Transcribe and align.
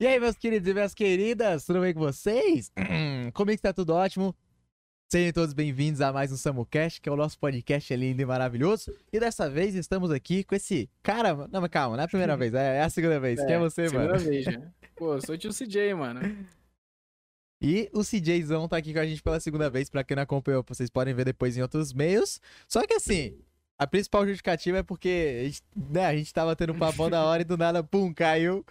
E 0.00 0.06
aí, 0.06 0.20
meus 0.20 0.36
queridos 0.36 0.68
e 0.68 0.72
minhas 0.72 0.94
queridas, 0.94 1.64
tudo 1.64 1.80
bem 1.80 1.92
com 1.92 1.98
vocês? 1.98 2.70
Comigo 3.34 3.60
tá 3.60 3.72
tudo 3.72 3.94
ótimo. 3.94 4.32
Sejam 5.10 5.32
todos 5.32 5.52
bem-vindos 5.52 6.00
a 6.00 6.12
mais 6.12 6.30
um 6.30 6.36
SamuCast, 6.36 7.00
que 7.00 7.08
é 7.08 7.12
o 7.12 7.16
nosso 7.16 7.36
podcast 7.36 7.96
lindo 7.96 8.22
e 8.22 8.24
maravilhoso. 8.24 8.94
E 9.12 9.18
dessa 9.18 9.50
vez 9.50 9.74
estamos 9.74 10.12
aqui 10.12 10.44
com 10.44 10.54
esse 10.54 10.88
cara. 11.02 11.34
Não, 11.48 11.60
mas 11.60 11.70
calma, 11.70 11.96
não 11.96 12.02
é 12.02 12.04
a 12.04 12.08
primeira 12.08 12.36
vez, 12.38 12.54
é 12.54 12.80
a 12.80 12.88
segunda 12.88 13.18
vez. 13.18 13.44
Quem 13.44 13.54
é 13.54 13.58
você, 13.58 13.88
segunda 13.88 14.12
mano? 14.12 14.20
vez 14.20 14.44
já. 14.44 14.62
Pô, 14.94 15.20
sou 15.20 15.34
o 15.34 15.38
tio 15.38 15.50
CJ, 15.52 15.94
mano. 15.94 16.46
E 17.60 17.90
o 17.92 18.04
CJzão 18.04 18.68
tá 18.68 18.76
aqui 18.76 18.92
com 18.92 19.00
a 19.00 19.04
gente 19.04 19.20
pela 19.20 19.40
segunda 19.40 19.68
vez, 19.68 19.90
pra 19.90 20.04
quem 20.04 20.14
não 20.14 20.22
acompanhou, 20.22 20.64
vocês 20.64 20.88
podem 20.88 21.12
ver 21.12 21.24
depois 21.24 21.56
em 21.56 21.62
outros 21.62 21.92
meios. 21.92 22.40
Só 22.68 22.86
que 22.86 22.94
assim, 22.94 23.36
a 23.76 23.84
principal 23.84 24.24
justificativa 24.24 24.78
é 24.78 24.82
porque 24.84 25.40
a 25.40 25.44
gente, 25.46 25.62
né, 25.74 26.06
a 26.06 26.16
gente 26.16 26.32
tava 26.32 26.54
tendo 26.54 26.72
um 26.72 26.78
papo 26.78 27.10
da 27.10 27.24
hora 27.24 27.42
e 27.42 27.44
do 27.44 27.56
nada, 27.56 27.82
pum, 27.82 28.14
caiu. 28.14 28.64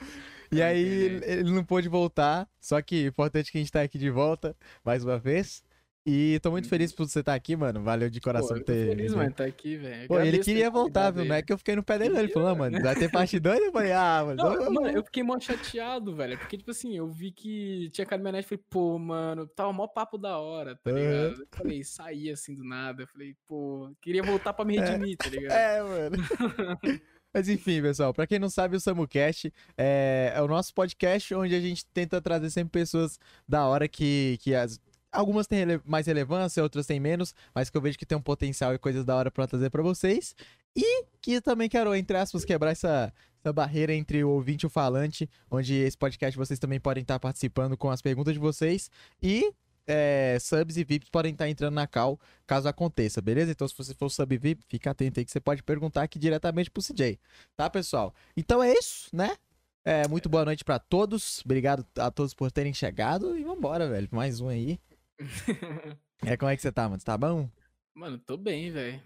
E 0.51 0.61
aí 0.61 0.81
ele 0.83 1.25
ele 1.25 1.51
não 1.51 1.63
pôde 1.63 1.87
voltar. 1.89 2.47
Só 2.59 2.81
que 2.81 3.05
importante 3.07 3.51
que 3.51 3.57
a 3.57 3.61
gente 3.61 3.71
tá 3.71 3.81
aqui 3.81 3.97
de 3.97 4.09
volta 4.09 4.55
mais 4.83 5.03
uma 5.03 5.17
vez. 5.17 5.63
E 6.09 6.39
tô 6.39 6.51
muito 6.51 6.69
feliz 6.69 6.93
por 6.93 7.05
você 7.05 7.19
estar 7.19 7.33
aqui, 7.33 7.53
mano. 7.53 7.83
Valeu 7.83 8.09
de 8.09 8.21
coração 8.21 8.51
Pô, 8.51 8.55
eu 8.55 8.59
tô 8.63 8.71
ter. 8.71 8.87
feliz, 8.87 9.13
mano, 9.13 9.29
tá 9.33 9.43
aqui, 9.43 9.75
velho. 9.75 10.07
Pô, 10.07 10.17
ele 10.21 10.39
queria 10.39 10.71
voltar, 10.71 11.11
viu? 11.11 11.25
Não 11.25 11.35
é 11.35 11.41
que 11.41 11.51
eu 11.51 11.57
fiquei 11.57 11.75
no 11.75 11.83
pé 11.83 11.99
dele, 11.99 12.13
não. 12.13 12.19
Ele 12.21 12.31
falou, 12.31 12.47
"Ah, 12.47 12.55
mano, 12.55 12.81
vai 12.81 12.95
ter 12.95 13.11
parte 13.11 13.37
2? 13.37 13.59
Eu 13.59 13.71
falei, 13.73 13.91
ah, 13.91 14.23
mano. 14.25 14.41
Não, 14.41 14.57
vamos- 14.57 14.73
mano, 14.83 14.97
eu 14.97 15.03
fiquei 15.03 15.21
mó 15.21 15.37
chateado, 15.37 16.15
velho. 16.15 16.37
Porque, 16.37 16.57
tipo 16.57 16.71
assim, 16.71 16.95
eu 16.95 17.09
vi 17.09 17.29
que 17.33 17.89
tinha 17.91 18.07
net 18.19 18.39
e 18.39 18.47
falei, 18.47 18.63
pô, 18.69 18.97
mano, 18.97 19.45
tava 19.47 19.73
mó 19.73 19.85
papo 19.85 20.17
da 20.17 20.37
hora, 20.39 20.77
tá 20.81 20.91
ligado? 20.91 21.41
Eu 21.41 21.47
falei, 21.51 21.83
saí 21.83 22.31
assim 22.31 22.55
do 22.55 22.63
nada. 22.63 23.03
Eu 23.03 23.07
falei, 23.07 23.35
pô, 23.45 23.91
queria 24.01 24.23
voltar 24.23 24.53
pra 24.53 24.63
me 24.63 24.79
redimir, 24.79 25.17
tá 25.17 25.27
ligado? 25.27 25.51
É, 25.59 25.83
mano. 25.83 26.15
Mas 27.37 27.47
enfim, 27.49 27.83
pessoal, 27.83 28.11
pra 28.15 28.25
quem 28.25 28.39
não 28.39 28.49
sabe, 28.49 28.75
o 28.75 28.79
SamuCast 28.79 29.53
é, 29.77 30.33
é 30.35 30.41
o 30.41 30.47
nosso 30.47 30.73
podcast 30.73 31.35
onde 31.35 31.53
a 31.53 31.59
gente 31.61 31.85
tenta 31.93 32.19
trazer 32.19 32.49
sempre 32.49 32.71
pessoas 32.71 33.19
da 33.47 33.63
hora 33.67 33.87
que, 33.87 34.39
que 34.41 34.55
as, 34.55 34.81
algumas 35.11 35.45
têm 35.45 35.59
rele- 35.59 35.81
mais 35.85 36.07
relevância, 36.07 36.63
outras 36.63 36.87
têm 36.87 36.99
menos, 36.99 37.35
mas 37.53 37.69
que 37.69 37.77
eu 37.77 37.81
vejo 37.81 37.95
que 37.95 38.07
tem 38.07 38.17
um 38.17 38.21
potencial 38.21 38.73
e 38.73 38.79
coisas 38.79 39.05
da 39.05 39.15
hora 39.15 39.29
pra 39.29 39.45
trazer 39.45 39.69
pra 39.69 39.83
vocês. 39.83 40.35
E 40.75 41.05
que 41.21 41.39
também 41.39 41.69
quero, 41.69 41.93
entre 41.93 42.17
aspas, 42.17 42.43
quebrar 42.43 42.71
essa, 42.71 43.13
essa 43.39 43.53
barreira 43.53 43.93
entre 43.93 44.23
o 44.23 44.29
ouvinte 44.31 44.63
e 44.63 44.65
o 44.65 44.69
falante, 44.69 45.29
onde 45.51 45.75
esse 45.75 45.95
podcast 45.95 46.35
vocês 46.35 46.57
também 46.57 46.79
podem 46.79 47.03
estar 47.03 47.19
participando 47.19 47.77
com 47.77 47.91
as 47.91 48.01
perguntas 48.01 48.33
de 48.33 48.39
vocês. 48.39 48.89
E 49.21 49.53
é, 49.87 50.37
subs 50.39 50.75
e 50.75 50.83
VIPs 50.83 51.09
podem 51.09 51.31
estar 51.31 51.49
entrando 51.49 51.73
na 51.73 51.87
call 51.87 52.19
caso 52.45 52.67
aconteça, 52.67 53.21
beleza? 53.21 53.51
Então, 53.51 53.67
se 53.67 53.75
você 53.75 53.93
for 53.93 54.09
sub 54.09 54.37
VIP, 54.37 54.65
fica 54.67 54.91
atento 54.91 55.19
aí 55.19 55.25
que 55.25 55.31
você 55.31 55.39
pode 55.39 55.63
perguntar 55.63 56.03
aqui 56.03 56.19
diretamente 56.19 56.69
pro 56.69 56.83
CJ, 56.83 57.17
tá, 57.55 57.69
pessoal? 57.69 58.13
Então 58.35 58.61
é 58.61 58.73
isso, 58.73 59.09
né? 59.13 59.37
É, 59.85 60.05
muito 60.05 60.27
boa 60.27 60.43
noite 60.43 60.65
pra 60.65 60.77
todos. 60.77 61.41
Obrigado 61.45 61.85
a 61.97 62.11
todos 62.11 62.33
por 62.33 62.51
terem 62.51 62.73
chegado 62.73 63.37
e 63.37 63.43
vambora, 63.43 63.89
velho. 63.89 64.09
Mais 64.11 64.41
um 64.41 64.49
aí. 64.49 64.79
É, 66.25 66.35
como 66.35 66.49
é 66.49 66.55
que 66.55 66.63
você 66.63 66.71
tá, 66.71 66.89
mano? 66.89 66.99
Você 66.99 67.05
tá 67.05 67.15
bom? 67.15 67.47
Mano, 67.93 68.17
tô 68.17 68.35
bem, 68.35 68.71
velho. 68.71 68.99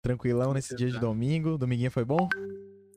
Tranquilão 0.00 0.54
nesse 0.54 0.68
você 0.68 0.76
dia 0.76 0.86
de 0.86 0.94
tá? 0.94 1.00
domingo. 1.00 1.58
Dominguinho 1.58 1.90
foi 1.90 2.04
bom? 2.04 2.28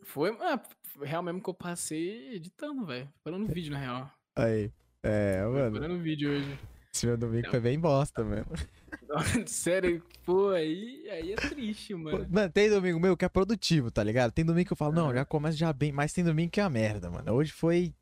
Foi, 0.04 0.30
ah, 0.40 0.62
real 1.02 1.24
mesmo 1.24 1.42
que 1.42 1.50
eu 1.50 1.54
passei 1.56 2.36
editando, 2.36 2.86
velho. 2.86 3.10
Preparando 3.24 3.52
vídeo, 3.52 3.72
na 3.72 3.80
real. 3.80 4.12
Aí. 4.36 4.72
É, 5.02 5.42
mano. 5.42 5.72
Preparando 5.72 6.00
vídeo 6.00 6.30
hoje. 6.30 6.60
Esse 7.00 7.06
meu 7.08 7.16
domingo 7.18 7.40
Então. 7.40 7.52
foi 7.52 7.60
bem 7.62 7.80
bosta, 7.80 8.26
mano. 8.26 8.46
Sério, 9.48 10.04
pô, 10.26 10.50
aí, 10.50 11.08
aí 11.10 11.32
é 11.32 11.36
triste, 11.36 11.96
mano. 11.96 12.28
Mano, 12.30 12.50
tem 12.52 12.70
domingo 12.70 13.00
meu 13.00 13.16
que 13.16 13.24
é 13.24 13.30
produtivo, 13.30 13.90
tá 13.90 14.04
ligado? 14.04 14.34
Tem 14.34 14.44
domingo 14.44 14.68
que 14.68 14.74
eu 14.74 14.78
falo, 14.78 14.92
não, 14.94 15.14
já 15.14 15.24
começa 15.24 15.56
já 15.56 15.72
bem, 15.72 15.94
mas 15.94 16.12
tem 16.12 16.26
domingo 16.26 16.52
que 16.52 16.60
é 16.60 16.64
a 16.64 16.70
merda, 16.70 17.10
mano. 17.10 17.32
Hoje 17.32 17.54
foi 17.54 17.94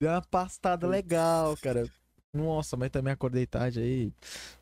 uma 0.00 0.22
pastada 0.22 0.86
legal, 0.86 1.56
cara. 1.56 1.84
Nossa, 2.32 2.76
mas 2.76 2.90
também 2.90 3.12
acordei 3.12 3.44
tarde 3.44 3.80
aí. 3.80 4.12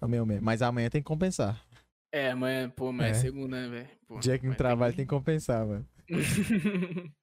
Ó, 0.00 0.08
meu, 0.08 0.24
meu. 0.24 0.40
Mas 0.40 0.62
amanhã 0.62 0.88
tem 0.88 1.02
que 1.02 1.06
compensar. 1.06 1.62
É, 2.10 2.30
amanhã, 2.30 2.70
pô, 2.70 2.92
mas 2.92 3.08
É. 3.08 3.10
é 3.10 3.14
segunda, 3.14 3.60
né, 3.60 3.68
velho? 3.68 4.20
Dia 4.20 4.38
que 4.38 4.44
não 4.44 4.50
mas 4.52 4.58
trabalha 4.58 4.92
tem 4.94 5.04
que 5.04 5.10
compensar, 5.10 5.66
mano. 5.66 5.86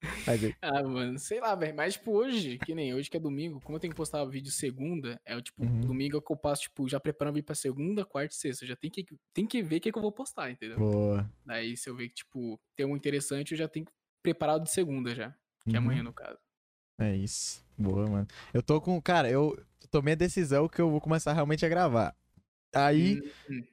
Ah, 0.61 0.83
mano, 0.83 1.17
sei 1.17 1.39
lá, 1.39 1.55
velho. 1.55 1.75
Mas, 1.75 1.93
tipo, 1.93 2.11
hoje, 2.11 2.57
que 2.59 2.75
nem 2.75 2.93
hoje 2.93 3.09
que 3.09 3.17
é 3.17 3.19
domingo, 3.19 3.59
como 3.61 3.75
eu 3.75 3.79
tenho 3.79 3.91
que 3.91 3.97
postar 3.97 4.23
vídeo 4.25 4.51
segunda, 4.51 5.19
é 5.25 5.35
o 5.35 5.41
tipo, 5.41 5.63
Uhum. 5.63 5.81
domingo 5.81 6.17
é 6.17 6.21
que 6.21 6.31
eu 6.31 6.35
passo, 6.37 6.63
tipo, 6.63 6.87
já 6.87 6.99
preparando 6.99 7.35
vídeo 7.35 7.45
pra 7.45 7.55
segunda, 7.55 8.05
quarta 8.05 8.33
e 8.33 8.37
sexta. 8.37 8.65
Já 8.65 8.75
tem 8.75 8.89
que, 8.91 9.05
tem 9.33 9.45
que 9.47 9.61
ver 9.61 9.77
o 9.77 9.81
que, 9.81 9.91
que 9.91 9.97
eu 9.97 10.01
vou 10.01 10.11
postar, 10.11 10.51
entendeu? 10.51 10.77
boa. 10.77 11.29
Daí, 11.45 11.75
se 11.77 11.89
eu 11.89 11.95
ver 11.95 12.09
que, 12.09 12.15
tipo, 12.15 12.59
tem 12.75 12.85
um 12.85 12.95
interessante, 12.95 13.51
eu 13.53 13.57
já 13.57 13.67
tenho 13.67 13.85
que 13.85 13.91
preparar 14.21 14.57
o 14.57 14.59
de 14.59 14.69
segunda 14.71 15.13
já. 15.15 15.31
Que 15.65 15.75
é 15.75 15.79
Uhum. 15.79 15.85
amanhã, 15.85 16.03
no 16.03 16.13
caso. 16.13 16.37
É 16.99 17.15
isso. 17.15 17.63
Boa, 17.77 18.05
mano. 18.07 18.27
Eu 18.53 18.61
tô 18.61 18.81
com. 18.81 19.01
Cara, 19.01 19.29
eu 19.31 19.57
tomei 19.89 20.13
a 20.13 20.17
decisão 20.17 20.67
que 20.67 20.81
eu 20.81 20.89
vou 20.89 20.99
começar 20.99 21.31
realmente 21.33 21.65
a 21.65 21.69
gravar. 21.69 22.15
Aí, 22.75 23.21
Hum, 23.49 23.63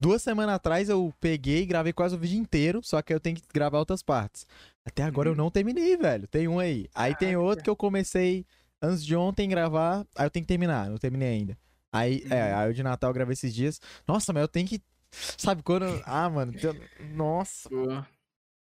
duas 0.00 0.22
semanas 0.22 0.54
atrás, 0.54 0.88
eu 0.88 1.12
peguei 1.20 1.62
e 1.62 1.66
gravei 1.66 1.92
quase 1.92 2.14
o 2.14 2.18
vídeo 2.18 2.38
inteiro, 2.38 2.80
só 2.82 3.00
que 3.02 3.12
eu 3.12 3.20
tenho 3.20 3.36
que 3.36 3.42
gravar 3.52 3.78
outras 3.78 4.02
partes. 4.02 4.46
Até 4.84 5.02
agora 5.02 5.28
eu 5.28 5.32
Uhum. 5.32 5.38
não 5.38 5.50
terminei, 5.50 5.96
velho. 5.96 6.26
Tem 6.28 6.48
um 6.48 6.58
aí. 6.58 6.88
Aí 6.94 7.14
tem 7.16 7.28
Caraca. 7.32 7.44
outro 7.46 7.64
que 7.64 7.70
eu 7.70 7.76
comecei 7.76 8.46
antes 8.80 9.04
de 9.04 9.14
ontem 9.16 9.48
gravar, 9.48 10.06
aí 10.16 10.26
eu 10.26 10.30
tenho 10.30 10.44
que 10.44 10.48
terminar, 10.48 10.88
não 10.88 10.98
terminei 10.98 11.28
ainda. 11.28 11.58
Aí, 11.92 12.22
é, 12.30 12.52
Uhum. 12.52 12.58
aí 12.58 12.70
o 12.70 12.74
de 12.74 12.82
Natal 12.82 13.10
eu 13.10 13.14
gravei 13.14 13.32
esses 13.32 13.54
dias. 13.54 13.80
Nossa, 14.06 14.32
mas 14.32 14.42
eu 14.42 14.48
tenho 14.48 14.68
que. 14.68 14.80
Sabe 15.10 15.62
quando. 15.62 15.84
Ah, 16.04 16.28
mano. 16.28 16.52
tem- 16.52 16.80
Nossa, 17.14 17.68
pô. 17.68 18.04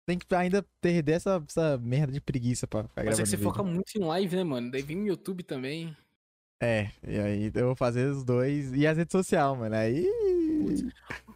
tem 0.06 0.18
que 0.20 0.34
ainda 0.36 0.64
perder 0.80 1.14
essa, 1.14 1.44
essa 1.50 1.78
merda 1.80 2.14
de 2.14 2.22
preguiça 2.22 2.68
pra 2.68 2.84
ficar 2.88 3.04
Mas 3.04 3.20
é 3.20 3.24
que 3.24 3.30
você 3.30 3.36
vídeo. 3.36 3.50
foca 3.52 3.64
muito 3.64 3.96
em 3.96 4.04
live, 4.04 4.36
né, 4.36 4.44
mano? 4.44 4.70
Daí 4.72 4.84
vem 4.84 4.98
no 4.98 5.08
YouTube 5.08 5.42
também. 5.44 5.96
É, 6.66 6.90
e 7.08 7.20
aí 7.20 7.52
eu 7.54 7.68
vou 7.68 7.76
fazer 7.76 8.08
os 8.08 8.24
dois. 8.24 8.74
E 8.74 8.88
as 8.88 8.98
redes 8.98 9.12
sociais, 9.12 9.56
mano. 9.56 9.76
Aí. 9.76 10.10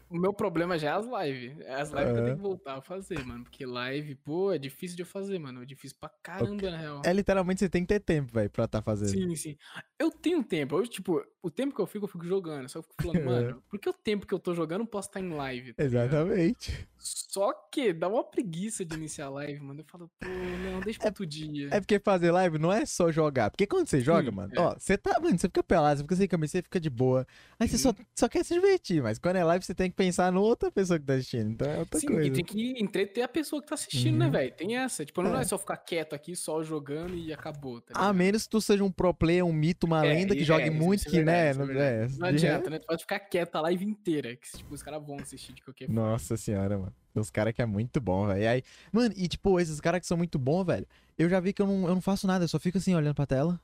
O 0.09 0.17
meu 0.17 0.33
problema 0.33 0.77
já 0.77 0.89
é 0.89 0.91
as 0.93 1.05
lives. 1.05 1.57
As 1.67 1.91
lives 1.91 2.13
que 2.13 2.19
eu 2.19 2.23
tenho 2.23 2.35
que 2.37 2.41
voltar 2.41 2.77
a 2.77 2.81
fazer, 2.81 3.23
mano. 3.23 3.43
Porque 3.43 3.65
live, 3.65 4.15
pô, 4.15 4.51
é 4.51 4.57
difícil 4.57 4.95
de 4.95 5.03
eu 5.03 5.05
fazer, 5.05 5.37
mano. 5.37 5.61
É 5.61 5.65
difícil 5.65 5.95
pra 5.99 6.09
caramba, 6.23 6.71
na 6.71 6.77
real. 6.77 7.01
É 7.05 7.13
literalmente 7.13 7.59
você 7.59 7.69
tem 7.69 7.83
que 7.83 7.87
ter 7.89 7.99
tempo, 7.99 8.33
velho, 8.33 8.49
pra 8.49 8.67
tá 8.67 8.81
fazendo. 8.81 9.09
Sim, 9.11 9.35
sim. 9.35 9.57
Eu 9.99 10.09
tenho 10.09 10.43
tempo. 10.43 10.75
Eu, 10.77 10.87
tipo, 10.87 11.23
o 11.43 11.51
tempo 11.51 11.75
que 11.75 11.81
eu 11.81 11.85
fico, 11.85 12.05
eu 12.05 12.09
fico 12.09 12.25
jogando. 12.25 12.67
Só 12.67 12.79
eu 12.79 12.83
fico 12.83 12.95
falando, 13.01 13.23
mano, 13.23 13.63
por 13.69 13.79
que 13.79 13.87
o 13.89 13.93
tempo 13.93 14.25
que 14.25 14.33
eu 14.33 14.39
tô 14.39 14.53
jogando 14.55 14.79
eu 14.79 14.79
não 14.79 14.85
posso 14.87 15.09
estar 15.09 15.19
em 15.19 15.29
live? 15.29 15.73
tá 15.73 15.83
ligado? 15.83 16.07
Exatamente. 16.07 16.89
Só 16.97 17.53
que 17.71 17.93
dá 17.93 18.07
uma 18.07 18.23
preguiça 18.23 18.83
de 18.83 18.95
iniciar 18.95 19.27
a 19.27 19.29
live, 19.29 19.59
mano. 19.61 19.81
Eu 19.81 19.85
falo, 19.85 20.09
pô, 20.19 20.27
não, 20.27 20.81
deixa 20.81 20.99
pra 20.99 21.09
outro 21.09 21.25
dia. 21.25 21.69
É 21.71 21.79
porque 21.79 21.99
fazer 21.99 22.31
live 22.31 22.57
não 22.57 22.73
é 22.73 22.85
só 22.85 23.11
jogar. 23.11 23.51
Porque 23.51 23.67
quando 23.67 23.87
você 23.87 24.01
joga, 24.01 24.29
Sim, 24.29 24.35
mano, 24.35 24.53
é. 24.55 24.59
ó, 24.59 24.75
você 24.77 24.97
tá, 24.97 25.19
mano, 25.19 25.37
você 25.37 25.47
fica 25.47 25.63
pelado, 25.63 25.97
você 25.99 26.03
fica 26.03 26.15
sem 26.15 26.27
camisa, 26.27 26.51
você 26.53 26.61
fica 26.63 26.79
de 26.79 26.89
boa. 26.89 27.25
Aí 27.59 27.67
você 27.69 27.77
só, 27.77 27.89
Uhum. 27.89 27.95
só 28.15 28.27
quer 28.27 28.43
se 28.43 28.53
divertir, 28.53 29.01
mas 29.01 29.17
quando 29.19 29.35
é 29.37 29.43
live 29.43 29.63
você 29.63 29.73
tem 29.75 29.89
que 29.89 29.95
pensar 29.99 30.31
na 30.31 30.39
outra 30.39 30.71
pessoa 30.71 30.97
que 30.97 31.05
tá 31.05 31.13
assistindo. 31.13 31.51
Então 31.51 31.69
é 31.69 31.77
outra 31.79 31.99
Sim, 31.99 32.07
coisa. 32.07 32.27
e 32.27 32.31
tem 32.31 32.43
que 32.45 32.81
entreter 32.81 33.21
a 33.21 33.27
pessoa 33.27 33.61
que 33.61 33.67
tá 33.67 33.75
assistindo, 33.75 34.17
né, 34.17 34.25
Uhum. 34.25 34.31
velho? 34.31 34.53
Tem 34.55 34.77
essa. 34.77 35.05
Tipo, 35.05 35.21
não 35.21 35.37
É. 35.37 35.41
é 35.41 35.43
só 35.43 35.57
ficar 35.57 35.75
quieto 35.77 36.13
aqui, 36.13 36.35
só 36.35 36.63
jogando 36.63 37.15
e 37.15 37.33
acabou, 37.33 37.81
tá 37.81 37.93
A 37.99 38.13
menos 38.13 38.43
que 38.43 38.49
tu 38.49 38.61
seja 38.61 38.83
um 38.83 38.91
pro 38.91 39.13
player, 39.13 39.45
um 39.45 39.51
mito, 39.51 39.85
uma 39.85 40.05
É, 40.05 40.09
lenda 40.13 40.33
que 40.35 40.41
e- 40.41 40.45
jogue 40.45 40.63
é, 40.63 40.69
muito, 40.69 41.01
é 41.01 41.09
que, 41.09 41.15
verdade, 41.17 41.37
né? 41.37 41.49
é 41.49 41.53
Não, 41.53 41.65
verdade. 41.65 42.13
é, 42.15 42.17
Não 42.17 42.29
de 42.29 42.35
adianta, 42.35 42.69
né? 42.69 42.79
Tu 42.79 42.87
pode 42.87 43.01
ficar 43.01 43.19
quieto 43.19 43.55
a 43.55 43.61
live 43.61 43.85
inteira, 43.85 44.35
que 44.37 44.49
tipo, 44.57 44.73
os 44.73 44.81
caras 44.81 45.05
vão 45.05 45.17
assistir 45.19 45.51
de 45.53 45.61
qualquer 45.61 45.87
forma. 45.87 46.01
Nossa 46.01 46.37
senhora, 46.37 46.77
mano. 46.77 46.93
Tem 47.13 47.21
uns 47.21 47.29
caras 47.31 47.53
que 47.53 47.61
é 47.61 47.65
muito 47.65 47.99
bom, 47.99 48.27
velho. 48.27 48.41
E 48.41 48.47
aí, 48.47 48.63
mano, 48.93 49.13
e 49.17 49.27
tipo, 49.27 49.59
esses 49.59 49.81
caras 49.81 49.99
que 49.99 50.07
são 50.07 50.15
muito 50.17 50.39
bons, 50.39 50.63
velho, 50.65 50.87
eu 51.17 51.27
já 51.27 51.39
vi 51.39 51.51
que 51.51 51.61
eu 51.61 51.67
não, 51.67 51.87
eu 51.87 51.95
não 51.95 52.01
faço 52.01 52.25
nada, 52.25 52.45
eu 52.45 52.47
só 52.47 52.59
fico 52.59 52.77
assim, 52.77 52.95
olhando 52.95 53.15
pra 53.15 53.25
tela. 53.25 53.59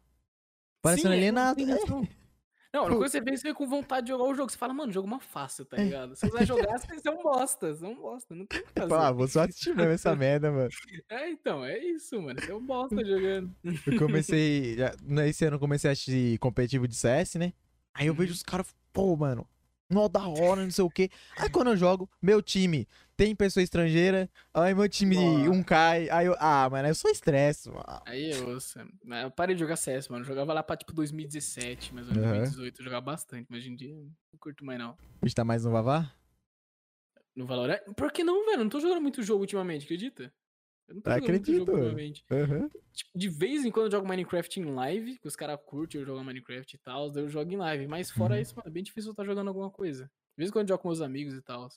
Parecendo 0.81 1.13
é, 1.13 1.17
alienado. 1.17 1.59
É. 2.11 2.24
Não, 2.75 2.87
quando 2.87 3.09
você 3.09 3.21
vê, 3.21 3.37
você 3.37 3.43
vê 3.47 3.53
com 3.53 3.65
vontade 3.67 4.05
de 4.07 4.11
jogar 4.11 4.25
o 4.25 4.35
jogo. 4.35 4.51
Você 4.51 4.57
fala, 4.57 4.73
mano, 4.73 4.91
jogo 4.91 5.07
uma 5.07 5.19
fácil, 5.19 5.63
tá 5.65 5.77
É. 5.77 5.83
ligado? 5.85 6.15
Se 6.15 6.21
você 6.27 6.31
vai 6.33 6.45
jogar, 6.45 6.77
você 6.77 6.87
você 6.99 7.07
é 7.09 7.11
um 7.11 7.23
bosta, 7.23 7.73
você 7.73 7.85
é 7.85 7.87
um 7.87 7.95
bosta, 7.95 8.35
não 8.35 8.45
tem 8.45 8.59
o 8.59 8.63
que 8.63 8.71
fazer. 8.89 8.93
Ah, 8.93 9.11
vou 9.11 9.27
só 9.27 9.41
assistir 9.43 9.73
mesmo 9.75 9.91
essa 9.93 10.15
merda, 10.15 10.51
mano. 10.51 10.69
É, 11.09 11.29
então, 11.29 11.63
é 11.63 11.77
isso, 11.79 12.21
mano. 12.21 12.39
Você 12.41 12.51
é 12.51 12.55
um 12.55 12.65
bosta 12.65 13.05
jogando. 13.05 13.55
Eu 13.63 13.97
comecei. 13.99 14.75
já- 14.75 14.93
Nesse 15.03 15.45
ano 15.45 15.55
eu 15.55 15.59
comecei 15.59 15.89
a 15.89 15.93
assistir 15.93 16.37
competitivo 16.39 16.87
de 16.87 16.95
CS, 16.95 17.37
né? 17.37 17.53
Aí 17.93 18.07
eu 18.07 18.13
vejo 18.13 18.31
Uhum. 18.31 18.35
os 18.35 18.43
caras, 18.43 18.75
pô, 18.91 19.15
mano, 19.15 19.47
nó 19.89 20.07
da 20.07 20.27
hora, 20.27 20.63
não 20.63 20.71
sei 20.71 20.83
o 20.83 20.89
quê. 20.89 21.09
Aí 21.37 21.49
quando 21.49 21.69
eu 21.69 21.77
jogo, 21.77 22.09
meu 22.21 22.41
time 22.41 22.87
tem 23.15 23.35
pessoa 23.35 23.63
estrangeira, 23.63 24.29
aí 24.53 24.73
meu 24.73 24.89
time 24.89 25.47
Nossa. 25.47 25.59
um 25.59 25.63
cai, 25.63 26.09
aí 26.09 26.25
eu. 26.25 26.35
Ah, 26.39 26.69
mano, 26.69 26.87
eu 26.87 26.95
sou 26.95 27.09
estresse, 27.09 27.69
mano. 27.69 28.01
Aí 28.05 28.31
eu. 28.31 28.57
Mas 29.03 29.23
eu 29.23 29.31
parei 29.31 29.55
de 29.55 29.61
jogar 29.61 29.75
CS, 29.75 30.09
mano. 30.09 30.23
Eu 30.23 30.27
jogava 30.27 30.53
lá 30.53 30.61
pra 30.61 30.75
tipo 30.75 30.93
2017, 30.93 31.93
mais 31.93 32.07
ou 32.07 32.13
menos 32.13 32.29
Aham. 32.29 32.37
2018. 32.39 32.79
Eu 32.79 32.85
jogava 32.85 33.05
bastante, 33.05 33.47
mas 33.49 33.59
hoje 33.59 33.69
em 33.71 33.75
dia 33.75 33.91
eu 33.91 34.03
não 34.03 34.39
curto 34.39 34.65
mais 34.65 34.79
não. 34.79 34.97
Bicho 35.21 35.35
tá 35.35 35.43
mais 35.43 35.63
no 35.63 35.71
Vavá? 35.71 36.11
No 37.35 37.45
Valorant? 37.45 37.79
Por 37.95 38.11
que 38.11 38.23
não, 38.23 38.45
velho? 38.45 38.59
Não 38.59 38.69
tô 38.69 38.79
jogando 38.79 39.01
muito 39.01 39.21
jogo 39.21 39.41
ultimamente, 39.41 39.83
acredita? 39.83 40.33
Eu 40.87 40.95
não 40.95 41.01
tô 41.01 41.09
Acredito, 41.09 41.65
jogo. 41.65 41.95
Tipo, 42.93 43.17
de 43.17 43.29
vez 43.29 43.65
em 43.65 43.71
quando 43.71 43.85
eu 43.87 43.91
jogo 43.91 44.07
Minecraft 44.07 44.59
em 44.59 44.65
live, 44.65 45.17
que 45.17 45.27
os 45.27 45.35
caras 45.35 45.59
curtem 45.65 45.99
eu 46.01 46.05
jogar 46.07 46.23
Minecraft 46.23 46.75
e 46.75 46.79
tal, 46.79 47.09
daí 47.09 47.23
eu 47.23 47.29
jogo 47.29 47.51
em 47.51 47.57
live. 47.57 47.87
Mas 47.87 48.11
fora 48.11 48.35
Uhum. 48.35 48.41
isso, 48.41 48.55
mano, 48.55 48.67
é 48.67 48.71
bem 48.71 48.83
difícil 48.83 49.09
eu 49.09 49.13
estar 49.13 49.25
jogando 49.25 49.47
alguma 49.47 49.69
coisa. 49.71 50.05
De 50.05 50.11
vez 50.37 50.49
em 50.49 50.53
quando 50.53 50.65
eu 50.69 50.73
jogo 50.73 50.83
com 50.83 50.89
meus 50.89 51.01
amigos 51.01 51.33
e 51.33 51.41
tal. 51.41 51.67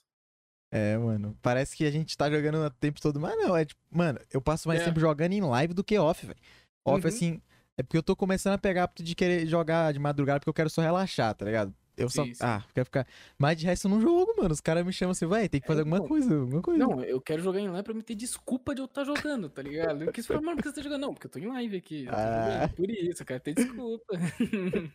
É, 0.70 0.98
mano. 0.98 1.36
Parece 1.40 1.74
que 1.74 1.84
a 1.86 1.90
gente 1.90 2.16
tá 2.16 2.30
jogando 2.30 2.58
o 2.58 2.70
tempo 2.70 3.00
todo, 3.00 3.18
mas 3.18 3.36
não. 3.38 3.56
É 3.56 3.64
tipo, 3.64 3.80
mano, 3.90 4.18
eu 4.30 4.40
passo 4.42 4.68
mais 4.68 4.82
É. 4.82 4.84
tempo 4.84 5.00
jogando 5.00 5.32
em 5.32 5.40
live 5.40 5.72
do 5.72 5.82
que 5.82 5.98
off, 5.98 6.26
velho. 6.26 6.38
Off, 6.84 7.02
Uhum. 7.04 7.08
assim. 7.08 7.42
É 7.76 7.82
porque 7.82 7.96
eu 7.96 8.02
tô 8.02 8.14
começando 8.14 8.54
a 8.54 8.58
pegar 8.58 8.90
de 8.94 9.14
querer 9.14 9.46
jogar 9.46 9.92
de 9.92 9.98
madrugada 9.98 10.40
porque 10.40 10.50
eu 10.50 10.54
quero 10.54 10.68
só 10.68 10.82
relaxar, 10.82 11.34
tá 11.34 11.44
ligado? 11.44 11.72
Eu 11.98 12.08
só. 12.08 12.24
Sim. 12.24 12.32
Ah, 12.40 12.62
quero 12.74 12.84
ficar. 12.84 13.06
Mas 13.36 13.58
de 13.58 13.66
resto 13.66 13.86
eu 13.86 13.90
não 13.90 14.00
jogo, 14.00 14.34
mano. 14.36 14.52
Os 14.52 14.60
caras 14.60 14.84
me 14.84 14.92
chamam 14.92 15.12
assim, 15.12 15.26
vai, 15.26 15.48
tem 15.48 15.60
que 15.60 15.66
fazer 15.66 15.80
é, 15.80 15.82
alguma 15.82 16.00
coisa, 16.06 16.34
alguma 16.34 16.62
coisa. 16.62 16.78
Não, 16.78 17.02
eu 17.02 17.20
quero 17.20 17.42
jogar 17.42 17.60
em 17.60 17.68
live 17.68 17.84
pra 17.84 17.94
me 17.94 18.02
ter 18.02 18.14
desculpa 18.14 18.74
de 18.74 18.80
eu 18.80 18.84
estar 18.84 19.04
tá 19.04 19.14
jogando, 19.14 19.48
tá 19.48 19.62
ligado? 19.62 20.04
Eu 20.04 20.12
quis 20.12 20.26
falar, 20.26 20.40
mano, 20.40 20.56
por 20.56 20.62
que 20.62 20.68
você 20.68 20.76
tá 20.76 20.82
jogando? 20.82 21.00
Não, 21.00 21.14
porque 21.14 21.26
eu 21.26 21.30
tô 21.30 21.38
em 21.38 21.46
live 21.46 21.76
aqui. 21.76 22.06
Ah. 22.08 22.68
por 22.74 22.88
isso, 22.88 23.22
eu 23.22 23.26
quero 23.26 23.40
ter 23.40 23.54
desculpa. 23.54 24.14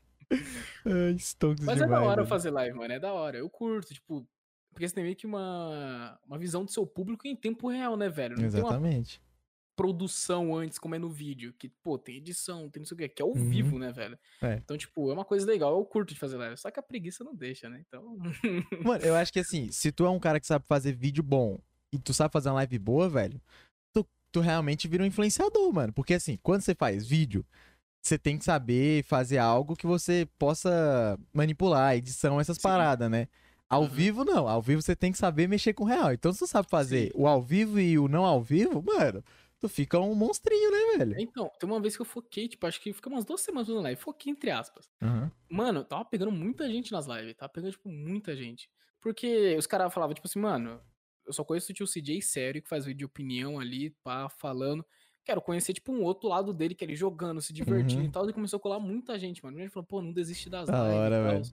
Ai, 0.85 1.13
Mas 1.13 1.37
demais, 1.37 1.81
é 1.81 1.87
da 1.87 2.01
hora 2.01 2.17
mano. 2.17 2.27
fazer 2.27 2.49
live, 2.49 2.77
mano. 2.77 2.93
É 2.93 2.99
da 2.99 3.13
hora. 3.13 3.37
Eu 3.37 3.49
curto, 3.49 3.93
tipo. 3.93 4.27
Porque 4.71 4.87
você 4.87 4.95
tem 4.95 5.03
meio 5.03 5.15
que 5.15 5.27
uma, 5.27 6.17
uma 6.25 6.39
visão 6.39 6.65
do 6.65 6.71
seu 6.71 6.87
público 6.87 7.27
em 7.27 7.35
tempo 7.35 7.67
real, 7.69 7.95
né, 7.95 8.09
velho? 8.09 8.35
Não 8.35 8.45
Exatamente 8.45 9.21
produção 9.75 10.55
antes, 10.55 10.79
como 10.79 10.95
é 10.95 10.99
no 10.99 11.09
vídeo. 11.09 11.53
Que, 11.57 11.69
pô, 11.69 11.97
tem 11.97 12.17
edição, 12.17 12.69
tem 12.69 12.81
não 12.81 12.85
sei 12.85 12.95
o 12.95 12.97
que, 12.97 13.09
que 13.09 13.21
é 13.21 13.25
ao 13.25 13.31
uhum. 13.31 13.49
vivo, 13.49 13.79
né, 13.79 13.91
velho? 13.91 14.17
É. 14.41 14.55
Então, 14.55 14.77
tipo, 14.77 15.09
é 15.09 15.13
uma 15.13 15.25
coisa 15.25 15.45
legal, 15.45 15.77
eu 15.77 15.85
curto 15.85 16.13
de 16.13 16.19
fazer 16.19 16.37
live. 16.37 16.57
Só 16.57 16.71
que 16.71 16.79
a 16.79 16.83
preguiça 16.83 17.23
não 17.23 17.35
deixa, 17.35 17.69
né? 17.69 17.83
Então. 17.87 18.17
Mano, 18.83 19.03
eu 19.03 19.15
acho 19.15 19.31
que 19.31 19.39
assim, 19.39 19.71
se 19.71 19.91
tu 19.91 20.05
é 20.05 20.09
um 20.09 20.19
cara 20.19 20.39
que 20.39 20.47
sabe 20.47 20.65
fazer 20.67 20.93
vídeo 20.93 21.23
bom 21.23 21.59
e 21.91 21.99
tu 21.99 22.13
sabe 22.13 22.31
fazer 22.31 22.49
uma 22.49 22.55
live 22.55 22.79
boa, 22.79 23.09
velho, 23.09 23.41
tu, 23.93 24.05
tu 24.31 24.39
realmente 24.39 24.87
vira 24.87 25.03
um 25.03 25.07
influenciador, 25.07 25.71
mano. 25.71 25.93
Porque 25.93 26.13
assim, 26.13 26.37
quando 26.41 26.61
você 26.61 26.73
faz 26.73 27.05
vídeo, 27.05 27.45
você 28.03 28.17
tem 28.17 28.37
que 28.37 28.43
saber 28.43 29.03
fazer 29.03 29.37
algo 29.37 29.75
que 29.75 29.87
você 29.87 30.27
possa 30.37 31.17
manipular, 31.33 31.95
edição, 31.95 32.39
essas 32.39 32.57
Sim. 32.57 32.63
paradas, 32.63 33.09
né? 33.09 33.27
Ao 33.69 33.83
uhum. 33.83 33.87
vivo, 33.87 34.25
não. 34.25 34.47
Ao 34.47 34.61
vivo 34.61 34.81
você 34.81 34.95
tem 34.95 35.11
que 35.11 35.17
saber 35.17 35.47
mexer 35.47 35.73
com 35.73 35.83
o 35.83 35.87
real. 35.87 36.13
Então, 36.13 36.31
se 36.31 36.39
você 36.39 36.47
sabe 36.47 36.69
fazer 36.69 37.07
Sim. 37.07 37.11
o 37.15 37.27
ao 37.27 37.41
vivo 37.41 37.79
e 37.79 37.97
o 37.97 38.07
não 38.07 38.25
ao 38.25 38.41
vivo, 38.41 38.83
mano, 38.83 39.23
tu 39.63 39.69
fica 39.69 39.97
um 39.97 40.13
monstrinho, 40.13 40.71
né, 40.71 40.97
velho? 40.97 41.15
Então, 41.21 41.49
tem 41.57 41.69
uma 41.69 41.79
vez 41.79 41.95
que 41.95 42.01
eu 42.01 42.05
foquei, 42.05 42.49
tipo, 42.49 42.67
acho 42.67 42.81
que 42.81 42.91
fica 42.91 43.07
umas 43.07 43.23
duas 43.23 43.39
semanas 43.39 43.69
na 43.69 43.79
live, 43.79 44.01
foquei 44.01 44.29
entre 44.29 44.51
aspas. 44.51 44.89
Uhum. 45.01 45.31
Mano, 45.49 45.85
tava 45.85 46.03
pegando 46.03 46.33
muita 46.33 46.69
gente 46.69 46.91
nas 46.91 47.05
lives, 47.07 47.33
tava 47.35 47.49
pegando, 47.49 47.71
tipo, 47.71 47.87
muita 47.87 48.35
gente. 48.35 48.69
Porque 48.99 49.55
os 49.57 49.65
caras 49.65 49.93
falavam, 49.93 50.13
tipo 50.13 50.27
assim, 50.27 50.39
mano, 50.39 50.81
eu 51.25 51.31
só 51.31 51.45
conheço 51.45 51.71
o 51.71 51.73
tio 51.73 51.87
CJ 51.87 52.21
sério, 52.21 52.61
que 52.61 52.67
faz 52.67 52.83
vídeo 52.83 52.97
de 52.97 53.05
opinião 53.05 53.57
ali, 53.57 53.91
pá, 54.03 54.27
falando. 54.27 54.85
Quero 55.23 55.41
conhecer, 55.41 55.71
tipo, 55.71 55.93
um 55.93 56.03
outro 56.03 56.27
lado 56.27 56.53
dele, 56.53 56.75
que 56.75 56.83
ele 56.83 56.93
jogando, 56.93 57.41
se 57.41 57.53
divertindo 57.53 58.01
uhum. 58.01 58.07
e 58.09 58.11
tal. 58.11 58.29
E 58.29 58.33
começou 58.33 58.57
a 58.57 58.59
colar 58.59 58.81
muita 58.81 59.17
gente, 59.17 59.41
mano. 59.41 59.57
E 59.57 59.61
ele 59.61 59.69
falou, 59.69 59.87
pô, 59.87 60.01
não 60.01 60.11
desiste 60.11 60.49
das 60.49 60.67
da 60.67 60.83
lives. 60.83 60.99
Hora, 60.99 61.23
velho. 61.23 61.43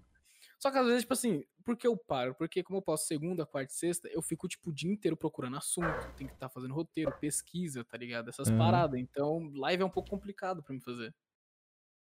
Só 0.61 0.71
que 0.71 0.77
às 0.77 0.87
vezes, 0.87 1.03
tipo 1.03 1.15
assim, 1.15 1.43
por 1.65 1.75
que 1.75 1.87
eu 1.87 1.97
paro? 1.97 2.35
Porque 2.35 2.63
como 2.63 2.79
eu 2.79 2.83
posso 2.83 3.07
segunda, 3.07 3.47
quarta 3.47 3.73
e 3.73 3.75
sexta, 3.75 4.09
eu 4.09 4.21
fico, 4.21 4.47
tipo, 4.47 4.69
o 4.69 4.73
dia 4.73 4.93
inteiro 4.93 5.17
procurando 5.17 5.57
assunto. 5.57 6.07
Tem 6.19 6.27
que 6.27 6.35
estar 6.35 6.49
tá 6.49 6.53
fazendo 6.53 6.75
roteiro, 6.75 7.11
pesquisa, 7.19 7.83
tá 7.83 7.97
ligado? 7.97 8.29
Essas 8.29 8.49
uhum. 8.49 8.59
paradas. 8.59 9.01
Então, 9.01 9.51
live 9.55 9.83
é 9.83 9.87
um 9.87 9.91
pouco 9.91 10.11
complicado 10.11 10.63
pra 10.63 10.75
mim 10.75 10.81
fazer. 10.81 11.15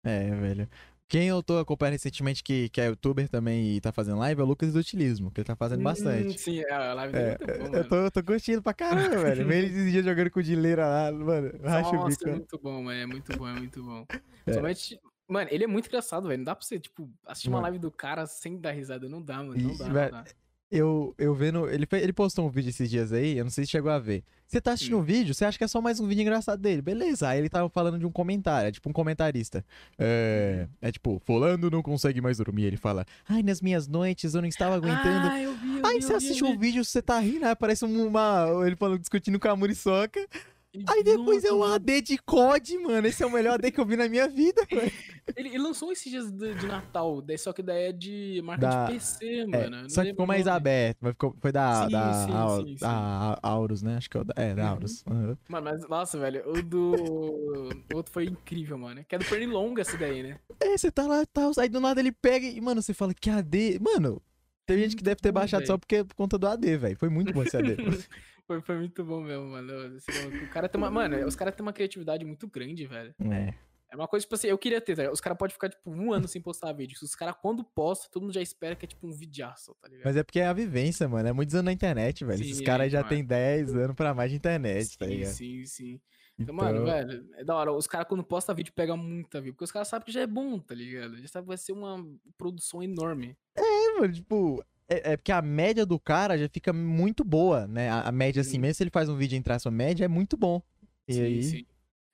É, 0.03 0.31
velho. 0.35 0.67
Quem 1.07 1.29
eu 1.29 1.43
tô 1.43 1.59
acompanhando 1.59 1.93
recentemente 1.93 2.43
que, 2.43 2.69
que 2.71 2.81
é 2.81 2.87
youtuber 2.87 3.29
também 3.29 3.77
e 3.77 3.81
tá 3.81 3.93
fazendo 3.93 4.19
live 4.19 4.41
é 4.41 4.45
o 4.45 4.47
Lucas 4.47 4.73
do 4.73 4.79
Utilismo, 4.79 5.31
que 5.31 5.41
ele 5.41 5.47
tá 5.47 5.57
fazendo 5.57 5.81
hum, 5.81 5.85
bastante. 5.85 6.39
Sim, 6.39 6.61
é, 6.61 6.73
a 6.73 6.95
live 6.95 7.13
dele 7.13 7.27
é, 7.27 7.33
é 7.33 7.59
muito 7.59 7.71
bom, 7.71 7.77
Eu 7.77 7.89
tô, 7.89 7.97
eu 7.97 8.11
tô 8.11 8.23
curtindo 8.25 8.63
pra 8.63 8.75
caramba, 8.75 9.17
velho. 9.25 9.53
Ele 9.53 9.67
esses 9.67 9.91
dias 9.91 10.05
jogando 10.05 10.31
com 10.31 10.41
o 10.41 10.43
Dileira 10.43 10.87
lá, 10.87 11.13
mano. 11.13 11.51
Racha 11.63 11.91
o 11.91 12.07
bico. 12.07 12.29
é 12.29 12.33
muito 12.33 12.59
bom, 12.59 12.83
mano. 12.83 12.99
É 12.99 13.07
muito 13.07 13.37
bom, 13.37 13.49
é 13.49 13.53
muito 13.53 13.83
bom. 13.83 14.07
É. 14.47 14.53
Somente 14.53 14.99
Mano, 15.29 15.49
ele 15.53 15.65
é 15.65 15.67
muito 15.67 15.87
engraçado, 15.87 16.27
velho. 16.27 16.39
Não 16.39 16.45
dá 16.45 16.57
pra 16.57 16.65
você, 16.65 16.81
tipo, 16.81 17.09
assistir 17.27 17.51
mano. 17.51 17.59
uma 17.59 17.63
live 17.69 17.79
do 17.79 17.91
cara 17.91 18.27
sem 18.27 18.59
dar 18.59 18.73
risada. 18.73 19.09
Não 19.09 19.21
dá, 19.21 19.37
mano. 19.43 19.57
Não 19.57 19.77
dá, 19.77 19.85
não 19.87 20.11
dá. 20.11 20.25
Eu, 20.71 21.15
eu 21.19 21.35
vendo. 21.35 21.69
Ele, 21.69 21.87
ele 21.93 22.13
postou 22.13 22.47
um 22.47 22.51
vídeo 22.51 22.69
esses 22.69 22.91
dias 22.91 23.13
aí, 23.13 23.39
eu 23.39 23.45
não 23.45 23.51
sei 23.51 23.65
se 23.65 23.71
chegou 23.71 23.91
a 23.91 23.99
ver. 23.99 24.23
Você 24.47 24.61
tá 24.61 24.73
assistindo 24.73 24.99
um 24.99 25.03
vídeo, 25.03 25.35
você 25.35 25.45
acha 25.45 25.57
que 25.57 25.65
é 25.65 25.69
só 25.69 25.81
mais 25.81 25.99
um 26.01 26.07
vídeo 26.07 26.23
engraçado 26.23 26.61
dele. 26.61 26.83
Beleza. 26.83 27.29
Aí 27.29 27.39
ele 27.39 27.49
tava 27.49 27.69
falando 27.69 27.99
de 27.99 28.07
um 28.07 28.11
comentário, 28.11 28.69
é 28.69 28.73
tipo 28.73 28.89
um 28.89 28.93
comentarista. 28.93 29.65
É, 29.99 30.67
uhum. 30.67 30.75
é 30.81 30.93
tipo, 30.93 31.23
Fulano 31.25 31.71
não 31.71 31.83
consegue 31.83 32.21
mais 32.21 32.39
dormir. 32.39 32.65
Ele 32.65 32.77
fala, 32.77 33.07
ai, 33.27 33.43
nas 33.43 33.61
minhas 33.61 33.87
noites 33.87 34.35
eu 34.35 34.43
não 34.43 34.49
estava 34.49 34.75
aguentando. 34.75 35.29
Ah, 35.29 35.41
eu 35.41 35.55
vi, 35.55 35.79
eu 35.79 35.87
aí 35.87 35.97
vi, 35.97 36.03
você 36.03 36.15
assiste 36.15 36.45
um 36.45 36.59
vídeo, 36.59 36.85
você 36.85 37.01
tá 37.01 37.19
rindo, 37.19 37.47
aí 37.47 37.57
parece 37.57 37.85
uma. 37.85 38.47
Ele 38.67 38.77
falando, 38.77 38.99
discutindo 38.99 39.39
com 39.39 39.49
a 39.49 39.57
Muriçoca. 39.57 40.27
Aí 40.87 41.03
depois 41.03 41.45
é 41.45 41.53
um 41.53 41.63
AD 41.63 42.03
de 42.03 42.19
COD, 42.19 42.79
mano. 42.79 43.07
Esse 43.07 43.23
é 43.23 43.27
o 43.27 43.31
melhor 43.31 43.55
AD 43.55 43.71
que 43.71 43.81
eu 43.81 43.87
vi 43.87 43.97
na 43.97 44.09
minha 44.09 44.29
vida, 44.29 44.63
Ele, 45.37 45.51
ele, 45.51 45.59
lançou 45.59 45.93
esses 45.93 46.11
dias 46.11 46.31
de, 46.31 46.55
de, 46.55 46.67
Natal, 46.67 47.23
só 47.39 47.53
que 47.53 47.63
daí 47.63 47.89
é 47.89 47.93
de 47.93 48.41
marca 48.43 48.67
da... 48.67 48.87
de 48.87 48.93
PC, 48.95 49.27
é, 49.27 49.47
mano. 49.47 49.85
É, 49.85 49.89
só 49.91 50.03
que 50.03 50.11
ficou 50.11 50.27
mais 50.27 50.47
aberto, 50.47 50.97
mas 51.03 51.13
ficou, 51.13 51.37
foi 51.39 51.53
da, 51.53 51.85
sim, 51.85 51.93
da, 51.93 52.13
sim, 52.15 52.33
a, 52.33 52.67
sim, 52.67 52.77
da 52.81 53.39
Aurus, 53.43 53.83
né? 53.83 53.97
Acho 53.99 54.09
que 54.09 54.17
é, 54.17 54.23
é 54.37 54.55
da 54.55 54.63
uhum. 54.63 54.69
Aurus. 54.71 55.05
Uhum. 55.07 55.37
Mano, 55.49 55.65
mas, 55.65 55.89
nossa, 55.89 56.19
velho, 56.19 56.49
o 56.49 56.63
do. 56.63 56.95
o 57.93 57.97
outro 57.97 58.11
foi 58.11 58.25
incrível, 58.25 58.79
mano. 58.79 59.05
Que 59.07 59.17
é 59.17 59.19
do 59.19 59.25
Pernilonga 59.27 59.83
esse 59.83 59.99
daí, 59.99 60.23
né? 60.23 60.39
É, 60.61 60.77
você 60.77 60.91
tá 60.91 61.07
lá, 61.07 61.27
tá, 61.27 61.51
aí 61.59 61.69
do 61.69 61.81
nada 61.81 62.01
ele 62.01 62.13
pega 62.13 62.47
e, 62.47 62.61
mano, 62.61 62.81
você 62.81 62.95
fala 62.95 63.13
que 63.13 63.29
AD. 63.29 63.81
Mano, 63.81 64.23
tem 64.67 64.79
gente 64.79 64.97
que 64.97 65.03
deve 65.03 65.21
ter 65.21 65.33
baixado 65.33 65.67
só 65.67 65.77
porque, 65.77 66.05
por 66.05 66.15
conta 66.15 66.39
do 66.39 66.47
AD, 66.47 66.77
velho. 66.77 66.97
Foi 66.99 67.09
muito 67.09 67.33
bom 67.33 67.43
esse 67.43 67.57
AD. 67.57 67.77
Foi, 68.49 68.63
foi 68.63 68.79
muito 68.79 69.05
bom 69.05 69.21
mesmo, 69.21 69.45
mano. 69.45 69.99
O 70.43 70.49
cara 70.49 70.71
tem 70.71 70.81
uma. 70.81 70.91
Mano, 70.91 71.27
os 71.27 71.37
caras 71.37 71.55
têm 71.55 71.63
uma 71.63 71.73
criatividade 71.73 72.25
muito 72.25 72.49
grande, 72.49 72.87
velho. 72.87 73.15
É. 73.21 73.53
É 73.91 73.97
uma 73.97 74.09
coisa, 74.09 74.25
tipo 74.25 74.35
assim, 74.35 74.49
eu 74.49 74.59
queria 74.59 74.81
ter, 74.81 74.97
tá 74.97 75.11
Os 75.11 75.21
caras 75.21 75.39
podem 75.39 75.53
ficar, 75.53 75.69
tipo, 75.69 75.91
um 75.91 76.13
ano 76.13 76.27
sem 76.29 76.41
postar 76.41 76.73
vídeo. 76.73 76.97
Os 77.03 77.15
caras, 77.15 77.35
quando 77.41 77.63
postam, 77.63 78.11
todo 78.11 78.23
mundo 78.23 78.35
já 78.35 78.41
espera 78.43 78.75
que 78.75 78.85
é, 78.85 78.89
tipo, 78.89 79.07
um 79.07 79.13
videaço, 79.13 79.75
tá 79.81 79.89
ligado? 79.89 80.05
Mas 80.05 80.17
é 80.17 80.23
porque 80.23 80.41
é 80.41 80.47
a 80.47 80.53
vivência, 80.53 81.07
mano. 81.09 81.29
É 81.29 81.33
muitos 81.33 81.55
anos 81.55 81.67
na 81.67 81.73
internet, 81.73 82.25
velho. 82.25 82.43
Sim, 82.43 82.51
Esses 82.51 82.61
caras 82.63 82.91
já 82.91 83.03
têm 83.05 83.25
10 83.25 83.75
anos 83.75 83.97
pra 83.97 84.15
mais 84.15 84.31
de 84.31 84.37
internet, 84.37 84.89
sim, 84.89 84.99
tá 84.99 85.07
ligado? 85.07 85.33
Sim, 85.33 85.65
sim. 85.65 86.01
Então, 86.39 86.55
então, 86.55 86.55
mano, 86.55 86.85
velho, 86.85 87.29
é 87.37 87.45
da 87.45 87.55
hora. 87.55 87.73
Os 87.73 87.87
caras, 87.87 88.07
quando 88.07 88.23
postam 88.23 88.55
vídeo, 88.55 88.73
pegam 88.75 88.97
muita 88.97 89.41
view. 89.41 89.53
Porque 89.53 89.65
os 89.65 89.73
caras 89.73 89.89
sabem 89.89 90.07
que 90.07 90.13
já 90.13 90.21
é 90.21 90.27
bom, 90.27 90.59
tá 90.59 90.75
ligado? 90.75 91.17
Já 91.19 91.29
sabe 91.29 91.45
que 91.45 91.49
vai 91.49 91.57
ser 91.57 91.73
uma 91.73 92.07
produção 92.37 92.83
enorme. 92.83 93.37
É, 93.57 94.01
mano, 94.01 94.13
tipo, 94.13 94.63
é, 94.89 95.13
é, 95.13 95.17
porque 95.17 95.33
a 95.33 95.43
média 95.43 95.85
do 95.85 96.01
cara 96.01 96.39
já 96.39 96.49
fica 96.49 96.73
muito 96.73 97.23
boa, 97.23 97.67
né? 97.67 97.91
A, 97.91 98.09
a 98.09 98.13
média, 98.13 98.41
assim, 98.41 98.59
mesmo 98.59 98.75
se 98.75 98.83
ele 98.83 98.91
faz 98.91 99.09
um 99.09 99.17
vídeo 99.17 99.37
entrar 99.37 99.59
sua 99.59 99.71
média, 99.71 100.05
é 100.05 100.09
muito 100.09 100.37
bom. 100.37 100.63
E 101.07 101.13
sim, 101.13 101.23
aí... 101.23 101.43
sim. 101.43 101.67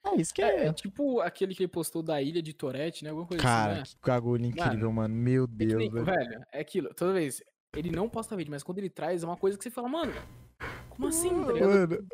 É 0.06 0.20
isso 0.20 0.34
que 0.34 0.42
é. 0.42 0.64
é. 0.64 0.66
É 0.66 0.72
tipo 0.72 1.20
aquele 1.20 1.54
que 1.54 1.62
ele 1.62 1.68
postou 1.68 2.02
da 2.02 2.20
ilha 2.20 2.42
de 2.42 2.52
Torete, 2.52 3.04
né? 3.04 3.10
Alguma 3.10 3.26
coisa 3.26 3.42
cara, 3.42 3.72
assim, 3.72 3.80
né? 3.80 3.98
que 4.02 4.10
bagulho 4.10 4.44
incrível, 4.44 4.92
mano. 4.92 5.14
mano. 5.14 5.14
Meu 5.14 5.46
Deus, 5.46 5.72
é 5.72 5.76
nem, 5.76 5.90
velho. 5.90 6.04
velho. 6.04 6.44
É 6.52 6.60
aquilo. 6.60 6.92
Toda 6.92 7.14
vez, 7.14 7.42
ele 7.74 7.90
não 7.90 8.08
posta 8.08 8.36
vídeo, 8.36 8.50
mas 8.50 8.62
quando 8.62 8.78
ele 8.78 8.90
traz, 8.90 9.22
é 9.22 9.26
uma 9.26 9.36
coisa 9.36 9.56
que 9.56 9.64
você 9.64 9.70
fala, 9.70 9.88
mano, 9.88 10.12
como 10.90 11.08
assim, 11.08 11.30
tá 11.30 11.52
ligado? 11.52 12.06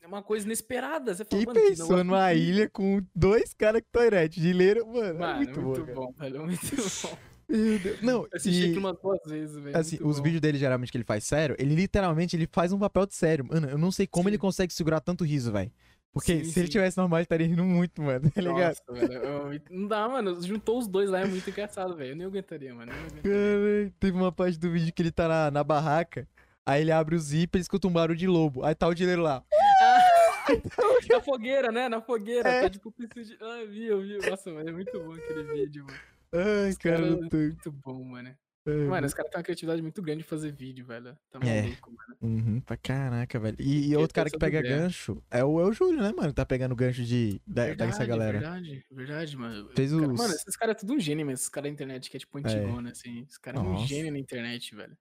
É 0.00 0.06
uma 0.06 0.22
coisa 0.22 0.44
inesperada. 0.46 1.14
Você 1.14 1.24
fala, 1.24 1.44
Quem 1.44 1.54
pensou 1.54 1.96
que 1.96 2.02
numa 2.02 2.34
ilha 2.34 2.68
com 2.68 3.00
dois 3.14 3.54
caras 3.54 3.82
que 3.82 3.88
Torete 3.92 4.40
de 4.40 4.52
leira, 4.52 4.84
mano, 4.84 5.20
mano, 5.20 5.32
é 5.32 5.36
muito, 5.36 5.60
muito 5.60 5.86
bom, 5.86 6.06
bom 6.06 6.12
velho. 6.18 6.36
É 6.36 6.38
muito 6.40 6.60
bom. 7.06 7.18
Meu 7.52 7.78
Deus. 7.78 8.00
Não, 8.00 8.22
eu 8.22 8.28
assisti 8.32 8.68
e... 8.68 8.78
umas 8.78 8.96
duas 8.98 9.20
vezes, 9.26 9.56
velho. 9.56 9.76
Assim, 9.76 9.98
os 10.00 10.18
bom. 10.18 10.22
vídeos 10.22 10.40
dele, 10.40 10.56
geralmente, 10.56 10.90
que 10.90 10.96
ele 10.96 11.04
faz 11.04 11.24
sério, 11.24 11.54
ele 11.58 11.74
literalmente 11.74 12.34
ele 12.34 12.48
faz 12.50 12.72
um 12.72 12.78
papel 12.78 13.06
de 13.06 13.14
sério. 13.14 13.44
Mano, 13.44 13.68
eu 13.68 13.76
não 13.76 13.92
sei 13.92 14.06
como 14.06 14.24
sim. 14.24 14.30
ele 14.30 14.38
consegue 14.38 14.72
segurar 14.72 15.00
tanto 15.00 15.22
riso, 15.22 15.52
velho. 15.52 15.70
Porque 16.12 16.38
sim, 16.38 16.44
se 16.44 16.52
sim. 16.52 16.60
ele 16.60 16.68
tivesse 16.68 16.96
normal, 16.96 17.18
ele 17.18 17.24
estaria 17.24 17.46
rindo 17.46 17.64
muito, 17.64 18.02
mano, 18.02 18.30
tá 18.30 18.40
ligado? 18.40 18.76
Nossa, 18.88 19.06
velho. 19.06 19.62
Não 19.70 19.88
dá, 19.88 20.08
mano. 20.08 20.42
Juntou 20.42 20.78
os 20.78 20.86
dois 20.86 21.10
lá, 21.10 21.20
é 21.20 21.26
muito 21.26 21.48
engraçado, 21.48 21.94
velho. 21.94 22.10
Eu 22.10 22.16
nem 22.16 22.26
aguentaria, 22.26 22.74
mano. 22.74 22.92
Aguentaria. 22.92 23.92
teve 24.00 24.16
uma 24.16 24.32
parte 24.32 24.58
do 24.58 24.70
vídeo 24.70 24.92
que 24.92 25.02
ele 25.02 25.12
tá 25.12 25.28
na, 25.28 25.50
na 25.50 25.64
barraca, 25.64 26.26
aí 26.64 26.82
ele 26.82 26.92
abre 26.92 27.16
o 27.16 27.18
zíper 27.18 27.58
e 27.58 27.62
escuta 27.62 27.86
um 27.86 27.92
barulho 27.92 28.18
de 28.18 28.26
lobo. 28.26 28.64
Aí 28.64 28.74
tá 28.74 28.88
o 28.88 28.94
dinheiro 28.94 29.22
lá. 29.22 29.42
Na 31.08 31.20
fogueira, 31.20 31.70
né? 31.70 31.88
Na 31.88 32.00
fogueira. 32.00 32.48
É. 32.48 32.62
Tá 32.62 32.70
tipo 32.70 32.92
de. 32.98 33.38
Ah, 33.40 33.64
vi, 33.68 33.84
eu 33.86 34.02
vi. 34.02 34.18
Nossa, 34.28 34.52
mano, 34.52 34.68
é 34.68 34.72
muito 34.72 34.92
bom 35.00 35.12
aquele 35.12 35.44
vídeo, 35.44 35.84
mano. 35.86 36.11
Ai, 36.32 36.74
cara, 36.76 36.96
cara 36.98 37.28
tô... 37.28 37.36
muito 37.36 37.72
bom, 37.72 38.04
mano. 38.04 38.34
É, 38.64 38.70
mano, 38.86 39.06
os 39.06 39.12
caras 39.12 39.30
têm 39.30 39.38
uma 39.38 39.42
criatividade 39.42 39.82
muito 39.82 40.00
grande 40.00 40.22
de 40.22 40.28
fazer 40.28 40.52
vídeo, 40.52 40.86
velho. 40.86 41.18
Tá 41.30 41.40
é. 41.42 41.62
maluco, 41.62 41.90
é. 41.90 41.92
mano. 41.92 42.16
Uhum, 42.22 42.60
pra 42.60 42.76
caraca, 42.76 43.40
velho. 43.40 43.56
E, 43.58 43.88
e 43.88 43.96
outro 43.96 44.14
cara 44.14 44.30
que 44.30 44.38
pega 44.38 44.60
ideia. 44.60 44.78
gancho 44.78 45.20
é 45.30 45.44
o, 45.44 45.60
é 45.60 45.64
o 45.64 45.72
Júlio, 45.72 46.00
né, 46.00 46.12
mano? 46.16 46.32
Tá 46.32 46.46
pegando 46.46 46.76
gancho 46.76 47.02
de, 47.02 47.40
da, 47.44 47.66
verdade, 47.66 47.90
dessa 47.90 48.06
galera. 48.06 48.38
Verdade, 48.38 48.86
verdade, 48.90 49.36
mano. 49.36 49.68
Fez 49.74 49.92
os... 49.92 50.00
Mano, 50.00 50.32
esses 50.32 50.56
caras 50.56 50.76
é 50.76 50.78
tudo 50.78 50.94
um 50.94 51.00
gênio, 51.00 51.26
mas 51.26 51.40
esses 51.40 51.48
caras 51.48 51.70
da 51.70 51.74
internet 51.74 52.08
que 52.08 52.16
é 52.16 52.20
tipo 52.20 52.38
antigona, 52.38 52.90
é. 52.90 52.92
assim. 52.92 53.26
Os 53.28 53.36
caras 53.36 53.60
é 53.60 53.64
um 53.64 53.84
gênio 53.84 54.12
na 54.12 54.18
internet, 54.18 54.76
velho. 54.76 54.96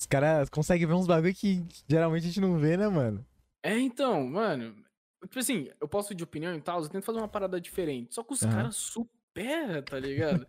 Os 0.00 0.06
caras 0.06 0.50
conseguem 0.50 0.86
ver 0.86 0.94
uns 0.94 1.06
bagulho 1.06 1.34
que 1.34 1.64
geralmente 1.88 2.24
a 2.24 2.26
gente 2.26 2.40
não 2.40 2.58
vê, 2.58 2.76
né, 2.76 2.88
mano? 2.88 3.24
É, 3.62 3.78
então, 3.78 4.26
mano. 4.26 4.74
Tipo 5.22 5.38
assim, 5.38 5.70
eu 5.80 5.88
posso 5.88 6.14
de 6.14 6.24
opinião 6.24 6.54
e 6.54 6.60
tal, 6.60 6.82
eu 6.82 6.88
tento 6.88 7.04
fazer 7.04 7.18
uma 7.18 7.28
parada 7.28 7.60
diferente. 7.60 8.14
Só 8.14 8.24
que 8.24 8.32
os 8.32 8.42
uhum. 8.42 8.50
caras 8.50 8.76
superam, 9.34 9.82
tá 9.82 9.98
ligado? 9.98 10.46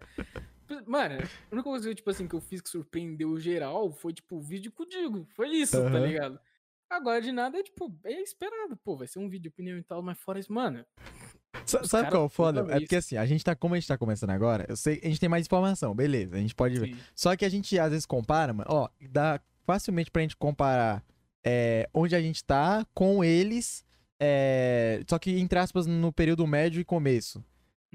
Mano, 0.88 1.15
a 1.15 1.54
única 1.56 1.63
coisa 1.63 1.94
tipo 1.94 2.10
assim, 2.10 2.27
que 2.27 2.36
eu 2.36 2.42
fiz 2.42 2.62
que 2.62 2.70
surpreendeu 2.70 3.39
geral 3.39 3.92
foi, 3.92 4.13
tipo, 4.13 4.38
o 4.38 4.42
vídeo 4.42 4.72
com 4.72 4.84
o 4.84 4.86
Digo. 4.88 5.27
Foi 5.36 5.50
isso, 5.50 5.80
uhum. 5.80 5.92
tá 5.92 6.00
ligado? 6.00 6.39
Agora 6.89 7.22
de 7.22 7.32
nada 7.32 7.58
é, 7.58 7.63
tipo, 7.63 7.94
é 8.04 8.22
esperado. 8.22 8.77
Pô, 8.77 8.96
vai 8.96 9.08
ser 9.08 9.20
um 9.20 9.30
vídeo 9.30 9.44
de 9.44 9.50
opinião 9.50 9.77
e 9.77 9.84
tal, 9.84 10.01
mas 10.01 10.18
fora 10.20 10.39
isso, 10.39 10.54
mano. 10.54 10.86
Sabe 11.65 12.10
qual 12.10 12.24
é 12.24 12.25
o 12.25 12.30
foda? 12.30 12.65
É 12.70 12.80
porque 12.80 12.98
assim, 12.98 13.18
a 13.18 13.25
gente 13.25 13.44
tá, 13.44 13.56
como 13.56 13.74
a 13.74 13.80
gente 13.80 13.88
tá 13.88 13.98
começando 13.98 14.30
agora, 14.30 14.65
eu 14.68 14.75
sei, 14.75 15.00
a 15.04 15.08
gente 15.08 15.20
tem 15.20 15.30
mais 15.30 15.46
informação, 15.46 15.96
beleza, 15.96 16.36
a 16.36 16.39
gente 16.39 16.54
pode 16.54 16.80
ver. 16.80 16.94
Sim. 16.94 17.00
Só 17.15 17.36
que 17.36 17.46
a 17.46 17.50
gente 17.50 17.80
às 17.80 17.89
vezes 17.89 18.06
compara, 18.06 18.54
mano, 18.54 18.70
ó, 18.70 18.89
dá 19.10 19.39
facilmente 19.65 20.12
pra 20.12 20.22
gente 20.22 20.36
comparar 20.36 21.04
é, 21.44 21.89
onde 21.94 22.15
a 22.15 22.22
gente 22.22 22.44
tá 22.44 22.86
com 22.94 23.24
eles, 23.24 23.84
é, 24.20 25.01
só 25.10 25.18
que 25.18 25.39
entre 25.39 25.58
aspas 25.58 25.88
no 25.88 26.12
período 26.12 26.46
médio 26.46 26.80
e 26.80 26.86
começo. 26.86 27.44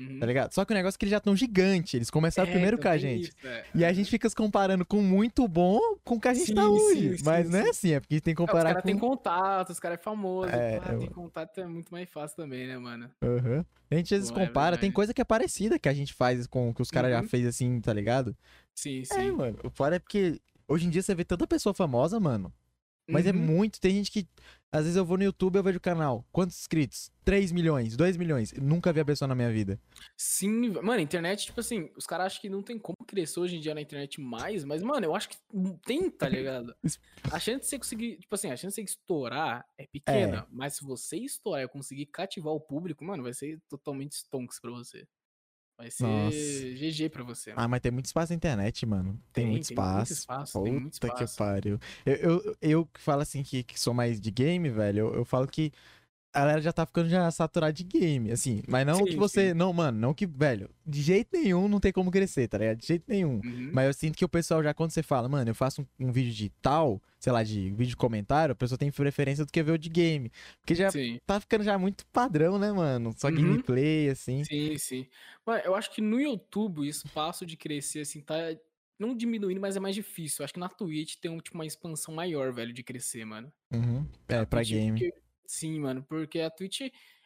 Uhum. 0.00 0.18
tá 0.18 0.24
ligado? 0.26 0.52
Só 0.52 0.64
que 0.64 0.72
o 0.72 0.74
negócio 0.76 0.96
é 0.96 0.98
que 0.98 1.04
eles 1.04 1.10
já 1.10 1.18
estão 1.18 1.36
gigante, 1.36 1.96
eles 1.96 2.10
começaram 2.10 2.48
É, 2.48 2.52
primeiro 2.52 2.78
com 2.78 2.88
a 2.88 2.96
gente. 2.96 3.28
isso, 3.28 3.46
é. 3.46 3.64
E 3.74 3.84
a 3.84 3.92
gente 3.92 4.08
fica 4.10 4.28
se 4.28 4.34
comparando 4.34 4.84
com 4.86 5.02
muito 5.02 5.46
bom 5.46 5.78
com 6.02 6.14
o 6.14 6.20
que 6.20 6.28
a 6.28 6.32
gente 6.34 6.54
tá 6.54 6.62
Sim, 6.62 6.68
hoje. 6.68 7.18
sim, 7.18 7.24
Mas 7.24 7.46
sim, 7.46 7.52
não 7.52 7.58
é 7.58 7.62
sim. 7.64 7.70
assim, 7.70 7.90
é 7.92 8.00
porque 8.00 8.20
tem 8.20 8.34
que 8.34 8.40
É, 8.40 8.44
os 8.44 8.50
comparar 8.50 8.70
caras 8.70 8.82
com... 8.82 8.88
têm 8.88 8.98
contato, 8.98 9.70
os 9.70 9.78
caras 9.80 9.98
é 9.98 10.02
famoso. 10.02 10.48
É, 10.54 10.80
tem 10.98 11.10
contato 11.10 11.60
é 11.60 11.66
muito 11.66 11.90
mais 11.92 12.08
fácil 12.08 12.36
também, 12.36 12.66
né, 12.66 12.78
mano? 12.78 13.10
Aham. 13.22 13.64
A 13.90 13.94
gente 13.96 14.14
às 14.14 14.20
vezes 14.20 14.30
é 14.30 14.34
compara, 14.34 14.76
tem 14.76 14.82
verdade. 14.88 14.92
coisa 14.94 15.12
que 15.14 15.20
é 15.20 15.24
parecida 15.24 15.78
que 15.78 15.88
a 15.88 15.92
gente 15.92 16.14
faz 16.14 16.46
com 16.46 16.70
o 16.70 16.74
que 16.74 16.80
os 16.80 16.90
caras 16.90 17.10
já 17.10 17.20
Uhum. 17.20 17.28
fez 17.28 17.46
assim, 17.46 17.80
tá 17.80 17.92
ligado? 17.92 18.34
Sim, 18.74 19.00
É, 19.02 19.04
sim. 19.04 19.32
mano. 19.32 19.58
O 19.64 19.68
foda 19.70 19.96
é 19.96 19.98
porque 19.98 20.40
hoje 20.68 20.86
em 20.86 20.90
dia 20.90 21.02
você 21.02 21.14
vê 21.14 21.24
tanta 21.24 21.46
pessoa 21.46 21.74
famosa, 21.74 22.18
mano. 22.20 22.52
Mas 23.10 23.26
é 23.26 23.30
Uhum. 23.32 23.38
muito. 23.38 23.80
Tem 23.80 23.92
gente 23.94 24.10
que. 24.10 24.26
Às 24.72 24.82
vezes 24.82 24.96
eu 24.96 25.04
vou 25.04 25.18
no 25.18 25.24
YouTube 25.24 25.56
eu 25.56 25.62
vejo 25.64 25.78
o 25.78 25.80
canal. 25.80 26.24
Quantos 26.30 26.56
inscritos? 26.60 27.10
3 27.24 27.50
milhões, 27.50 27.96
2 27.96 28.16
milhões. 28.16 28.52
Nunca 28.52 28.92
vi 28.92 29.00
a 29.00 29.04
pessoa 29.04 29.26
na 29.26 29.34
minha 29.34 29.50
vida. 29.50 29.80
Sim, 30.16 30.70
mano, 30.70 30.92
a 30.92 31.00
internet, 31.00 31.46
tipo 31.46 31.58
assim, 31.58 31.90
os 31.96 32.06
caras 32.06 32.26
acham 32.26 32.40
que 32.40 32.48
não 32.48 32.62
tem 32.62 32.78
como 32.78 32.96
crescer 33.04 33.40
hoje 33.40 33.56
em 33.56 33.60
dia 33.60 33.74
na 33.74 33.80
internet 33.80 34.20
mais, 34.20 34.64
mas, 34.64 34.80
mano, 34.80 35.04
eu 35.06 35.14
acho 35.14 35.28
que 35.28 35.36
tem, 35.84 36.08
tá 36.08 36.28
ligado? 36.30 36.72
A 37.32 37.40
chance 37.40 37.60
de 37.62 37.66
você 37.66 37.78
conseguir, 37.78 38.18
tipo 38.18 38.32
assim, 38.34 38.48
a 38.50 38.56
chance 38.56 38.80
de 38.80 38.88
você 38.88 38.92
estourar 38.94 39.66
é 39.76 39.86
pequena, 39.88 40.46
mas 40.52 40.76
se 40.76 40.84
você 40.84 41.16
estourar 41.16 41.64
e 41.64 41.68
conseguir 41.68 42.06
cativar 42.06 42.52
o 42.52 42.60
público, 42.60 43.04
mano, 43.04 43.24
vai 43.24 43.34
ser 43.34 43.60
totalmente 43.68 44.12
stonks 44.12 44.60
pra 44.60 44.70
você. 44.70 45.04
Vai 45.80 45.90
ser 45.90 46.02
Nossa. 46.02 46.36
GG 46.76 47.08
pra 47.08 47.22
você. 47.24 47.54
Ah, 47.56 47.66
mas 47.66 47.80
tem 47.80 47.90
muito 47.90 48.04
espaço 48.04 48.32
na 48.32 48.36
internet, 48.36 48.84
mano. 48.84 49.18
Tem, 49.32 49.46
muito 49.46 49.62
espaço. 49.62 50.12
espaço, 50.12 50.62
tem 50.62 50.72
muito 50.74 51.00
Puta 51.00 51.08
que 51.14 51.24
espaço. 51.24 51.38
pariu. 51.38 51.78
Eu, 52.04 52.14
eu, 52.16 52.56
eu 52.60 52.86
que 52.86 53.00
falo 53.00 53.22
assim 53.22 53.42
que, 53.42 53.62
que 53.62 53.80
sou 53.80 53.94
mais 53.94 54.20
de 54.20 54.30
game, 54.30 54.68
velho, 54.68 54.98
eu, 54.98 55.14
eu 55.14 55.24
falo 55.24 55.46
que 55.46 55.72
a 56.32 56.40
galera 56.40 56.62
já 56.62 56.72
tá 56.72 56.86
ficando 56.86 57.08
já 57.08 57.30
saturada 57.30 57.72
de 57.72 57.82
game, 57.84 58.30
assim. 58.30 58.62
Mas 58.68 58.86
não 58.86 59.04
que 59.04 59.12
Sim, 59.12 59.16
você. 59.16 59.48
sim. 59.48 59.54
Não, 59.54 59.72
mano, 59.72 59.98
não 59.98 60.14
que, 60.14 60.26
velho, 60.26 60.70
de 60.86 61.02
jeito 61.02 61.28
nenhum 61.32 61.66
não 61.68 61.80
tem 61.80 61.92
como 61.92 62.10
crescer, 62.10 62.46
tá 62.48 62.58
ligado? 62.58 62.78
De 62.78 62.86
jeito 62.86 63.04
nenhum. 63.08 63.40
Uhum. 63.44 63.70
Mas 63.72 63.86
eu 63.86 63.94
sinto 63.94 64.16
que 64.16 64.24
o 64.24 64.28
pessoal 64.28 64.62
já, 64.62 64.72
quando 64.72 64.90
você 64.90 65.02
fala, 65.02 65.28
mano, 65.28 65.50
eu 65.50 65.54
faço 65.54 65.82
um, 65.98 66.08
um 66.08 66.12
vídeo 66.12 66.32
de 66.32 66.48
tal, 66.62 67.00
sei 67.18 67.32
lá, 67.32 67.42
de 67.42 67.70
vídeo 67.70 67.88
de 67.88 67.96
comentário, 67.96 68.52
a 68.52 68.56
pessoa 68.56 68.78
tem 68.78 68.90
preferência 68.92 69.44
do 69.44 69.52
que 69.52 69.62
ver 69.62 69.72
o 69.72 69.78
de 69.78 69.88
game. 69.88 70.30
Porque 70.60 70.74
já 70.74 70.90
Sim, 70.90 71.18
tá 71.26 71.40
ficando 71.40 71.64
já 71.64 71.76
muito 71.78 72.06
padrão, 72.06 72.58
né, 72.58 72.70
mano? 72.72 73.12
Só 73.16 73.28
Uhum. 73.28 73.34
gameplay, 73.34 74.08
assim. 74.08 74.44
sim, 74.44 74.78
sim. 74.78 75.08
Mano, 75.44 75.62
eu 75.64 75.74
acho 75.74 75.90
que 75.92 76.00
no 76.00 76.20
YouTube 76.20 76.80
o 76.80 76.84
espaço 76.84 77.44
de 77.44 77.56
crescer, 77.56 78.00
assim, 78.00 78.20
tá 78.20 78.34
não 78.98 79.16
diminuindo, 79.16 79.60
mas 79.60 79.76
é 79.76 79.80
mais 79.80 79.94
difícil. 79.94 80.42
Eu 80.42 80.44
acho 80.44 80.54
que 80.54 80.60
na 80.60 80.68
Twitch 80.68 81.16
tem 81.16 81.30
um, 81.30 81.38
tipo, 81.38 81.56
uma 81.56 81.64
expansão 81.66 82.14
maior, 82.14 82.52
velho, 82.52 82.72
de 82.72 82.82
crescer, 82.82 83.24
mano. 83.24 83.50
Uhum. 83.72 84.06
É, 84.28 84.36
A 84.36 84.46
pra 84.46 84.62
game. 84.62 85.12
Sim, 85.50 85.80
mano, 85.80 86.04
porque 86.08 86.40
a 86.40 86.50
Twitch, 86.50 86.80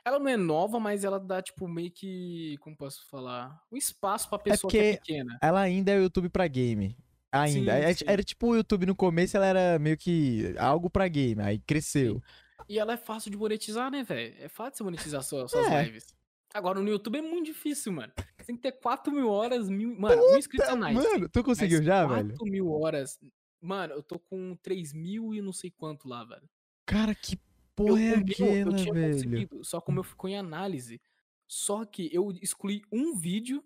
ela 0.04 0.18
não 0.18 0.28
é 0.28 0.36
nova, 0.36 0.80
mas 0.80 1.04
ela 1.04 1.18
dá, 1.20 1.42
tipo, 1.42 1.68
meio 1.68 1.90
que, 1.90 2.56
como 2.60 2.76
posso 2.76 3.08
falar? 3.08 3.60
Um 3.70 3.76
espaço 3.76 4.28
pra 4.28 4.38
pessoa 4.38 4.70
que 4.70 4.78
é 4.78 4.92
pequena. 4.96 5.38
Ela 5.42 5.60
ainda 5.60 5.92
é 5.92 5.98
o 5.98 6.02
YouTube 6.02 6.28
pra 6.28 6.46
game. 6.46 6.96
Ainda. 7.30 7.72
Sim, 7.72 7.84
É- 7.84 7.94
sim. 7.94 8.04
Era 8.06 8.22
tipo 8.22 8.48
o 8.48 8.56
YouTube 8.56 8.86
no 8.86 8.94
começo, 8.94 9.36
ela 9.36 9.46
era 9.46 9.78
meio 9.78 9.96
que 9.96 10.54
algo 10.58 10.88
pra 10.88 11.08
game. 11.08 11.42
Aí 11.42 11.58
cresceu. 11.58 12.22
E 12.68 12.78
ela 12.78 12.92
é 12.94 12.96
fácil 12.96 13.30
de 13.30 13.36
monetizar, 13.36 13.90
né, 13.90 14.02
velho? 14.04 14.34
É 14.38 14.48
fácil 14.48 14.76
você 14.78 14.82
monetizar 14.84 15.22
sua- 15.22 15.46
suas 15.48 15.66
É. 15.66 15.82
lives. 15.84 16.14
Agora, 16.54 16.80
no 16.80 16.88
YouTube 16.88 17.18
é 17.18 17.22
muito 17.22 17.46
difícil, 17.46 17.92
mano. 17.92 18.12
Você 18.38 18.44
tem 18.46 18.56
que 18.56 18.62
ter 18.62 18.72
4 18.72 19.12
mil 19.12 19.28
horas, 19.28 19.68
mil... 19.68 19.98
Mano, 19.98 20.22
mil 20.28 20.38
inscritos 20.38 20.68
é 20.68 20.76
nice. 20.76 20.94
Mano, 20.94 21.28
tu 21.28 21.42
conseguiu 21.42 21.82
já, 21.82 22.06
4 22.06 22.28
velho? 22.28 22.38
mil 22.44 22.70
horas... 22.70 23.18
Mano, 23.60 23.94
eu 23.94 24.02
tô 24.02 24.18
com 24.20 24.54
3 24.62 24.92
mil 24.92 25.34
e 25.34 25.40
não 25.42 25.52
sei 25.52 25.72
quanto 25.76 26.06
lá, 26.06 26.22
velho. 26.24 26.48
Cara, 26.86 27.12
que 27.14 27.36
Eu, 27.76 27.86
porra 27.86 28.00
é 28.00 28.14
eu 28.14 28.18
aquela, 28.20 28.76
tinha 28.76 28.92
velho? 28.94 29.12
conseguido, 29.14 29.64
só 29.64 29.80
como 29.80 29.98
eu 30.00 30.04
ficou 30.04 30.30
em 30.30 30.36
análise. 30.38 31.00
Só 31.46 31.84
que 31.84 32.08
eu 32.12 32.30
excluí 32.40 32.82
um 32.90 33.14
vídeo 33.16 33.62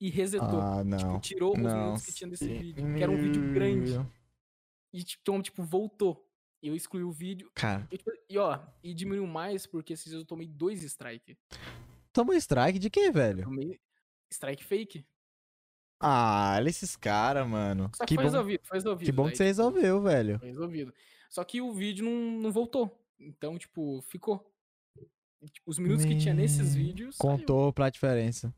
e 0.00 0.08
resetou. 0.08 0.60
Ah, 0.60 0.82
Tipo, 0.84 1.06
não. 1.06 1.20
tirou 1.20 1.52
os 1.52 1.58
minutos 1.58 1.74
Não. 1.82 1.96
que 2.00 2.12
tinha 2.12 2.30
desse 2.30 2.48
vídeo. 2.48 2.94
Que 2.96 3.02
era 3.02 3.10
um 3.12 3.20
vídeo 3.20 3.52
grande. 3.52 3.92
E 4.92 5.02
tipo, 5.04 5.20
então, 5.22 5.42
tipo, 5.42 5.62
voltou. 5.62 6.26
Eu 6.62 6.74
excluí 6.74 7.02
o 7.02 7.10
vídeo. 7.12 7.50
Cara, 7.54 7.86
E, 7.90 7.96
tipo, 7.98 8.10
e, 8.28 8.38
ó, 8.38 8.58
e 8.82 8.92
diminuiu 8.94 9.26
mais 9.26 9.66
porque 9.66 9.94
esses 9.94 10.06
dias 10.06 10.20
eu 10.20 10.26
tomei 10.26 10.46
dois 10.46 10.82
strike. 10.82 11.36
toma 12.12 12.32
um 12.32 12.36
strike 12.36 12.78
de 12.78 12.90
quê, 12.90 13.10
velho? 13.10 13.44
Tomei 13.44 13.80
strike 14.30 14.62
fake. 14.64 15.04
Ah, 15.98 16.54
olha 16.56 16.68
esses 16.70 16.96
caras, 16.96 17.46
mano. 17.46 17.90
Só 17.94 18.04
que, 18.04 18.08
Que 18.10 18.14
foi 18.14 18.24
bom, 18.24 18.30
resolvido, 18.30 18.60
foi 18.64 18.76
resolvido. 18.78 19.06
que 19.06 19.12
bom 19.12 19.24
que 19.24 19.36
você 19.36 19.44
tipo, 19.44 19.46
resolveu, 19.48 20.02
velho. 20.02 20.38
Foi 20.38 20.48
resolvido. 20.48 20.94
Só 21.28 21.44
que 21.44 21.60
o 21.60 21.72
vídeo 21.72 22.04
não, 22.04 22.40
não 22.42 22.52
voltou. 22.52 22.98
Então, 23.20 23.58
tipo, 23.58 24.00
ficou. 24.02 24.50
Tipo, 25.52 25.70
os 25.70 25.78
minutos 25.78 26.04
que 26.04 26.16
tinha 26.16 26.34
nesses 26.34 26.74
Me- 26.74 26.82
vídeos. 26.82 27.16
saiu. 27.16 27.30
Contou 27.38 27.72
pra 27.72 27.90
diferença. 27.90 28.54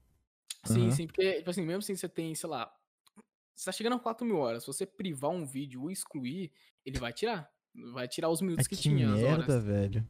Sim, 0.64 0.82
Aham. 0.82 0.90
sim, 0.92 1.06
porque, 1.06 1.34
tipo 1.38 1.50
assim, 1.50 1.62
mesmo 1.62 1.78
assim 1.78 1.94
você 1.96 2.08
tem, 2.08 2.34
sei 2.34 2.48
lá. 2.48 2.72
Você 3.54 3.66
tá 3.66 3.72
chegando 3.72 3.96
a 3.96 3.98
4 4.00 4.24
mil 4.26 4.38
horas. 4.38 4.62
Se 4.62 4.66
você 4.66 4.86
privar 4.86 5.30
um 5.30 5.44
vídeo 5.44 5.82
ou 5.82 5.90
excluir, 5.90 6.50
ele 6.84 6.98
vai 6.98 7.12
tirar. 7.12 7.50
Vai 7.92 8.06
tirar 8.08 8.28
os 8.28 8.40
Mas 8.40 8.46
minutos 8.46 8.66
que, 8.66 8.76
que 8.76 8.82
tinha, 8.82 9.08
merda, 9.08 9.60
velho. 9.60 10.06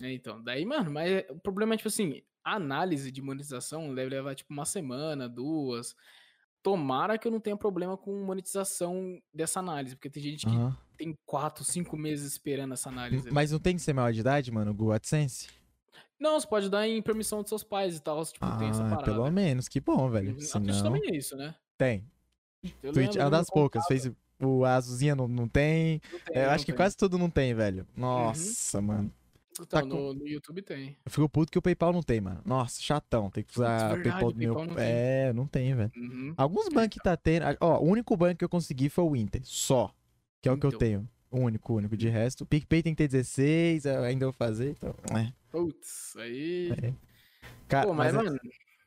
É, 0.00 0.12
então, 0.12 0.42
daí, 0.42 0.64
mano, 0.64 0.90
mas 0.90 1.10
é- 1.10 1.26
o 1.30 1.38
problema 1.38 1.74
é, 1.74 1.76
tipo 1.76 1.88
assim, 1.88 2.22
a 2.42 2.56
análise 2.56 3.10
de 3.10 3.20
monetização 3.22 3.94
deve 3.94 4.10
levar, 4.10 4.34
tipo, 4.34 4.52
uma 4.52 4.64
semana, 4.64 5.28
duas. 5.28 5.94
Tomara 6.62 7.18
que 7.18 7.26
eu 7.26 7.32
não 7.32 7.40
tenha 7.40 7.56
problema 7.56 7.96
com 7.96 8.24
monetização 8.24 9.20
dessa 9.34 9.60
análise, 9.60 9.94
porque 9.96 10.10
tem 10.10 10.22
gente 10.22 10.46
que 10.46 10.52
Aham. 10.52 10.76
Tem 11.02 11.18
quatro, 11.26 11.64
cinco 11.64 11.96
meses 11.96 12.32
esperando 12.32 12.74
essa 12.74 12.88
análise. 12.88 13.28
Mas 13.30 13.50
não 13.50 13.58
tem 13.58 13.74
que 13.74 13.82
ser 13.82 13.92
maior 13.92 14.12
de 14.12 14.20
idade, 14.20 14.50
mano, 14.52 14.70
o 14.70 14.74
Google 14.74 14.94
AdSense? 14.94 15.48
Não, 16.18 16.38
você 16.38 16.46
pode 16.46 16.68
dar 16.70 16.86
em 16.86 17.02
permissão 17.02 17.40
dos 17.40 17.48
seus 17.48 17.64
pais 17.64 17.96
e 17.96 18.00
tal, 18.00 18.24
tipo, 18.24 18.46
tem 18.58 18.68
essa 18.68 18.84
Ah, 18.86 18.90
parada. 18.90 19.04
pelo 19.04 19.28
menos, 19.30 19.66
que 19.66 19.80
bom, 19.80 20.08
velho. 20.08 20.28
Uhum. 20.28 20.34
A 20.34 20.36
Twitch 20.36 20.74
Senão... 20.74 20.82
também 20.82 21.02
é 21.12 21.16
isso, 21.16 21.36
né? 21.36 21.54
Tem. 21.76 22.04
Eu 22.80 22.92
Twitch 22.92 23.16
é 23.16 23.24
uma 23.24 23.30
das 23.30 23.48
poucas. 23.50 23.84
Fez 23.86 24.08
o 24.40 24.64
a 24.64 24.74
azulzinha 24.76 25.16
não, 25.16 25.26
não 25.26 25.48
tem. 25.48 26.00
não 26.12 26.20
tem, 26.20 26.36
É, 26.36 26.42
eu 26.42 26.46
não 26.46 26.54
acho 26.54 26.64
que 26.64 26.66
tem. 26.70 26.74
Uhum. 26.74 26.76
quase 26.76 26.96
tudo 26.96 27.18
não 27.18 27.28
tem, 27.28 27.52
velho. 27.54 27.84
Nossa, 27.96 28.80
mano. 28.80 29.12
Então, 29.50 29.66
tá 29.66 29.82
com- 29.82 29.88
no, 29.88 30.14
no 30.14 30.28
YouTube 30.28 30.62
tem. 30.62 30.96
Eu 31.04 31.10
fico 31.10 31.28
puto 31.28 31.50
que 31.50 31.58
o 31.58 31.62
PayPal 31.62 31.92
não 31.92 32.02
tem, 32.02 32.20
mano. 32.20 32.40
Nossa, 32.44 32.80
chatão. 32.80 33.28
Tem 33.30 33.42
que 33.42 33.52
usar 33.52 33.94
verdade, 33.94 34.02
PayPal 34.10 34.32
do 34.32 34.38
meu. 34.38 34.54
PayPal 34.54 34.66
não 34.68 34.76
tem. 34.76 34.84
É, 34.92 35.32
não 35.32 35.46
tem, 35.46 35.74
velho. 35.74 35.92
Uhum. 35.96 36.34
Alguns 36.36 36.68
bancos 36.68 36.98
tá 37.02 37.16
tendo. 37.16 37.44
Ó, 37.60 37.78
o 37.80 37.84
único 37.88 38.16
banco 38.16 38.38
que 38.38 38.44
eu 38.44 38.48
consegui 38.48 38.88
foi 38.88 39.04
o 39.04 39.16
Inter. 39.16 39.40
Só. 39.44 39.92
Que 40.42 40.48
é 40.48 40.52
o 40.52 40.58
que 40.58 40.66
eu 40.66 40.68
Então. 40.68 40.78
tenho. 40.78 41.08
O 41.30 41.38
único, 41.40 41.72
o 41.72 41.76
único. 41.76 41.96
De 41.96 42.08
resto, 42.10 42.42
o 42.42 42.46
PicPay 42.46 42.82
tem 42.82 42.92
que 42.94 42.98
ter 42.98 43.08
16, 43.08 43.86
eu 43.86 44.02
ainda 44.02 44.26
vou 44.26 44.32
fazer. 44.34 44.70
Então, 44.72 44.94
é. 45.16 45.32
Putz, 45.50 46.14
aí. 46.18 46.92
Cara, 47.68 47.86
Pô, 47.86 47.94
mas, 47.94 48.12
mas, 48.12 48.24
mano. 48.24 48.38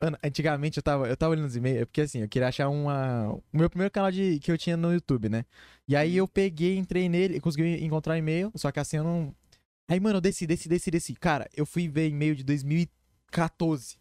Mano, 0.02 0.18
antigamente 0.24 0.78
eu 0.78 0.84
tava, 0.84 1.08
eu 1.08 1.16
tava 1.18 1.32
olhando 1.32 1.46
os 1.48 1.56
e-mails, 1.56 1.86
porque 1.86 2.02
assim, 2.02 2.20
eu 2.20 2.28
queria 2.28 2.50
achar 2.50 2.68
uma. 2.70 3.30
O 3.32 3.58
meu 3.58 3.70
primeiro 3.70 3.90
canal 3.92 4.12
de, 4.12 4.38
que 4.40 4.52
eu 4.52 4.58
tinha 4.58 4.76
no 4.78 4.94
YouTube, 4.94 5.30
né? 5.30 5.46
E 5.88 5.96
aí 5.96 6.12
Uhum. 6.12 6.18
eu 6.18 6.28
peguei, 6.28 6.78
entrei 6.78 7.08
nele, 7.10 7.40
consegui 7.40 7.84
encontrar 7.84 8.18
e-mail, 8.18 8.52
só 8.56 8.72
que 8.72 8.80
assim 8.80 8.98
eu 8.98 9.04
não. 9.04 9.34
Aí, 9.88 10.00
mano, 10.00 10.18
eu 10.18 10.22
desci, 10.22 10.46
desci, 10.46 10.68
desci, 10.68 10.92
desci. 10.92 11.14
Cara, 11.16 11.50
eu 11.56 11.66
fui 11.66 11.88
ver 11.88 12.10
e-mail 12.10 12.36
de 12.36 12.44
2014. 12.44 13.98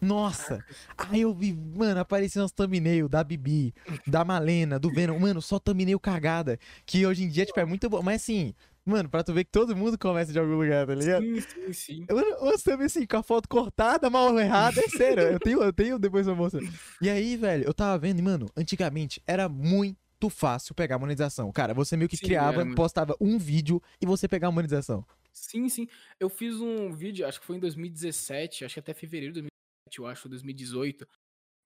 Nossa! 0.00 0.64
Aí 0.96 1.22
eu 1.22 1.34
vi, 1.34 1.52
mano, 1.52 2.00
apareceu 2.00 2.44
uns 2.44 2.52
thumbnail 2.52 3.08
da 3.08 3.22
Bibi, 3.22 3.74
da 4.06 4.24
Malena, 4.24 4.78
do 4.78 4.90
Venom. 4.90 5.18
Mano, 5.18 5.40
só 5.42 5.58
thumbnail 5.58 5.98
cagada. 6.00 6.58
Que 6.86 7.06
hoje 7.06 7.24
em 7.24 7.28
dia, 7.28 7.46
tipo, 7.46 7.58
é 7.60 7.64
muito 7.64 7.88
bom. 7.88 8.02
Mas 8.02 8.22
assim, 8.22 8.54
mano, 8.84 9.08
pra 9.08 9.22
tu 9.22 9.32
ver 9.32 9.44
que 9.44 9.50
todo 9.50 9.76
mundo 9.76 9.98
começa 9.98 10.32
de 10.32 10.38
algum 10.38 10.56
lugar, 10.56 10.86
tá 10.86 10.94
ligado? 10.94 11.22
Sim, 11.22 11.40
sim, 11.40 11.72
sim. 11.72 12.06
Você 12.40 12.70
também 12.70 12.86
assim, 12.86 13.06
com 13.06 13.16
a 13.16 13.22
foto 13.22 13.48
cortada, 13.48 14.10
mal 14.10 14.38
errada, 14.38 14.80
é 14.80 14.88
sério. 14.88 15.22
Eu 15.24 15.38
tenho, 15.38 15.62
eu 15.62 15.72
tenho 15.72 15.98
depois 15.98 16.26
eu 16.26 16.36
mostro. 16.36 16.60
E 17.00 17.08
aí, 17.08 17.36
velho, 17.36 17.64
eu 17.64 17.74
tava 17.74 17.98
vendo, 17.98 18.18
e, 18.18 18.22
mano, 18.22 18.46
antigamente 18.56 19.22
era 19.26 19.48
muito 19.48 20.28
fácil 20.28 20.74
pegar 20.74 20.98
monetização. 20.98 21.50
Cara, 21.52 21.72
você 21.72 21.96
meio 21.96 22.08
que 22.08 22.16
Sim, 22.16 22.26
criava, 22.26 22.64
muito. 22.64 22.76
postava 22.76 23.14
um 23.20 23.38
vídeo 23.38 23.82
e 24.00 24.06
você 24.06 24.28
pegava 24.28 24.52
monetização. 24.52 25.04
Sim, 25.32 25.68
sim. 25.68 25.86
Eu 26.18 26.28
fiz 26.28 26.56
um 26.60 26.92
vídeo, 26.92 27.26
acho 27.26 27.40
que 27.40 27.46
foi 27.46 27.56
em 27.56 27.60
2017, 27.60 28.64
acho 28.64 28.74
que 28.74 28.80
até 28.80 28.92
fevereiro 28.92 29.32
de 29.32 29.40
2017, 29.40 29.49
eu 29.98 30.06
acho, 30.06 30.28
2018. 30.28 31.06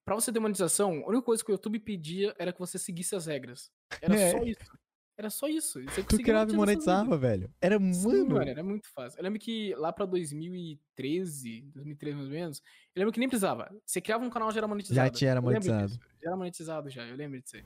Pra 0.07 0.15
você 0.15 0.31
ter 0.31 0.39
monetização, 0.39 1.03
a 1.03 1.09
única 1.09 1.23
coisa 1.23 1.43
que 1.43 1.51
o 1.51 1.53
YouTube 1.53 1.79
pedia 1.79 2.33
era 2.39 2.53
que 2.53 2.59
você 2.59 2.77
seguisse 2.77 3.15
as 3.15 3.25
regras. 3.25 3.71
Era 4.01 4.15
É. 4.15 4.31
só 4.31 4.43
isso. 4.43 4.77
Era 5.17 5.29
só 5.29 5.47
isso. 5.47 5.81
Você 5.85 6.03
Tu 6.03 6.17
criava 6.17 6.51
e 6.51 6.55
monetizava, 6.55 7.17
velho. 7.17 7.49
Era, 7.61 7.79
Sim, 7.79 8.23
mano. 8.27 8.41
era 8.41 8.61
muito 8.63 8.87
fácil. 8.93 9.17
Eu 9.17 9.23
lembro 9.23 9.39
que 9.39 9.73
lá 9.75 9.91
pra 9.93 10.05
2013, 10.05 11.61
2013 11.73 12.15
mais 12.17 12.27
ou 12.27 12.33
menos, 12.33 12.61
eu 12.93 12.99
lembro 12.99 13.13
que 13.13 13.19
nem 13.19 13.29
precisava. 13.29 13.73
Você 13.85 14.01
criava 14.01 14.23
um 14.25 14.29
canal 14.29 14.51
já 14.51 14.59
era 14.59 14.67
monetizado. 14.67 15.09
tinha 15.17 15.31
era 15.31 15.41
monetizado. 15.41 15.93
Já 15.93 16.27
era 16.29 16.35
monetizado 16.37 16.89
já, 16.89 17.07
eu 17.07 17.15
lembro 17.15 17.41
disso 17.41 17.55
aí. 17.55 17.63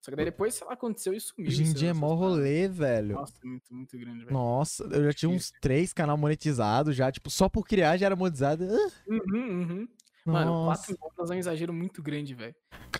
Só 0.00 0.10
que 0.10 0.16
daí 0.16 0.24
depois, 0.24 0.54
sei 0.54 0.66
lá, 0.66 0.74
aconteceu 0.74 1.12
e 1.12 1.20
sumiu. 1.20 1.48
Hoje 1.48 1.64
em 1.64 1.72
dia 1.72 1.90
é 1.90 1.92
mó 1.92 2.14
rolê, 2.14 2.68
velho. 2.68 3.16
Nossa, 3.16 3.34
muito, 3.44 3.74
muito 3.74 3.98
grande, 3.98 4.20
velho. 4.20 4.32
Nossa, 4.32 4.84
eu 4.84 5.04
já 5.04 5.12
tinha 5.12 5.30
uns 5.30 5.52
três 5.60 5.92
canal 5.92 6.16
monetizados 6.16 6.94
já, 6.94 7.10
tipo, 7.10 7.28
só 7.30 7.48
por 7.48 7.66
criar 7.66 7.96
já 7.96 8.06
era 8.06 8.16
monetizado. 8.16 8.64
Uhum, 9.06 9.18
uhum. 9.32 9.88
Mano, 10.24 10.50
Nossa. 10.66 10.94
4 10.94 10.98
mil 11.00 11.12
horas 11.16 11.30
é 11.30 11.34
um 11.34 11.38
exagero 11.38 11.72
muito 11.72 12.02
grande, 12.02 12.34
velho. 12.34 12.54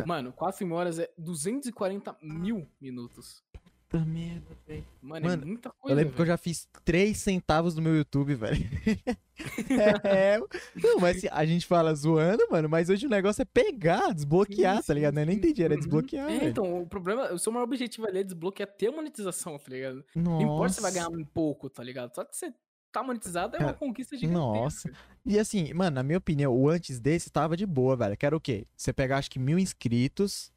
Mano, 0.07 0.33
4 0.33 0.67
mil 0.67 0.77
horas 0.77 0.99
é 0.99 1.11
240 1.19 2.17
mil 2.23 2.67
minutos. 2.81 3.43
Puta 3.89 4.05
merda, 4.05 4.55
velho. 4.67 4.85
Mano, 5.01 5.27
Mano, 5.27 5.43
é 5.43 5.47
muita 5.47 5.71
coisa. 5.71 5.93
Eu 5.93 5.97
lembro 5.97 6.15
que 6.15 6.21
eu 6.21 6.27
já 6.27 6.37
fiz 6.37 6.69
3 6.85 7.17
centavos 7.17 7.75
no 7.75 7.81
meu 7.81 7.97
YouTube, 7.97 8.35
velho. 8.35 8.59
é, 10.05 10.39
não, 10.75 10.99
mas 11.01 11.25
a 11.31 11.47
gente 11.47 11.65
fala 11.67 11.95
zoando, 11.95 12.45
mano, 12.51 12.69
mas 12.69 12.91
hoje 12.91 13.07
o 13.07 13.09
negócio 13.09 13.41
é 13.41 13.45
pegar, 13.47 14.13
desbloquear, 14.13 14.79
Sim, 14.83 14.87
tá 14.89 14.95
ligado? 14.95 15.15
sim, 15.15 15.21
Eu 15.21 15.27
nem 15.27 15.37
entendi, 15.37 15.63
era 15.63 15.73
Uhum. 15.75 15.79
desbloquear, 15.79 16.31
É, 16.31 16.45
então, 16.49 16.83
o 16.83 16.87
problema, 16.87 17.33
o 17.33 17.39
seu 17.39 17.51
maior 17.53 17.65
objetivo 17.65 18.07
ali 18.07 18.19
é 18.19 18.25
desbloquear 18.25 18.69
ter 18.77 18.89
a 18.89 18.93
monetização, 18.93 19.59
tá 19.59 19.71
ligado? 19.71 20.05
Não 20.15 20.41
importa 20.43 20.69
se 20.71 20.75
você 20.77 20.81
vai 20.83 20.93
ganhar 20.93 21.09
Nossa. 21.09 21.23
um 21.23 21.25
pouco, 21.25 21.71
tá 21.71 21.83
ligado? 21.83 22.15
Só 22.15 22.25
que 22.25 22.37
você 22.37 22.53
tá 22.93 23.03
monetizado 23.03 23.57
é 23.57 23.59
uma 23.61 23.67
Cara, 23.69 23.79
conquista 23.79 24.17
gigantesca. 24.19 24.93
E 25.25 25.39
assim, 25.39 25.73
mano, 25.73 25.95
na 25.95 26.03
minha 26.03 26.19
opinião, 26.19 26.55
o 26.55 26.69
antes 26.69 27.01
desse 27.01 27.31
tava 27.31 27.57
de 27.57 27.65
boa, 27.65 27.97
velho. 27.97 28.17
Que 28.17 28.27
era 28.27 28.37
o 28.37 28.41
quê? 28.41 28.67
Você 28.77 28.93
pegar, 28.93 29.19
acho 29.19 29.31
que 29.31 29.39
mil 29.39 29.59
inscritos. 29.59 30.53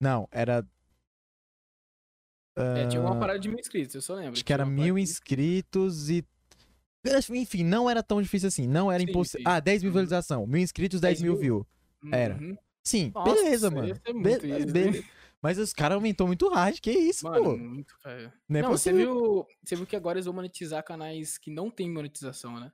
Não, 0.00 0.28
era. 0.32 0.66
É, 2.56 2.86
tinha 2.86 3.00
uma 3.00 3.12
ah, 3.12 3.18
parada 3.18 3.38
de 3.38 3.48
mil 3.48 3.58
inscritos, 3.58 3.94
eu 3.94 4.02
só 4.02 4.14
lembro. 4.14 4.32
Acho 4.32 4.44
que 4.44 4.52
era 4.52 4.66
mil 4.66 4.98
inscritos 4.98 6.10
e. 6.10 6.24
Enfim, 7.30 7.64
não 7.64 7.90
era 7.90 8.02
tão 8.02 8.22
difícil 8.22 8.46
assim. 8.48 8.66
Não 8.68 8.90
era 8.92 9.02
impossível. 9.02 9.44
Ah, 9.50 9.58
10 9.58 9.82
mil 9.82 9.88
Uhum. 9.90 9.92
visualização. 9.94 10.46
Mil 10.46 10.60
inscritos, 10.60 11.00
10 11.00 11.18
10 11.18 11.22
mil 11.22 11.32
mil? 11.32 11.40
views. 11.40 11.66
Era. 12.12 12.36
Uhum. 12.36 12.56
Sim, 12.84 13.10
Nossa, 13.14 13.34
beleza, 13.34 13.66
isso 13.68 13.76
mano. 13.76 14.22
Be- 14.22 14.48
easy. 14.48 14.72
be- 14.72 15.04
Mas 15.40 15.58
os 15.58 15.72
caras 15.72 15.96
aumentou 15.96 16.26
muito 16.26 16.48
hard. 16.48 16.78
Que 16.80 16.90
isso, 16.92 17.24
Mano, 17.26 17.42
pô? 17.44 17.56
muito, 17.56 17.94
cara. 18.02 18.32
Não 18.48 18.58
é 18.60 18.62
Não, 18.62 18.70
você 18.70 18.92
viu, 18.92 19.44
você 19.64 19.74
viu 19.74 19.86
que 19.86 19.96
agora 19.96 20.16
eles 20.18 20.26
vão 20.26 20.34
monetizar 20.34 20.84
canais 20.84 21.38
que 21.38 21.50
não 21.50 21.68
tem 21.70 21.90
monetização, 21.90 22.60
né? 22.60 22.70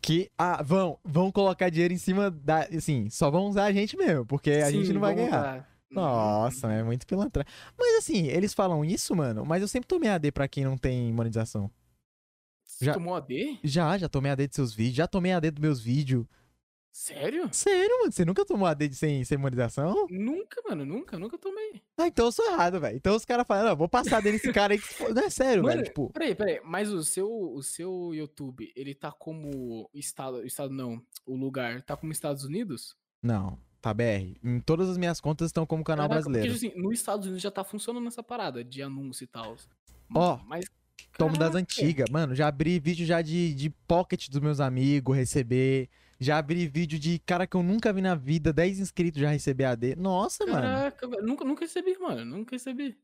Que, 0.00 0.30
ah, 0.36 0.62
vão, 0.62 0.98
vão 1.04 1.30
colocar 1.32 1.68
dinheiro 1.70 1.94
em 1.94 1.98
cima 1.98 2.30
da. 2.30 2.60
Assim, 2.64 3.08
só 3.10 3.30
vão 3.30 3.46
usar 3.46 3.64
a 3.64 3.72
gente 3.72 3.96
mesmo, 3.96 4.26
porque 4.26 4.50
a 4.50 4.70
gente 4.70 4.92
não 4.92 5.00
vai 5.00 5.14
ganhar. 5.14 5.40
lá. 5.42 5.68
Nossa, 5.94 6.72
é 6.72 6.82
muito 6.82 7.06
pilantra. 7.06 7.44
Mas 7.78 7.98
assim, 7.98 8.26
eles 8.26 8.54
falam 8.54 8.84
isso, 8.84 9.14
mano, 9.14 9.44
mas 9.44 9.62
eu 9.62 9.68
sempre 9.68 9.86
tomei 9.88 10.08
AD 10.10 10.32
pra 10.32 10.48
quem 10.48 10.64
não 10.64 10.76
tem 10.78 11.12
monetização. 11.12 11.70
Você 12.64 12.86
Já- 12.86 12.94
tomou 12.94 13.14
AD? 13.14 13.60
Já, 13.62 13.98
já 13.98 14.08
tomei 14.08 14.32
AD 14.32 14.48
de 14.48 14.54
seus 14.54 14.74
vídeos, 14.74 14.96
já 14.96 15.06
tomei 15.06 15.32
AD 15.32 15.50
dos 15.50 15.60
meus 15.60 15.80
vídeos. 15.80 16.26
Sério? 16.94 17.48
Sério, 17.52 17.98
mano? 18.00 18.12
Você 18.12 18.22
nunca 18.22 18.44
tomou 18.44 18.66
AD 18.66 18.86
de 18.88 18.94
sem, 18.94 19.24
sem 19.24 19.38
monetização? 19.38 20.06
Nunca, 20.10 20.60
mano, 20.68 20.84
nunca, 20.84 21.18
nunca 21.18 21.38
tomei. 21.38 21.82
Ah, 21.96 22.06
então 22.06 22.26
eu 22.26 22.32
sou 22.32 22.44
errado, 22.50 22.78
velho. 22.80 22.94
Então 22.96 23.16
os 23.16 23.24
caras 23.24 23.46
falam, 23.46 23.70
não, 23.70 23.76
vou 23.76 23.88
passar 23.88 24.18
AD 24.18 24.30
nesse 24.30 24.52
cara 24.52 24.74
aí 24.74 24.78
que 24.78 25.08
Não 25.12 25.22
é 25.22 25.30
sério, 25.30 25.62
Mano, 25.62 25.76
velho. 25.76 25.86
Tipo, 25.86 26.10
Peraí, 26.12 26.34
peraí, 26.34 26.60
mas 26.64 26.90
o 26.92 27.02
seu, 27.02 27.30
o 27.30 27.62
seu 27.62 28.10
YouTube, 28.14 28.70
ele 28.76 28.94
tá 28.94 29.10
como 29.10 29.88
estado, 29.94 30.44
estado 30.46 30.72
não, 30.74 31.02
o 31.24 31.34
lugar, 31.34 31.80
tá 31.82 31.96
como 31.96 32.12
Estados 32.12 32.44
Unidos? 32.44 32.94
não, 33.22 33.58
tá 33.82 33.92
BR. 33.92 34.34
Em 34.42 34.60
todas 34.60 34.88
as 34.88 34.96
minhas 34.96 35.20
contas 35.20 35.46
estão 35.48 35.66
como 35.66 35.82
canal 35.84 36.08
Caraca, 36.08 36.22
brasileiro. 36.28 36.52
Porque, 36.54 36.66
assim, 36.68 36.80
nos 36.80 36.92
Estados 36.94 37.26
Unidos 37.26 37.42
já 37.42 37.50
tá 37.50 37.62
funcionando 37.64 38.06
essa 38.08 38.22
parada 38.22 38.62
de 38.64 38.80
anúncio 38.82 39.24
e 39.24 39.26
tal. 39.26 39.56
Ó, 40.14 40.38
mas. 40.46 40.64
Tomo 41.18 41.32
das 41.36 41.50
caraca, 41.52 41.58
antigas. 41.58 42.08
Mano, 42.10 42.34
já 42.34 42.48
abri 42.48 42.78
vídeo 42.78 43.04
já 43.04 43.20
de, 43.20 43.52
de 43.54 43.68
pocket 43.86 44.28
dos 44.30 44.40
meus 44.40 44.60
amigos, 44.60 45.14
receber. 45.16 45.88
Já 46.18 46.38
abri 46.38 46.66
vídeo 46.68 46.98
de 46.98 47.18
cara 47.18 47.46
que 47.46 47.56
eu 47.56 47.62
nunca 47.62 47.92
vi 47.92 48.00
na 48.00 48.14
vida, 48.14 48.52
10 48.52 48.78
inscritos 48.78 49.20
já 49.20 49.28
receber 49.30 49.64
AD. 49.64 49.96
Nossa, 49.96 50.46
mano. 50.46 50.62
Caraca, 50.62 51.08
velho, 51.08 51.26
nunca, 51.26 51.44
nunca 51.44 51.60
recebi, 51.64 51.98
mano, 51.98 52.24
nunca 52.24 52.54
recebi. 52.54 52.96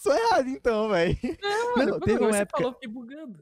Sou 0.00 0.14
errado 0.14 0.48
então, 0.48 0.88
velho. 0.90 1.18
Não, 1.42 1.76
Não, 1.76 1.84
depois 1.86 2.02
teve 2.04 2.18
uma 2.24 2.32
você 2.32 2.38
época- 2.42 2.58
falou. 2.62 2.74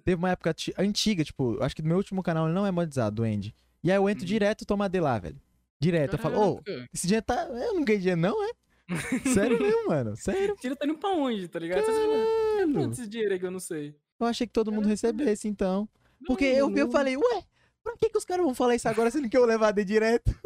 Teve 0.05 0.15
uma 0.17 0.31
época 0.31 0.55
ti- 0.55 0.75
antiga, 0.79 1.25
tipo, 1.25 1.63
acho 1.63 1.75
que 1.77 1.83
do 1.83 1.89
meu 1.89 1.97
último 1.99 2.23
canal 2.23 2.47
ele 2.47 2.55
não 2.55 2.65
é 2.67 2.71
monetizado, 2.71 3.17
do 3.17 3.23
Andy. 3.25 3.55
E 3.85 3.91
aí 3.91 3.97
eu 3.99 4.09
entro 4.09 4.23
Uhum. 4.23 4.29
direto 4.29 4.63
e 4.63 4.65
tomo 4.65 4.83
AD 4.85 5.01
lá, 5.01 5.19
velho. 5.19 5.37
Direto. 5.83 6.15
Eu 6.15 6.19
falo, 6.19 6.41
ô, 6.41 6.63
Caraca. 6.63 6.89
esse 6.95 7.07
dinheiro 7.09 7.27
tá. 7.27 7.47
Eu 7.49 7.75
não 7.75 7.85
ganhei 7.85 8.01
dinheiro, 8.01 8.21
não, 8.21 8.43
é? 8.45 8.51
Sério 9.35 9.61
mesmo, 9.61 9.89
mano. 9.89 10.17
Sério. 10.17 10.55
Tira 10.61 10.77
tá 10.77 10.85
indo 10.87 10.97
pra 10.97 11.11
onde, 11.11 11.49
tá 11.49 11.59
ligado? 11.59 11.85
Você 11.85 11.93
fala, 11.93 12.73
Caralho. 12.73 12.93
Esse 12.93 13.07
dinheiro 13.09 13.33
aí 13.35 13.41
que 13.41 13.47
eu 13.47 13.51
não 13.51 13.61
sei? 13.61 13.97
Eu 14.21 14.27
achei 14.27 14.47
que 14.47 14.53
todo 14.53 14.71
mundo 14.71 14.83
Caraca. 14.85 14.91
recebesse, 14.91 15.49
então. 15.49 15.89
Porque 16.27 16.51
Não, 16.53 16.59
eu 16.59 16.69
vi, 16.69 16.79
eu 16.81 16.85
não. 16.87 16.93
falei, 16.93 17.17
ué, 17.17 17.43
pra 17.83 17.97
que, 17.97 18.09
que 18.11 18.19
os 18.19 18.25
caras 18.25 18.45
vão 18.45 18.55
falar 18.55 18.75
isso 18.75 18.89
agora 18.89 19.11
sendo 19.11 19.29
que 19.29 19.37
eu 19.37 19.45
levar 19.45 19.69
AD 19.69 19.85
direto? 19.85 20.31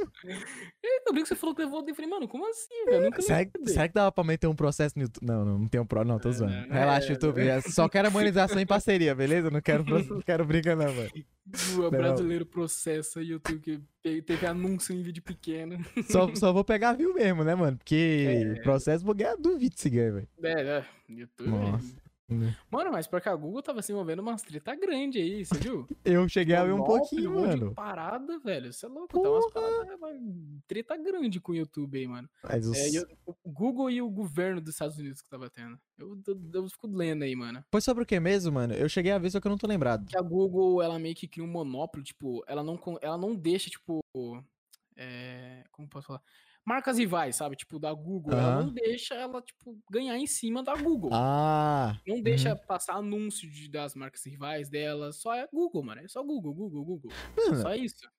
Eu 1.07 1.13
brinco 1.13 1.29
que 1.29 1.35
você 1.35 1.37
falou 1.37 1.55
que 1.55 1.63
levou, 1.63 1.85
eu 1.87 1.95
falei, 1.95 2.11
mano, 2.11 2.27
como 2.27 2.49
assim, 2.51 2.85
velho? 2.87 3.05
Nunca 3.05 3.23
Será, 3.23 3.45
que- 3.45 3.67
será 3.69 3.87
que 3.89 3.95
dava 3.95 4.11
pra 4.11 4.25
meter 4.25 4.47
um 4.49 4.57
processo 4.57 4.99
no 4.99 5.05
YouTube? 5.05 5.25
Não, 5.25 5.45
não, 5.45 5.59
não 5.61 5.69
tem 5.69 5.81
um 5.81 5.87
pro. 5.87 6.05
Não, 6.05 6.19
tô 6.19 6.33
zoando. 6.33 6.53
É, 6.53 6.67
Relaxa, 6.69 7.09
é, 7.09 7.13
YouTube. 7.13 7.41
é, 7.47 7.61
Só 7.61 7.89
quero 7.89 8.09
harmonização 8.09 8.59
em 8.59 8.67
parceria, 8.67 9.15
beleza? 9.15 9.49
Não 9.51 9.61
quero, 9.61 9.85
não 9.85 10.21
quero 10.23 10.45
briga, 10.45 10.75
não, 10.75 10.93
mano. 10.93 11.11
O 11.87 11.91
brasileiro 11.91 12.45
processa 12.47 13.23
YouTube 13.23 13.61
que 13.61 13.81
teve 14.23 14.47
anúncio 14.47 14.95
em 14.95 15.03
vídeo 15.03 15.23
pequeno. 15.23 15.79
Só, 16.11 16.33
só 16.35 16.53
vou 16.53 16.65
pegar 16.65 16.95
view 16.95 17.15
mesmo, 17.15 17.45
né, 17.45 17.55
mano? 17.55 17.77
Porque 17.77 18.55
É. 18.59 18.63
processo 18.63 19.05
vou 19.05 19.15
ganhar, 19.15 19.37
duvido 19.37 19.75
se 19.79 19.89
ganha, 19.89 20.13
velho. 20.13 20.29
É, 20.43 20.53
é, 20.79 20.85
YouTube. 21.09 21.51
Nossa. 21.51 21.95
Mano, 22.71 22.91
mas 22.91 23.07
porque 23.07 23.29
a 23.29 23.37
Google 23.37 23.63
tava 23.63 23.81
se 23.83 23.93
envolvendo 23.93 24.21
umas 24.21 24.43
treta 24.43 24.75
grande 24.75 25.19
aí, 25.19 25.45
você 25.45 25.59
viu? 25.59 25.87
Eu 26.05 26.29
cheguei 26.29 26.57
a 26.57 26.65
ver 26.65 26.73
um 26.73 26.83
pouquinho, 26.83 27.35
mano. 27.35 27.73
parada, 27.75 28.39
velho. 28.41 28.73
Você 28.73 28.87
é 28.87 28.89
louco, 28.89 29.21
tá 29.21 29.31
umas 29.31 29.53
paradas, 29.53 29.97
uma 29.97 30.11
treta 30.67 30.97
grande 30.97 31.41
com 31.41 31.53
o 31.53 31.55
YouTube 31.55 31.97
aí, 31.99 32.07
mano. 32.09 32.29
Mas 32.43 32.67
os... 32.67 32.77
É, 32.77 32.89
eu- 32.99 33.07
o 33.45 33.51
Google 33.51 33.91
e 33.91 34.03
o 34.03 34.11
governo 34.11 34.61
dos 34.61 34.75
Estados 34.75 34.99
Unidos 34.99 35.23
que 35.23 35.29
tava 35.29 35.49
tendo. 35.49 35.79
Eu, 35.97 36.21
eu, 36.27 36.41
eu 36.55 36.69
fico 36.69 36.89
lendo 36.89 37.23
aí, 37.23 37.37
mano. 37.37 37.65
Foi 37.71 37.81
sobre 37.81 38.03
o 38.03 38.07
que 38.07 38.19
mesmo, 38.19 38.53
mano? 38.53 38.75
Eu 38.75 38.89
cheguei 38.89 39.13
a 39.13 39.19
ver, 39.19 39.31
só 39.31 39.41
que 39.41 39.47
eu 39.47 39.51
não 39.51 39.59
tô 39.59 39.67
lembrado. 39.67 40.07
Que 40.07 40.19
a 40.19 40.23
Google, 40.23 40.83
ela 40.83 40.99
meio 40.99 41.15
que 41.15 41.29
cria 41.29 41.45
um 41.45 41.49
monopólio, 41.51 42.05
tipo, 42.05 42.43
ela 42.49 42.63
não, 42.65 42.81
ela 43.01 43.17
não 43.17 43.35
deixa, 43.37 43.71
tipo, 43.71 44.01
é, 44.97 45.65
como 45.71 45.89
posso 45.89 46.07
falar? 46.09 46.23
Marcas 46.67 46.99
rivais, 46.99 47.37
sabe? 47.37 47.55
Tipo, 47.55 47.79
da 47.79 47.93
Google. 47.95 48.33
Ela 48.33 48.55
Aham. 48.57 48.65
não 48.67 48.73
deixa 48.73 49.15
ela, 49.15 49.41
tipo, 49.41 49.79
ganhar 49.89 50.19
em 50.19 50.27
cima 50.27 50.65
da 50.65 50.75
Google. 50.75 51.11
Ah, 51.13 51.97
Não 52.05 52.21
deixa 52.21 52.57
passar 52.57 52.95
anúncio 52.97 53.49
de, 53.49 53.69
das 53.71 53.95
marcas 53.95 54.27
rivais 54.27 54.69
dela. 54.69 55.13
Só 55.13 55.33
é 55.33 55.47
Google, 55.53 55.85
mano. 55.85 56.01
É 56.01 56.09
só 56.09 56.23
Google, 56.25 56.53
Google, 56.53 56.85
Google. 56.85 57.11
mano. 57.37 57.63
Só 57.63 57.73
isso. 57.75 58.11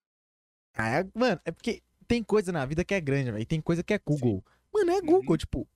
Ah, 0.73 0.99
é- 1.01 1.10
mano, 1.13 1.41
é 1.43 1.51
porque 1.51 1.83
tem 2.07 2.23
coisa 2.23 2.53
na 2.53 2.65
vida 2.65 2.86
que 2.86 2.93
é 2.93 3.01
grande, 3.01 3.31
velho. 3.31 3.41
e 3.41 3.45
Tem 3.45 3.60
coisa 3.60 3.83
que 3.83 3.93
é 3.93 3.99
Google. 3.99 4.41
Mano, 4.73 4.91
é 4.91 5.01
Google, 5.01 5.31
Uhum. 5.31 5.38
tipo. 5.38 5.67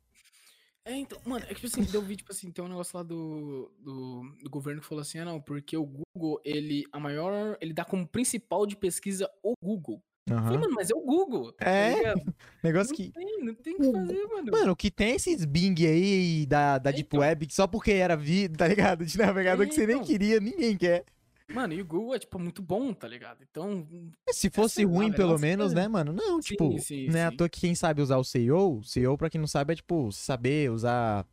É, 0.85 0.95
então, 0.95 1.19
mano, 1.25 1.43
é 1.45 1.49
que 1.53 1.55
tipo 1.55 1.67
assim, 1.67 1.83
deu 1.91 2.01
vídeo, 2.01 2.19
tipo 2.19 2.31
assim, 2.31 2.49
tem 2.51 2.63
um 2.63 2.67
negócio 2.69 2.97
lá 2.97 3.03
do, 3.03 3.71
do, 3.79 4.35
do 4.43 4.49
governo 4.49 4.81
que 4.81 4.87
falou 4.87 5.01
assim, 5.01 5.19
ah, 5.19 5.25
não, 5.25 5.39
porque 5.39 5.75
o 5.77 5.85
Google, 5.85 6.41
ele, 6.43 6.85
a 6.91 6.99
maior, 6.99 7.55
ele 7.61 7.71
dá 7.73 7.83
como 7.85 8.07
principal 8.07 8.65
de 8.65 8.75
pesquisa 8.75 9.29
o 9.43 9.53
Google. 9.61 10.01
Eu 10.29 10.37
falei, 10.37 10.57
mano, 10.59 10.73
mas 10.75 10.89
é 10.89 10.95
o 10.95 11.01
Google. 11.01 11.51
tá 11.53 11.67
É, 11.69 11.95
ligado? 11.97 12.21
Negócio 12.63 12.89
Não 12.91 12.95
que. 12.97 13.11
tem, 13.11 13.43
não 13.43 13.53
tem 13.55 13.73
o 13.73 13.77
que 13.77 13.91
fazer, 13.91 14.27
mano. 14.27 14.51
Mano, 14.51 14.75
que 14.75 14.91
tem 14.91 15.15
esses 15.15 15.43
Bing 15.45 15.75
aí 15.85 16.45
da, 16.45 16.77
da 16.77 16.91
Deep 16.91 17.07
Então. 17.07 17.19
Web, 17.21 17.47
só 17.51 17.65
porque 17.67 17.91
era 17.91 18.15
vida, 18.15 18.55
tá 18.57 18.67
ligado? 18.67 19.05
De 19.05 19.17
navegador 19.17 19.67
que 19.67 19.73
você 19.73 19.85
nem 19.87 19.95
Então. 19.97 20.05
queria, 20.07 20.39
ninguém 20.39 20.77
quer. 20.77 21.03
Mano, 21.51 21.73
e 21.73 21.81
o 21.81 21.85
Google 21.85 22.15
é, 22.15 22.19
tipo, 22.19 22.39
muito 22.39 22.61
bom, 22.61 22.93
tá 22.93 23.05
ligado? 23.07 23.39
Então, 23.49 23.85
Se 24.29 24.49
fosse 24.49 24.85
lá, 24.85 24.91
ruim, 24.91 25.11
pelo 25.11 25.37
menos, 25.37 25.73
é. 25.73 25.75
né, 25.75 25.87
mano? 25.89 26.13
Não, 26.13 26.41
Sim, 26.41 26.47
tipo, 26.47 26.79
sim, 26.79 27.07
não 27.09 27.19
é 27.19 27.25
à 27.25 27.29
sim. 27.31 27.35
toa 27.35 27.49
que 27.49 27.59
quem 27.59 27.75
sabe 27.75 28.01
usar 28.01 28.17
o 28.17 28.23
SEO, 28.23 28.81
SEO, 28.83 29.17
pra 29.17 29.29
quem 29.29 29.41
não 29.41 29.47
sabe, 29.47 29.73
é 29.73 29.75
tipo, 29.75 30.11
saber 30.13 30.71
usar 30.71 31.25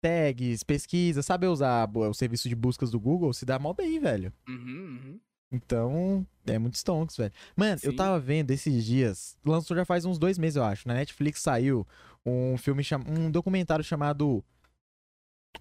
tags, 0.00 0.62
pesquisa, 0.62 1.22
saber 1.22 1.48
usar 1.48 1.90
o 1.94 2.14
serviço 2.14 2.48
de 2.48 2.54
buscas 2.54 2.90
do 2.90 2.98
Google, 3.00 3.34
se 3.34 3.44
dá 3.44 3.58
mal 3.58 3.74
bem, 3.74 3.98
velho. 3.98 4.32
uhum, 4.48 4.56
uhum. 4.56 5.20
Então, 5.54 6.26
é 6.46 6.58
muito 6.58 6.74
stonks, 6.74 7.16
velho. 7.16 7.32
Mano, 7.56 7.78
eu 7.82 7.90
Sim. 7.92 7.96
tava 7.96 8.18
vendo 8.18 8.50
esses 8.50 8.84
dias, 8.84 9.36
lançou 9.44 9.76
já 9.76 9.84
faz 9.84 10.04
uns 10.04 10.18
dois 10.18 10.38
meses, 10.38 10.56
eu 10.56 10.64
acho. 10.64 10.86
Na 10.88 10.94
Netflix 10.94 11.40
saiu 11.40 11.86
um 12.26 12.56
filme, 12.58 12.82
cham... 12.82 13.02
um 13.06 13.30
documentário 13.30 13.84
chamado 13.84 14.44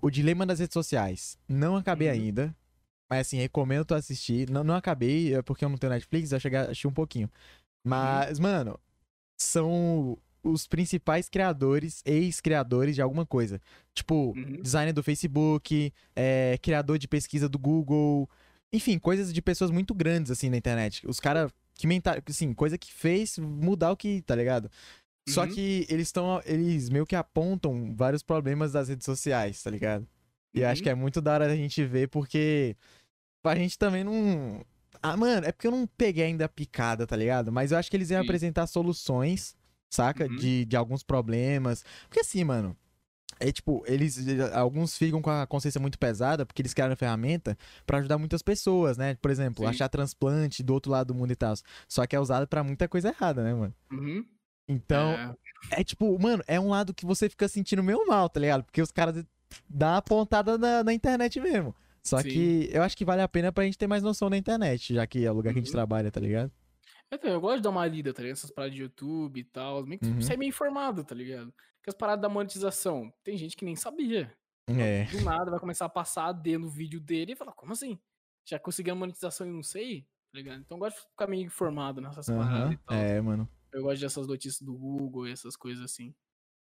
O 0.02 0.10
Dilema 0.10 0.46
das 0.46 0.60
Redes 0.60 0.74
Sociais. 0.74 1.38
Não 1.48 1.76
acabei 1.76 2.08
Uhum. 2.08 2.14
ainda, 2.14 2.56
mas 3.10 3.28
assim, 3.28 3.38
recomendo 3.38 3.86
tu 3.86 3.94
assistir. 3.94 4.50
Não, 4.50 4.64
não 4.64 4.76
acabei, 4.76 5.36
é 5.36 5.42
porque 5.42 5.64
eu 5.64 5.70
não 5.70 5.78
tenho 5.78 5.94
Netflix, 5.94 6.32
eu 6.32 6.40
cheguei 6.40 6.60
a 6.60 6.64
assistir 6.64 6.88
um 6.88 6.94
pouquinho. 6.94 7.30
Mas, 7.86 8.40
mano, 8.40 8.80
são 9.38 10.18
os 10.42 10.68
principais 10.68 11.30
criadores, 11.30 12.02
ex-criadores 12.06 12.96
de 12.96 13.02
alguma 13.02 13.26
coisa. 13.26 13.62
Tipo, 13.94 14.34
Uhum. 14.36 14.62
designer 14.62 14.92
do 14.94 15.04
Facebook, 15.04 15.94
é, 16.16 16.58
criador 16.62 16.98
de 16.98 17.08
pesquisa 17.08 17.48
do 17.48 17.58
Google, 17.60 18.30
enfim, 18.74 18.98
coisas 18.98 19.32
de 19.32 19.42
pessoas 19.42 19.70
muito 19.72 19.94
grandes, 19.94 20.32
assim, 20.32 20.50
na 20.50 20.58
internet. 20.58 21.06
Os 21.08 21.20
caras 21.20 21.52
que 21.76 21.88
mental, 21.88 22.16
assim, 22.28 22.54
coisa 22.54 22.78
que 22.78 22.92
fez 22.92 23.38
mudar 23.38 23.92
o 23.92 23.98
que, 23.98 24.22
tá 24.24 24.36
ligado? 24.36 24.70
Só 25.30 25.44
Uhum. 25.44 25.50
que 25.54 25.86
eles 25.90 26.08
estão, 26.10 26.42
eles 26.46 26.90
meio 26.90 27.06
que 27.06 27.16
apontam 27.16 27.96
vários 27.96 28.22
problemas 28.22 28.74
das 28.74 28.90
redes 28.90 29.06
sociais, 29.06 29.62
tá 29.64 29.70
ligado? 29.70 30.06
E 30.54 30.62
eu 30.62 30.68
acho 30.68 30.82
Uhum. 30.82 30.84
que 30.84 30.90
é 30.90 30.96
muito 30.96 31.22
da 31.22 31.34
hora 31.34 31.46
a 31.52 31.56
gente 31.56 31.84
ver, 31.86 32.10
porque 32.10 32.76
a 33.44 33.56
gente 33.56 33.78
também 33.78 34.04
não. 34.04 34.66
Ah, 35.02 35.16
mano, 35.18 35.46
é 35.48 35.52
porque 35.52 35.68
eu 35.68 35.72
não 35.72 35.88
peguei 35.88 36.26
ainda 36.26 36.46
a 36.46 36.50
picada, 36.50 37.06
tá 37.08 37.16
ligado? 37.16 37.52
Mas 37.52 37.72
eu 37.72 37.78
acho 37.78 37.90
que 37.90 37.98
eles 37.98 38.10
iam 38.10 38.22
Sim. 38.22 38.26
apresentar 38.28 38.68
soluções, 38.68 39.56
saca? 39.90 40.26
Uhum. 40.28 40.36
De, 40.36 40.66
de 40.66 40.76
alguns 40.76 41.04
problemas. 41.04 41.84
Porque 42.08 42.20
assim, 42.20 42.44
mano. 42.44 42.76
É 43.40 43.52
tipo, 43.52 43.84
eles. 43.88 44.18
Alguns 44.54 44.98
ficam 44.98 45.22
com 45.22 45.30
a 45.30 45.46
consciência 45.48 45.80
muito 45.80 45.98
pesada, 46.00 46.46
porque 46.46 46.62
eles 46.62 46.74
criaram 46.74 46.94
a 46.94 46.98
ferramenta 46.98 47.58
pra 47.86 47.98
ajudar 48.00 48.18
muitas 48.18 48.42
pessoas, 48.42 48.98
né? 48.98 49.16
Por 49.16 49.32
exemplo, 49.32 49.64
Sim. 49.64 49.70
achar 49.70 49.90
transplante 49.90 50.62
do 50.64 50.74
outro 50.74 50.92
lado 50.92 51.08
do 51.08 51.16
mundo 51.16 51.32
e 51.32 51.36
tal. 51.36 51.54
Só 51.88 52.06
que 52.06 52.16
é 52.16 52.20
usado 52.20 52.48
pra 52.48 52.64
muita 52.64 52.88
coisa 52.88 53.10
errada, 53.10 53.44
né, 53.44 53.54
mano? 53.54 53.74
Uhum. 53.92 54.26
Então, 54.68 55.36
É, 55.72 55.82
é 55.82 55.84
tipo, 55.84 56.18
mano, 56.20 56.44
é 56.48 56.60
um 56.60 56.70
lado 56.70 56.94
que 56.94 57.06
você 57.06 57.30
fica 57.30 57.48
sentindo 57.48 57.84
meio 57.84 58.06
mal, 58.08 58.30
tá 58.30 58.40
ligado? 58.40 58.64
Porque 58.64 58.82
os 58.82 58.92
caras 58.92 59.24
dar 59.70 59.94
uma 59.96 60.02
pontada 60.02 60.58
na, 60.58 60.84
na 60.84 60.94
internet 60.94 61.40
mesmo. 61.40 61.76
Só 62.02 62.20
Sim. 62.22 62.30
que 62.30 62.70
eu 62.72 62.82
acho 62.84 62.98
que 62.98 63.06
vale 63.06 63.22
a 63.22 63.28
pena 63.28 63.52
pra 63.52 63.64
gente 63.66 63.78
ter 63.78 63.88
mais 63.88 64.04
noção 64.04 64.30
da 64.30 64.38
internet, 64.38 64.94
já 64.94 65.06
que 65.08 65.26
é 65.26 65.32
o 65.32 65.34
lugar 65.36 65.54
que 65.54 65.60
a 65.60 65.62
gente 65.62 65.70
Uhum. 65.70 65.74
trabalha, 65.74 66.12
tá 66.12 66.20
ligado? 66.20 66.52
Eu, 67.12 67.20
eu 67.30 67.40
gosto 67.42 67.58
de 67.58 67.62
dar 67.64 67.70
uma 67.70 67.86
lida, 67.86 68.14
tá 68.14 68.22
ligado? 68.22 68.38
Essas 68.38 68.52
paradas 68.52 68.76
de 68.76 68.82
YouTube 68.82 69.40
e 69.40 69.44
tal. 69.44 69.86
Meio 69.86 70.00
que 70.00 70.08
Uhum. 70.08 70.22
sai 70.22 70.36
meio 70.36 70.50
informado, 70.50 71.04
tá 71.04 71.14
ligado? 71.14 71.54
Porque 71.84 71.90
as 71.90 71.96
paradas 71.96 72.22
da 72.22 72.30
monetização, 72.30 73.14
tem 73.26 73.38
gente 73.38 73.58
que 73.58 73.66
nem 73.66 73.76
sabia. 73.76 74.34
É. 74.70 75.04
Do 75.04 75.20
nada 75.22 75.52
vai 75.52 75.60
começar 75.60 75.84
a 75.84 75.90
passar 75.90 76.28
AD 76.30 76.58
no 76.58 76.70
vídeo 76.70 76.98
dele 77.02 77.34
e 77.34 77.36
falar, 77.36 77.52
como 77.52 77.74
assim? 77.74 78.00
Já 78.48 78.58
consegui 78.58 78.90
a 78.90 78.96
monetização 78.96 79.46
e 79.46 79.52
não 79.52 79.62
sei? 79.62 80.04
Tá 80.32 80.40
ligado? 80.40 80.62
Então 80.62 80.78
eu 80.78 80.80
gosto 80.80 80.96
de 81.02 81.04
ficar 81.10 81.28
meio 81.28 81.44
informado 81.44 82.00
nessas 82.00 82.26
paradas 82.26 82.54
Aham. 82.62 82.72
e 82.72 82.78
tal. 82.78 82.96
É, 82.98 83.20
mano. 83.20 83.50
Eu 83.74 83.84
gosto 83.84 84.00
dessas 84.00 84.26
notícias 84.26 84.62
do 84.62 84.74
Google 84.74 85.28
e 85.28 85.34
essas 85.34 85.58
coisas 85.58 85.84
assim. 85.84 86.16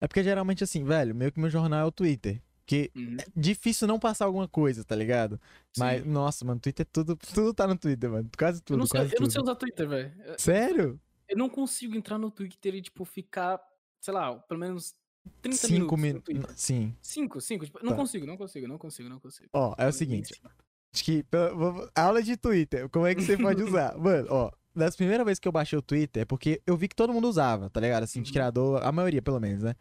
É 0.01 0.07
porque 0.07 0.21
geralmente 0.21 0.65
assim, 0.65 0.83
velho, 0.83 1.15
meio 1.15 1.31
que 1.31 1.39
meu 1.39 1.49
jornal 1.49 1.79
é 1.79 1.85
o 1.85 1.91
Twitter. 1.91 2.41
Que 2.65 2.91
Uhum. 2.93 3.15
é 3.21 3.25
difícil 3.39 3.87
não 3.87 3.97
passar 3.97 4.25
alguma 4.25 4.49
coisa, 4.49 4.83
tá 4.83 4.95
ligado? 4.97 5.39
Mas, 5.77 6.03
Sim. 6.03 6.09
nossa, 6.09 6.43
mano, 6.43 6.59
Twitter 6.59 6.85
tudo, 6.91 7.15
tudo 7.15 7.53
tá 7.53 7.65
no 7.65 7.77
Twitter, 7.77 8.09
mano. 8.09 8.29
Quase 8.37 8.59
eu, 8.59 8.63
tudo, 8.65 8.77
não 8.79 8.85
sei, 8.85 8.99
eu 9.01 9.21
não 9.21 9.29
sei 9.29 9.41
usar 9.41 9.55
Twitter, 9.55 9.87
velho. 9.87 10.13
Eu- 10.25 10.37
Sério? 10.39 10.99
Eu 11.29 11.37
não 11.37 11.47
consigo 11.47 11.95
entrar 11.95 12.17
no 12.17 12.29
Twitter 12.29 12.75
e, 12.75 12.81
tipo, 12.81 13.05
ficar, 13.05 13.61
sei 14.01 14.13
lá, 14.13 14.35
pelo 14.35 14.59
menos 14.59 14.95
30 15.41 15.57
Cinco 15.67 15.97
minutos. 15.97 16.25
Twitter. 16.33 16.53
Sim. 16.55 16.95
Cinco, 17.01 17.39
cinco. 17.41 17.65
Tipo, 17.65 17.79
não 17.83 17.91
Tá. 17.91 17.97
consigo, 17.97 18.25
não 18.25 18.37
consigo, 18.37 18.67
não 18.67 18.77
consigo, 18.77 19.09
não 19.09 19.19
consigo. 19.19 19.49
Ó, 19.53 19.73
é 19.77 19.87
o 19.87 19.91
seguinte. 19.91 20.33
Acho 20.93 21.03
que. 21.03 21.25
Aula 21.95 22.21
de 22.23 22.37
Twitter. 22.37 22.89
Como 22.89 23.05
é 23.05 23.13
que 23.15 23.21
você 23.21 23.37
pode 23.37 23.61
usar? 23.63 23.95
Mano, 23.99 24.27
ó. 24.29 24.51
Das 24.75 24.95
primeiras 24.95 25.25
vezes 25.25 25.39
que 25.39 25.47
eu 25.47 25.51
baixei 25.53 25.79
o 25.79 25.81
Twitter 25.81 26.23
é 26.23 26.25
porque 26.25 26.61
eu 26.67 26.75
vi 26.75 26.89
que 26.89 26.95
todo 26.95 27.13
mundo 27.13 27.29
usava, 27.29 27.69
tá 27.69 27.79
ligado? 27.79 28.03
Assim, 28.03 28.21
de 28.21 28.29
Uhum. 28.29 28.33
criador, 28.33 28.83
a 28.83 28.91
maioria 28.91 29.21
pelo 29.21 29.39
menos, 29.39 29.63
né? 29.63 29.73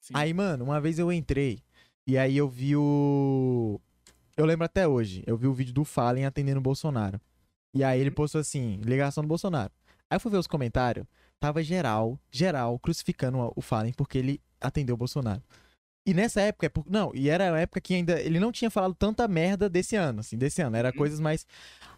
Sim. 0.00 0.12
Aí, 0.16 0.34
mano, 0.34 0.64
uma 0.64 0.80
vez 0.80 0.98
eu 0.98 1.12
entrei 1.12 1.62
e 2.06 2.18
aí 2.18 2.36
eu 2.36 2.48
vi 2.48 2.74
o. 2.74 3.80
Eu 4.36 4.44
lembro 4.46 4.64
até 4.64 4.88
hoje, 4.88 5.22
eu 5.26 5.36
vi 5.36 5.46
o 5.46 5.52
vídeo 5.52 5.72
do 5.72 5.84
Fallen 5.84 6.24
atendendo 6.24 6.58
o 6.58 6.62
Bolsonaro. 6.62 7.20
E 7.72 7.84
aí 7.84 8.00
ele 8.00 8.08
Uhum. 8.10 8.14
postou 8.16 8.40
assim, 8.40 8.80
ligação 8.84 9.22
do 9.22 9.28
Bolsonaro. 9.28 9.70
Aí 10.08 10.16
eu 10.16 10.20
fui 10.20 10.32
ver 10.32 10.38
os 10.38 10.48
comentários, 10.48 11.06
tava 11.38 11.62
geral, 11.62 12.18
geral, 12.32 12.76
crucificando 12.80 13.52
o 13.54 13.60
Fallen 13.60 13.92
porque 13.92 14.18
ele 14.18 14.40
atendeu 14.60 14.94
o 14.94 14.98
Bolsonaro. 14.98 15.42
E 16.06 16.14
nessa 16.14 16.40
época, 16.40 16.66
é 16.66 16.68
por- 16.68 16.84
não, 16.88 17.12
e 17.14 17.28
era 17.28 17.54
a 17.54 17.58
época 17.60 17.80
que 17.80 17.94
ainda 17.94 18.18
ele 18.20 18.40
não 18.40 18.50
tinha 18.50 18.70
falado 18.70 18.94
tanta 18.94 19.28
merda 19.28 19.68
desse 19.68 19.96
ano, 19.96 20.20
assim, 20.20 20.36
desse 20.36 20.62
ano, 20.62 20.76
era 20.76 20.88
Uhum. 20.88 20.96
coisas 20.96 21.20
mais. 21.20 21.46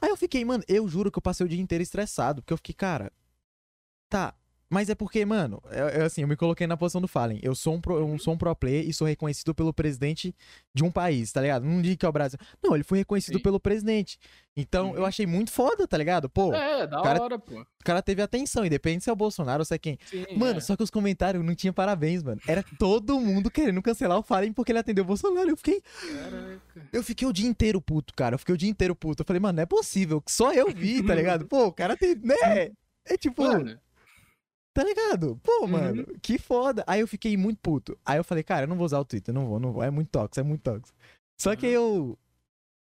Aí 0.01 0.09
eu 0.11 0.17
fiquei, 0.17 0.45
mano, 0.45 0.65
eu 0.69 0.87
juro 0.89 1.11
que 1.11 1.19
eu 1.19 1.23
passei 1.23 1.47
o 1.47 1.49
dia 1.49 1.61
inteiro 1.61 1.83
estressado, 1.83 2.43
porque 2.43 2.53
eu 2.53 2.57
fiquei, 2.57 2.75
cara, 2.75 3.13
tá, 4.09 4.35
mas 4.73 4.89
é 4.89 4.95
porque, 4.95 5.25
mano, 5.27 5.63
eu, 5.71 5.89
eu, 5.89 6.05
assim, 6.07 6.23
eu 6.23 6.29
me 6.29 6.35
coloquei 6.35 6.67
na 6.67 6.77
posição 6.77 7.01
do 7.01 7.07
Fallen. 7.07 7.39
Eu 7.43 7.55
sou 7.55 7.75
um 7.75 7.81
pro, 7.81 7.99
eu 7.99 8.19
sou 8.19 8.33
um 8.35 8.39
pro 8.39 8.57
player 8.57 8.89
e 8.89 8.93
sou 8.93 9.07
reconhecido 9.07 9.55
pelo 9.55 9.73
presidente 9.73 10.35
de 10.75 10.83
um 10.83 10.91
país, 10.91 11.31
tá 11.31 11.41
ligado? 11.43 11.65
Não 11.65 11.83
digo 11.83 11.99
que 11.99 12.07
é 12.07 12.09
o 12.09 12.13
Brasil. 12.13 12.39
Não, 12.63 12.75
ele 12.75 12.83
foi 12.83 12.99
reconhecido 12.99 13.37
Sim. 13.37 13.43
pelo 13.43 13.61
presidente. 13.61 14.19
Então, 14.57 14.95
eu 14.95 15.01
Uhum. 15.01 15.07
achei 15.07 15.27
muito 15.27 15.51
foda, 15.51 15.87
tá 15.87 15.97
ligado? 15.97 16.29
Pô, 16.29 16.53
É, 16.55 16.87
da 16.87 17.03
cara- 17.03 17.23
hora, 17.23 17.39
pô. 17.39 17.61
o 17.61 17.67
cara 17.85 18.03
teve 18.03 18.21
atenção, 18.23 18.65
independente 18.67 19.05
se 19.05 19.11
é 19.11 19.13
o 19.13 19.17
Bolsonaro 19.17 19.61
ou 19.61 19.65
se 19.65 19.75
é 19.75 19.79
quem. 19.79 19.99
Sim, 20.07 20.25
Mano, 20.37 20.59
é. 20.59 20.61
só 20.61 20.77
que 20.77 20.83
os 20.83 20.91
comentários 20.91 21.45
não 21.45 21.55
tinha 21.55 21.73
parabéns, 21.73 22.23
mano. 22.23 22.41
Era 22.47 22.63
todo 22.79 23.19
mundo 23.21 23.51
querendo 23.51 23.81
cancelar 23.83 24.19
o 24.19 24.23
Fallen 24.23 24.53
porque 24.53 24.73
ele 24.73 24.79
atendeu 24.79 25.05
o 25.05 25.07
Bolsonaro. 25.07 25.49
Eu 25.51 25.57
fiquei, 25.57 25.83
Caraca. 25.83 26.61
eu 26.93 27.03
fiquei 27.03 27.27
o 27.29 27.33
dia 27.33 27.47
inteiro 27.49 27.81
puto, 27.81 28.13
cara. 28.15 28.35
Eu 28.35 28.39
fiquei 28.39 28.55
o 28.55 28.59
dia 28.59 28.69
inteiro 28.71 28.95
puto. 28.95 29.23
Eu 29.23 29.27
falei, 29.27 29.41
mano, 29.41 29.57
não 29.57 29.63
é 29.63 29.67
possível. 29.67 30.23
Só 30.27 30.53
eu 30.53 30.71
vi, 30.71 31.03
tá 31.03 31.15
ligado? 31.15 31.47
Pô, 31.49 31.67
o 31.67 31.73
cara 31.73 31.97
tem. 31.97 32.15
Né? 32.17 32.71
É 33.05 33.17
tipo, 33.17 33.43
Mano, 33.43 33.79
tá 34.75 34.83
ligado? 34.85 35.39
Pô, 35.43 35.63
Uhum. 35.63 35.69
mano, 35.69 36.07
que 36.23 36.39
foda. 36.39 36.85
Aí 36.87 37.01
eu 37.01 37.09
fiquei 37.09 37.37
muito 37.37 37.59
puto. 37.61 37.99
Aí 38.05 38.19
eu 38.19 38.25
falei, 38.25 38.43
cara, 38.43 38.65
eu 38.65 38.69
não 38.69 38.77
vou 38.77 38.87
usar 38.87 38.99
o 38.99 39.05
Twitter, 39.05 39.35
não 39.35 39.47
vou, 39.47 39.59
não 39.61 39.73
vou. 39.73 39.83
É 39.83 39.91
muito 39.91 40.09
tóxico, 40.09 40.41
é 40.41 40.43
muito 40.43 40.63
tóxico. 40.63 40.97
Só 41.41 41.55
que 41.57 41.67
eu 41.67 42.17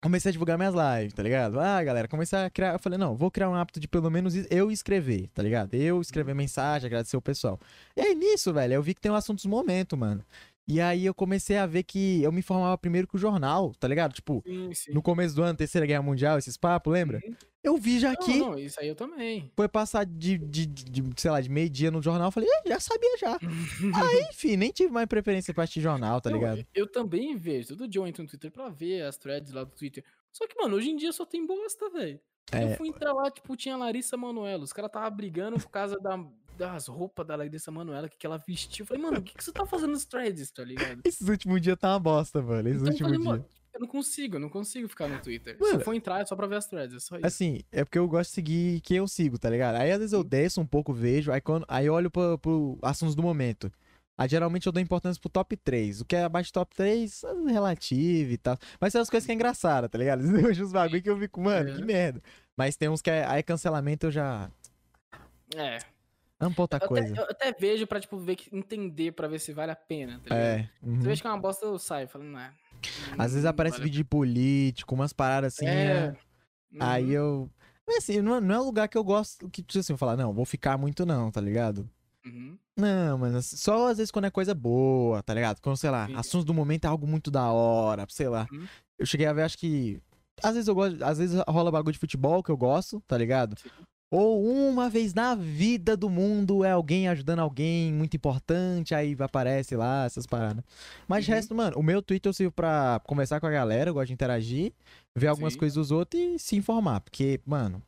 comecei 0.02 0.28
a 0.28 0.32
divulgar 0.32 0.58
minhas 0.58 0.74
lives, 0.74 1.14
tá 1.14 1.22
ligado? 1.22 1.58
Ah, 1.58 1.82
galera, 1.82 2.06
comecei 2.06 2.38
a 2.38 2.50
criar. 2.50 2.74
Eu 2.74 2.78
falei, 2.78 2.98
não, 2.98 3.16
vou 3.16 3.30
criar 3.30 3.48
um 3.48 3.54
hábito 3.54 3.80
de 3.80 3.88
pelo 3.88 4.10
menos 4.10 4.34
eu 4.50 4.70
escrever, 4.70 5.28
tá 5.32 5.42
ligado? 5.42 5.74
Eu 5.74 6.00
escrever 6.00 6.34
mensagem, 6.34 6.86
agradecer 6.86 7.16
o 7.16 7.22
pessoal. 7.22 7.58
E 7.96 8.02
aí 8.02 8.14
nisso, 8.14 8.52
velho, 8.52 8.74
eu 8.74 8.82
vi 8.82 8.94
que 8.94 9.00
tem 9.00 9.10
um 9.10 9.14
assunto 9.14 9.36
dos 9.38 9.46
momentos, 9.46 9.98
mano. 9.98 10.22
E 10.68 10.80
aí 10.80 11.04
eu 11.06 11.14
comecei 11.14 11.56
a 11.58 11.66
ver 11.66 11.82
que 11.82 12.22
eu 12.22 12.32
me 12.32 12.38
informava 12.40 12.76
primeiro 12.78 13.06
que 13.06 13.16
o 13.16 13.18
jornal, 13.18 13.74
tá 13.74 13.86
ligado? 13.88 14.12
Tipo, 14.14 14.42
sim, 14.46 14.72
sim. 14.74 14.92
no 14.92 15.02
começo 15.02 15.34
do 15.34 15.42
ano, 15.42 15.56
Terceira 15.56 15.86
Guerra 15.86 16.02
Mundial, 16.02 16.38
esses 16.38 16.56
papos, 16.56 16.92
lembra? 16.92 17.20
Uhum. 17.24 17.34
Eu 17.64 17.76
vi 17.78 17.98
já 17.98 18.10
Não, 18.10 18.16
que 18.18 18.36
não, 18.38 18.58
isso 18.58 18.78
aí 18.78 18.86
eu 18.88 18.94
também. 18.94 19.50
foi 19.56 19.66
passar 19.68 20.04
de, 20.04 20.36
de, 20.36 20.66
de- 20.66 20.84
de, 20.84 21.20
sei 21.20 21.30
lá, 21.30 21.40
de 21.40 21.48
meio-dia 21.48 21.90
no 21.90 22.02
jornal. 22.02 22.28
Eu 22.28 22.30
falei, 22.30 22.48
"Ih, 22.48 22.68
já 22.68 22.78
sabia 22.78 23.16
já. 23.18 23.38
Aí, 24.20 24.28
enfim, 24.30 24.56
nem 24.56 24.70
tive 24.70 24.92
mais 24.92 25.06
preferência 25.06 25.54
pra 25.54 25.64
assistir 25.64 25.80
jornal, 25.80 26.20
tá 26.20 26.28
Não, 26.30 26.36
ligado? 26.38 26.66
Eu 26.74 26.86
também 26.86 27.34
vejo. 27.36 27.68
Todo 27.68 27.88
dia 27.88 28.00
eu 28.00 28.06
entro 28.06 28.22
no 28.22 28.28
Twitter 28.28 28.50
pra 28.52 28.68
ver 28.68 29.02
as 29.02 29.16
threads 29.16 29.52
lá 29.52 29.64
do 29.64 29.70
Twitter. 29.70 30.04
Só 30.30 30.46
que, 30.46 30.54
mano, 30.60 30.76
hoje 30.76 30.90
em 30.90 30.96
dia 30.96 31.10
só 31.12 31.24
tem 31.24 31.46
bosta, 31.46 31.88
velho. 31.90 32.20
É. 32.52 32.72
Eu 32.72 32.76
fui 32.76 32.88
entrar 32.88 33.14
lá, 33.14 33.30
tipo, 33.30 33.56
tinha 33.56 33.74
a 33.74 33.78
Larissa 33.78 34.16
Manoela. 34.16 34.62
Os 34.62 34.72
caras 34.72 34.90
tava 34.92 35.08
brigando 35.08 35.58
por 35.58 35.70
causa 35.70 35.98
da, 35.98 36.22
das 36.58 36.86
roupas 36.88 37.26
da 37.26 37.34
Larissa 37.34 37.70
Manoela, 37.70 38.08
que, 38.10 38.18
que 38.18 38.26
ela 38.26 38.36
vestiu. 38.46 38.82
Eu 38.82 38.86
falei, 38.86 39.02
mano, 39.02 39.18
o 39.18 39.22
que, 39.22 39.34
que 39.34 39.42
você 39.42 39.50
tá 39.52 39.64
fazendo 39.64 39.92
nos 39.92 40.04
threads, 40.04 40.50
tá 40.50 40.62
ligado? 40.62 41.00
Esses 41.06 41.26
últimos 41.26 41.60
dias 41.62 41.78
tá 41.78 41.92
uma 41.94 41.98
bosta, 42.00 42.42
mano. 42.42 42.68
Esses 42.68 42.82
Então, 42.82 42.92
últimos 43.08 43.38
dias. 43.38 43.63
Eu 43.74 43.80
não 43.80 43.88
consigo, 43.88 44.36
eu 44.36 44.40
não 44.40 44.48
consigo 44.48 44.88
ficar 44.88 45.08
no 45.08 45.20
Twitter. 45.20 45.56
Se 45.56 45.60
Mano, 45.60 45.74
eu 45.80 45.84
for 45.84 45.94
entrar, 45.94 46.20
é 46.20 46.24
só 46.26 46.34
pra 46.36 46.46
ver 46.46 46.56
as 46.56 46.66
threads, 46.66 46.96
é 46.96 47.00
só 47.00 47.16
isso. 47.16 47.26
Assim, 47.26 47.60
é 47.72 47.84
porque 47.84 47.98
eu 47.98 48.06
gosto 48.08 48.30
de 48.30 48.34
seguir 48.34 48.80
quem 48.82 48.98
eu 48.98 49.08
sigo, 49.08 49.38
tá 49.38 49.50
ligado? 49.50 49.76
Aí 49.76 49.90
às 49.90 49.98
vezes 49.98 50.12
eu 50.12 50.22
desço 50.24 50.60
um 50.60 50.66
pouco, 50.66 50.92
vejo, 50.92 51.32
aí, 51.32 51.40
quando, 51.40 51.64
aí 51.68 51.90
olho 51.90 52.10
pro, 52.10 52.38
pro 52.38 52.78
assuntos 52.82 53.14
do 53.14 53.22
momento. 53.22 53.70
Aí 54.16 54.28
geralmente 54.28 54.64
eu 54.68 54.72
dou 54.72 54.80
importância 54.80 55.20
pro 55.20 55.28
top 55.28 55.56
3. 55.56 56.00
O 56.02 56.04
que 56.04 56.14
é 56.14 56.22
abaixo 56.22 56.50
do 56.50 56.54
top 56.54 56.72
3, 56.76 57.24
é 57.24 57.50
relativo 57.52 58.30
e 58.30 58.38
tal. 58.38 58.56
Mas 58.80 58.92
tem 58.92 59.00
umas 59.00 59.10
coisas 59.10 59.26
que 59.26 59.32
é 59.32 59.34
engraçada, 59.34 59.88
tá 59.88 59.98
ligado? 59.98 60.20
Eu 60.38 60.42
vejo 60.46 60.64
uns 60.64 60.72
bagulho 60.72 61.02
que 61.02 61.10
eu 61.10 61.18
fico, 61.18 61.40
mano, 61.40 61.70
É. 61.70 61.74
que 61.74 61.82
merda. 61.82 62.22
Mas 62.56 62.76
tem 62.76 62.88
uns 62.88 63.02
que 63.02 63.10
é. 63.10 63.24
Aí 63.26 63.42
cancelamento 63.42 64.06
eu 64.06 64.10
já. 64.12 64.48
É. 65.56 65.78
Amo 66.38 66.54
pra 66.54 66.62
outra 66.62 66.78
Eu 66.82 66.88
coisa. 66.88 67.12
até, 67.12 67.20
eu 67.20 67.24
até 67.30 67.52
vejo 67.58 67.86
pra, 67.88 68.00
tipo, 68.00 68.16
ver, 68.18 68.36
entender 68.52 69.10
pra 69.12 69.26
ver 69.26 69.40
se 69.40 69.52
vale 69.52 69.72
a 69.72 69.76
pena, 69.76 70.20
tá 70.24 70.34
ligado? 70.34 70.60
É. 70.60 70.70
uhum. 70.82 70.94
Se 70.94 71.00
eu 71.00 71.08
vejo 71.10 71.20
que 71.22 71.26
é 71.26 71.30
uma 71.30 71.40
bosta, 71.40 71.66
eu 71.66 71.76
saio 71.78 72.06
falando, 72.08 72.28
não. 72.28 72.50
Às 73.18 73.32
vezes 73.32 73.44
aparece 73.44 73.80
vídeo 73.80 73.96
de 73.96 74.04
político, 74.04 74.94
umas 74.94 75.12
paradas 75.12 75.54
assim. 75.54 75.66
É. 75.66 76.12
é- 76.12 76.14
Aí 76.80 77.12
eu. 77.12 77.50
Mas 77.86 77.98
assim, 77.98 78.20
não 78.20 78.36
é, 78.36 78.40
não 78.40 78.54
é 78.54 78.60
um 78.60 78.64
lugar 78.64 78.88
que 78.88 78.96
eu 78.96 79.04
gosto 79.04 79.48
que, 79.50 79.62
tipo 79.62 79.78
assim, 79.78 79.92
eu 79.92 79.98
falar, 79.98 80.16
não, 80.16 80.32
vou 80.32 80.44
ficar 80.44 80.78
muito 80.78 81.04
não, 81.04 81.30
tá 81.30 81.40
ligado? 81.40 81.88
Uhum. 82.24 82.56
Não, 82.76 83.18
mas 83.18 83.34
assim, 83.34 83.56
só 83.56 83.88
às 83.88 83.98
vezes 83.98 84.10
quando 84.10 84.24
é 84.24 84.30
coisa 84.30 84.54
boa, 84.54 85.22
tá 85.22 85.34
ligado? 85.34 85.60
Quando, 85.60 85.76
sei 85.76 85.90
lá, 85.90 86.06
Sim. 86.06 86.16
assuntos 86.16 86.44
do 86.44 86.54
momento 86.54 86.86
é 86.86 86.88
algo 86.88 87.06
muito 87.06 87.30
da 87.30 87.52
hora, 87.52 88.06
sei 88.08 88.28
lá. 88.28 88.48
Uhum. 88.50 88.66
Eu 88.98 89.06
cheguei 89.06 89.26
a 89.26 89.32
ver, 89.32 89.42
acho 89.42 89.58
que. 89.58 90.00
Às 90.42 90.54
vezes 90.54 90.68
eu 90.68 90.74
gosto. 90.74 91.02
Às 91.04 91.18
vezes 91.18 91.40
rola 91.46 91.70
bagulho 91.70 91.92
de 91.92 91.98
futebol 91.98 92.42
que 92.42 92.50
eu 92.50 92.56
gosto, 92.56 93.02
tá 93.06 93.16
ligado? 93.16 93.54
Sim. 93.60 93.68
Ou 94.10 94.44
uma 94.44 94.88
vez 94.88 95.12
na 95.12 95.34
vida 95.34 95.96
do 95.96 96.08
mundo 96.08 96.62
é 96.64 96.70
alguém 96.70 97.08
ajudando 97.08 97.40
alguém 97.40 97.92
muito 97.92 98.16
importante, 98.16 98.94
aí 98.94 99.16
aparece 99.18 99.74
lá 99.76 100.04
essas 100.04 100.26
paradas. 100.26 100.64
Mas 101.08 101.24
de 101.24 101.30
Uhum. 101.30 101.36
resto, 101.36 101.54
mano, 101.54 101.76
o 101.78 101.82
meu 101.82 102.00
Twitter 102.00 102.30
eu 102.30 102.34
sirvo 102.34 102.52
pra 102.52 103.00
conversar 103.06 103.40
com 103.40 103.46
a 103.46 103.50
galera, 103.50 103.90
eu 103.90 103.94
gosto 103.94 104.08
de 104.08 104.12
interagir, 104.14 104.72
ver 105.16 105.26
algumas 105.28 105.54
Sim. 105.54 105.58
coisas 105.58 105.74
dos 105.76 105.90
outros 105.90 106.20
e 106.22 106.38
se 106.38 106.54
informar. 106.56 107.00
Porque, 107.00 107.40
mano, 107.44 107.82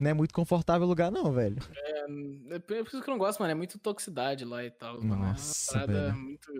não 0.00 0.10
é 0.10 0.14
muito 0.14 0.34
confortável 0.34 0.86
o 0.86 0.88
lugar, 0.90 1.10
não, 1.10 1.32
velho. 1.32 1.56
É 2.50 2.58
por 2.58 2.76
isso 2.76 3.02
que 3.02 3.10
eu 3.10 3.12
não 3.12 3.18
gosto, 3.18 3.40
mano. 3.40 3.52
É 3.52 3.54
muito 3.54 3.78
toxicidade 3.78 4.44
lá 4.44 4.64
e 4.64 4.70
tal. 4.70 5.02
mano, 5.02 5.34
Nossa, 5.34 5.78
é 5.80 6.12
muito. 6.12 6.50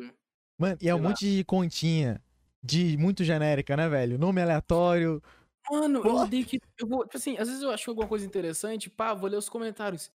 Mano, 0.58 0.76
e 0.80 0.88
é 0.88 0.94
um 0.94 0.98
lá. 0.98 1.08
monte 1.08 1.20
de 1.24 1.44
continha 1.44 2.22
de 2.62 2.96
muito 2.98 3.22
genérica, 3.24 3.76
né, 3.76 3.88
velho? 3.88 4.18
Nome 4.18 4.42
aleatório. 4.42 5.22
Mano, 5.70 6.02
eu 6.04 6.14
odeio 6.14 6.46
que. 6.46 6.60
Eu 6.78 6.86
vou, 6.86 7.04
tipo 7.04 7.16
assim, 7.16 7.36
às 7.38 7.48
vezes 7.48 7.62
eu 7.62 7.70
acho 7.70 7.90
alguma 7.90 8.08
coisa 8.08 8.24
interessante, 8.24 8.88
pá, 8.88 9.14
vou 9.14 9.28
ler 9.28 9.36
os 9.36 9.48
comentários. 9.48 10.10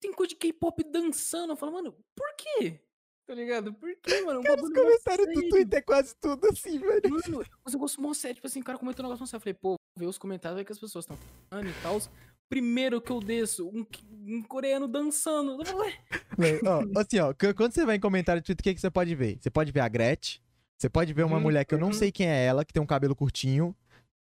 Tem 0.00 0.12
coisa 0.12 0.30
de 0.30 0.36
K-pop 0.36 0.82
dançando. 0.84 1.52
Eu 1.52 1.56
falo, 1.56 1.72
mano, 1.72 1.92
por 2.14 2.36
quê? 2.36 2.80
Tá 3.26 3.34
ligado? 3.34 3.74
Por 3.74 3.94
quê, 4.02 4.22
mano? 4.22 4.40
É 4.40 4.44
Cara, 4.44 4.62
os 4.62 4.70
mó 4.70 4.74
comentários 4.74 5.26
do. 5.34 5.48
Twitter 5.50 5.78
é 5.78 5.82
quase 5.82 6.16
tudo 6.16 6.46
assim, 6.48 6.78
velho. 6.78 7.10
Mano, 7.10 7.44
os 7.64 7.74
negócios 7.74 7.98
mó 7.98 8.14
sério. 8.14 8.36
Tipo 8.36 8.46
assim, 8.46 8.60
o 8.60 8.64
cara 8.64 8.78
comentou 8.78 9.04
um 9.04 9.08
negócio 9.08 9.22
mó. 9.22 9.36
Eu 9.36 9.40
falei, 9.40 9.54
pô, 9.54 9.74
ver 9.98 10.06
os 10.06 10.16
comentários 10.16 10.58
aí 10.58 10.64
que 10.64 10.72
as 10.72 10.78
pessoas 10.78 11.04
estão 11.04 11.18
falando 11.50 11.68
e 11.68 11.82
tal. 11.82 12.00
Primeiro 12.48 13.02
que 13.02 13.12
eu 13.12 13.20
desço, 13.20 13.68
um, 13.68 13.84
um 14.26 14.42
coreano 14.42 14.88
dançando. 14.88 15.62
Eu 15.62 15.76
ué, 15.76 15.92
ó, 16.64 17.00
assim, 17.00 17.18
ó, 17.18 17.34
quando 17.54 17.74
você 17.74 17.84
vai 17.84 17.96
em 17.96 18.00
comentário 18.00 18.40
do 18.40 18.44
Twitter, 18.46 18.62
o 18.62 18.64
que, 18.64 18.74
que 18.74 18.80
você 18.80 18.90
pode 18.90 19.14
ver? 19.14 19.38
Você 19.38 19.50
pode 19.50 19.70
ver 19.70 19.80
a 19.80 19.88
Gretchen, 19.88 20.40
você 20.78 20.88
pode 20.88 21.12
ver 21.12 21.24
uma 21.24 21.36
Uhum, 21.36 21.42
mulher 21.42 21.66
que 21.66 21.74
eu 21.74 21.78
não 21.78 21.88
uhum. 21.88 21.92
sei 21.92 22.10
quem 22.10 22.26
é 22.26 22.46
ela, 22.46 22.64
que 22.64 22.72
tem 22.72 22.82
um 22.82 22.86
cabelo 22.86 23.14
curtinho. 23.14 23.76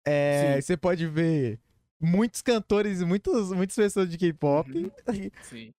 É, 0.06 0.60
você 0.62 0.76
pode 0.76 1.08
ver 1.08 1.60
muitos 2.00 2.42
cantores 2.42 3.02
e 3.02 3.06
muitos, 3.06 3.52
muitas 3.52 3.76
pessoas 3.76 4.10
de 4.10 4.18
K-pop. 4.18 4.70
Uhum. 4.78 4.92
sim. 5.44 5.74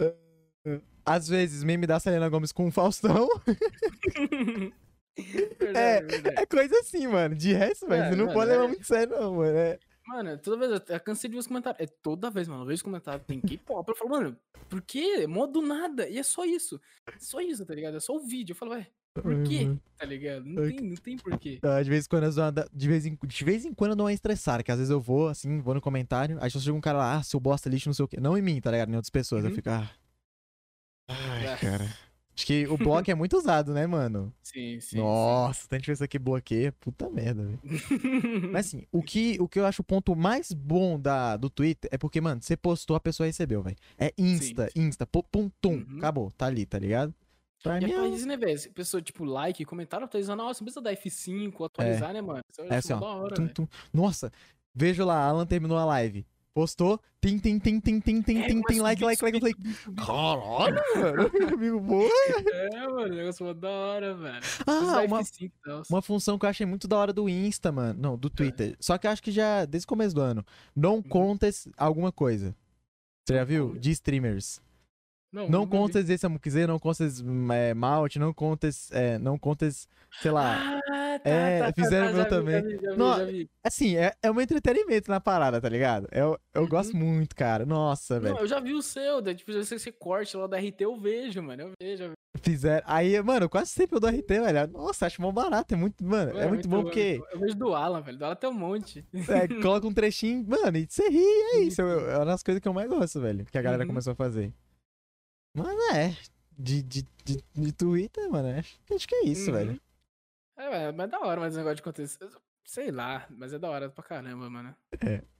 Às 1.04 1.28
vezes, 1.28 1.62
meme 1.62 1.86
da 1.86 2.00
Selena 2.00 2.28
Gomes 2.28 2.50
com 2.50 2.66
o 2.66 2.72
Faustão. 2.72 3.28
verdade, 5.16 6.06
verdade. 6.06 6.40
É 6.40 6.46
coisa 6.46 6.78
assim, 6.80 7.06
mano. 7.06 7.34
De 7.34 7.52
resto, 7.52 7.86
velho, 7.86 8.02
É, 8.02 8.10
você 8.10 8.16
não 8.16 8.24
mano, 8.26 8.36
pode 8.38 8.50
levar 8.50 8.64
é- 8.64 8.68
muito 8.68 8.84
sério, 8.86 9.16
não, 9.20 9.34
mano. 9.36 9.56
É, 9.56 9.78
Mano, 10.06 10.38
toda 10.38 10.56
vez, 10.68 10.82
eu 10.88 11.00
cansei 11.00 11.28
de 11.28 11.34
ver 11.34 11.40
os 11.40 11.48
comentários. 11.48 11.80
É 11.80 11.92
toda 12.00 12.30
vez, 12.30 12.46
mano, 12.46 12.62
eu 12.62 12.66
vejo 12.66 12.76
os 12.76 12.82
comentários, 12.82 13.26
tem 13.26 13.40
K-pop. 13.40 13.88
Eu 13.88 13.96
falo, 13.96 14.10
mano, 14.10 14.36
por 14.68 14.80
quê? 14.82 15.22
É 15.22 15.26
mó 15.26 15.46
do 15.48 15.60
nada. 15.60 16.08
E 16.08 16.16
é 16.16 16.22
só 16.22 16.44
isso. 16.44 16.80
Só 17.18 17.40
isso, 17.40 17.66
tá 17.66 17.74
ligado? 17.74 17.96
É 17.96 18.00
só 18.00 18.14
o 18.14 18.20
vídeo. 18.20 18.52
Eu 18.52 18.56
falo, 18.56 18.70
ué, 18.72 18.86
Por 19.22 19.42
quê? 19.44 19.64
mano. 19.64 19.80
Tá 19.98 20.04
ligado? 20.06 20.44
Não 20.44 20.62
Ai, 20.62 20.72
tem, 20.72 20.80
não 20.88 20.96
tem 20.96 21.16
porquê. 21.16 21.58
Ah, 21.62 21.82
De 21.82 21.88
vez 21.90 22.04
em 22.04 22.08
quando 22.08 22.24
eu 22.24 22.32
dou 22.32 22.44
uma 22.44 22.52
de 22.72 22.88
vez 22.88 23.06
em, 23.06 23.18
de 23.26 23.44
vez 23.44 23.64
em 23.64 23.72
quando 23.72 23.90
eu 23.92 23.96
dou 23.96 24.06
uma 24.06 24.12
estressada, 24.12 24.62
que 24.62 24.70
às 24.70 24.78
vezes 24.78 24.90
eu 24.90 25.00
vou, 25.00 25.28
assim, 25.28 25.60
vou 25.60 25.74
no 25.74 25.80
comentário, 25.80 26.36
aí 26.40 26.50
só 26.50 26.58
chega 26.60 26.76
um 26.76 26.80
cara 26.80 26.98
lá, 26.98 27.14
ah, 27.16 27.22
seu 27.22 27.40
bosta 27.40 27.68
lixo, 27.68 27.88
não 27.88 27.94
sei 27.94 28.04
o 28.04 28.08
quê. 28.08 28.18
Não 28.20 28.36
em 28.36 28.42
mim, 28.42 28.60
tá 28.60 28.70
ligado? 28.70 28.90
Em 28.90 28.96
outras 28.96 29.10
pessoas. 29.10 29.42
Eu 29.44 29.50
Uhum. 29.50 29.56
fico, 29.56 29.70
ah. 29.70 29.90
Ai, 31.08 31.46
Ah. 31.46 31.56
cara. 31.56 31.94
Acho 32.38 32.44
que 32.44 32.66
o 32.66 32.76
bloco 32.76 33.10
é 33.10 33.14
muito 33.14 33.34
usado, 33.38 33.72
né, 33.72 33.86
mano? 33.86 34.30
Sim, 34.42 34.78
sim. 34.78 34.98
Nossa, 34.98 35.66
tem 35.66 35.80
pessoa 35.80 36.06
que 36.06 36.18
bloqueia. 36.18 36.70
Puta 36.72 37.08
merda, 37.08 37.42
velho. 37.42 37.58
sim. 37.78 38.48
Mas 38.52 38.66
assim, 38.66 38.82
o 38.92 39.02
que, 39.02 39.38
o 39.40 39.48
que 39.48 39.58
eu 39.58 39.64
acho 39.64 39.80
o 39.80 39.84
ponto 39.84 40.14
mais 40.14 40.52
bom 40.52 41.00
da, 41.00 41.38
do 41.38 41.48
Twitter 41.48 41.88
é 41.90 41.96
porque, 41.96 42.20
mano, 42.20 42.42
você 42.42 42.54
postou, 42.54 42.94
a 42.94 43.00
pessoa 43.00 43.26
recebeu, 43.26 43.62
velho. 43.62 43.76
É 43.96 44.12
Insta, 44.18 44.68
Insta, 44.76 45.06
pum, 45.06 45.22
pum, 45.32 45.50
tum, 45.62 45.82
Uhum. 45.88 45.96
acabou, 45.96 46.30
tá 46.32 46.44
ali, 46.44 46.66
tá 46.66 46.78
ligado? 46.78 47.14
Pra 47.62 47.78
E 47.80 47.84
mim 47.84 47.90
é 47.90 47.94
é, 47.94 47.98
pra 47.98 48.08
isso, 48.08 48.26
né, 48.26 48.36
velho? 48.36 48.72
Pessoa, 48.72 49.02
tipo, 49.02 49.24
like, 49.24 49.64
comentário 49.64 50.04
atualizando, 50.04 50.42
nossa, 50.42 50.60
não 50.62 50.66
precisa 50.66 50.80
dar 50.82 50.92
F5, 50.94 51.64
atualizar, 51.66 52.12
né, 52.12 52.20
mano? 52.20 52.40
Isso 52.50 52.60
é 52.62 52.64
acho 52.66 52.74
assim, 52.92 53.00
da 53.00 53.06
ó. 53.06 53.22
hora, 53.22 53.34
tum, 53.34 53.42
velho. 53.42 53.54
tum. 53.54 53.68
Nossa, 53.92 54.32
vejo 54.74 55.04
lá, 55.04 55.18
Alan 55.24 55.46
terminou 55.46 55.78
a 55.78 55.84
live. 55.84 56.26
Postou, 56.54 56.98
tim, 57.20 57.38
tim, 57.38 57.58
tim, 57.58 57.78
tim, 57.80 58.00
tim, 58.00 58.22
tim, 58.22 58.38
É, 58.38 58.46
tim, 58.46 58.80
a 58.80 58.82
like, 58.82 59.04
like, 59.04 59.22
like. 59.22 59.38
Subir. 59.38 59.76
caralho, 60.06 60.82
mano. 60.96 61.30
Amigo, 61.52 61.80
boa. 61.80 62.08
É, 62.50 62.88
mano, 62.88 63.12
o 63.12 63.16
negócio 63.16 63.44
foi 63.44 63.54
da 63.54 63.68
hora, 63.68 64.14
velho. 64.14 64.40
Ah, 64.66 65.02
uma, 65.06 65.20
F5 65.22 65.52
tal. 65.62 65.82
uma 65.90 66.00
função 66.00 66.38
que 66.38 66.46
eu 66.46 66.48
achei 66.48 66.64
muito 66.64 66.88
da 66.88 66.96
hora 66.96 67.12
do 67.12 67.28
Insta, 67.28 67.70
mano. 67.70 68.00
Não, 68.00 68.16
do 68.16 68.30
Twitter. 68.30 68.74
Só 68.80 68.96
que 68.96 69.06
eu 69.06 69.10
acho 69.10 69.22
que 69.22 69.30
já, 69.30 69.66
desde 69.66 69.84
o 69.84 69.88
começo 69.88 70.14
do 70.14 70.22
ano. 70.22 70.42
Non 70.74 71.02
contest 71.02 71.66
alguma 71.76 72.10
coisa. 72.10 72.56
Você 73.28 73.34
já 73.34 73.44
viu? 73.44 73.76
De 73.78 73.90
streamers. 73.90 74.62
Não 75.32 75.48
nunca 75.48 75.64
vi. 75.66 75.70
contas 75.82 76.08
esse 76.10 76.24
Amukize, 76.24 76.66
não 76.66 76.78
contas 76.78 77.22
é, 77.52 77.74
Malt, 77.74 78.16
não 78.16 78.32
contas, 78.32 78.90
é, 78.92 79.18
não 79.18 79.38
contas, 79.38 79.88
sei 80.22 80.30
lá. 80.30 80.80
Ah, 80.88 81.18
tá, 81.18 81.30
É, 81.30 81.58
tá, 81.60 81.66
tá, 81.66 81.72
fizeram 81.82 82.06
tá, 82.08 82.12
meu 82.14 82.22
vi, 82.24 82.28
também. 82.30 82.54
Já 82.54 82.60
vi, 82.68 82.78
já 82.82 82.90
vi, 82.92 82.96
Não, 82.98 83.16
já 83.18 83.24
vi. 83.24 83.50
Assim, 83.64 83.96
é, 83.96 84.12
é 84.22 84.30
um 84.30 84.40
entretenimento 84.40 85.10
na 85.10 85.20
parada, 85.20 85.60
tá 85.60 85.68
ligado? 85.68 86.08
Eu, 86.12 86.38
eu 86.54 86.62
Uhum. 86.62 86.68
gosto 86.68 86.96
muito, 86.96 87.34
cara. 87.36 87.66
Nossa, 87.66 88.18
velho. 88.20 88.34
Não, 88.34 88.40
eu 88.42 88.46
já 88.48 88.60
vi 88.60 88.72
o 88.72 88.82
seu, 88.82 89.20
daí, 89.20 89.34
tipo, 89.34 89.52
se 89.64 89.78
você 89.78 89.92
corte 89.92 90.36
lá 90.36 90.46
da 90.46 90.58
RT, 90.58 90.80
eu 90.84 90.96
vejo, 90.96 91.42
mano. 91.42 91.62
Eu 91.62 91.70
vejo. 91.80 92.02
eu 92.04 92.08
vejo. 92.08 92.16
Fizeram. 92.42 92.84
Aí, 92.86 93.20
mano, 93.22 93.48
quase 93.48 93.70
sempre 93.70 93.96
eu 93.96 94.00
dou 94.00 94.10
RT, 94.10 94.28
velho. 94.28 94.66
Nossa, 94.72 95.06
acho 95.06 95.20
mó 95.22 95.32
barato. 95.32 95.74
É 95.74 95.76
muito, 95.76 96.04
mano, 96.04 96.38
é, 96.38 96.46
muito 96.46 96.68
bom 96.68 96.82
porque 96.82 97.20
Eu 97.32 97.40
vejo 97.40 97.56
do 97.56 97.74
Alan, 97.74 98.02
velho. 98.02 98.18
Do 98.18 98.24
Alan 98.26 98.36
tem 98.36 98.48
um 98.50 98.52
monte. 98.52 99.04
é, 99.12 99.48
coloca 99.62 99.86
um 99.86 99.92
trechinho, 99.92 100.44
mano, 100.46 100.76
e 100.76 100.86
você 100.88 101.08
ri, 101.08 101.24
é 101.54 101.58
isso. 101.62 101.80
Eu- 101.82 102.10
É 102.10 102.16
uma 102.18 102.26
das 102.26 102.42
coisas 102.42 102.60
que 102.60 102.68
eu 102.68 102.74
mais 102.74 102.88
gosto, 102.88 103.20
velho. 103.20 103.44
Que 103.46 103.56
a 103.58 103.62
galera 103.62 103.82
Uhum. 103.82 103.88
começou 103.88 104.12
a 104.12 104.16
fazer. 104.16 104.52
Mas 105.56 105.96
é. 105.96 106.16
De, 106.58 106.82
de, 106.82 107.06
de, 107.24 107.44
de 107.54 107.72
Twitter, 107.72 108.30
mano, 108.30 108.48
acho, 108.58 108.78
acho 108.94 109.06
que 109.08 109.14
é 109.14 109.24
isso, 109.26 109.50
Uhum. 109.50 109.56
velho. 109.56 109.80
É, 110.56 110.90
mas 110.92 111.06
é 111.06 111.10
da 111.10 111.20
hora, 111.20 111.40
mas 111.40 111.48
esse 111.52 111.58
negócio 111.58 111.76
de 111.76 111.82
conteúdo. 111.82 112.10
Sei 112.64 112.90
lá, 112.90 113.26
mas 113.30 113.52
é 113.52 113.58
da 113.58 113.68
hora 113.70 113.88
pra 113.90 114.02
caramba, 114.02 114.48
mano. 114.50 114.74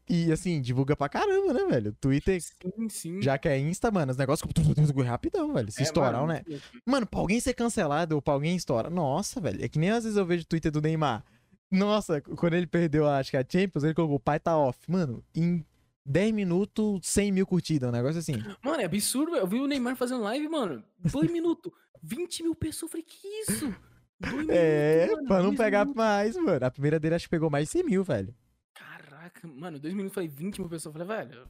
E 0.08 0.30
assim, 0.30 0.60
divulga 0.60 0.94
pra 0.94 1.08
caramba, 1.08 1.52
né, 1.52 1.64
velho? 1.64 1.92
Twitter, 2.00 2.40
Sim, 2.40 2.88
sim. 2.88 3.22
já 3.22 3.36
que 3.36 3.48
é 3.48 3.58
Insta, 3.58 3.90
mano, 3.90 4.12
os 4.12 4.16
negócios 4.16 4.48
rapidão, 5.04 5.52
velho. 5.52 5.72
Se 5.72 5.80
É, 5.80 5.82
estourar, 5.82 6.12
mano, 6.24 6.26
né? 6.28 6.42
Mano, 6.84 7.06
pra 7.06 7.18
alguém 7.18 7.40
ser 7.40 7.54
cancelado 7.54 8.14
ou 8.14 8.22
pra 8.22 8.34
alguém 8.34 8.54
estourar. 8.54 8.90
Nossa, 8.92 9.40
velho. 9.40 9.64
É 9.64 9.68
que 9.68 9.78
nem 9.78 9.90
às 9.90 10.04
vezes 10.04 10.16
eu 10.16 10.24
vejo 10.24 10.44
o 10.44 10.46
Twitter 10.46 10.70
do 10.70 10.80
Neymar. 10.80 11.24
Nossa, 11.68 12.20
quando 12.20 12.54
ele 12.54 12.66
perdeu, 12.68 13.08
acho 13.08 13.32
que 13.32 13.36
a 13.36 13.44
Champions, 13.48 13.82
ele 13.82 13.94
colocou 13.94 14.16
o 14.16 14.20
pai 14.20 14.38
tá 14.38 14.56
off. 14.56 14.78
Mano, 14.88 15.24
em 15.34 15.64
10 16.06 16.32
minutos, 16.32 17.00
100 17.06 17.32
mil 17.32 17.46
curtidas. 17.46 17.88
Um 17.88 17.92
negócio 17.92 18.18
assim. 18.18 18.34
Mano, 18.62 18.80
é 18.80 18.84
absurdo. 18.84 19.36
Eu 19.36 19.46
vi 19.46 19.58
o 19.58 19.66
Neymar 19.66 19.96
fazendo 19.96 20.22
live, 20.22 20.48
mano. 20.48 20.82
Dois 20.98 21.30
minutos. 21.30 21.72
20 22.02 22.44
mil 22.44 22.54
pessoas. 22.54 22.82
Eu 22.82 23.00
falei, 23.00 23.04
que 23.04 23.26
isso? 23.42 23.74
É, 24.48 25.06
minutos, 25.06 25.28
mano, 25.28 25.28
pra 25.28 25.42
não 25.42 25.56
pegar 25.56 25.84
minutos. 25.84 25.96
mais, 25.96 26.36
mano. 26.36 26.64
A 26.64 26.70
primeira 26.70 26.98
dele 26.98 27.16
acho 27.16 27.26
que 27.26 27.30
pegou 27.30 27.50
mais 27.50 27.66
de 27.66 27.72
100 27.72 27.84
mil, 27.84 28.04
velho. 28.04 28.34
Caraca, 28.72 29.46
mano, 29.48 29.78
dois 29.78 29.92
minutos 29.92 30.16
eu 30.16 30.22
falei 30.22 30.28
20 30.28 30.60
mil 30.60 30.70
pessoas. 30.70 30.94
Eu 30.94 31.04
falei, 31.04 31.24
velho, 31.24 31.48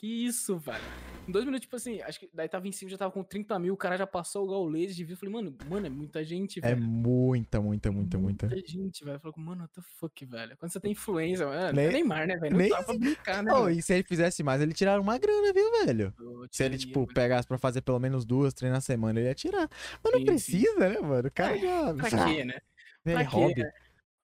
que 0.00 0.26
isso, 0.26 0.58
velho? 0.58 0.82
Em 1.28 1.32
dois 1.32 1.44
minutos, 1.44 1.62
tipo 1.62 1.76
assim, 1.76 2.00
acho 2.00 2.18
que 2.18 2.30
daí 2.32 2.48
tava 2.48 2.66
em 2.66 2.72
cima, 2.72 2.90
já 2.90 2.96
tava 2.96 3.12
com 3.12 3.22
30 3.22 3.58
mil, 3.58 3.74
o 3.74 3.76
cara 3.76 3.96
já 3.96 4.06
passou 4.06 4.44
o 4.44 4.48
gaulês 4.50 4.96
de 4.96 5.04
falei, 5.14 5.32
mano, 5.32 5.56
mano, 5.68 5.86
é 5.86 5.90
muita 5.90 6.24
gente, 6.24 6.58
É 6.60 6.74
velho. 6.74 6.82
muita, 6.82 7.60
muita, 7.60 7.92
muita, 7.92 8.18
muita. 8.18 8.46
Muita 8.48 8.66
gente, 8.68 9.04
velho. 9.04 9.20
Falei, 9.20 9.34
mano, 9.36 9.60
what 9.62 9.74
the 9.74 9.82
fuck, 9.82 10.24
velho? 10.24 10.56
Quando 10.56 10.72
você 10.72 10.80
tem 10.80 10.92
influência, 10.92 11.46
mano, 11.46 11.72
Nem- 11.74 11.86
é 11.86 11.92
Neymar, 11.92 12.26
né, 12.26 12.36
velho? 12.36 12.52
Não 12.52 12.58
nem- 12.58 12.70
dá 12.70 12.82
pra 12.82 12.98
brincar, 12.98 13.42
né, 13.42 13.52
Oh, 13.52 13.68
e 13.68 13.82
se 13.82 13.92
ele 13.94 14.02
fizesse 14.02 14.42
mais, 14.42 14.60
ele 14.62 14.72
tiraria 14.72 15.00
uma 15.00 15.18
grana, 15.18 15.52
viu, 15.52 15.70
velho? 15.84 16.14
Eu 16.18 16.46
Se 16.50 16.64
ele, 16.64 16.76
tiraria, 16.76 16.78
tipo, 16.78 17.06
pegasse 17.14 17.46
pra 17.46 17.58
fazer 17.58 17.82
pelo 17.82 17.98
menos 18.00 18.24
duas, 18.24 18.54
três 18.54 18.72
na 18.72 18.80
semana, 18.80 19.20
ele 19.20 19.28
ia 19.28 19.34
tirar. 19.34 19.68
Mas 20.02 20.12
não 20.12 20.12
Sim, 20.12 20.18
sim. 20.18 20.24
precisa, 20.24 20.78
né, 20.88 20.98
mano? 21.00 21.28
O 21.28 21.32
cara 21.32 21.54
É, 21.56 21.58
já. 21.60 21.94
Pra 21.94 22.08
quê, 22.26 22.44
né? 22.44 22.58
É 23.04 23.12
Pra 23.12 23.24
quê, 23.24 23.30
hobby. 23.36 23.62
né? 23.62 23.70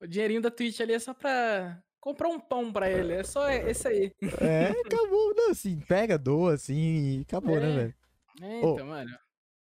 O 0.01 0.07
dinheirinho 0.07 0.43
da 0.43 0.51
Twitch 0.51 0.81
ali 0.81 0.93
é 0.95 0.99
só 0.99 1.15
pra 1.15 1.83
comprar 2.07 2.29
um 2.29 2.39
pão 2.39 2.73
pra 2.73 2.89
ele. 2.89 3.15
É 3.15 3.25
só 3.25 3.51
esse 3.51 3.89
aí. 3.89 4.13
É, 4.41 4.69
acabou. 4.87 5.35
Não, 5.35 5.51
assim, 5.51 5.81
pega, 5.81 6.17
doa, 6.17 6.55
assim, 6.55 7.19
e 7.19 7.21
acabou, 7.23 7.59
né, 7.59 7.69
É. 7.69 7.75
velho? 7.75 7.95
É, 8.43 8.65
Ô, 8.65 8.75
então, 8.75 8.87
mano. 8.87 9.11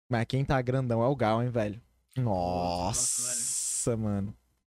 Mas 0.09 0.25
quem 0.25 0.43
tá 0.43 0.61
grandão 0.61 1.01
é 1.01 1.07
o 1.07 1.15
Gal, 1.15 1.41
hein, 1.41 1.49
velho? 1.49 1.81
Nossa, 2.17 3.21
Nossa, 3.31 3.97
mano. 3.97 4.35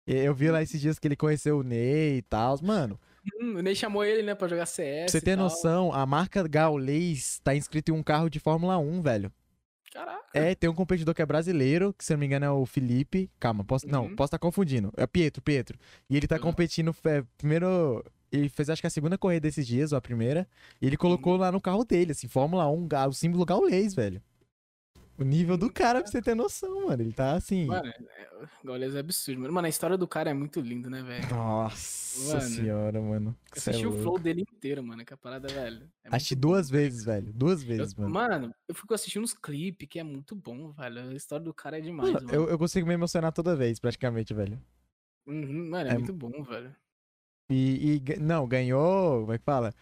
E- 0.07 0.15
Eu 0.15 0.35
vi 0.35 0.51
lá 0.51 0.63
esses 0.63 0.79
dias 0.81 0.99
que 0.99 1.09
ele 1.09 1.17
conheceu 1.17 1.59
o 1.59 1.63
Ney 1.63 2.19
e 2.19 2.23
tal. 2.23 2.59
Mano, 2.63 3.01
Hum, 3.41 3.57
o 3.57 3.63
Ney 3.63 3.75
chamou 3.75 4.05
ele, 4.05 4.23
né, 4.23 4.35
pra 4.35 4.47
jogar 4.47 4.67
CS. 4.67 5.11
pra 5.11 5.19
você 5.19 5.25
ter 5.25 5.35
noção, 5.37 5.91
a 5.93 6.05
marca 6.05 6.47
Gaulês 6.47 7.41
tá 7.43 7.55
inscrito 7.55 7.91
em 7.91 7.95
um 7.95 8.03
carro 8.03 8.29
de 8.29 8.39
Fórmula 8.39 8.77
1, 8.77 9.01
velho. 9.01 9.33
Caraca. 9.95 10.25
É, 10.35 10.55
tem 10.55 10.69
um 10.69 10.75
competidor 10.75 11.15
que 11.15 11.23
é 11.23 11.27
brasileiro, 11.27 11.95
que 11.95 12.05
se 12.05 12.13
eu 12.13 12.17
não 12.17 12.21
me 12.21 12.27
engano 12.27 12.45
é 12.45 12.51
o 12.51 12.67
Felipe. 12.67 13.31
Calma, 13.39 13.63
posso, 13.65 13.87
não, 13.87 14.07
Uhum. 14.07 14.17
posso 14.17 14.27
estar 14.27 14.39
confundindo. 14.39 14.93
É 14.97 15.07
Pietro, 15.07 15.41
Pietro. 15.41 15.79
E 16.11 16.17
ele 16.17 16.27
tá 16.27 16.35
Uhum. 16.37 16.43
competindo, 16.43 16.95
é, 17.05 17.23
primeiro. 17.39 18.05
Ele 18.33 18.49
fez 18.49 18.69
acho 18.69 18.81
que 18.83 18.87
a 18.89 18.91
segunda 18.91 19.17
corrida 19.17 19.43
desses 19.43 19.65
dias, 19.65 19.93
ou 19.93 19.99
a 19.99 20.01
primeira. 20.01 20.49
E 20.83 20.87
ele 20.89 20.97
colocou 20.97 21.37
lá 21.37 21.53
no 21.53 21.61
carro 21.61 21.85
dele, 21.85 22.11
assim, 22.11 22.27
Fórmula 22.27 22.69
1, 22.69 22.89
ga- 22.89 23.07
o 23.07 23.13
símbolo 23.13 23.45
gaulês, 23.47 23.95
velho. 23.95 24.21
O 25.17 25.23
nível 25.25 25.57
do 25.57 25.71
cara, 25.73 26.01
pra 26.03 26.11
você 26.11 26.21
ter 26.21 26.35
noção, 26.35 26.87
mano. 26.87 27.03
Ele 27.03 27.13
tá 27.13 27.35
assim. 27.35 27.67
Mano, 27.67 27.89
é, 27.89 28.29
o 28.63 28.67
Gaules 28.67 28.95
é 28.95 28.99
absurdo, 28.99 29.41
mano. 29.41 29.55
Mano, 29.55 29.67
a 29.67 29.71
história 29.71 29.97
do 29.97 30.09
cara 30.09 30.31
é 30.31 30.35
muito 30.35 30.61
linda, 30.61 30.91
né, 30.91 31.03
velho? 31.03 31.29
Nossa 31.31 32.29
Mano, 32.39 32.41
senhora, 32.41 33.01
mano. 33.01 33.31
Eu 33.31 33.53
é 33.55 33.59
assisti 33.59 33.87
o 33.87 33.91
louco. 33.91 34.03
flow 34.03 34.19
dele 34.19 34.43
inteiro, 34.43 34.83
mano, 34.83 35.05
que 35.05 35.15
a 35.15 35.17
parada, 35.17 35.47
velho. 35.49 35.89
é 36.05 36.09
Assisti 36.17 36.35
duas 36.35 36.69
bom, 36.69 36.77
vezes, 36.77 37.05
velho. 37.05 37.33
Duas 37.33 37.63
Eu- 37.63 37.69
vezes, 37.69 37.95
mano. 37.95 38.13
mano, 38.13 38.55
eu 38.69 38.75
fico 38.75 38.93
assistindo 38.93 39.23
uns 39.23 39.35
clipes 39.35 39.89
que 39.89 39.99
é 40.01 40.03
muito 40.05 40.35
bom, 40.35 40.73
velho. 40.73 41.11
A 41.11 41.15
história 41.15 41.45
do 41.45 41.55
cara 41.55 41.79
é 41.79 41.81
demais, 41.81 42.13
Mano, 42.13 42.27
mano. 42.27 42.35
eu, 42.39 42.49
eu 42.51 42.59
consigo 42.59 42.87
me 42.87 42.95
emocionar 42.95 43.33
toda 43.33 43.55
vez, 43.55 43.79
praticamente, 43.79 44.35
velho. 44.35 44.61
Uhum, 45.27 45.71
mano, 45.71 45.89
é, 45.89 45.93
é- 45.93 45.95
muito 45.99 46.13
bom, 46.13 46.43
velho. 46.43 46.75
E, 47.51 48.03
e 48.09 48.17
não, 48.21 48.49
ganhou. 48.49 49.21
Como 49.21 49.33
é 49.33 49.39
que 49.39 49.45
fala? 49.45 49.73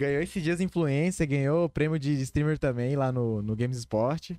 Ganhou 0.00 0.20
esses 0.22 0.42
dias 0.42 0.60
influência, 0.60 1.24
ganhou 1.24 1.68
prêmio 1.68 1.98
de 1.98 2.12
streamer 2.22 2.58
também 2.58 2.96
lá 2.96 3.12
no, 3.12 3.40
no 3.42 3.54
Games 3.54 3.78
Sport. 3.78 4.32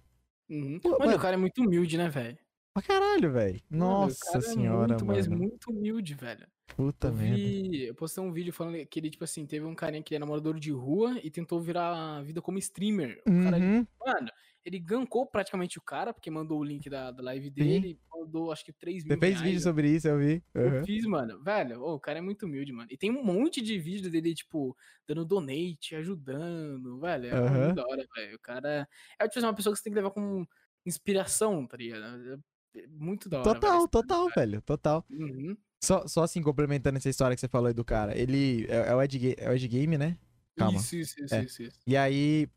Uhum. 0.49 0.79
Pô, 0.79 0.89
mano, 0.91 1.05
mano. 1.05 1.17
o 1.17 1.19
cara 1.21 1.35
é 1.35 1.37
muito 1.37 1.61
humilde, 1.63 1.97
né, 1.97 2.09
velho? 2.09 2.37
Pra 2.73 2.83
caralho, 2.83 3.31
velho. 3.31 3.61
O 3.71 3.75
Nossa 3.77 4.19
cara 4.25 4.41
senhora, 4.41 4.83
é 4.85 4.87
muito, 4.89 5.05
mas 5.05 5.27
mano. 5.27 5.41
muito 5.43 5.71
humilde, 5.71 6.13
velho. 6.13 6.45
Puta 6.75 7.07
Eu 7.07 7.13
merda. 7.13 7.35
vi, 7.37 7.85
eu 7.85 7.95
postei 7.95 8.21
um 8.21 8.33
vídeo 8.33 8.51
falando 8.51 8.85
que 8.85 8.99
ele, 8.99 9.09
tipo 9.09 9.23
assim, 9.23 9.45
teve 9.45 9.65
um 9.65 9.73
carinha 9.73 10.03
que 10.03 10.13
ele 10.13 10.17
é 10.17 10.19
namorador 10.19 10.59
de 10.59 10.71
rua 10.71 11.17
e 11.23 11.31
tentou 11.31 11.61
virar 11.61 12.17
a 12.17 12.21
vida 12.21 12.41
como 12.41 12.57
streamer. 12.57 13.21
O 13.25 13.43
cara, 13.43 13.57
Uhum. 13.57 13.87
mano, 14.05 14.29
ele 14.65 14.79
gancou 14.79 15.27
praticamente 15.27 15.77
o 15.77 15.81
cara, 15.81 16.11
porque 16.11 16.31
mandou 16.31 16.59
o 16.59 16.63
link 16.63 16.89
da, 16.89 17.11
da 17.11 17.21
live 17.21 17.49
dele, 17.51 17.99
mandou 18.11 18.51
acho 18.51 18.65
que 18.65 18.73
3 18.73 19.03
mil 19.03 19.13
Você 19.13 19.19
fez 19.19 19.33
reais, 19.35 19.47
vídeo 19.47 19.61
sobre 19.63 19.89
isso, 19.95 20.07
eu 20.07 20.17
vi. 20.17 20.43
Eu 20.53 20.79
Uhum. 20.79 20.85
fiz, 20.85 21.05
mano. 21.05 21.41
Velho, 21.43 21.81
ô, 21.81 21.93
o 21.93 21.99
cara 21.99 22.17
é 22.17 22.21
muito 22.21 22.45
humilde, 22.47 22.73
mano. 22.73 22.87
E 22.91 22.97
tem 22.97 23.11
um 23.11 23.23
monte 23.23 23.61
de 23.61 23.77
vídeo 23.77 24.09
dele, 24.09 24.33
tipo, 24.33 24.75
dando 25.07 25.23
donate, 25.23 25.95
ajudando, 25.95 26.99
velho. 26.99 27.27
É 27.27 27.31
Aham. 27.33 27.59
muito 27.65 27.75
da 27.75 27.83
hora, 27.87 28.05
velho. 28.15 28.35
O 28.35 28.39
cara 28.39 28.87
é 29.19 29.27
tipo, 29.27 29.37
assim, 29.39 29.47
uma 29.47 29.53
pessoa 29.55 29.71
que 29.73 29.77
você 29.77 29.83
tem 29.83 29.93
que 29.93 29.97
levar 29.99 30.11
como 30.11 30.47
inspiração, 30.85 31.65
tá 31.67 31.77
ligado? 31.77 32.41
É 32.75 32.87
muito 32.87 33.29
da 33.29 33.41
hora. 33.41 33.53
Total, 33.53 33.87
total, 33.87 34.29
velho. 34.35 34.61
Total. 34.61 35.05
velho. 35.09 35.23
Uhum. 35.49 35.57
Só, 35.83 36.07
só 36.07 36.23
assim, 36.23 36.41
complementando 36.41 36.97
essa 36.97 37.09
história 37.09 37.35
que 37.35 37.39
você 37.41 37.47
falou 37.47 37.67
aí 37.67 37.73
do 37.73 37.85
cara. 37.85 38.17
Ele 38.17 38.65
é, 38.67 38.89
é 38.89 38.95
o, 38.95 39.01
Ed, 39.01 39.35
é 39.37 39.49
o 39.49 39.53
Ed 39.53 39.67
Game, 39.67 39.97
né? 39.97 40.17
Calma. 40.57 40.79
Isso, 40.79 40.95
isso, 40.95 41.23
isso, 41.23 41.35
É. 41.35 41.43
isso, 41.43 41.63
isso. 41.63 41.79
E 41.85 41.95
aí, 41.97 42.47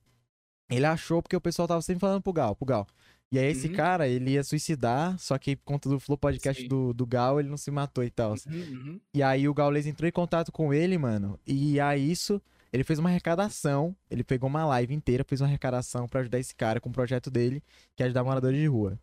ele 0.70 0.86
achou 0.86 1.22
porque 1.22 1.36
o 1.36 1.40
pessoal 1.40 1.66
tava 1.68 1.82
sempre 1.82 2.00
falando 2.00 2.22
pro 2.22 2.32
Gal, 2.32 2.54
pro 2.56 2.66
Gal. 2.66 2.86
E 3.30 3.38
aí, 3.38 3.46
esse 3.50 3.68
Uhum. 3.68 3.74
cara, 3.74 4.08
ele 4.08 4.30
ia 4.30 4.42
suicidar, 4.42 5.18
só 5.18 5.36
que 5.36 5.54
por 5.54 5.64
conta 5.64 5.86
do 5.88 6.00
Flow 6.00 6.16
Podcast 6.16 6.62
Sim. 6.62 6.68
do, 6.68 6.94
do 6.94 7.04
Gal, 7.06 7.38
ele 7.38 7.48
não 7.50 7.58
se 7.58 7.70
matou 7.70 8.02
e 8.02 8.10
tal. 8.10 8.30
Uhum, 8.30 8.54
uhum. 8.54 9.00
E 9.12 9.22
aí, 9.22 9.46
o 9.46 9.52
Gaules 9.52 9.84
entrou 9.86 10.08
em 10.08 10.12
contato 10.12 10.50
com 10.50 10.72
ele, 10.72 10.96
mano. 10.96 11.38
E 11.46 11.78
a 11.78 11.94
isso, 11.94 12.40
ele 12.72 12.84
fez 12.84 12.98
uma 12.98 13.10
arrecadação. 13.10 13.94
Ele 14.10 14.24
pegou 14.24 14.48
uma 14.48 14.64
live 14.64 14.94
inteira, 14.94 15.24
fez 15.28 15.42
uma 15.42 15.46
arrecadação 15.46 16.08
pra 16.08 16.20
ajudar 16.20 16.38
esse 16.38 16.54
cara 16.54 16.80
com 16.80 16.88
o 16.88 16.92
projeto 16.92 17.30
dele, 17.30 17.62
que 17.94 18.02
é 18.02 18.06
ajudar 18.06 18.24
moradores 18.24 18.58
de 18.58 18.66
rua. 18.66 18.98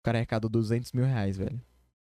O 0.00 0.04
cara 0.04 0.18
arrecadou 0.18 0.50
200 0.50 0.92
mil 0.92 1.06
reais, 1.06 1.38
velho. 1.38 1.58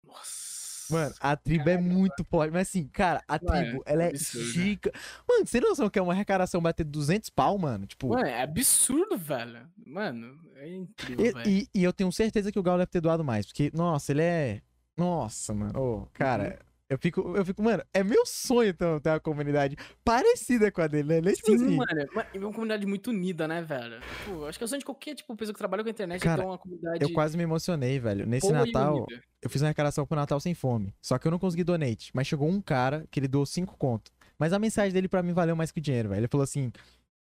Nossa. 0.04 0.43
Mano, 0.90 1.14
a 1.20 1.36
tribo 1.36 1.70
é 1.70 1.78
muito 1.78 2.24
forte. 2.26 2.52
Mas 2.52 2.68
assim, 2.70 2.88
cara, 2.88 3.24
a 3.28 3.40
Mano, 3.42 3.66
tribo, 3.66 3.84
ela 3.86 4.04
é 4.04 4.10
absurdo. 4.10 4.46
giga. 4.48 4.92
Mano, 5.28 5.46
você 5.46 5.60
tem 5.60 5.70
noção 5.70 5.90
que 5.90 5.98
é 6.00 6.02
uma 6.02 6.14
arrecadação 6.14 6.62
bater 6.62 6.84
200 6.84 7.30
pau, 7.30 7.58
mano? 7.58 7.86
Tipo, 7.86 8.10
Mano, 8.10 8.28
é 8.28 8.42
absurdo, 8.42 9.18
velho. 9.18 9.68
Mano, 9.86 10.40
é 10.56 10.70
incrível, 10.76 11.26
e, 11.26 11.32
velho. 11.32 11.50
e- 11.50 11.70
e 11.74 11.84
eu 11.84 11.94
tenho 11.94 12.12
certeza 12.12 12.52
que 12.52 12.60
o 12.60 12.64
Gal 12.64 12.78
deve 12.78 12.92
ter 12.92 13.02
doado 13.02 13.24
mais. 13.24 13.46
Porque, 13.46 13.72
nossa, 13.74 14.12
ele 14.12 14.22
é. 14.22 14.62
Nossa, 14.96 15.54
mano. 15.54 15.80
Ô, 15.80 16.08
cara, 16.14 16.60
eu 16.90 16.98
fico, 16.98 17.36
eu 17.36 17.46
fico, 17.46 17.64
mano, 17.64 17.84
é 17.94 18.04
meu 18.04 18.26
sonho 18.26 18.70
então, 18.70 19.00
ter 19.00 19.10
uma 19.10 19.20
comunidade 19.20 19.76
parecida 20.04 20.72
com 20.72 20.82
a 20.82 20.88
dele, 20.88 21.22
né? 21.22 21.32
Tipo 21.32 21.48
Sim, 21.48 21.56
assim. 21.56 21.76
mano. 21.76 22.26
É 22.34 22.38
uma 22.38 22.52
comunidade 22.52 22.86
muito 22.86 23.10
unida, 23.10 23.48
né, 23.48 23.62
velho? 23.62 24.00
Tipo, 24.02 24.46
acho 24.46 24.60
que 24.60 24.64
é 24.64 24.66
o 24.66 24.68
sonho 24.68 24.80
de 24.80 24.86
qualquer 24.86 25.16
tipo, 25.16 25.36
pessoa 25.36 25.54
que 25.54 25.60
trabalha 25.60 25.82
com 25.84 25.90
a 25.90 25.92
internet 25.92 26.22
é 26.22 26.24
Cara, 26.24 26.42
ter 26.42 26.48
uma 26.48 26.58
comunidade 26.58 27.02
Eu 27.02 27.12
quase 27.14 27.38
me 27.38 27.44
emocionei, 27.44 28.00
velho. 28.00 28.28
Nesse 28.28 28.48
e 28.48 28.52
Natal, 28.52 29.08
eu 29.42 29.50
fiz 29.50 29.62
uma 29.62 29.68
arrecadação 29.68 30.06
pro 30.06 30.16
Natal 30.16 30.40
sem 30.40 30.54
fome. 30.54 30.94
Só 31.02 31.18
que 31.18 31.26
eu 31.28 31.32
não 31.32 31.40
consegui 31.40 31.64
donate. 31.64 32.12
Mas 32.14 32.28
chegou 32.28 32.48
um 32.48 32.62
cara 32.62 33.06
que 33.10 33.20
ele 33.20 33.28
doou 33.28 33.46
5 33.46 33.76
conto. 33.78 34.12
Mas 34.38 34.54
a 34.54 34.60
mensagem 34.60 34.94
dele 34.94 35.08
pra 35.08 35.24
mim 35.24 35.34
valeu 35.34 35.56
mais 35.56 35.72
que 35.72 35.80
o 35.80 35.82
dinheiro, 35.82 36.10
velho. 36.10 36.20
Ele 36.20 36.28
falou 36.28 36.44
assim. 36.44 36.72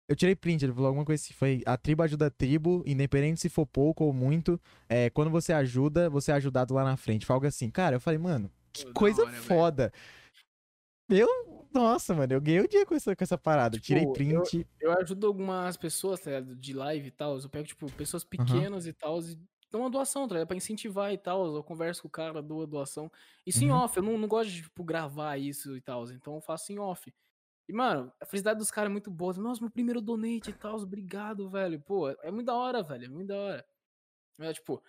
Eu 0.09 0.15
tirei 0.15 0.35
print, 0.35 0.65
ele 0.65 0.73
falou 0.73 0.87
alguma 0.87 1.05
coisa 1.05 1.23
assim. 1.23 1.33
Foi 1.33 1.61
a 1.65 1.77
tribo 1.77 2.03
ajuda 2.03 2.25
a 2.25 2.29
tribo, 2.29 2.83
independente 2.85 3.39
se 3.39 3.47
for 3.47 3.65
pouco 3.65 4.03
ou 4.03 4.11
muito. 4.11 4.59
É, 4.89 5.09
quando 5.09 5.31
você 5.31 5.53
ajuda, 5.53 6.09
você 6.09 6.31
é 6.31 6.35
ajudado 6.35 6.73
lá 6.73 6.83
na 6.83 6.97
frente. 6.97 7.25
Foi 7.25 7.33
algo 7.33 7.47
assim. 7.47 7.69
Cara, 7.69 7.95
eu 7.95 8.01
falei, 8.01 8.19
mano, 8.19 8.51
que 8.71 8.85
Pô, 8.85 8.93
coisa 8.93 9.23
hora, 9.23 9.33
foda. 9.33 9.93
Eu. 11.09 11.27
Nossa, 11.73 12.13
mano, 12.13 12.33
eu 12.33 12.41
ganhei 12.41 12.59
o 12.61 12.67
dia 12.67 12.85
com 12.85 12.95
essa, 12.95 13.15
com 13.15 13.23
essa 13.23 13.37
parada. 13.37 13.77
Eu 13.77 13.81
tirei 13.81 14.01
Tipo, 14.05 14.11
eu- 14.23 14.43
print. 14.43 14.67
Eu 14.79 14.91
ajudo 14.99 15.27
algumas 15.27 15.77
pessoas, 15.77 16.19
tá 16.19 16.29
ligado? 16.31 16.55
De 16.55 16.73
live 16.73 17.07
e 17.07 17.11
tal. 17.11 17.37
Eu 17.37 17.49
pego, 17.49 17.67
tipo, 17.67 17.91
pessoas 17.93 18.23
pequenas 18.23 18.85
e 18.85 18.93
tal. 18.93 19.19
E 19.21 19.37
dou 19.69 19.81
uma 19.81 19.89
doação, 19.89 20.27
tá 20.27 20.35
ligado? 20.35 20.47
Pra 20.47 20.57
incentivar 20.57 21.11
e 21.13 21.17
tal. 21.17 21.55
Eu 21.55 21.63
converso 21.63 22.01
com 22.01 22.07
o 22.07 22.11
cara, 22.11 22.41
dou 22.41 22.63
a 22.63 22.65
doação. 22.65 23.09
Isso 23.45 23.63
em 23.63 23.71
Uhum. 23.71 23.77
off. 23.77 23.95
Eu 23.97 24.03
não, 24.03 24.17
não 24.17 24.27
gosto 24.27 24.49
de, 24.51 24.61
tipo, 24.63 24.83
gravar 24.83 25.37
isso 25.37 25.75
e 25.77 25.81
tal. 25.81 26.09
Então 26.11 26.35
eu 26.35 26.41
faço 26.41 26.71
em 26.73 26.79
off. 26.79 27.13
E, 27.69 27.73
mano, 27.73 28.11
a 28.19 28.25
felicidade 28.25 28.59
dos 28.59 28.69
caras 28.71 28.89
é 28.89 28.91
muito 28.91 29.09
boa. 29.09 29.33
Nossa, 29.33 29.61
meu 29.61 29.69
primeiro 29.71 30.01
donate 30.01 30.49
e 30.49 30.53
tal. 30.53 30.75
Obrigado, 30.77 31.49
velho. 31.49 31.79
Pô, 31.79 32.09
é 32.09 32.31
muito 32.31 32.47
da 32.47 32.55
hora, 32.55 32.83
velho. 32.83 33.05
É 33.05 33.09
muito 33.09 33.27
da 33.27 33.35
hora. 33.37 33.65
É, 34.39 34.51
tipo, 34.53 34.81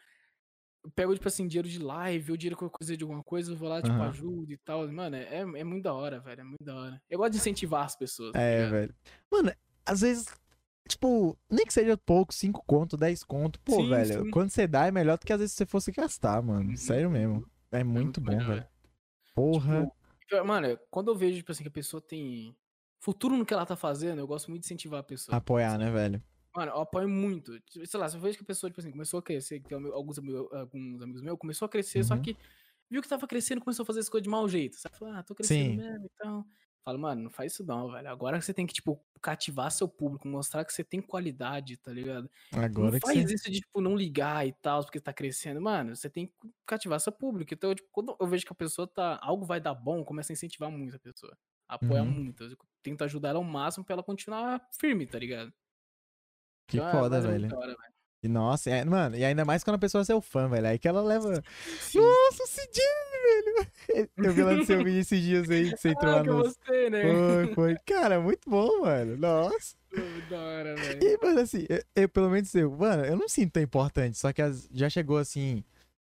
eu 0.84 0.90
pego, 0.90 1.14
tipo 1.14 1.28
assim, 1.28 1.46
dinheiro 1.46 1.68
de 1.68 1.78
live, 1.78 2.30
ou 2.32 2.36
dinheiro 2.36 2.56
com 2.56 2.68
coisa 2.68 2.96
de 2.96 3.04
alguma 3.04 3.22
coisa, 3.22 3.52
eu 3.52 3.56
vou 3.56 3.68
lá, 3.68 3.80
tipo, 3.80 3.94
Aham. 3.94 4.08
ajudo 4.10 4.52
e 4.52 4.58
tal. 4.58 4.90
Mano, 4.92 5.16
é, 5.16 5.38
é 5.40 5.64
muito 5.64 5.82
da 5.84 5.94
hora, 5.94 6.20
velho. 6.20 6.40
É 6.40 6.44
muito 6.44 6.64
da 6.64 6.74
hora. 6.74 7.02
Eu 7.08 7.18
gosto 7.18 7.32
de 7.32 7.38
incentivar 7.38 7.84
as 7.84 7.96
pessoas. 7.96 8.32
tá 8.32 8.40
É, 8.40 8.56
ligado? 8.56 8.70
velho. 8.70 8.94
Mano, 9.30 9.52
às 9.86 10.00
vezes, 10.00 10.26
tipo, 10.88 11.38
nem 11.50 11.64
que 11.64 11.72
seja 11.72 11.96
pouco, 11.96 12.34
5 12.34 12.64
conto, 12.66 12.96
10 12.96 13.22
conto. 13.22 13.60
Pô, 13.60 13.76
Sim, 13.76 13.88
velho, 13.90 14.24
sim. 14.24 14.30
quando 14.30 14.50
você 14.50 14.66
dá 14.66 14.86
é 14.86 14.90
melhor 14.90 15.18
do 15.18 15.24
que 15.26 15.32
às 15.32 15.38
vezes 15.40 15.54
você 15.54 15.64
fosse 15.66 15.92
gastar, 15.92 16.42
mano. 16.42 16.70
Uhum, 16.70 16.76
Sério 16.76 17.10
mesmo. 17.10 17.34
uhum. 17.36 17.44
É 17.70 17.84
muito 17.84 18.20
bom, 18.20 18.36
melhor. 18.36 18.48
velho. 18.56 18.66
Porra. 19.34 19.90
Tipo, 20.28 20.44
mano, 20.44 20.78
quando 20.90 21.10
eu 21.10 21.16
vejo, 21.16 21.36
tipo 21.38 21.52
assim, 21.52 21.62
que 21.62 21.68
a 21.68 21.72
pessoa 21.72 22.00
tem 22.00 22.56
futuro 23.00 23.36
no 23.36 23.44
que 23.46 23.54
ela 23.54 23.66
tá 23.66 23.76
fazendo, 23.76 24.18
eu 24.20 24.26
gosto 24.26 24.50
muito 24.50 24.62
de 24.62 24.66
incentivar 24.66 25.00
a 25.00 25.02
pessoa. 25.02 25.36
apoiar, 25.36 25.78
né, 25.78 25.90
velho? 25.90 26.22
Mano, 26.54 26.72
eu 26.72 26.80
apoio 26.82 27.08
muito. 27.08 27.52
Sei 27.86 27.98
lá, 27.98 28.08
se 28.08 28.16
eu 28.16 28.20
vejo 28.20 28.36
que 28.36 28.44
a 28.44 28.46
pessoa, 28.46 28.68
tipo 28.70 28.80
assim, 28.80 28.90
começou 28.90 29.18
a 29.20 29.22
crescer, 29.22 29.60
que 29.60 29.68
tem 29.68 29.76
alguns, 29.92 30.18
ami- 30.18 30.34
alguns 30.52 31.00
amigos 31.02 31.22
meus, 31.22 31.38
começou 31.38 31.64
a 31.66 31.68
crescer, 31.68 32.04
só 32.04 32.16
Uhum. 32.16 32.18
que 32.18 32.36
viu 32.90 33.00
que 33.02 33.08
tava 33.08 33.26
crescendo, 33.26 33.60
começou 33.62 33.84
a 33.84 33.86
fazer 33.86 34.00
as 34.00 34.08
coisas 34.08 34.24
de 34.24 34.28
mau 34.30 34.46
jeito. 34.48 34.76
Sabe? 34.76 34.96
Falou, 34.98 35.14
ah, 35.14 35.22
tô 35.22 35.34
crescendo 35.34 35.72
Sim. 35.72 35.74
mesmo, 35.74 36.06
então. 36.14 36.44
Fala, 36.84 36.98
mano, 36.98 37.22
não 37.24 37.30
faz 37.30 37.52
isso 37.54 37.64
não, 37.64 37.90
velho. 37.92 38.08
Agora 38.10 38.40
você 38.40 38.52
tem 38.52 38.66
que, 38.66 38.74
tipo, 38.74 39.00
cativar 39.22 39.70
seu 39.70 39.88
público, 39.88 40.26
mostrar 40.28 40.64
que 40.64 40.72
você 40.74 40.84
tem 40.84 41.00
qualidade, 41.00 41.76
tá 41.78 41.92
ligado? 41.92 42.28
Agora 42.52 42.72
não 42.76 42.92
que 43.00 43.06
faz 43.06 43.24
você. 43.26 43.28
isso 43.30 43.50
de, 43.50 43.60
tipo, 43.60 43.80
não 43.80 43.96
ligar 43.96 44.46
e 44.46 44.52
tal, 44.52 44.82
porque 44.84 45.00
tá 45.00 45.12
crescendo. 45.12 45.60
Mano, 45.62 45.94
você 45.96 46.10
tem 46.10 46.26
que 46.26 46.34
cativar 46.66 46.98
seu 47.00 47.12
público. 47.12 47.54
Então, 47.54 47.74
tipo, 47.74 47.88
quando 47.92 48.14
eu 48.20 48.26
vejo 48.26 48.44
que 48.44 48.52
a 48.52 48.56
pessoa 48.56 48.86
tá. 48.86 49.18
Algo 49.22 49.44
vai 49.46 49.60
dar 49.60 49.74
bom, 49.74 50.04
começa 50.04 50.32
a 50.32 50.34
incentivar 50.34 50.70
muito 50.70 50.96
a 50.96 50.98
pessoa. 50.98 51.38
Apoiar 51.68 52.04
Uhum. 52.04 52.04
muito. 52.04 52.44
Eu 52.44 52.56
tento 52.82 53.04
ajudar 53.04 53.30
ela 53.30 53.38
ao 53.38 53.44
máximo 53.44 53.84
pra 53.84 53.94
ela 53.94 54.02
continuar 54.02 54.60
firme, 54.78 55.06
tá 55.06 55.18
ligado? 55.18 55.52
Que 56.72 56.78
Então, 56.78 56.88
é- 56.88 56.92
foda, 56.92 57.16
é 57.18 57.20
velho. 57.20 57.48
E 58.24 58.28
nossa, 58.28 58.70
é, 58.70 58.84
mano, 58.84 59.16
e 59.16 59.24
ainda 59.24 59.44
mais 59.44 59.64
quando 59.64 59.74
a 59.74 59.78
pessoa 59.80 60.02
é 60.02 60.04
seu 60.04 60.20
fã, 60.20 60.48
velho. 60.48 60.66
Aí 60.68 60.78
que 60.78 60.86
ela 60.86 61.02
leva. 61.02 61.42
Sim. 61.80 61.98
Nossa, 61.98 62.44
o 62.44 62.46
CJ, 62.46 62.82
velho! 63.22 63.68
Eu 64.16 64.32
vi 64.32 64.42
lá 64.44 64.54
no 64.54 64.64
seu 64.64 64.78
vídeo 64.84 65.00
esses 65.00 65.20
dias 65.20 65.50
aí 65.50 65.72
que 65.72 65.76
você 65.76 65.88
entrou 65.90 66.12
Ah, 66.12 66.16
lá 66.16 66.22
que 66.22 66.28
eu 66.28 66.34
no. 66.36 66.42
gostei, 66.44 66.88
né? 66.90 67.02
Foi, 67.02 67.54
foi. 67.54 67.76
Cara, 67.84 68.20
muito 68.20 68.48
bom, 68.48 68.82
mano. 68.82 69.16
Nossa. 69.16 69.76
Da 70.30 70.38
hora, 70.40 70.76
velho. 70.76 71.00
E, 71.02 71.18
mano, 71.26 71.40
assim, 71.40 71.66
eu, 71.68 71.82
eu, 71.96 72.08
pelo 72.08 72.30
menos 72.30 72.54
eu, 72.54 72.70
mano, 72.70 73.04
eu 73.04 73.16
não 73.16 73.28
sinto 73.28 73.52
tão 73.54 73.62
importante, 73.62 74.16
só 74.16 74.32
que 74.32 74.40
as- 74.40 74.68
já 74.72 74.88
chegou 74.88 75.18
assim. 75.18 75.62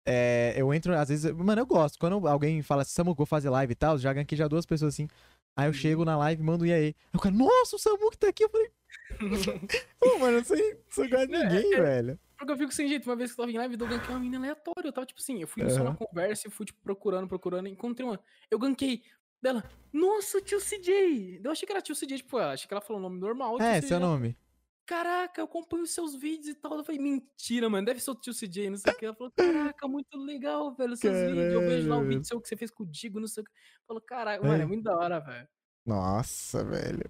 é, 0.07 0.53
eu 0.55 0.71
entro, 0.71 0.95
às 0.95 1.09
vezes, 1.09 1.31
mano, 1.31 1.59
eu 1.61 1.65
gosto. 1.65 1.97
Quando 1.97 2.27
alguém 2.27 2.61
fala 2.61 2.83
assim, 2.83 2.91
Samu, 2.93 3.15
vou 3.15 3.25
fazer 3.25 3.49
live 3.49 3.71
e 3.71 3.75
tal, 3.75 3.97
já 3.97 4.13
ganhei 4.13 4.27
já 4.33 4.47
duas 4.47 4.63
pessoas 4.65 4.93
assim. 4.93 5.07
Aí 5.57 5.65
eu 5.65 5.69
Uhum. 5.69 5.73
chego 5.73 6.05
na 6.05 6.15
live, 6.17 6.43
mando 6.43 6.63
um 6.63 6.67
e 6.67 6.71
aí. 6.73 6.93
Eu 7.11 7.19
falo, 7.19 7.35
nossa, 7.35 7.75
o 7.75 7.79
Samu 7.79 8.11
que 8.11 8.17
tá 8.19 8.27
aqui. 8.29 8.43
Eu 8.43 8.49
falei, 8.49 8.69
pô, 9.99 10.19
mano, 10.19 10.37
eu 10.37 10.37
não 10.39 10.43
sou, 10.43 10.57
sou 10.89 11.05
igual 11.05 11.21
a 11.21 11.23
é- 11.25 11.27
ninguém, 11.27 11.73
é- 11.73 11.81
velho. 11.81 12.19
Porque 12.37 12.51
eu 12.51 12.57
fico 12.57 12.71
sem 12.73 12.87
jeito. 12.89 13.09
Uma 13.09 13.15
vez 13.15 13.31
que 13.33 13.39
eu 13.39 13.43
tava 13.45 13.51
em 13.51 13.57
live, 13.57 13.77
eu 13.79 13.87
ganquei 13.87 14.09
uma 14.09 14.19
menina 14.19 14.39
aleatória. 14.39 14.89
Eu 14.89 14.91
tava, 14.91 15.07
tipo 15.07 15.21
assim, 15.21 15.39
eu 15.41 15.47
fui 15.47 15.67
só 15.69 15.83
na 15.83 15.95
conversa 15.95 16.47
e 16.47 16.51
fui, 16.51 16.65
tipo, 16.65 16.79
procurando, 16.83 17.27
procurando. 17.29 17.67
Encontrei 17.67 18.05
uma. 18.05 18.19
Eu 18.51 18.59
ganquei 18.59 19.03
dela. 19.41 19.63
Nossa, 19.93 20.41
tio 20.41 20.59
CJ! 20.59 21.39
Eu 21.43 21.51
achei 21.51 21.65
que 21.65 21.71
era 21.71 21.81
tio 21.81 21.95
CJ, 21.95 22.17
tipo, 22.17 22.37
eu 22.37 22.43
achei 22.43 22.67
que 22.67 22.73
ela 22.73 22.81
falou 22.81 22.99
o 22.99 23.03
nome 23.03 23.19
normal. 23.21 23.61
É, 23.61 23.79
seu 23.81 23.99
nome. 24.01 24.37
Caraca, 24.85 25.39
eu 25.41 25.45
acompanho 25.45 25.83
os 25.83 25.91
seus 25.91 26.13
vídeos 26.13 26.49
e 26.49 26.53
tal. 26.55 26.77
Eu 26.77 26.83
falei, 26.83 26.99
mentira, 27.01 27.69
mano, 27.69 27.85
deve 27.85 28.01
ser 28.01 28.11
o 28.11 28.15
tio 28.15 28.33
CJ, 28.33 28.69
não 28.69 28.77
sei 28.77 28.91
o 28.91 28.97
que. 28.97 29.05
Ela 29.05 29.15
falou, 29.15 29.31
caraca, 29.31 29.87
muito 29.87 30.17
legal, 30.17 30.75
velho, 30.75 30.95
seus 30.97 31.15
vídeos. 31.17 31.53
Eu 31.53 31.61
vejo 31.61 31.87
lá 31.87 31.95
um 31.95 31.99
Caralho. 31.99 32.09
vídeo 32.09 32.25
seu 32.27 32.41
que 32.41 32.49
você 32.49 32.57
fez 32.57 32.69
com 32.69 32.83
o 32.83 32.85
Digo, 32.85 33.19
não 33.21 33.27
sei 33.27 33.43
o 33.43 33.45
que. 33.45 33.51
Falou, 33.87 34.01
caraca, 34.01 34.43
mano, 34.43 34.59
é 34.59 34.63
É. 34.63 34.65
muito 34.67 34.83
da 34.83 34.95
hora, 34.95 35.19
velho. 35.21 35.47
Nossa, 35.85 36.63
velho. 36.65 37.09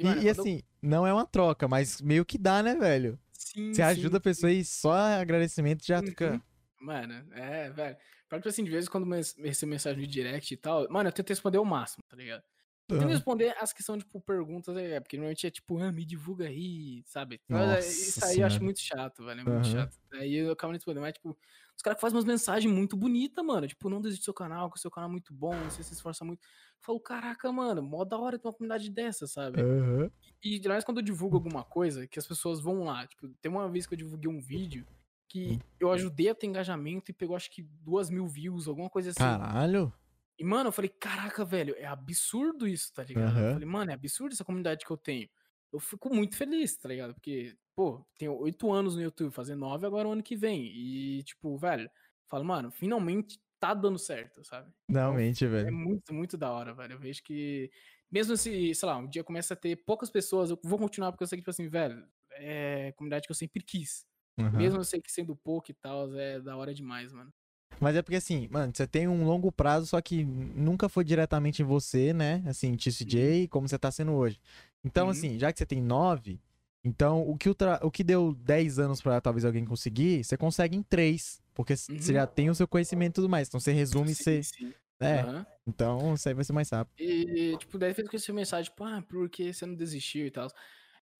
E, 0.00 0.04
mano, 0.04 0.22
e 0.24 0.28
quando 0.28 0.40
eu- 0.40 0.48
assim, 0.48 0.62
não 0.82 1.06
é 1.06 1.12
uma 1.12 1.26
troca, 1.26 1.66
mas 1.68 2.00
meio 2.00 2.24
que 2.24 2.38
dá, 2.38 2.62
né, 2.62 2.74
velho? 2.76 3.18
sim, 3.32 3.72
Você 3.72 3.82
sim, 3.82 4.08
ajuda 4.08 4.18
a 4.18 4.20
pessoa 4.20 4.52
e 4.52 4.64
só 4.64 4.92
agradecimento 4.92 5.84
já 5.86 6.02
fica. 6.02 6.40
Uhum. 6.40 6.42
Mano, 6.80 7.14
é, 7.34 7.70
velho. 7.70 7.96
Pior 8.28 8.40
que 8.42 8.48
assim, 8.48 8.62
de 8.64 8.70
vez 8.70 8.86
em 8.86 8.90
quando 8.90 9.04
eu 9.12 9.22
recebo 9.44 9.70
mensagem 9.70 10.00
no 10.00 10.06
direct 10.06 10.52
e 10.54 10.56
tal, 10.56 10.86
mano, 10.90 11.08
eu 11.08 11.12
tento 11.12 11.28
responder 11.30 11.58
o 11.58 11.64
máximo, 11.64 12.04
tá 12.08 12.16
ligado? 12.16 12.44
Eu 12.90 12.96
tento 12.96 13.08
responder 13.10 13.54
as 13.58 13.72
que 13.72 13.82
são, 13.82 13.98
tipo, 13.98 14.20
perguntas, 14.20 14.76
é, 14.76 15.00
porque 15.00 15.16
normalmente 15.16 15.46
é 15.46 15.50
tipo, 15.50 15.78
ah, 15.78 15.90
me 15.92 16.04
divulga 16.04 16.46
aí, 16.46 17.02
sabe? 17.04 17.42
É, 17.50 17.80
Nossa 17.80 17.90
isso 17.90 18.24
aí 18.24 18.40
eu 18.40 18.46
acho 18.46 18.62
Senhora. 18.62 18.64
muito 18.64 18.80
chato, 18.80 19.24
velho, 19.24 19.40
é 19.40 19.44
muito 19.44 19.66
Aham. 19.66 19.68
chato. 19.68 19.96
Aí 20.14 20.34
eu 20.34 20.52
acabo 20.52 20.72
respondendo, 20.72 21.02
mas, 21.02 21.14
tipo, 21.14 21.36
os 21.78 21.82
caras 21.82 22.00
fazem 22.00 22.16
umas 22.16 22.24
mensagens 22.26 22.72
muito 22.74 22.96
bonitas, 22.96 23.44
mano, 23.44 23.68
tipo, 23.68 23.88
não 23.88 24.00
desiste 24.02 24.22
do 24.22 24.24
seu 24.26 24.34
canal, 24.34 24.70
que 24.70 24.78
o 24.78 24.80
seu 24.80 24.90
canal 24.90 25.08
é 25.08 25.12
muito 25.12 25.32
bom, 25.32 25.70
você 25.70 25.84
se 25.84 25.94
esforça 25.94 26.24
muito. 26.24 26.42
Eu 26.44 26.48
falo, 26.84 27.00
caraca, 27.00 27.52
mano, 27.52 27.82
mó 27.82 28.04
da 28.04 28.18
hora 28.18 28.38
ter 28.38 28.48
uma 28.48 28.54
comunidade 28.54 28.90
dessa, 28.90 29.26
sabe? 29.28 29.64
Aham. 29.64 30.10
E 30.42 30.56
geralmente 30.58 30.84
quando 30.86 30.98
eu 30.98 31.04
divulgo 31.04 31.36
alguma 31.36 31.64
coisa, 31.64 32.06
que 32.08 32.18
as 32.18 32.26
pessoas 32.26 32.60
vão 32.62 32.84
lá. 32.84 33.06
Tipo, 33.06 33.28
tem 33.42 33.50
uma 33.52 33.70
vez 33.70 33.86
que 33.86 33.94
eu 33.94 33.98
divulguei 33.98 34.30
um 34.30 34.40
vídeo 34.40 34.86
que 35.28 35.58
Hum. 35.58 35.62
eu 35.80 35.92
ajudei 35.92 36.28
a 36.30 36.34
ter 36.34 36.46
engajamento 36.46 37.10
e 37.10 37.14
pegou 37.14 37.36
acho 37.36 37.50
que 37.50 37.62
duas 37.62 38.10
mil 38.10 38.26
views, 38.28 38.68
alguma 38.68 38.90
coisa 38.90 39.10
assim. 39.10 39.38
Caralho. 39.38 39.92
E, 40.38 40.44
mano, 40.44 40.68
eu 40.68 40.72
falei, 40.72 40.88
caraca, 40.90 41.44
velho, 41.44 41.74
é 41.76 41.84
absurdo 41.86 42.66
isso, 42.68 42.92
tá 42.94 43.02
ligado? 43.04 43.40
Eu 43.42 43.46
Aham. 43.46 43.52
falei, 43.52 43.68
mano, 43.68 43.90
é 43.90 43.94
absurdo 43.94 44.32
essa 44.34 44.44
comunidade 44.44 44.84
que 44.84 44.90
eu 44.92 44.96
tenho. 44.96 45.28
Eu 45.72 45.80
fico 45.80 46.14
muito 46.14 46.36
feliz, 46.36 46.76
tá 46.76 46.88
ligado? 46.88 47.12
Porque, 47.14 47.56
pô, 47.78 48.04
tenho 48.18 48.36
oito 48.40 48.72
anos 48.72 48.96
no 48.96 49.02
YouTube, 49.02 49.30
fazer 49.32 49.54
nove 49.54 49.86
agora 49.86 50.08
o 50.08 50.10
ano 50.10 50.20
que 50.20 50.34
vem. 50.34 50.66
E, 50.66 51.22
tipo, 51.22 51.56
velho, 51.56 51.88
falo, 52.26 52.44
mano, 52.44 52.72
finalmente 52.72 53.38
tá 53.60 53.72
dando 53.72 53.96
certo, 54.00 54.42
sabe? 54.44 54.72
Realmente, 54.88 55.46
É 55.64 55.70
velho. 55.70 55.70
muito, 55.70 56.12
muito 56.12 56.36
da 56.36 56.50
hora, 56.50 56.74
velho. 56.74 56.94
Eu 56.94 56.98
vejo 56.98 57.22
que, 57.22 57.70
mesmo 58.10 58.36
se, 58.36 58.74
sei 58.74 58.88
lá, 58.88 58.96
um 58.96 59.08
dia 59.08 59.22
começa 59.22 59.54
a 59.54 59.56
ter 59.56 59.76
poucas 59.84 60.10
pessoas, 60.10 60.50
eu 60.50 60.58
vou 60.64 60.76
continuar 60.76 61.12
porque 61.12 61.22
eu 61.22 61.28
sei 61.28 61.38
que, 61.38 61.42
tipo 61.42 61.50
assim, 61.50 61.68
velho, 61.68 62.04
é 62.32 62.90
comunidade 62.96 63.28
que 63.28 63.30
eu 63.30 63.36
sempre 63.36 63.62
quis. 63.62 64.04
Aham. 64.38 64.58
Mesmo 64.58 64.80
eu 64.80 64.84
sei 64.84 65.00
que 65.00 65.12
sendo 65.12 65.36
pouco 65.36 65.70
e 65.70 65.74
tal, 65.74 66.12
é 66.18 66.40
da 66.40 66.56
hora 66.56 66.74
demais, 66.74 67.12
mano. 67.12 67.32
Mas 67.80 67.94
é 67.94 68.02
porque 68.02 68.16
assim, 68.16 68.48
mano, 68.50 68.72
você 68.74 68.88
tem 68.88 69.06
um 69.06 69.24
longo 69.24 69.52
prazo, 69.52 69.86
só 69.86 70.00
que 70.00 70.24
nunca 70.24 70.88
foi 70.88 71.04
diretamente 71.04 71.62
em 71.62 71.64
você, 71.64 72.12
né? 72.12 72.42
Assim, 72.44 72.76
TCJ, 72.76 73.46
como 73.48 73.68
você 73.68 73.78
tá 73.78 73.90
sendo 73.92 74.12
hoje. 74.14 74.40
Então, 74.84 75.06
Uhum. 75.06 75.12
assim, 75.12 75.38
já 75.38 75.52
que 75.52 75.58
você 75.58 75.66
tem 75.66 75.80
nove, 75.80 76.40
então 76.84 77.28
o 77.28 77.36
que, 77.36 77.48
o 77.48 77.56
o 77.82 77.90
que 77.90 78.04
deu 78.04 78.34
10 78.34 78.78
anos 78.78 79.00
pra 79.02 79.20
talvez 79.20 79.44
alguém 79.44 79.64
conseguir, 79.64 80.24
você 80.24 80.36
consegue 80.36 80.76
em 80.76 80.82
três. 80.82 81.42
Porque 81.54 81.76
c- 81.76 81.92
você 81.98 82.12
Uhum. 82.12 82.18
já 82.18 82.26
tem 82.26 82.48
o 82.50 82.54
seu 82.54 82.68
conhecimento 82.68 83.12
e 83.12 83.14
tudo 83.16 83.28
mais. 83.28 83.48
Então 83.48 83.58
você 83.60 83.72
resume 83.72 84.12
e 84.12 84.14
você. 84.14 84.42
sim. 84.42 84.72
É, 85.00 85.20
Aham. 85.20 85.46
então 85.66 86.14
isso 86.14 86.28
aí 86.28 86.34
vai 86.34 86.44
ser 86.44 86.52
mais 86.52 86.70
rápido. 86.70 86.94
E, 86.98 87.56
tipo, 87.58 87.78
daí 87.78 87.94
fez 87.94 88.08
com 88.08 88.16
essa 88.16 88.32
mensagem, 88.32 88.68
tipo, 88.70 88.82
ah, 88.82 89.00
por 89.08 89.28
que 89.30 89.52
você 89.52 89.64
não 89.64 89.74
desistiu 89.76 90.26
e 90.26 90.30
tal. 90.30 90.46
Uhum. 90.46 90.50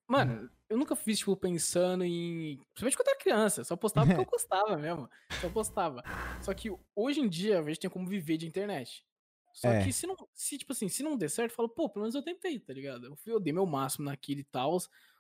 Mano, 0.09 0.51
eu 0.71 0.77
nunca 0.77 0.97
fiz, 0.97 1.19
tipo, 1.19 1.37
pensando 1.37 2.03
em. 2.05 2.57
Principalmente 2.75 2.97
quando 2.97 3.09
eu 3.09 3.13
era 3.15 3.21
criança. 3.21 3.63
Só 3.65 3.77
postava 3.77 4.07
porque 4.07 4.21
eu 4.21 4.25
gostava 4.31 4.77
mesmo. 4.77 5.09
Só 5.41 5.49
postava. 5.51 6.03
Só 6.41 6.53
que 6.55 6.71
hoje 6.97 7.21
em 7.21 7.29
dia 7.29 7.63
vejo 7.63 7.77
que 7.77 7.83
tem 7.83 7.91
como 7.91 8.09
viver 8.09 8.37
de 8.37 8.47
internet. 8.47 9.05
Só 9.53 9.69
É. 9.69 9.85
que 9.85 9.93
se 9.93 10.07
não. 10.07 10.17
Se, 10.35 10.57
tipo 10.59 10.73
assim, 10.73 10.89
se 10.89 11.03
não 11.03 11.17
der 11.17 11.29
certo, 11.31 11.51
eu 11.53 11.57
falo, 11.57 11.69
pô, 11.69 11.89
pelo 11.89 12.05
menos 12.05 12.15
eu 12.15 12.23
tentei, 12.23 12.59
tá 12.59 12.73
ligado? 12.73 13.07
Eu, 13.07 13.17
fui- 13.17 13.33
eu 13.33 13.41
dei 13.41 13.53
meu 13.53 13.67
máximo 13.67 14.05
naquilo 14.07 14.41
e 14.41 14.45
tal. 14.45 14.77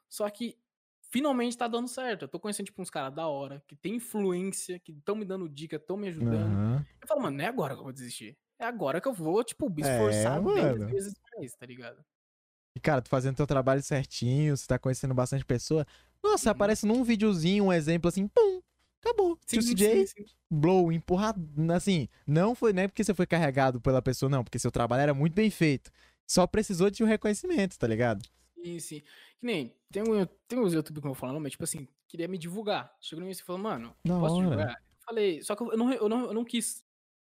Só 0.08 0.28
que 0.30 0.58
finalmente 1.10 1.56
tá 1.56 1.68
dando 1.68 1.88
certo. 1.88 2.22
Eu 2.22 2.28
tô 2.28 2.40
conhecendo, 2.40 2.66
tipo, 2.66 2.82
uns 2.82 2.90
caras 2.90 3.14
da 3.14 3.26
hora, 3.28 3.62
que 3.66 3.76
tem 3.76 3.96
influência, 3.96 4.78
que 4.80 4.92
estão 4.92 5.14
me 5.16 5.24
dando 5.24 5.48
dica, 5.48 5.76
estão 5.76 5.96
me 5.96 6.08
ajudando. 6.08 6.54
Aham. 6.54 6.86
Eu 7.00 7.08
falo, 7.08 7.22
mano, 7.22 7.36
não 7.38 7.44
é 7.44 7.48
agora 7.48 7.74
que 7.74 7.80
eu 7.80 7.84
vou 7.84 7.92
desistir. 7.92 8.38
É 8.58 8.64
agora 8.64 9.00
que 9.00 9.08
eu 9.08 9.12
vou, 9.14 9.42
tipo, 9.44 9.70
me 9.70 9.82
esforçar 9.82 10.38
É, 10.38 10.40
10 10.40 10.78
mano. 10.78 10.88
vezes 10.90 11.14
mais, 11.36 11.54
tá 11.54 11.66
ligado? 11.66 12.04
E, 12.76 12.80
cara, 12.80 13.02
tu 13.02 13.08
fazendo 13.08 13.36
teu 13.36 13.46
trabalho 13.46 13.82
certinho, 13.82 14.56
você 14.56 14.66
tá 14.66 14.78
conhecendo 14.78 15.14
bastante 15.14 15.44
pessoa. 15.44 15.86
Nossa, 16.22 16.50
Uhum. 16.50 16.52
aparece 16.52 16.86
num 16.86 17.02
videozinho 17.04 17.64
um 17.64 17.72
exemplo 17.72 18.08
assim, 18.08 18.28
pum, 18.28 18.60
acabou. 19.02 19.38
Tio 19.46 19.62
CJ, 19.62 20.06
sim. 20.06 20.24
blow, 20.50 20.92
empurrado. 20.92 21.40
Assim, 21.74 22.08
não 22.26 22.54
foi 22.54 22.72
nem 22.72 22.88
porque 22.88 23.02
você 23.04 23.14
foi 23.14 23.26
carregado 23.26 23.80
pela 23.80 24.02
pessoa, 24.02 24.28
não, 24.30 24.44
porque 24.44 24.58
seu 24.58 24.70
trabalho 24.70 25.02
era 25.02 25.14
muito 25.14 25.34
bem 25.34 25.50
feito. 25.50 25.90
Só 26.28 26.46
precisou 26.46 26.90
de 26.90 27.02
um 27.02 27.06
reconhecimento, 27.06 27.78
tá 27.78 27.86
ligado? 27.86 28.22
Sim, 28.62 28.78
sim. 28.78 29.00
Que 29.38 29.46
nem, 29.46 29.76
tem, 29.90 30.02
um, 30.02 30.26
tem 30.46 30.58
uns 30.58 30.72
YouTube 30.74 31.00
que 31.00 31.06
eu 31.06 31.10
vou 31.10 31.14
falando, 31.14 31.40
mas, 31.40 31.52
tipo 31.52 31.64
assim, 31.64 31.88
queria 32.06 32.28
me 32.28 32.38
divulgar. 32.38 32.94
Chegou 33.00 33.22
em 33.22 33.26
mim 33.26 33.32
e 33.32 33.36
falou, 33.36 33.60
mano, 33.62 33.96
Da 34.04 34.18
posso 34.18 34.36
divulgar? 34.36 34.70
Eu 34.70 35.04
falei, 35.04 35.42
só 35.42 35.54
que 35.56 35.62
eu 35.62 35.76
não, 35.76 35.92
eu 35.92 36.08
não, 36.08 36.26
eu 36.26 36.34
não 36.34 36.44
quis. 36.44 36.84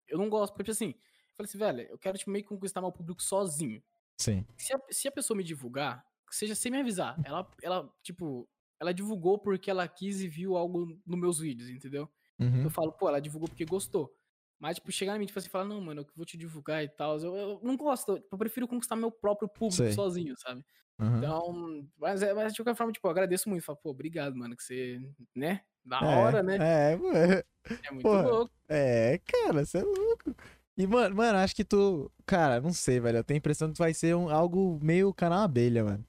Eu 0.08 0.18
não 0.18 0.28
gosto, 0.28 0.54
porque, 0.54 0.70
assim, 0.70 0.88
eu 0.88 1.36
falei 1.36 1.48
assim, 1.48 1.58
velho, 1.58 1.80
eu 1.82 1.98
quero, 1.98 2.18
tipo, 2.18 2.30
meio 2.30 2.44
que 2.44 2.48
conquistar 2.48 2.80
meu 2.80 2.92
público 2.92 3.22
sozinho. 3.22 3.82
Sim. 4.16 4.44
Se 4.56 4.74
a, 4.74 4.80
se 4.90 5.08
a 5.08 5.12
pessoa 5.12 5.36
me 5.36 5.44
divulgar, 5.44 6.04
seja 6.30 6.54
sem 6.54 6.70
me 6.70 6.78
avisar. 6.78 7.18
Ela, 7.24 7.50
ela, 7.62 7.94
tipo, 8.02 8.48
ela 8.78 8.92
divulgou 8.92 9.38
porque 9.38 9.70
ela 9.70 9.86
quis 9.86 10.20
e 10.20 10.28
viu 10.28 10.56
algo 10.56 10.98
nos 11.06 11.18
meus 11.18 11.38
vídeos, 11.38 11.68
entendeu? 11.68 12.08
Uhum. 12.38 12.62
Eu 12.62 12.70
falo, 12.70 12.92
pô, 12.92 13.08
ela 13.08 13.20
divulgou 13.20 13.48
porque 13.48 13.64
gostou. 13.64 14.14
Mas, 14.60 14.76
tipo, 14.76 14.92
chegar 14.92 15.16
em 15.16 15.18
mim 15.18 15.24
e 15.24 15.26
tipo, 15.26 15.38
assim, 15.38 15.48
falar, 15.48 15.64
não, 15.64 15.80
mano, 15.80 16.02
eu 16.02 16.06
vou 16.14 16.26
te 16.26 16.36
divulgar 16.36 16.84
e 16.84 16.88
tal. 16.88 17.18
Eu, 17.18 17.34
eu 17.34 17.60
não 17.62 17.76
gosto. 17.76 18.22
Eu 18.30 18.38
prefiro 18.38 18.68
conquistar 18.68 18.94
meu 18.94 19.10
próprio 19.10 19.48
público 19.48 19.82
Sei. 19.82 19.92
sozinho, 19.92 20.36
sabe? 20.36 20.62
Uhum. 20.98 21.16
Então, 21.16 21.88
mas, 21.98 22.22
é, 22.22 22.34
mas 22.34 22.52
de 22.52 22.58
qualquer 22.58 22.76
forma, 22.76 22.92
tipo, 22.92 23.06
eu 23.06 23.10
agradeço 23.10 23.48
muito. 23.48 23.64
Falo, 23.64 23.78
pô, 23.82 23.88
obrigado, 23.90 24.36
mano, 24.36 24.54
que 24.54 24.62
você, 24.62 25.00
né? 25.34 25.62
Da 25.82 25.98
É, 26.00 26.16
hora, 26.16 26.42
né? 26.42 26.58
É, 26.60 26.96
mano. 26.96 27.42
É 27.82 27.90
muito 27.90 28.02
porra. 28.02 28.22
louco. 28.28 28.52
É, 28.68 29.18
cara, 29.26 29.64
você 29.64 29.78
é 29.78 29.82
louco. 29.82 30.36
E, 30.76 30.86
mano, 30.86 31.16
mano, 31.16 31.38
acho 31.38 31.56
que 31.56 31.64
tu. 31.64 32.12
Cara, 32.26 32.60
não 32.60 32.72
sei, 32.72 33.00
velho. 33.00 33.18
Eu 33.18 33.24
tenho 33.24 33.36
a 33.36 33.38
impressão 33.38 33.68
que 33.68 33.74
tu 33.74 33.78
vai 33.78 33.94
ser 33.94 34.14
um, 34.14 34.28
algo 34.28 34.78
meio 34.82 35.12
canal 35.14 35.40
abelha, 35.42 35.84
mano. 35.84 36.04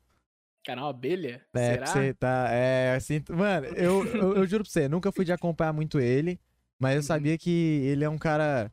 Canal 0.64 0.90
Abelha? 0.90 1.44
É, 1.54 1.74
Será? 1.74 1.88
você 1.88 2.14
tá. 2.14 2.48
É, 2.52 2.96
assim. 2.96 3.24
Mano, 3.30 3.66
eu, 3.68 4.06
eu, 4.14 4.36
eu 4.36 4.46
juro 4.46 4.64
pra 4.64 4.72
você, 4.72 4.88
nunca 4.88 5.12
fui 5.12 5.26
de 5.26 5.32
acompanhar 5.34 5.74
muito 5.74 6.00
ele, 6.00 6.40
mas 6.82 6.96
eu 6.96 7.02
Uhum. 7.02 7.04
sabia 7.08 7.38
que 7.38 7.50
ele 7.86 8.04
é 8.04 8.10
um 8.10 8.18
cara 8.18 8.72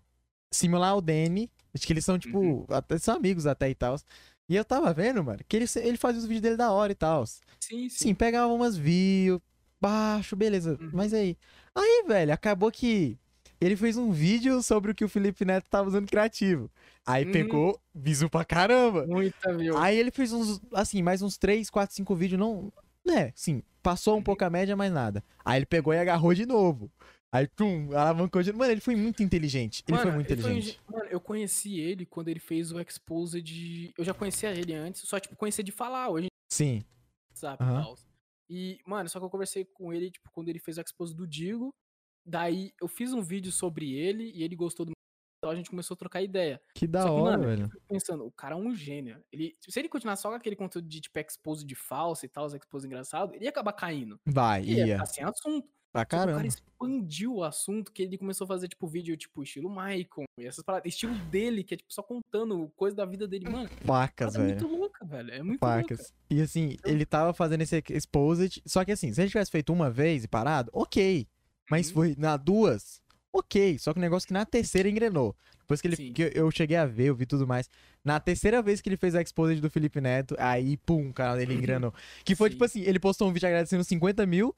similar 0.53 0.91
ao 0.91 1.01
Danny. 1.01 1.51
Acho 1.75 1.87
que 1.87 1.93
eles 1.93 2.05
são, 2.05 2.19
tipo, 2.19 2.39
Uhum. 2.39 2.67
até, 2.71 2.99
são 2.99 3.15
amigos 3.17 3.47
até 3.47 3.69
e 3.71 3.75
tal. 3.75 3.97
E 4.49 4.57
eu 4.57 4.65
tava 4.65 4.93
vendo, 4.95 5.23
mano, 5.23 5.41
que 5.47 5.57
ele, 5.57 5.67
ele 5.77 5.99
fazia 5.99 6.19
os 6.21 6.25
vídeos 6.27 6.41
dele 6.43 6.57
da 6.57 6.73
hora 6.73 6.91
e 6.91 6.95
tal. 6.95 7.27
Sim, 7.27 7.43
sim. 7.61 7.89
Sim, 7.91 8.15
pegava 8.15 8.51
umas 8.53 8.77
views, 8.77 9.41
baixo, 9.81 10.35
beleza. 10.35 10.79
Uhum. 10.81 10.91
Mas 10.93 11.13
aí. 11.13 11.37
Aí, 11.75 12.05
velho, 12.09 12.33
acabou 12.33 12.73
que 12.73 13.19
ele 13.61 13.77
fez 13.77 13.97
um 13.99 14.11
vídeo 14.11 14.63
sobre 14.63 14.91
o 14.93 14.95
que 14.95 15.05
o 15.05 15.09
Felipe 15.09 15.45
Neto 15.45 15.69
tava 15.69 15.89
usando 15.89 16.09
criativo. 16.09 16.71
Aí 17.07 17.25
Uhum. 17.27 17.33
pegou 17.33 17.81
visu 17.95 18.31
pra 18.31 18.45
caramba. 18.45 19.07
Muita, 19.07 19.55
viu? 19.57 19.77
Aí 19.77 19.99
ele 19.99 20.11
fez 20.11 20.33
uns, 20.33 20.61
assim, 20.73 21.03
mais 21.03 21.21
uns 21.21 21.37
3, 21.37 21.69
4, 21.69 21.95
5 21.95 22.15
vídeos, 22.15 22.41
não. 22.41 22.73
Né, 23.05 23.33
sim, 23.35 23.63
passou 23.83 24.15
um 24.15 24.17
Uhum. 24.19 24.23
pouco 24.23 24.45
a 24.45 24.51
média, 24.51 24.75
mas 24.77 24.91
nada. 24.93 25.23
Aí 25.45 25.59
ele 25.59 25.67
pegou 25.67 25.93
e 25.93 25.99
agarrou 25.99 26.33
de 26.35 26.47
novo. 26.47 26.91
Aí, 27.33 27.47
pum, 27.49 27.93
alavancou 27.93 28.43
de. 28.43 28.53
Mano, 28.53 28.73
ele 28.73 28.81
foi 28.81 28.97
muito 28.97 29.23
inteligente. 29.23 29.85
Ele 29.87 29.99
foi 29.99 30.11
muito 30.11 30.31
ele 30.33 30.41
foi 30.43 30.51
um 30.51 30.55
inteligente. 30.57 30.81
ge- 30.87 30.93
mano, 30.93 31.09
eu 31.11 31.21
conheci 31.21 31.79
ele 31.79 32.07
quando 32.07 32.29
ele 32.29 32.41
fez 32.41 32.73
o 32.73 32.81
Exposed 32.81 33.43
de. 33.43 33.93
Eu 33.99 34.05
já 34.05 34.15
conhecia 34.15 34.51
ele 34.51 34.73
antes, 34.73 35.03
só, 35.07 35.21
tipo, 35.21 35.37
conhecia 35.37 35.63
de 35.63 35.71
falar 35.73 36.09
hoje 36.09 36.29
Sim. 36.51 36.83
WhatsApp 37.31 37.63
Aham. 37.63 37.95
e. 38.05 38.09
E, 38.51 38.79
mano, 38.87 39.09
só 39.11 39.19
que 39.19 39.27
eu 39.27 39.31
conversei 39.31 39.67
com 39.67 39.93
ele, 39.93 40.11
tipo, 40.11 40.31
quando 40.33 40.49
ele 40.49 40.59
fez 40.59 40.79
o 40.79 40.81
Exposed 40.81 41.15
do 41.17 41.27
Digo. 41.27 41.69
Daí 42.27 42.73
eu 42.81 42.89
fiz 42.89 43.13
um 43.13 43.23
vídeo 43.23 43.51
sobre 43.53 43.93
ele 43.95 44.31
e 44.35 44.43
ele 44.43 44.57
gostou 44.57 44.85
do. 44.87 44.93
Então 45.39 45.51
a 45.51 45.55
gente 45.55 45.71
começou 45.71 45.95
a 45.95 45.99
trocar 45.99 46.21
ideia. 46.23 46.61
Que 46.75 46.87
da 46.87 47.05
que, 47.05 47.09
hora, 47.11 47.39
mano, 47.39 47.45
velho. 47.45 47.71
pensando, 47.87 48.25
o 48.27 48.33
cara 48.33 48.55
é 48.55 48.59
um 48.59 48.75
gênio. 48.75 49.23
Ele, 49.33 49.55
se 49.69 49.79
ele 49.79 49.89
continuar 49.89 50.17
só 50.17 50.31
com 50.31 50.35
aquele 50.35 50.57
conteúdo 50.57 50.89
de, 50.89 51.01
tipo, 51.01 51.19
expose 51.21 51.65
de 51.65 51.75
falsa 51.75 52.27
e 52.27 52.29
tal, 52.29 52.45
os 52.47 52.55
expose 52.55 52.87
engraçado, 52.87 53.35
ele 53.35 53.45
ia 53.45 53.51
acabar 53.51 53.73
caindo. 53.73 54.19
Vai, 54.27 54.63
E 54.65 54.73
ia 54.75 54.87
ia. 54.87 54.95
ficar 54.95 55.07
sem 55.07 55.25
assunto. 55.25 55.69
Pra 55.93 56.03
Só 56.03 56.05
que 56.05 56.15
o 56.15 56.19
cara 56.19 56.33
caramba. 56.33 56.47
expandiu 56.47 57.35
o 57.37 57.45
assunto, 57.45 57.91
que 57.91 58.03
ele 58.03 58.19
começou 58.19 58.45
a 58.45 58.49
fazer, 58.49 58.69
tipo, 58.69 58.87
vídeo, 58.87 59.17
tipo, 59.17 59.43
estilo 59.43 59.71
Maicon, 59.71 60.25
e 60.39 60.47
essas 60.47 60.63
paradas. 60.63 60.93
Estilo 60.93 61.15
dele, 61.31 61.65
que 61.65 61.75
é, 61.75 61.77
tipo, 61.77 61.93
só 61.93 62.03
contando 62.03 62.71
coisa 62.77 62.95
da 62.97 63.07
vida 63.07 63.27
dele. 63.27 63.49
Mano, 63.49 63.69
Pacas, 63.87 64.35
é 64.35 64.39
velho. 64.39 64.51
muito 64.61 64.67
louca, 64.79 65.05
velho. 65.07 65.31
É 65.33 65.43
muito 65.43 65.61
louca. 65.63 65.83
Pacas. 65.83 66.13
E 66.31 66.41
assim, 66.43 66.77
ele 66.85 67.07
tava 67.07 67.33
fazendo 67.33 67.63
esse 67.63 67.83
exposed. 67.91 68.63
Só 68.67 68.85
que 68.85 68.93
assim, 68.93 69.13
se 69.13 69.21
ele 69.21 69.29
tivesse 69.31 69.51
feito 69.51 69.73
uma 69.73 69.91
vez 69.91 70.25
e 70.25 70.29
parado, 70.29 70.71
ok. 70.75 71.27
Mas 71.71 71.89
Uhum. 71.89 71.95
foi 71.95 72.15
na 72.19 72.37
duas, 72.37 73.01
ok. 73.33 73.79
Só 73.79 73.93
que 73.93 73.99
o 73.99 74.03
negócio 74.03 74.27
é 74.27 74.29
que 74.29 74.33
na 74.35 74.45
terceira 74.47 74.89
engrenou. 74.89 75.35
Depois 75.61 75.83
que, 75.83 75.89
ele, 75.89 75.97
Sim. 75.97 76.13
que 76.15 76.33
eu- 76.35 76.51
cheguei 76.51 76.79
a 76.79 76.87
ver, 76.87 77.09
eu 77.09 77.15
vi 77.15 77.27
tudo 77.27 77.47
mais. 77.47 77.69
Na 78.03 78.19
terceira 78.19 78.63
vez 78.63 78.81
que 78.81 78.89
ele 78.89 78.97
fez 78.97 79.15
a 79.15 79.21
exposed 79.21 79.61
do 79.61 79.69
Felipe 79.69 80.01
Neto, 80.01 80.35
aí, 80.39 80.79
pum, 80.79 81.11
o 81.11 81.13
canal 81.13 81.37
dele 81.37 81.53
engrenou. 81.53 81.93
Que 82.25 82.35
foi 82.35 82.49
Sim. 82.49 82.53
tipo 82.55 82.65
assim: 82.65 82.81
ele 82.81 82.99
postou 82.99 83.29
um 83.29 83.33
vídeo 83.35 83.47
agradecendo 83.47 83.85
50 83.85 84.25
mil, 84.25 84.57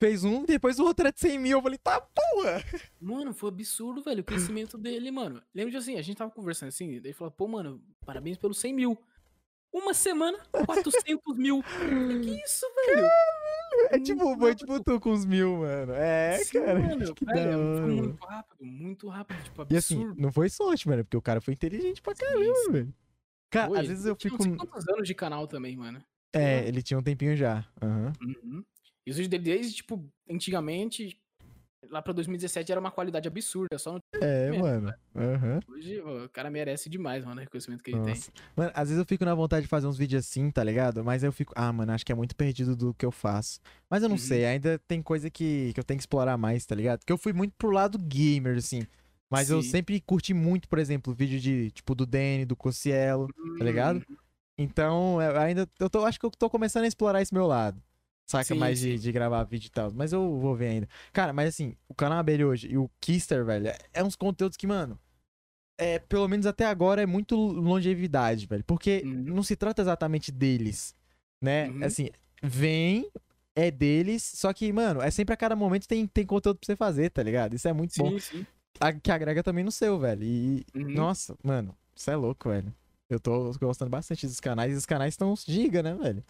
fez 0.00 0.24
um, 0.24 0.44
depois 0.44 0.78
o 0.78 0.84
outro 0.84 1.06
era 1.06 1.12
de 1.12 1.20
100 1.20 1.38
mil. 1.38 1.58
Eu 1.58 1.62
falei, 1.62 1.78
tá 1.78 2.00
porra! 2.00 2.62
Mano, 3.00 3.32
foi 3.34 3.48
absurdo, 3.50 4.02
velho, 4.02 4.20
o 4.20 4.24
crescimento 4.24 4.76
dele, 4.78 5.10
mano. 5.10 5.42
Lembra 5.54 5.70
de 5.72 5.76
assim, 5.76 5.96
a 5.98 6.02
gente 6.02 6.16
tava 6.16 6.30
conversando 6.30 6.68
assim, 6.68 6.92
ele 6.94 7.12
falou, 7.12 7.30
pô, 7.30 7.46
mano, 7.48 7.82
parabéns 8.04 8.36
pelos 8.38 8.58
100 8.58 8.74
mil. 8.74 8.98
Uma 9.70 9.92
semana, 9.92 10.38
400 10.64 11.36
mil. 11.36 11.62
Que 11.62 12.42
isso, 12.42 12.64
velho? 12.86 13.06
É 13.90 13.98
tipo, 14.00 14.34
foi 14.38 14.54
tipo 14.54 14.82
tu 14.82 14.98
com 14.98 15.12
os 15.12 15.26
mil, 15.26 15.58
mano. 15.58 15.92
É, 15.92 16.38
Sim, 16.38 16.58
cara. 16.58 16.78
mano, 16.80 17.14
que 17.14 17.24
velho, 17.26 17.52
foi 17.52 17.80
mano. 17.82 17.94
muito 18.02 18.24
rápido, 18.24 18.64
muito 18.64 19.08
rápido, 19.08 19.42
tipo, 19.44 19.66
E 19.70 19.76
assim, 19.76 19.96
absurdo. 19.96 20.20
não 20.22 20.32
foi 20.32 20.48
sorte, 20.48 20.88
mano, 20.88 21.04
porque 21.04 21.18
o 21.18 21.22
cara 21.22 21.40
foi 21.42 21.52
inteligente 21.52 22.00
pra 22.00 22.14
caramba, 22.14 22.54
sim. 22.64 22.72
velho. 22.72 22.94
Cara, 23.50 23.68
Pô, 23.68 23.74
às 23.74 23.86
vezes 23.86 24.06
eu 24.06 24.16
tinha 24.16 24.30
fico. 24.30 24.42
Sei 24.42 24.56
quantos 24.56 24.88
anos 24.88 25.06
de 25.06 25.14
canal 25.14 25.46
também, 25.46 25.76
mano. 25.76 26.02
É, 26.32 26.66
ele 26.66 26.82
tinha 26.82 26.98
um 26.98 27.02
tempinho 27.02 27.36
já. 27.36 27.64
Aham. 27.82 28.12
Uhum. 28.22 28.64
E 29.08 29.10
os 29.10 29.16
vídeos 29.16 29.30
dele, 29.30 29.44
desde, 29.44 29.74
tipo, 29.76 30.06
antigamente, 30.30 31.18
lá 31.88 32.02
pra 32.02 32.12
2017 32.12 32.70
era 32.70 32.78
uma 32.78 32.90
qualidade 32.90 33.26
absurda. 33.26 33.78
Só 33.78 33.94
no... 33.94 34.00
É, 34.20 34.50
Mesmo, 34.50 34.64
mano. 34.64 34.94
Aham. 35.16 35.60
hoje 35.66 35.98
ó, 36.02 36.26
o 36.26 36.28
cara 36.28 36.50
merece 36.50 36.90
demais, 36.90 37.24
mano, 37.24 37.40
o 37.40 37.42
reconhecimento 37.42 37.82
que 37.82 37.92
ele 37.92 38.00
Nossa. 38.00 38.30
Mano, 38.54 38.70
às 38.74 38.88
vezes 38.90 38.98
eu 39.00 39.06
fico 39.06 39.24
na 39.24 39.34
vontade 39.34 39.62
de 39.62 39.68
fazer 39.68 39.86
uns 39.86 39.96
vídeos 39.96 40.26
assim, 40.26 40.50
tá 40.50 40.62
ligado? 40.62 41.02
Mas 41.02 41.22
eu 41.24 41.32
fico, 41.32 41.54
ah, 41.56 41.72
mano, 41.72 41.90
acho 41.92 42.04
que 42.04 42.12
é 42.12 42.14
muito 42.14 42.36
perdido 42.36 42.76
do 42.76 42.92
que 42.92 43.06
eu 43.06 43.10
faço. 43.10 43.60
Mas 43.88 44.02
eu 44.02 44.10
não 44.10 44.16
Uhum. 44.16 44.18
sei, 44.22 44.44
ainda 44.44 44.78
tem 44.86 45.00
coisa 45.02 45.30
que, 45.30 45.72
que 45.72 45.80
eu 45.80 45.84
tenho 45.84 45.96
que 45.96 46.02
explorar 46.02 46.36
mais, 46.36 46.66
tá 46.66 46.74
ligado? 46.74 46.98
Porque 46.98 47.12
eu 47.12 47.16
fui 47.18 47.32
muito 47.32 47.54
pro 47.56 47.70
lado 47.70 47.96
gamer, 47.98 48.58
assim. 48.58 48.82
Mas 49.30 49.48
eu 49.48 49.62
Sim. 49.62 49.70
sempre 49.70 50.00
curti 50.02 50.34
muito, 50.34 50.68
por 50.68 50.78
exemplo, 50.78 51.14
vídeo 51.14 51.40
de, 51.40 51.70
tipo, 51.70 51.94
do 51.94 52.04
Danny, 52.04 52.44
do 52.44 52.54
Cossielo, 52.56 53.28
tem. 53.32 53.56
tá 53.58 53.64
ligado? 53.64 54.04
Hum, 54.08 54.16
Então, 54.58 55.22
eu 55.22 55.38
ainda, 55.38 55.66
eu 55.80 55.88
tô, 55.88 56.04
acho 56.04 56.18
que 56.20 56.26
eu 56.26 56.30
tô 56.30 56.50
começando 56.50 56.84
a 56.84 56.88
explorar 56.88 57.22
esse 57.22 57.32
meu 57.32 57.46
lado. 57.46 57.80
Saca? 58.28 58.44
Sim, 58.44 58.54
mais 58.58 58.78
de, 58.78 58.92
sim. 58.92 59.02
de 59.02 59.10
gravar 59.10 59.42
vídeo 59.44 59.68
e 59.68 59.70
tal. 59.70 59.90
Mas 59.90 60.12
eu 60.12 60.38
vou 60.38 60.54
ver 60.54 60.68
ainda. 60.68 60.88
Cara, 61.12 61.32
mas 61.32 61.48
assim, 61.48 61.74
o 61.88 61.94
canal 61.94 62.18
Abelha 62.18 62.46
hoje 62.46 62.68
e 62.70 62.76
o 62.76 62.90
Kister, 63.00 63.42
velho, 63.44 63.68
é, 63.68 63.78
é 63.94 64.04
uns 64.04 64.14
conteúdos 64.14 64.56
que, 64.56 64.66
mano, 64.66 64.98
é, 65.78 65.98
pelo 65.98 66.28
menos 66.28 66.44
até 66.44 66.66
agora 66.66 67.00
é 67.02 67.06
muito 67.06 67.34
longevidade, 67.36 68.46
velho. 68.46 68.62
Porque 68.64 69.02
Uhum. 69.04 69.34
não 69.36 69.42
se 69.42 69.56
trata 69.56 69.80
exatamente 69.80 70.30
deles, 70.30 70.94
né? 71.42 71.70
Uhum. 71.70 71.84
Assim, 71.84 72.10
vem, 72.42 73.10
é 73.56 73.70
deles, 73.70 74.22
só 74.22 74.52
que, 74.52 74.70
mano, 74.74 75.00
é 75.00 75.10
sempre 75.10 75.32
a 75.32 75.36
cada 75.36 75.56
momento 75.56 75.88
tem, 75.88 76.06
tem 76.06 76.26
conteúdo 76.26 76.58
pra 76.58 76.66
você 76.66 76.76
fazer, 76.76 77.08
tá 77.10 77.22
ligado? 77.22 77.54
Isso 77.54 77.66
é 77.66 77.72
muito 77.72 77.94
bom. 77.96 78.10
Sim, 78.10 78.18
sim. 78.20 78.46
A- 78.78 78.92
que 78.92 79.10
agrega 79.10 79.42
também 79.42 79.64
no 79.64 79.72
seu, 79.72 79.98
velho. 79.98 80.22
E, 80.22 80.66
Uhum. 80.74 80.90
nossa, 80.92 81.34
mano, 81.42 81.74
isso 81.96 82.10
é 82.10 82.14
louco, 82.16 82.50
velho. 82.50 82.74
Eu 83.08 83.18
tô 83.18 83.50
gostando 83.58 83.90
bastante 83.90 84.26
dos 84.26 84.38
canais 84.38 84.72
e 84.74 84.76
os 84.76 84.84
canais 84.84 85.14
estão 85.14 85.34
giga, 85.34 85.82
né, 85.82 85.94
velho? 85.94 86.22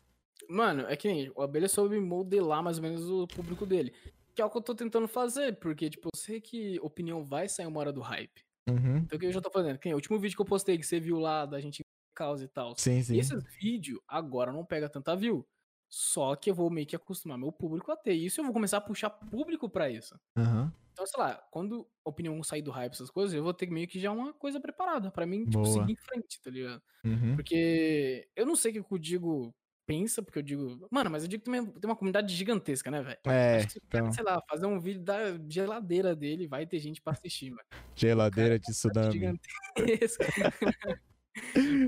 Mano, 0.49 0.83
é 0.89 0.97
que 0.97 1.09
nem 1.09 1.31
o 1.35 1.43
Abelha 1.43 1.69
soube 1.69 1.99
modelar 2.01 2.63
mais 2.63 2.79
ou 2.79 2.83
menos 2.83 3.09
o 3.09 3.27
público 3.27 3.67
dele. 3.67 3.93
Que 4.35 4.41
é 4.41 4.45
o 4.45 4.51
que 4.51 4.57
eu 4.57 4.63
tô 4.63 4.75
tentando 4.75 5.07
fazer, 5.09 5.59
porque, 5.59 5.91
tipo, 5.91 6.09
eu 6.09 6.19
sei 6.19 6.41
que 6.41 6.79
opinião 6.81 7.25
vai 7.25 7.49
sair 7.49 7.67
uma 7.67 7.81
hora 7.81 7.93
do 7.93 8.01
hype. 8.01 8.45
Uhum. 8.69 8.99
Então 8.99 9.17
o 9.17 9.21
que 9.21 9.27
eu 9.27 9.33
já 9.33 9.41
tô 9.41 9.51
fazendo? 9.51 9.79
Que 9.79 9.89
nem 9.89 9.95
o 9.95 9.97
último 9.97 10.19
vídeo 10.19 10.37
que 10.37 10.43
eu 10.43 10.47
postei, 10.47 10.79
que 10.79 10.87
você 10.87 11.01
viu 11.01 11.19
lá 11.19 11.45
da 11.45 11.61
gente 11.61 11.81
em 11.81 12.15
causa 12.15 12.45
e 12.45 12.49
tal. 12.49 12.75
Sim, 12.77 13.03
sim. 13.03 13.19
Esses 13.19 13.43
vídeos 13.61 14.01
agora 14.07 14.53
não 14.53 14.65
pega 14.65 14.89
tanta 14.89 15.15
view. 15.17 15.47
Só 15.91 16.37
que 16.37 16.51
eu 16.51 16.55
vou 16.55 16.71
meio 16.71 16.87
que 16.87 16.95
acostumar 16.97 17.39
meu 17.39 17.51
público 17.51 17.91
a 17.91 17.97
ter 17.97 18.13
isso 18.13 18.39
e 18.39 18.41
eu 18.41 18.45
vou 18.45 18.53
começar 18.53 18.77
a 18.77 18.81
puxar 18.81 19.11
público 19.11 19.69
pra 19.71 19.89
isso. 19.91 20.19
Aham. 20.37 20.73
Então, 20.93 21.07
sei 21.07 21.21
lá, 21.21 21.37
quando 21.51 21.89
a 22.05 22.11
opinião 22.11 22.43
sair 22.43 22.61
do 22.61 22.73
hype, 22.73 22.93
essas 22.93 23.11
coisas, 23.11 23.33
eu 23.33 23.43
vou 23.43 23.55
ter 23.55 23.71
meio 23.71 23.87
que 23.87 24.01
já 24.01 24.11
uma 24.11 24.33
coisa 24.35 24.61
preparada 24.61 25.11
pra 25.13 25.25
mim, 25.25 25.45
tipo, 25.45 25.63
Boa. 25.63 25.73
seguir 25.73 25.93
em 25.93 25.97
frente, 25.97 26.41
tá 26.43 26.51
ligado? 26.51 26.83
Uhum. 27.05 27.37
Porque 27.37 28.29
eu 28.35 28.45
não 28.45 28.57
sei 28.57 28.73
o 28.79 28.85
que 28.85 28.95
o 28.95 28.99
Digo 28.99 29.55
pensa, 29.89 30.23
porque 30.23 30.39
eu 30.39 30.43
digo. 30.43 30.87
Mano, 30.91 31.11
mas 31.11 31.23
eu 31.23 31.29
digo 31.29 31.43
que 31.43 31.47
também 31.51 31.65
tem 31.65 31.89
uma 31.91 31.97
comunidade 31.97 32.35
gigantesca, 32.35 32.91
né, 32.91 33.01
velho? 33.03 33.19
É, 33.27 33.65
cara, 33.65 33.67
então, 33.87 34.13
sei 34.13 34.23
lá, 34.23 34.39
fazer 34.47 34.67
um 34.67 34.79
vídeo 34.79 35.03
da 35.03 35.39
geladeira 35.49 36.15
dele, 36.15 36.47
vai 36.47 36.67
ter 36.67 36.79
gente 36.79 37.01
pra 37.01 37.15
assistir, 37.15 37.51
mano. 37.51 37.65
geladeira 37.97 38.59
de 38.59 38.67
Comunidade 38.67 39.09
tsunami. 39.09 39.41
Gigantesca. 39.75 40.27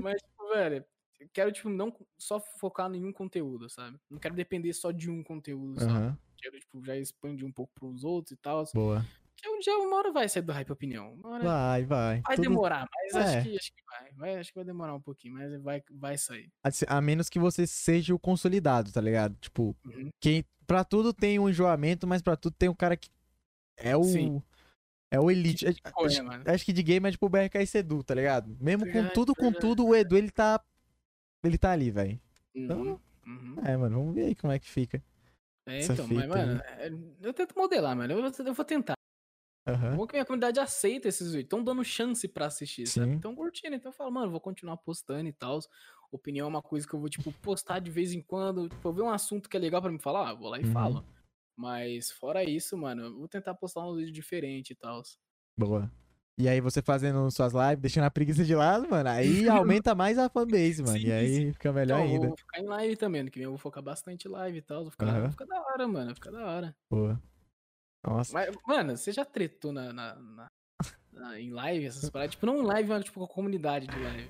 mas, 0.03 0.19
tipo, 0.19 0.49
velho, 0.51 0.85
quero, 1.31 1.51
tipo, 1.51 1.69
não 1.69 1.95
só 2.17 2.39
focar 2.39 2.91
em 2.91 3.05
um 3.05 3.13
conteúdo, 3.13 3.69
sabe? 3.69 3.99
Não 4.09 4.17
quero 4.17 4.33
depender 4.33 4.73
só 4.73 4.91
de 4.91 5.09
um 5.09 5.23
conteúdo. 5.23 5.79
Aham, 5.83 6.17
Quero, 6.39 6.59
tipo, 6.59 6.83
já 6.83 6.97
expandir 6.97 7.45
um 7.45 7.51
pouco 7.51 7.71
pros 7.75 8.03
outros 8.03 8.31
e 8.31 8.37
tal. 8.37 8.63
boa. 8.73 9.05
Que 9.41 9.49
um 9.49 9.59
dia, 9.59 9.75
uma 9.77 9.95
hora 9.97 10.11
vai 10.11 10.29
sair 10.29 10.43
do 10.43 10.51
hype 10.51 10.71
opinião. 10.71 11.17
Hora 11.23 11.43
Vai, 11.43 11.83
vai. 11.83 12.21
vai 12.21 12.37
demorar, 12.37 12.87
mas 12.93 13.15
É. 13.15 13.37
acho, 13.39 13.49
que, 13.49 13.57
acho 13.57 13.71
que 13.73 13.83
vai. 13.89 14.11
vai. 14.13 14.39
Acho 14.39 14.49
que 14.51 14.55
vai 14.55 14.65
demorar 14.65 14.93
um 14.93 15.01
pouquinho, 15.01 15.33
mas 15.33 15.61
vai, 15.61 15.81
vai 15.91 16.17
sair. 16.17 16.49
A 16.87 17.01
menos 17.01 17.27
que 17.29 17.39
você 17.39 17.65
seja 17.65 18.13
o 18.13 18.19
consolidado, 18.19 18.91
tá 18.91 19.01
ligado? 19.01 19.35
Tipo, 19.41 19.75
Uhum. 19.85 20.09
quem 20.19 20.45
pra 20.67 20.83
tudo 20.83 21.11
tem 21.11 21.39
um 21.39 21.49
enjoamento, 21.49 22.05
mas 22.05 22.21
pra 22.21 22.35
tudo 22.35 22.55
tem 22.57 22.69
um 22.69 22.75
cara 22.75 22.95
que 22.95 23.09
é 23.77 23.97
o 23.97 24.03
Sim. 24.03 24.43
é 25.09 25.19
o 25.19 25.31
elite. 25.31 25.65
Que 25.65 25.81
Acho- 25.83 25.95
coisa, 25.95 26.23
mano. 26.23 26.43
Acho 26.45 26.63
que 26.63 26.71
de 26.71 26.83
game 26.83 27.07
é 27.07 27.11
tipo 27.11 27.25
o 27.25 27.29
BRK 27.29 27.55
e 27.63 27.77
Edu, 27.79 28.03
tá 28.03 28.13
ligado? 28.13 28.55
Mesmo 28.61 28.91
com 28.91 29.07
tudo, 29.09 29.33
com 29.35 29.51
tudo, 29.51 29.87
o 29.87 29.95
Edu 29.95 30.15
ele 30.17 30.29
tá 30.29 30.63
ele 31.43 31.57
tá 31.57 31.71
ali, 31.71 31.89
velho. 31.89 32.19
Uhum. 32.55 32.99
Uhum. 33.25 33.55
É, 33.65 33.75
mano, 33.75 33.97
vamos 33.97 34.13
ver 34.13 34.25
aí 34.25 34.35
como 34.35 34.53
é 34.53 34.59
que 34.59 34.69
fica. 34.69 35.01
É, 35.65 35.81
então, 35.83 35.95
mas, 35.95 36.07
fita 36.07 36.21
aí. 36.23 36.27
mano, 36.27 36.61
é, 36.63 36.91
eu 37.27 37.33
tento 37.33 37.55
modelar, 37.57 37.95
mano. 37.95 38.13
Eu, 38.13 38.31
eu 38.45 38.53
vou 38.53 38.65
tentar. 38.65 38.93
Aham. 39.67 39.97
Bom 39.97 40.07
que 40.07 40.13
minha 40.13 40.25
comunidade 40.25 40.59
aceita 40.59 41.07
esses 41.07 41.27
vídeos. 41.27 41.43
Estão 41.45 41.63
dando 41.63 41.83
chance 41.83 42.27
pra 42.27 42.47
assistir, 42.47 42.87
sabe? 42.89 43.13
Sim. 43.13 43.15
Estão 43.15 43.35
curtindo. 43.35 43.75
Então 43.75 43.91
eu 43.91 43.95
falo, 43.95 44.11
mano, 44.11 44.31
vou 44.31 44.41
continuar 44.41 44.77
postando 44.77 45.27
e 45.29 45.33
tal. 45.33 45.59
Opinião 46.11 46.45
é 46.47 46.49
uma 46.49 46.61
coisa 46.61 46.87
que 46.87 46.93
eu 46.93 46.99
vou, 46.99 47.09
tipo, 47.09 47.31
postar 47.33 47.79
de 47.79 47.91
vez 47.91 48.13
em 48.13 48.21
quando. 48.21 48.69
Tipo, 48.69 48.89
eu 48.89 48.93
ver 48.93 49.01
um 49.03 49.09
assunto 49.09 49.49
que 49.49 49.57
é 49.57 49.59
legal 49.59 49.81
pra 49.81 49.91
me 49.91 49.99
falar, 49.99 50.29
ah, 50.29 50.33
vou 50.33 50.49
lá 50.49 50.59
e 50.59 50.63
Uhum. 50.63 50.71
falo. 50.71 51.05
Mas 51.57 52.11
fora 52.11 52.43
isso, 52.43 52.77
mano, 52.77 53.03
eu 53.05 53.17
vou 53.19 53.27
tentar 53.27 53.53
postar 53.55 53.81
uns 53.87 53.97
vídeos 53.97 54.13
diferentes 54.15 54.71
e 54.71 54.75
tal. 54.75 55.01
Boa. 55.57 55.91
E 56.37 56.47
aí 56.49 56.59
você 56.61 56.81
fazendo 56.81 57.29
suas 57.29 57.53
lives, 57.53 57.81
deixando 57.81 58.05
a 58.05 58.11
preguiça 58.11 58.43
de 58.43 58.55
lado, 58.55 58.89
mano, 58.89 59.09
aí 59.09 59.47
aumenta 59.49 59.93
mais 59.93 60.17
a 60.17 60.29
fanbase, 60.29 60.81
mano. 60.81 60.97
Sim, 60.97 61.07
e 61.07 61.11
aí 61.11 61.27
sim. 61.27 61.53
fica 61.53 61.71
melhor 61.71 61.97
Então, 61.97 62.15
eu 62.15 62.25
ainda. 62.25 62.27
vou 62.27 62.37
ficar 62.37 62.59
em 62.59 62.65
live 62.65 62.97
também. 62.97 63.23
No 63.23 63.31
que 63.31 63.39
vem 63.39 63.45
eu 63.45 63.51
vou 63.51 63.57
focar 63.59 63.83
bastante 63.83 64.27
em 64.27 64.31
live 64.31 64.57
e 64.57 64.61
tal. 64.61 64.83
Vai 64.83 64.91
ficar, 64.91 65.19
vai 65.21 65.29
ficar 65.29 65.45
da 65.45 65.61
hora, 65.61 65.87
mano. 65.87 66.05
Vai 66.07 66.15
ficar 66.15 66.31
da 66.31 66.45
hora. 66.45 66.77
Boa. 66.89 67.21
Nossa. 68.03 68.33
Mas, 68.33 68.55
mano, 68.65 68.97
você 68.97 69.11
já 69.11 69.23
tretou 69.25 69.71
na, 69.71 69.93
na- 69.93 70.15
na- 70.15 70.47
na- 71.13 71.39
em 71.39 71.51
live 71.51 71.85
essas 71.85 72.09
paradas? 72.09 72.33
Tipo, 72.35 72.45
não 72.45 72.57
em 72.59 72.63
live, 72.65 72.89
mas 72.89 73.05
tipo 73.05 73.19
com 73.19 73.25
a 73.25 73.27
comunidade 73.35 73.87
de 73.87 73.97
live. 73.99 74.29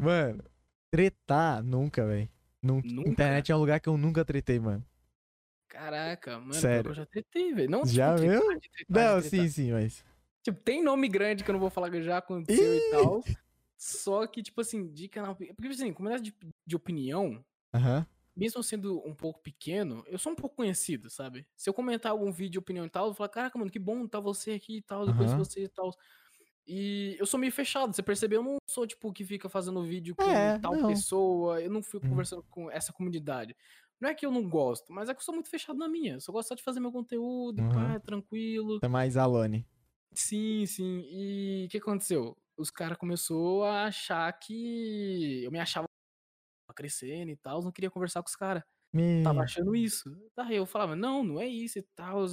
Mano, 0.00 0.44
tretar 0.90 1.62
nunca, 1.62 2.06
velho. 2.06 2.28
Nunca. 2.62 2.88
Internet 2.88 3.52
é 3.52 3.56
um 3.56 3.58
lugar 3.60 3.80
que 3.80 3.88
eu 3.88 3.96
nunca 3.96 4.24
tretei, 4.24 4.58
mano. 4.58 4.84
Caraca, 5.68 6.38
mano, 6.38 6.54
Sério. 6.54 6.90
eu 6.90 6.94
já 6.94 7.06
tretei, 7.06 7.52
velho. 7.52 7.70
Não, 7.70 7.84
Já 7.84 8.14
tipo, 8.14 8.26
tretar 8.26 8.46
mesmo? 8.46 8.60
de 8.60 8.68
tretar 8.70 8.86
de 8.86 8.92
Não, 9.14 9.20
tretar. 9.20 9.40
sim, 9.40 9.48
sim, 9.48 9.72
mas. 9.72 10.04
Tipo, 10.42 10.60
tem 10.60 10.82
nome 10.82 11.08
grande 11.08 11.44
que 11.44 11.50
eu 11.50 11.52
não 11.52 11.60
vou 11.60 11.68
falar 11.70 11.90
que 11.90 12.02
já 12.02 12.18
aconteceu 12.18 12.74
e 12.74 12.90
tal. 12.90 13.22
Só 13.76 14.26
que, 14.26 14.42
tipo 14.42 14.60
assim, 14.60 14.88
de 14.92 15.08
canal. 15.08 15.36
Porque, 15.36 15.68
assim, 15.68 15.92
comunidade 15.92 16.30
de, 16.30 16.36
de 16.66 16.74
opinião, 16.76 17.44
Aham. 17.74 18.06
Mesmo 18.38 18.62
sendo 18.62 19.00
um 19.06 19.14
pouco 19.14 19.42
pequeno, 19.42 20.04
eu 20.06 20.18
sou 20.18 20.32
um 20.32 20.36
pouco 20.36 20.56
conhecido, 20.56 21.10
sabe? 21.10 21.46
Se 21.56 21.68
eu 21.70 21.74
comentar 21.74 22.12
algum 22.12 22.32
vídeo 22.32 22.52
de 22.52 22.58
opinião 22.60 22.86
e 22.86 22.90
tal, 22.90 23.08
eu 23.08 23.14
falar, 23.14 23.28
caraca, 23.30 23.58
mano, 23.58 23.70
que 23.70 23.78
bom 23.80 24.06
tá 24.08 24.20
você 24.20 24.52
aqui 24.52 24.78
e 24.78 24.82
tal, 24.82 25.12
conheço 25.14 25.36
Aham. 25.36 25.40
você 25.40 25.64
e 25.64 25.68
tal. 25.68 25.90
E 26.66 27.16
eu 27.18 27.26
sou 27.26 27.40
meio 27.40 27.52
fechado, 27.52 27.94
você 27.94 28.02
percebeu? 28.02 28.40
Eu 28.40 28.44
não 28.44 28.56
sou, 28.70 28.86
tipo, 28.86 29.12
que 29.12 29.24
fica 29.24 29.48
fazendo 29.48 29.82
vídeo 29.84 30.16
com 30.16 30.50
É, 30.50 30.58
tal 30.60 30.78
não. 30.82 30.84
pessoa, 30.86 31.62
eu 31.62 31.70
não 31.70 31.82
fico 31.82 32.02
Uhum. 32.02 32.08
conversando 32.08 32.44
com 32.50 32.70
essa 32.70 32.92
comunidade. 32.92 33.56
Não 34.00 34.10
é 34.10 34.14
que 34.14 34.26
eu 34.26 34.30
não 34.30 34.48
gosto, 34.48 34.92
mas 34.92 35.08
é 35.08 35.14
que 35.14 35.20
eu 35.20 35.24
sou 35.24 35.34
muito 35.34 35.50
fechado 35.50 35.78
na 35.78 35.88
minha. 35.88 36.14
Eu 36.14 36.20
só 36.20 36.32
gosto 36.32 36.48
só 36.48 36.54
de 36.54 36.62
fazer 36.62 36.80
meu 36.80 36.92
conteúdo, 36.92 37.64
Uhum. 37.64 37.72
pá, 37.72 37.98
tranquilo. 38.00 38.82
É 38.82 38.88
mais 38.88 39.16
Alone. 39.16 39.66
Sim, 40.14 40.66
sim. 40.66 41.00
E 41.10 41.66
o 41.66 41.68
que 41.68 41.78
aconteceu? 41.78 42.34
Os 42.56 42.70
caras 42.70 42.98
começaram 42.98 43.62
a 43.62 43.84
achar 43.86 44.32
que 44.38 45.42
eu 45.44 45.50
me 45.50 45.58
achava 45.60 45.86
crescendo 46.78 47.30
e 47.30 47.36
tal, 47.36 47.60
não 47.60 47.72
queria 47.72 47.90
conversar 47.90 48.22
com 48.22 48.28
os 48.28 48.36
caras. 48.36 48.62
Me... 48.92 49.22
Tava 49.22 49.42
achando 49.42 49.74
isso. 49.74 50.10
Daí 50.36 50.56
eu 50.56 50.64
falava, 50.64 50.94
não, 50.94 51.24
não 51.24 51.40
é 51.40 51.46
isso 51.46 51.78
e 51.78 51.82
tal. 51.96 52.24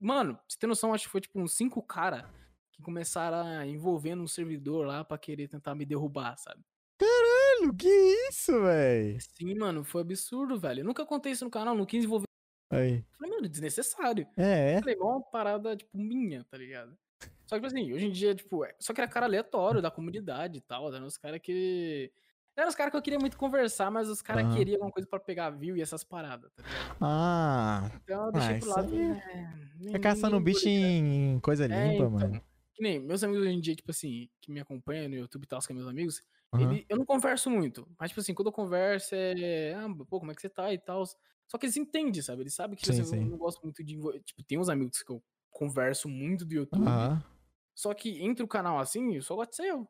Mano, 0.00 0.38
você 0.48 0.58
ter 0.58 0.66
noção, 0.66 0.94
acho 0.94 1.04
que 1.04 1.10
foi 1.10 1.20
tipo 1.20 1.38
uns 1.38 1.54
cinco 1.54 1.82
caras 1.82 2.24
que 2.72 2.82
começaram 2.82 3.46
a 3.46 3.66
envolver 3.66 4.14
num 4.14 4.26
servidor 4.26 4.86
lá 4.86 5.04
pra 5.04 5.18
querer 5.18 5.46
tentar 5.46 5.74
me 5.74 5.84
derrubar, 5.84 6.36
sabe? 6.38 6.64
Mano, 7.00 7.76
que 7.76 7.88
isso, 8.28 8.62
véi? 8.62 9.18
Sim, 9.20 9.54
mano, 9.54 9.84
foi 9.84 10.00
absurdo, 10.00 10.58
velho. 10.58 10.80
Eu 10.80 10.84
nunca 10.84 11.04
contei 11.04 11.32
isso 11.32 11.44
no 11.44 11.50
canal, 11.50 11.74
não 11.74 11.86
quis 11.86 12.04
envolver. 12.04 12.26
Aí. 12.70 13.04
Falei, 13.12 13.30
mano, 13.30 13.48
desnecessário. 13.48 14.26
É, 14.36 14.74
é. 14.74 14.80
Falei, 14.80 14.94
igual 14.94 15.18
uma 15.18 15.22
parada, 15.22 15.76
tipo, 15.76 15.96
minha, 15.96 16.44
tá 16.44 16.56
ligado? 16.56 16.96
Só 17.46 17.56
que, 17.56 17.62
tipo 17.62 17.66
assim, 17.66 17.92
hoje 17.92 18.06
em 18.06 18.10
dia, 18.10 18.34
tipo, 18.34 18.64
é- 18.64 18.74
só 18.80 18.92
que 18.94 19.00
era 19.00 19.10
cara 19.10 19.26
aleatório 19.26 19.82
da 19.82 19.90
comunidade 19.90 20.58
e 20.58 20.60
tal, 20.62 20.92
eram 20.92 21.06
os 21.06 21.18
caras 21.18 21.40
que... 21.40 22.10
Eram 22.56 22.68
os 22.68 22.74
caras 22.74 22.90
que 22.90 22.96
eu 22.96 23.02
queria 23.02 23.18
muito 23.18 23.36
conversar, 23.38 23.90
mas 23.90 24.08
os 24.08 24.20
caras 24.22 24.44
Aham. 24.44 24.48
queriam 24.48 24.76
alguma 24.76 24.92
coisa 24.92 25.08
pra 25.08 25.18
pegar 25.20 25.50
view 25.50 25.76
e 25.76 25.80
essas 25.82 26.04
paradas, 26.04 26.50
tá 26.54 26.62
ligado? 26.62 26.92
Ah, 27.00 27.90
Então 27.94 28.26
eu 28.26 28.32
deixei 28.32 28.54
Ah, 28.54 28.56
pro 28.56 28.68
lado. 28.68 28.90
né, 28.96 29.22
nem- 29.76 29.94
é 29.94 29.98
caçando 29.98 30.40
bicho 30.40 30.68
ligar. 30.68 30.94
em 31.08 31.38
coisa 31.40 31.66
É, 31.70 31.96
limpa, 31.96 32.08
então, 32.08 32.10
mano. 32.10 32.40
Que 32.74 32.82
nem 32.82 33.00
meus 33.00 33.24
amigos 33.24 33.42
hoje 33.46 33.52
em 33.56 33.60
dia, 33.60 33.76
tipo 33.76 33.90
assim, 33.92 34.30
que 34.40 34.52
me 34.52 34.60
acompanham 34.60 35.08
no 35.10 35.16
YouTube 35.16 35.44
e 35.44 35.48
tal, 35.48 35.60
que 35.60 35.66
são 35.66 35.76
meus 35.76 35.88
amigos, 35.88 36.22
Aham. 36.52 36.80
ele- 36.80 36.86
eu 36.88 36.96
não 36.98 37.06
converso 37.06 37.50
muito. 37.50 37.88
Mas, 38.00 38.10
tipo 38.10 38.20
assim, 38.20 38.34
quando 38.34 38.48
eu 38.48 38.52
converso 38.54 39.14
é. 39.16 39.74
Ah, 39.74 39.88
pô, 40.08 40.20
como 40.20 40.32
é 40.32 40.36
que 40.36 40.42
você 40.42 40.50
tá 40.50 40.72
e 40.74 40.78
tal. 40.80 41.04
Só 41.48 41.58
que 41.58 41.66
eles 41.66 41.76
entendem, 41.78 42.22
sabe? 42.22 42.42
Eles 42.44 42.54
sabem 42.54 42.76
que 42.76 42.84
tipo 42.84 42.90
Sim, 42.90 43.02
assim, 43.02 43.18
eu 43.18 43.26
não 43.28 43.38
gosto 43.38 43.62
muito 43.64 43.84
de. 43.84 43.96
Tipo, 44.24 44.44
tem 44.44 44.58
uns 44.58 44.68
amigos 44.70 45.02
que 45.02 45.12
eu 45.12 45.22
converso 45.50 46.08
muito 46.08 46.44
do 46.46 46.54
YouTube. 46.54 47.10
Aham. 47.10 47.22
Só 47.74 47.94
que 47.94 48.22
entre 48.22 48.44
o 48.44 48.48
canal 48.48 48.78
assim, 48.80 49.14
eu 49.16 49.22
só 49.22 49.36
gosto 49.36 49.50
de 49.52 49.56
ser 49.58 49.66
eu. 49.68 49.88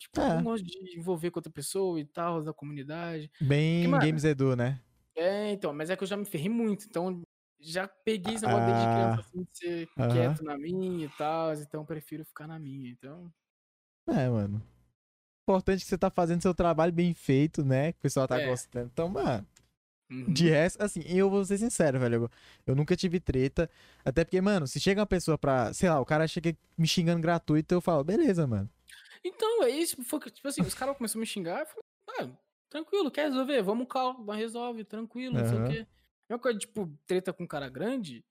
Tipo, 0.00 0.20
É. 0.20 0.30
eu 0.30 0.36
não 0.36 0.42
gosto 0.44 0.64
de 0.64 0.98
envolver 0.98 1.30
com 1.30 1.38
outra 1.40 1.52
pessoa 1.52 2.00
e 2.00 2.06
tal, 2.06 2.42
da 2.42 2.54
comunidade. 2.54 3.30
Bem 3.40 3.86
mano, 3.86 4.00
Games 4.02 4.24
Edu, 4.24 4.56
né? 4.56 4.80
É, 5.14 5.52
então, 5.52 5.72
mas 5.74 5.90
é 5.90 5.96
que 5.96 6.02
eu 6.02 6.08
já 6.08 6.16
me 6.16 6.24
ferrei 6.24 6.48
muito, 6.48 6.86
então 6.86 7.22
já 7.60 7.86
peguei 7.86 8.34
esse 8.34 8.46
negócio 8.46 8.64
desde 8.66 8.86
Ah, 8.86 8.92
criança, 8.94 9.20
assim, 9.20 9.42
de 9.44 9.58
ser 9.58 9.88
aham. 9.98 10.08
quieto 10.14 10.42
na 10.44 10.56
minha 10.56 11.04
e 11.06 11.10
tal, 11.18 11.52
então 11.54 11.84
prefiro 11.84 12.24
ficar 12.24 12.46
na 12.46 12.58
minha, 12.58 12.90
então... 12.90 13.30
É, 14.08 14.28
mano. 14.28 14.62
Importante 15.44 15.82
que 15.84 15.88
você 15.90 15.98
tá 15.98 16.10
fazendo 16.10 16.42
seu 16.42 16.54
trabalho 16.54 16.92
bem 16.92 17.12
feito, 17.14 17.64
né? 17.64 17.92
Que 17.92 17.98
o 17.98 18.02
pessoal 18.02 18.28
tá 18.28 18.40
É. 18.40 18.46
gostando. 18.48 18.88
Então, 18.92 19.08
mano, 19.08 19.46
uhum. 20.10 20.32
de 20.32 20.48
resto, 20.50 20.82
assim, 20.82 21.02
eu 21.06 21.30
vou 21.30 21.44
ser 21.44 21.58
sincero, 21.58 21.98
velho. 22.00 22.14
Eu, 22.24 22.30
eu 22.68 22.76
nunca 22.76 22.96
tive 22.96 23.20
treta. 23.20 23.70
Até 24.04 24.24
porque, 24.24 24.40
mano, 24.40 24.66
se 24.66 24.80
chega 24.80 25.00
uma 25.00 25.06
pessoa 25.06 25.38
pra. 25.38 25.72
Sei 25.74 25.88
lá, 25.90 26.00
o 26.00 26.06
cara 26.06 26.28
chega 26.28 26.56
me 26.78 26.86
xingando 26.88 27.22
gratuito, 27.22 27.74
eu 27.74 27.80
falo, 27.80 28.04
beleza, 28.04 28.46
mano. 28.46 28.70
Então, 29.24 29.62
é 29.64 29.70
isso, 29.70 30.02
foi, 30.04 30.18
tipo 30.30 30.48
assim, 30.48 30.62
os 30.62 30.74
caras 30.74 30.96
começaram 30.96 31.18
a 31.20 31.22
me 31.22 31.26
xingar, 31.26 31.60
eu 31.60 31.66
falei, 31.66 31.82
ah, 32.34 32.38
tranquilo, 32.70 33.10
quer 33.10 33.24
resolver? 33.28 33.62
Vamos 33.62 33.86
calma, 33.88 34.34
resolve, 34.34 34.84
tranquilo, 34.84 35.36
não 35.38 35.46
sei 35.46 35.58
o 35.58 35.64
quê. 35.66 35.86
Uma 36.30 36.38
coisa, 36.38 36.58
tipo, 36.58 36.90
treta 37.06 37.32
com 37.32 37.44
um 37.44 37.46
cara 37.46 37.68
grande, 37.68 38.24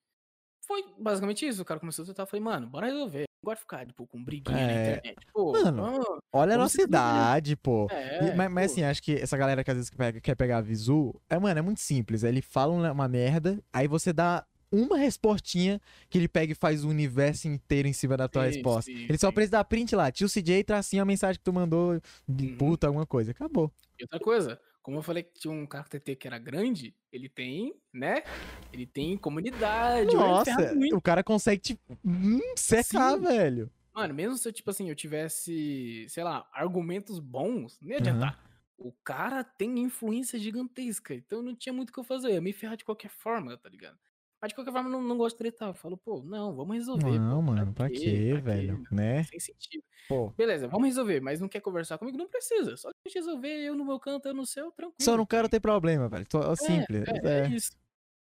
foi 0.66 0.84
basicamente 0.98 1.48
isso, 1.48 1.62
o 1.62 1.66
cara 1.66 1.80
começou 1.80 2.04
a 2.04 2.08
tentar, 2.08 2.24
eu 2.24 2.28
falei, 2.28 2.44
mano, 2.44 2.68
bora 2.68 2.88
resolver, 2.88 3.26
não 3.44 3.48
gosto 3.50 3.58
de 3.58 3.62
ficar, 3.62 3.86
tipo, 3.86 4.08
com 4.08 4.24
briguinha 4.24 4.66
na 4.66 4.74
É. 4.74 4.80
internet, 4.80 5.18
pô, 5.34 5.52
Mano, 5.52 6.20
Olha 6.32 6.54
a 6.56 6.58
nossa 6.60 6.82
idade, 6.82 7.56
pô. 7.56 7.88
E- 8.22 8.30
é, 8.30 8.36
mas, 8.36 8.52
mas 8.52 8.66
pô. 8.68 8.72
assim, 8.74 8.84
acho 8.84 9.02
que 9.02 9.14
essa 9.16 9.36
galera 9.36 9.64
que 9.64 9.72
às 9.72 9.78
vezes 9.78 9.90
pega- 9.90 10.22
quer 10.22 10.36
pegar 10.36 10.62
visu, 10.62 11.20
é, 11.28 11.40
mano, 11.40 11.58
é 11.58 11.62
muito 11.62 11.82
simples. 11.82 12.24
Ele 12.24 12.40
fala 12.42 12.92
uma 12.92 13.08
merda, 13.08 13.60
aí 13.74 13.88
você 13.88 14.14
dá 14.14 14.46
uma 14.72 14.98
respostinha 14.98 15.82
que 16.10 16.18
ele 16.18 16.28
pega 16.28 16.52
e 16.52 16.56
faz 16.56 16.84
o 16.84 16.90
universo 16.90 17.48
inteiro 17.48 17.88
em 17.88 17.94
cima 17.94 18.16
da 18.18 18.28
tua 18.28 18.44
Sim, 18.44 18.56
resposta. 18.56 18.92
sim, 18.92 19.06
ele 19.08 19.18
só 19.18 19.28
sim. 19.30 19.34
precisa 19.34 19.52
dar 19.52 19.64
print 19.66 19.96
lá, 19.96 20.12
tio 20.12 20.28
CJ 20.30 20.64
tracinho 20.64 21.02
a 21.02 21.06
mensagem 21.06 21.40
que 21.40 21.44
tu 21.44 21.54
mandou 21.54 22.00
Uhum. 22.28 22.58
puta, 22.58 22.88
alguma 22.88 23.06
coisa. 23.06 23.32
Acabou. 23.32 23.72
E 24.00 24.04
outra 24.04 24.20
coisa, 24.20 24.60
como 24.82 24.98
eu 24.98 25.02
falei 25.04 25.24
que 25.24 25.40
tinha 25.40 25.54
um 25.54 25.66
cara 25.66 25.84
TT 25.84 26.16
que 26.16 26.28
era 26.28 26.38
grande, 26.38 26.96
ele 27.12 27.28
tem, 27.30 27.74
né? 27.94 28.24
Ele 28.72 28.86
tem 28.86 29.18
comunidade. 29.18 30.16
Nossa, 30.16 30.52
o 30.94 31.02
cara 31.02 31.24
consegue 31.24 31.62
te 31.62 31.80
hum, 32.06 32.40
secar, 32.56 33.18
velho. 33.18 33.70
Mano, 33.94 34.14
mesmo 34.14 34.38
se 34.38 34.48
eu, 34.48 34.54
tipo 34.54 34.70
assim, 34.70 34.90
eu 34.90 34.96
tivesse, 34.96 36.06
sei 36.08 36.24
lá, 36.24 36.48
argumentos 36.54 37.20
bons, 37.20 37.80
não 37.82 37.90
ia 37.92 37.98
adiantar. 37.98 38.40
O 38.78 38.94
cara 39.04 39.44
tem 39.44 39.78
influência 39.80 40.40
gigantesca, 40.40 41.14
então 41.14 41.42
não 41.42 41.54
tinha 41.54 41.74
muito 41.74 41.90
o 41.90 41.94
que 41.94 42.00
eu 42.00 42.04
fazer. 42.04 42.30
Eu 42.30 42.34
ia 42.36 42.42
me 42.42 42.54
ferrar 42.54 42.78
de 42.78 42.86
qualquer 42.86 43.10
forma, 43.10 43.58
tá 43.58 43.68
ligado? 43.68 43.98
Mas 44.42 44.50
de 44.50 44.56
qualquer 44.56 44.72
forma, 44.72 44.88
eu 44.88 44.92
não, 44.94 45.02
não 45.02 45.18
gosto 45.18 45.36
de 45.36 45.40
tretar. 45.40 45.70
Eu 45.70 45.74
falo, 45.74 45.98
pô, 45.98 46.22
não, 46.24 46.56
vamos 46.56 46.76
resolver. 46.76 47.20
Não, 47.20 47.44
pô, 47.44 47.52
mano, 47.52 47.74
pra 47.74 47.90
quê, 47.90 48.40
velho? 48.42 48.84
Né? 48.90 49.24
Sem 49.26 49.40
sentido. 49.40 49.84
Pô. 50.08 50.30
Beleza, 50.32 50.68
vamos 50.68 50.88
resolver, 50.88 51.20
mas 51.20 51.40
não 51.42 51.50
quer 51.50 51.60
conversar 51.60 51.98
comigo? 51.98 52.18
Não 52.18 52.28
precisa. 52.28 52.78
Só 52.78 52.90
a 52.90 52.94
gente 53.06 53.16
resolver, 53.16 53.50
eu 53.50 53.76
no 53.76 53.84
meu 53.86 54.00
canto, 54.00 54.28
eu 54.28 54.34
no 54.34 54.46
seu, 54.46 54.72
tranquilo. 54.72 54.96
Só 55.02 55.18
não 55.18 55.26
quero 55.26 55.50
ter 55.50 55.60
problema, 55.60 56.08
velho. 56.08 56.26
Só- 56.32 56.56
Simples. 56.56 57.04
É, 57.08 57.28
é, 57.28 57.32
é. 57.32 57.40
é 57.42 57.48
isso. 57.50 57.72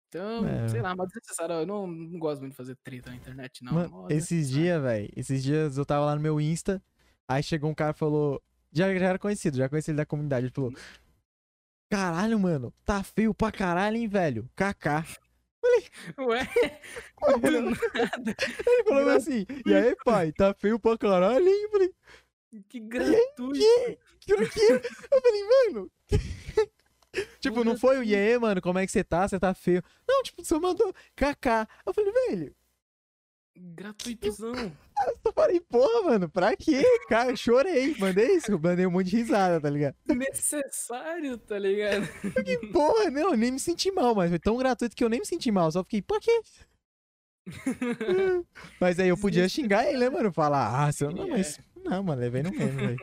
Então, 0.10 0.46
É. 0.48 0.68
sei 0.68 0.82
lá, 0.82 0.94
mas 0.96 1.08
desnecessário. 1.08 1.56
Eu 1.56 1.66
não, 1.66 1.88
não 1.88 2.20
gosto 2.20 2.42
muito 2.42 2.52
de 2.52 2.58
fazer 2.58 2.76
treta 2.84 3.10
na 3.10 3.16
internet, 3.16 3.64
não. 3.64 3.74
Mano, 3.74 4.08
esses 4.12 4.50
dias, 4.50 4.80
velho, 4.82 5.10
esses 5.16 5.42
dias 5.42 5.78
eu 5.78 5.86
tava 5.86 6.06
lá 6.06 6.16
no 6.16 6.22
meu 6.22 6.40
Insta, 6.40 6.84
aí 7.28 7.42
chegou 7.42 7.70
um 7.70 7.74
cara 7.74 7.92
e 7.92 7.98
falou. 7.98 8.42
Já, 8.72 8.94
já 8.94 9.06
era 9.08 9.20
conhecido, 9.20 9.58
já 9.58 9.70
conheci 9.70 9.90
ele 9.92 9.98
da 9.98 10.06
comunidade. 10.06 10.48
Ele 10.48 10.54
falou: 10.54 10.72
Caralho, 11.90 12.40
mano, 12.40 12.74
tá 12.84 13.04
feio 13.04 13.34
pra 13.34 13.52
caralho, 13.52 13.98
hein, 13.98 14.08
velho? 14.08 14.50
KK. 15.64 15.90
Ué, 16.20 16.40
Ele 17.48 17.62
do 17.62 17.70
nada. 17.94 18.36
falou 18.88 19.04
Gra- 19.06 19.16
assim: 19.16 19.46
E 19.66 19.74
aí, 19.74 19.96
pai, 20.04 20.32
tá 20.32 20.54
feio 20.54 20.80
pra 20.80 20.98
caralho, 20.98 21.48
hein? 21.48 21.64
Eu 21.64 21.70
falei: 21.72 21.94
Que 22.70 22.80
gratuito. 22.80 24.00
aquilo 24.16 24.44
aqui. 24.44 24.62
Eu 25.12 25.22
falei, 25.22 25.44
mano. 25.44 25.92
tipo, 27.40 27.64
não 27.64 27.78
foi 27.78 27.98
o 28.00 28.04
aí, 28.04 28.38
mano, 28.40 28.62
como 28.62 28.80
é 28.80 28.86
que 28.86 28.92
você 28.92 29.04
tá? 29.04 29.28
Você 29.28 29.40
tá 29.40 29.54
feio. 29.54 29.84
Não, 30.08 30.22
tipo, 30.24 30.44
você 30.44 30.58
mandou 30.60 30.94
KK. 31.16 31.68
Eu 31.86 31.94
falei, 31.94 32.12
velho. 32.30 32.56
Gratuitozão. 33.56 34.76
Eu 35.26 35.34
falei, 35.34 35.60
porra, 35.60 36.04
mano, 36.04 36.30
pra 36.30 36.56
quê? 36.56 36.84
Cara, 37.08 37.32
eu 37.32 37.38
chorei. 37.38 37.96
Mandei 37.98 38.36
isso, 38.36 38.60
mandei 38.60 38.86
um 38.86 38.92
monte 38.92 39.10
de 39.10 39.18
risada, 39.18 39.60
tá 39.60 39.70
ligado? 39.70 39.96
Necessário, 40.08 41.38
tá 41.38 41.58
ligado? 41.58 42.08
Que 42.44 42.58
porra, 42.68 43.10
não, 43.10 43.32
eu 43.32 43.38
nem 43.38 43.52
me 43.52 43.60
senti 43.60 43.92
mal, 43.92 44.14
mas 44.14 44.30
foi 44.30 44.40
tão 44.40 44.58
gratuito 44.58 44.96
que 44.96 45.04
eu 45.04 45.10
nem 45.10 45.20
me 45.20 45.26
senti 45.26 45.52
mal. 45.52 45.72
Só 45.72 45.84
fiquei, 45.84 46.02
por 46.02 46.20
quê? 46.20 46.42
mas 48.80 49.00
aí 49.00 49.10
eu 49.10 49.18
podia 49.18 49.50
xingar 49.50 49.86
ele, 49.86 49.98
né, 49.98 50.10
mano? 50.10 50.32
Falar, 50.32 50.86
ah, 50.86 50.92
seu 50.92 51.12
não, 51.12 51.28
mas. 51.28 51.60
Não, 51.84 52.02
mano, 52.02 52.22
levei 52.22 52.44
no 52.44 52.52
mesmo, 52.52 52.80
velho. 52.80 52.98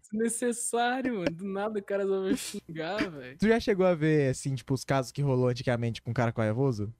Desnecessário, 0.00 1.16
mano. 1.16 1.30
Do 1.30 1.44
nada 1.44 1.78
o 1.78 1.82
cara 1.82 2.06
só 2.06 2.22
vai 2.22 2.36
xingar, 2.36 3.10
velho. 3.10 3.36
Tu 3.38 3.48
já 3.48 3.60
chegou 3.60 3.84
a 3.84 3.94
ver, 3.94 4.30
assim, 4.30 4.54
tipo, 4.54 4.72
os 4.72 4.84
casos 4.84 5.12
que 5.12 5.20
rolou 5.20 5.48
antigamente 5.48 6.00
com 6.00 6.10
o 6.10 6.14
cara 6.14 6.32
coevoso? 6.32 6.92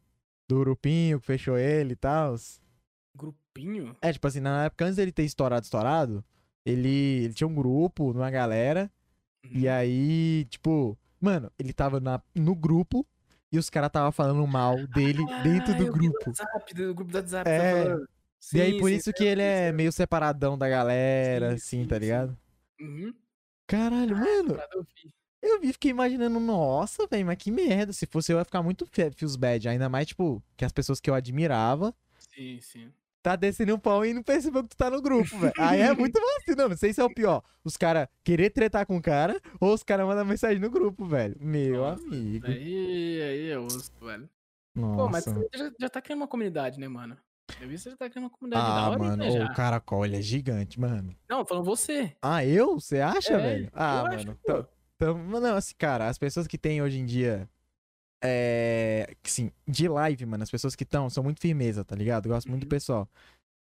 Do 0.48 0.58
grupinho 0.60 1.18
que 1.18 1.26
fechou 1.26 1.56
ele 1.56 1.94
e 1.94 1.96
tal? 1.96 2.36
Grupinho? 3.16 3.96
É, 4.02 4.12
tipo 4.12 4.26
assim, 4.26 4.40
na 4.40 4.64
época 4.66 4.84
antes 4.84 4.96
dele 4.96 5.12
ter 5.12 5.24
estourado, 5.24 5.64
estourado, 5.64 6.24
ele, 6.64 6.88
ele 7.24 7.34
tinha 7.34 7.46
um 7.48 7.54
grupo, 7.54 8.10
uma 8.10 8.30
galera, 8.30 8.90
Uhum. 9.44 9.52
e 9.60 9.68
aí, 9.68 10.44
tipo, 10.46 10.98
mano, 11.20 11.50
ele 11.58 11.72
tava 11.72 12.00
na, 12.00 12.20
no 12.34 12.54
grupo 12.54 13.06
e 13.52 13.58
os 13.58 13.70
caras 13.70 13.90
tava 13.92 14.10
falando 14.10 14.44
mal 14.46 14.76
dele 14.88 15.18
dentro 15.42 15.72
Ah, 15.72 15.76
do 15.78 15.84
eu 15.86 15.92
vi 15.92 15.98
grupo. 16.00 16.30
WhatsApp, 16.30 16.74
do 16.74 16.94
grupo 16.94 17.12
do 17.12 17.16
WhatsApp. 17.18 17.48
É. 17.50 17.58
tá 17.58 17.70
falando. 17.70 18.08
e 18.54 18.60
aí, 18.60 18.72
Sim, 18.72 18.78
por 18.78 18.88
sim, 18.90 18.96
isso 18.96 19.12
tá 19.12 19.18
que 19.18 19.24
ele 19.24 19.40
é 19.42 19.46
acontecendo. 19.52 19.76
meio 19.76 19.92
separadão 19.92 20.58
da 20.58 20.68
galera, 20.68 21.50
Sim, 21.50 21.54
assim, 21.54 21.82
sim, 21.82 21.88
tá 21.88 21.94
sim. 21.96 22.00
ligado? 22.00 22.36
Uhum. 22.80 23.14
Caralho, 23.68 24.16
mano, 24.16 24.58
eu 24.74 24.82
vi. 24.84 25.14
eu 25.42 25.60
vi, 25.60 25.72
fiquei 25.72 25.90
imaginando, 25.90 26.38
nossa, 26.40 27.06
velho, 27.06 27.26
mas 27.26 27.36
que 27.38 27.50
merda. 27.50 27.92
Se 27.92 28.06
fosse 28.06 28.32
eu, 28.32 28.38
ia 28.38 28.44
ficar 28.44 28.62
muito 28.62 28.86
fe- 28.86 29.10
feels 29.12 29.36
bad. 29.36 29.68
Ainda 29.68 29.88
mais, 29.88 30.06
tipo, 30.08 30.42
que 30.56 30.64
as 30.64 30.72
pessoas 30.72 31.00
que 31.00 31.08
eu 31.10 31.14
admirava 31.14 31.94
Sim, 32.18 32.60
sim. 32.60 32.92
Tá 33.30 33.34
descendo 33.34 33.74
um 33.74 33.78
pau 33.78 34.04
e 34.06 34.14
não 34.14 34.22
percebeu 34.22 34.62
que 34.62 34.68
tu 34.68 34.76
tá 34.76 34.88
no 34.88 35.02
grupo, 35.02 35.36
velho. 35.36 35.52
Aí 35.58 35.80
é 35.80 35.92
muito 35.92 36.20
vacilo. 36.20 36.56
Não, 36.56 36.68
não 36.68 36.76
sei 36.76 36.92
se 36.92 37.00
é 37.00 37.04
o 37.04 37.12
pior. 37.12 37.42
Os 37.64 37.76
caras 37.76 38.06
querer 38.22 38.50
tretar 38.50 38.86
com 38.86 38.96
o 38.96 39.02
cara 39.02 39.40
ou 39.60 39.74
os 39.74 39.82
caras 39.82 40.06
mandam 40.06 40.24
mensagem 40.24 40.60
no 40.60 40.70
grupo, 40.70 41.04
velho. 41.04 41.34
Meu 41.40 41.82
Nossa, 41.82 42.04
amigo. 42.06 42.46
Aí, 42.46 43.22
aí 43.22 43.50
é 43.50 43.58
osso, 43.58 43.90
velho. 44.00 44.28
Nossa. 44.76 44.96
Pô, 44.96 45.08
mas 45.08 45.24
você 45.24 45.48
já, 45.58 45.70
já 45.80 45.88
tá 45.88 46.00
criando 46.00 46.20
uma 46.20 46.28
comunidade, 46.28 46.78
né, 46.78 46.86
mano? 46.86 47.16
Eu 47.60 47.68
vi 47.68 47.74
que 47.74 47.80
você 47.80 47.90
já 47.90 47.96
tá 47.96 48.08
criando 48.08 48.24
uma 48.26 48.30
comunidade 48.30 48.64
da 48.64 48.72
Ah, 48.72 48.90
hora, 48.90 48.98
mano, 48.98 49.16
né, 49.16 49.30
já. 49.32 49.44
o 49.44 49.54
caracol, 49.54 50.04
ele 50.04 50.16
é 50.18 50.22
gigante, 50.22 50.78
mano. 50.78 51.16
Não, 51.28 51.44
falando 51.44 51.64
você. 51.64 52.12
Ah, 52.22 52.44
eu? 52.44 52.78
Você 52.78 53.00
acha, 53.00 53.34
É, 53.34 53.38
velho? 53.38 53.70
Ah, 53.72 53.98
eu 53.98 54.02
mano. 54.04 54.14
acho, 54.14 54.28
então- 54.30 54.68
não, 55.40 55.56
assim, 55.56 55.74
cara, 55.76 56.08
as 56.08 56.18
pessoas 56.18 56.46
que 56.46 56.58
tem 56.58 56.80
hoje 56.80 56.98
em 56.98 57.04
dia. 57.06 57.48
É. 58.26 59.14
Assim, 59.24 59.50
de 59.66 59.88
live, 59.88 60.26
mano, 60.26 60.42
as 60.42 60.50
pessoas 60.50 60.74
que 60.74 60.82
estão 60.84 61.08
são 61.08 61.22
muito 61.22 61.40
firmeza, 61.40 61.84
tá 61.84 61.94
ligado? 61.94 62.28
Gosto 62.28 62.48
muito 62.48 62.62
do 62.62 62.64
Uhum. 62.64 62.68
pessoal. 62.70 63.08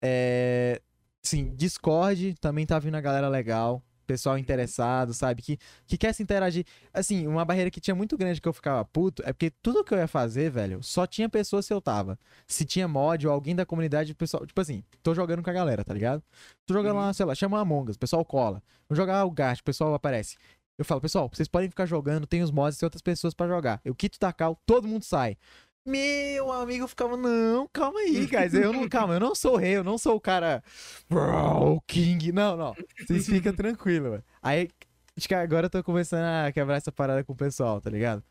É. 0.01 0.81
Sim, 1.21 1.53
Discord 1.55 2.35
também 2.41 2.65
tá 2.65 2.77
vindo 2.79 2.95
a 2.95 3.01
galera 3.01 3.29
legal. 3.29 3.81
Pessoal 4.05 4.37
interessado, 4.37 5.13
sabe? 5.13 5.41
Que, 5.41 5.57
que 5.87 5.97
quer 5.97 6.11
se 6.13 6.21
interagir. 6.21 6.65
Assim, 6.93 7.25
uma 7.25 7.45
barreira 7.45 7.71
que 7.71 7.79
tinha 7.79 7.95
muito 7.95 8.17
grande 8.17 8.41
que 8.41 8.47
eu 8.47 8.51
ficava 8.51 8.83
puto 8.83 9.23
é 9.25 9.31
porque 9.31 9.49
tudo 9.61 9.81
que 9.81 9.93
eu 9.93 9.97
ia 9.97 10.07
fazer, 10.09 10.51
velho, 10.51 10.83
só 10.83 11.07
tinha 11.07 11.29
pessoas 11.29 11.65
se 11.65 11.73
eu 11.73 11.79
tava. 11.79 12.19
Se 12.45 12.65
tinha 12.65 12.85
mod 12.85 13.25
ou 13.25 13.31
alguém 13.33 13.55
da 13.55 13.65
comunidade, 13.65 14.11
o 14.11 14.15
pessoal. 14.15 14.45
Tipo 14.45 14.59
assim, 14.59 14.83
tô 15.01 15.15
jogando 15.15 15.41
com 15.41 15.49
a 15.49 15.53
galera, 15.53 15.85
tá 15.85 15.93
ligado? 15.93 16.21
Tô 16.65 16.73
jogando 16.73 16.97
lá, 16.97 17.13
sei 17.13 17.25
lá, 17.25 17.33
chama 17.33 17.57
Among 17.61 17.91
Us, 17.91 17.95
o 17.95 17.99
pessoal 17.99 18.25
cola. 18.25 18.61
Vou 18.89 18.95
jogar 18.97 19.23
o 19.23 19.31
Gacha, 19.31 19.61
o 19.61 19.63
pessoal 19.63 19.93
aparece. 19.93 20.35
Eu 20.77 20.85
falo, 20.85 21.01
pessoal, 21.01 21.29
vocês 21.31 21.47
podem 21.47 21.69
ficar 21.69 21.85
jogando, 21.85 22.25
tem 22.25 22.41
os 22.41 22.51
mods, 22.51 22.77
tem 22.79 22.85
outras 22.87 23.01
pessoas 23.01 23.33
pra 23.33 23.47
jogar. 23.47 23.79
Eu 23.85 23.93
quito 23.93 24.19
da 24.19 24.33
cal, 24.33 24.59
todo 24.65 24.87
mundo 24.87 25.03
sai. 25.03 25.37
Meu 25.85 26.51
amigo 26.51 26.87
ficava, 26.87 27.17
não, 27.17 27.67
calma 27.71 27.99
aí, 27.99 28.25
guys. 28.25 28.53
Eu 28.53 28.71
não, 28.71 28.87
calma, 28.87 29.15
eu 29.15 29.19
não 29.19 29.35
sou 29.35 29.55
o 29.55 29.57
rei, 29.57 29.75
eu 29.75 29.83
não 29.83 29.97
sou 29.97 30.15
o 30.15 30.21
cara. 30.21 30.63
"Bro, 31.09 31.75
o 31.75 31.81
King. 31.81 32.31
Não, 32.31 32.55
não. 32.55 32.73
Vocês 33.05 33.25
ficam 33.25 33.53
tranquilos, 33.53 34.09
mano. 34.09 34.23
Aí, 34.41 34.69
acho 35.17 35.27
que 35.27 35.35
agora 35.35 35.65
eu 35.65 35.69
tô 35.69 35.83
começando 35.83 36.23
a 36.23 36.51
quebrar 36.53 36.77
essa 36.77 36.91
parada 36.91 37.23
com 37.23 37.33
o 37.33 37.35
pessoal, 37.35 37.81
tá 37.81 37.89
ligado? 37.89 38.23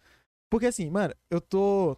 Porque 0.50 0.66
assim, 0.66 0.88
mano, 0.90 1.14
eu 1.30 1.40
tô. 1.40 1.96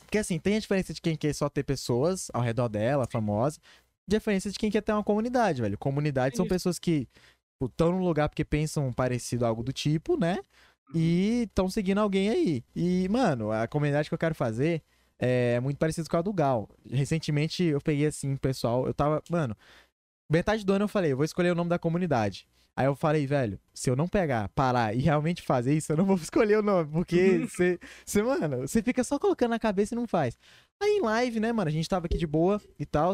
Porque 0.00 0.18
assim, 0.18 0.40
tem 0.40 0.56
a 0.56 0.60
diferença 0.60 0.92
de 0.92 1.00
quem 1.00 1.16
quer 1.16 1.32
só 1.34 1.48
ter 1.48 1.62
pessoas 1.62 2.28
ao 2.32 2.42
redor 2.42 2.68
dela, 2.68 3.06
famosas. 3.08 3.60
Diferença 4.08 4.50
de 4.50 4.58
quem 4.58 4.72
quer 4.72 4.80
ter 4.82 4.92
uma 4.92 5.04
comunidade, 5.04 5.62
velho. 5.62 5.78
Comunidade 5.78 6.36
são 6.36 6.48
pessoas 6.48 6.80
que 6.80 7.08
estão 7.66 7.92
num 7.92 8.04
lugar 8.04 8.28
porque 8.28 8.44
pensam 8.44 8.92
parecido 8.92 9.44
algo 9.44 9.62
do 9.62 9.72
tipo, 9.72 10.18
né? 10.18 10.38
E 10.94 11.42
estão 11.48 11.68
seguindo 11.68 11.98
alguém 11.98 12.30
aí. 12.30 12.64
E, 12.74 13.08
mano, 13.08 13.52
a 13.52 13.66
comunidade 13.68 14.08
que 14.08 14.14
eu 14.14 14.18
quero 14.18 14.34
fazer 14.34 14.82
é 15.18 15.60
muito 15.60 15.78
parecida 15.78 16.08
com 16.08 16.16
a 16.16 16.22
do 16.22 16.32
Gal. 16.32 16.68
Recentemente 16.90 17.62
eu 17.62 17.80
peguei 17.80 18.06
assim, 18.06 18.36
pessoal, 18.36 18.86
eu 18.86 18.94
tava, 18.94 19.22
mano, 19.30 19.56
metade 20.30 20.64
do 20.64 20.72
ano 20.72 20.84
eu 20.84 20.88
falei, 20.88 21.12
eu 21.12 21.16
vou 21.16 21.24
escolher 21.24 21.50
o 21.50 21.54
nome 21.54 21.70
da 21.70 21.78
comunidade. 21.78 22.48
Aí 22.76 22.86
eu 22.86 22.96
falei, 22.96 23.26
velho, 23.26 23.60
se 23.74 23.90
eu 23.90 23.96
não 23.96 24.08
pegar, 24.08 24.48
parar 24.50 24.96
e 24.96 25.00
realmente 25.00 25.42
fazer 25.42 25.76
isso, 25.76 25.92
eu 25.92 25.96
não 25.98 26.06
vou 26.06 26.16
escolher 26.22 26.58
o 26.58 26.62
nome, 26.62 26.90
porque 26.90 27.38
você, 27.46 27.78
você, 28.04 28.22
mano, 28.22 28.66
você 28.66 28.82
fica 28.82 29.04
só 29.04 29.18
colocando 29.18 29.50
na 29.50 29.58
cabeça 29.58 29.94
e 29.94 29.96
não 29.96 30.06
faz. 30.06 30.38
Aí 30.82 30.96
em 30.96 31.02
live, 31.02 31.40
né, 31.40 31.52
mano, 31.52 31.68
a 31.68 31.72
gente 31.72 31.88
tava 31.88 32.06
aqui 32.06 32.16
de 32.16 32.26
boa 32.26 32.60
e 32.78 32.86
tal, 32.86 33.12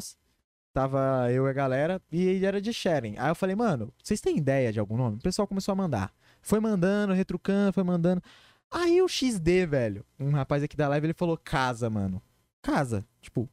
tava 0.76 1.32
eu 1.32 1.46
e 1.46 1.50
a 1.50 1.54
galera, 1.54 2.02
e 2.12 2.44
era 2.44 2.60
de 2.60 2.70
sharing. 2.70 3.14
Aí 3.16 3.30
eu 3.30 3.34
falei, 3.34 3.56
mano, 3.56 3.90
vocês 4.04 4.20
têm 4.20 4.36
ideia 4.36 4.70
de 4.70 4.78
algum 4.78 4.94
nome? 4.94 5.16
O 5.16 5.22
pessoal 5.22 5.48
começou 5.48 5.72
a 5.72 5.74
mandar. 5.74 6.12
Foi 6.42 6.60
mandando, 6.60 7.14
retrucando, 7.14 7.72
foi 7.72 7.82
mandando. 7.82 8.22
Aí 8.70 9.00
o 9.00 9.08
XD, 9.08 9.64
velho, 9.64 10.04
um 10.20 10.32
rapaz 10.32 10.62
aqui 10.62 10.76
da 10.76 10.86
live, 10.88 11.06
ele 11.06 11.14
falou 11.14 11.38
casa, 11.38 11.88
mano. 11.88 12.20
Casa, 12.60 13.06
tipo, 13.22 13.48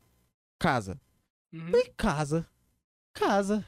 casa. 0.59 0.99
Uhum. 1.53 1.67
Falei, 1.67 1.93
casa. 1.95 2.45
Casa. 3.13 3.65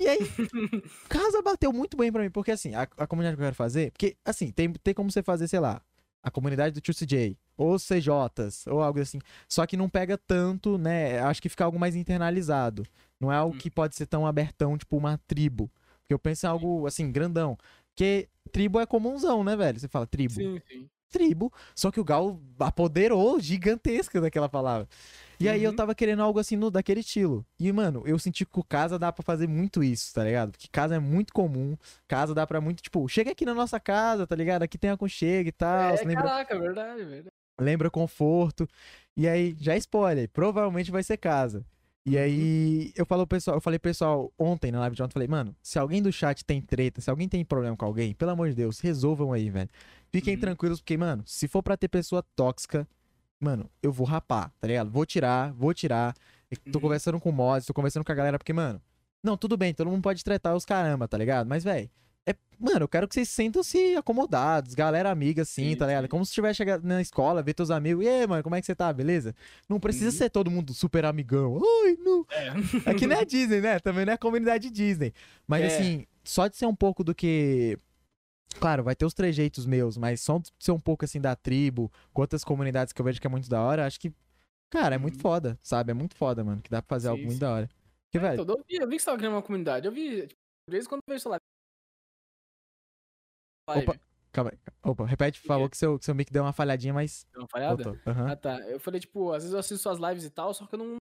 E 0.00 0.08
aí, 0.08 0.18
casa 1.08 1.40
bateu 1.42 1.72
muito 1.72 1.96
bem 1.96 2.10
pra 2.10 2.24
mim, 2.24 2.30
porque 2.30 2.50
assim, 2.50 2.74
a, 2.74 2.88
a 2.96 3.06
comunidade 3.06 3.36
que 3.36 3.42
eu 3.42 3.46
quero 3.46 3.54
fazer, 3.54 3.92
porque 3.92 4.16
assim, 4.24 4.50
tem, 4.50 4.72
tem 4.72 4.94
como 4.94 5.12
você 5.12 5.22
fazer, 5.22 5.46
sei 5.46 5.60
lá, 5.60 5.80
a 6.22 6.30
comunidade 6.30 6.74
do 6.74 6.82
2CJ, 6.82 7.36
ou 7.56 7.78
CJs, 7.78 8.66
ou 8.66 8.82
algo 8.82 9.00
assim. 9.00 9.18
Só 9.48 9.66
que 9.66 9.76
não 9.76 9.88
pega 9.88 10.18
tanto, 10.18 10.76
né? 10.78 11.18
Acho 11.20 11.40
que 11.40 11.48
fica 11.48 11.64
algo 11.64 11.78
mais 11.78 11.96
internalizado. 11.96 12.84
Não 13.18 13.32
é 13.32 13.36
algo 13.36 13.54
Hum. 13.54 13.58
que 13.58 13.70
pode 13.70 13.94
ser 13.96 14.06
tão 14.06 14.26
abertão, 14.26 14.76
tipo 14.78 14.96
uma 14.96 15.18
tribo. 15.26 15.70
Porque 16.00 16.14
eu 16.14 16.18
penso 16.18 16.46
em 16.46 16.48
algo, 16.48 16.86
assim, 16.86 17.10
grandão. 17.12 17.56
Porque 17.94 18.28
tribo 18.52 18.80
é 18.80 18.86
comunzão, 18.86 19.44
né, 19.44 19.56
velho? 19.56 19.78
Você 19.78 19.88
fala 19.88 20.06
tribo 20.06 20.34
Sim, 20.34 20.60
sim. 20.68 20.88
tribo. 21.10 21.52
Só 21.74 21.90
que 21.90 22.00
o 22.00 22.04
Gal 22.04 22.40
apoderou 22.58 23.38
gigantesca 23.40 24.20
daquela 24.20 24.48
palavra. 24.48 24.88
E 25.40 25.48
aí 25.48 25.62
eu 25.64 25.70
Uhum. 25.70 25.76
tava 25.76 25.94
querendo 25.94 26.22
algo 26.22 26.38
assim 26.38 26.54
no, 26.56 26.70
daquele 26.70 27.00
estilo. 27.00 27.46
E, 27.58 27.72
mano, 27.72 28.02
eu 28.04 28.18
senti 28.18 28.44
que 28.44 28.52
com 28.52 28.62
casa 28.62 28.98
dá 28.98 29.10
pra 29.10 29.22
fazer 29.22 29.48
muito 29.48 29.82
isso, 29.82 30.12
tá 30.12 30.22
ligado? 30.22 30.50
Porque 30.52 30.68
casa 30.70 30.96
é 30.96 30.98
muito 30.98 31.32
comum. 31.32 31.76
Casa 32.06 32.34
dá 32.34 32.46
pra 32.46 32.60
muito, 32.60 32.82
tipo, 32.82 33.08
chega 33.08 33.30
aqui 33.32 33.46
na 33.46 33.54
nossa 33.54 33.80
casa, 33.80 34.26
tá 34.26 34.36
ligado? 34.36 34.62
Aqui 34.62 34.76
tem 34.76 34.90
aconchego 34.90 35.48
e 35.48 35.52
tal. 35.52 35.94
É, 35.96 36.04
lembra, 36.04 36.24
caraca, 36.28 36.58
verdade, 36.60 37.04
verdade. 37.04 37.28
lembra 37.58 37.90
conforto. 37.90 38.68
E 39.16 39.26
aí, 39.26 39.56
já 39.58 39.76
spoiler, 39.78 40.28
provavelmente 40.28 40.90
vai 40.90 41.02
ser 41.02 41.16
casa. 41.16 41.64
E 42.06 42.16
Uhum. 42.16 42.22
aí, 42.22 42.92
eu 42.96 43.04
falo 43.06 43.26
pessoal, 43.26 43.56
eu 43.56 43.60
falei 43.60 43.78
pessoal 43.78 44.32
ontem 44.38 44.70
na 44.72 44.80
live 44.80 44.96
de 44.96 45.02
ontem, 45.02 45.12
falei, 45.12 45.28
mano, 45.28 45.54
se 45.62 45.78
alguém 45.78 46.02
do 46.02 46.10
chat 46.12 46.44
tem 46.44 46.60
treta, 46.60 47.00
se 47.00 47.10
alguém 47.10 47.28
tem 47.28 47.44
problema 47.44 47.76
com 47.76 47.84
alguém, 47.84 48.14
pelo 48.14 48.30
amor 48.30 48.48
de 48.48 48.54
Deus, 48.56 48.80
resolvam 48.80 49.32
aí, 49.32 49.50
velho. 49.50 49.68
Fiquem 50.10 50.34
Uhum. 50.34 50.40
tranquilos, 50.40 50.80
porque, 50.80 50.96
mano, 50.96 51.22
se 51.26 51.46
for 51.48 51.62
pra 51.62 51.76
ter 51.76 51.88
pessoa 51.88 52.22
tóxica, 52.34 52.86
mano, 53.40 53.68
eu 53.82 53.90
vou 53.92 54.06
rapar, 54.06 54.52
tá 54.60 54.66
ligado? 54.68 54.90
Vou 54.90 55.04
tirar, 55.06 55.52
vou 55.52 55.72
tirar. 55.74 56.14
Eu 56.50 56.56
Tô 56.72 56.78
Uhum. 56.78 56.82
conversando 56.82 57.18
com 57.20 57.30
o 57.30 57.32
mods, 57.32 57.66
tô 57.66 57.72
conversando 57.74 58.04
com 58.04 58.12
a 58.12 58.14
galera, 58.14 58.38
porque, 58.38 58.52
mano, 58.52 58.80
não, 59.22 59.36
tudo 59.36 59.56
bem, 59.56 59.72
todo 59.72 59.88
mundo 59.90 60.02
pode 60.02 60.22
tretar 60.24 60.54
os 60.54 60.64
caramba, 60.64 61.06
tá 61.08 61.16
ligado? 61.16 61.46
Mas, 61.46 61.62
velho, 61.64 61.88
é, 62.26 62.34
mano, 62.58 62.80
eu 62.84 62.88
quero 62.88 63.06
que 63.08 63.14
vocês 63.14 63.28
sintam-se 63.28 63.94
acomodados, 63.96 64.74
galera 64.74 65.10
amiga, 65.10 65.42
assim, 65.42 65.70
Sim, 65.70 65.76
tá 65.76 65.86
ligado? 65.86 66.02
sim. 66.04 66.08
Como 66.08 66.24
se 66.24 66.30
estiver 66.30 66.54
chegando 66.54 66.84
na 66.84 67.00
escola, 67.00 67.42
ver 67.42 67.54
teus 67.54 67.70
amigos, 67.70 68.04
e 68.04 68.08
aí, 68.08 68.26
mano, 68.26 68.42
como 68.42 68.54
é 68.56 68.60
que 68.60 68.66
você 68.66 68.74
tá, 68.74 68.92
beleza? 68.92 69.34
Não 69.68 69.78
precisa 69.80 70.06
Uhum. 70.06 70.12
ser 70.12 70.30
todo 70.30 70.50
mundo 70.50 70.74
super 70.74 71.04
amigão. 71.04 71.60
Ai, 71.84 71.96
não. 71.98 72.26
É. 72.30 72.90
Aqui 72.90 73.06
não 73.06 73.16
é 73.16 73.24
Disney, 73.24 73.60
né? 73.60 73.78
Também 73.78 74.04
não 74.04 74.12
é 74.12 74.16
comunidade 74.16 74.70
Disney. 74.70 75.12
Mas 75.46 75.62
É. 75.62 75.66
assim, 75.66 76.06
só 76.24 76.46
de 76.48 76.56
ser 76.56 76.66
um 76.66 76.74
pouco 76.74 77.02
do 77.04 77.14
que. 77.14 77.78
Claro, 78.58 78.82
vai 78.82 78.94
ter 78.96 79.06
os 79.06 79.14
trejeitos 79.14 79.64
meus, 79.64 79.96
mas 79.96 80.20
só 80.20 80.40
ser 80.58 80.72
um 80.72 80.80
pouco 80.80 81.04
assim 81.04 81.20
da 81.20 81.34
tribo, 81.36 81.90
com 82.12 82.20
outras 82.22 82.44
comunidades 82.44 82.92
que 82.92 83.00
eu 83.00 83.04
vejo 83.04 83.20
que 83.20 83.26
é 83.26 83.30
muito 83.30 83.48
da 83.48 83.62
hora, 83.62 83.86
acho 83.86 83.98
que. 84.00 84.12
Cara, 84.70 84.94
é 84.96 84.98
muito 84.98 85.16
Uhum. 85.16 85.22
foda, 85.22 85.58
sabe? 85.62 85.90
É 85.92 85.94
muito 85.94 86.16
foda, 86.16 86.44
mano. 86.44 86.62
Que 86.62 86.70
dá 86.70 86.82
pra 86.82 86.96
fazer 86.96 87.08
Sim, 87.08 87.12
algo 87.12 87.24
muito 87.26 87.36
sim. 87.36 87.40
da 87.40 87.52
hora. 87.52 87.68
Porque, 88.04 88.18
velho. 88.18 88.42
Então, 88.42 88.56
eu, 88.56 88.64
vi, 88.68 88.76
eu 88.76 88.88
vi 88.88 88.96
que 88.96 89.00
você 89.02 89.06
tava 89.06 89.18
criando 89.18 89.34
uma 89.34 89.42
comunidade. 89.42 89.86
Eu 89.86 89.92
vi, 89.92 90.26
tipo, 90.28 90.40
de 90.68 90.72
vez 90.72 90.86
em 90.86 90.88
quando 90.88 91.00
eu 91.06 91.12
vejo, 91.12 91.22
sei 91.22 91.30
lá. 91.32 91.38
Live. 93.68 93.82
Opa, 93.88 94.00
calma 94.32 94.50
aí. 94.52 94.58
Opa, 94.82 95.06
repete, 95.06 95.40
por 95.40 95.44
O 95.44 95.48
favor, 95.48 95.66
quê? 95.66 95.70
que 95.70 95.76
seu, 95.76 95.98
que 95.98 96.04
seu 96.04 96.14
mic 96.14 96.32
deu 96.32 96.42
uma 96.42 96.52
falhadinha, 96.52 96.94
mas. 96.94 97.26
Deu 97.32 97.42
uma 97.42 97.48
falhada? 97.48 97.84
Aham. 98.06 98.30
Ah, 98.30 98.36
tá. 98.36 98.58
Eu 98.68 98.80
falei, 98.80 99.00
tipo, 99.00 99.32
às 99.32 99.42
vezes 99.42 99.52
eu 99.52 99.58
assisto 99.60 99.82
suas 99.82 99.98
lives 99.98 100.24
e 100.24 100.30
tal, 100.30 100.52
só 100.54 100.66
que 100.66 100.74
eu 100.74 100.78
não 100.78 100.96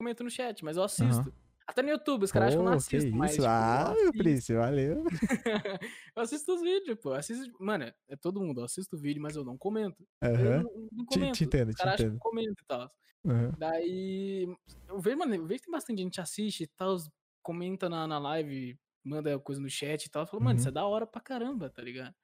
comento 0.00 0.24
no 0.24 0.30
chat, 0.30 0.64
mas 0.64 0.76
eu 0.76 0.82
assisto. 0.82 1.32
Até 1.66 1.82
no 1.82 1.90
YouTube, 1.90 2.24
os 2.24 2.32
caras 2.32 2.48
acham 2.48 2.60
que 2.60 2.66
eu 2.66 2.70
não 2.70 2.78
que 2.78 2.96
assisto, 2.96 3.16
mas. 3.16 3.30
isso? 3.32 3.40
tipo, 3.40 3.46
eu 3.46 3.50
ah, 3.50 3.94
meu 3.96 4.12
príncipe, 4.12 4.54
valeu. 4.58 5.04
eu 6.16 6.22
assisto 6.22 6.54
os 6.54 6.60
vídeos, 6.60 6.98
pô. 7.00 7.10
eu 7.10 7.14
Assisto... 7.14 7.52
Mano, 7.60 7.84
é 8.08 8.16
todo 8.16 8.40
mundo. 8.40 8.60
Eu 8.60 8.64
assisto 8.64 8.96
o 8.96 8.98
vídeo, 8.98 9.22
mas 9.22 9.36
eu 9.36 9.44
não 9.44 9.56
comento. 9.56 10.06
Eu 10.20 10.30
Aham. 10.30 10.62
não, 10.64 10.88
não 10.92 11.06
Te, 11.06 11.18
comento. 11.18 11.34
te 11.34 11.44
entendo, 11.44 11.68
Os 11.68 11.74
te 11.76 11.78
caras 11.78 11.94
acham 11.94 12.10
que 12.10 12.16
eu 12.16 12.20
comento 12.20 12.62
e 12.62 12.66
tal. 12.66 12.90
Aham. 13.26 13.52
Daí. 13.58 14.46
Eu 14.88 15.00
vejo, 15.00 15.18
mano, 15.18 15.34
eu 15.34 15.46
vejo 15.46 15.60
que 15.60 15.66
tem 15.66 15.72
bastante 15.72 16.02
gente 16.02 16.14
que 16.14 16.20
assiste 16.20 16.64
e 16.64 16.66
tal, 16.66 16.96
comenta 17.42 17.88
na, 17.88 18.06
na 18.06 18.18
live, 18.18 18.78
manda 19.04 19.38
coisa 19.38 19.60
no 19.60 19.70
chat 19.70 20.04
e 20.04 20.10
tal. 20.10 20.22
Eu 20.22 20.26
falo, 20.26 20.42
mano, 20.42 20.54
Uhum. 20.54 20.58
isso 20.58 20.68
é 20.68 20.72
da 20.72 20.84
hora 20.84 21.06
pra 21.06 21.20
caramba, 21.20 21.70
tá 21.70 21.82
ligado? 21.82 22.14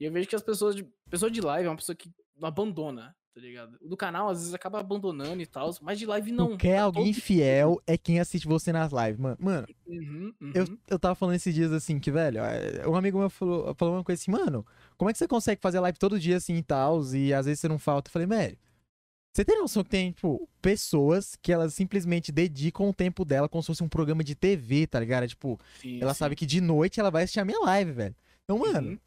E 0.00 0.04
eu 0.04 0.12
vejo 0.12 0.28
que 0.28 0.36
as 0.36 0.42
pessoas. 0.42 0.74
De... 0.74 0.84
Pessoa 1.08 1.30
de 1.30 1.40
live 1.40 1.66
é 1.66 1.70
uma 1.70 1.76
pessoa 1.76 1.96
que 1.96 2.12
não 2.36 2.48
abandona, 2.48 3.16
tá 3.34 3.40
ligado? 3.40 3.76
O 3.80 3.88
do 3.88 3.96
canal, 3.96 4.28
às 4.28 4.38
vezes, 4.38 4.54
acaba 4.54 4.80
abandonando 4.80 5.40
e 5.42 5.46
tal, 5.46 5.70
mas 5.82 5.98
de 5.98 6.06
live 6.06 6.32
não. 6.32 6.56
Quer 6.56 6.76
tá 6.78 6.82
alguém 6.82 7.12
todo- 7.12 7.22
fiel 7.22 7.80
é 7.86 7.96
quem 7.96 8.18
assiste 8.20 8.46
você 8.46 8.72
nas 8.72 8.92
lives, 8.92 9.18
mano. 9.18 9.36
Mano, 9.40 9.66
Uhum, 9.86 10.32
eu, 10.54 10.64
uhum. 10.64 10.78
eu 10.88 10.98
tava 10.98 11.14
falando 11.14 11.36
esses 11.36 11.54
dias 11.54 11.72
assim, 11.72 11.98
que, 11.98 12.10
velho, 12.10 12.38
é, 12.40 12.86
um 12.88 12.94
amigo 12.96 13.18
meu 13.18 13.30
falou, 13.30 13.74
falou 13.74 13.94
uma 13.94 14.04
coisa 14.04 14.20
assim, 14.20 14.30
mano, 14.30 14.66
como 14.96 15.08
é 15.10 15.12
que 15.12 15.18
você 15.18 15.26
consegue 15.28 15.60
fazer 15.60 15.80
live 15.80 15.98
todo 15.98 16.18
dia 16.20 16.36
assim 16.36 16.56
e 16.56 16.62
tal, 16.62 17.00
e 17.14 17.32
às 17.32 17.46
vezes 17.46 17.60
você 17.60 17.68
não 17.68 17.78
falta? 17.78 18.08
Eu 18.08 18.12
falei, 18.12 18.26
velho, 18.28 18.58
você 19.34 19.44
tem 19.44 19.58
noção 19.58 19.84
que 19.84 19.90
tem, 19.90 20.10
tipo, 20.10 20.48
pessoas 20.60 21.36
que 21.40 21.52
elas 21.52 21.72
simplesmente 21.74 22.32
dedicam 22.32 22.88
o 22.88 22.94
tempo 22.94 23.24
dela 23.24 23.48
como 23.48 23.62
se 23.62 23.68
fosse 23.68 23.84
um 23.84 23.88
programa 23.88 24.24
de 24.24 24.34
TV, 24.34 24.86
tá 24.86 24.98
ligado? 24.98 25.24
É, 25.24 25.28
Tipo, 25.28 25.58
Sim, 25.80 26.00
ela 26.02 26.12
sim. 26.12 26.18
sabe 26.18 26.34
que 26.34 26.44
de 26.44 26.60
noite 26.60 26.98
ela 26.98 27.10
vai 27.10 27.22
assistir 27.22 27.40
a 27.40 27.44
minha 27.44 27.60
live, 27.60 27.92
velho. 27.92 28.16
Então, 28.44 28.58
mano, 28.58 28.88
Uhum. 28.90 28.98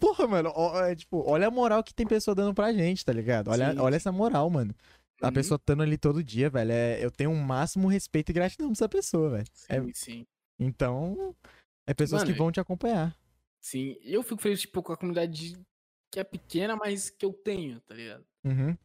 Porra, 0.00 0.26
mano, 0.26 0.52
ó, 0.54 0.84
é, 0.84 0.94
tipo, 0.94 1.22
olha 1.28 1.48
a 1.48 1.50
moral 1.50 1.82
que 1.82 1.94
tem 1.94 2.06
pessoa 2.06 2.34
dando 2.34 2.54
pra 2.54 2.72
gente, 2.72 3.04
tá 3.04 3.12
ligado? 3.12 3.48
Olha, 3.50 3.72
Sim, 3.72 3.78
olha 3.78 3.96
essa 3.96 4.12
moral, 4.12 4.48
mano. 4.50 4.74
A 5.22 5.28
Uhum. 5.28 5.32
pessoa 5.32 5.56
estando 5.56 5.82
ali 5.82 5.96
todo 5.96 6.22
dia, 6.24 6.50
velho, 6.50 6.72
é, 6.72 7.04
eu 7.04 7.10
tenho 7.10 7.30
um 7.30 7.40
máximo 7.42 7.88
respeito 7.88 8.30
e 8.30 8.32
gratidão 8.32 8.68
pra 8.68 8.72
essa 8.72 8.88
pessoa, 8.88 9.30
velho. 9.30 9.46
É- 9.68 9.80
Sim, 9.80 9.92
sim. 9.94 10.26
Então, 10.58 11.34
é 11.86 11.94
pessoas 11.94 12.22
que 12.22 12.30
Mano, 12.30 12.38
vão 12.38 12.52
te 12.52 12.60
acompanhar. 12.60 13.16
Sim. 13.60 13.96
Eu 14.02 14.22
fico 14.22 14.40
feliz, 14.42 14.60
tipo, 14.60 14.82
com 14.82 14.92
a 14.92 14.96
comunidade 14.96 15.56
que 16.12 16.20
é 16.20 16.24
pequena, 16.24 16.76
mas 16.76 17.10
que 17.10 17.24
eu 17.24 17.32
tenho, 17.32 17.80
tá 17.80 17.94
ligado? 17.94 18.24
Uhum. 18.44 18.76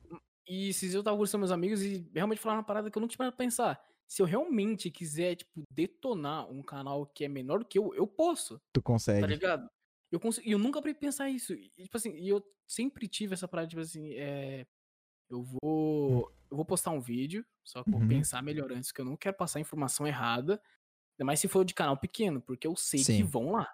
E 0.47 0.70
esses 0.70 0.82
dias 0.82 0.95
eu 0.95 1.04
tava 1.04 1.16
conversando 1.16 1.39
com 1.41 1.45
meus 1.45 1.52
amigos 1.52 1.82
e 1.84 2.10
realmente 2.14 2.39
falaram 2.41 2.60
uma 2.62 2.66
parada 2.66 2.89
que 2.89 2.97
eu 2.97 3.02
não 3.02 3.08
tinha 3.08 3.18
pra 3.18 3.32
pensar. 3.32 3.80
Se 4.08 4.22
eu 4.22 4.26
realmente 4.26 4.89
quiser, 4.89 5.36
tipo, 5.36 5.62
detonar 5.72 6.50
um 6.50 6.64
canal 6.64 7.06
que 7.06 7.24
é 7.26 7.28
menor 7.28 7.60
do 7.60 7.66
que 7.66 7.78
eu, 7.78 7.93
eu 7.93 8.08
posso, 8.08 8.58
Tu 8.74 8.82
tá 8.82 8.86
consegue. 8.86 9.28
ligado? 9.28 9.70
Eu 10.12 10.20
consigo, 10.20 10.47
e 10.47 10.51
eu 10.51 10.60
nunca 10.60 10.82
parei 10.82 10.95
pensar 10.95 11.30
isso. 11.30 11.53
E, 11.53 11.70
tipo 11.84 11.97
assim, 11.97 12.16
eu 12.26 12.43
sempre 12.68 13.07
tive 13.07 13.34
essa 13.34 13.47
parada, 13.47 13.68
tipo 13.70 13.82
assim, 13.82 14.14
é. 14.16 14.66
Eu 15.30 15.43
vou. 15.43 16.32
Eu 16.51 16.57
vou 16.57 16.66
postar 16.66 16.91
um 16.91 17.01
vídeo, 17.01 17.45
só 17.64 17.84
que 17.84 17.89
eu 17.89 17.99
vou 17.99 18.01
Uhum. 18.01 18.07
pensar 18.07 18.41
melhor 18.43 18.72
antes, 18.72 18.91
que 18.91 19.01
eu 19.01 19.05
não 19.05 19.18
quero 19.18 19.38
passar 19.38 19.60
informação 19.60 20.07
errada. 20.07 20.62
Ainda 21.16 21.26
mais 21.26 21.39
se 21.39 21.47
for 21.49 21.66
de 21.66 21.74
canal 21.76 21.97
pequeno, 21.97 22.41
porque 22.41 22.68
eu 22.68 22.76
sei 22.76 23.05
que 23.05 23.05
Sim. 23.05 23.24
vão 23.24 23.51
lá. 23.53 23.68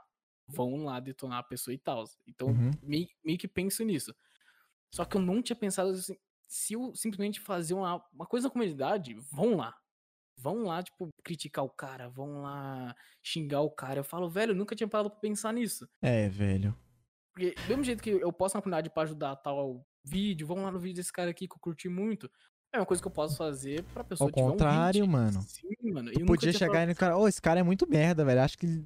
Vão 0.48 0.86
lá 0.86 1.00
detonar 1.00 1.40
a 1.40 1.44
pessoa 1.44 1.74
e 1.74 1.78
tal. 1.80 2.06
Então, 2.28 2.50
Uhum. 2.50 2.72
meio, 2.82 3.08
meio 3.24 3.38
que 3.40 3.48
penso 3.48 3.84
nisso. 3.86 4.14
Só 4.94 5.06
que 5.06 5.18
eu 5.18 5.22
não 5.22 5.42
tinha 5.42 5.56
pensado 5.56 5.90
assim, 5.92 6.18
se 6.48 6.74
eu 6.74 6.96
simplesmente 6.96 7.40
fazer 7.40 7.74
uma, 7.74 8.04
uma 8.14 8.26
coisa 8.28 8.48
na 8.48 8.52
comunidade, 8.54 9.16
vão 9.32 9.56
lá. 9.58 9.76
Vão 10.46 10.62
lá, 10.62 10.84
tipo, 10.84 11.10
criticar 11.24 11.66
o 11.66 11.70
cara, 11.70 12.08
vão 12.08 12.44
lá 12.44 12.96
xingar 13.24 13.62
o 13.62 13.72
cara. 13.72 14.02
Eu 14.02 14.04
falo, 14.04 14.30
velho, 14.30 14.52
eu 14.52 14.56
nunca 14.56 14.76
tinha 14.76 14.88
parado 14.88 15.10
pra 15.10 15.20
pensar 15.20 15.52
nisso. 15.52 15.90
É, 16.04 16.30
velho. 16.30 16.78
Porque 17.34 17.56
do 17.56 17.68
mesmo 17.68 17.84
jeito 17.84 18.04
que 18.04 18.12
eu 18.12 18.32
posto 18.32 18.54
na 18.54 18.62
comunidade 18.62 18.92
pra 18.92 19.02
ajudar 19.02 19.36
tal 19.38 19.84
vídeo, 20.04 20.46
vão 20.46 20.62
lá 20.62 20.70
no 20.70 20.78
vídeo 20.78 20.98
desse 20.98 21.12
cara 21.12 21.32
aqui 21.32 21.48
que 21.48 21.56
eu 21.56 21.60
curti 21.60 21.90
muito. 21.90 22.30
É 22.72 22.78
uma 22.78 22.86
coisa 22.86 23.02
que 23.02 23.08
eu 23.08 23.12
posso 23.12 23.38
fazer 23.38 23.84
pra 23.86 24.04
pessoa 24.04 24.30
Ao 24.32 24.46
um 24.46 24.52
contrário, 24.52 25.02
hit. 25.02 25.12
mano. 25.12 25.42
Sim, 25.42 25.92
mano. 25.92 26.12
Tu 26.12 26.20
eu 26.20 26.26
podia 26.28 26.54
chegar 26.54 26.68
parado 26.68 26.82
aí 26.90 26.94
no 26.94 26.96
cara, 26.96 27.18
ô, 27.18 27.28
esse 27.28 27.42
cara 27.42 27.60
é 27.62 27.64
muito 27.64 27.90
merda, 27.90 28.24
velho. 28.24 28.42
Acho 28.42 28.56
que. 28.60 28.86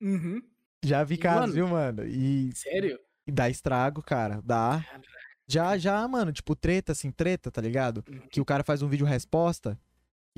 Uhum. 0.00 0.40
já 0.82 1.04
vi 1.04 1.16
E, 1.16 1.18
casos, 1.18 1.54
viu, 1.54 1.68
mano? 1.68 2.06
E, 2.06 2.56
Sério? 2.56 2.98
e 3.26 3.30
dá 3.30 3.50
estrago, 3.50 4.02
cara. 4.02 4.40
Dá. 4.42 4.82
Cara, 4.90 5.02
Já, 5.46 5.76
já, 5.76 6.08
mano, 6.08 6.32
tipo, 6.32 6.56
treta, 6.56 6.92
assim, 6.92 7.10
treta, 7.12 7.50
tá 7.50 7.60
ligado? 7.60 8.02
Uhum. 8.08 8.20
Que 8.30 8.40
o 8.40 8.46
cara 8.46 8.64
faz 8.64 8.80
um 8.80 8.88
vídeo 8.88 9.04
resposta. 9.06 9.78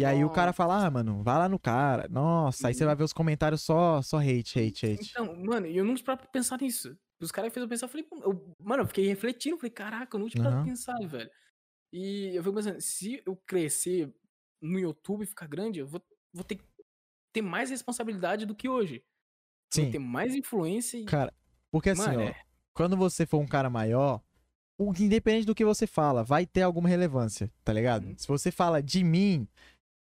E 0.02 0.04
aí 0.04 0.24
o 0.24 0.30
cara 0.30 0.46
Nossa. 0.48 0.56
fala, 0.56 0.86
ah, 0.86 0.90
mano, 0.90 1.22
vai 1.22 1.38
lá 1.38 1.48
no 1.48 1.58
cara. 1.58 2.08
Nossa, 2.08 2.68
aí 2.68 2.74
você 2.74 2.82
Uhum. 2.82 2.88
vai 2.88 2.96
ver 2.96 3.04
os 3.04 3.12
comentários 3.12 3.62
só, 3.62 4.02
só 4.02 4.18
hate, 4.18 4.58
hate, 4.58 4.86
hate. 4.86 5.10
Então, 5.10 5.36
mano, 5.36 5.66
e 5.66 5.76
eu 5.76 5.84
não 5.84 5.94
tinha 5.94 6.16
pensar 6.16 6.60
nisso. 6.60 6.96
Os 7.20 7.30
caras 7.30 7.52
fez 7.52 7.62
eu 7.62 7.68
pensar, 7.68 7.86
eu 7.86 7.90
falei, 7.90 8.06
eu- 8.10 8.54
mano, 8.60 8.82
eu 8.82 8.86
fiquei 8.88 9.06
refletindo, 9.06 9.56
falei, 9.56 9.70
caraca, 9.70 10.16
eu 10.16 10.20
não 10.20 10.28
tinha 10.28 10.42
pra 10.42 10.62
pensar, 10.64 10.98
velho. 11.06 11.30
E 11.92 12.34
eu 12.34 12.42
fico 12.42 12.54
pensando, 12.56 12.80
se 12.80 13.22
eu 13.24 13.36
crescer 13.46 14.12
no 14.60 14.78
YouTube 14.78 15.22
e 15.22 15.26
ficar 15.26 15.46
grande, 15.46 15.80
eu 15.80 15.86
vou, 15.86 16.02
vou 16.32 16.42
ter 16.44 16.56
que 16.56 16.64
ter 17.32 17.42
mais 17.42 17.70
responsabilidade 17.70 18.44
do 18.46 18.54
que 18.54 18.68
hoje. 18.68 19.04
Vou 19.74 19.84
Sim, 19.84 19.90
ter 19.92 19.98
mais 19.98 20.34
influência 20.34 20.98
e. 20.98 21.04
cara. 21.04 21.32
Porque 21.70 21.90
assim, 21.90 22.02
Mano, 22.08 22.20
ó, 22.22 22.28
é. 22.28 22.34
quando 22.74 22.96
você 22.96 23.24
for 23.24 23.38
um 23.38 23.46
cara 23.46 23.70
maior, 23.70 24.20
independente 24.98 25.46
do 25.46 25.54
que 25.54 25.64
você 25.64 25.86
fala, 25.86 26.22
vai 26.24 26.44
ter 26.44 26.62
alguma 26.62 26.88
relevância, 26.88 27.50
tá 27.64 27.72
ligado? 27.72 28.06
Uhum. 28.06 28.14
Se 28.18 28.26
você 28.26 28.50
fala 28.50 28.82
de 28.82 29.02
mim, 29.04 29.46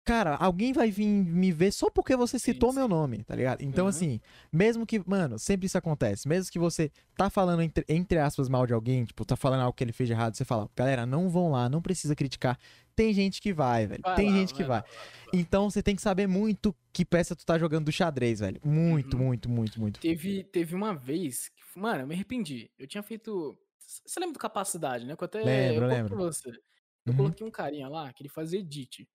cara, 0.08 0.34
alguém 0.36 0.72
vai 0.72 0.90
vir 0.90 1.06
me 1.06 1.52
ver 1.52 1.70
só 1.72 1.90
porque 1.90 2.16
você 2.16 2.38
Sim, 2.38 2.52
citou 2.52 2.70
sim. 2.70 2.78
meu 2.78 2.88
nome, 2.88 3.22
tá 3.24 3.34
ligado? 3.36 3.62
Então, 3.62 3.84
Uhum. 3.84 3.90
assim, 3.90 4.20
mesmo 4.52 4.86
que, 4.86 5.02
mano, 5.06 5.38
sempre 5.38 5.66
isso 5.66 5.76
acontece. 5.76 6.26
Mesmo 6.26 6.50
que 6.50 6.58
você 6.58 6.90
tá 7.16 7.28
falando, 7.30 7.60
entre, 7.62 7.84
entre 7.88 8.18
aspas, 8.18 8.48
mal 8.48 8.66
de 8.66 8.72
alguém, 8.72 9.04
tipo, 9.04 9.24
tá 9.24 9.36
falando 9.36 9.60
algo 9.60 9.72
que 9.76 9.84
ele 9.84 9.92
fez 9.92 10.08
de 10.08 10.12
errado, 10.14 10.34
você 10.34 10.44
fala, 10.44 10.68
galera, 10.74 11.04
não 11.06 11.28
vão 11.28 11.50
lá, 11.50 11.68
não 11.68 11.82
precisa 11.82 12.14
criticar. 12.16 12.58
Tem 12.96 13.12
gente 13.12 13.40
que 13.40 13.52
vai, 13.52 13.86
velho. 13.86 14.02
Vai 14.02 14.16
Tem 14.16 14.26
lá, 14.30 14.32
gente 14.38 14.54
que 14.54 14.64
vai. 14.64 14.80
vai. 14.82 14.90
Então 15.32 15.70
você 15.70 15.82
tem 15.82 15.94
que 15.94 16.02
saber 16.02 16.26
muito 16.26 16.74
que 16.92 17.04
peça 17.04 17.36
tu 17.36 17.44
tá 17.46 17.58
jogando 17.58 17.84
do 17.84 17.92
xadrez, 17.92 18.40
velho. 18.40 18.60
Muito, 18.64 19.16
Uhum. 19.16 19.24
muito, 19.24 19.48
muito, 19.48 19.80
muito. 19.80 20.00
Teve, 20.00 20.42
teve 20.44 20.74
uma 20.74 20.94
vez 20.94 21.48
que, 21.50 21.78
mano, 21.78 22.02
eu 22.02 22.06
me 22.06 22.14
arrependi. 22.14 22.70
Eu 22.78 22.86
tinha 22.88 23.02
feito. 23.02 23.56
Você 23.78 24.18
lembra 24.18 24.32
do 24.34 24.38
capacidade, 24.38 25.06
né? 25.06 25.14
Que 25.16 25.22
eu 25.22 25.26
até. 25.26 25.44
Lembro, 25.44 25.84
eu 25.84 25.88
lembro. 25.88 26.16
pra 26.16 26.24
você. 26.24 26.48
Eu 26.48 27.12
Uhum. 27.12 27.16
coloquei 27.16 27.46
um 27.46 27.50
carinha 27.50 27.88
lá 27.88 28.12
que 28.12 28.22
ele 28.22 28.28
fazia 28.28 28.58
edit. 28.58 29.08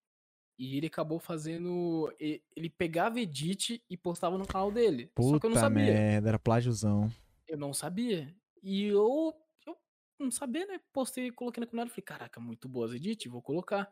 E 0.57 0.77
ele 0.77 0.87
acabou 0.87 1.19
fazendo. 1.19 2.13
Ele 2.19 2.69
pegava 2.69 3.19
edit 3.19 3.83
e 3.89 3.97
postava 3.97 4.37
no 4.37 4.45
canal 4.47 4.71
dele. 4.71 5.11
Só 5.19 5.39
que 5.39 5.45
eu 5.45 5.49
não 5.49 5.55
Puta 5.55 5.59
sabia. 5.59 5.83
merda, 5.83 6.29
era 6.29 6.39
plágiozão. 6.39 7.11
Eu 7.47 7.57
não 7.57 7.73
sabia. 7.73 8.35
E 8.61 8.83
eu, 8.85 9.33
eu 9.65 9.75
não 10.19 10.31
sabia, 10.31 10.65
né? 10.65 10.79
Postei, 10.93 11.31
coloquei 11.31 11.61
na 11.61 11.67
comunidade. 11.67 11.89
Falei, 11.91 12.03
caraca, 12.03 12.39
muito 12.39 12.69
boas 12.69 12.93
edit, 12.93 13.27
vou 13.27 13.41
colocar. 13.41 13.91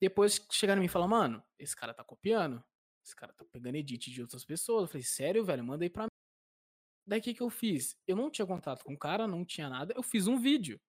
Depois 0.00 0.44
chegaram 0.50 0.80
em 0.80 0.82
mim 0.82 0.86
e 0.86 0.90
falaram, 0.90 1.10
mano, 1.10 1.42
esse 1.58 1.74
cara 1.74 1.94
tá 1.94 2.04
copiando. 2.04 2.62
Esse 3.04 3.16
cara 3.16 3.32
tá 3.32 3.44
pegando 3.44 3.76
edit 3.76 4.10
de 4.10 4.20
outras 4.20 4.44
pessoas. 4.44 4.82
Eu 4.82 4.88
falei, 4.88 5.02
sério, 5.02 5.44
velho? 5.44 5.64
Manda 5.64 5.84
aí 5.84 5.90
pra 5.90 6.04
mim. 6.04 6.08
Daí 7.06 7.20
o 7.20 7.22
que, 7.22 7.34
que 7.34 7.42
eu 7.42 7.50
fiz? 7.50 7.96
Eu 8.06 8.16
não 8.16 8.30
tinha 8.30 8.46
contato 8.46 8.82
com 8.84 8.94
o 8.94 8.98
cara, 8.98 9.26
não 9.26 9.44
tinha 9.44 9.68
nada. 9.68 9.92
Eu 9.96 10.02
fiz 10.02 10.26
um 10.26 10.38
vídeo. 10.38 10.80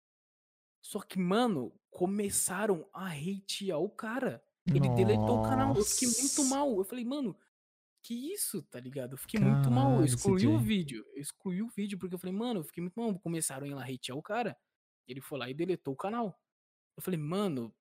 Só 0.81 1.01
que, 1.01 1.19
mano, 1.19 1.73
começaram 1.91 2.89
a 2.93 3.09
hatear 3.11 3.81
o 3.81 3.89
cara. 3.89 4.45
Ele 4.67 4.89
deletou 4.91 5.41
o 5.41 5.43
canal. 5.43 5.75
Eu 5.75 5.85
fiquei 5.85 6.09
muito 6.09 6.43
Nossa. 6.43 6.55
mal. 6.55 6.77
Eu 6.77 6.85
falei, 6.85 7.05
mano, 7.05 7.37
que 8.03 8.33
isso, 8.33 8.63
tá 8.63 8.81
ligado? 8.81 9.13
Eu 9.13 9.19
fiquei 9.19 9.41
muito 9.41 9.71
mal. 9.71 9.91
Eu 9.91 9.97
Caralho, 9.97 10.07
excluí 10.07 10.47
o 10.47 10.59
vídeo. 10.59 11.05
Eu 11.15 11.21
excluí 11.21 11.63
o 11.63 11.69
vídeo 11.69 11.99
porque 11.99 12.15
eu 12.15 12.19
falei, 12.19 12.35
mano, 12.35 12.61
eu 12.61 12.65
fiquei 12.65 12.83
muito 12.83 12.99
mal. 12.99 13.19
Começaram 13.19 13.67
a 13.67 13.69
ir 13.69 13.75
lá 13.75 13.85
hatear 13.85 14.17
o 14.17 14.23
cara. 14.23 14.57
Ele 15.07 15.21
foi 15.21 15.39
lá 15.39 15.51
e 15.51 15.55
deletou 15.55 15.95
o 15.95 15.97
canal. 15.97 16.39
Eu 16.97 17.03
falei, 17.03 17.19
mano, 17.19 17.75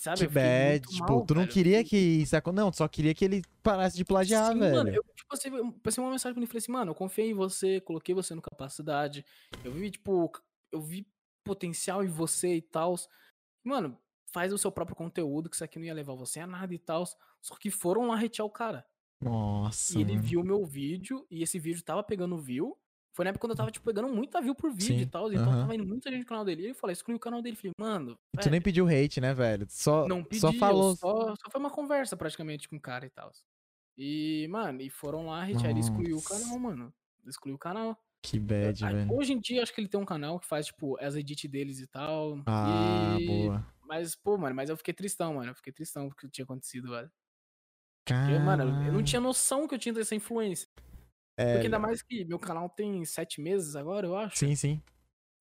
sabe? 0.00 0.20
Que 0.20 0.28
bad. 0.28 0.86
Tipo, 0.86 1.12
mal, 1.12 1.26
tu 1.26 1.34
não 1.34 1.42
velho. 1.42 1.52
Queria 1.52 1.84
que 1.84 1.96
isso 1.96 2.36
Não, 2.52 2.70
tu 2.70 2.76
só 2.76 2.88
queria 2.88 3.14
que 3.14 3.24
ele 3.24 3.42
parasse 3.62 3.96
de 3.96 4.04
plagiar, 4.04 4.52
Sim, 4.52 4.58
velho. 4.60 4.76
mano, 4.76 4.90
eu, 4.90 5.02
tipo, 5.14 5.34
assim, 5.34 5.48
eu 5.48 5.72
passei 5.72 6.02
uma 6.02 6.10
mensagem 6.10 6.34
pra 6.34 6.40
ele 6.40 6.44
e 6.44 6.48
falei 6.48 6.58
assim, 6.58 6.72
mano, 6.72 6.90
eu 6.90 6.94
confiei 6.94 7.30
em 7.30 7.34
você, 7.34 7.80
coloquei 7.80 8.14
você 8.14 8.34
no 8.34 8.42
capacidade. 8.42 9.24
Eu 9.64 9.72
vi, 9.72 9.90
tipo, 9.90 10.30
eu 10.70 10.80
vi 10.80 11.06
potencial 11.44 12.04
em 12.04 12.08
você 12.08 12.56
e 12.56 12.62
tal. 12.62 12.94
Mano, 13.64 13.98
faz 14.36 14.52
o 14.52 14.58
seu 14.58 14.70
próprio 14.70 14.94
conteúdo, 14.94 15.48
que 15.48 15.56
isso 15.56 15.64
aqui 15.64 15.78
não 15.78 15.86
ia 15.86 15.94
levar 15.94 16.12
você 16.12 16.40
a 16.40 16.46
nada 16.46 16.74
e 16.74 16.78
tal. 16.78 17.06
Só 17.40 17.56
que 17.56 17.70
foram 17.70 18.08
lá 18.08 18.22
hatear 18.22 18.44
o 18.44 18.50
cara. 18.50 18.84
Nossa, 19.18 19.96
E 19.96 20.02
ele 20.02 20.18
viu 20.18 20.44
meu 20.44 20.66
vídeo, 20.66 21.26
e 21.30 21.42
esse 21.42 21.58
vídeo 21.58 21.82
tava 21.82 22.02
pegando 22.02 22.36
view. 22.36 22.76
Foi 23.14 23.24
na 23.24 23.30
época 23.30 23.40
quando 23.40 23.52
eu 23.52 23.56
tava, 23.56 23.70
tipo, 23.70 23.86
pegando 23.86 24.14
muita 24.14 24.42
view 24.42 24.54
por 24.54 24.70
vídeo 24.70 24.98
Sim, 24.98 25.00
e 25.00 25.06
tal. 25.06 25.32
Então 25.32 25.48
aham. 25.48 25.60
tava 25.62 25.74
indo 25.74 25.86
muita 25.86 26.10
gente 26.10 26.20
no 26.20 26.26
canal 26.26 26.44
dele. 26.44 26.60
E 26.60 26.64
ele 26.66 26.74
falou, 26.74 26.92
excluiu 26.92 27.16
o 27.16 27.20
canal 27.20 27.40
dele. 27.40 27.56
Falei, 27.56 27.72
mano, 27.78 28.18
E 28.34 28.36
tu 28.36 28.50
nem 28.50 28.50
velho, 28.50 28.62
pediu 28.62 28.86
hate, 28.86 29.22
né, 29.22 29.32
velho? 29.32 29.66
Só, 29.70 30.06
não 30.06 30.22
pedi, 30.22 30.38
só 30.38 30.52
falou. 30.52 30.94
só, 30.94 31.34
só 31.34 31.50
foi 31.50 31.58
uma 31.58 31.70
conversa 31.70 32.14
praticamente 32.14 32.68
com 32.68 32.76
o 32.76 32.80
cara 32.80 33.06
e 33.06 33.10
tal. 33.10 33.32
E, 33.96 34.46
mano, 34.50 34.82
e 34.82 34.90
foram 34.90 35.28
lá 35.28 35.44
hatear, 35.44 35.70
ele 35.70 35.80
excluiu 35.80 36.18
o 36.18 36.22
canal, 36.22 36.58
mano. 36.58 36.92
Excluiu 37.26 37.54
o 37.54 37.58
canal. 37.58 37.98
Que 38.22 38.38
bad, 38.38 38.84
velho. 38.84 39.14
Hoje 39.14 39.32
em 39.32 39.40
dia, 39.40 39.62
acho 39.62 39.72
que 39.72 39.80
ele 39.80 39.88
tem 39.88 39.98
um 39.98 40.04
canal 40.04 40.38
que 40.38 40.46
faz, 40.46 40.66
tipo, 40.66 41.02
as 41.02 41.16
edits 41.16 41.50
deles 41.50 41.80
e 41.80 41.86
tal. 41.86 42.42
Ah, 42.44 43.16
e... 43.18 43.26
boa. 43.26 43.75
Mas, 43.86 44.14
pô, 44.16 44.36
mano, 44.38 44.54
mas 44.54 44.68
eu 44.70 44.76
fiquei 44.76 44.94
tristão, 44.94 45.34
mano. 45.34 45.50
Eu 45.50 45.54
fiquei 45.54 45.72
tristão 45.72 46.08
porque 46.08 46.28
tinha 46.28 46.44
acontecido, 46.44 46.90
velho. 46.90 47.10
Porque, 48.04 48.38
Cara. 48.38 48.40
mano, 48.40 48.62
eu 48.82 48.92
não 48.92 49.02
tinha 49.02 49.20
noção 49.20 49.66
que 49.66 49.74
eu 49.74 49.78
tinha 49.78 49.92
dessa 49.92 50.14
influência. 50.14 50.68
É, 51.38 51.44
Porque 51.52 51.66
ainda 51.68 51.78
mais 51.78 52.02
que 52.02 52.24
meu 52.24 52.38
canal 52.38 52.68
tem 52.70 53.04
sete 53.04 53.40
meses 53.40 53.76
agora, 53.76 54.06
eu 54.06 54.16
acho. 54.16 54.38
sim, 54.38 54.54
sim. 54.56 54.82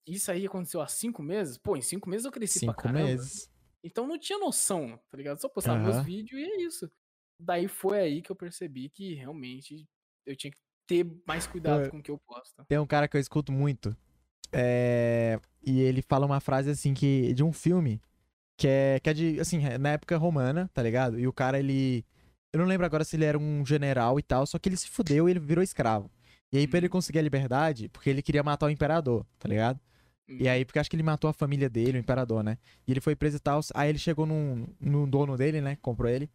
Isso 0.07 0.31
aí 0.31 0.45
aconteceu 0.45 0.81
há 0.81 0.87
cinco 0.87 1.23
meses. 1.23 1.57
Pô, 1.57 1.75
em 1.75 1.81
cinco 1.81 2.09
meses 2.09 2.25
eu 2.25 2.31
cresci 2.31 2.59
pra 2.59 2.73
Cinco 2.73 2.81
caramba. 2.83 2.99
meses. 3.03 3.49
Então 3.83 4.07
não 4.07 4.19
tinha 4.19 4.37
noção, 4.39 4.97
tá 5.09 5.17
ligado? 5.17 5.39
Só 5.41 5.49
postava 5.49 5.79
meus 5.79 5.97
Aham. 5.97 6.03
vídeos 6.03 6.41
e 6.41 6.45
é 6.45 6.61
isso. 6.61 6.91
daí 7.39 7.67
foi 7.67 7.99
aí 7.99 8.21
que 8.21 8.31
eu 8.31 8.35
percebi 8.35 8.89
que 8.89 9.13
realmente 9.15 9.87
eu 10.25 10.35
tinha 10.35 10.51
que 10.51 10.59
ter 10.87 11.05
mais 11.27 11.47
cuidado 11.47 11.89
com 11.89 11.99
o 11.99 12.03
que 12.03 12.11
eu 12.11 12.19
posto. 12.19 12.65
Tem 12.67 12.79
um 12.79 12.85
cara 12.87 13.07
que 13.07 13.17
eu 13.17 13.21
escuto 13.21 13.51
muito. 13.51 13.95
é, 14.53 15.39
E 15.65 15.81
ele 15.81 16.01
fala 16.01 16.25
uma 16.25 16.39
frase 16.39 16.69
assim 16.69 16.93
que. 16.93 17.33
De 17.33 17.43
um 17.43 17.51
filme. 17.53 18.01
Que 18.58 18.68
é, 18.68 18.99
que 19.01 19.10
é 19.10 19.14
de. 19.14 19.39
Assim, 19.39 19.64
é 19.66 19.78
na 19.78 19.89
época 19.91 20.18
romana, 20.18 20.70
tá 20.74 20.82
ligado? 20.82 21.20
E 21.20 21.28
o 21.28 21.34
cara, 21.34 21.60
ele. 21.60 22.06
Eu 22.53 22.60
não 22.60 22.66
lembro 22.68 22.86
agora 22.86 23.03
se 23.03 23.16
ele 23.18 23.26
era 23.26 23.38
um 23.38 23.66
general 23.66 24.18
e 24.18 24.24
tal, 24.24 24.45
só 24.47 24.58
que 24.58 24.70
ele 24.70 24.78
se 24.78 24.89
fudeu 24.89 25.28
e 25.28 25.32
ele 25.32 25.39
virou 25.39 25.62
escravo. 25.64 26.10
E 26.53 26.58
aí, 26.58 26.68
pra 26.68 26.78
ele 26.78 26.88
Uhum. 26.88 26.91
conseguir 26.91 27.20
a 27.20 27.22
liberdade, 27.22 27.89
porque 27.89 28.10
ele 28.10 28.22
queria 28.22 28.43
matar 28.43 28.68
o 28.68 28.70
imperador, 28.70 29.26
tá 29.38 29.49
ligado? 29.49 29.80
E 30.28 30.47
aí, 30.47 30.64
porque 30.66 30.80
acho 30.80 30.89
que 30.89 30.95
ele 30.95 31.03
matou 31.03 31.30
a 31.30 31.34
família 31.34 31.70
dele, 31.70 31.97
o 31.97 32.01
imperador, 32.01 32.43
né? 32.43 32.58
E 32.88 32.91
ele 32.93 33.01
foi 33.01 33.16
preso 33.16 33.38
e 33.38 33.39
tal. 33.39 33.60
Aí 33.74 33.89
ele 33.89 33.99
chegou 33.99 34.26
num, 34.26 34.66
num 34.80 35.08
dono 35.08 35.36
dele, 35.38 35.60
né? 35.62 35.78
Comprou 35.82 36.10
ele. 36.10 36.30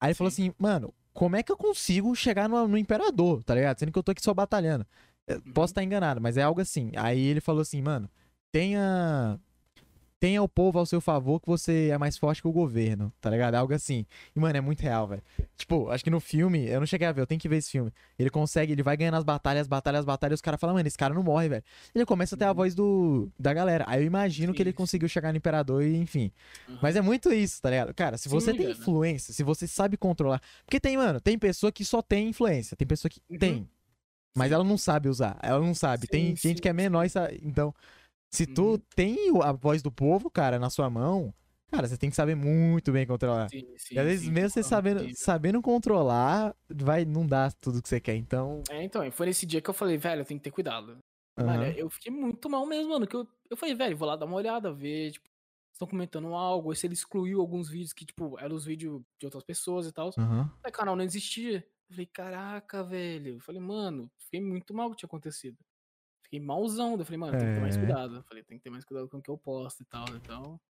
Aí 0.00 0.08
ele 0.08 0.14
falou 0.14 0.30
Sim. 0.30 0.48
assim, 0.48 0.54
mano, 0.58 0.92
como 1.14 1.34
é 1.36 1.42
que 1.42 1.50
eu 1.50 1.56
consigo 1.56 2.14
chegar 2.14 2.48
no, 2.48 2.68
no 2.68 2.76
imperador, 2.78 3.42
tá 3.42 3.54
ligado? 3.54 3.78
Sendo 3.78 3.90
que 3.90 3.98
eu 3.98 4.02
tô 4.02 4.12
aqui 4.12 4.22
só 4.22 4.34
batalhando. 4.34 4.86
Eu 5.26 5.36
Uhum. 5.38 5.52
Posso 5.54 5.70
estar 5.72 5.82
enganado, 5.82 6.20
mas 6.20 6.36
é 6.36 6.42
algo 6.42 6.60
assim. 6.60 6.92
Aí 6.96 7.20
ele 7.26 7.40
falou 7.40 7.62
assim, 7.62 7.80
mano, 7.80 8.08
tenha. 8.52 9.40
Tenha 10.20 10.42
o 10.42 10.48
povo 10.48 10.78
ao 10.78 10.86
seu 10.86 11.02
favor 11.02 11.38
que 11.38 11.46
você 11.46 11.88
é 11.90 11.98
mais 11.98 12.16
forte 12.16 12.40
que 12.40 12.48
o 12.48 12.52
governo, 12.52 13.12
tá 13.20 13.28
ligado? 13.28 13.56
Algo 13.56 13.74
assim. 13.74 14.06
E, 14.34 14.40
mano, 14.40 14.56
é 14.56 14.60
muito 14.60 14.80
real, 14.80 15.06
velho. 15.06 15.22
Tipo, 15.54 15.90
acho 15.90 16.02
que 16.02 16.08
no 16.08 16.18
filme, 16.18 16.66
eu 16.66 16.80
não 16.80 16.86
cheguei 16.86 17.06
a 17.06 17.12
ver, 17.12 17.20
eu 17.20 17.26
tenho 17.26 17.38
que 17.38 17.48
ver 17.48 17.56
esse 17.56 17.70
filme. 17.70 17.92
Ele 18.18 18.30
consegue, 18.30 18.72
ele 18.72 18.82
vai 18.82 18.96
ganhando 18.96 19.16
as 19.18 19.24
batalhas, 19.24 19.66
batalhas, 19.68 20.02
batalhas, 20.04 20.32
e 20.32 20.36
os 20.36 20.40
caras 20.40 20.58
falam, 20.58 20.76
mano, 20.76 20.86
esse 20.88 20.96
cara 20.96 21.12
não 21.12 21.22
morre, 21.22 21.50
velho. 21.50 21.64
Ele 21.94 22.06
começa 22.06 22.36
a 22.36 22.38
ter 22.38 22.44
a 22.46 22.48
Uhum. 22.48 22.54
voz 22.54 22.74
do, 22.74 23.28
da 23.38 23.52
galera. 23.52 23.84
Aí 23.86 24.00
eu 24.02 24.06
imagino 24.06 24.54
que 24.54 24.62
ele 24.62 24.70
Sim, 24.70 24.72
sim. 24.72 24.76
conseguiu 24.76 25.08
chegar 25.10 25.30
no 25.30 25.36
imperador 25.36 25.82
e, 25.82 25.94
enfim. 25.96 26.32
Uhum. 26.68 26.78
Mas 26.80 26.96
é 26.96 27.02
muito 27.02 27.30
isso, 27.30 27.60
tá 27.60 27.68
ligado? 27.68 27.92
Cara, 27.92 28.16
se 28.16 28.28
você 28.28 28.52
Sim, 28.52 28.56
tem 28.58 28.70
influência, 28.70 29.34
se 29.34 29.42
você 29.42 29.66
sabe 29.66 29.98
controlar. 29.98 30.40
Porque 30.64 30.80
tem, 30.80 30.96
mano, 30.96 31.20
tem 31.20 31.38
pessoa 31.38 31.70
que 31.70 31.84
só 31.84 32.00
tem 32.00 32.28
influência, 32.30 32.74
tem 32.76 32.86
pessoa 32.86 33.10
que 33.10 33.20
Uhum. 33.28 33.38
tem. 33.38 33.68
Mas 34.36 34.48
Sim. 34.48 34.54
ela 34.54 34.64
não 34.64 34.78
sabe 34.78 35.08
usar, 35.08 35.38
ela 35.42 35.60
não 35.60 35.74
sabe. 35.74 36.06
tem 36.06 36.28
Sim, 36.34 36.36
gente 36.36 36.56
sim, 36.56 36.62
que 36.62 36.68
é 36.68 36.72
menor, 36.72 37.04
e 37.04 37.10
então. 37.42 37.74
Se 38.34 38.46
tu 38.46 38.72
Uhum. 38.72 38.78
tem 38.94 39.16
a 39.42 39.52
voz 39.52 39.82
do 39.82 39.92
povo, 39.92 40.30
cara, 40.30 40.58
na 40.58 40.68
sua 40.70 40.90
mão, 40.90 41.32
cara, 41.70 41.86
você 41.86 41.96
tem 41.96 42.10
que 42.10 42.16
saber 42.16 42.34
muito 42.34 42.90
bem 42.92 43.06
controlar. 43.06 43.48
Sim, 43.48 43.64
sim, 43.76 43.94
e 43.94 43.98
às 43.98 44.04
vezes, 44.06 44.24
sim, 44.26 44.32
mesmo 44.32 44.50
você 44.50 44.62
sabendo, 44.62 45.08
sabendo 45.16 45.62
controlar, 45.62 46.54
vai 46.68 47.04
não 47.04 47.26
dar 47.26 47.52
tudo 47.54 47.82
que 47.82 47.88
você 47.88 48.00
quer. 48.00 48.16
Então. 48.16 48.62
É, 48.70 48.82
então, 48.82 49.04
e 49.04 49.10
foi 49.10 49.26
nesse 49.26 49.46
dia 49.46 49.60
que 49.60 49.70
eu 49.70 49.74
falei, 49.74 49.96
velho, 49.96 50.22
eu 50.22 50.24
tenho 50.24 50.40
que 50.40 50.44
ter 50.44 50.50
cuidado. 50.50 50.98
Aham. 51.36 51.64
eu 51.76 51.90
fiquei 51.90 52.12
muito 52.12 52.48
mal 52.48 52.64
mesmo, 52.66 52.90
mano. 52.90 53.06
Que 53.06 53.16
eu, 53.16 53.26
eu 53.50 53.56
falei, 53.56 53.74
velho, 53.74 53.96
vou 53.96 54.06
lá 54.06 54.16
dar 54.16 54.26
uma 54.26 54.36
olhada, 54.36 54.72
ver, 54.72 55.12
tipo, 55.12 55.28
estão 55.72 55.88
comentando 55.88 56.28
algo, 56.34 56.72
se 56.74 56.86
ele 56.86 56.94
excluiu 56.94 57.40
alguns 57.40 57.68
vídeos 57.68 57.92
que, 57.92 58.04
tipo, 58.06 58.38
eram 58.38 58.54
os 58.54 58.64
vídeos 58.64 59.02
de 59.18 59.26
outras 59.26 59.42
pessoas 59.42 59.86
e 59.86 59.92
tal. 59.92 60.10
Aham. 60.16 60.50
O 60.66 60.72
canal 60.72 60.94
não 60.96 61.04
existia. 61.04 61.66
Eu 61.90 61.94
falei, 61.96 62.06
caraca, 62.06 62.82
velho. 62.84 63.34
Eu 63.36 63.40
falei, 63.40 63.60
mano, 63.60 64.08
fiquei 64.18 64.40
muito 64.40 64.72
mal 64.72 64.88
o 64.88 64.90
que 64.92 64.98
tinha 64.98 65.06
acontecido. 65.08 65.58
Fiquei 66.24 66.40
malzão. 66.40 66.96
Eu 66.98 67.04
falei, 67.04 67.18
mano, 67.18 67.38
tem 67.38 67.46
que 67.48 67.54
ter 67.54 67.60
mais 67.60 67.76
É. 67.76 67.78
cuidado. 67.78 68.16
Eu 68.16 68.22
falei, 68.24 68.42
tem 68.42 68.58
que 68.58 68.64
ter 68.64 68.70
mais 68.70 68.84
cuidado 68.84 69.08
com 69.08 69.18
o 69.18 69.22
que 69.22 69.30
eu 69.30 69.38
posto 69.38 69.82
e 69.82 69.86
tal. 69.86 70.04
Então. 70.16 70.60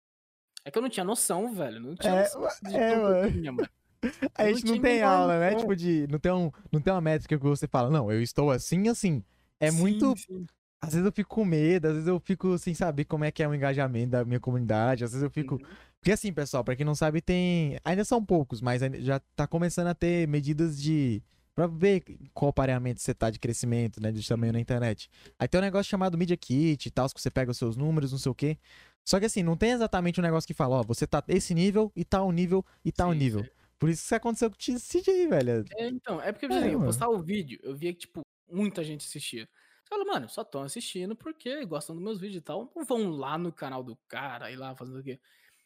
É 0.65 0.71
que 0.71 0.79
eu 0.79 0.83
não 0.83 0.89
tinha 0.91 1.05
noção, 1.05 1.55
velho. 1.55 1.81
Não 1.81 1.95
tinha 1.95 2.13
É, 2.13 2.21
noção 2.23 2.43
de 2.63 2.77
é, 2.77 2.91
tudo 2.91 3.01
que 3.01 3.07
eu 3.07 3.15
mano. 3.15 3.33
tinha, 3.33 3.53
mano. 3.53 3.69
A 4.37 4.47
gente 4.53 4.67
não 4.67 4.75
não 4.75 4.83
tem 4.83 5.03
aula, 5.03 5.39
né? 5.41 5.55
Tipo, 5.55 5.75
de. 5.75 6.07
Não 6.11 6.19
tem, 6.19 6.33
um, 6.33 6.51
não 6.71 6.81
tem 6.81 6.93
uma 6.93 7.01
métrica 7.01 7.39
que 7.39 7.45
você 7.45 7.67
fala, 7.67 7.89
não, 7.91 8.11
eu 8.13 8.21
estou 8.23 8.51
assim, 8.51 8.89
assim. 8.89 9.23
É 9.61 9.71
Sim, 9.71 9.79
muito. 9.79 10.15
sim. 10.19 10.47
Às 10.83 10.93
vezes 10.93 11.07
eu 11.07 11.13
fico 11.13 11.31
com 11.35 11.45
medo, 11.47 11.87
às 11.87 11.93
vezes 11.95 12.09
eu 12.09 12.21
fico 12.21 12.59
sem 12.59 12.75
saber 12.75 13.07
como 13.07 13.25
é 13.25 13.31
que 13.33 13.43
é 13.43 13.49
o 13.49 13.55
engajamento 13.55 14.11
da 14.11 14.23
minha 14.23 14.39
comunidade, 14.41 15.03
às 15.05 15.13
vezes 15.13 15.23
eu 15.23 15.31
fico. 15.31 15.55
Uhum. 15.55 15.61
Porque 15.99 16.13
assim, 16.13 16.31
pessoal, 16.31 16.63
pra 16.63 16.77
quem 16.77 16.85
não 16.85 16.95
sabe, 16.95 17.23
tem. 17.23 17.79
Ainda 17.83 18.05
são 18.05 18.23
poucos, 18.23 18.61
mas 18.61 18.83
já 19.03 19.19
tá 19.35 19.47
começando 19.47 19.87
a 19.87 19.95
ter 19.95 20.29
medidas 20.29 20.79
de. 20.81 21.23
Pra 21.55 21.67
ver 21.69 22.03
qual 22.33 22.53
pareamento 22.53 23.01
você 23.01 23.15
tá 23.15 23.31
de 23.31 23.39
crescimento, 23.39 24.01
né? 24.03 24.11
De 24.11 24.27
tamanho 24.27 24.53
na 24.53 24.59
internet. 24.61 25.09
Aí 25.39 25.47
tem 25.47 25.61
um 25.61 25.65
negócio 25.65 25.89
chamado 25.89 26.19
Media 26.19 26.37
Kit 26.37 26.87
e 26.89 26.91
tal, 26.91 27.09
que 27.09 27.21
você 27.21 27.31
pega 27.31 27.51
os 27.53 27.59
seus 27.59 27.77
números, 27.77 28.11
não 28.11 28.19
sei 28.19 28.33
o 28.33 28.35
quê. 28.35 28.59
Só 29.05 29.21
que 29.21 29.27
assim, 29.27 29.43
não 29.43 29.57
tem 29.57 29.71
exatamente 29.71 30.19
um 30.21 30.23
negócio 30.23 30.47
que 30.49 30.55
fala, 30.55 30.77
ó, 30.81 30.83
você 30.83 31.07
tá 31.07 31.23
esse 31.29 31.55
nível 31.55 31.93
e 31.95 32.05
tal 32.05 32.31
nível 32.33 32.65
e 32.85 32.91
tal 32.91 33.13
nível. 33.13 33.43
sim. 33.43 33.65
Por 33.79 33.89
isso 33.89 34.01
que 34.03 34.07
isso 34.07 34.15
aconteceu 34.17 34.51
com 34.51 34.57
o 34.57 34.79
CJ, 34.81 35.29
velho. 35.29 35.71
É, 35.77 35.89
então, 35.89 36.21
é 36.21 36.31
porque, 36.33 36.47
É, 36.49 36.55
exemplo, 36.59 36.75
eu 36.75 36.81
mano. 36.81 36.83
postava 36.83 37.13
o 37.13 37.23
vídeo, 37.23 37.59
eu 37.63 37.75
via 37.77 37.93
que, 37.93 38.01
tipo, 38.01 38.21
muita 38.49 38.85
gente 38.85 39.07
assistia. 39.07 39.43
Eu 39.45 39.49
falo, 39.89 40.07
mano, 40.07 40.29
só 40.29 40.45
tão 40.45 40.63
assistindo 40.63 41.17
porque 41.17 41.65
gostam 41.67 41.95
dos 41.97 42.05
meus 42.05 42.21
vídeos 42.21 42.39
e 42.41 42.45
tal. 42.45 42.71
Não 42.75 42.85
vão 42.85 43.11
lá 43.11 43.39
no 43.39 43.53
canal 43.53 43.83
do 43.83 43.97
cara 44.09 44.51
e 44.51 44.57
lá 44.57 44.75
fazendo 44.77 44.99
o 45.01 45.03
quê. 45.03 45.21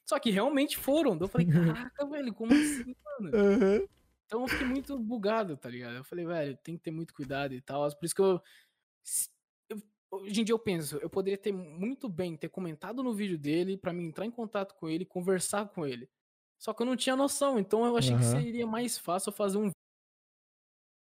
Só 0.05 0.18
que 0.18 0.30
realmente 0.30 0.76
foram. 0.78 1.16
Daí 1.18 1.26
eu 1.26 1.30
falei, 1.30 1.47
caraca, 1.49 2.07
velho, 2.09 2.34
como 2.34 2.57
assim, 2.57 2.95
mano? 3.20 3.39
Aham. 3.39 3.89
Então 4.29 4.43
eu 4.43 4.49
fiquei 4.49 4.66
muito 4.66 4.99
bugado, 4.99 5.57
tá 5.57 5.70
ligado? 5.70 5.97
Eu 5.97 6.05
falei, 6.05 6.26
velho, 6.26 6.55
tem 6.59 6.76
que 6.76 6.83
ter 6.83 6.91
muito 6.91 7.14
cuidado 7.14 7.55
e 7.55 7.62
tal. 7.62 7.89
Por 7.97 8.05
isso 8.05 8.14
que 8.14 8.20
eu, 8.20 8.39
eu- 9.70 9.83
Hoje 10.11 10.41
em 10.41 10.45
dia 10.45 10.53
eu 10.55 10.59
penso, 10.59 10.99
eu 10.99 11.09
poderia 11.09 11.39
ter 11.39 11.51
muito 11.53 12.09
bem 12.11 12.37
ter 12.37 12.49
comentado 12.51 13.03
no 13.03 13.14
vídeo 13.14 13.39
dele 13.39 13.76
pra 13.76 13.93
mim 13.93 14.07
entrar 14.07 14.26
em 14.26 14.31
contato 14.31 14.74
com 14.74 14.89
ele, 14.89 15.05
conversar 15.07 15.68
com 15.68 15.87
ele. 15.87 16.09
Só 16.59 16.74
que 16.74 16.83
eu 16.83 16.87
não 16.87 16.97
tinha 16.97 17.16
noção, 17.16 17.59
então 17.59 17.87
eu 17.87 17.97
achei 17.97 18.14
que 18.14 18.24
Aham. 18.24 18.43
seria 18.43 18.66
mais 18.66 18.99
fácil 18.99 19.33
fazer 19.33 19.57
um 19.59 19.70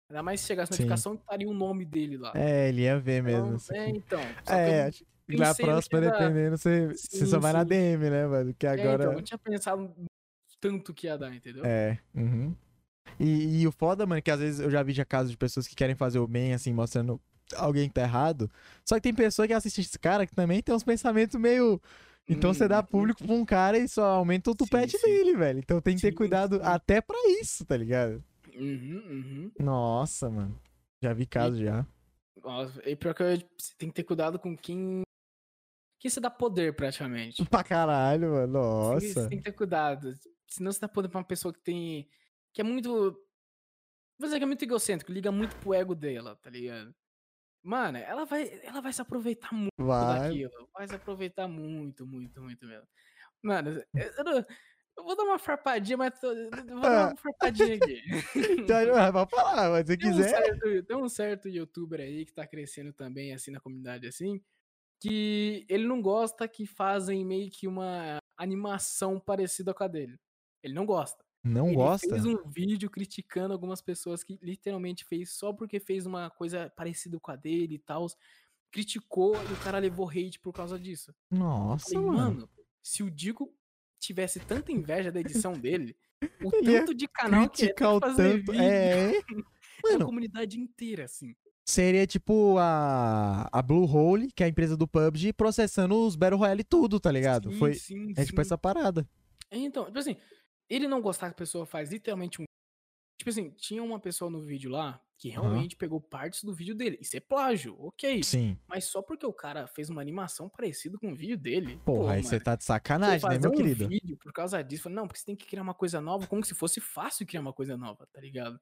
Ainda 0.09 0.21
mais 0.21 0.41
se 0.41 0.47
chegasse 0.47 0.71
Sim. 0.71 0.75
notificação, 0.75 1.15
estaria 1.15 1.47
o 1.47 1.53
nome 1.53 1.85
dele 1.85 2.17
lá. 2.17 2.33
É, 2.35 2.69
ele 2.69 2.81
ia 2.83 2.99
ver 2.99 3.23
mesmo. 3.23 3.45
Então, 3.45 3.55
assim. 3.55 3.73
é, 3.73 3.89
então. 3.89 4.21
Que 4.45 4.51
eu 4.51 4.55
É, 4.55 4.91
que 4.91 5.37
na 5.37 5.55
próxima, 5.55 6.01
que 6.01 6.09
dependendo, 6.11 6.57
você, 6.57 6.87
você 6.87 6.97
Sim, 6.97 7.25
só 7.27 7.39
vai 7.39 7.53
na 7.53 7.63
sim. 7.63 7.69
DM, 7.69 8.09
né, 8.09 8.27
mano? 8.27 8.53
Que 8.53 8.67
É, 8.67 8.71
agora. 8.73 8.93
então, 8.95 9.11
eu 9.11 9.17
não 9.17 9.23
tinha 9.23 9.37
pensado 9.39 9.95
tanto 10.59 10.93
que 10.93 11.07
ia 11.07 11.17
dar, 11.17 11.33
entendeu? 11.33 11.65
É, 11.65 11.97
uhum. 12.13 12.55
E, 13.19 13.61
e 13.61 13.67
o 13.67 13.71
foda, 13.71 14.05
mano, 14.05 14.19
é 14.19 14.21
que 14.21 14.31
às 14.31 14.39
vezes 14.39 14.59
eu 14.59 14.69
já 14.71 14.81
vi 14.83 14.93
já 14.93 15.05
casos 15.05 15.31
de 15.31 15.37
pessoas 15.37 15.67
que 15.67 15.75
querem 15.75 15.95
fazer 15.95 16.19
o 16.19 16.27
bem, 16.27 16.53
assim, 16.53 16.73
mostrando 16.73 17.19
alguém 17.55 17.87
que 17.87 17.93
tá 17.93 18.01
errado. 18.01 18.49
Só 18.85 18.95
que 18.95 19.01
tem 19.01 19.13
pessoa 19.13 19.47
que 19.47 19.53
assiste 19.53 19.81
esse 19.81 19.99
cara 19.99 20.25
que 20.25 20.33
também 20.35 20.61
tem 20.61 20.73
uns 20.73 20.83
pensamentos 20.83 21.39
meio. 21.39 21.81
Então 22.27 22.53
você 22.53 22.67
dá 22.67 22.79
Uhum. 22.79 22.85
público 22.85 23.23
pra 23.25 23.33
um 23.35 23.45
cara 23.45 23.77
e 23.77 23.87
só 23.87 24.05
aumenta 24.05 24.49
o 24.51 24.55
tupete 24.55 24.97
sim. 24.97 25.05
dele, 25.05 25.35
velho. 25.35 25.59
Então 25.59 25.81
tem 25.81 25.95
que 25.95 26.01
ter 26.01 26.11
Sim, 26.11 26.15
cuidado 26.15 26.59
até 26.63 27.01
pra 27.01 27.17
isso, 27.41 27.65
tá 27.65 27.75
ligado? 27.75 28.23
Uhum, 28.55 29.03
uhum. 29.09 29.51
Nossa, 29.59 30.29
mano. 30.29 30.57
Já 31.01 31.13
vi 31.13 31.25
casos 31.25 31.59
já. 31.59 31.85
Nossa, 32.41 32.81
e 32.89 32.95
pior 32.95 33.13
que 33.13 33.23
eu, 33.23 33.37
você 33.57 33.73
tem 33.77 33.89
que 33.89 33.95
ter 33.95 34.03
cuidado 34.03 34.39
com 34.39 34.55
quem. 34.57 35.01
Quem 35.99 36.09
você 36.09 36.19
dá 36.19 36.29
poder, 36.29 36.73
praticamente. 36.75 37.43
Pra 37.49 37.63
caralho, 37.63 38.31
mano. 38.31 38.53
Você 38.53 39.07
Nossa. 39.07 39.21
Você 39.23 39.29
tem 39.29 39.37
que 39.37 39.43
ter 39.43 39.51
cuidado. 39.53 40.13
Senão 40.49 40.71
você 40.71 40.79
dá 40.79 40.87
poder 40.87 41.09
pra 41.09 41.19
uma 41.19 41.25
pessoa 41.27 41.53
que 41.53 41.61
tem. 41.61 42.07
Que 42.53 42.61
é 42.61 42.63
muito. 42.63 42.89
Vou 44.19 44.27
dizer 44.27 44.37
que 44.37 44.43
é 44.43 44.47
muito 44.47 44.63
egocêntrico, 44.63 45.11
liga 45.11 45.31
muito 45.31 45.55
pro 45.57 45.73
ego 45.73 45.95
dela, 45.95 46.35
tá 46.37 46.49
ligado? 46.49 46.93
Mano, 47.63 47.97
ela 47.97 48.25
vai, 48.25 48.59
ela 48.63 48.81
vai 48.81 48.93
se 48.93 49.01
aproveitar 49.01 49.53
muito 49.53 49.71
Vai. 49.79 50.19
daquilo. 50.19 50.69
Vai 50.73 50.87
se 50.87 50.95
aproveitar 50.95 51.47
muito, 51.47 52.05
muito, 52.05 52.41
muito 52.41 52.65
mesmo. 52.67 52.87
Mano, 53.41 53.81
eu, 53.93 54.03
eu 54.17 54.23
não- 54.23 54.45
eu 54.95 55.03
vou 55.03 55.15
dar 55.15 55.23
uma 55.23 55.39
farpadinha, 55.39 55.97
mas 55.97 56.19
tô- 56.19 56.31
eu 56.31 56.49
vou 56.51 56.81
dar 56.81 57.07
uma 57.09 57.17
farpadinha 57.17 57.75
aqui. 57.97 58.01
Então, 58.59 58.77
ah, 59.07 59.11
vai 59.11 59.25
falar, 59.27 59.69
mas 59.71 59.87
se 59.87 59.97
Tem 59.97 60.09
um, 60.09 60.13
quiser. 60.15 60.29
certo, 60.29 60.83
tem 60.83 60.97
um 60.97 61.09
certo 61.09 61.49
youtuber 61.49 61.99
aí 62.01 62.25
que 62.25 62.33
tá 62.33 62.45
crescendo 62.45 62.93
também, 62.93 63.33
assim, 63.33 63.49
na 63.51 63.59
comunidade, 63.61 64.05
assim, 64.07 64.39
que 65.01 65.65
ele 65.69 65.87
não 65.87 66.01
gosta 66.01 66.47
que 66.47 66.65
fazem 66.67 67.25
meio 67.25 67.49
que 67.49 67.67
uma 67.67 68.17
animação 68.37 69.19
parecida 69.19 69.73
com 69.73 69.83
a 69.83 69.87
dele. 69.87 70.17
Ele 70.61 70.73
não 70.73 70.85
gosta. 70.85 71.23
Não 71.43 71.67
ele 71.67 71.75
gosta? 71.75 72.09
fez 72.09 72.25
um 72.25 72.37
vídeo 72.47 72.89
criticando 72.89 73.53
algumas 73.53 73.81
pessoas 73.81 74.23
que 74.23 74.39
literalmente 74.41 75.03
fez 75.03 75.31
só 75.31 75.51
porque 75.51 75.79
fez 75.79 76.05
uma 76.05 76.29
coisa 76.29 76.69
parecida 76.75 77.19
com 77.19 77.31
a 77.31 77.35
dele 77.35 77.75
e 77.75 77.79
tal. 77.79 78.07
Criticou 78.71 79.35
e 79.35 79.53
o 79.53 79.57
cara 79.63 79.77
levou 79.77 80.09
hate 80.09 80.39
por 80.39 80.53
causa 80.53 80.79
disso. 80.79 81.13
Nossa, 81.29 81.91
falei, 81.93 81.99
mano. 82.07 82.17
mano, 82.17 82.49
se 82.81 83.03
o 83.03 83.11
Digo 83.11 83.53
tivesse 83.99 84.39
tanta 84.39 84.71
inveja 84.71 85.11
da 85.11 85.19
edição 85.19 85.53
dele, 85.59 85.95
o 86.43 86.49
tanto 86.51 86.93
de 86.95 87.07
canal 87.07 87.49
que 87.49 87.63
ele 87.65 87.73
o 87.73 87.99
fazer 87.99 88.39
tanto. 88.43 88.51
vídeo, 88.51 88.63
É. 88.63 89.11
a 89.85 89.91
Mano, 89.91 90.05
comunidade 90.05 90.57
inteira, 90.59 91.03
assim. 91.05 91.35
seria 91.67 92.07
tipo 92.07 92.57
a, 92.57 93.47
a 93.51 93.61
Blue 93.61 93.85
Hole, 93.85 94.29
que 94.33 94.41
é 94.41 94.45
a 94.45 94.49
empresa 94.49 94.77
do 94.77 94.87
PUBG, 94.87 95.33
processando 95.33 96.05
os 96.07 96.15
Battle 96.15 96.39
Royale 96.39 96.63
tudo, 96.63 96.99
tá 97.01 97.11
ligado? 97.11 97.51
Sim, 97.51 97.57
Foi. 97.59 97.73
sim, 97.73 98.13
É 98.15 98.23
tipo 98.25 98.37
sim. 98.37 98.41
essa 98.41 98.57
parada. 98.57 99.07
É, 99.51 99.57
Então, 99.57 99.85
tipo 99.85 99.99
assim, 99.99 100.15
ele 100.69 100.87
não 100.87 101.01
gostar 101.01 101.27
que 101.27 101.33
a 101.33 101.37
pessoa 101.37 101.65
faz 101.65 101.91
literalmente 101.91 102.41
um. 102.41 102.45
Tipo 103.17 103.29
assim, 103.29 103.51
tinha 103.51 103.83
uma 103.83 103.99
pessoa 103.99 104.29
no 104.29 104.43
vídeo 104.43 104.71
lá 104.71 105.01
que 105.23 105.29
realmente 105.29 105.77
pegou 105.77 106.01
partes 106.01 106.43
do 106.43 106.53
vídeo 106.53 106.75
dele. 106.75 106.97
Isso 106.99 107.15
é 107.15 107.19
plágio, 107.21 107.77
ok. 107.79 108.21
Sim. 108.23 108.57
Mas 108.67 108.83
só 108.83 109.01
porque 109.01 109.25
o 109.25 109.31
cara 109.31 109.67
fez 109.67 109.89
uma 109.89 110.01
animação 110.01 110.49
parecida 110.49 110.97
com 110.97 111.13
o 111.13 111.15
vídeo 111.15 111.37
dele. 111.37 111.79
Porra, 111.85 111.99
pô, 111.99 112.09
aí 112.09 112.21
você 112.21 112.41
tá 112.41 112.57
de 112.57 112.65
sacanagem, 112.65 113.29
né, 113.29 113.39
meu 113.39 113.51
um 113.51 113.55
querido? 113.55 113.87
vídeo 113.87 114.17
por 114.17 114.33
causa 114.33 114.61
disso. 114.61 114.89
Não, 114.89 115.07
porque 115.07 115.19
você 115.19 115.25
tem 115.25 115.35
que 115.35 115.45
criar 115.45 115.61
uma 115.61 115.73
coisa 115.73 116.01
nova, 116.01 116.27
como 116.27 116.43
se 116.43 116.53
fosse 116.53 116.81
fácil 116.81 117.25
criar 117.25 117.39
uma 117.39 117.53
coisa 117.53 117.77
nova, 117.77 118.05
tá 118.11 118.19
ligado? 118.19 118.59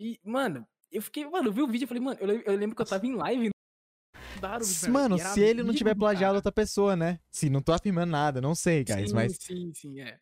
E, 0.00 0.18
mano, 0.24 0.66
eu 0.90 1.00
fiquei, 1.00 1.24
mano, 1.28 1.48
eu 1.48 1.52
vi 1.52 1.62
o 1.62 1.68
vídeo 1.68 1.84
e 1.84 1.86
falei, 1.86 2.02
mano, 2.02 2.18
eu, 2.20 2.40
eu 2.40 2.56
lembro 2.56 2.74
que 2.74 2.82
eu 2.82 2.86
tava 2.86 3.06
em 3.06 3.14
live. 3.14 3.50
Mano, 4.90 5.18
se 5.18 5.40
ele 5.40 5.62
não 5.62 5.74
tiver 5.74 5.94
do 5.94 5.98
plagiado 6.00 6.32
cara. 6.32 6.38
outra 6.38 6.50
pessoa, 6.50 6.96
né? 6.96 7.20
Sim, 7.30 7.50
não 7.50 7.62
tô 7.62 7.72
afirmando 7.72 8.10
nada, 8.10 8.40
não 8.40 8.54
sei, 8.54 8.82
guys, 8.82 9.10
sim, 9.10 9.14
mas 9.14 9.36
Sim, 9.38 9.72
sim, 9.74 10.00
é. 10.00 10.18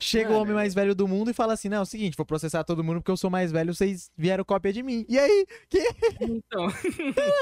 Chega 0.00 0.28
o 0.28 0.32
Mano, 0.32 0.42
homem 0.42 0.54
mais 0.54 0.74
velho 0.74 0.94
do 0.94 1.08
mundo 1.08 1.30
e 1.30 1.34
fala 1.34 1.54
assim: 1.54 1.68
não, 1.68 1.78
é 1.78 1.80
o 1.80 1.86
seguinte, 1.86 2.16
vou 2.16 2.24
processar 2.24 2.62
todo 2.62 2.84
mundo 2.84 3.00
porque 3.00 3.10
eu 3.10 3.16
sou 3.16 3.28
mais 3.28 3.50
velho, 3.50 3.74
vocês 3.74 4.10
vieram 4.16 4.44
cópia 4.44 4.72
de 4.72 4.82
mim. 4.82 5.04
E 5.08 5.18
aí, 5.18 5.46
Então, 6.20 6.68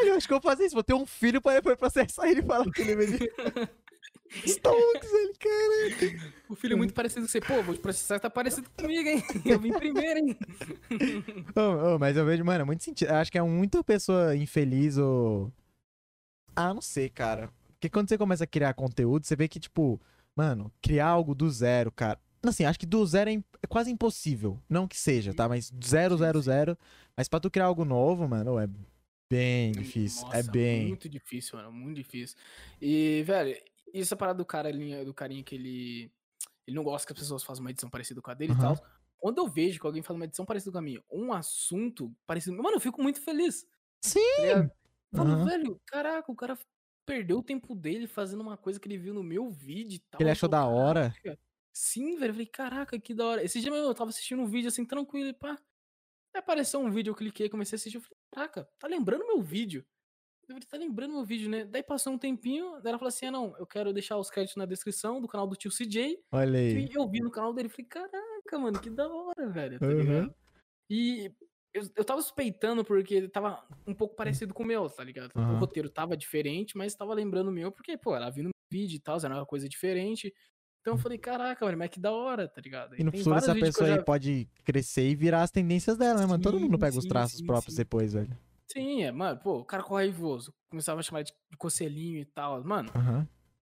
eu 0.07 0.15
acho 0.15 0.27
que 0.27 0.33
eu 0.33 0.41
vou 0.41 0.51
fazer 0.51 0.65
isso, 0.65 0.75
vou 0.75 0.83
ter 0.83 0.95
um 0.95 1.05
filho 1.05 1.41
pra 1.41 1.55
depois 1.55 1.77
processar 1.77 2.29
ele 2.29 2.41
e 2.41 2.45
falar 2.45 2.71
que 2.71 2.81
ele 2.81 2.93
é 2.93 2.97
veio. 2.97 3.19
Stonks, 4.45 5.13
ele, 5.13 5.35
cara. 5.35 6.33
o 6.49 6.57
filho 6.57 6.73
é 6.73 6.77
muito 6.77 6.93
parecido 6.93 7.23
com 7.23 7.29
você. 7.29 7.41
Pô, 7.41 7.63
vou 7.63 7.75
te 7.75 7.81
processar, 7.81 8.19
tá 8.19 8.29
parecido 8.29 8.69
comigo, 8.77 9.09
hein? 9.09 9.23
Eu 9.45 9.61
vim 9.61 9.73
primeiro, 9.73 10.19
hein? 10.19 10.37
Ô, 11.55 11.95
ô, 11.95 11.99
mas 11.99 12.17
eu 12.17 12.25
vejo, 12.25 12.45
mano, 12.45 12.63
é 12.63 12.65
muito 12.65 12.83
sentido. 12.83 13.09
Eu 13.11 13.17
acho 13.17 13.31
que 13.31 13.39
é 13.39 13.43
muita 13.43 13.85
pessoa 13.85 14.37
infeliz 14.37 14.99
ou. 14.99 15.53
Ah, 16.55 16.75
não 16.75 16.81
sei, 16.83 17.09
cara. 17.09 17.51
Porque 17.75 17.89
quando 17.89 18.09
você 18.09 18.19
começa 18.19 18.45
a 18.45 18.47
criar 18.47 18.75
conteúdo, 18.75 19.27
você 19.27 19.37
vê 19.37 19.47
que, 19.47 19.61
tipo, 19.61 20.01
mano, 20.35 20.73
criar 20.83 21.07
algo 21.09 21.35
do 21.35 21.49
zero, 21.51 21.93
cara. 21.93 22.19
Assim, 22.45 22.65
acho 22.65 22.79
que 22.79 22.87
do 22.87 23.05
zero 23.05 23.31
é, 23.31 23.35
é 23.35 23.67
quase 23.69 23.91
impossível. 23.91 24.61
Não 24.69 24.87
que 24.87 24.97
seja, 24.97 25.35
tá? 25.35 25.49
Mas 25.49 25.73
zero, 25.85 26.17
zero, 26.17 26.41
zero. 26.41 26.79
Mas 27.17 27.29
pra 27.29 27.41
tu 27.41 27.51
criar 27.51 27.67
algo 27.67 27.85
novo, 27.85 28.29
mano, 28.29 28.59
é 28.59 28.69
bem 29.31 29.73
difícil. 29.73 30.25
é 30.31 30.43
Nossa, 30.43 30.53
bem. 30.53 30.87
Muito 30.89 31.09
difícil, 31.09 31.57
mano. 31.59 31.73
Muito 31.73 31.97
difícil. 31.97 32.37
E, 32.81 33.23
velho, 33.25 33.57
e 33.93 34.01
essa 34.01 34.17
parada 34.17 34.39
do 34.39 34.45
cara 34.45 34.69
ali, 34.69 35.05
do 35.05 35.15
carinha 35.15 35.43
que 35.43 35.55
ele. 35.55 36.13
Ele 36.67 36.77
não 36.77 36.85
gosta 36.85 37.07
que 37.07 37.13
as 37.13 37.19
pessoas 37.19 37.45
façam 37.45 37.63
uma 37.65 37.71
edição 37.71 37.91
parecida 37.91 38.21
com 38.23 38.31
a 38.31 38.35
dele 38.35 38.53
e 38.53 38.57
Aham. 38.57 38.75
tal. 38.75 38.85
Quando 39.19 39.39
eu 39.39 39.49
vejo 39.49 39.81
que 39.81 39.87
alguém 39.87 40.03
faz 40.03 40.17
uma 40.17 40.25
edição 40.27 40.45
parecida 40.47 40.73
com 40.73 40.79
a 40.79 40.83
minha, 40.83 41.03
um 41.11 41.33
assunto 41.33 42.15
parecido. 42.27 42.57
Mano, 42.63 42.77
eu 42.77 42.81
fico 42.81 43.03
muito 43.03 43.21
feliz. 43.23 43.67
Sim! 44.03 44.71
Tá 45.13 45.23
Falo, 45.25 45.33
Aham. 45.33 45.45
velho, 45.45 45.81
caraca, 45.87 46.31
o 46.31 46.37
cara 46.37 46.59
perdeu 47.07 47.39
o 47.39 47.43
tempo 47.43 47.75
dele 47.75 48.07
fazendo 48.07 48.43
uma 48.43 48.57
coisa 48.57 48.79
que 48.81 48.89
ele 48.89 48.99
viu 48.99 49.15
no 49.15 49.23
meu 49.23 49.49
vídeo 49.51 49.97
e 49.97 50.01
tal. 50.11 50.21
Ele 50.21 50.31
achou 50.31 50.49
da 50.49 50.67
hora. 50.67 51.15
"Caraca." 51.23 51.41
Sim, 51.79 52.17
velho. 52.17 52.31
Eu 52.31 52.35
falei, 52.35 52.47
caraca, 52.47 52.99
que 52.99 53.13
da 53.13 53.27
hora. 53.27 53.45
Esse 53.45 53.61
dia 53.61 53.71
mesmo 53.71 53.87
eu 53.87 53.95
tava 53.95 54.09
assistindo 54.09 54.41
um 54.41 54.47
vídeo 54.47 54.69
assim, 54.69 54.83
tranquilo, 54.83 55.29
e 55.29 55.35
pá. 55.35 55.59
Aí 56.35 56.39
apareceu 56.41 56.81
um 56.81 56.91
vídeo, 56.91 57.11
eu 57.11 57.15
cliquei, 57.15 57.51
comecei 57.51 57.77
a 57.77 57.79
assistir. 57.79 57.99
Eu 57.99 58.01
falei, 58.01 58.17
caraca, 58.33 58.69
tá 58.79 58.89
lembrando 58.89 59.27
meu 59.27 59.43
vídeo? 59.43 59.85
Eu 60.49 60.55
falei, 60.55 60.63
tá 60.63 60.79
lembrando 60.79 61.13
meu 61.13 61.25
vídeo, 61.25 61.51
né? 61.51 61.67
Daí 61.67 61.83
passou 61.83 62.15
um 62.15 62.19
tempinho, 62.19 62.81
daí 62.81 62.93
ela 62.93 62.99
falou 62.99 63.09
assim: 63.09 63.27
ah, 63.27 63.31
não, 63.31 63.55
eu 63.59 63.67
quero 63.67 63.93
deixar 63.93 64.17
os 64.17 64.31
créditos 64.31 64.57
na 64.57 64.65
descrição 64.65 65.21
do 65.21 65.29
canal 65.29 65.47
do 65.47 65.55
tio 65.55 65.71
CJ. 65.71 66.19
Olha 66.33 66.59
aí. 66.59 66.89
Eu 66.95 67.07
vi 67.11 67.21
no 67.21 67.31
canal 67.31 67.53
dele. 67.53 67.69
Falei, 67.69 67.85
caraca, 67.85 68.59
mano, 68.59 68.81
que 68.81 68.89
da 68.89 69.07
hora, 69.07 69.47
velho. 69.51 69.79
Tá 69.79 69.87
ligado? 69.87 70.35
E 70.89 71.31
eu, 71.75 71.83
eu 71.95 72.05
tava 72.07 72.23
suspeitando 72.23 72.87
porque 72.87 73.15
ele 73.15 73.29
tava 73.29 73.63
um 73.87 73.95
pouco 73.95 74.17
parecido 74.17 74.55
com 74.55 74.63
o 74.63 74.67
meu, 74.67 74.89
tá 74.89 75.05
ligado? 75.05 75.31
Aham. 75.37 75.57
O 75.57 75.59
roteiro 75.59 75.91
tava 75.91 76.17
diferente, 76.17 76.75
mas 76.75 76.95
tava 76.95 77.13
lembrando 77.13 77.49
o 77.49 77.53
meu, 77.53 77.71
porque, 77.71 77.99
pô, 77.99 78.17
ela 78.17 78.31
viu 78.31 78.45
no 78.45 78.51
vídeo 78.73 78.97
e 78.97 79.01
tal, 79.01 79.19
era 79.19 79.35
uma 79.35 79.45
coisa 79.45 79.69
diferente. 79.69 80.33
Então 80.87 80.95
eu 80.95 80.99
falei, 80.99 81.19
caraca, 81.19 81.65
mano, 81.65 81.79
mas 81.79 81.91
que 81.91 81.99
da 81.99 82.13
hora, 82.13 82.47
tá 82.47 82.61
ligado? 82.61 82.95
E 82.97 83.03
no 83.03 83.11
tem 83.11 83.19
futuro 83.19 83.37
essa 83.37 83.53
pessoa 83.57 83.91
aí 83.91 83.97
já- 83.97 84.03
pode 84.05 84.49
crescer 84.63 85.09
e 85.11 85.17
virar 85.17 85.43
as 85.43 85.51
tendências 85.51 85.97
dela, 85.99 86.21
né, 86.21 86.27
mano? 86.27 86.41
Todo 86.41 86.61
mundo 86.61 86.75
Sim, 86.75 86.79
pega 86.79 86.97
os 86.97 87.03
sim, 87.03 87.09
traços 87.09 87.39
sim, 87.41 87.45
próprios 87.45 87.75
depois, 87.75 88.13
velho. 88.13 88.31
Sim, 88.71 89.03
é, 89.03 89.11
mano, 89.11 89.37
pô, 89.41 89.59
o 89.59 89.65
cara 89.65 89.83
ficou 89.83 89.97
raivoso. 89.97 90.55
Começava 90.71 91.01
a 91.01 91.03
chamar 91.03 91.23
de 91.23 91.33
de 91.51 91.57
cocelinho 91.57 92.21
e 92.21 92.25
tal. 92.25 92.63
Mano, 92.63 92.89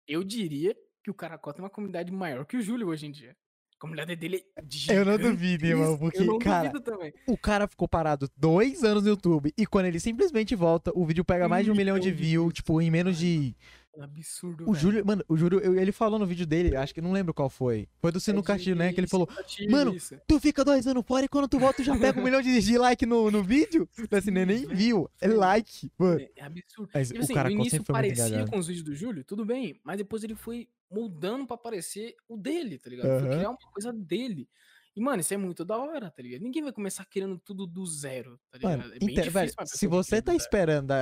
eu 0.06 0.22
diria 0.22 0.76
que 1.02 1.10
o 1.10 1.14
Caracol 1.14 1.54
tem 1.54 1.64
uma 1.64 1.70
comunidade 1.70 2.12
maior 2.12 2.44
que 2.44 2.58
o 2.58 2.62
Júlio 2.62 2.88
hoje 2.88 3.06
em 3.06 3.10
dia. 3.10 3.30
A 3.30 3.80
comunidade 3.80 4.14
dele 4.16 4.42
é 4.54 4.60
Eu 4.94 5.06
não 5.06 5.16
duvido, 5.16 5.64
irmão, 5.64 5.96
porque, 5.96 6.18
eu 6.18 6.26
não 6.26 6.38
cara, 6.38 6.68
duvido 6.68 6.80
também. 6.84 7.12
O 7.26 7.38
cara 7.38 7.66
ficou 7.66 7.88
parado 7.88 8.28
dois 8.36 8.84
anos 8.84 9.02
no 9.04 9.08
YouTube 9.08 9.50
e 9.56 9.66
quando 9.66 9.86
ele 9.86 9.98
simplesmente 9.98 10.54
volta, 10.54 10.92
o 10.94 11.06
vídeo 11.06 11.24
pega 11.24 11.48
mais 11.48 11.64
de 11.64 11.70
um 11.70 11.74
milhão 11.74 11.98
de 11.98 12.10
milhão 12.10 12.16
de 12.18 12.22
views, 12.22 12.42
views. 12.44 12.52
tipo, 12.52 12.82
em 12.82 12.90
menos 12.90 13.16
de. 13.16 13.56
Absurdo, 14.00 14.64
O 14.64 14.72
velho. 14.72 14.76
Júlio, 14.82 15.06
mano, 15.06 15.24
o 15.28 15.36
Júlio, 15.36 15.78
ele 15.78 15.92
falou 15.92 16.18
no 16.18 16.26
vídeo 16.26 16.46
dele, 16.46 16.76
acho 16.76 16.92
que 16.94 17.00
não 17.00 17.12
lembro 17.12 17.32
qual 17.32 17.48
foi. 17.48 17.88
Foi 18.00 18.10
do 18.10 18.18
Sino 18.18 18.40
É 18.40 18.42
Castilho, 18.42 18.76
né? 18.76 18.92
Que 18.92 19.00
ele 19.00 19.06
falou: 19.06 19.28
incentivo, 19.30 19.70
"Mano, 19.70 19.94
isso. 19.94 20.16
Tu 20.26 20.40
fica 20.40 20.64
dois 20.64 20.86
anos 20.86 21.04
fora 21.06 21.24
e 21.24 21.28
quando 21.28 21.48
tu 21.48 21.58
volta, 21.58 21.76
tu 21.76 21.84
já 21.84 21.96
pega 21.98 22.20
um 22.20 22.24
milhão 22.24 22.42
de, 22.42 22.60
de 22.60 22.78
like 22.78 23.06
no, 23.06 23.30
no 23.30 23.42
vídeo? 23.42 23.88
Assim, 24.10 24.30
né, 24.30 24.44
nem 24.44 24.66
viu. 24.66 25.08
É 25.20 25.28
like, 25.28 25.90
mano. 25.96 26.20
É, 26.20 26.30
é 26.36 26.44
absurdo. 26.44 26.90
Mas 26.92 27.08
Tipo 27.08 27.20
o 27.20 27.24
assim, 27.24 27.34
cara 27.34 27.48
no 27.48 27.54
início 27.54 27.84
parecia 27.84 28.46
com 28.46 28.58
os 28.58 28.66
vídeos 28.66 28.84
do 28.84 28.94
Júlio, 28.94 29.24
tudo 29.24 29.44
bem, 29.44 29.80
mas 29.84 29.98
depois 29.98 30.24
ele 30.24 30.34
foi 30.34 30.68
moldando 30.90 31.46
pra 31.46 31.56
parecer 31.56 32.14
o 32.28 32.36
dele, 32.36 32.78
tá 32.78 32.90
ligado? 32.90 33.18
Foi 33.20 33.28
Aham. 33.28 33.36
criar 33.36 33.50
uma 33.50 33.58
coisa 33.72 33.92
dele. 33.92 34.48
E, 34.96 35.00
mano, 35.00 35.20
isso 35.20 35.34
é 35.34 35.36
muito 35.36 35.64
da 35.64 35.76
hora, 35.76 36.08
tá 36.10 36.22
ligado? 36.22 36.42
Ninguém 36.42 36.62
vai 36.62 36.72
começar 36.72 37.04
querendo 37.06 37.36
tudo 37.38 37.66
do 37.66 37.84
zero, 37.84 38.38
tá 38.50 38.58
ligado? 38.58 38.78
Mano, 38.78 38.94
é 38.94 38.98
bem 39.00 39.10
então, 39.10 39.30
velho, 39.30 39.52
se 39.66 39.86
você 39.88 40.22
tá 40.22 40.34
esperando 40.34 40.92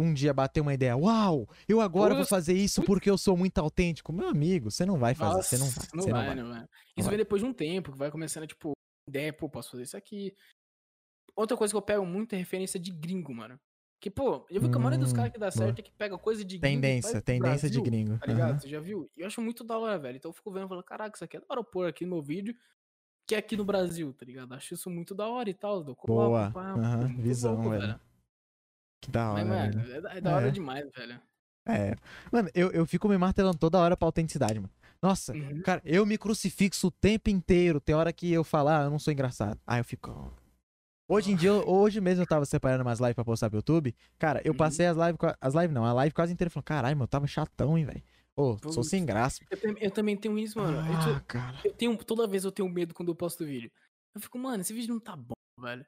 um 0.00 0.14
dia 0.14 0.32
bater 0.32 0.60
uma 0.62 0.72
ideia, 0.72 0.96
uau, 0.96 1.46
eu 1.68 1.80
agora 1.80 2.14
vou 2.14 2.24
fazer 2.24 2.54
isso 2.54 2.82
porque 2.82 3.10
eu 3.10 3.18
sou 3.18 3.36
muito 3.36 3.58
autêntico, 3.58 4.12
meu 4.12 4.28
amigo, 4.28 4.70
você 4.70 4.86
não 4.86 4.98
vai 4.98 5.14
fazer, 5.14 5.42
você 5.42 5.58
não 5.58 5.66
vai, 5.66 5.74
Nossa, 5.76 5.90
você 5.90 5.96
não 5.96 6.12
vai. 6.12 6.34
não 6.34 6.48
vai. 6.50 6.62
Isso 6.96 7.08
vai. 7.08 7.08
vem 7.10 7.18
depois 7.18 7.42
de 7.42 7.48
um 7.48 7.52
tempo, 7.52 7.92
que 7.92 7.98
vai 7.98 8.10
começando, 8.10 8.46
tipo, 8.46 8.72
ideia, 9.06 9.32
pô, 9.32 9.50
posso 9.50 9.70
fazer 9.72 9.82
isso 9.82 9.96
aqui. 9.96 10.34
Outra 11.34 11.56
coisa 11.56 11.72
que 11.72 11.76
eu 11.76 11.82
pego 11.82 12.04
muito 12.04 12.34
é 12.34 12.38
referência 12.38 12.78
de 12.80 12.90
gringo, 12.90 13.34
mano. 13.34 13.58
Que, 14.00 14.10
pô, 14.10 14.46
eu 14.50 14.60
vi 14.60 14.68
que 14.68 14.76
a 14.76 14.78
maioria 14.80 14.98
dos 14.98 15.12
Hum, 15.12 15.16
caras 15.16 15.30
que 15.32 15.38
dá 15.38 15.50
certo 15.50 15.78
é 15.78 15.82
que 15.82 15.92
pega 15.92 16.18
coisa 16.18 16.44
de 16.44 16.58
gringo. 16.58 16.82
Tendência, 16.82 17.22
tendência 17.22 17.70
de 17.70 17.80
Brasil, 17.80 17.82
gringo. 17.82 18.18
Tá 18.18 18.26
ligado? 18.26 18.50
aham. 18.50 18.58
Você 18.58 18.68
já 18.68 18.80
viu? 18.80 19.10
E 19.16 19.20
eu 19.20 19.26
acho 19.26 19.40
muito 19.40 19.62
da 19.62 19.78
hora, 19.78 19.98
velho. 19.98 20.16
Então 20.16 20.30
eu 20.30 20.32
fico 20.34 20.50
vendo 20.50 20.66
e 20.66 20.68
falo, 20.68 20.82
caraca, 20.82 21.16
isso 21.16 21.24
aqui 21.24 21.36
é 21.36 21.40
da 21.40 21.46
hora 21.48 21.60
eu 21.60 21.64
pôr 21.64 21.86
aqui 21.88 22.04
no 22.04 22.16
meu 22.16 22.22
vídeo, 22.22 22.54
que 23.26 23.34
é 23.34 23.38
aqui 23.38 23.56
no 23.56 23.64
Brasil, 23.64 24.12
tá 24.12 24.24
ligado? 24.24 24.52
Acho 24.54 24.74
isso 24.74 24.90
muito 24.90 25.14
da 25.14 25.26
hora 25.28 25.48
e 25.48 25.54
tal. 25.54 25.82
Coloco, 25.96 26.06
Boa, 26.06 26.50
pá, 26.50 26.76
muito 26.76 27.22
visão, 27.22 27.54
louco, 27.54 27.70
velho. 27.70 28.00
Que 29.00 29.10
da 29.10 29.32
hora, 29.32 29.44
Mas, 29.44 29.56
velho. 29.72 29.78
mano, 29.78 29.92
é 29.92 30.00
da, 30.00 30.14
é 30.14 30.20
da 30.20 30.36
hora 30.36 30.48
É. 30.48 30.50
demais, 30.50 30.90
velho. 30.96 31.20
É. 31.66 31.96
Mano, 32.32 32.48
eu, 32.54 32.70
eu 32.72 32.86
fico 32.86 33.08
me 33.08 33.16
martelando 33.16 33.58
toda 33.58 33.78
hora 33.78 33.96
pra 33.96 34.06
autenticidade, 34.06 34.58
mano. 34.58 34.72
Nossa, 35.00 35.32
Uhum. 35.32 35.62
cara, 35.62 35.82
eu 35.84 36.06
me 36.06 36.16
crucifixo 36.16 36.86
o 36.88 36.90
tempo 36.90 37.28
inteiro. 37.30 37.80
Tem 37.80 37.94
hora 37.94 38.12
que 38.12 38.32
eu 38.32 38.44
falo, 38.44 38.68
ah, 38.68 38.82
eu 38.84 38.90
não 38.90 38.98
sou 38.98 39.12
engraçado. 39.12 39.58
Aí 39.66 39.80
eu 39.80 39.84
fico. 39.84 40.32
Hoje 41.08 41.32
em 41.32 41.36
dia, 41.36 41.52
hoje 41.68 42.00
mesmo 42.00 42.22
eu 42.22 42.26
tava 42.26 42.44
separando 42.46 42.82
umas 42.84 43.00
lives 43.00 43.14
pra 43.14 43.24
postar 43.24 43.48
pro 43.50 43.58
YouTube. 43.58 43.94
Cara, 44.18 44.40
eu 44.44 44.52
Uhum. 44.52 44.56
passei 44.56 44.86
as 44.86 44.96
lives, 44.96 45.18
as 45.40 45.54
lives 45.54 45.72
não, 45.74 45.84
a 45.84 45.92
live 45.92 46.14
quase 46.14 46.32
inteira 46.32 46.50
falando, 46.50 46.64
caralho, 46.64 46.96
meu, 46.96 47.04
eu 47.04 47.08
tava 47.08 47.26
chatão, 47.26 47.76
hein, 47.76 47.84
velho. 47.84 48.02
Ô, 48.36 48.56
sou 48.58 48.72
Putz. 48.74 48.88
sem 48.88 49.04
graça. 49.04 49.40
Eu, 49.50 49.76
eu 49.78 49.90
também 49.90 50.16
tenho 50.16 50.38
isso, 50.38 50.58
mano. 50.58 50.78
Eu, 50.78 50.94
Ah, 50.96 51.20
te- 51.20 51.24
cara. 51.26 51.60
eu 51.64 51.72
tenho, 51.74 51.96
toda 52.04 52.26
vez 52.26 52.44
eu 52.44 52.52
tenho 52.52 52.68
medo 52.68 52.94
quando 52.94 53.10
eu 53.10 53.14
posto 53.14 53.44
vídeo. 53.44 53.70
Eu 54.14 54.20
fico, 54.20 54.38
mano, 54.38 54.60
esse 54.62 54.72
vídeo 54.72 54.92
não 54.94 55.00
tá 55.00 55.14
bom, 55.16 55.34
velho. 55.60 55.84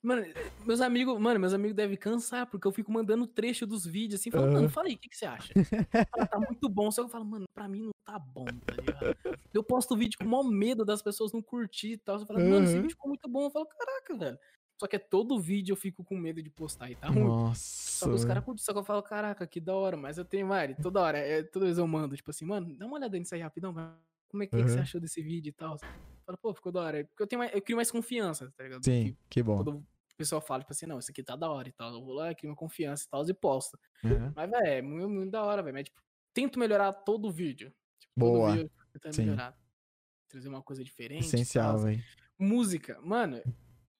Mano, 0.00 0.22
meus 0.64 0.80
amigos, 0.80 1.18
mano, 1.18 1.40
meus 1.40 1.52
amigos 1.52 1.74
devem 1.74 1.96
cansar, 1.96 2.46
porque 2.48 2.68
eu 2.68 2.72
fico 2.72 2.92
mandando 2.92 3.26
trecho 3.26 3.66
dos 3.66 3.84
vídeos 3.84 4.20
assim, 4.20 4.30
falando, 4.30 4.50
Aham. 4.50 4.56
mano, 4.60 4.68
fala 4.68 4.86
aí, 4.88 4.94
o 4.94 4.98
que, 4.98 5.08
que 5.08 5.16
você 5.16 5.26
acha? 5.26 5.52
Fala, 6.10 6.26
tá 6.26 6.38
muito 6.38 6.68
bom. 6.68 6.90
Só 6.90 7.02
que 7.02 7.06
eu 7.08 7.10
falo, 7.10 7.24
mano, 7.24 7.44
pra 7.52 7.68
mim 7.68 7.82
não 7.82 7.90
tá 8.06 8.18
bom, 8.18 8.46
tá 8.64 8.74
ligado? 8.80 9.16
Eu 9.52 9.64
posto 9.64 9.96
vídeo 9.96 10.16
com 10.18 10.24
o 10.24 10.28
maior 10.28 10.44
medo 10.44 10.84
das 10.84 11.02
pessoas 11.02 11.32
não 11.32 11.42
curtir 11.42 11.92
e 11.92 11.98
tal. 11.98 12.18
Você 12.18 12.24
fala, 12.26 12.38
mano, 12.38 12.64
esse 12.64 12.74
vídeo 12.76 12.90
ficou 12.90 13.08
muito 13.08 13.28
bom. 13.28 13.44
Eu 13.46 13.50
falo, 13.50 13.66
caraca, 13.66 14.16
velho. 14.16 14.38
Só 14.78 14.86
que 14.86 14.96
é 14.96 14.98
todo 14.98 15.40
vídeo 15.40 15.72
eu 15.72 15.76
fico 15.76 16.04
com 16.04 16.16
medo 16.16 16.40
de 16.42 16.48
postar 16.50 16.90
e 16.90 16.94
tá 16.94 17.08
ruim. 17.08 17.24
Nossa. 17.24 17.60
Só 17.98 18.06
que 18.08 18.14
os 18.14 18.24
caras 18.24 18.44
curtem, 18.44 18.64
só 18.64 18.72
que 18.72 18.78
eu 18.78 18.84
falo, 18.84 19.02
caraca, 19.02 19.44
que 19.46 19.60
da 19.60 19.74
hora, 19.74 19.96
mas 19.96 20.18
eu 20.18 20.24
tenho, 20.24 20.46
Mari, 20.46 20.76
toda 20.80 21.00
hora, 21.00 21.18
é, 21.18 21.42
toda 21.42 21.64
vez 21.66 21.78
eu 21.78 21.86
mando, 21.86 22.14
tipo 22.16 22.30
assim, 22.30 22.44
mano, 22.44 22.76
dá 22.76 22.86
uma 22.86 22.96
olhada 22.96 23.18
nisso 23.18 23.34
aí 23.34 23.40
rapidão, 23.40 23.74
como 24.28 24.42
é 24.42 24.46
que, 24.46 24.56
que 24.56 24.62
você 24.62 24.76
Uhum. 24.76 24.82
achou 24.82 25.00
desse 25.00 25.20
vídeo 25.20 25.50
e 25.50 25.52
tal? 25.52 25.76
Fala, 26.24 26.38
pô, 26.40 26.54
ficou 26.54 26.70
da 26.70 26.80
hora. 26.82 27.04
Porque 27.06 27.22
eu 27.22 27.26
tenho 27.26 27.40
mais, 27.40 27.52
eu 27.52 27.60
crio 27.60 27.74
mais 27.76 27.90
confiança, 27.90 28.52
tá 28.56 28.62
ligado? 28.62 28.84
Sim, 28.84 29.04
Que 29.06 29.16
que 29.30 29.42
bom. 29.42 29.56
Quando 29.56 29.78
o 29.78 29.86
pessoal 30.16 30.40
fala, 30.40 30.60
tipo 30.62 30.72
assim, 30.72 30.86
não, 30.86 30.98
isso 31.00 31.10
aqui 31.10 31.22
tá 31.24 31.34
da 31.34 31.50
hora 31.50 31.68
e 31.68 31.72
tal, 31.72 31.92
eu 31.92 32.04
vou 32.04 32.14
lá, 32.14 32.32
crio 32.34 32.50
uma 32.50 32.56
confiança 32.56 33.04
e 33.04 33.08
tal, 33.10 33.28
e 33.28 33.34
posto. 33.34 33.76
Aham. 34.04 34.32
Mas, 34.36 34.50
velho, 34.50 34.66
é 34.66 34.82
muito, 34.82 35.08
muito 35.08 35.30
da 35.32 35.42
hora, 35.42 35.60
velho, 35.60 35.74
mas, 35.74 35.84
tipo, 35.84 36.00
tento 36.32 36.56
melhorar 36.58 36.92
todo 36.92 37.26
o 37.26 37.32
vídeo. 37.32 37.74
Tipo, 37.98 38.12
Boa, 38.16 38.50
todo 38.52 38.54
vídeo 38.56 38.70
melhorar. 39.18 39.58
Trazer 40.28 40.48
uma 40.48 40.62
coisa 40.62 40.84
diferente 40.84 41.24
Essencial, 41.26 41.78
velho. 41.78 42.00
Música, 42.38 43.00
mano, 43.02 43.42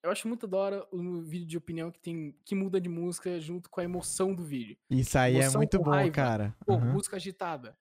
eu 0.03 0.11
acho 0.11 0.27
muito 0.27 0.47
da 0.47 0.57
hora 0.57 0.87
o 0.91 1.21
vídeo 1.21 1.45
de 1.47 1.57
opinião 1.57 1.91
que 1.91 1.99
tem 1.99 2.33
que 2.45 2.55
muda 2.55 2.79
de 2.79 2.89
música 2.89 3.39
junto 3.39 3.69
com 3.69 3.79
a 3.81 3.83
emoção 3.83 4.33
do 4.33 4.43
vídeo. 4.43 4.77
Isso 4.89 5.17
aí 5.17 5.35
é 5.35 5.39
Emoção 5.39 5.59
muito 5.59 5.77
com 5.77 5.83
bom, 5.83 5.91
raiva. 5.91 6.11
cara. 6.11 6.55
Pô, 6.65 6.73
Aham. 6.73 6.93
música 6.93 7.15
agitada. 7.17 7.77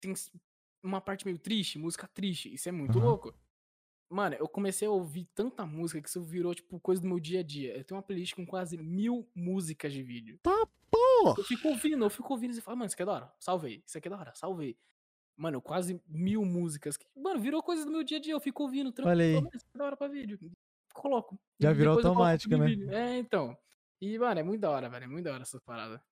Tem 0.00 0.14
uma 0.84 1.00
parte 1.00 1.24
meio 1.24 1.38
triste, 1.38 1.78
música 1.78 2.08
triste. 2.08 2.52
Isso 2.52 2.68
é 2.68 2.72
muito 2.72 2.98
Aham. 2.98 3.08
louco. 3.08 3.34
Mano, 4.10 4.36
eu 4.36 4.48
comecei 4.48 4.86
a 4.88 4.90
ouvir 4.90 5.26
tanta 5.34 5.66
música 5.66 6.00
que 6.02 6.08
isso 6.08 6.22
virou, 6.22 6.54
tipo, 6.54 6.78
coisa 6.80 7.00
do 7.02 7.08
meu 7.08 7.20
dia 7.20 7.40
a 7.40 7.42
dia. 7.42 7.76
Eu 7.76 7.84
tenho 7.84 7.96
uma 7.96 8.02
playlist 8.02 8.34
com 8.34 8.46
quase 8.46 8.76
mil 8.78 9.28
músicas 9.34 9.92
de 9.92 10.02
vídeo. 10.02 10.38
Tá, 10.42 10.66
pô! 10.90 11.34
Eu 11.38 11.44
fico 11.44 11.68
ouvindo, 11.68 12.04
eu 12.04 12.10
fico 12.10 12.32
ouvindo 12.32 12.56
e 12.56 12.60
falo, 12.60 12.76
mano, 12.78 12.86
isso 12.88 12.94
aqui 12.94 13.02
é 13.02 13.06
da 13.06 13.12
hora, 13.12 13.34
salvei. 13.40 13.82
Isso 13.86 13.98
aqui 13.98 14.08
é 14.08 14.10
da 14.10 14.18
hora, 14.18 14.34
salvei. 14.34 14.76
Mano, 15.36 15.62
quase 15.62 16.00
mil 16.08 16.44
músicas. 16.44 16.96
que, 16.96 17.06
Mano, 17.16 17.40
virou 17.40 17.62
coisa 17.62 17.84
do 17.86 17.92
meu 17.92 18.04
dia 18.04 18.18
a 18.18 18.20
dia. 18.20 18.34
Eu 18.34 18.40
fico 18.40 18.62
ouvindo, 18.64 18.92
tranquilo. 18.92 19.12
Olha 19.16 19.24
aí. 19.26 19.32
falo, 19.34 19.44
"Mano, 19.44 19.56
Isso 19.56 19.66
aqui 19.66 19.76
é 19.76 19.78
da 19.78 19.84
hora 19.86 19.96
pra 19.96 20.08
vídeo. 20.08 20.38
Coloco. 20.92 21.38
Já 21.60 21.72
virou 21.72 21.94
automático, 21.96 22.56
né? 22.56 22.66
vídeo. 22.66 22.90
É, 22.92 23.18
então. 23.18 23.56
E, 24.00 24.18
mano, 24.18 24.40
é 24.40 24.42
muito 24.42 24.60
da 24.60 24.70
hora, 24.70 24.88
velho. 24.88 25.04
É 25.04 25.08
muito 25.08 25.24
da 25.24 25.32
hora 25.32 25.42
essa 25.42 25.60
parada. 25.60 26.02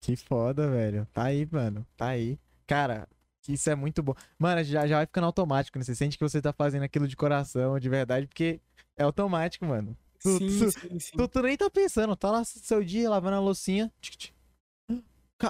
Que 0.00 0.16
foda, 0.16 0.70
velho. 0.70 1.06
Tá 1.12 1.24
aí, 1.24 1.46
mano. 1.50 1.86
Tá 1.96 2.08
aí. 2.08 2.38
Cara, 2.66 3.08
isso 3.48 3.68
é 3.68 3.74
muito 3.74 4.02
bom. 4.02 4.14
Mano, 4.38 4.62
já, 4.64 4.86
já 4.86 4.96
vai 4.96 5.06
ficando 5.06 5.24
automático, 5.26 5.78
né? 5.78 5.84
Você 5.84 5.94
sente 5.94 6.16
que 6.16 6.24
você 6.24 6.40
tá 6.40 6.52
fazendo 6.52 6.82
aquilo 6.84 7.06
de 7.08 7.16
coração, 7.16 7.78
de 7.78 7.88
verdade, 7.88 8.26
porque 8.26 8.60
é 8.96 9.02
automático, 9.02 9.64
mano. 9.66 9.96
Tu- 10.20 10.38
sim, 10.38 10.58
tu- 10.58 10.70
sim, 10.72 10.98
sim. 10.98 11.16
Tu, 11.16 11.28
tu 11.28 11.42
nem 11.42 11.56
tá 11.56 11.68
pensando, 11.70 12.16
tá 12.16 12.30
lá 12.30 12.44
seu 12.44 12.82
dia 12.84 13.08
lavando 13.10 13.36
a 13.36 13.40
loucinha. 13.40 13.92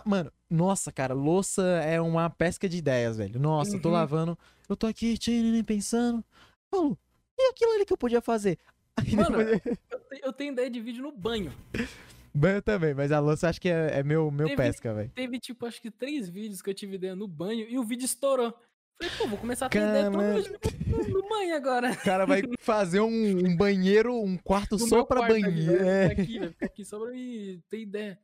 Mano, 0.04 0.30
nossa, 0.50 0.92
cara, 0.92 1.14
louça 1.14 1.62
é 1.62 1.98
uma 1.98 2.28
pesca 2.28 2.68
de 2.68 2.76
ideias, 2.76 3.16
velho. 3.16 3.40
Nossa, 3.40 3.76
eu 3.76 3.80
tô 3.80 3.88
Uhum. 3.88 3.94
lavando, 3.94 4.38
eu 4.68 4.76
tô 4.76 4.86
aqui 4.86 5.16
tchim, 5.16 5.62
pensando. 5.64 6.22
Falo, 6.70 6.98
e 7.38 7.50
aquilo 7.50 7.72
ali 7.72 7.84
que 7.84 7.92
eu 7.92 7.96
podia 7.98 8.20
fazer? 8.20 8.58
Aí 8.96 9.14
Mano, 9.14 9.38
depois- 9.38 9.78
Eu, 9.90 9.98
te- 10.00 10.20
eu 10.24 10.32
tenho 10.32 10.52
ideia 10.52 10.68
de 10.70 10.80
vídeo 10.80 11.02
no 11.02 11.12
banho. 11.12 11.52
Banho 12.34 12.60
também, 12.62 12.94
mas 12.94 13.10
a 13.10 13.18
louça 13.18 13.48
acho 13.48 13.60
que 13.60 13.68
é, 13.68 13.98
é 13.98 14.02
meu, 14.02 14.30
meu 14.30 14.46
Teve- 14.48 14.56
pesca, 14.62 14.94
velho. 14.94 15.10
Teve, 15.14 15.40
tipo, 15.40 15.66
acho 15.66 15.80
que 15.80 15.90
três 15.90 16.28
vídeos 16.28 16.60
que 16.62 16.70
eu 16.70 16.74
tive 16.74 16.94
ideia 16.96 17.16
no 17.16 17.26
banho 17.26 17.66
e 17.68 17.78
o 17.78 17.82
vídeo 17.82 18.04
estourou. 18.04 18.54
Falei, 19.00 19.14
pô, 19.16 19.26
vou 19.28 19.38
começar 19.38 19.66
a 19.66 19.68
ter 19.68 19.78
ideia 19.78 20.10
todo 20.10 20.22
no, 20.22 21.08
no 21.22 21.28
banho 21.28 21.56
agora. 21.56 21.90
O 21.98 22.04
cara 22.04 22.26
vai 22.26 22.42
fazer 22.60 23.00
um, 23.00 23.08
um 23.46 23.56
banheiro, 23.56 24.14
um 24.14 24.36
quarto 24.36 24.72
No 24.72 24.86
só 24.86 25.04
pra 25.04 25.18
quarto 25.18 25.32
aqui, 25.32 25.42
banheiro. 25.42 25.84
vai 25.84 25.88
É. 25.88 26.06
aqui, 26.12 26.38
vai 26.38 26.48
ficar 26.50 26.66
aqui 26.66 26.84
só 26.84 26.98
pra 27.00 27.10
me 27.10 27.60
ter 27.70 27.80
ideia. 27.80 28.18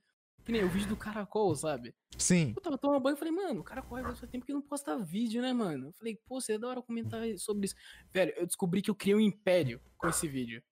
Que 0.44 0.52
nem 0.52 0.62
o 0.62 0.68
vídeo 0.68 0.88
do 0.88 0.96
caracol, 0.96 1.54
sabe? 1.56 1.94
Sim. 2.18 2.52
Eu 2.54 2.62
tava 2.62 2.76
tomando 2.76 3.00
banho 3.00 3.14
e 3.14 3.18
falei, 3.18 3.32
mano, 3.32 3.60
o 3.60 3.64
caracol 3.64 3.98
faz 4.02 4.20
tempo 4.30 4.44
que 4.44 4.52
não 4.52 4.60
posta 4.60 4.98
vídeo, 4.98 5.40
né, 5.40 5.52
mano? 5.52 5.88
Eu 5.88 5.92
falei, 5.92 6.20
pô, 6.26 6.40
seria 6.40 6.58
da 6.58 6.68
hora 6.68 6.82
comentar 6.82 7.22
sobre 7.38 7.64
isso. 7.64 7.74
Velho, 8.12 8.32
eu 8.36 8.46
descobri 8.46 8.82
que 8.82 8.90
eu 8.90 8.94
criei 8.94 9.16
um 9.16 9.20
império 9.20 9.80
com 9.96 10.06
esse 10.06 10.28
vídeo. 10.28 10.62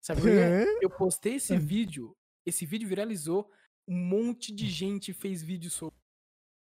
Sabe? 0.00 0.20
É? 0.30 0.64
Eu 0.80 0.90
postei 0.90 1.34
esse 1.34 1.56
vídeo, 1.56 2.16
esse 2.46 2.64
vídeo 2.64 2.88
viralizou, 2.88 3.50
um 3.88 3.96
monte 3.96 4.54
de 4.54 4.68
gente 4.68 5.12
fez 5.12 5.42
vídeo 5.42 5.70
sobre. 5.70 5.96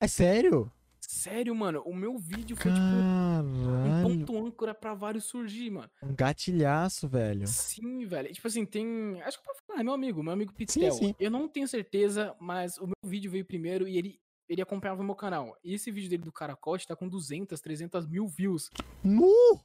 É 0.01 0.07
sério? 0.07 0.73
Sério, 1.15 1.53
mano, 1.57 1.83
o 1.85 1.93
meu 1.93 2.17
vídeo 2.17 2.55
foi 2.57 2.71
tipo 2.71 2.85
um 2.85 3.67
Caralho. 3.91 4.27
ponto 4.27 4.47
âncora 4.47 4.73
pra 4.73 4.95
vários 4.95 5.25
surgir, 5.25 5.69
mano. 5.69 5.91
Um 6.01 6.15
gatilhaço, 6.15 7.09
velho. 7.09 7.49
Sim, 7.49 8.07
velho. 8.07 8.33
Tipo 8.33 8.47
assim, 8.47 8.65
tem. 8.65 9.21
Acho 9.23 9.39
que 9.41 9.45
pode 9.45 9.59
falar, 9.67 9.81
é 9.81 9.83
meu 9.83 9.93
amigo, 9.93 10.23
meu 10.23 10.33
amigo 10.33 10.53
Pitel. 10.55 10.93
sim. 10.93 11.13
Eu 11.19 11.29
não 11.29 11.49
tenho 11.49 11.67
certeza, 11.67 12.35
mas 12.41 12.79
o 12.79 12.87
meu 12.87 12.95
vídeo 13.05 13.29
veio 13.29 13.45
primeiro 13.45 13.89
e 13.89 13.99
ele, 13.99 14.21
ele 14.49 14.63
acompanhava 14.63 15.03
o 15.03 15.05
meu 15.05 15.17
canal. 15.17 15.59
E 15.65 15.75
esse 15.75 15.91
vídeo 15.91 16.09
dele 16.09 16.23
do 16.23 16.33
Caracote 16.33 16.87
tá 16.87 16.95
com 16.95 17.09
200, 17.09 17.61
300 17.61 18.07
mil 18.07 18.29
views. 18.29 18.71
Nu! 19.03 19.61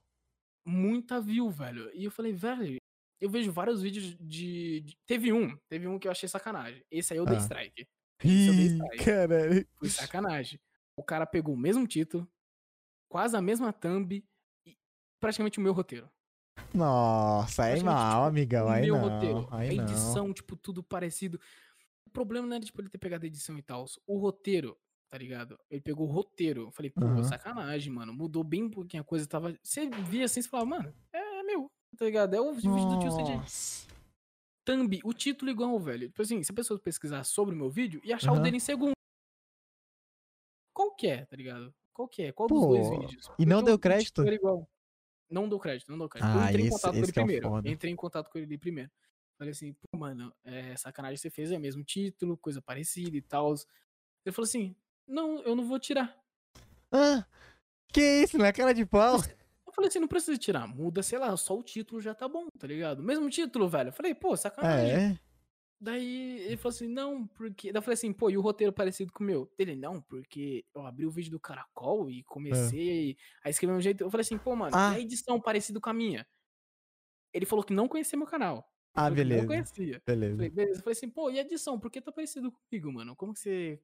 Muita 0.66 1.22
view, 1.22 1.48
velho. 1.52 1.92
E 1.94 2.06
eu 2.06 2.12
falei, 2.12 2.34
velho, 2.34 2.78
eu 3.22 3.30
vejo 3.30 3.52
vários 3.52 3.84
vídeos 3.84 4.18
de. 4.20 4.82
de- 4.82 4.98
Teve 5.06 5.32
um, 5.32 5.56
teve 5.70 5.88
um 5.88 6.00
que 6.00 6.08
eu 6.08 6.12
achei 6.12 6.28
sacanagem. 6.28 6.84
Esse 6.90 7.14
aí 7.14 7.20
eu 7.20 7.26
dei 7.26 7.38
Ah. 7.38 7.40
strike. 7.42 7.86
Esse 8.24 8.48
eu 8.48 8.54
dei 8.56 8.66
Ih, 8.66 8.74
strike. 8.74 9.06
caralho. 9.06 9.68
Foi 9.78 9.90
sacanagem. 9.90 10.60
O 10.98 11.04
cara 11.04 11.26
pegou 11.26 11.54
o 11.54 11.58
mesmo 11.58 11.86
título, 11.88 12.28
quase 13.10 13.36
a 13.36 13.42
mesma 13.42 13.74
thumb 13.74 14.24
e 14.66 14.78
praticamente 15.20 15.60
o 15.60 15.62
meu 15.62 15.74
roteiro. 15.74 16.10
Nossa, 16.74 17.64
aí 17.66 17.84
mal, 17.84 18.24
tipo, 18.24 18.28
amigão. 18.30 18.68
o 18.68 18.70
Aí 18.70 18.82
meu 18.84 18.96
não. 18.96 19.10
roteiro. 19.10 19.48
A 19.52 19.58
Aí 19.58 19.76
não. 19.76 19.84
edição, 19.84 20.34
tipo, 20.34 20.56
tudo 20.56 20.82
parecido. 20.84 21.40
O 22.06 22.10
problema 22.10 22.48
não 22.48 22.56
era, 22.56 22.64
tipo, 22.66 22.82
ele 22.82 22.90
ter 22.90 22.98
pegado 22.98 23.26
a 23.26 23.28
edição 23.28 23.58
e 23.58 23.62
tal. 23.62 23.86
O 24.08 24.18
roteiro, 24.18 24.78
tá 25.10 25.18
ligado? 25.18 25.58
Ele 25.70 25.82
pegou 25.82 26.08
o 26.08 26.12
roteiro. 26.12 26.62
Eu 26.64 26.72
falei, 26.72 26.90
pô, 26.92 27.06
Aham. 27.06 27.24
sacanagem, 27.24 27.92
mano. 27.92 28.14
Mudou 28.14 28.44
bem 28.44 28.64
um 28.64 28.70
pouquinho 28.72 29.04
a 29.04 29.06
coisa. 29.06 29.28
Tava... 29.28 29.58
Você 29.62 29.90
via 29.90 30.26
assim 30.26 30.40
e 30.40 30.44
falava, 30.44 30.70
mano, 30.70 30.94
é, 31.14 31.40
é 31.40 31.44
meu, 31.44 31.70
tá 31.98 32.06
ligado? 32.06 32.34
É 32.36 32.40
o 32.42 32.54
vídeo 32.54 32.88
do 32.88 33.00
tio 33.00 33.12
CJ. 33.12 33.86
Thumb, 34.66 35.00
o 35.04 35.14
título 35.14 35.52
igual, 35.52 35.78
velho. 35.80 36.08
Tipo 36.08 36.22
assim, 36.22 36.42
se 36.42 36.52
a 36.52 36.56
pessoa 36.56 36.80
pesquisar 36.80 37.24
sobre 37.26 37.54
o 37.54 37.58
meu 37.58 37.70
vídeo 37.70 38.02
e 38.04 38.12
achar 38.14 38.32
o 38.32 38.36
Aham. 38.36 38.44
dele 38.44 38.58
em 38.58 38.62
segundo. 38.62 38.95
Qual 40.96 40.98
que 40.98 41.08
é, 41.08 41.26
tá 41.26 41.36
ligado? 41.36 41.76
Qual 41.94 42.08
que 42.08 42.22
é? 42.24 42.32
Qual 42.32 42.48
dos 42.48 42.62
Pô, 42.62 42.68
dois 42.70 42.90
vídeos? 42.90 43.30
e 43.38 43.46
não 43.46 43.62
deu 43.62 43.78
crédito? 43.78 44.26
igual. 44.26 44.66
Não 45.30 45.50
deu 45.50 45.60
crédito, 45.60 45.92
não 45.92 45.98
deu 45.98 46.08
crédito. 46.08 46.32
eu 46.34 46.40
Ah, 46.40 46.48
entrei 46.50 46.64
em 46.64 46.68
esse- 46.68 46.76
contato 46.76 46.92
com 46.94 46.98
ele 47.00 47.10
é 47.10 47.14
primeiro. 47.14 47.50
foda. 47.50 47.70
Entrei 47.70 47.92
em 47.92 47.96
contato 47.96 48.30
com 48.30 48.38
ele 48.38 48.58
primeiro. 48.58 48.92
Falei 49.38 49.52
assim, 49.52 49.74
pô, 49.74 49.98
mano, 49.98 50.34
é 50.46 50.78
sacanagem 50.78 51.18
você 51.18 51.30
fez, 51.30 51.52
é 51.52 51.58
o 51.58 51.60
mesmo 51.60 51.84
título, 51.84 52.38
coisa 52.38 52.62
parecida 52.62 53.18
e 53.18 53.22
tal. 53.22 53.54
Ele 54.26 54.32
falou 54.34 54.46
assim, 54.48 54.74
não, 55.06 55.42
eu 55.42 55.54
não 55.54 55.66
vou 55.68 55.78
tirar. 55.80 56.18
Ah, 56.90 57.26
que 57.92 58.02
isso, 58.02 58.38
não 58.38 58.46
é 58.46 58.54
cara 58.54 58.74
de 58.74 58.86
pau? 58.86 59.18
Eu 59.68 59.74
falei 59.74 59.90
assim, 59.90 60.00
não 60.00 60.08
precisa 60.08 60.38
tirar, 60.38 60.66
muda, 60.66 61.04
sei 61.04 61.20
lá, 61.20 61.36
só 61.36 61.58
o 61.58 61.64
título 61.64 62.00
já 62.00 62.16
tá 62.16 62.30
bom, 62.30 62.48
tá 62.58 62.66
ligado? 62.68 63.04
Mesmo 63.04 63.30
título, 63.30 63.68
velho. 63.68 63.90
Eu 63.90 63.94
falei, 63.94 64.16
pô, 64.16 64.38
sacanagem. 64.38 64.92
É. 64.92 65.20
Daí 65.86 66.40
ele 66.42 66.58
falou 66.58 66.74
assim, 66.76 66.88
não, 66.88 67.28
porque. 67.28 67.72
Daí 67.72 67.78
eu 67.78 67.84
falei 67.84 67.94
assim, 67.94 68.12
pô, 68.12 68.32
e 68.32 68.38
o 68.38 68.42
roteiro 68.42 68.74
parecido 68.74 69.14
com 69.14 69.24
o 69.24 69.28
meu? 69.28 69.48
Ele, 69.56 69.76
não, 69.76 70.02
porque 70.02 70.66
eu 70.74 70.84
abri 70.84 71.06
o 71.06 71.12
vídeo 71.12 71.30
do 71.30 71.40
Caracol 71.40 72.10
e 72.10 72.24
comecei 72.24 73.16
a 73.44 73.52
escrever 73.52 73.74
um 73.74 73.80
jeito. 73.82 74.04
Eu 74.04 74.10
falei 74.10 74.22
assim, 74.24 74.38
pô, 74.40 74.56
mano, 74.56 74.76
Ah. 74.76 74.94
e 74.94 74.96
a 74.96 75.00
edição 75.00 75.40
parecida 75.40 75.80
com 75.80 75.88
a 75.90 75.94
minha? 75.94 76.26
Ele 77.32 77.46
falou 77.46 77.64
que 77.64 77.72
não 77.72 77.88
conhecia 77.88 78.18
meu 78.18 78.26
canal. 78.26 78.58
Ele 78.58 79.06
Ah, 79.06 79.10
beleza. 79.12 79.42
Não 79.42 79.48
conhecia. 79.48 80.02
Beleza. 80.08 80.36
falei, 80.36 80.50
beleza. 80.50 80.80
Eu 80.80 80.84
falei 80.84 80.98
assim, 80.98 81.10
pô, 81.10 81.30
e 81.30 81.38
a 81.38 81.42
edição? 81.44 81.80
Por 81.80 81.92
que 81.92 82.02
tá 82.02 82.12
parecido 82.12 82.52
comigo, 82.52 82.92
mano? 82.92 83.16
Como 83.16 83.32
que 83.34 83.40
você 83.40 83.80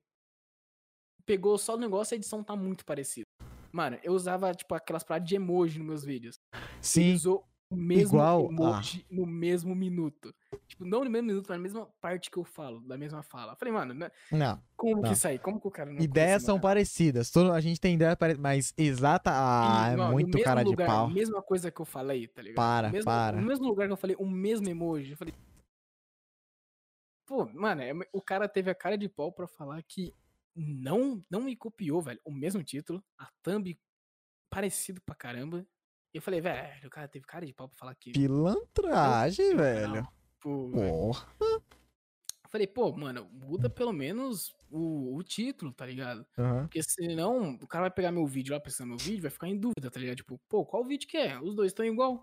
pegou 1.23 1.55
só 1.59 1.75
o 1.75 1.79
negócio 1.79 2.13
e 2.13 2.15
a 2.15 2.17
edição 2.17 2.43
tá 2.43 2.55
muito 2.55 2.83
parecida? 2.83 3.25
Mano, 3.71 3.99
eu 4.03 4.13
usava, 4.13 4.53
tipo, 4.53 4.73
aquelas 4.73 5.03
paradas 5.03 5.29
de 5.29 5.35
emoji 5.35 5.77
nos 5.77 5.87
meus 5.87 6.03
vídeos. 6.03 6.39
Ele 6.53 6.63
Sim. 6.81 7.13
usou 7.13 7.37
o 7.39 7.50
mesmo 7.75 8.17
igual- 8.17 8.51
emoji 8.51 9.05
no 9.09 9.25
mesmo 9.25 9.73
minuto. 9.75 10.33
Tipo, 10.67 10.85
não 10.85 11.03
no 11.03 11.09
mesmo 11.09 11.27
minuto, 11.27 11.45
mas 11.49 11.57
na 11.57 11.63
mesma 11.63 11.85
parte 12.01 12.29
que 12.31 12.37
eu 12.37 12.43
falo, 12.43 12.79
da 12.81 12.97
mesma 12.97 13.21
fala. 13.23 13.55
Falei, 13.55 13.73
mano, 13.73 13.93
né, 13.93 14.09
Não. 14.31 14.61
como 14.75 14.97
Não. 14.97 15.03
que 15.03 15.13
isso 15.13 15.27
aí? 15.27 15.37
Como 15.39 15.59
que 15.59 15.67
o 15.67 15.71
cara 15.71 15.91
não 15.91 16.01
Ideias 16.01 16.29
conhece 16.29 16.45
são 16.45 16.59
parecidas. 16.59 17.31
Todo, 17.31 17.51
a 17.51 17.61
gente 17.61 17.79
tem 17.79 17.95
ideia 17.95 18.15
parecida, 18.15 18.41
mas 18.41 18.73
exata. 18.77 19.31
Ah, 19.33 19.89
E, 19.89 19.93
é 19.93 19.95
não, 19.95 20.11
muito 20.11 20.37
cara 20.41 20.61
lugar, 20.61 20.85
de 20.85 20.91
pau. 20.91 21.05
A 21.05 21.09
mesma 21.09 21.41
coisa 21.41 21.71
que 21.71 21.79
eu 21.81 21.85
falei, 21.85 22.27
tá 22.27 22.41
ligado? 22.41 22.55
Para, 22.55 22.89
mesmo, 22.89 23.05
para. 23.05 23.37
No 23.41 23.47
mesmo 23.47 23.65
lugar 23.65 23.87
que 23.87 23.93
eu 23.93 23.97
falei, 23.97 24.15
o 24.19 24.27
mesmo 24.29 24.67
emoji. 24.69 25.11
Eu 25.11 25.17
falei. 25.17 25.33
Pô, 27.25 27.45
mano, 27.53 27.81
é- 27.81 27.93
o 28.11 28.21
cara 28.21 28.47
teve 28.47 28.69
a 28.69 28.75
cara 28.75 28.97
de 28.97 29.07
pau 29.07 29.31
pra 29.31 29.47
falar 29.47 29.81
que 29.83 30.13
não, 30.55 31.23
não 31.29 31.41
me 31.41 31.55
copiou, 31.55 32.01
velho. 32.01 32.19
O 32.25 32.31
mesmo 32.31 32.61
título, 32.63 33.01
a 33.17 33.29
thumb 33.41 33.79
parecido 34.49 35.01
pra 35.01 35.15
caramba. 35.15 35.65
E 36.13 36.17
eu 36.17 36.21
falei, 36.21 36.41
velho, 36.41 36.87
o 36.87 36.89
cara 36.89 37.07
teve 37.07 37.25
cara 37.25 37.45
de 37.45 37.53
pau 37.53 37.67
pra 37.69 37.77
falar 37.77 37.95
que. 37.95 38.11
Pilantragem, 38.11 39.49
meu 39.49 39.57
velho. 39.57 39.87
canal, 39.93 40.13
Pô, 40.39 40.67
velho. 40.69 40.89
Porra. 40.89 41.27
Eu 42.43 42.49
falei, 42.49 42.67
pô, 42.67 42.91
mano, 42.91 43.29
muda 43.31 43.69
pelo 43.69 43.93
menos 43.93 44.53
o, 44.69 45.15
o 45.15 45.23
título, 45.23 45.71
tá 45.71 45.85
ligado? 45.85 46.25
Aham. 46.37 46.63
Porque 46.63 46.83
senão 46.83 47.53
o 47.61 47.67
cara 47.67 47.83
vai 47.83 47.91
pegar 47.91 48.11
meu 48.11 48.25
vídeo 48.25 48.53
lá, 48.53 48.59
pensando 48.59 48.89
no 48.89 48.95
meu 48.95 49.05
vídeo, 49.05 49.21
vai 49.21 49.31
ficar 49.31 49.47
em 49.47 49.57
dúvida, 49.57 49.89
tá 49.89 49.99
ligado? 49.99 50.17
Tipo, 50.17 50.37
pô, 50.49 50.65
qual 50.65 50.83
vídeo 50.83 51.07
que 51.07 51.15
é? 51.17 51.39
Os 51.39 51.55
dois 51.55 51.71
estão 51.71 51.85
igual. 51.85 52.17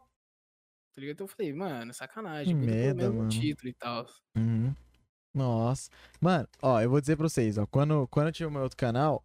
Tá 0.94 1.00
ligado? 1.00 1.14
Então 1.14 1.24
eu 1.24 1.28
falei, 1.28 1.52
mano, 1.54 1.94
sacanagem, 1.94 2.58
Que 2.58 2.66
merda, 2.66 3.10
o 3.10 3.14
mano. 3.14 3.28
título 3.30 3.68
e 3.70 3.74
tal. 3.74 4.06
Uhum. 4.36 4.74
Nossa. 5.34 5.90
Mano, 6.20 6.46
ó, 6.60 6.78
eu 6.82 6.90
vou 6.90 7.00
dizer 7.00 7.16
pra 7.16 7.26
vocês, 7.28 7.56
ó. 7.56 7.64
Quando, 7.66 8.06
quando 8.08 8.26
eu 8.26 8.32
tinha 8.32 8.48
o 8.48 8.52
meu 8.52 8.62
outro 8.62 8.76
canal, 8.76 9.24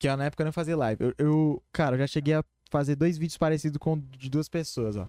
que 0.00 0.08
ó, 0.08 0.16
na 0.16 0.24
época 0.24 0.42
eu 0.42 0.46
não 0.46 0.52
fazia 0.52 0.76
live, 0.76 1.04
eu, 1.04 1.14
eu- 1.18 1.62
cara, 1.72 1.94
eu 1.94 2.00
já 2.00 2.06
cheguei 2.08 2.34
a 2.34 2.44
fazer 2.70 2.96
dois 2.96 3.16
vídeos 3.18 3.36
parecidos 3.38 3.78
com 3.78 3.98
de 3.98 4.28
duas 4.30 4.48
pessoas, 4.48 4.96
ó. 4.96 5.08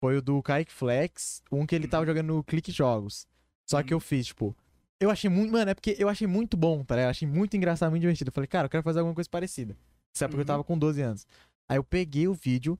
Foi 0.00 0.18
o 0.18 0.22
do 0.22 0.42
Kaique 0.42 0.72
Flex, 0.72 1.42
um 1.50 1.64
que 1.66 1.74
ele 1.74 1.88
tava 1.88 2.04
jogando 2.04 2.26
no 2.34 2.44
Clique 2.44 2.70
Jogos. 2.70 3.26
Só 3.66 3.82
que 3.82 3.94
eu 3.94 4.00
fiz, 4.00 4.26
tipo, 4.26 4.54
eu 5.00 5.10
achei 5.10 5.30
muito, 5.30 5.50
mano, 5.52 5.70
é 5.70 5.74
porque 5.74 5.96
eu 5.98 6.08
achei 6.08 6.26
muito 6.26 6.56
bom, 6.56 6.84
tá 6.84 6.94
ligado? 6.94 7.06
Eu 7.06 7.10
achei 7.10 7.26
muito 7.28 7.56
engraçado, 7.56 7.90
muito 7.90 8.02
divertido. 8.02 8.28
Eu 8.28 8.32
falei, 8.32 8.46
cara, 8.48 8.66
eu 8.66 8.70
quero 8.70 8.82
fazer 8.82 8.98
alguma 8.98 9.14
coisa 9.14 9.30
parecida. 9.30 9.74
Isso 10.14 10.22
é 10.24 10.28
porque 10.28 10.36
eu 10.40 10.42
Uhum. 10.42 10.46
tava 10.46 10.64
com 10.64 10.78
12 10.78 11.00
anos. 11.00 11.26
Aí 11.68 11.78
eu 11.78 11.84
peguei 11.84 12.28
o 12.28 12.34
vídeo, 12.34 12.78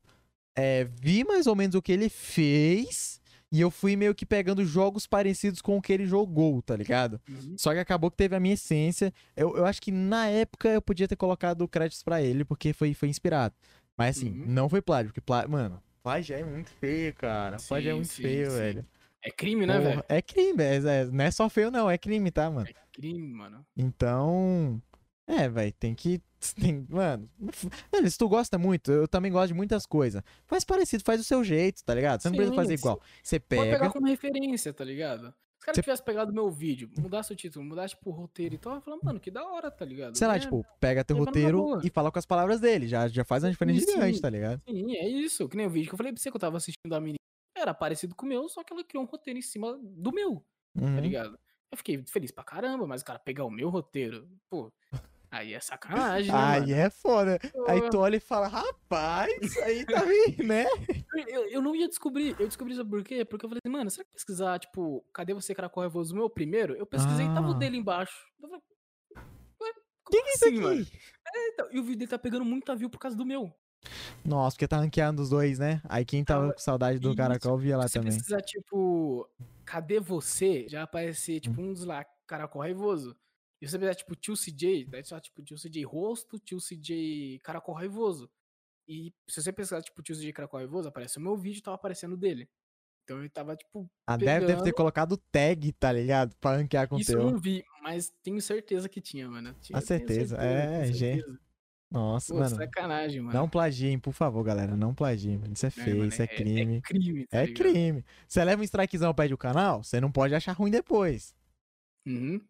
é, 0.55 0.85
vi 0.85 1.25
mais 1.25 1.47
ou 1.47 1.57
menos 1.57 1.75
o 1.75 1.81
que 1.81 1.91
ele 1.93 2.11
fez, 2.11 3.19
e 3.51 3.61
eu 3.61 3.71
fui 3.71 3.97
meio 3.97 4.15
que 4.15 4.27
pegando 4.27 4.65
jogos 4.65 5.07
parecidos 5.07 5.63
com 5.63 5.79
o 5.79 5.83
que 5.83 5.93
ele 5.93 6.07
jogou, 6.07 6.61
tá 6.61 6.77
ligado? 6.77 7.19
Uhum. 7.29 7.55
Só 7.57 7.73
que 7.73 7.79
acabou 7.79 8.11
que 8.11 8.17
teve 8.19 8.37
a 8.37 8.41
minha 8.41 8.55
essência. 8.55 9.13
Eu, 9.35 9.57
eu 9.57 9.65
acho 9.65 9.81
que 9.81 9.91
na 9.91 10.27
época 10.27 10.69
eu 10.69 10.83
podia 10.83 11.09
ter 11.09 11.17
colocado 11.17 11.67
créditos 11.67 12.03
pra 12.03 12.21
ele, 12.21 12.45
porque 12.45 12.73
foi, 12.75 12.93
foi 12.93 13.09
inspirado. 13.09 13.55
Mas 13.97 14.17
assim, 14.19 14.31
Uhum. 14.31 14.45
não 14.47 14.69
foi 14.69 14.83
plágio, 14.83 15.09
porque 15.11 15.21
plágio, 15.21 15.51
mano, 15.51 15.83
plágio 16.03 16.37
é 16.37 16.45
muito 16.45 16.71
feio, 16.71 17.15
cara. 17.15 17.57
Plágio 17.69 17.89
é 17.91 17.93
Sim, 17.93 17.97
muito 17.99 18.09
sim, 18.13 18.23
feio, 18.23 18.51
sim. 18.51 18.57
velho. 18.57 18.87
É 19.23 19.31
crime, 19.31 19.67
né, 19.67 19.79
Porra, 19.79 19.89
velho? 19.91 20.05
É 20.09 20.23
crime, 20.23 20.63
é, 20.63 20.77
é- 20.77 21.05
não 21.07 21.25
é 21.25 21.31
só 21.31 21.49
feio, 21.49 21.71
não, 21.71 21.91
é 21.91 21.97
crime, 21.97 22.31
tá, 22.31 22.51
mano? 22.51 22.67
É 22.69 22.75
crime, 22.93 23.33
mano. 23.33 23.65
Então. 23.77 24.83
É, 25.27 25.49
velho, 25.49 25.73
tem 25.73 25.95
que. 25.95 26.21
Tem, 26.57 26.87
mano, 26.91 27.27
mano, 27.91 28.11
se 28.11 28.19
tu 28.19 28.29
gosta 28.29 28.59
muito, 28.59 28.93
eu 28.93 29.09
também 29.09 29.33
gosto 29.33 29.49
de 29.49 29.55
muitas 29.55 29.87
coisas. 29.87 30.23
Faz 30.47 30.63
parecido, 30.63 31.03
faz 31.03 31.19
do 31.19 31.25
seu 31.25 31.43
jeito, 31.43 31.83
tá 31.83 31.95
ligado? 31.95 32.21
Você 32.21 32.29
não 32.29 32.37
precisa 32.37 32.53
Sim, 32.53 32.57
fazer 32.57 32.77
sim. 32.77 32.81
igual. 32.81 33.01
Você 33.23 33.41
Pode 33.41 33.49
pega. 33.49 33.79
pegar 33.79 33.91
como 33.91 34.07
referência, 34.07 34.71
tá 34.75 34.85
ligado? 34.85 35.33
Se 35.65 35.71
o 35.71 35.73
cara 35.73 35.75
Cê- 35.77 35.83
tivesse 35.83 36.03
pegado 36.03 36.31
meu 36.33 36.51
vídeo, 36.51 36.91
mudasse 36.99 37.33
o 37.33 37.37
título, 37.37 37.65
mudasse, 37.65 37.95
tipo, 37.95 38.11
o 38.11 38.13
roteiro 38.13 38.55
e 38.55 38.59
tal, 38.59 38.75
eu 38.75 38.81
falar, 38.83 38.99
mano, 39.03 39.19
que 39.19 39.31
da 39.31 39.43
hora, 39.49 39.71
tá 39.71 39.83
ligado? 39.85 40.15
Sei 40.17 40.27
lá, 40.27 40.37
É, 40.37 40.39
tipo, 40.39 40.65
pega 40.79 41.03
teu 41.03 41.17
numa 41.17 41.25
roteiro 41.27 41.81
e 41.83 41.89
fala 41.89 42.13
com 42.13 42.19
as 42.19 42.27
palavras 42.27 42.61
dele. 42.61 42.87
Já, 42.87 43.09
já 43.09 43.25
faz 43.25 43.43
uma 43.45 43.51
diferença 43.51 43.87
Sim, 43.87 43.93
gigante, 43.93 44.21
tá 44.21 44.29
ligado? 44.29 44.61
Sim, 44.69 44.95
é 44.95 45.09
isso. 45.09 45.49
Que 45.49 45.57
nem 45.57 45.67
o 45.67 45.71
vídeo 45.71 45.89
que 45.89 45.95
eu 45.95 45.97
falei 45.97 46.13
pra 46.13 46.21
você 46.21 46.31
que 46.31 46.37
eu 46.37 46.41
tava 46.41 46.59
assistindo 46.59 46.91
da 46.91 47.01
menina. 47.01 47.17
Era 47.57 47.73
parecido 47.73 48.15
com 48.15 48.27
o 48.27 48.29
meu, 48.29 48.47
só 48.49 48.63
que 48.63 48.73
ela 48.75 48.85
criou 48.85 49.05
um 49.05 49.07
roteiro 49.07 49.39
em 49.39 49.43
cima 49.43 49.79
do 49.83 50.13
meu, 50.13 50.45
tá 50.77 50.83
Uhum. 50.83 51.01
ligado? 51.01 51.39
Eu 51.73 51.79
fiquei 51.79 52.05
feliz 52.07 52.31
pra 52.31 52.45
caramba, 52.45 52.87
mas 52.87 53.01
o 53.01 53.05
cara 53.07 53.19
pegar 53.19 53.45
o 53.47 53.51
meu 53.51 53.71
roteiro, 53.71 54.29
pô, 54.51 54.71
aí 55.37 55.55
é 55.55 55.61
sacanagem, 55.61 56.31
né, 56.33 56.39
Aí 56.39 56.61
mano? 56.61 56.73
é 56.75 56.91
foda. 56.91 57.39
Aí 57.69 57.91
tu 57.91 57.99
olha 57.99 58.17
e 58.17 58.21
fala, 58.21 58.47
rapaz, 58.49 59.57
aí 59.59 59.85
tá 59.85 60.05
bem, 60.05 60.37
né? 60.47 60.65
eu, 61.29 61.47
eu 61.49 61.63
não 61.63 61.75
ia 61.75 61.89
descobrir. 61.89 62.37
Eu 62.39 62.47
descobri 62.47 62.75
isso 62.75 62.85
por 62.87 63.03
quê? 63.05 63.25
Porque 63.25 63.45
eu 63.45 63.49
falei 63.51 63.61
assim, 63.65 63.73
mano, 63.73 63.91
será 63.91 64.05
que 64.05 64.13
pesquisar, 64.13 64.59
tipo, 64.59 65.05
cadê 65.13 65.35
você, 65.35 65.55
Caracol 65.55 65.83
Revoso, 65.83 66.13
o 66.15 66.17
meu 66.17 66.31
primeiro? 66.31 66.75
Eu 66.75 66.87
pesquisei 66.87 67.27
e 67.27 67.35
tava 67.35 67.49
o 67.49 67.53
Ah. 67.53 67.55
dele 67.59 67.77
embaixo. 67.77 68.15
Eu 68.43 68.49
falei, 68.49 68.63
que 70.11 70.23
que 70.23 70.29
é 70.29 70.35
isso 70.35 70.45
assim, 70.45 70.55
aqui? 70.55 70.63
mano? 70.65 70.87
É, 71.35 71.49
então, 71.49 71.69
e 71.73 71.79
o 71.79 71.83
vídeo 71.83 71.99
dele 71.99 72.11
tá 72.11 72.19
pegando 72.19 72.45
muita 72.45 72.75
view 72.77 72.89
por 72.91 72.99
causa 72.99 73.17
do 73.17 73.25
meu. 73.27 73.53
Nossa, 74.25 74.55
porque 74.57 74.69
tá 74.69 74.79
ranqueando 74.79 75.21
os 75.21 75.29
dois, 75.29 75.59
né? 75.59 75.81
Aí 75.89 76.05
quem 76.05 76.25
tava 76.25 76.53
com 76.53 76.59
saudade 76.59 76.99
do 76.99 77.09
Isso. 77.09 77.17
Caracol 77.17 77.59
via 77.59 77.77
lá 77.77 77.87
Se 77.87 77.93
você 77.95 77.99
também. 77.99 78.13
precisar, 78.15 78.41
tipo, 78.41 79.29
cadê 79.65 80.01
você? 80.01 80.67
Já 80.69 80.85
aparecer, 80.85 81.37
Hum. 81.37 81.41
tipo, 81.41 81.61
um 81.61 81.73
dos 81.73 81.85
lá, 81.85 82.05
caracol 82.27 82.63
raivoso. 82.63 83.15
E 83.65 83.69
você 83.69 83.79
precisar, 83.79 83.95
tipo, 83.95 84.15
tio 84.15 84.35
CJ, 84.37 84.85
daí 84.87 85.05
só, 85.05 85.19
tipo, 85.19 85.43
tio 85.43 85.57
CJ 85.57 85.85
rosto, 85.85 86.39
tio 86.39 86.59
CJ 86.61 87.41
caracol 87.43 87.75
raivoso. 87.75 88.31
E 88.87 89.13
se 89.29 89.41
você 89.43 89.53
pesquisar, 89.53 89.81
tipo, 89.83 90.03
tio 90.03 90.15
CJ 90.15 90.33
caracol 90.33 90.59
raivoso, 90.61 90.89
aparece 90.89 91.17
o 91.19 91.21
meu 91.23 91.37
vídeo 91.37 91.63
tava 91.63 91.75
aparecendo 91.77 92.17
dele. 92.17 92.47
Então 93.05 93.19
ele 93.21 93.29
tava, 93.31 93.57
tipo, 93.57 93.89
A 94.07 94.17
Dev 94.17 94.27
deve 94.27 94.47
ter 94.47 94.53
pegando- 94.57 94.75
colocado 94.75 95.17
tag, 95.33 95.73
tá 95.73 95.91
ligado? 95.93 96.35
Pra 96.37 96.57
ranquear 96.57 96.89
com 96.89 96.97
o 96.97 96.99
isso 97.01 97.13
eu 97.13 97.31
não 97.33 97.39
vi, 97.39 97.65
mas 97.83 98.11
tenho 98.23 98.41
certeza 98.41 98.89
que 98.89 99.01
tinha, 99.01 99.29
mano. 99.29 99.55
Tinha, 99.61 99.79
A 99.79 99.81
certeza, 99.83 100.37
tenho 100.37 100.49
é, 100.51 100.87
gente. 100.93 100.99
certeza. 101.23 101.39
Nossa, 101.91 102.33
Pô, 102.35 102.41
mano. 102.41 102.57
sacanagem, 102.57 103.21
mano. 103.21 103.39
Não 103.39 103.49
plagiem, 103.49 103.99
por 103.99 104.13
favor, 104.13 104.43
galera. 104.43 104.75
Não 104.77 104.95
plagiem, 104.95 105.39
mano. 105.39 105.53
Isso 105.53 105.65
é 105.65 105.69
É, 105.69 105.71
feio, 105.71 105.97
mano, 105.99 106.09
isso 106.09 106.23
é 106.23 106.27
crime. 106.27 106.77
É 106.77 106.81
crime, 106.81 107.27
tá 107.29 107.39
É 107.39 107.47
ligado? 107.47 107.57
crime. 107.73 108.05
Você 108.27 108.45
leva 108.45 108.61
um 108.61 108.65
strikezão 108.65 109.09
ao 109.09 109.15
pé 109.15 109.29
do 109.29 109.39
canal, 109.39 109.83
você 109.85 110.01
não 110.01 110.11
pode 110.11 110.35
achar 110.35 110.53
ruim 110.53 110.71
depois. 110.71 111.35
Uhum. 112.07 112.41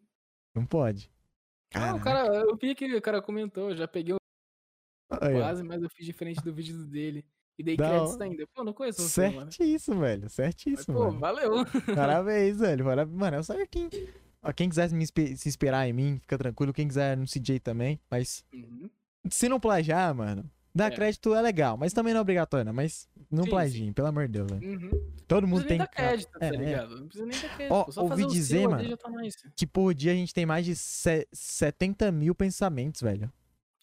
Não 0.55 0.65
pode. 0.65 1.11
Ah, 1.73 1.93
o 1.95 1.99
Caraca. 1.99 2.03
cara, 2.03 2.27
eu 2.49 2.55
vi 2.55 2.73
que 2.73 2.95
o 2.95 3.01
cara 3.01 3.21
comentou, 3.21 3.69
eu 3.71 3.75
já 3.75 3.87
peguei 3.87 4.13
o 4.13 4.17
Aí, 5.21 5.35
ó. 5.35 5.39
quase, 5.39 5.61
mas 5.63 5.83
eu 5.83 5.89
fiz 5.89 6.05
diferente 6.05 6.41
do 6.41 6.53
vídeo 6.53 6.85
dele. 6.85 7.25
E 7.57 7.63
dei 7.63 7.77
Da 7.77 7.87
créditos 7.87 8.19
ainda. 8.19 8.47
Pô, 8.53 8.63
não 8.63 8.73
conheço 8.73 9.01
você, 9.01 9.29
mano. 9.29 9.51
Certíssimo, 9.51 9.99
velho. 10.01 10.21
Mas, 10.23 10.33
Certíssimo, 10.33 10.97
pô, 10.97 11.05
mano. 11.05 11.19
valeu. 11.19 11.51
Parabéns, 11.95 12.57
velho. 12.59 12.83
Parabéns. 12.83 13.17
Mano, 13.17 13.37
é 13.37 13.39
o 13.39 13.43
certinho. 13.43 13.89
Ó, 14.41 14.51
quem 14.51 14.67
quiser 14.69 14.89
se 14.89 15.47
inspirar 15.47 15.87
em 15.87 15.93
mim, 15.93 16.19
fica 16.19 16.37
tranquilo. 16.37 16.73
Quem 16.73 16.87
quiser 16.87 17.15
no 17.17 17.25
CJ 17.25 17.59
também. 17.61 17.99
Mas 18.11 18.43
Uhum. 18.53 18.89
se 19.29 19.47
não 19.47 19.59
plagiar, 19.59 20.13
mano, 20.13 20.49
dar 20.75 20.91
É. 20.91 20.95
crédito 20.95 21.33
é 21.33 21.41
legal. 21.41 21.77
Mas 21.77 21.93
também 21.93 22.13
não 22.13 22.19
é 22.19 22.21
obrigatório, 22.21 22.65
né? 22.65 22.71
Mas 22.71 23.07
não 23.31 23.43
Sim, 23.45 23.49
plagiem, 23.49 23.93
pelo 23.93 24.07
amor 24.09 24.27
de 24.27 24.33
Deus, 24.33 24.51
velho. 24.51 24.67
Uhum. 24.69 25.11
Todo 25.27 25.41
Não 25.43 25.49
mundo 25.49 25.63
precisa 25.63 25.67
tem 25.67 25.77
nem 25.77 25.87
dar 25.87 25.87
crédito, 25.87 26.39
tá 26.39 26.45
é, 26.45 26.49
é. 26.49 26.51
ligado? 26.51 26.99
Não 26.99 27.07
precisa 27.07 27.25
nem 27.25 27.41
dar 27.41 27.55
crédito. 27.55 27.73
Ó. 27.73 27.91
Só 27.91 28.01
ouvi 28.03 28.25
dizer, 28.27 28.67
mano, 28.67 28.97
tá 28.97 29.09
que 29.55 29.65
por 29.65 29.93
dia 29.93 30.11
a 30.11 30.15
gente 30.15 30.33
tem 30.33 30.45
mais 30.45 30.65
de 30.65 30.75
se- 30.75 31.27
70 31.33 32.11
mil 32.11 32.35
pensamentos, 32.35 33.01
velho. 33.01 33.31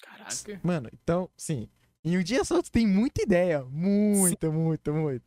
Caraca. 0.02 0.60
Mano, 0.62 0.88
então, 0.92 1.28
sim. 1.36 1.68
Em 2.04 2.18
um 2.18 2.22
dia 2.22 2.44
só 2.44 2.60
tu 2.60 2.70
tem 2.70 2.86
muita 2.86 3.22
ideia. 3.22 3.64
Muita, 3.64 4.50
muita, 4.50 4.92
muita. 4.92 5.24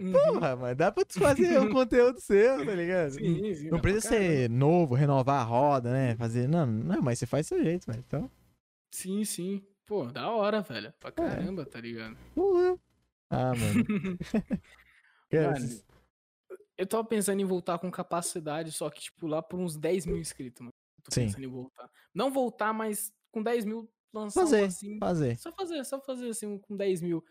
Uhum. 0.00 0.12
Porra, 0.12 0.54
mano, 0.54 0.74
dá 0.76 0.92
pra 0.92 1.04
tu 1.04 1.18
fazer 1.18 1.58
um 1.58 1.68
conteúdo 1.72 2.20
seu, 2.20 2.64
tá 2.64 2.74
ligado? 2.74 3.10
Sim, 3.12 3.54
sim. 3.54 3.70
Não 3.70 3.80
precisa 3.80 4.08
ser 4.08 4.48
novo, 4.48 4.94
renovar 4.94 5.40
a 5.40 5.44
roda, 5.44 5.90
né? 5.92 6.14
Fazer. 6.16 6.46
Não, 6.46 6.64
não, 6.64 7.02
mas 7.02 7.18
você 7.18 7.26
faz 7.26 7.46
seu 7.48 7.60
jeito, 7.62 7.86
velho. 7.86 8.04
Então. 8.06 8.30
Sim, 8.94 9.24
sim. 9.24 9.62
Pô, 9.90 10.04
da 10.06 10.30
hora, 10.30 10.60
velho. 10.60 10.86
É. 10.86 10.92
Pra 11.00 11.10
caramba, 11.10 11.66
tá 11.66 11.80
ligado? 11.80 12.16
Uhul. 12.36 12.78
Ah, 13.28 13.52
mano. 13.52 13.84
Cara, 15.28 15.50
Mano, 15.58 15.82
Eu 16.78 16.86
tava 16.86 17.04
pensando 17.04 17.40
em 17.40 17.44
voltar 17.44 17.76
com 17.80 17.90
capacidade, 17.90 18.70
só 18.70 18.88
que, 18.88 19.00
tipo, 19.00 19.26
lá 19.26 19.42
por 19.42 19.58
uns 19.58 19.76
10 19.76 20.06
mil 20.06 20.16
inscritos, 20.16 20.60
mano. 20.60 20.70
Eu 20.96 21.02
Tô 21.02 21.12
Sim. 21.12 21.22
pensando 21.22 21.42
em 21.42 21.48
voltar. 21.48 21.90
Não 22.14 22.30
voltar, 22.30 22.72
mas 22.72 23.12
com 23.32 23.42
10 23.42 23.64
mil 23.64 23.90
lançar 24.14 24.42
um 24.42 24.44
Fazer, 24.44 24.64
assim. 24.66 24.96
fazer. 25.00 25.36
Só 25.40 25.50
fazer, 25.50 25.84
só 25.84 26.00
fazer 26.00 26.28
assim, 26.28 26.46
um 26.46 26.56
com 26.56 26.76
10 26.76 27.00
mil. 27.02 27.24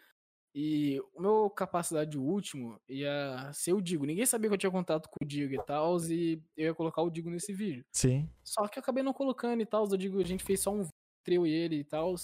E 0.53 0.99
o 1.13 1.21
meu 1.21 1.49
capacidade 1.49 2.17
último 2.17 2.77
ia 2.89 3.49
ser 3.53 3.71
o 3.71 3.79
Digo. 3.79 4.03
Ninguém 4.03 4.25
sabia 4.25 4.49
que 4.49 4.55
eu 4.55 4.57
tinha 4.59 4.71
contato 4.71 5.07
com 5.07 5.23
o 5.23 5.25
Digo 5.25 5.53
e 5.53 5.63
tal, 5.63 5.95
e 6.09 6.43
eu 6.57 6.65
ia 6.65 6.75
colocar 6.75 7.01
o 7.03 7.09
Digo 7.09 7.29
nesse 7.29 7.53
vídeo. 7.53 7.85
Sim. 7.93 8.29
Só 8.43 8.67
que 8.67 8.77
eu 8.79 8.81
acabei 8.81 9.01
não 9.01 9.13
colocando 9.13 9.61
e 9.61 9.65
tal. 9.65 9.87
Eu 9.89 9.95
digo, 9.95 10.19
a 10.19 10.25
gente 10.25 10.43
fez 10.43 10.59
só 10.59 10.71
um 10.73 10.79
vídeo, 10.79 10.91
eu 11.27 11.47
e 11.47 11.51
ele 11.51 11.77
e 11.77 11.83
tal. 11.85 12.15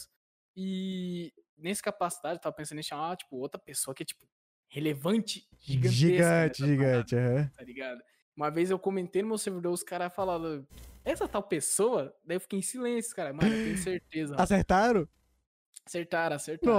E 0.56 1.34
nesse 1.58 1.82
capacidade, 1.82 2.36
eu 2.36 2.42
tava 2.42 2.56
pensando 2.56 2.80
em 2.80 2.84
chamar, 2.84 3.16
tipo, 3.18 3.36
outra 3.38 3.60
pessoa 3.60 3.94
que 3.94 4.04
é, 4.04 4.06
tipo, 4.06 4.26
relevante, 4.70 5.48
gigantesca. 5.60 5.96
Gigante, 5.96 6.62
nessa 6.62 6.66
gigante. 6.66 7.16
aham. 7.16 7.34
parada, 7.34 7.54
tá 7.56 7.64
ligado? 7.64 8.02
Uma 8.36 8.50
vez 8.50 8.70
eu 8.70 8.78
comentei 8.78 9.22
no 9.22 9.30
meu 9.30 9.38
servidor, 9.38 9.72
os 9.72 9.84
caras 9.84 10.14
falaram, 10.14 10.68
essa 11.04 11.28
tal 11.28 11.44
pessoa? 11.44 12.14
Daí 12.24 12.36
eu 12.36 12.42
fiquei 12.42 12.60
em 12.60 12.62
silêncio, 12.62 13.16
cara. 13.16 13.34
Mano, 13.34 13.56
eu 13.56 13.64
tenho 13.64 13.78
certeza. 13.78 14.32
mano. 14.32 14.44
Acertaram? 14.44 15.08
Acertaram, 15.86 16.36
acertaram. 16.36 16.78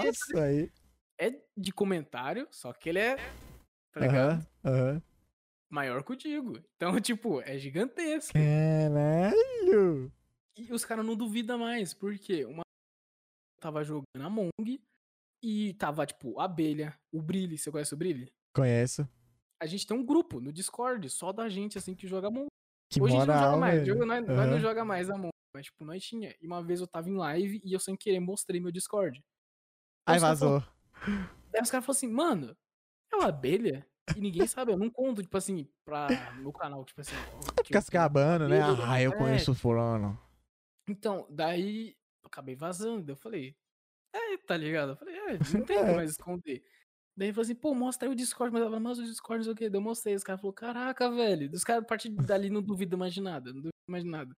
Porque 0.00 0.06
Nossa, 0.08 0.42
aí. 0.42 0.72
é 1.18 1.40
de 1.56 1.72
comentário, 1.72 2.48
só 2.50 2.72
que 2.72 2.88
ele 2.88 2.98
é, 2.98 3.16
tá 3.92 4.00
ligado? 4.00 4.30
Aham, 4.30 4.46
aham. 4.64 5.02
Maior 5.68 6.02
que 6.02 6.12
o 6.12 6.16
Digo. 6.16 6.58
Então, 6.76 6.98
tipo, 7.00 7.40
é 7.42 7.58
gigantesco. 7.58 8.32
Caralho. 8.32 10.10
E 10.56 10.72
os 10.72 10.84
caras 10.84 11.04
não 11.04 11.14
duvidam 11.14 11.58
mais, 11.58 11.92
porque 11.92 12.44
uma 12.46 12.62
tava 13.66 13.82
jogando 13.82 14.04
Among 14.24 14.80
e 15.42 15.74
tava, 15.74 16.06
tipo, 16.06 16.38
Abelha, 16.38 16.96
o 17.12 17.20
Brilhe, 17.20 17.58
você 17.58 17.70
conhece 17.70 17.94
o 17.94 17.96
Brilhe? 17.96 18.32
Conheço. 18.54 19.08
A 19.60 19.66
gente 19.66 19.86
tem 19.86 19.96
um 19.96 20.04
grupo 20.04 20.40
no 20.40 20.52
Discord 20.52 21.08
só 21.10 21.32
da 21.32 21.48
gente, 21.48 21.76
assim, 21.76 21.94
que 21.94 22.06
joga 22.06 22.28
Among. 22.28 22.46
Que 22.92 23.02
Hoje 23.02 23.16
a 23.16 23.18
gente 23.20 23.28
não 23.28 23.38
joga 23.38 23.56
mais, 23.56 23.86
jogo- 23.86 24.06
nós, 24.06 24.24
nós 24.26 24.38
Aham. 24.38 24.46
não 24.46 24.60
joga 24.60 24.84
mais 24.84 25.10
Among, 25.10 25.30
mas, 25.54 25.66
tipo, 25.66 25.84
nós 25.84 26.04
tinha. 26.04 26.34
E 26.40 26.46
uma 26.46 26.62
vez 26.62 26.80
eu 26.80 26.86
tava 26.86 27.08
em 27.10 27.16
live 27.16 27.60
e 27.64 27.72
eu 27.72 27.80
sem 27.80 27.96
querer 27.96 28.20
mostrei 28.20 28.60
meu 28.60 28.70
Discord. 28.70 29.20
Aí 30.06 30.20
vazou. 30.20 30.60
Daí 31.50 31.62
os 31.62 31.70
caras 31.70 31.84
falaram 31.84 31.90
assim, 31.90 32.08
mano, 32.08 32.56
é 33.12 33.16
uma 33.16 33.28
abelha? 33.28 33.84
E 34.16 34.20
ninguém 34.20 34.46
sabe, 34.46 34.70
eu 34.72 34.78
não 34.78 34.88
conto, 34.88 35.22
tipo 35.22 35.36
assim, 35.36 35.68
pra 35.84 36.06
meu 36.36 36.52
canal, 36.52 36.84
tipo 36.84 37.00
assim. 37.00 37.10
Fica 37.66 37.80
se 37.80 37.90
tenho 37.90 38.00
acabando, 38.02 38.48
né? 38.48 38.60
Ah, 38.62 39.02
eu 39.02 39.12
é, 39.12 39.16
conheço 39.16 39.50
o 39.50 39.54
fulano. 39.54 40.16
Então, 40.88 41.26
daí 41.28 41.95
acabei 42.26 42.54
vazando. 42.54 43.10
Eu 43.12 43.16
falei, 43.16 43.54
é, 44.14 44.36
tá 44.38 44.56
ligado? 44.56 44.90
Eu 44.90 44.96
falei, 44.96 45.14
é, 45.16 45.38
não 45.54 45.64
tem 45.64 45.76
É. 45.94 45.96
mais 45.96 46.10
esconder. 46.10 46.62
Daí 47.16 47.28
ele 47.28 47.32
falou 47.32 47.44
assim, 47.44 47.54
pô, 47.54 47.74
mostra 47.74 48.06
aí 48.08 48.12
o 48.12 48.16
Discord. 48.16 48.52
Mas 48.52 48.62
eu 48.62 48.68
falei, 48.68 48.80
mas 48.82 48.98
o 48.98 49.04
Discord 49.04 49.38
não 49.38 49.44
sei 49.44 49.52
o 49.52 49.56
quê. 49.56 49.70
Daí 49.70 49.78
eu 49.78 49.82
mostrei. 49.82 50.14
Os 50.14 50.22
caras 50.22 50.40
falaram, 50.40 50.54
caraca, 50.54 51.10
velho. 51.10 51.50
Os 51.52 51.64
caras, 51.64 51.82
a 51.82 51.86
partir 51.86 52.10
dali, 52.10 52.50
não 52.50 52.62
duvidam 52.62 52.98
mais 52.98 53.14
de 53.14 53.20
nada. 53.22 53.46
Não 53.52 53.56
duvidam 53.60 53.70
mais 53.88 54.04
de 54.04 54.10
nada. 54.10 54.34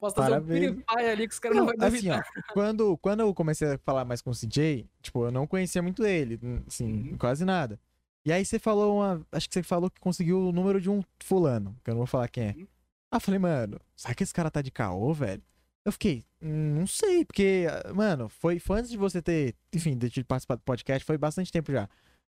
Posso 0.00 0.16
fazer 0.16 0.40
um. 0.40 0.46
Free 0.46 0.84
ali 1.06 1.28
que 1.28 1.34
os 1.34 1.38
caras 1.38 1.56
não, 1.58 1.66
Não, 1.66 1.72
vão 1.76 1.86
assim, 1.86 1.96
duvidar. 1.96 2.26
ó, 2.36 2.42
quando, 2.54 2.98
quando 2.98 3.20
eu 3.20 3.34
comecei 3.34 3.68
a 3.74 3.78
falar 3.78 4.04
mais 4.04 4.20
com 4.22 4.30
o 4.30 4.34
CJ, 4.34 4.88
tipo, 5.00 5.24
eu 5.26 5.30
não 5.30 5.46
conhecia 5.46 5.80
muito 5.82 6.04
ele, 6.04 6.40
assim, 6.66 7.10
Uhum. 7.10 7.18
quase 7.18 7.44
nada. 7.44 7.78
E 8.24 8.32
aí 8.32 8.44
você 8.44 8.58
falou 8.58 8.96
uma. 8.98 9.24
Acho 9.30 9.48
que 9.48 9.54
você 9.54 9.62
falou 9.62 9.90
que 9.90 10.00
conseguiu 10.00 10.40
o 10.48 10.52
número 10.52 10.80
de 10.80 10.88
um 10.90 11.02
fulano, 11.22 11.76
que 11.84 11.90
eu 11.90 11.94
não 11.94 11.98
vou 12.00 12.06
falar 12.06 12.28
quem 12.28 12.44
é. 12.48 12.54
Uhum. 12.56 12.66
Ah, 13.12 13.20
falei, 13.20 13.38
mano, 13.38 13.78
será 13.94 14.14
que 14.14 14.22
esse 14.22 14.32
cara 14.32 14.50
tá 14.50 14.62
de 14.62 14.70
caô, 14.70 15.12
velho? 15.12 15.42
Eu 15.84 15.92
fiquei, 15.92 16.24
"Hum, 16.40 16.76
não 16.78 16.86
sei, 16.86 17.24
porque, 17.24 17.66
ah, 17.68 17.92
mano, 17.92 18.28
foi, 18.28 18.58
foi 18.58 18.78
antes 18.80 18.90
de 18.90 18.96
você 18.96 19.20
ter, 19.20 19.54
enfim, 19.72 19.96
de 19.96 20.10
ter 20.10 20.24
participado 20.24 20.60
do 20.60 20.64
podcast, 20.64 21.04
foi 21.04 21.18
bastante 21.18 21.50
tempo 21.50 21.72
já. 21.72 21.88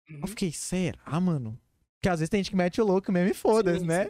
Uhum. 0.08 0.20
Eu 0.22 0.28
fiquei, 0.28 0.52
será, 0.52 1.20
mano? 1.20 1.58
Porque 1.96 2.08
às 2.08 2.18
vezes 2.18 2.30
tem 2.30 2.38
gente 2.42 2.50
que 2.50 2.56
mete 2.56 2.80
o 2.80 2.84
louco 2.84 3.12
mesmo 3.12 3.30
e 3.30 3.34
foda-se, 3.34 3.84
né? 3.84 4.08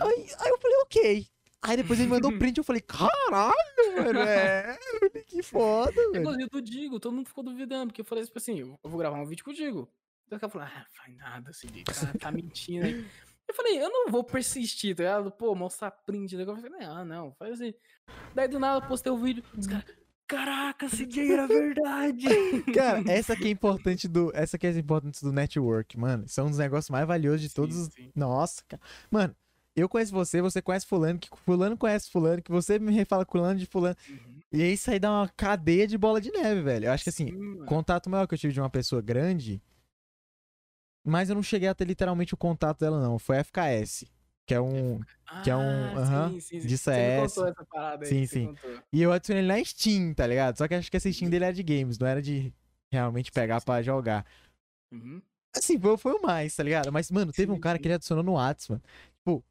Aí, 0.00 0.26
aí 0.38 0.48
eu 0.48 0.58
falei, 0.58 0.76
ok. 0.84 1.26
Aí 1.62 1.76
depois 1.76 1.98
ele 1.98 2.08
mandou 2.08 2.30
print, 2.38 2.58
eu 2.58 2.64
falei, 2.64 2.80
caralho, 2.80 3.52
mano, 3.96 4.20
é, 4.20 4.78
que 5.26 5.42
foda, 5.42 5.92
velho. 5.92 6.20
Inclusive 6.20 6.48
do 6.48 6.62
Digo, 6.62 7.00
todo 7.00 7.14
mundo 7.14 7.26
ficou 7.26 7.42
duvidando, 7.42 7.88
porque 7.88 8.00
eu 8.00 8.04
falei 8.04 8.24
tipo 8.24 8.38
assim, 8.38 8.60
eu 8.60 8.78
vou 8.84 8.98
gravar 8.98 9.20
um 9.20 9.26
vídeo 9.26 9.44
com 9.44 9.50
o 9.50 9.54
Digo. 9.54 9.90
Daí 10.28 10.36
o 10.36 10.40
cara 10.40 10.50
falou, 10.52 10.68
ah, 10.68 10.86
faz 10.94 11.16
nada, 11.16 11.50
esse 11.50 11.66
Digo, 11.66 11.92
tá, 11.92 12.12
tá 12.18 12.30
mentindo 12.30 12.86
aí. 12.86 13.04
Eu 13.48 13.54
falei, 13.54 13.80
eu 13.80 13.88
não 13.88 14.10
vou 14.10 14.24
persistir, 14.24 14.94
tá 14.96 15.02
ligado? 15.02 15.30
Pô, 15.30 15.54
mostrar 15.54 15.90
print. 15.90 16.36
Daí 16.36 16.46
eu 16.46 16.56
falei, 16.56 16.84
ah, 16.84 17.04
não, 17.04 17.32
faz 17.38 17.60
assim. 17.60 17.74
Daí 18.34 18.48
do 18.48 18.58
nada 18.58 18.84
eu 18.84 18.88
postei 18.88 19.12
o 19.12 19.16
vídeo, 19.16 19.42
os 19.56 19.66
caras, 19.66 19.84
caraca, 20.26 20.86
esse 20.86 21.06
dia 21.06 21.32
era 21.32 21.46
verdade. 21.46 22.26
Cara, 22.74 23.02
essa 23.08 23.36
que 23.36 23.46
é 23.46 23.50
importante 23.50 24.08
do. 24.08 24.30
Essa 24.34 24.58
que 24.58 24.66
é 24.66 24.70
importante 24.70 25.22
do 25.22 25.32
network, 25.32 25.98
mano. 25.98 26.28
São 26.28 26.46
um 26.46 26.50
dos 26.50 26.58
negócios 26.58 26.90
mais 26.90 27.06
valiosos 27.06 27.40
de 27.40 27.48
Sim, 27.48 27.54
todos 27.54 27.76
os. 27.76 27.92
sim. 27.92 28.10
Nossa, 28.14 28.62
cara. 28.68 28.82
Mano, 29.10 29.34
eu 29.74 29.88
conheço 29.88 30.12
você, 30.12 30.40
você 30.40 30.60
conhece 30.60 30.86
fulano, 30.86 31.18
que 31.18 31.28
fulano 31.44 31.76
conhece 31.76 32.10
fulano, 32.10 32.42
que 32.42 32.50
você 32.50 32.78
me 32.78 32.92
refala 32.92 33.24
fulano 33.30 33.58
de 33.58 33.66
fulano. 33.66 33.96
Uhum. 34.08 34.40
E 34.52 34.62
aí 34.62 34.72
isso 34.72 34.90
aí 34.90 34.98
dá 34.98 35.10
uma 35.10 35.28
cadeia 35.28 35.86
de 35.86 35.98
bola 35.98 36.20
de 36.20 36.30
neve, 36.30 36.62
velho. 36.62 36.86
Eu 36.86 36.92
acho 36.92 37.04
que 37.04 37.10
assim, 37.10 37.30
Sim, 37.30 37.64
contato 37.66 38.08
maior 38.08 38.26
que 38.26 38.34
eu 38.34 38.38
tive 38.38 38.54
de 38.54 38.60
uma 38.60 38.70
pessoa 38.70 39.02
grande. 39.02 39.62
Mas 41.06 41.28
eu 41.28 41.34
não 41.36 41.42
cheguei 41.42 41.68
a 41.68 41.74
ter 41.74 41.84
literalmente 41.86 42.34
o 42.34 42.36
contato 42.36 42.80
dela, 42.80 43.00
não. 43.00 43.18
Foi 43.18 43.36
FKS. 43.36 44.04
Que 44.44 44.54
é 44.54 44.60
um. 44.60 45.00
que 45.42 45.50
é 45.50 45.56
um- 45.56 45.96
Ah, 45.96 45.98
aham, 45.98 46.30
sim, 46.32 46.40
sim, 46.40 46.60
sim. 46.60 46.66
de 46.66 46.78
Você 46.78 46.84
CS. 46.92 47.34
contou 47.34 47.48
essa 47.50 47.64
parada 47.64 48.04
aí. 48.04 48.08
Sim, 48.08 48.26
você 48.26 48.34
sim. 48.40 48.46
contou. 48.46 48.82
E 48.92 49.02
eu 49.02 49.12
adicionei 49.12 49.42
ele 49.42 49.48
na 49.48 49.64
Steam, 49.64 50.14
tá 50.14 50.26
ligado? 50.26 50.56
Só 50.58 50.68
que 50.68 50.74
acho 50.74 50.90
que 50.90 50.96
essa 50.96 51.10
Steam 51.12 51.30
dele 51.30 51.44
era 51.44 51.54
de 51.54 51.62
games, 51.62 51.98
não 51.98 52.06
era 52.06 52.20
de 52.22 52.52
realmente 52.92 53.30
pegar 53.32 53.58
sim. 53.60 53.66
pra 53.66 53.82
jogar. 53.82 54.24
Uhum. 54.92 55.20
Assim, 55.56 55.78
foi, 55.80 55.96
foi 55.96 56.12
o 56.12 56.22
mais, 56.22 56.54
tá 56.54 56.62
ligado? 56.62 56.92
Mas, 56.92 57.10
mano, 57.10 57.32
teve 57.32 57.50
um 57.50 57.58
cara 57.58 57.78
que 57.78 57.86
ele 57.86 57.94
adicionou 57.94 58.22
no 58.22 58.34
Whats, 58.34 58.68
mano. 58.68 58.82
Tipo, 59.18 59.44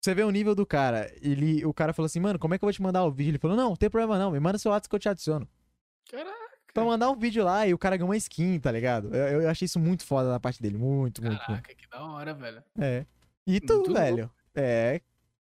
você 0.00 0.14
vê 0.14 0.22
o 0.22 0.30
nível 0.30 0.54
do 0.54 0.64
cara. 0.64 1.12
Ele, 1.20 1.64
o 1.66 1.74
cara 1.74 1.92
falou 1.92 2.06
assim, 2.06 2.20
mano, 2.20 2.38
como 2.38 2.54
é 2.54 2.58
que 2.58 2.64
eu 2.64 2.66
vou 2.66 2.72
te 2.72 2.80
mandar 2.80 3.04
o 3.04 3.10
vídeo? 3.10 3.32
Ele 3.32 3.38
falou, 3.38 3.56
não, 3.56 3.70
não 3.70 3.76
tem 3.76 3.90
problema 3.90 4.18
não, 4.18 4.30
me 4.30 4.40
manda 4.40 4.58
seu 4.58 4.70
Whats 4.70 4.86
que 4.88 4.94
eu 4.94 4.98
te 4.98 5.08
adiciono. 5.08 5.46
Caraca. 6.10 6.49
Pra 6.72 6.84
mandar 6.84 7.10
um 7.10 7.16
vídeo 7.16 7.44
lá 7.44 7.66
e 7.66 7.74
o 7.74 7.78
cara 7.78 7.96
ganhou 7.96 8.10
uma 8.10 8.16
skin, 8.16 8.58
tá 8.60 8.70
ligado? 8.70 9.14
Eu, 9.14 9.42
eu 9.42 9.48
achei 9.48 9.66
isso 9.66 9.78
muito 9.78 10.04
foda 10.04 10.28
da 10.28 10.40
parte 10.40 10.62
dele. 10.62 10.78
Muito, 10.78 11.22
muito, 11.22 11.36
muito. 11.36 11.46
Caraca, 11.46 11.74
que 11.74 11.88
da 11.88 12.02
hora, 12.04 12.34
velho. 12.34 12.62
É. 12.78 13.04
E 13.46 13.60
tu, 13.60 13.74
Muito 13.74 13.92
velho? 13.92 14.30
É. 14.54 15.00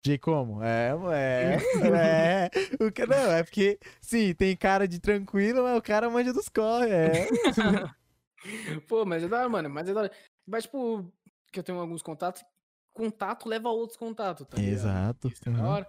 De 0.05 0.17
como? 0.17 0.63
É, 0.63 0.93
é, 1.13 1.59
é. 2.49 2.85
O 2.85 2.93
que, 2.93 3.05
não, 3.05 3.33
é 3.33 3.43
porque, 3.43 3.79
sim, 4.01 4.33
tem 4.33 4.57
cara 4.57 4.87
de 4.87 5.01
tranquilo, 5.01 5.65
mas 5.65 5.77
o 5.77 5.83
cara 5.83 6.09
manja 6.09 6.33
dos 6.33 6.49
corre, 6.49 6.89
é. 6.89 7.29
Pô, 8.87 9.05
mas 9.05 9.25
é 9.25 9.29
da 9.29 9.41
hora, 9.41 9.49
mano. 9.49 9.69
Mas 9.69 9.89
é 9.89 9.93
da 9.93 10.01
hora. 10.03 10.13
Mas, 10.47 10.65
tipo, 10.65 11.13
que 11.53 11.59
eu 11.59 11.65
tenho 11.65 11.81
alguns 11.81 12.03
contatos, 12.03 12.45
contato 12.93 13.49
leva 13.49 13.69
a 13.69 13.73
outros 13.73 13.99
contatos, 13.99 14.47
tá 14.47 14.57
ligado? 14.57 14.73
Exato. 14.73 15.29
Isso 15.29 15.49
é 15.49 15.53
da 15.53 15.69
hora. 15.69 15.87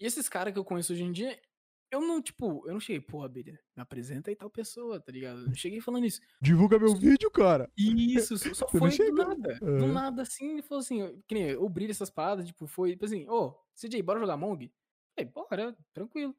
E 0.00 0.06
esses 0.06 0.28
caras 0.28 0.52
que 0.52 0.58
eu 0.58 0.64
conheço 0.64 0.92
hoje 0.92 1.04
em 1.04 1.12
dia, 1.12 1.38
eu 1.92 2.00
não, 2.00 2.22
tipo, 2.22 2.66
eu 2.66 2.72
não 2.72 2.80
cheguei, 2.80 3.02
pô, 3.02 3.22
Abelha, 3.22 3.60
me 3.76 3.82
apresenta 3.82 4.30
aí 4.30 4.34
tal 4.34 4.48
pessoa, 4.48 4.98
tá 4.98 5.12
ligado? 5.12 5.40
Eu 5.40 5.48
não 5.48 5.54
cheguei 5.54 5.78
falando 5.78 6.06
isso. 6.06 6.22
Divulga 6.40 6.78
meu 6.78 6.96
vídeo, 6.96 7.30
cara. 7.30 7.70
Isso, 7.76 8.38
só 8.54 8.66
foi 8.72 8.96
do 8.96 9.12
nada. 9.12 9.58
Do 9.60 9.66
Aham. 9.66 9.92
nada, 9.92 10.22
assim, 10.22 10.52
ele 10.52 10.62
falou 10.62 10.80
assim, 10.80 11.22
que 11.28 11.34
nem 11.34 11.50
eu 11.50 11.68
brilho 11.68 11.90
essas 11.90 12.08
paradas, 12.08 12.46
tipo, 12.46 12.66
foi, 12.66 12.92
tipo 12.92 13.04
assim, 13.04 13.28
ô, 13.28 13.54
CJ, 13.74 14.00
bora 14.02 14.18
jogar 14.18 14.38
Mong? 14.38 14.72
Falei, 15.14 15.30
bora, 15.30 15.76
tranquilo. 15.92 16.34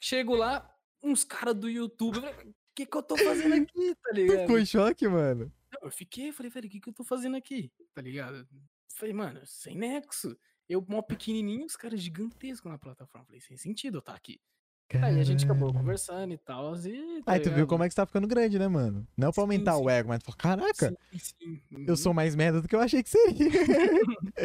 Chego 0.00 0.34
lá, 0.34 0.68
uns 1.00 1.22
caras 1.22 1.54
do 1.54 1.70
YouTube, 1.70 2.18
o 2.18 2.54
que 2.74 2.84
que 2.84 2.96
eu 2.96 3.02
tô 3.02 3.16
fazendo 3.16 3.54
aqui, 3.62 3.94
tá 4.02 4.12
ligado? 4.12 4.40
ficou 4.40 4.58
em 4.58 4.66
choque, 4.66 5.06
mano? 5.06 5.52
Eu 5.80 5.90
fiquei, 5.92 6.32
falei, 6.32 6.50
velho, 6.50 6.66
o 6.66 6.70
que 6.70 6.80
que 6.80 6.88
eu 6.88 6.92
tô 6.92 7.04
fazendo 7.04 7.36
aqui? 7.36 7.70
Tá 7.94 8.02
ligado? 8.02 8.44
Falei, 8.92 9.14
mano, 9.14 9.40
sem 9.46 9.76
nexo. 9.76 10.36
Eu, 10.68 10.84
mó 10.88 11.00
pequenininho, 11.00 11.64
os 11.64 11.76
caras 11.76 12.00
gigantescos 12.00 12.68
na 12.68 12.76
plataforma. 12.76 13.24
Falei, 13.24 13.40
sem 13.40 13.56
sentido 13.56 13.98
eu 13.98 14.00
estar 14.00 14.14
aqui. 14.14 14.40
Aí 15.00 15.20
a 15.20 15.24
gente 15.24 15.44
acabou 15.44 15.72
conversando 15.74 16.32
e 16.34 16.38
tal. 16.38 16.74
E, 16.86 17.22
tá 17.24 17.34
Aí 17.34 17.40
tu 17.40 17.50
viu 17.50 17.66
como 17.66 17.82
é 17.82 17.88
que 17.88 17.92
você 17.94 17.96
tá 17.96 18.06
ficando 18.06 18.26
grande, 18.28 18.58
né, 18.58 18.68
mano? 18.68 19.06
Não 19.16 19.32
pra 19.32 19.42
Sim, 19.42 19.42
aumentar 19.42 19.76
o 19.78 19.88
sim. 19.88 19.90
ego, 19.90 20.08
mas 20.08 20.20
tu 20.22 20.26
falou, 20.26 20.36
caraca, 20.38 20.94
Sim, 21.18 21.62
eu 21.86 21.96
uhum. 21.96 21.96
sou 21.96 22.14
mais 22.14 22.34
merda 22.36 22.62
do 22.62 22.68
que 22.68 22.76
eu 22.76 22.80
achei 22.80 23.02
que 23.02 23.10
seria. 23.10 23.50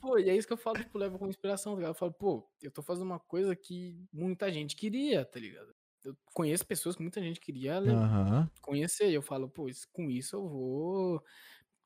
Pô, 0.00 0.18
e 0.18 0.28
é 0.30 0.36
isso 0.36 0.46
que 0.46 0.52
eu 0.52 0.56
falo, 0.58 0.78
tipo, 0.78 0.98
levo 0.98 1.18
como 1.18 1.30
inspiração, 1.30 1.72
tá 1.72 1.78
ligado? 1.78 1.90
Eu 1.94 1.98
falo, 1.98 2.12
pô, 2.12 2.48
eu 2.62 2.70
tô 2.70 2.82
fazendo 2.82 3.06
uma 3.06 3.20
coisa 3.20 3.54
que 3.56 4.06
muita 4.12 4.52
gente 4.52 4.76
queria, 4.76 5.24
tá 5.24 5.38
ligado? 5.40 5.74
Eu 6.04 6.16
conheço 6.34 6.66
pessoas 6.66 6.96
que 6.96 7.02
muita 7.02 7.20
gente 7.20 7.40
queria 7.40 7.80
Aham. 7.84 8.50
conhecer. 8.62 9.10
E 9.10 9.14
eu 9.14 9.22
falo, 9.22 9.48
pô, 9.50 9.68
isso- 9.68 9.88
com 9.92 10.10
isso 10.10 10.36
eu 10.36 10.48
vou 10.48 11.22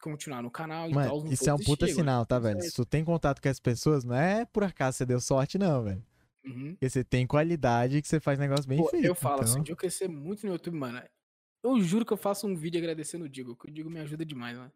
continuar 0.03 0.43
no 0.43 0.51
canal 0.51 0.91
e 0.91 0.97
tal. 0.97 0.97
Mano, 0.97 1.25
isso 1.29 1.49
é 1.49 1.55
um 1.55 1.59
puta 1.61 1.89
sinal, 1.89 2.27
tá, 2.27 2.39
Tudo 2.39 2.39
velho? 2.39 2.61
Se 2.61 2.73
tu 2.75 2.85
tem 2.85 3.05
contato 3.05 3.41
com 3.41 3.49
as 3.49 3.59
pessoas, 3.61 4.05
não 4.05 4.15
é 4.15 4.45
por 4.45 4.63
acaso 4.65 4.99
você 4.99 5.07
deu 5.07 5.21
sorte, 5.21 5.59
não, 5.59 5.83
velho. 5.85 6.05
Uhum. 6.45 6.73
Porque 6.73 6.89
você 6.91 7.05
tem 7.05 7.27
qualidade 7.27 8.03
que 8.03 8.09
você 8.09 8.19
faz 8.19 8.39
negócio 8.39 8.69
bem 8.69 8.79
Pô, 8.79 8.89
feito. 8.89 9.05
eu 9.07 9.15
falo, 9.15 9.45
se 9.45 9.51
então... 9.51 9.61
um 9.61 9.65
dia 9.65 9.73
eu 9.73 9.77
crescer 9.77 10.09
muito 10.09 10.45
no 10.47 10.53
YouTube, 10.53 10.77
mano, 10.77 11.01
eu 11.63 11.81
juro 11.81 12.05
que 12.05 12.13
eu 12.13 12.17
faço 12.17 12.47
um 12.47 12.55
vídeo 12.57 12.79
agradecendo 12.79 13.25
o 13.25 13.29
Digo, 13.29 13.55
que 13.57 13.69
o 13.69 13.71
Digo 13.73 13.89
me 13.89 14.01
ajuda 14.01 14.25
demais, 14.25 14.57
mano. 14.59 14.73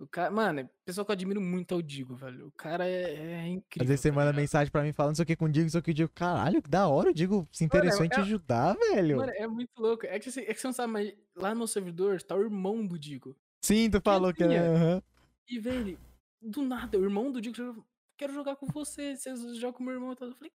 O 0.00 0.06
cara, 0.06 0.30
mano, 0.32 0.68
pessoa 0.84 1.04
que 1.04 1.12
eu 1.12 1.14
admiro 1.14 1.40
muito 1.40 1.72
é 1.74 1.76
o 1.76 1.82
Digo, 1.82 2.16
velho. 2.16 2.48
O 2.48 2.52
cara 2.52 2.84
é, 2.88 3.12
é 3.14 3.46
incrível. 3.46 3.84
Às 3.84 3.88
vezes 3.88 4.00
você 4.00 4.08
tá 4.10 4.14
manda 4.16 4.32
mensagem 4.32 4.70
pra 4.70 4.82
mim 4.82 4.92
falando 4.92 5.14
isso 5.14 5.22
aqui 5.22 5.36
com 5.36 5.44
o 5.44 5.48
Digo, 5.48 5.66
isso 5.68 5.78
aqui 5.78 5.92
o 5.92 5.94
Digo. 5.94 6.10
Caralho, 6.12 6.60
que 6.60 6.68
da 6.68 6.88
hora, 6.88 7.10
o 7.10 7.14
Digo 7.14 7.48
se 7.52 7.64
interessou 7.64 8.04
em 8.04 8.08
te 8.08 8.18
é- 8.18 8.22
ajudar, 8.22 8.74
velho. 8.76 9.18
Mano, 9.18 9.32
é 9.32 9.46
muito 9.46 9.70
louco. 9.78 10.04
É 10.06 10.18
que, 10.18 10.28
você- 10.30 10.40
é 10.42 10.52
que 10.54 10.60
você 10.60 10.66
não 10.66 10.72
sabe, 10.74 10.92
mas 10.92 11.14
lá 11.36 11.54
no 11.54 11.68
servidor 11.68 12.20
tá 12.22 12.34
o 12.34 12.42
irmão 12.42 12.84
do 12.84 12.98
Digo. 12.98 13.36
Sim, 13.64 13.88
tu 13.90 14.00
falou 14.00 14.34
que 14.34 14.42
assim, 14.42 14.54
era. 14.54 14.64
é. 14.66 14.74
aham. 14.76 15.02
E, 15.48 15.58
velho, 15.60 15.98
do 16.40 16.62
nada, 16.62 16.98
o 16.98 17.04
irmão 17.04 17.30
do 17.30 17.40
Digo 17.40 17.86
quero 18.22 18.32
jogar 18.34 18.54
com 18.56 18.66
você, 18.66 19.16
você 19.16 19.54
joga 19.54 19.76
com 19.76 19.82
meu 19.82 19.94
irmão 19.94 20.12
e 20.12 20.16
tal. 20.16 20.28
Eu 20.28 20.34
falei, 20.34 20.52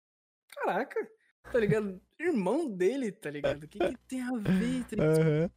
caraca, 0.48 1.10
tá 1.52 1.58
ligado? 1.60 2.00
Irmão 2.20 2.70
dele, 2.70 3.10
tá 3.10 3.28
ligado? 3.30 3.64
O 3.64 3.68
que, 3.68 3.78
que 3.78 3.96
tem 4.06 4.22
a 4.22 4.30
ver? 4.32 4.84
Tá? 4.84 5.02
Aham. 5.02 5.50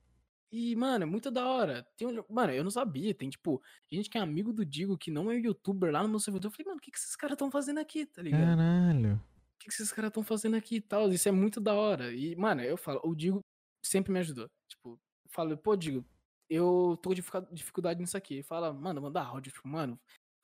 E, 0.51 0.75
mano, 0.75 1.03
é 1.03 1.05
muito 1.05 1.29
da 1.29 1.47
hora. 1.47 1.85
Tem 1.95 2.07
um- 2.07 2.23
Mano, 2.27 2.51
eu 2.51 2.63
não 2.63 2.71
sabia. 2.71 3.13
Tem, 3.13 3.29
tipo, 3.29 3.61
gente 3.91 4.09
que 4.09 4.17
é 4.17 4.21
amigo 4.21 4.51
do 4.51 4.65
Digo, 4.65 4.97
que 4.97 5.11
não 5.11 5.29
é 5.29 5.35
youtuber 5.37 5.91
lá 5.91 6.01
no 6.01 6.09
meu 6.09 6.19
servidor. 6.19 6.47
Eu 6.49 6.51
falei, 6.51 6.65
mano, 6.65 6.77
o 6.79 6.81
que, 6.81 6.89
que 6.89 6.97
esses 6.97 7.15
caras 7.15 7.35
estão 7.35 7.51
fazendo 7.51 7.79
aqui, 7.79 8.03
tá 8.07 8.23
ligado? 8.23 8.57
Caralho. 8.57 9.13
O 9.15 9.59
que, 9.59 9.67
que 9.67 9.73
esses 9.73 9.91
caras 9.91 10.09
estão 10.09 10.23
fazendo 10.23 10.55
aqui 10.55 10.77
e 10.77 10.81
tal? 10.81 11.07
Isso 11.11 11.29
é 11.29 11.31
muito 11.31 11.61
da 11.61 11.75
hora. 11.75 12.11
E, 12.11 12.35
mano, 12.35 12.63
eu 12.63 12.77
falo, 12.77 12.99
o 13.03 13.13
Digo 13.13 13.41
sempre 13.85 14.11
me 14.11 14.17
ajudou. 14.19 14.49
Tipo, 14.67 14.93
eu 14.93 14.99
falo, 15.31 15.55
pô, 15.55 15.75
Digo, 15.75 16.03
eu 16.49 16.97
tô 16.99 17.09
com 17.11 17.13
dificu- 17.13 17.47
dificuldade 17.53 18.01
nisso 18.01 18.17
aqui. 18.17 18.33
Ele 18.35 18.43
fala, 18.43 18.73
mano, 18.73 18.99
manda 19.03 19.21
áudio. 19.21 19.51
Tipo, 19.51 19.67
mano, 19.67 19.99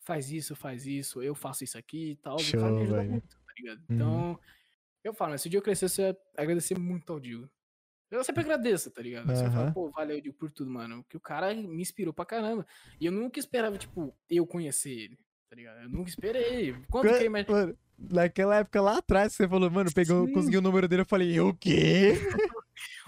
faz 0.06 0.32
isso, 0.32 0.56
faz 0.56 0.86
isso, 0.86 1.22
eu 1.22 1.36
faço 1.36 1.64
isso 1.64 1.78
aqui 1.78 2.12
e 2.12 2.16
tal. 2.16 2.38
Show, 2.40 2.60
me 2.72 2.84
ajuda 2.84 3.04
muito, 3.04 3.28
tá 3.28 3.54
ligado? 3.58 3.80
Uhum. 3.90 3.96
Então, 3.96 4.40
eu 5.04 5.14
falo, 5.14 5.38
se 5.38 5.48
o 5.48 5.50
dia 5.50 5.58
eu 5.58 5.64
crescer, 5.64 5.90
você 5.90 6.14
vai 6.36 6.46
agradecer 6.46 6.78
muito 6.78 7.12
ao 7.12 7.20
Digo. 7.20 7.50
Eu 8.12 8.24
sempre 8.24 8.44
agradeço, 8.44 8.92
tá 8.92 9.02
ligado? 9.02 9.26
Você 9.26 9.50
fala, 9.50 9.72
pô, 9.72 9.90
valeu, 9.90 10.22
Digo, 10.22 10.36
por 10.36 10.52
tudo, 10.52 10.70
mano. 10.70 11.04
Porque 11.04 11.18
o 11.18 11.20
cara 11.20 11.54
me 11.54 11.82
inspirou 11.82 12.14
pra 12.14 12.24
caramba. 12.24 12.66
E 13.02 13.08
eu 13.08 13.12
nunca 13.12 13.40
esperava, 13.40 13.78
tipo, 13.78 14.16
eu 14.30 14.46
conhecer 14.46 14.92
ele, 14.92 15.20
tá 15.50 15.56
ligado? 15.56 15.82
Eu 15.82 15.90
nunca 15.90 16.10
esperei. 16.10 16.74
Quanto 16.90 17.18
que 17.18 17.28
mais. 17.28 17.48
Mano, 17.48 17.76
naquela 17.98 18.58
época 18.58 18.82
lá 18.82 19.00
atrás, 19.00 19.34
você 19.34 19.48
falou, 19.50 19.70
mano, 19.72 19.92
pegou, 19.94 20.28
Sim. 20.28 20.34
conseguiu 20.34 20.60
o 20.60 20.64
número 20.64 20.88
dele, 20.88 21.02
eu 21.02 21.08
falei, 21.08 21.40
o 21.40 21.54
quê? 21.54 22.14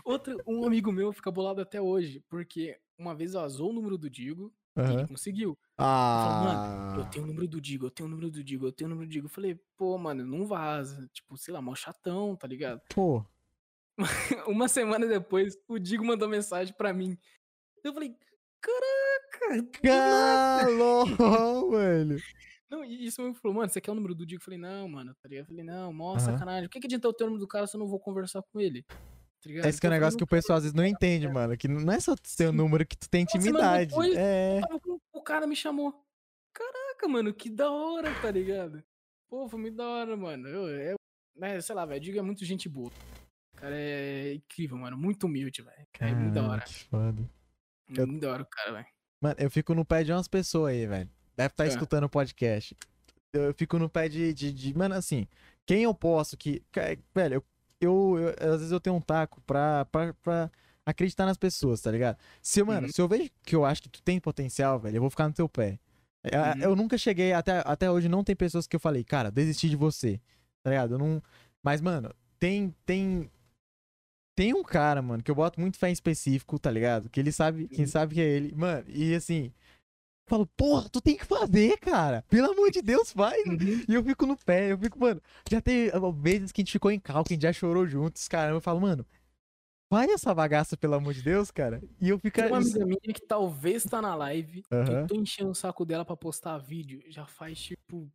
Outro, 0.03 0.41
um 0.47 0.65
amigo 0.65 0.91
meu 0.91 1.13
fica 1.13 1.29
bolado 1.29 1.61
até 1.61 1.79
hoje, 1.79 2.23
porque 2.27 2.79
uma 2.97 3.13
vez 3.13 3.33
vazou 3.33 3.69
o 3.69 3.73
número 3.73 3.97
do 3.97 4.09
Digo 4.09 4.51
e 4.81 4.93
ele 4.93 5.07
conseguiu. 5.07 5.57
Ah. 5.77 6.95
Eu 6.97 7.05
tenho 7.05 7.23
o 7.25 7.27
número 7.27 7.47
do 7.47 7.61
Digo, 7.61 7.85
eu 7.85 7.91
tenho 7.91 8.07
o 8.07 8.09
número 8.09 8.29
do 8.31 8.43
Digo, 8.43 8.67
eu 8.67 8.71
tenho 8.71 8.87
o 8.87 8.91
número 8.91 9.07
do 9.07 9.11
Digo. 9.11 9.25
Eu 9.25 9.29
falei, 9.29 9.59
pô, 9.77 9.97
mano, 9.97 10.25
não 10.25 10.45
vaza. 10.45 11.09
Tipo, 11.13 11.37
sei 11.37 11.53
lá, 11.53 11.61
mó 11.61 11.75
chatão, 11.75 12.35
tá 12.35 12.47
ligado? 12.47 12.81
Pô. 12.93 13.25
Uma 14.47 14.67
semana 14.67 15.05
depois, 15.07 15.57
o 15.67 15.79
Digo 15.79 16.05
mandou 16.05 16.27
mensagem 16.29 16.73
pra 16.73 16.93
mim. 16.93 17.17
Eu 17.83 17.93
falei, 17.93 18.15
caraca! 18.61 19.61
do 19.61 19.87
nada." 19.87 20.65
Calou, 20.65 21.71
velho. 21.71 22.17
Não, 22.69 22.83
e 22.83 23.05
isso 23.05 23.21
me 23.21 23.33
falou, 23.33 23.55
mano, 23.55 23.69
você 23.69 23.79
quer 23.79 23.91
o 23.91 23.95
número 23.95 24.13
do 24.13 24.25
Digo? 24.25 24.41
Eu 24.41 24.43
falei, 24.43 24.59
não, 24.59 24.89
mano, 24.89 25.15
tá 25.21 25.29
ligado? 25.29 25.45
Eu 25.45 25.47
falei, 25.47 25.63
não, 25.63 25.93
mó 25.93 26.11
Aham. 26.11 26.19
sacanagem. 26.19 26.65
O 26.65 26.69
que, 26.69 26.79
que 26.79 26.87
adianta 26.87 27.07
eu 27.07 27.13
ter 27.13 27.23
o 27.23 27.27
número 27.27 27.39
do 27.43 27.47
cara 27.47 27.65
se 27.65 27.75
eu 27.75 27.79
não 27.79 27.87
vou 27.87 27.99
conversar 27.99 28.41
com 28.43 28.59
ele? 28.59 28.85
Tá 29.47 29.53
ligado? 29.53 29.65
Esse 29.69 29.79
que 29.81 29.87
é 29.87 29.89
um 29.89 29.93
Então 29.93 29.97
eu 29.97 29.99
falei, 29.99 29.99
negócio 29.99 30.17
que 30.17 30.21
"Não 30.21 30.25
o 30.25 30.27
pessoal 30.29 30.57
às 30.57 30.63
vezes 30.63 30.75
não 30.75 30.85
entende, 30.85 31.27
mano. 31.27 31.57
Que 31.57 31.67
não 31.67 31.91
é 31.91 31.99
só 31.99 32.15
Sim. 32.23 32.51
número 32.51 32.85
que 32.85 32.97
tu 32.97 33.09
tem 33.09 33.23
intimidade. 33.23 33.89
depois, 33.89 34.15
É. 34.15 34.59
o 35.13 35.21
cara 35.21 35.47
me 35.47 35.55
chamou. 35.55 35.93
Caraca, 36.53 37.07
mano, 37.07 37.33
que 37.33 37.49
da 37.49 37.71
hora, 37.71 38.13
tá 38.21 38.31
ligado? 38.31 38.83
Pô, 39.29 39.47
foi 39.47 39.59
muito 39.59 39.75
da 39.75 39.87
hora, 39.87 40.17
mano. 40.17 40.47
Eu, 40.47 40.67
eu, 40.69 40.95
né, 41.35 41.59
sei 41.61 41.75
lá, 41.75 41.85
velho, 41.85 42.01
digo 42.01 42.17
é 42.17 42.21
muito 42.21 42.43
gente 42.45 42.67
boa. 42.69 42.91
O 43.53 43.57
cara 43.57 43.75
é 43.75 44.33
incrível, 44.35 44.77
mano. 44.77 44.97
Muito 44.97 45.25
humilde, 45.25 45.61
velho. 45.61 45.87
É 45.99 46.13
muito 46.13 46.33
da 46.33 46.47
hora. 46.47 46.61
que 46.61 46.73
foda. 46.85 47.29
É 47.95 48.01
Eu- 48.01 48.07
muito 48.07 48.21
da 48.21 48.31
hora 48.31 48.43
o 48.43 48.45
cara, 48.45 48.71
velho. 48.73 48.85
Mano, 49.21 49.35
eu 49.39 49.49
fico 49.51 49.73
no 49.73 49.83
pé 49.85 50.03
de 50.03 50.11
umas 50.11 50.27
pessoas 50.27 50.73
aí, 50.73 50.85
velho. 50.85 51.09
Deve 51.35 51.47
estar 51.53 51.65
É. 51.65 51.67
escutando 51.67 52.03
o 52.05 52.09
podcast. 52.09 52.75
Eu, 53.33 53.43
eu 53.45 53.53
fico 53.53 53.77
no 53.79 53.89
pé 53.89 54.07
de, 54.09 54.33
de, 54.33 54.51
de- 54.53 54.77
Mano, 54.77 54.95
assim, 54.95 55.27
quem 55.65 55.83
eu 55.83 55.93
posso 55.93 56.37
que. 56.37 56.63
Velho, 57.13 57.35
eu, 57.35 57.43
eu, 57.81 58.17
eu- 58.39 58.53
Às 58.53 58.59
vezes 58.59 58.71
eu 58.71 58.79
tenho 58.79 58.95
um 58.95 59.01
taco 59.01 59.41
pra, 59.41 59.85
pra, 59.85 60.13
pra 60.15 60.51
acreditar 60.85 61.25
nas 61.25 61.37
pessoas, 61.37 61.81
tá 61.81 61.91
ligado? 61.91 62.17
Se, 62.41 62.59
eu- 62.61 62.65
mano, 62.65 62.87
Uhum. 62.87 62.93
se 62.93 63.01
eu 63.01 63.07
vejo 63.07 63.29
que 63.43 63.55
eu 63.55 63.65
acho 63.65 63.81
que 63.83 63.89
tu 63.89 64.01
tem 64.01 64.19
potencial, 64.19 64.79
velho, 64.79 64.97
eu 64.97 65.01
vou 65.01 65.09
ficar 65.09 65.27
no 65.27 65.33
teu 65.33 65.47
pé. 65.49 65.79
É, 66.23 66.37
Uhum. 66.37 66.61
Eu 66.61 66.75
nunca 66.75 66.97
cheguei, 66.97 67.31
até, 67.33 67.61
até 67.65 67.89
hoje 67.89 68.09
não 68.09 68.23
tem 68.23 68.35
pessoas 68.35 68.67
que 68.67 68.75
eu 68.75 68.79
falei, 68.79 69.03
cara, 69.03 69.29
desisti 69.31 69.69
de 69.69 69.75
você. 69.75 70.19
Tá 70.63 70.71
ligado? 70.71 70.95
Eu 70.95 70.97
não. 70.97 71.23
Mas, 71.63 71.79
mano, 71.81 72.13
tem. 72.39 72.73
Tem. 72.85 73.29
Tem 74.35 74.53
um 74.53 74.63
cara, 74.63 75.01
mano, 75.01 75.23
que 75.23 75.31
eu 75.31 75.35
boto 75.35 75.59
muito 75.59 75.77
fé 75.77 75.89
em 75.89 75.93
específico, 75.93 76.59
tá 76.59 76.69
ligado? 76.69 77.09
Que 77.09 77.19
ele 77.19 77.31
sabe, 77.31 77.67
quem 77.67 77.85
Uhum. 77.85 77.91
sabe 77.91 78.13
que 78.15 78.21
é 78.21 78.25
ele. 78.25 78.53
Mano, 78.55 78.83
e 78.87 79.15
assim. 79.15 79.51
Eu 80.27 80.29
falo, 80.29 80.45
porra, 80.45 80.89
tu 80.89 80.99
tem 80.99 81.15
que 81.15 81.25
fazer, 81.25 81.77
cara. 81.79 82.21
Pelo 82.27 82.51
amor 82.51 82.69
de 82.69 82.81
Deus, 82.81 83.13
faz. 83.13 83.47
Uhum. 83.47 83.85
E 83.87 83.93
eu 83.93 84.03
fico 84.03 84.25
no 84.25 84.35
pé, 84.35 84.73
eu 84.73 84.77
fico, 84.77 84.99
mano. 84.99 85.21
Já 85.49 85.59
ah, 85.59 86.11
vezes 86.13 86.51
que 86.51 86.59
a 86.59 86.63
gente 86.63 86.73
ficou 86.73 86.91
em 86.91 86.99
cal, 86.99 87.23
que 87.23 87.33
a 87.33 87.35
gente 87.35 87.43
já 87.43 87.53
chorou 87.53 87.87
juntos, 87.87 88.27
cara. 88.27 88.51
Eu 88.51 88.59
falo, 88.59 88.81
mano, 88.81 89.05
faz 89.89 90.11
essa 90.11 90.35
bagaça, 90.35 90.75
pelo 90.75 90.95
amor 90.95 91.13
de 91.13 91.21
Deus, 91.21 91.49
cara. 91.49 91.81
E 92.01 92.09
eu 92.09 92.19
fico. 92.19 92.35
Tem 92.35 92.47
uma 92.47 92.57
amiga 92.57 92.85
minha 92.85 92.99
que 92.99 93.25
talvez 93.25 93.85
tá 93.85 94.01
na 94.01 94.13
live, 94.15 94.63
que 94.63 94.75
Aham. 94.75 94.99
eu 94.99 95.07
tô 95.07 95.15
enchendo 95.15 95.51
o 95.51 95.55
saco 95.55 95.85
dela 95.85 96.03
pra 96.03 96.17
postar 96.17 96.57
vídeo 96.57 97.01
já 97.07 97.25
faz, 97.25 97.57
tipo, 97.57 98.11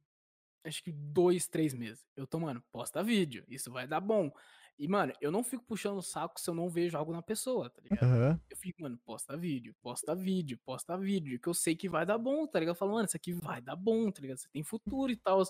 acho 0.67 0.83
que 0.83 0.93
dois, 0.93 1.49
três 1.49 1.73
meses. 1.73 2.05
Eu 2.15 2.27
tô, 2.27 2.39
mano, 2.39 2.63
posta 2.71 3.03
vídeo, 3.03 3.43
isso 3.49 3.73
vai 3.73 3.87
dar 3.89 4.01
bom. 4.01 4.31
E, 4.79 4.89
mano, 4.89 5.13
eu 5.21 5.31
não 5.31 5.45
fico 5.45 5.65
puxando 5.65 5.99
o 5.99 6.03
saco 6.03 6.41
se 6.41 6.49
eu 6.49 6.55
não 6.55 6.69
vejo 6.69 6.97
algo 6.97 7.13
na 7.13 7.23
pessoa, 7.23 7.71
tá 7.71 7.81
ligado? 7.83 8.03
Aham. 8.03 8.41
Eu 8.51 8.57
fico, 8.57 8.83
mano, 8.83 8.99
posta 9.05 9.37
vídeo, 9.37 9.75
posta 9.81 10.17
vídeo, 10.17 10.59
posta 10.65 10.99
vídeo, 10.99 11.39
que 11.39 11.49
eu 11.49 11.55
sei 11.55 11.77
que 11.77 11.89
vai 11.89 12.05
dar 12.05 12.19
bom, 12.19 12.47
tá 12.47 12.59
ligado? 12.59 12.75
Eu 12.75 12.79
falo, 12.79 12.93
mano, 12.93 13.05
isso 13.05 13.17
aqui 13.17 13.33
vai 13.33 13.61
dar 13.61 13.77
bom, 13.77 14.11
tá 14.11 14.21
ligado? 14.21 14.39
Você 14.39 14.49
tem 14.49 14.63
futuro 14.63 15.13
e 15.13 15.17
tal. 15.17 15.43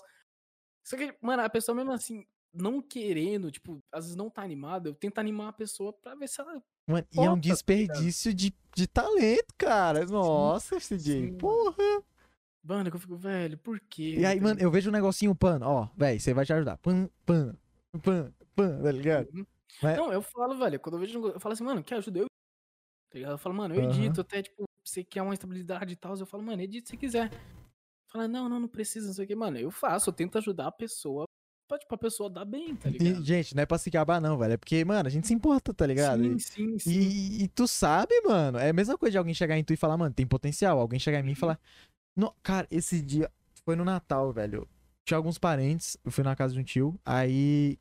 Só 0.85 0.97
que, 0.97 1.15
mano, 1.21 1.41
a 1.41 1.49
pessoa 1.49 1.75
mesmo 1.75 1.91
assim, 1.93 2.25
não 2.53 2.81
querendo, 2.81 3.49
tipo, 3.49 3.83
às 3.91 4.05
vezes 4.05 4.15
não 4.15 4.29
tá 4.29 4.43
animada, 4.43 4.89
eu 4.89 4.93
tento 4.93 5.17
animar 5.17 5.49
a 5.49 5.53
pessoa 5.53 5.91
pra 5.93 6.13
ver 6.15 6.27
se 6.27 6.39
ela. 6.39 6.61
Mano, 6.87 7.07
e 7.11 7.19
é 7.19 7.29
um 7.29 7.35
tá 7.35 7.39
desperdício 7.39 8.33
de, 8.33 8.53
de 8.75 8.87
talento, 8.87 9.53
cara. 9.57 10.05
Nossa, 10.05 10.79
CJ. 10.79 10.99
sim. 10.99 11.37
Porra. 11.37 12.03
Mano, 12.63 12.89
que 12.89 12.95
eu 12.95 12.99
fico, 12.99 13.17
velho, 13.17 13.57
por 13.57 13.79
quê? 13.79 14.15
E 14.19 14.25
aí, 14.25 14.37
Tá 14.37 14.43
mano, 14.43 14.59
eu 14.59 14.71
vejo 14.71 14.89
um 14.89 14.93
negocinho 14.93 15.35
pan, 15.35 15.59
ó, 15.63 15.89
velho, 15.97 16.19
você 16.19 16.33
vai 16.33 16.45
te 16.45 16.53
ajudar. 16.53 16.77
Pan, 16.77 17.09
pan, 17.25 17.55
pan, 18.01 18.33
pan, 18.55 18.81
tá 18.81 18.91
ligado? 18.91 19.29
Uhum. 19.33 19.45
Mas- 19.81 19.97
Não, 19.97 20.11
eu 20.13 20.21
falo, 20.21 20.57
velho, 20.57 20.79
quando 20.79 20.95
eu 20.95 20.99
vejo, 20.99 21.19
um 21.19 21.27
eu 21.29 21.39
falo 21.39 21.53
assim, 21.53 21.63
mano, 21.63 21.83
quer 21.83 21.95
ajuda? 21.95 22.19
Eu. 22.19 22.25
Tá 23.09 23.15
ligado? 23.19 23.31
Eu 23.33 23.37
falo, 23.37 23.55
mano, 23.55 23.75
eu 23.75 23.83
edito, 23.83 24.21
até, 24.21 24.41
tipo, 24.41 24.63
você 24.85 25.03
quer 25.03 25.21
uma 25.21 25.33
estabilidade 25.33 25.93
e 25.93 25.95
tal, 25.95 26.15
eu 26.17 26.25
falo, 26.25 26.43
mano, 26.43 26.61
edita 26.61 26.89
se 26.89 26.97
quiser. 26.97 27.29
Fala, 28.11 28.27
não, 28.27 28.47
não, 28.47 28.59
não 28.59 28.67
precisa, 28.67 29.07
não 29.07 29.13
sei 29.13 29.25
o 29.25 29.27
que. 29.27 29.35
Mano, 29.35 29.57
eu 29.57 29.71
faço, 29.71 30.09
eu 30.09 30.13
tento 30.13 30.37
ajudar 30.37 30.67
a 30.67 30.71
pessoa 30.71 31.25
pra, 31.67 31.79
tipo, 31.79 31.93
a 31.95 31.97
pessoa 31.97 32.29
dar 32.29 32.45
bem, 32.45 32.75
tá 32.75 32.89
E, 32.89 32.93
ligado? 32.93 33.23
gente, 33.25 33.55
não 33.55 33.63
é 33.63 33.65
pra 33.65 33.77
se 33.79 33.89
gabar, 33.89 34.21
não, 34.21 34.37
velho. 34.37 34.53
É 34.53 34.57
porque, 34.57 34.83
mano, 34.85 35.07
a 35.07 35.09
gente 35.09 35.27
se 35.27 35.33
importa, 35.33 35.73
tá 35.73 35.85
ligado? 35.87 36.21
Sim, 36.23 36.35
E- 36.35 36.39
sim, 36.39 36.79
sim. 36.79 36.91
E, 36.91 37.43
e 37.43 37.47
tu 37.47 37.67
sabe, 37.67 38.13
mano, 38.21 38.57
é 38.59 38.69
a 38.69 38.73
mesma 38.73 38.97
coisa 38.97 39.11
de 39.13 39.17
alguém 39.17 39.33
chegar 39.33 39.57
em 39.57 39.63
tu 39.63 39.73
e 39.73 39.77
falar, 39.77 39.97
mano, 39.97 40.13
tem 40.13 40.27
potencial. 40.27 40.79
Alguém 40.79 40.99
chegar 40.99 41.19
em 41.19 41.23
mim 41.23 41.31
e 41.31 41.35
falar, 41.35 41.59
não, 42.15 42.33
cara, 42.43 42.67
esse 42.69 43.01
dia 43.01 43.31
foi 43.65 43.75
no 43.75 43.83
Natal, 43.85 44.31
velho. 44.31 44.67
Tinha 45.05 45.17
alguns 45.17 45.37
parentes, 45.39 45.97
eu 46.05 46.11
fui 46.11 46.23
na 46.23 46.35
casa 46.35 46.53
de 46.53 46.59
um 46.59 46.63
tio, 46.63 46.99
aí 47.03 47.77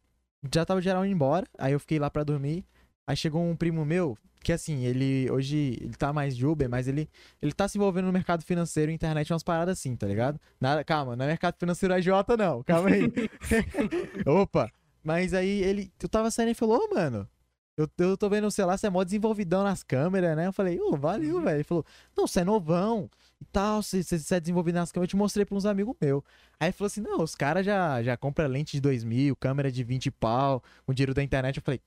já 0.53 0.65
tava 0.65 0.81
geral 0.81 1.05
indo 1.05 1.15
embora, 1.15 1.47
aí 1.59 1.73
eu 1.73 1.81
fiquei 1.81 1.99
lá 1.99 2.11
pra 2.11 2.25
dormir. 2.25 2.65
Aí 3.07 3.17
chegou 3.17 3.43
um 3.43 3.57
primo 3.57 3.85
meu, 3.85 4.17
que 4.43 4.53
assim, 4.53 4.85
ele 4.85 5.29
hoje 5.31 5.77
ele 5.81 5.95
tá 5.95 6.13
mais 6.13 6.37
de 6.37 6.47
Uber, 6.47 6.69
mas 6.69 6.87
ele 6.89 7.09
ele 7.41 7.53
tá 7.53 7.67
se 7.69 7.77
envolvendo 7.77 8.07
no 8.07 8.13
mercado 8.13 8.43
financeiro, 8.45 8.91
internet, 8.93 9.33
umas 9.33 9.43
paradas 9.43 9.79
assim, 9.79 9.95
tá 9.97 10.07
ligado? 10.07 10.41
Nada, 10.61 10.85
calma, 10.85 11.17
não 11.17 11.25
é 11.25 11.29
mercado 11.29 11.57
financeiro 11.59 11.95
AJ 11.95 12.07
não, 12.39 12.63
calma 12.63 12.91
aí. 12.91 13.13
Opa, 14.27 14.71
mas 15.03 15.35
aí 15.35 15.63
ele, 15.63 15.93
eu 16.01 16.09
tava 16.09 16.31
saindo 16.31 16.51
e 16.53 16.55
falou, 16.55 16.79
ô, 16.89 16.95
mano, 16.95 17.29
eu, 17.77 17.89
eu 17.99 18.17
tô 18.17 18.29
vendo 18.29 18.47
o 18.47 18.51
celular, 18.51 18.77
você 18.79 18.87
é 18.87 18.91
mó 18.91 19.03
desenvolvidão 19.03 19.65
nas 19.65 19.83
câmeras, 19.83 20.37
né? 20.37 20.47
Eu 20.47 20.53
falei, 20.53 20.79
ô, 20.81 20.97
valeu, 20.97 21.37
Uhum. 21.39 21.43
velho. 21.45 21.57
Ele 21.57 21.65
falou, 21.65 21.85
não, 22.17 22.27
você 22.27 22.41
é 22.41 22.45
novão 22.45 23.11
e 23.43 23.45
tal, 23.53 23.83
você, 23.83 24.03
você, 24.03 24.35
é 24.35 24.41
desenvolvido 24.41 24.77
nas 24.77 24.91
câmeras. 24.93 25.09
Eu 25.09 25.11
te 25.11 25.17
mostrei 25.17 25.45
pra 25.45 25.57
uns 25.57 25.67
amigos 25.67 25.95
meus. 26.01 26.23
Aí 26.59 26.73
falou 26.73 26.87
assim, 26.87 27.01
não, 27.01 27.23
os 27.23 27.35
caras 27.35 27.65
já, 27.67 28.03
já 28.03 28.17
compram 28.17 28.49
lente 28.49 28.73
de 28.73 28.81
2 28.81 29.05
mil, 29.05 29.37
câmera 29.37 29.71
de 29.71 29.83
20 29.85 30.11
pau, 30.11 30.63
com 30.87 30.95
dinheiro 30.95 31.15
da 31.15 31.23
internet. 31.23 31.57
Eu 31.59 31.63
falei... 31.63 31.81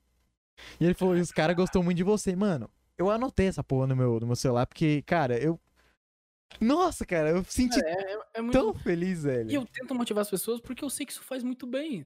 E 0.80 0.86
ele 0.86 0.94
falou, 0.94 1.18
e 1.18 1.20
os 1.22 1.32
caras 1.32 1.56
gostou 1.56 1.84
muito 1.84 1.98
de 1.98 2.04
você. 2.04 2.36
Mano, 2.36 2.70
eu 2.98 3.10
anotei 3.10 3.48
essa 3.48 3.64
porra 3.64 3.88
no 3.88 3.96
meu, 3.96 4.20
no 4.20 4.28
meu 4.28 4.36
celular, 4.36 4.66
porque, 4.66 5.02
cara, 5.04 5.38
eu... 5.38 5.60
Nossa, 6.62 7.06
cara, 7.06 7.30
eu 7.32 7.44
senti 7.44 7.80
É, 7.84 8.14
é, 8.14 8.20
é 8.36 8.42
muito. 8.42 8.54
tão 8.54 8.74
feliz, 8.74 9.24
velho. 9.24 9.50
E 9.52 9.56
eu 9.56 9.66
tento 9.66 9.94
motivar 9.96 10.22
as 10.22 10.30
pessoas 10.30 10.62
porque 10.62 10.86
eu 10.86 10.90
sei 10.90 11.06
que 11.06 11.12
isso 11.12 11.24
faz 11.24 11.44
muito 11.44 11.66
bem. 11.68 12.06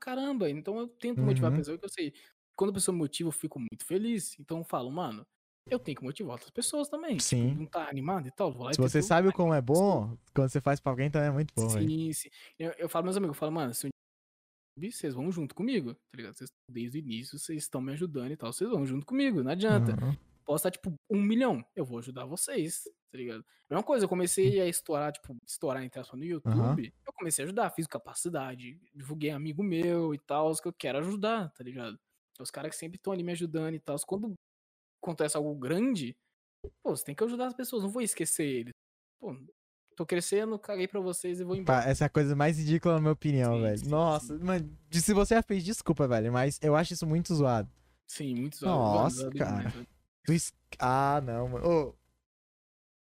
Caramba, 0.00 0.50
então 0.50 0.78
eu 0.78 0.88
tento 0.88 1.20
motivar 1.22 1.50
Uhum. 1.50 1.56
a 1.56 1.58
pessoa 1.60 1.78
que 1.78 1.84
eu 1.84 1.88
sei. 1.88 2.12
Quando 2.56 2.70
a 2.70 2.74
pessoa 2.74 2.92
me 2.92 3.00
motiva, 3.00 3.28
eu 3.28 3.32
fico 3.32 3.58
muito 3.58 3.84
feliz. 3.86 4.36
Então 4.40 4.58
eu 4.58 4.64
falo, 4.64 4.90
mano, 4.90 5.24
eu 5.70 5.78
tenho 5.78 5.96
que 5.96 6.04
motivar 6.04 6.32
outras 6.32 6.50
pessoas 6.50 6.88
também. 6.88 7.18
Sim. 7.18 7.48
Tipo, 7.48 7.60
não 7.60 7.66
tá 7.66 7.88
animado 7.88 8.28
e 8.28 8.30
tal. 8.30 8.52
Vou 8.52 8.64
lá 8.64 8.70
e 8.70 8.74
Se 8.74 8.80
você 8.80 8.98
tento 8.98 9.08
sabe 9.08 9.32
como 9.32 9.54
é 9.54 9.58
a 9.58 9.62
bom, 9.62 10.16
quando 10.34 10.50
você 10.50 10.60
faz 10.60 10.80
pra 10.80 10.92
alguém 10.92 11.10
também 11.10 11.28
é 11.28 11.32
muito 11.32 11.54
bom. 11.54 11.68
Sim, 11.68 12.12
sim. 12.12 12.28
Eu, 12.58 12.72
eu 12.72 12.88
falo, 12.88 13.04
meus 13.04 13.16
amigos, 13.16 13.36
eu 13.36 13.38
falo, 13.38 13.52
mano, 13.52 13.72
se 13.72 13.86
um 13.86 13.90
vocês 14.76 15.14
vão 15.14 15.30
junto 15.30 15.54
comigo, 15.54 15.94
tá 15.94 16.16
ligado? 16.16 16.34
Vocês, 16.34 16.50
desde 16.68 16.98
o 16.98 17.00
início, 17.00 17.38
vocês 17.38 17.62
estão 17.62 17.80
me 17.80 17.92
ajudando 17.92 18.32
e 18.32 18.36
tal. 18.36 18.52
Vocês 18.52 18.68
vão 18.68 18.84
junto 18.84 19.06
comigo, 19.06 19.42
não 19.42 19.52
adianta. 19.52 19.92
Uhum. 20.04 20.16
Posso 20.44 20.66
estar, 20.66 20.70
tipo, 20.70 20.92
um 21.08 21.22
milhão. 21.22 21.64
Eu 21.74 21.84
vou 21.84 21.98
ajudar 21.98 22.26
vocês, 22.26 22.84
tá 23.10 23.16
ligado? 23.16 23.44
Mesma 23.70 23.82
coisa, 23.82 24.04
eu 24.04 24.08
comecei 24.08 24.60
a 24.60 24.66
estourar, 24.66 25.12
tipo, 25.12 25.36
estourar 25.46 25.82
entre 25.82 26.00
aspas 26.00 26.18
no 26.18 26.26
YouTube. 26.26 26.92
Eu 27.06 27.12
comecei 27.14 27.44
a 27.44 27.46
ajudar, 27.46 27.70
fiz 27.70 27.86
capacidade, 27.86 28.78
divulguei 28.94 29.30
amigo 29.30 29.62
meu 29.62 30.12
e 30.12 30.18
tal, 30.18 30.50
os 30.50 30.60
que 30.60 30.68
eu 30.68 30.72
quero 30.72 30.98
ajudar, 30.98 31.50
tá 31.50 31.64
ligado? 31.64 31.98
Os 32.38 32.50
caras 32.50 32.72
que 32.72 32.76
sempre 32.76 32.96
estão 32.96 33.12
ali 33.12 33.22
me 33.22 33.32
ajudando 33.32 33.74
e 33.74 33.80
tal. 33.80 33.96
Quando 34.06 34.34
acontece 35.04 35.36
algo 35.36 35.54
grande, 35.54 36.16
pô, 36.82 36.96
você 36.96 37.04
tem 37.04 37.14
que 37.14 37.22
ajudar 37.24 37.46
as 37.46 37.54
pessoas, 37.54 37.82
não 37.82 37.90
vou 37.90 38.02
esquecer 38.02 38.44
eles. 38.46 38.72
Pô, 39.20 39.36
tô 39.96 40.04
crescendo, 40.06 40.58
caguei 40.58 40.88
pra 40.88 41.00
vocês 41.00 41.38
e 41.40 41.44
vou 41.44 41.54
embora. 41.54 41.82
Pá, 41.82 41.88
essa 41.88 42.04
é 42.04 42.06
a 42.06 42.10
coisa 42.10 42.34
mais 42.34 42.58
ridícula 42.58 42.94
na 42.94 43.00
minha 43.00 43.12
opinião, 43.12 43.54
Sim, 43.56 43.62
velho. 43.62 43.78
sim, 43.78 43.88
Nossa, 43.88 44.38
mano, 44.38 44.76
de- 44.88 45.02
se 45.02 45.12
você 45.12 45.34
já 45.34 45.42
fez, 45.42 45.62
desculpa, 45.62 46.08
velho, 46.08 46.32
mas 46.32 46.58
eu 46.62 46.74
acho 46.74 46.94
isso 46.94 47.06
muito 47.06 47.34
zoado. 47.34 47.70
Sim, 48.06 48.34
muito 48.34 48.56
zoado, 48.56 48.76
Nossa, 48.76 49.16
zoado 49.22 49.38
cara. 49.38 49.70
demais, 49.70 49.86
es- 50.28 50.52
Ah, 50.78 51.20
não, 51.24 51.48
mano. 51.48 51.94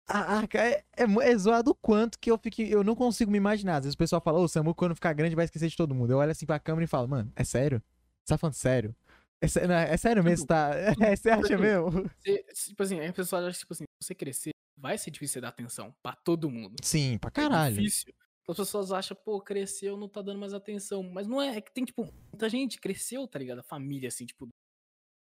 Ah, 0.08 0.40
ah, 0.40 0.48
cara, 0.48 0.68
é, 0.70 0.84
é, 0.98 1.04
é 1.32 1.38
zoado 1.38 1.72
o 1.72 1.76
quanto 1.76 2.20
que 2.20 2.30
eu 2.30 2.38
fico. 2.38 2.62
Eu 2.62 2.84
não 2.84 2.96
consigo 2.96 3.32
me 3.32 3.38
imaginar. 3.38 3.78
Às 3.78 3.84
vezes 3.86 3.96
o 3.96 3.98
pessoal 3.98 4.22
fala, 4.22 4.40
ô, 4.40 4.44
o 4.44 4.48
Samu, 4.48 4.76
quando 4.76 4.94
ficar 4.96 5.14
grande, 5.14 5.36
vai 5.36 5.46
esquecer 5.46 5.70
de 5.70 5.78
todo 5.78 5.96
mundo. 5.96 6.12
Eu 6.12 6.18
olho 6.18 6.32
assim 6.32 6.46
pra 6.46 6.60
câmera 6.60 6.84
e 6.84 6.88
falo, 6.88 7.08
mano, 7.08 7.32
é 7.36 7.44
sério? 7.46 7.82
Você 8.26 8.34
tá 8.34 8.38
falando 8.38 8.56
sério? 8.56 8.94
É, 9.42 9.68
não, 9.68 9.76
é 9.76 9.98
sério 9.98 10.24
mesmo? 10.24 10.46
Tá... 10.48 10.72
É, 11.14 11.16
você 11.16 11.30
acha 11.30 11.58
mesmo? 11.58 11.90
Você- 12.20 12.44
tipo 12.66 12.84
assim, 12.84 13.00
a 13.00 13.14
pessoa 13.14 13.48
acha 13.48 13.54
que, 13.54 13.60
tipo 13.62 13.74
assim, 13.74 13.84
se 14.02 14.08
você 14.08 14.16
crescer, 14.16 14.52
vai 14.78 14.98
ser 14.98 15.12
difícil 15.12 15.34
você 15.36 15.42
dar 15.42 15.50
atenção 15.50 15.94
pra 16.04 16.16
todo 16.16 16.50
mundo. 16.50 16.76
Sim, 16.84 17.18
pra 17.18 17.30
É 17.30 17.32
caralho. 17.32 17.76
difícil. 17.76 18.14
Então 18.44 18.54
as 18.54 18.58
pessoas 18.58 18.92
acham, 18.92 19.18
pô, 19.24 19.42
cresceu, 19.42 19.98
não 19.98 20.10
tá 20.10 20.22
dando 20.22 20.40
mais 20.40 20.54
atenção. 20.54 21.04
Mas 21.04 21.28
não 21.28 21.42
é, 21.42 21.58
é 21.58 21.62
que 21.62 21.72
tem, 21.74 21.86
tipo, 21.86 22.04
muita 22.32 22.50
gente 22.50 22.80
cresceu, 22.80 23.28
tá 23.28 23.40
ligado? 23.40 23.60
A 23.60 23.64
família, 23.64 24.08
assim, 24.10 24.26
tipo, 24.26 24.48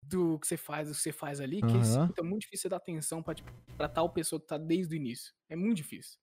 do 0.03 0.39
que 0.39 0.47
você 0.47 0.57
faz, 0.57 0.87
do 0.89 0.95
que 0.95 0.99
você 1.01 1.11
faz 1.11 1.39
ali, 1.39 1.61
que 1.61 1.65
Aham. 1.67 2.11
é, 2.17 2.19
é 2.19 2.23
muito 2.23 2.41
difícil 2.41 2.63
você 2.63 2.69
dar 2.69 2.77
atenção 2.77 3.21
pra, 3.23 3.33
tipo, 3.35 3.51
pra 3.77 3.87
tal 3.87 4.09
pessoa 4.11 4.39
que 4.41 4.47
tá 4.47 4.57
desde 4.57 4.95
o 4.95 4.97
início. 4.97 5.31
É 5.49 5.55
muito 5.55 5.77
difícil. 5.77 6.17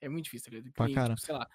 É 0.00 0.08
muito 0.08 0.24
difícil, 0.24 0.50
tá 0.52 0.56
ligado? 0.58 0.94
Cara. 0.94 1.14
tipo, 1.14 1.26
sei 1.26 1.34
lá, 1.34 1.48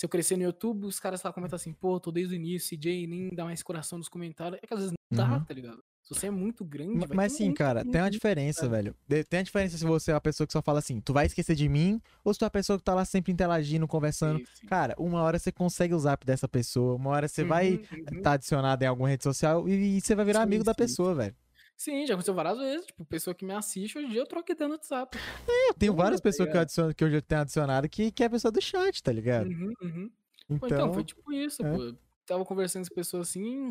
se 0.00 0.06
eu 0.06 0.08
crescer 0.08 0.34
no 0.38 0.42
YouTube, 0.44 0.86
os 0.86 0.98
caras 0.98 1.22
lá 1.22 1.30
comentam 1.30 1.56
assim, 1.56 1.74
pô, 1.74 2.00
tô 2.00 2.10
desde 2.10 2.34
o 2.34 2.36
início, 2.36 2.70
CJ, 2.74 3.06
nem 3.06 3.28
dá 3.34 3.44
mais 3.44 3.62
coração 3.62 3.98
nos 3.98 4.08
comentários. 4.08 4.58
É 4.62 4.66
que 4.66 4.72
às 4.72 4.80
vezes 4.80 4.94
não 5.12 5.16
dá, 5.18 5.34
Uhum. 5.34 5.44
tá 5.44 5.52
ligado? 5.52 5.78
Se 6.02 6.14
você 6.14 6.28
é 6.28 6.30
muito 6.30 6.64
grande, 6.64 7.06
Mas 7.14 7.34
sim, 7.34 7.44
muito, 7.44 7.58
cara, 7.58 7.80
muito, 7.84 7.92
tem 7.92 8.00
uma 8.00 8.10
diferença, 8.10 8.62
sabe? 8.62 8.72
velho. 8.76 8.96
Tem 9.28 9.40
a 9.40 9.42
diferença 9.42 9.76
se 9.76 9.84
você 9.84 10.10
é 10.10 10.14
uma 10.14 10.20
pessoa 10.22 10.46
que 10.46 10.54
só 10.54 10.62
fala 10.62 10.78
assim, 10.78 11.02
tu 11.02 11.12
vai 11.12 11.26
esquecer 11.26 11.54
de 11.54 11.68
mim, 11.68 12.00
ou 12.24 12.32
se 12.32 12.38
tu 12.38 12.44
é 12.44 12.46
uma 12.46 12.50
pessoa 12.50 12.78
que 12.78 12.84
tá 12.84 12.94
lá 12.94 13.04
sempre 13.04 13.30
interagindo, 13.30 13.86
conversando. 13.86 14.38
Sim, 14.38 14.44
sim. 14.54 14.66
Cara, 14.66 14.94
uma 14.98 15.20
hora 15.20 15.38
você 15.38 15.52
consegue 15.52 15.92
o 15.92 15.98
zap 15.98 16.24
dessa 16.24 16.48
pessoa, 16.48 16.94
uma 16.96 17.10
hora 17.10 17.28
você 17.28 17.44
vai 17.44 17.72
Uhum, 17.72 17.82
uhum. 18.12 18.16
estar 18.16 18.32
adicionado 18.32 18.82
em 18.82 18.86
alguma 18.86 19.10
rede 19.10 19.22
social 19.22 19.68
e, 19.68 19.98
e 19.98 20.00
você 20.00 20.14
vai 20.14 20.24
virar 20.24 20.38
Sim, 20.40 20.44
amigo 20.44 20.64
da 20.64 20.74
pessoa, 20.74 21.14
velho. 21.14 21.36
Sim, 21.80 22.04
já 22.04 22.12
aconteceu 22.12 22.34
várias 22.34 22.58
vezes. 22.58 22.84
Tipo, 22.84 23.06
pessoa 23.06 23.34
que 23.34 23.42
me 23.42 23.54
assiste, 23.54 23.96
hoje 23.96 24.06
em 24.06 24.10
dia 24.10 24.20
eu 24.20 24.26
troco 24.26 24.52
ideia 24.52 24.68
no 24.68 24.74
WhatsApp. 24.74 25.16
Eu 25.48 25.72
tenho 25.72 25.94
várias 25.94 26.20
tá 26.20 26.24
pessoas 26.24 26.46
que 26.46 26.50
eu, 26.50 26.52
ligado? 26.52 26.62
adiciono, 26.64 26.94
que 26.94 27.04
eu 27.04 27.10
já 27.10 27.22
tenho 27.22 27.40
adicionado 27.40 27.88
que, 27.88 28.12
que 28.12 28.22
é 28.22 28.26
a 28.26 28.30
pessoa 28.30 28.52
do 28.52 28.60
chat, 28.60 29.02
tá 29.02 29.10
ligado? 29.10 29.48
Uhum, 29.48 29.72
uhum. 29.80 30.10
Então, 30.50 30.68
então, 30.68 30.92
foi 30.92 31.04
tipo 31.04 31.32
isso, 31.32 31.64
é. 31.64 31.74
pô. 31.74 31.82
Eu 31.82 31.98
tava 32.26 32.44
conversando 32.44 32.82
com 32.82 32.92
as 32.92 32.94
pessoas 32.94 33.30
assim, 33.30 33.70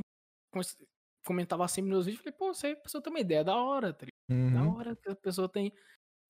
comentava 1.23 1.68
sempre 1.68 1.91
nos 1.91 2.07
vídeos, 2.07 2.23
falei, 2.23 2.36
pô, 2.36 2.52
você, 2.52 2.69
a 2.69 2.76
pessoa 2.77 2.99
tem 2.99 3.14
uma 3.14 3.19
ideia 3.19 3.44
da 3.44 3.56
hora, 3.56 3.94
tá 3.94 4.07
ligado? 4.07 4.53
Da 4.56 4.64
uhum, 4.64 4.76
hora 4.76 4.95
que 4.95 5.10
a 5.11 5.15
pessoa 5.15 5.48
tem. 5.48 5.72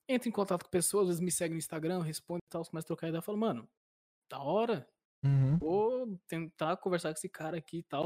Entra 0.10 0.28
em 0.28 0.34
contato 0.34 0.66
com 0.66 0.70
pessoas, 0.70 1.04
às 1.04 1.08
vezes 1.08 1.22
me 1.22 1.32
segue 1.32 1.54
no 1.54 1.60
Instagram, 1.60 2.02
responde 2.02 2.42
e 2.46 2.52
tal, 2.52 2.66
começa 2.66 2.86
a 2.86 2.88
trocar 2.88 3.08
ideia, 3.08 3.20
eu 3.20 3.24
falo, 3.24 3.38
mano, 3.38 3.70
da 4.30 4.40
hora, 4.40 4.86
uhum. 5.24 5.58
vou 5.58 6.20
tentar 6.28 6.76
conversar 6.76 7.14
com 7.14 7.18
esse 7.18 7.30
cara 7.30 7.58
aqui 7.58 7.78
e 7.78 7.84
tal. 7.84 8.06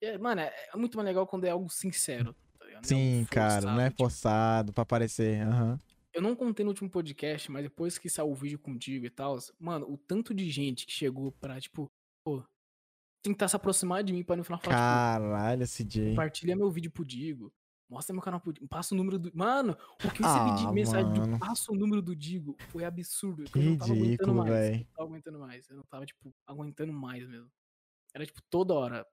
É, 0.00 0.16
mano, 0.16 0.40
é, 0.40 0.54
é 0.72 0.76
muito 0.78 0.96
mais 0.96 1.06
legal 1.06 1.26
quando 1.26 1.44
é 1.44 1.50
algo 1.50 1.68
sincero, 1.68 2.34
ligado? 2.70 2.82
Não 2.82 2.88
Sim, 2.88 3.26
cara, 3.30 3.60
não 3.62 3.80
é 3.80 3.90
forçado, 3.90 3.90
tipo, 3.90 4.02
forçado 4.04 4.72
pra 4.72 4.82
aparecer. 4.82 5.40
aham. 5.46 5.78
Eu 6.12 6.20
não 6.22 6.34
contei 6.34 6.64
no 6.64 6.70
último 6.70 6.90
podcast, 6.90 7.50
mas 7.52 7.62
depois 7.62 7.96
que 7.96 8.10
saiu 8.10 8.30
o 8.30 8.34
vídeo 8.34 8.58
contigo 8.58 9.06
e 9.06 9.10
tal, 9.10 9.38
mano, 9.60 9.86
o 9.88 9.96
tanto 9.96 10.34
de 10.34 10.50
gente 10.50 10.84
que 10.84 10.92
chegou 10.92 11.30
pra, 11.30 11.60
tipo, 11.60 11.88
pô, 12.24 12.42
tentar 13.22 13.46
se 13.48 13.54
aproximar 13.54 14.02
de 14.02 14.12
mim 14.12 14.24
pra 14.24 14.34
no 14.34 14.42
final 14.42 14.58
falar, 14.60 14.74
Caralho, 14.76 15.66
tipo, 15.66 15.88
CJ. 15.88 16.10
compartilha 16.10 16.56
meu 16.56 16.68
vídeo 16.70 16.90
pro 16.90 17.04
Digo. 17.04 17.52
Mostra 17.88 18.12
meu 18.12 18.22
canal 18.22 18.40
pro 18.40 18.52
Digo. 18.52 18.66
Passa 18.68 18.94
o 18.94 18.96
número 18.98 19.18
do. 19.20 19.30
Mano, 19.34 19.76
o 20.04 20.10
que 20.10 20.22
eu 20.22 20.26
recebi 20.26 20.56
de 20.56 20.66
Ah, 20.66 20.72
mensagem 20.72 21.10
mano. 21.10 21.34
de 21.34 21.38
passa 21.40 21.72
o 21.72 21.76
número 21.76 22.00
do 22.02 22.14
Digo 22.16 22.56
foi 22.70 22.84
absurdo. 22.84 23.44
Que 23.44 23.58
eu 23.58 23.62
não 23.62 23.76
tava 23.78 23.92
aguentando 23.92 24.04
ridículo, 24.10 24.34
mais. 24.34 24.50
Eu 24.50 24.78
não 24.78 24.84
tava 24.94 25.08
aguentando 25.08 25.38
mais. 25.38 25.68
Eu 25.70 25.76
não 25.76 25.84
tava, 25.84 26.06
tipo, 26.06 26.34
aguentando 26.46 26.92
mais 26.92 27.28
mesmo. 27.28 27.50
Era, 28.14 28.26
tipo, 28.26 28.40
toda 28.50 28.74
hora. 28.74 29.06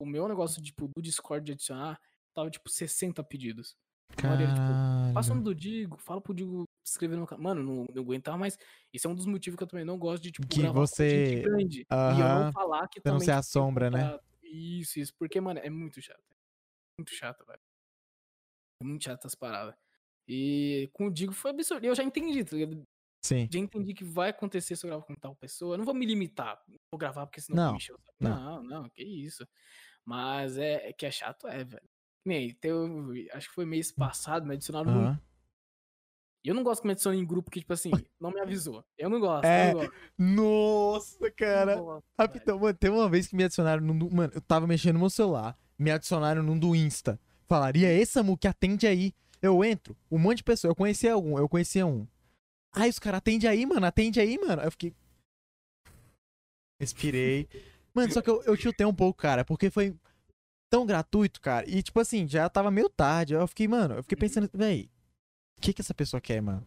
O 0.00 0.06
meu 0.06 0.26
negócio, 0.28 0.62
tipo, 0.62 0.88
do 0.88 1.00
Discord 1.02 1.44
de 1.44 1.52
adicionar, 1.52 2.00
tava, 2.34 2.50
tipo, 2.50 2.68
60 2.68 3.22
pedidos. 3.24 3.76
A 4.22 4.26
era, 4.34 4.46
tipo, 4.46 5.14
Passa 5.14 5.30
o 5.30 5.34
nome 5.34 5.44
do 5.44 5.54
Digo, 5.54 5.96
fala 5.98 6.20
pro 6.20 6.34
Digo 6.34 6.64
se 6.86 6.92
inscrever 6.92 7.18
no. 7.18 7.26
Mano, 7.38 7.62
não, 7.62 7.86
não 7.92 8.02
aguentava 8.02 8.36
mais. 8.36 8.56
Isso 8.92 9.06
é 9.06 9.10
um 9.10 9.14
dos 9.14 9.26
motivos 9.26 9.56
que 9.56 9.62
eu 9.62 9.66
também 9.66 9.84
não 9.84 9.98
gosto 9.98 10.22
de, 10.22 10.30
tipo, 10.32 10.46
Que 10.46 10.66
você- 10.68 11.36
gente 11.36 11.42
grande. 11.42 11.80
E 11.80 11.86
eu 12.20 12.44
não 12.44 12.52
falar 12.52 12.86
que 12.88 13.00
Você 13.00 13.08
não 13.08 13.18
se 13.18 13.24
tipo, 13.24 13.32
tem 13.32 13.38
assombra, 13.38 13.90
né? 13.90 14.18
Isso, 14.42 15.00
isso. 15.00 15.12
Porque, 15.18 15.40
mano, 15.40 15.58
é 15.60 15.70
muito 15.70 16.00
chato. 16.02 16.22
Muito 16.98 17.12
chato, 17.12 17.44
velho. 17.46 17.60
É 18.80 18.84
muito 18.84 19.02
chato 19.02 19.20
essas 19.20 19.34
paradas. 19.34 19.74
E 20.28 20.88
com 20.92 21.06
o 21.06 21.10
Digo 21.12 21.32
foi 21.32 21.50
absurdo. 21.50 21.84
Eu 21.84 21.94
já 21.94 22.02
entendi, 22.04 22.44
tá 22.44 22.56
ligado? 22.56 22.82
Sim. 23.24 23.48
Já 23.50 23.58
entendi 23.58 23.94
que 23.94 24.04
vai 24.04 24.30
acontecer 24.30 24.76
se 24.76 24.84
eu 24.86 24.90
gravar 24.90 25.04
com 25.04 25.14
tal 25.14 25.34
pessoa. 25.34 25.74
Eu 25.74 25.78
não 25.78 25.84
vou 25.84 25.94
me 25.94 26.06
limitar. 26.06 26.62
Vou 26.92 26.98
gravar 26.98 27.26
porque 27.26 27.40
senão 27.40 27.66
Não, 27.68 27.72
me 27.74 27.80
saco. 27.80 28.00
não. 28.20 28.30
Não, 28.30 28.62
não, 28.62 28.90
que 28.90 29.02
isso. 29.02 29.46
Mas 30.04 30.56
é, 30.58 30.90
é 30.90 30.92
que 30.92 31.06
é 31.06 31.10
chato, 31.10 31.48
é, 31.48 31.64
velho. 31.64 31.88
Nem, 32.24 32.54
teve, 32.54 33.28
acho 33.32 33.48
que 33.48 33.54
foi 33.54 33.66
mês 33.66 33.92
passado, 33.92 34.46
me 34.46 34.54
adicionaram 34.54 34.90
no 34.90 35.00
Aham. 35.00 35.20
e 36.42 36.48
eu 36.48 36.54
não 36.54 36.62
gosto 36.62 36.80
que 36.80 36.86
me 36.86 36.92
adicione 36.92 37.18
em 37.18 37.26
grupo 37.26 37.50
que, 37.50 37.60
tipo 37.60 37.72
assim, 37.72 37.90
não 38.18 38.30
me 38.30 38.40
avisou. 38.40 38.84
Eu 38.96 39.10
não 39.10 39.20
gosto, 39.20 39.44
É, 39.44 39.72
não 39.72 39.80
gosto. 39.80 39.94
Nossa, 40.18 41.30
cara. 41.32 41.76
Gosto. 41.76 42.04
Rapidão, 42.18 42.58
mano, 42.58 42.74
teve 42.78 42.94
uma 42.94 43.08
vez 43.08 43.26
que 43.26 43.36
me 43.36 43.44
adicionaram 43.44 43.82
num 43.82 43.98
do... 43.98 44.10
Mano, 44.10 44.32
eu 44.34 44.40
tava 44.40 44.66
mexendo 44.66 44.94
no 44.94 45.00
meu 45.00 45.10
celular, 45.10 45.56
me 45.78 45.90
adicionaram 45.90 46.42
num 46.42 46.58
do 46.58 46.74
Insta. 46.74 47.20
Falaria, 47.46 47.92
esse 47.92 48.12
Samu 48.12 48.38
que 48.38 48.48
atende 48.48 48.86
aí. 48.86 49.12
Eu 49.42 49.62
entro, 49.62 49.94
um 50.10 50.18
monte 50.18 50.38
de 50.38 50.44
pessoa. 50.44 50.70
Eu 50.70 50.74
conhecia 50.74 51.12
algum, 51.12 51.38
eu 51.38 51.46
conhecia 51.46 51.86
um. 51.86 52.06
Aí 52.72 52.88
os 52.88 52.98
caras 52.98 53.18
atende 53.18 53.46
aí, 53.46 53.66
mano, 53.66 53.84
atende 53.84 54.18
aí, 54.18 54.38
mano. 54.38 54.62
Aí 54.62 54.66
eu 54.66 54.70
fiquei. 54.70 54.94
Respirei. 56.80 57.48
Mano, 57.92 58.12
só 58.12 58.22
que 58.22 58.30
eu, 58.30 58.42
eu 58.44 58.56
chutei 58.56 58.86
um 58.86 58.94
pouco, 58.94 59.20
cara, 59.20 59.44
porque 59.44 59.70
foi 59.70 59.94
tão 60.74 60.84
gratuito, 60.84 61.40
cara. 61.40 61.68
E, 61.70 61.80
tipo 61.82 62.00
assim, 62.00 62.26
já 62.26 62.48
tava 62.48 62.68
meio 62.68 62.88
tarde. 62.88 63.34
Eu 63.34 63.46
fiquei, 63.46 63.68
mano, 63.68 63.94
eu 63.94 64.02
fiquei 64.02 64.18
pensando, 64.18 64.50
véi, 64.52 64.90
o 65.56 65.60
que 65.60 65.72
que 65.72 65.80
essa 65.80 65.94
pessoa 65.94 66.20
quer, 66.20 66.42
mano? 66.42 66.66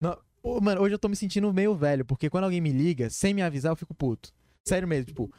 Não, 0.00 0.16
Ô, 0.40 0.60
Mano, 0.60 0.80
hoje 0.80 0.94
eu 0.94 0.98
tô 0.98 1.08
me 1.08 1.16
sentindo 1.16 1.52
meio 1.52 1.74
velho, 1.74 2.04
porque 2.04 2.30
quando 2.30 2.44
alguém 2.44 2.60
me 2.60 2.70
liga, 2.70 3.10
sem 3.10 3.34
me 3.34 3.42
avisar, 3.42 3.72
eu 3.72 3.76
fico 3.76 3.92
puto. 3.92 4.32
Sério 4.64 4.86
mesmo, 4.86 5.06
tipo. 5.06 5.32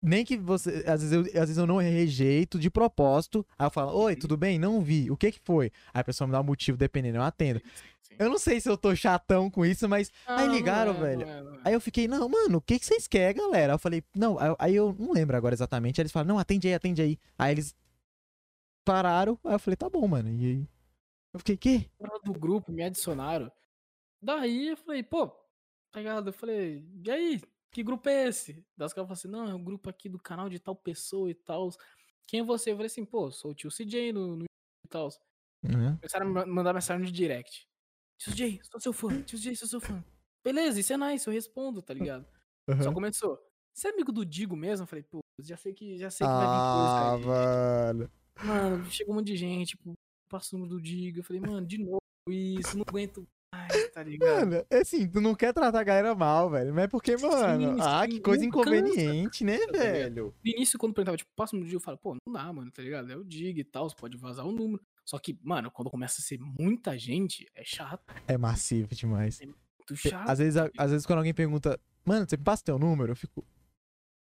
Nem 0.00 0.24
que 0.24 0.36
você. 0.36 0.84
Às 0.86 1.02
vezes, 1.02 1.12
eu, 1.12 1.20
às 1.22 1.48
vezes 1.48 1.56
eu 1.58 1.66
não 1.66 1.76
rejeito 1.78 2.58
de 2.58 2.70
propósito. 2.70 3.44
Aí 3.58 3.66
eu 3.66 3.70
falo, 3.70 3.92
oi, 3.98 4.14
tudo 4.14 4.36
bem? 4.36 4.58
Não 4.58 4.80
vi. 4.80 5.10
O 5.10 5.16
que 5.16 5.32
que 5.32 5.40
foi? 5.44 5.72
Aí 5.92 6.00
a 6.00 6.04
pessoa 6.04 6.26
me 6.26 6.32
dá 6.32 6.40
um 6.40 6.44
motivo, 6.44 6.78
dependendo, 6.78 7.18
eu 7.18 7.22
atendo. 7.22 7.60
Sim. 8.02 8.14
Eu 8.18 8.30
não 8.30 8.38
sei 8.38 8.60
se 8.60 8.68
eu 8.68 8.76
tô 8.78 8.94
chatão 8.94 9.50
com 9.50 9.66
isso, 9.66 9.88
mas. 9.88 10.12
aí 10.26 10.38
Não, 10.40 10.46
não 10.46 10.54
ligaram, 10.54 10.92
é, 10.92 11.00
velho. 11.00 11.26
não 11.26 11.32
é, 11.32 11.42
não 11.42 11.54
é. 11.56 11.60
Aí 11.64 11.72
eu 11.74 11.80
fiquei, 11.80 12.06
não, 12.06 12.28
mano, 12.28 12.58
o 12.58 12.60
que, 12.60 12.78
que 12.78 12.86
vocês 12.86 13.06
querem, 13.08 13.42
galera? 13.42 13.72
Eu 13.74 13.78
falei, 13.78 14.02
não, 14.14 14.38
aí- 14.38 14.56
aí 14.58 14.74
eu 14.76 14.94
não 14.98 15.12
lembro 15.12 15.36
agora 15.36 15.54
exatamente. 15.54 16.00
Aí 16.00 16.02
eles 16.02 16.12
falaram, 16.12 16.28
não, 16.28 16.38
atende 16.38 16.68
aí, 16.68 16.74
atende 16.74 17.02
aí. 17.02 17.18
Aí 17.36 17.52
eles 17.52 17.74
pararam, 18.84 19.38
aí 19.44 19.54
eu 19.54 19.58
falei, 19.58 19.76
tá 19.76 19.88
bom, 19.90 20.06
mano. 20.06 20.28
E 20.30 20.46
aí? 20.46 20.68
Eu 21.34 21.40
fiquei, 21.40 21.56
quê? 21.56 21.90
Do 22.24 22.32
grupo, 22.32 22.72
me 22.72 22.82
adicionaram. 22.82 23.50
Daí 24.22 24.68
eu 24.68 24.76
falei, 24.76 25.02
pô, 25.02 25.26
tá 25.90 25.98
ligado? 26.00 26.28
Eu 26.28 26.32
falei, 26.32 26.84
e 27.04 27.10
aí? 27.10 27.42
Que 27.70 27.82
grupo 27.82 28.08
é 28.08 28.28
esse? 28.28 28.64
Daí 28.76 28.86
os 28.86 28.92
caras 28.92 29.08
falaram 29.08 29.12
assim, 29.12 29.28
não, 29.28 29.48
é 29.50 29.54
um 29.54 29.62
grupo 29.62 29.88
aqui 29.90 30.08
do 30.08 30.18
canal 30.18 30.48
de 30.48 30.58
tal 30.58 30.74
pessoa 30.74 31.30
e 31.30 31.34
tal. 31.34 31.70
Quem 32.26 32.40
é 32.40 32.42
você? 32.42 32.70
Eu 32.72 32.76
falei 32.76 32.86
assim, 32.86 33.04
pô, 33.04 33.30
sou 33.30 33.50
o 33.50 33.54
tio 33.54 33.70
CJ 33.70 34.12
no, 34.12 34.36
no 34.36 34.44
e 34.44 34.88
tal. 34.88 35.08
Uhum. 35.64 35.96
Começaram 35.96 36.38
a 36.38 36.46
mandar 36.46 36.72
mensagem 36.72 37.04
no 37.04 37.12
direct. 37.12 37.66
Tio 38.18 38.32
CJ, 38.32 38.60
sou 38.64 38.80
seu 38.80 38.92
fã. 38.92 39.22
Tio 39.22 39.38
CJ, 39.38 39.56
sou 39.56 39.68
seu 39.68 39.80
fã. 39.80 40.02
Beleza, 40.44 40.80
isso 40.80 40.92
é 40.92 40.96
nice, 40.96 41.26
eu 41.26 41.32
respondo, 41.32 41.82
tá 41.82 41.92
ligado? 41.92 42.26
Só 42.82 42.88
Uhum. 42.88 42.94
começou. 42.94 43.38
Você 43.74 43.88
é 43.88 43.90
amigo 43.92 44.10
do 44.12 44.24
Digo 44.24 44.56
mesmo? 44.56 44.84
Eu 44.84 44.86
falei, 44.88 45.04
pô, 45.04 45.20
já 45.40 45.56
sei 45.56 45.72
que, 45.72 45.96
já 45.98 46.10
sei 46.10 46.26
que 46.26 46.32
vai 46.32 46.46
vir 46.48 46.54
Ah, 46.56 46.72
coisa 46.72 47.14
aí. 47.14 47.26
mano. 47.26 48.10
Mano, 48.44 48.90
chegou 48.90 49.12
um 49.14 49.18
monte 49.18 49.26
de 49.28 49.36
gente, 49.36 49.68
tipo, 49.76 49.92
passa 50.28 50.54
o 50.54 50.58
número 50.58 50.76
do 50.76 50.82
Digo. 50.82 51.18
Eu 51.20 51.24
falei, 51.24 51.40
mano, 51.40 51.66
de 51.66 51.78
novo 51.78 51.98
isso, 52.28 52.76
não 52.76 52.84
aguento 52.88 53.26
tá 53.98 54.04
ligado? 54.04 54.50
Mano, 54.50 54.66
é 54.70 54.78
assim, 54.78 55.08
tu 55.08 55.20
não 55.20 55.34
quer 55.34 55.52
tratar 55.52 55.80
a 55.80 55.84
galera 55.84 56.14
mal, 56.14 56.48
velho. 56.50 56.72
Mas 56.74 56.84
é 56.84 56.88
porque, 56.88 57.16
mano. 57.16 57.76
ah, 57.82 58.04
sim, 58.04 58.10
que 58.10 58.20
coisa 58.20 58.42
não 58.44 58.50
cansa, 58.50 58.76
inconveniente, 58.76 59.44
né, 59.44 59.58
tá 59.66 59.72
velho? 59.72 60.34
No 60.44 60.50
início, 60.50 60.78
quando 60.78 60.94
perguntava, 60.94 61.16
tipo, 61.16 61.30
passa 61.34 61.54
o 61.54 61.58
número 61.58 61.66
do 61.66 61.70
Digo, 61.70 61.80
eu 61.80 61.84
falava, 61.84 62.00
pô, 62.00 62.14
não 62.26 62.32
dá, 62.32 62.52
mano, 62.52 62.70
tá 62.70 62.82
ligado? 62.82 63.10
É 63.10 63.16
o 63.16 63.24
Dig 63.24 63.58
e 63.60 63.64
tal, 63.64 63.88
você 63.88 63.96
pode 63.96 64.16
vazar 64.16 64.46
o 64.46 64.52
número. 64.52 64.82
Só 65.04 65.18
que, 65.18 65.38
mano, 65.42 65.70
quando 65.70 65.90
começa 65.90 66.20
a 66.20 66.24
ser 66.24 66.38
muita 66.38 66.98
gente, 66.98 67.46
é 67.54 67.64
chato, 67.64 68.02
É 68.26 68.36
massivo 68.38 68.88
demais. 68.94 69.40
muito 69.40 69.96
chato. 69.96 70.28
Às 70.28 70.38
vezes, 70.38 70.56
a- 70.56 70.70
às 70.76 70.90
vezes 70.90 71.06
quando 71.06 71.18
alguém 71.18 71.34
pergunta, 71.34 71.80
mano, 72.04 72.26
você 72.28 72.36
me 72.36 72.44
passa 72.44 72.62
teu 72.64 72.78
número? 72.78 73.12
Eu 73.12 73.16
fico. 73.16 73.44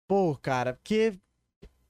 Pô, 0.08 0.36
cara, 0.36 0.74
porque. 0.74 1.18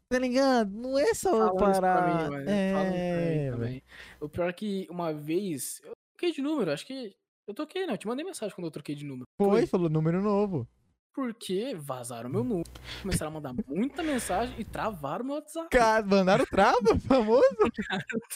Tá 0.08 0.18
ligado? 0.18 0.70
Não 0.70 0.98
é 0.98 1.14
só 1.14 1.54
pra 1.54 1.72
parar. 1.72 2.02
mim, 2.06 2.20
isso 2.20 2.30
pra 2.30 2.38
mim 2.40 2.44
É, 2.50 3.50
também. 3.50 3.82
O 4.20 4.28
pior 4.28 4.50
é 4.50 4.52
que 4.52 4.86
uma 4.90 5.10
vez, 5.14 5.80
eu 5.82 5.92
troquei 6.12 6.32
de 6.32 6.42
número, 6.42 6.70
acho 6.70 6.86
que. 6.86 7.16
Eu 7.47 7.55
toquei, 7.55 7.86
né? 7.86 7.94
Eu 7.94 7.98
te 7.98 8.06
mandei 8.06 8.24
mensagem 8.24 8.55
quando 8.55 8.66
eu 8.66 8.70
troquei 8.70 8.94
de 8.94 9.05
número. 9.05 9.27
Foi, 9.36 9.66
falou 9.66 9.89
número 9.89 10.20
novo. 10.23 10.69
Porque 11.14 11.74
vazaram 11.74 12.31
meu 12.31 12.43
número, 12.43 12.70
começaram 13.02 13.31
a 13.31 13.35
mandar 13.35 13.55
muita 13.66 14.02
mensagem 14.02 14.59
e 14.59 14.64
travaram 14.64 15.24
meu 15.24 15.35
WhatsApp. 15.35 15.69
Cara, 15.69 16.06
mandaram 16.06 16.47
trava, 16.47 16.98
famoso. 17.06 17.56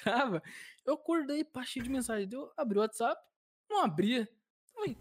Trava. 0.03 0.43
Eu 0.85 0.95
acordei, 0.95 1.47
cheio 1.65 1.85
de 1.85 1.91
mensagem. 1.91 2.29
Eu 2.31 2.53
abri 2.55 2.79
o 2.79 2.83
WhatsApp, 2.83 3.19
não 3.71 3.83
abria. 3.83 4.29
Falei, 4.75 4.97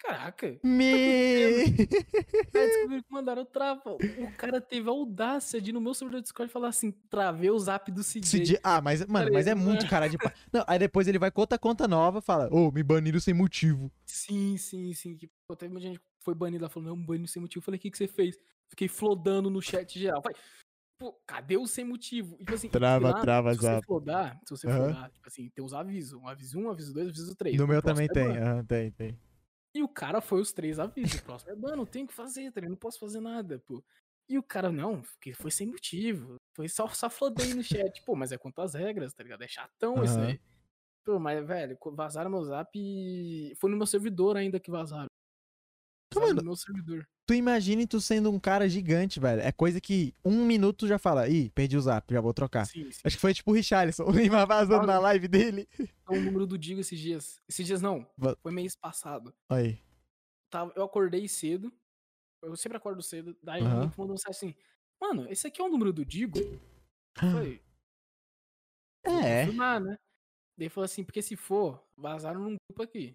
caraca. 0.00 0.58
Me. 0.62 1.64
Aí 2.54 2.66
descobriram 2.68 3.02
que 3.02 3.12
mandaram 3.12 3.44
trava. 3.44 3.92
O 3.94 4.32
cara 4.36 4.60
teve 4.60 4.88
a 4.88 4.92
audácia 4.92 5.60
de 5.60 5.70
ir 5.70 5.72
no 5.72 5.80
meu 5.80 5.94
servidor 5.94 6.20
do 6.20 6.24
Discord 6.24 6.52
falar 6.52 6.68
assim: 6.68 6.90
travei 7.08 7.50
o 7.50 7.58
zap 7.58 7.90
do 7.92 8.02
CJ. 8.02 8.40
Di- 8.44 8.58
Ah, 8.62 8.80
mas, 8.80 9.04
mano, 9.06 9.30
mas 9.32 9.46
é 9.46 9.54
muito 9.54 9.86
cara 9.88 10.08
de 10.08 10.18
pau. 10.18 10.32
Não, 10.52 10.64
aí 10.66 10.78
depois 10.78 11.06
ele 11.08 11.18
vai 11.18 11.30
com 11.30 11.40
outra 11.40 11.58
conta 11.58 11.86
nova 11.86 12.20
fala, 12.20 12.48
ô, 12.52 12.70
me 12.70 12.82
baniram 12.82 13.20
sem 13.20 13.32
motivo. 13.34 13.90
Sim, 14.06 14.56
sim, 14.56 14.92
sim. 14.92 15.16
Que, 15.16 15.28
pô, 15.48 15.54
teve 15.56 15.72
muita 15.72 15.86
gente 15.88 15.98
que 16.00 16.04
foi 16.24 16.34
banida 16.34 16.64
lá, 16.64 16.68
falou, 16.70 16.88
não, 16.94 17.02
banho 17.02 17.26
sem 17.28 17.40
motivo. 17.40 17.60
Eu 17.60 17.64
falei, 17.64 17.78
o 17.78 17.80
que, 17.80 17.90
que 17.90 17.96
você 17.98 18.08
fez? 18.08 18.36
Fiquei 18.68 18.88
flodando 18.88 19.48
no 19.48 19.62
chat 19.62 19.98
geral. 19.98 20.22
Falei, 20.22 20.36
pô, 20.98 21.12
cadê 21.26 21.56
o 21.56 21.66
sem 21.66 21.84
motivo? 21.84 22.34
E, 22.38 22.44
tipo 22.44 22.54
assim, 22.54 22.68
Trava, 22.68 23.12
lá, 23.12 23.22
trava, 23.22 23.52
se 23.52 23.58
você 23.60 23.62
zap. 23.66 23.86
flodar, 23.86 24.40
se 24.44 24.50
você 24.50 24.68
Aham. 24.68 24.86
flodar, 24.88 25.10
tipo 25.12 25.28
assim, 25.28 25.48
tem 25.50 25.64
os 25.64 25.72
avisos. 25.72 26.12
Um 26.20 26.28
aviso 26.28 26.58
1, 26.58 26.64
um, 26.64 26.70
aviso 26.70 26.92
2, 26.92 27.08
aviso 27.08 27.34
3. 27.36 27.56
No 27.58 27.66
meu 27.66 27.80
também 27.82 28.08
tem, 28.08 28.36
É 28.36 28.40
aham, 28.42 28.64
tem, 28.64 28.90
tem. 28.92 29.18
E 29.74 29.82
o 29.82 29.88
cara 29.88 30.20
foi 30.20 30.40
os 30.40 30.52
três 30.52 30.78
avisos. 30.78 31.20
O 31.20 31.24
próximo 31.24 31.52
é 31.52 31.56
ban, 31.56 31.76
não 31.76 31.86
tenho 31.86 32.06
que 32.06 32.14
fazer, 32.14 32.52
tá? 32.52 32.60
Não 32.60 32.76
posso 32.76 32.98
fazer 32.98 33.20
nada, 33.20 33.58
pô. 33.66 33.82
E 34.28 34.38
o 34.38 34.42
cara, 34.42 34.70
não, 34.70 35.02
porque 35.02 35.32
foi 35.32 35.50
sem 35.50 35.66
motivo. 35.66 36.36
Foi 36.54 36.68
só, 36.68 36.86
só 36.88 37.10
flodei 37.10 37.52
no 37.54 37.62
chat. 37.62 38.02
Pô, 38.04 38.14
mas 38.14 38.32
é 38.32 38.38
quanto 38.38 38.60
às 38.60 38.74
regras, 38.74 39.12
tá 39.12 39.22
ligado? 39.22 39.42
É 39.42 39.48
chatão 39.48 40.04
isso 40.04 40.14
Aham. 40.14 40.28
aí. 40.28 40.40
Pô, 41.04 41.18
mas, 41.18 41.44
velho, 41.46 41.78
vazaram 41.92 42.30
meu 42.30 42.44
zap 42.44 42.70
e. 42.74 43.54
Foi 43.56 43.70
no 43.70 43.76
meu 43.76 43.86
servidor 43.86 44.36
ainda 44.36 44.60
que 44.60 44.70
vazaram. 44.70 45.08
Então, 46.10 46.22
mano, 46.22 46.36
no 46.40 46.44
meu 46.44 46.56
servidor. 46.56 47.06
Tu 47.24 47.34
imagine 47.34 47.86
tu 47.86 48.00
sendo 48.00 48.30
um 48.30 48.40
cara 48.40 48.68
gigante, 48.68 49.20
velho. 49.20 49.40
É 49.40 49.52
coisa 49.52 49.80
que 49.80 50.12
um 50.24 50.44
minuto 50.44 50.78
tu 50.78 50.88
já 50.88 50.98
fala, 50.98 51.28
ih, 51.28 51.48
perdi 51.50 51.76
o 51.76 51.80
zap, 51.80 52.12
já 52.12 52.20
vou 52.20 52.34
trocar. 52.34 52.66
Sim, 52.66 52.90
sim. 52.90 53.00
Acho 53.04 53.16
que 53.16 53.20
foi 53.20 53.32
tipo 53.32 53.52
o 53.52 53.54
Richarlison, 53.54 54.02
o 54.10 54.12
Neymar 54.12 54.46
vazando 54.48 54.86
na 54.86 54.98
live 54.98 55.28
dele. 55.28 55.68
É 55.78 55.86
o 56.12 56.20
número 56.20 56.46
do 56.46 56.58
Digo 56.58 56.80
esses 56.80 56.98
dias. 56.98 57.40
Esses 57.48 57.64
dias 57.64 57.80
não. 57.80 58.04
Foi 58.42 58.50
mês 58.50 58.74
passado. 58.74 59.32
Aí. 59.48 59.78
Tava, 60.50 60.72
eu 60.74 60.82
acordei 60.82 61.28
cedo. 61.28 61.72
Eu 62.42 62.56
sempre 62.56 62.76
acordo 62.78 63.02
cedo. 63.02 63.36
Daí 63.40 63.62
Aham. 63.62 63.84
ele 63.84 63.92
mandou 63.96 64.16
um 64.16 64.30
assim: 64.30 64.52
Mano, 65.00 65.30
esse 65.30 65.46
aqui 65.46 65.60
é 65.60 65.64
o 65.64 65.68
número 65.68 65.92
do 65.92 66.04
Digo? 66.04 66.38
Falei, 67.16 67.62
vou 69.06 69.20
É. 69.20 69.44
confirmar, 69.44 69.80
né? 69.80 69.96
Daí 70.58 70.64
ele 70.66 70.70
falou 70.70 70.84
assim, 70.84 71.04
porque 71.04 71.22
se 71.22 71.36
for, 71.36 71.82
vazaram 71.96 72.40
num 72.40 72.56
grupo 72.68 72.82
aqui. 72.82 73.14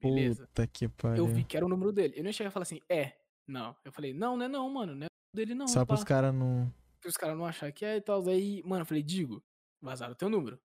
Beleza. 0.00 0.46
Puta 0.46 0.66
que 0.66 0.88
pariu. 0.88 1.24
Eu 1.24 1.26
vi 1.26 1.44
que 1.44 1.56
era 1.56 1.66
o 1.66 1.68
número 1.68 1.92
dele. 1.92 2.14
Eu 2.16 2.22
não 2.22 2.28
ia 2.28 2.32
chegar 2.32 2.50
e 2.50 2.52
falar 2.52 2.62
assim, 2.62 2.80
é. 2.88 3.12
Não. 3.46 3.76
Eu 3.84 3.92
falei, 3.92 4.12
não, 4.12 4.36
não 4.36 4.44
é 4.44 4.48
não, 4.48 4.68
mano. 4.70 4.94
Não 4.94 5.04
é 5.04 5.06
o 5.06 5.36
dele 5.36 5.54
não. 5.54 5.66
Só 5.66 5.84
pros 5.84 6.04
caras 6.04 6.34
não. 6.34 6.72
Os 7.04 7.16
caras 7.16 7.36
não 7.36 7.46
acharem 7.46 7.74
que 7.74 7.84
é 7.84 7.96
e 7.96 8.00
tal. 8.00 8.22
Daí, 8.22 8.62
mano, 8.64 8.82
eu 8.82 8.86
falei, 8.86 9.02
Digo, 9.02 9.42
vazaram 9.80 10.12
o 10.12 10.16
teu 10.16 10.28
número. 10.28 10.60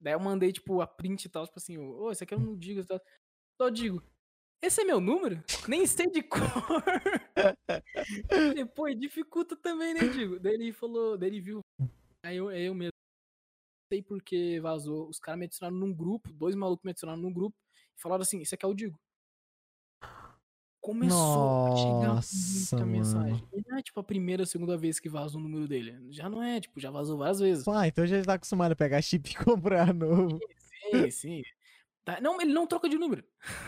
Daí 0.00 0.14
eu 0.14 0.20
mandei, 0.20 0.52
tipo, 0.52 0.80
a 0.80 0.86
print 0.86 1.24
e 1.24 1.28
tal, 1.28 1.44
tipo 1.44 1.58
assim, 1.58 1.76
ô, 1.76 2.10
esse 2.10 2.24
aqui 2.24 2.32
é 2.32 2.36
o 2.36 2.40
número 2.40 2.56
do 2.56 2.60
Digo 2.60 2.80
e 2.80 2.86
tal. 2.86 3.00
Só 3.60 3.68
digo, 3.68 4.02
esse 4.62 4.80
é 4.80 4.84
meu 4.84 5.00
número? 5.00 5.42
Nem 5.68 5.86
sei 5.86 6.06
de 6.06 6.22
cor. 6.24 6.40
Depois 8.54 8.98
dificulta 8.98 9.56
também, 9.56 9.92
né, 9.92 10.08
Digo? 10.08 10.38
Daí 10.38 10.54
ele 10.54 10.72
falou, 10.72 11.18
daí 11.18 11.28
ele 11.28 11.40
viu. 11.40 11.60
Aí 12.24 12.36
eu, 12.36 12.50
eu 12.50 12.74
mesmo. 12.74 12.92
Não 12.92 13.96
sei 13.96 14.02
porque 14.02 14.60
vazou. 14.60 15.08
Os 15.08 15.18
caras 15.18 15.38
me 15.38 15.46
adicionaram 15.46 15.76
num 15.76 15.92
grupo, 15.92 16.32
dois 16.32 16.54
malucos 16.54 16.84
me 16.84 16.90
adicionaram 16.90 17.20
num 17.20 17.32
grupo 17.32 17.56
falaram 18.00 18.22
assim: 18.22 18.40
esse 18.40 18.54
aqui 18.54 18.64
é 18.64 18.68
o 18.68 18.74
Digo. 18.74 18.98
Começou 20.80 21.66
a 21.66 21.76
chegar 21.76 22.14
Nossa, 22.14 22.76
muita 22.76 22.86
mensagem. 22.86 23.32
mano. 23.32 23.48
E 23.52 23.62
não 23.68 23.76
é 23.76 23.82
tipo 23.82 24.00
a 24.00 24.04
primeira 24.04 24.42
ou 24.42 24.46
segunda 24.46 24.78
vez 24.78 24.98
que 24.98 25.10
vaza 25.10 25.36
o 25.36 25.40
número 25.40 25.68
dele. 25.68 26.10
Já 26.10 26.28
não 26.28 26.42
é, 26.42 26.58
tipo, 26.58 26.80
já 26.80 26.90
vazou 26.90 27.18
várias 27.18 27.38
vezes. 27.38 27.68
Ah, 27.68 27.86
então 27.86 28.06
já 28.06 28.22
tá 28.24 28.34
acostumado 28.34 28.72
a 28.72 28.76
pegar 28.76 29.02
chip 29.02 29.30
e 29.30 29.34
comprar 29.44 29.92
novo. 29.92 30.40
Sim, 30.90 31.10
sim. 31.10 31.42
Tá, 32.02 32.18
Não, 32.20 32.40
ele 32.40 32.52
não 32.52 32.66
troca 32.66 32.88
de 32.88 32.96
número. 32.96 33.22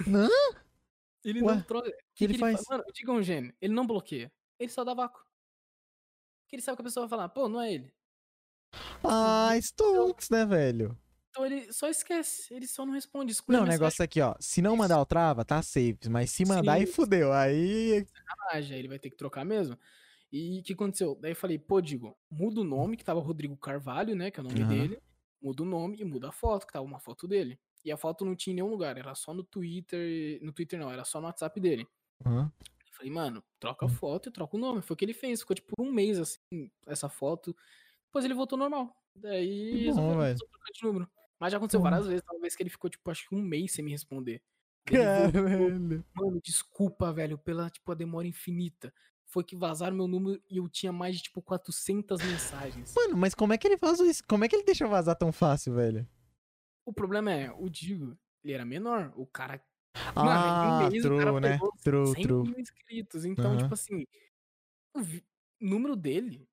Não? 0.07 0.29
Ele 1.25 1.41
Ué, 1.41 1.55
não 1.55 1.63
troca. 1.63 1.89
O 1.89 1.93
que 2.17 2.25
ele 2.25 2.37
faz? 2.37 2.65
Mano, 2.69 2.83
o 2.89 2.93
Digo 2.93 3.13
é 3.13 3.15
um 3.15 3.23
gênio. 3.23 3.55
Ele 3.61 3.73
não 3.73 3.87
bloqueia. 3.87 4.33
Ele 4.59 4.69
só 4.73 4.83
dá 4.83 4.93
vácuo. 4.93 5.25
Porque 6.43 6.57
ele 6.57 6.63
sabe 6.63 6.75
que 6.77 6.83
a 6.83 6.85
pessoa 6.85 7.07
vai 7.07 7.11
falar, 7.11 7.29
pô, 7.29 7.49
não 7.49 7.61
é 7.61 7.73
ele. 7.73 7.95
Ah, 9.05 9.57
Stonks, 9.59 10.31
né, 10.31 10.45
velho? 10.45 10.99
Então 11.33 11.47
ele 11.47 11.73
só 11.73 11.89
esquece. 11.89 12.53
Ele 12.55 12.67
só 12.67 12.85
não 12.85 12.93
responde. 12.93 13.35
Não, 13.49 13.63
o 13.63 13.67
negócio 13.67 14.05
aqui, 14.05 14.21
ó. 14.21 14.35
Se 14.39 14.61
não 14.61 14.77
mandar 14.77 15.01
o 15.01 15.07
trava, 15.07 15.45
tá 15.45 15.63
safe. 15.63 15.97
Mas 16.11 16.31
se 16.31 16.45
mandar, 16.45 16.75
aí 16.75 16.87
Sim. 16.87 16.93
fudeu. 16.93 17.33
Aí. 17.33 18.07
mensagem, 18.53 18.75
aí 18.75 18.81
ele 18.81 18.89
vai 18.89 18.99
ter 18.99 19.11
que 19.11 19.17
trocar 19.17 19.45
mesmo. 19.45 19.79
E 20.31 20.61
o 20.61 20.63
que 20.63 20.73
aconteceu? 20.75 21.17
Daí 21.21 21.33
eu 21.33 21.37
falei, 21.37 21.59
pô, 21.59 21.81
Digo, 21.81 22.17
muda 22.31 22.61
o 22.61 22.65
nome, 22.65 22.97
que 22.97 23.05
tava 23.05 23.21
Rodrigo 23.21 23.57
Carvalho, 23.57 24.15
né? 24.15 24.31
Que 24.31 24.41
é 24.41 24.43
o 24.43 24.45
nome 24.45 24.63
Aham. 24.63 24.89
dele. 24.89 24.99
Muda 25.43 25.63
o 25.63 25.67
nome 25.67 25.99
e 26.01 26.05
muda 26.05 26.29
a 26.29 26.33
foto, 26.33 26.67
que 26.67 26.73
tava 26.73 26.85
uma 26.85 27.01
foto 27.01 27.27
dele. 27.27 27.59
E 27.85 27.91
a 27.91 27.97
foto 27.97 28.25
não 28.25 28.37
tinha 28.37 28.53
em 28.53 28.57
nenhum 28.57 28.69
lugar, 28.69 28.97
era 28.97 29.15
só 29.15 29.35
no 29.35 29.43
Twitter. 29.43 30.39
No 30.43 30.53
Twitter 30.53 30.79
não, 30.79 30.91
era 30.91 31.05
só 31.05 31.21
no 31.21 31.27
WhatsApp 31.27 31.59
dele. 31.61 31.87
Hã? 32.25 32.51
Eu 32.87 32.95
falei, 32.97 33.11
mano, 33.13 33.43
troca 33.59 33.87
a 33.87 33.89
Hum. 33.89 33.95
foto 33.95 34.29
e 34.29 34.33
troca 34.33 34.57
o 34.57 34.61
nome. 34.61 34.83
Foi 34.83 34.95
o 34.95 34.97
que 34.97 35.05
ele 35.05 35.15
fez. 35.15 35.41
Ficou 35.41 35.57
tipo 35.57 35.73
um 35.81 35.91
mês 35.93 36.19
assim, 36.19 36.71
essa 36.87 37.09
foto. 37.09 37.55
Depois 38.07 38.25
ele 38.25 38.35
voltou 38.35 38.59
normal. 38.59 38.95
Daí 39.15 39.91
bom, 39.95 40.19
velho. 40.19 40.39
Mas 41.43 41.51
já 41.51 41.59
aconteceu 41.59 41.81
Bom. 41.81 41.91
várias 41.91 42.07
vezes, 42.07 42.23
talvez 42.25 42.55
que 42.55 42.63
ele 42.63 42.71
ficou, 42.71 42.89
tipo, 42.89 43.11
acho 43.11 43.29
que 43.29 43.35
um 43.35 43.43
mês 43.43 43.73
sem 43.73 43.85
me 43.85 43.91
responder. 43.91 44.41
Caralho. 44.85 46.05
Mano, 46.15 46.41
desculpa, 46.41 47.13
velho, 47.13 47.37
pela, 47.37 47.69
tipo, 47.69 47.91
a 47.91 47.97
demora 47.97 48.29
infinita. 48.29 48.95
Foi 49.25 49.43
que 49.43 49.57
vazaram 49.57 49.97
meu 49.97 50.07
número 50.07 50.41
e 50.49 50.59
eu 50.59 50.69
tinha 50.69 50.93
mais 50.93 51.17
de, 51.17 51.25
tipo, 51.25 51.43
400 51.43 52.23
mensagens. 52.23 52.95
Mano, 52.95 53.17
mas 53.17 53.35
como 53.35 53.53
é 53.53 53.59
que 53.59 53.67
ele 53.67 53.77
faz 53.77 53.99
isso? 53.99 54.23
Como 54.29 54.45
é 54.45 54.49
que 54.49 54.55
ele 54.55 54.63
deixa 54.63 54.87
vazar 54.87 55.17
tão 55.17 55.33
fácil, 55.33 55.75
velho? 55.75 56.09
O 56.87 56.93
problema 56.93 57.33
é, 57.33 57.51
o 57.51 57.69
Digo, 57.69 58.17
ele 58.45 58.53
era 58.53 58.65
menor. 58.65 59.13
O 59.17 59.27
cara. 59.27 59.61
Ah, 59.97 60.63
um 60.65 60.91
mês 60.91 61.05
o 61.05 61.17
cara 61.17 61.33
true, 61.33 61.41
né? 61.41 61.59
True, 61.83 62.07
100 62.15 62.23
true. 62.23 62.43
mil 62.45 62.61
inscritos. 62.61 63.25
Então, 63.25 63.51
Aham. 63.51 63.59
tipo 63.59 63.75
assim, 63.75 64.07
o 64.95 65.01
número 65.61 65.97
dele, 65.97 66.49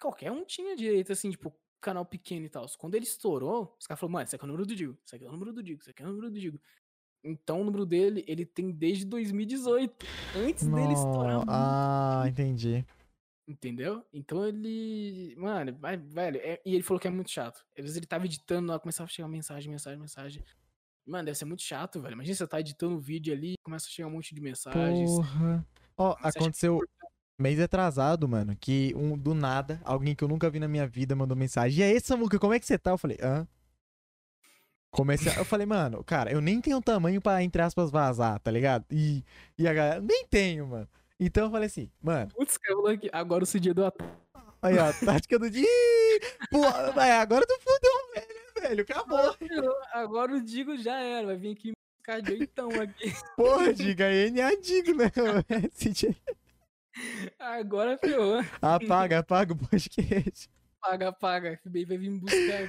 qualquer 0.00 0.30
um 0.30 0.44
tinha 0.44 0.76
direito, 0.76 1.10
assim, 1.10 1.28
tipo, 1.32 1.52
canal 1.86 2.04
pequeno 2.04 2.44
e 2.44 2.48
tal. 2.48 2.66
Quando 2.78 2.96
ele 2.96 3.04
estourou, 3.04 3.74
os 3.78 3.86
caras 3.86 4.00
falaram, 4.00 4.12
mano, 4.14 4.24
esse 4.24 4.34
aqui 4.34 4.44
é 4.44 4.46
o 4.46 4.48
número 4.48 4.66
do 4.66 4.74
Digo, 4.74 4.98
esse 5.04 5.14
aqui 5.14 5.24
é 5.24 5.28
o 5.28 5.32
número 5.32 5.52
do 5.52 5.62
Digo, 5.62 5.80
esse 5.80 5.90
aqui 5.90 6.02
é 6.02 6.06
o 6.06 6.08
número 6.08 6.30
do 6.30 6.40
Digo. 6.40 6.60
Então 7.22 7.60
o 7.60 7.64
número 7.64 7.86
dele, 7.86 8.24
ele 8.26 8.44
tem 8.44 8.70
desde 8.70 9.04
2018. 9.04 10.06
Antes 10.36 10.66
dele 10.66 10.92
estourar. 10.92 11.36
muito. 11.36 11.50
Ah, 11.50 12.24
entendi. 12.26 12.84
Entendeu? 13.48 14.04
Então 14.12 14.44
ele. 14.44 15.34
Mano, 15.36 15.72
vai, 15.78 15.96
velho. 15.96 16.38
é- 16.42 16.60
e 16.66 16.74
ele 16.74 16.82
falou 16.82 17.00
que 17.00 17.06
é 17.06 17.10
muito 17.10 17.30
chato. 17.30 17.64
Às 17.76 17.82
vezes 17.84 17.96
ele 17.96 18.06
tava 18.06 18.24
editando 18.24 18.72
lá, 18.72 18.78
começava 18.78 19.08
a 19.08 19.12
chegar 19.12 19.28
mensagem, 19.28 19.70
mensagem, 19.70 19.98
mensagem. 20.00 20.44
Mano, 21.06 21.24
deve 21.26 21.38
ser 21.38 21.44
muito 21.44 21.62
chato, 21.62 22.00
velho. 22.00 22.14
Imagina 22.14 22.34
você 22.34 22.46
tá 22.46 22.58
editando 22.58 22.96
o 22.96 22.98
vídeo 22.98 23.32
ali, 23.32 23.54
começa 23.64 23.86
a 23.86 23.90
chegar 23.90 24.08
um 24.08 24.12
monte 24.12 24.34
de 24.34 24.40
mensagens. 24.40 25.08
Porra. 25.08 25.66
Ó, 25.96 26.14
que 26.16 26.26
aconteceu 26.28 26.80
mês 27.38 27.60
atrasado, 27.60 28.26
mano, 28.28 28.56
que 28.58 28.92
um, 28.96 29.16
do 29.16 29.34
nada, 29.34 29.80
alguém 29.84 30.14
que 30.14 30.24
eu 30.24 30.28
nunca 30.28 30.48
vi 30.50 30.58
na 30.58 30.68
minha 30.68 30.86
vida 30.86 31.14
mandou 31.14 31.36
mensagem. 31.36 31.78
E 31.80 31.82
aí, 31.82 32.00
Samuca, 32.00 32.38
como 32.38 32.54
é 32.54 32.60
que 32.60 32.66
você 32.66 32.78
tá? 32.78 32.90
Eu 32.92 32.98
falei, 32.98 33.18
hã? 33.22 33.46
Comecei, 34.90 35.30
a- 35.30 35.36
eu 35.36 35.44
falei, 35.44 35.66
mano, 35.66 36.02
cara, 36.02 36.32
eu 36.32 36.40
nem 36.40 36.60
tenho 36.60 36.80
tamanho 36.80 37.20
pra, 37.20 37.42
entre 37.42 37.60
aspas, 37.60 37.90
vazar, 37.90 38.40
tá 38.40 38.50
ligado? 38.50 38.84
E, 38.90 39.22
e 39.58 39.68
a 39.68 39.74
galera, 39.74 40.00
nem 40.00 40.26
tenho, 40.26 40.66
mano. 40.66 40.88
Então 41.20 41.44
eu 41.46 41.50
falei 41.50 41.66
assim, 41.66 41.90
mano, 42.02 42.30
Putz, 42.34 42.58
aqui. 42.90 43.10
Agora 43.12 43.44
o 43.44 43.46
CD 43.46 43.74
do 43.74 43.84
ataque. 43.84 44.10
aí 44.62 44.78
ó, 44.78 44.92
tática 45.04 45.38
do 45.38 45.50
dia. 45.50 45.66
Pô, 46.50 46.60
vai, 46.94 47.10
agora 47.12 47.46
tu 47.46 47.58
fudeu, 47.60 48.14
velho, 48.14 48.68
velho, 48.68 48.82
acabou. 48.82 49.36
Agora 49.92 50.34
o 50.34 50.40
Digo 50.42 50.76
já 50.78 50.98
era. 50.98 51.26
Vai 51.26 51.36
vir 51.36 51.52
aqui 51.52 51.68
me 51.68 51.74
buscar 51.98 52.20
de 52.22 52.48
aqui. 52.82 53.12
Porra, 53.36 53.72
diga 53.74 54.06
aí, 54.06 54.30
nem 54.30 54.42
a 54.42 54.54
digo, 54.60 54.94
né? 54.94 55.10
Esse 55.72 55.92
Agora 57.38 57.98
ferrou. 57.98 58.42
Apaga, 58.60 59.18
apaga 59.20 59.52
o 59.52 59.56
podcast. 59.56 60.48
Apaga, 60.80 61.08
apaga. 61.08 61.56
FBI 61.62 61.84
vai 61.84 61.98
vir 61.98 62.10
me 62.10 62.20
buscar. 62.20 62.62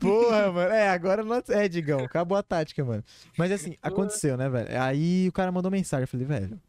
Porra, 0.00 0.50
mano. 0.52 0.72
É, 0.72 0.88
agora 0.88 1.22
não. 1.22 1.42
É, 1.48 1.68
Digão, 1.68 2.00
acabou 2.00 2.36
a 2.36 2.42
tática, 2.42 2.84
mano. 2.84 3.04
Mas 3.38 3.52
assim, 3.52 3.72
Porra. 3.72 3.92
aconteceu, 3.92 4.36
né, 4.36 4.48
velho? 4.48 4.82
Aí 4.82 5.28
o 5.28 5.32
cara 5.32 5.52
mandou 5.52 5.70
mensagem. 5.70 6.02
Eu 6.04 6.08
falei, 6.08 6.26
velho, 6.26 6.60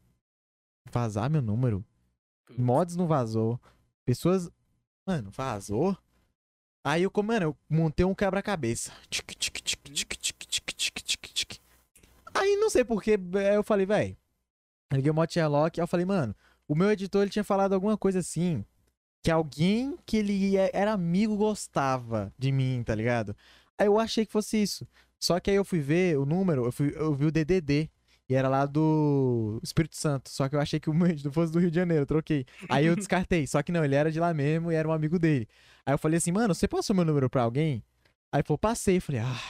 vazar 0.91 1.29
meu 1.29 1.41
número? 1.41 1.83
Mods 2.57 2.95
não 2.95 3.07
vazou. 3.07 3.59
Pessoas. 4.05 4.49
Mano, 5.05 5.31
vazou? 5.31 5.97
Aí 6.83 7.03
eu, 7.03 7.11
mano, 7.23 7.45
eu 7.45 7.57
montei 7.69 8.05
um 8.05 8.15
quebra-cabeça. 8.15 8.91
Aí 12.33 12.55
não 12.55 12.69
sei 12.69 12.83
porque 12.83 13.19
eu 13.53 13.63
falei, 13.63 13.85
velho. 13.85 14.17
Liguei 14.91 15.11
o 15.11 15.13
mod 15.13 15.31
Sherlock. 15.31 15.79
Aí 15.79 15.83
eu 15.83 15.87
falei, 15.87 16.05
mano, 16.05 16.35
o 16.71 16.75
meu 16.75 16.89
editor 16.89 17.23
ele 17.23 17.31
tinha 17.31 17.43
falado 17.43 17.73
alguma 17.73 17.97
coisa 17.97 18.19
assim. 18.19 18.63
Que 19.23 19.29
alguém 19.29 19.97
que 20.05 20.15
ele 20.17 20.55
é- 20.57 20.71
era 20.73 20.93
amigo 20.93 21.35
gostava 21.35 22.33
de 22.39 22.51
mim, 22.51 22.81
tá 22.85 22.95
ligado? 22.95 23.35
Aí 23.77 23.87
eu 23.87 23.99
achei 23.99 24.25
que 24.25 24.31
fosse 24.31 24.61
isso. 24.61 24.87
Só 25.19 25.39
que 25.39 25.51
aí 25.51 25.57
eu 25.57 25.65
fui 25.65 25.79
ver 25.79 26.17
o 26.17 26.25
número, 26.25 26.65
eu, 26.65 26.71
fui, 26.71 26.93
eu 26.95 27.13
vi 27.13 27.25
o 27.25 27.31
DDD. 27.31 27.89
E 28.29 28.33
era 28.33 28.47
lá 28.47 28.65
do 28.65 29.59
Espírito 29.61 29.97
Santo. 29.97 30.29
Só 30.29 30.47
que 30.47 30.55
eu 30.55 30.61
achei 30.61 30.79
que 30.79 30.89
o 30.89 30.93
meu 30.93 31.07
editor 31.07 31.31
fosse 31.33 31.51
do 31.51 31.59
Rio 31.59 31.69
de 31.69 31.75
Janeiro, 31.75 32.03
eu 32.03 32.07
troquei. 32.07 32.45
Aí 32.69 32.85
eu 32.85 32.95
descartei. 32.95 33.45
Só 33.45 33.61
que 33.61 33.71
não, 33.73 33.83
ele 33.83 33.93
era 33.93 34.09
de 34.09 34.19
lá 34.21 34.33
mesmo 34.33 34.71
e 34.71 34.75
era 34.75 34.87
um 34.87 34.93
amigo 34.93 35.19
dele. 35.19 35.47
Aí 35.85 35.93
eu 35.93 35.97
falei 35.97 36.17
assim, 36.17 36.31
mano, 36.31 36.55
você 36.55 36.65
passou 36.67 36.95
meu 36.95 37.03
número 37.03 37.29
pra 37.29 37.41
alguém? 37.43 37.83
Aí 38.31 38.39
ele 38.39 38.47
falou, 38.47 38.57
passei. 38.57 38.97
Eu 38.97 39.01
falei, 39.01 39.19
ah, 39.21 39.41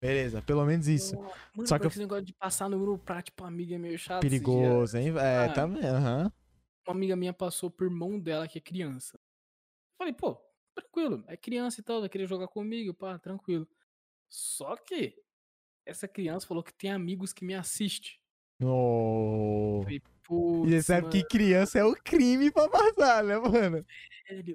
beleza, 0.00 0.40
pelo 0.42 0.64
menos 0.64 0.86
isso. 0.88 1.16
Mano, 1.54 1.66
Só 1.68 1.78
que 1.78 1.84
eu- 1.86 1.88
esse 1.88 1.98
negócio 1.98 2.24
de 2.24 2.34
passar 2.34 2.68
número 2.68 2.98
pra, 2.98 3.20
tipo, 3.22 3.44
amiga 3.44 3.74
é 3.74 3.78
meio 3.78 3.98
chato. 3.98 4.22
Perigoso, 4.22 4.96
hein? 4.96 5.08
É, 5.18 5.44
Ah. 5.46 5.52
tá 5.52 5.66
vendo? 5.66 5.84
Aham. 5.84 6.32
Uma 6.86 6.94
amiga 6.94 7.16
minha 7.16 7.32
passou 7.34 7.70
por 7.70 7.84
irmão 7.84 8.18
dela, 8.18 8.48
que 8.48 8.58
é 8.58 8.60
criança. 8.60 9.18
Falei, 9.98 10.12
pô, 10.14 10.40
tranquilo. 10.74 11.22
É 11.26 11.36
criança 11.36 11.80
e 11.80 11.84
tal, 11.84 12.00
vai 12.00 12.08
querer 12.08 12.26
jogar 12.26 12.48
comigo, 12.48 12.94
pá, 12.94 13.18
tranquilo. 13.18 13.68
Só 14.30 14.76
que 14.76 15.14
essa 15.84 16.06
criança 16.08 16.46
falou 16.46 16.62
que 16.62 16.72
tem 16.72 16.90
amigos 16.90 17.32
que 17.32 17.44
me 17.44 17.54
assistem. 17.54 18.12
No... 18.60 19.80
Falei, 19.82 20.00
E 20.00 20.70
você 20.70 20.82
sabe 20.82 21.02
mano, 21.02 21.12
que 21.12 21.24
criança 21.24 21.78
é 21.78 21.84
o 21.84 21.94
crime 21.94 22.50
pra 22.50 22.68
passar, 22.68 23.22
né, 23.24 23.38
mano? 23.38 23.84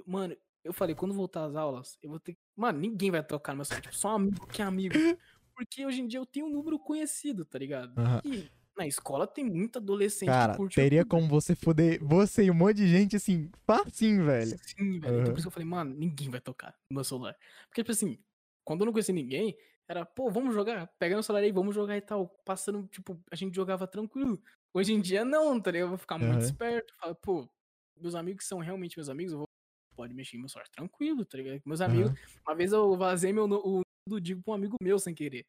Mano, 0.06 0.36
eu 0.64 0.74
falei, 0.74 0.96
quando 0.96 1.14
voltar 1.14 1.46
às 1.46 1.56
aulas, 1.56 1.98
eu 2.02 2.10
vou 2.10 2.20
ter. 2.20 2.38
Mano, 2.56 2.80
ninguém 2.80 3.10
vai 3.12 3.24
tocar 3.24 3.54
no 3.54 3.58
meu 3.58 3.66
celular. 3.66 3.82
Tipo, 3.84 3.96
só 3.96 4.10
um 4.10 4.16
amigo 4.16 4.48
que 4.48 4.62
é 4.62 4.66
amigo. 4.66 4.94
Porque 5.56 5.86
hoje 5.86 6.02
em 6.02 6.08
dia 6.08 6.20
eu 6.20 6.26
tenho 6.26 6.48
um 6.48 6.50
número 6.50 6.80
conhecido, 6.80 7.46
tá 7.46 7.60
ligado? 7.60 7.98
Aham. 7.98 8.22
E 8.24 8.52
na 8.78 8.88
escola 8.88 9.28
tem 9.28 9.46
muito 9.46 9.78
adolescente 9.80 10.48
Cara, 10.48 10.62
teria 10.74 11.06
como 11.06 11.28
você 11.28 11.54
foder 11.56 12.00
você 12.02 12.46
e 12.46 12.52
um 12.52 12.54
monte 12.54 12.78
de 12.78 12.88
gente 12.88 13.16
assim, 13.16 13.52
facinho, 13.66 14.24
velho. 14.26 14.58
Sim, 14.62 15.00
velho. 15.00 15.20
Então 15.20 15.32
Aham. 15.32 15.34
por 15.34 15.40
isso 15.40 15.46
que 15.46 15.48
eu 15.50 15.52
falei, 15.52 15.68
mano, 15.68 15.94
ninguém 15.96 16.30
vai 16.30 16.42
tocar 16.42 16.78
no 16.90 16.96
meu 16.96 17.04
celular. 17.04 17.36
Porque, 17.68 17.82
tipo 17.84 17.92
assim, 17.92 18.18
quando 18.64 18.82
eu 18.82 18.86
não 18.86 18.94
conhecia 18.94 19.14
ninguém, 19.14 19.58
era, 19.88 20.06
pô, 20.06 20.30
vamos 20.32 20.54
jogar, 20.54 20.88
pega 21.00 21.16
no 21.16 21.24
celular 21.24 21.44
aí, 21.44 21.52
vamos 21.52 21.76
jogar 21.76 21.96
e 21.98 22.02
tal. 22.02 22.28
Passando, 22.46 22.88
tipo, 22.88 23.22
a 23.32 23.36
gente 23.36 23.56
jogava 23.56 23.88
tranquilo. 23.88 24.42
Hoje 24.74 24.94
em 24.94 25.02
dia, 25.02 25.24
não, 25.24 25.60
tá 25.62 25.72
ligado? 25.72 25.86
Eu 25.88 25.90
vou 25.90 25.98
ficar 25.98 26.18
muito 26.18 26.42
Aham. 26.42 26.42
esperto. 26.42 26.94
Falo, 27.00 27.16
pô, 27.16 27.50
meus 27.96 28.16
amigos 28.16 28.44
que 28.44 28.48
são 28.50 28.60
realmente 28.60 28.98
meus 28.98 29.10
amigos, 29.10 29.34
eu 29.34 29.40
vou. 29.40 29.48
Pode 29.96 30.14
mexer 30.16 30.38
em 30.38 30.40
meu 30.40 30.50
celular 30.50 30.68
tranquilo, 30.70 31.24
tá 31.26 31.38
ligado? 31.38 31.62
Meus 31.66 31.80
amigos. 31.82 32.12
Aham. 32.12 32.18
Uma 32.48 32.56
vez 32.56 32.72
eu 32.74 32.98
vazei 32.98 33.32
meu, 33.32 33.46
o 33.46 33.83
do 34.08 34.20
Digo 34.20 34.42
pra 34.44 34.52
um 34.54 34.56
amigo 34.56 34.78
meu 34.82 35.00
sem 35.00 35.14
querer. 35.14 35.46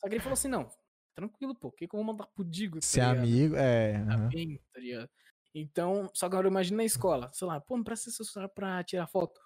Só 0.00 0.08
que 0.08 0.14
ele 0.14 0.22
falou 0.22 0.34
assim, 0.34 0.48
não, 0.48 0.68
tranquilo, 1.14 1.54
pô, 1.54 1.68
o 1.68 1.72
que, 1.72 1.88
que 1.88 1.94
eu 1.94 1.98
vou 1.98 2.04
mandar 2.04 2.26
pro 2.26 2.44
Digo? 2.44 2.78
Se 2.82 3.00
é 3.00 3.04
tá 3.04 3.12
ligado? 3.12 3.24
amigo, 3.24 3.56
é. 3.56 4.04
tá 4.04 4.14
aham. 4.14 4.28
bem, 4.28 4.60
tá 4.72 4.80
ligado? 4.80 5.10
Então, 5.54 6.10
só 6.12 6.28
que 6.28 6.34
agora 6.34 6.48
imagina 6.48 6.78
na 6.78 6.84
escola, 6.84 7.30
sei 7.32 7.46
lá, 7.46 7.60
pô, 7.60 7.76
me 7.76 7.84
presta 7.84 8.10
seu 8.10 8.24
celular 8.24 8.48
pra 8.50 8.84
tirar 8.84 9.06
foto. 9.06 9.40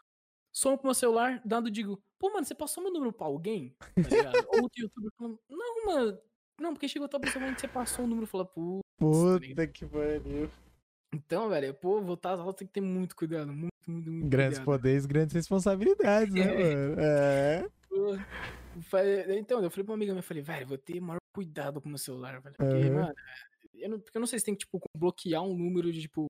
Some 0.53 0.77
pro 0.77 0.87
meu 0.87 0.95
celular, 0.95 1.41
dando 1.45 1.71
digo, 1.71 2.03
pô, 2.19 2.33
mano, 2.33 2.45
você 2.45 2.55
passou 2.55 2.83
meu 2.83 2.93
número 2.93 3.13
pra 3.13 3.27
alguém? 3.27 3.77
Tá 3.79 4.09
ligado? 4.09 4.35
Ou 4.51 4.63
outro 4.63 4.83
youtuber 4.83 5.11
falando, 5.17 5.39
não, 5.49 5.87
mano, 5.87 6.19
não, 6.61 6.73
porque 6.75 6.89
chegou 6.89 7.05
outra 7.05 7.21
pessoa 7.21 7.55
que 7.55 7.61
você 7.61 7.69
passou 7.69 8.05
o 8.05 8.09
número, 8.09 8.27
fala, 8.27 8.45
pô. 8.45 8.81
Puta 8.99 9.67
que 9.69 9.87
pariu. 9.87 10.51
Então, 11.15 11.49
velho, 11.49 11.73
pô, 11.75 12.01
voltar 12.01 12.33
às 12.33 12.41
aulas 12.41 12.57
tem 12.57 12.67
que 12.67 12.75
ter 12.75 12.81
muito 12.81 13.15
cuidado, 13.15 13.53
muito, 13.53 13.71
muito, 13.87 14.11
muito 14.11 14.29
Grandes 14.29 14.59
cuidado. 14.59 14.65
poderes, 14.65 15.07
grandes 15.07 15.35
responsabilidades, 15.35 16.35
né, 16.35 16.45
mano? 16.53 17.01
É. 17.01 17.69
Então, 19.37 19.63
eu 19.63 19.71
falei 19.71 19.85
pra 19.85 19.93
uma 19.93 19.95
amiga 19.97 20.13
minha, 20.13 20.21
eu 20.21 20.23
falei, 20.27 20.43
velho, 20.43 20.67
vou 20.67 20.79
ter 20.79 21.01
maior 21.01 21.19
cuidado 21.35 21.81
com 21.81 21.87
o 21.87 21.91
meu 21.91 21.99
celular, 21.99 22.41
velho. 22.41 22.55
Porque, 22.57 22.91
Aham. 22.91 22.95
mano, 23.03 23.15
eu 23.75 23.91
não, 23.91 24.01
porque 24.01 24.17
eu 24.17 24.21
não 24.21 24.27
sei 24.27 24.39
se 24.39 24.45
tem 24.45 24.55
que, 24.55 24.65
tipo, 24.65 24.81
bloquear 24.97 25.43
um 25.43 25.57
número 25.57 25.93
de, 25.93 26.03
tipo, 26.03 26.27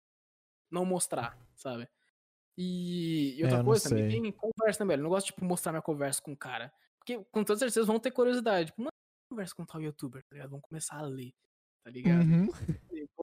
não 0.70 0.84
mostrar, 0.84 1.38
sabe? 1.56 1.88
E, 2.56 3.36
e 3.36 3.40
É, 3.40 3.44
outra 3.44 3.58
não 3.58 3.64
coisa 3.64 3.88
também, 3.88 4.08
sei. 4.10 4.20
tem 4.20 4.32
conversa, 4.32 4.84
né, 4.84 4.88
velho? 4.88 5.00
Eu 5.00 5.04
não 5.04 5.10
gosto, 5.10 5.26
tipo, 5.26 5.44
mostrar 5.44 5.72
minha 5.72 5.82
conversa 5.82 6.20
com 6.22 6.32
o 6.32 6.36
cara. 6.36 6.72
Porque, 6.98 7.22
com 7.30 7.44
toda 7.44 7.58
certeza, 7.58 7.86
vão 7.86 7.98
ter 7.98 8.10
curiosidade. 8.10 8.70
Tipo, 8.70 8.82
mano, 8.82 8.90
conversa 9.30 9.54
com 9.54 9.64
tal 9.64 9.80
youtuber, 9.82 10.22
tá 10.22 10.34
ligado? 10.34 10.50
Vão 10.50 10.60
começar 10.60 10.96
a 10.96 11.02
ler, 11.02 11.32
tá 11.84 11.90
ligado? 11.90 12.26
Uhum. 12.26 12.48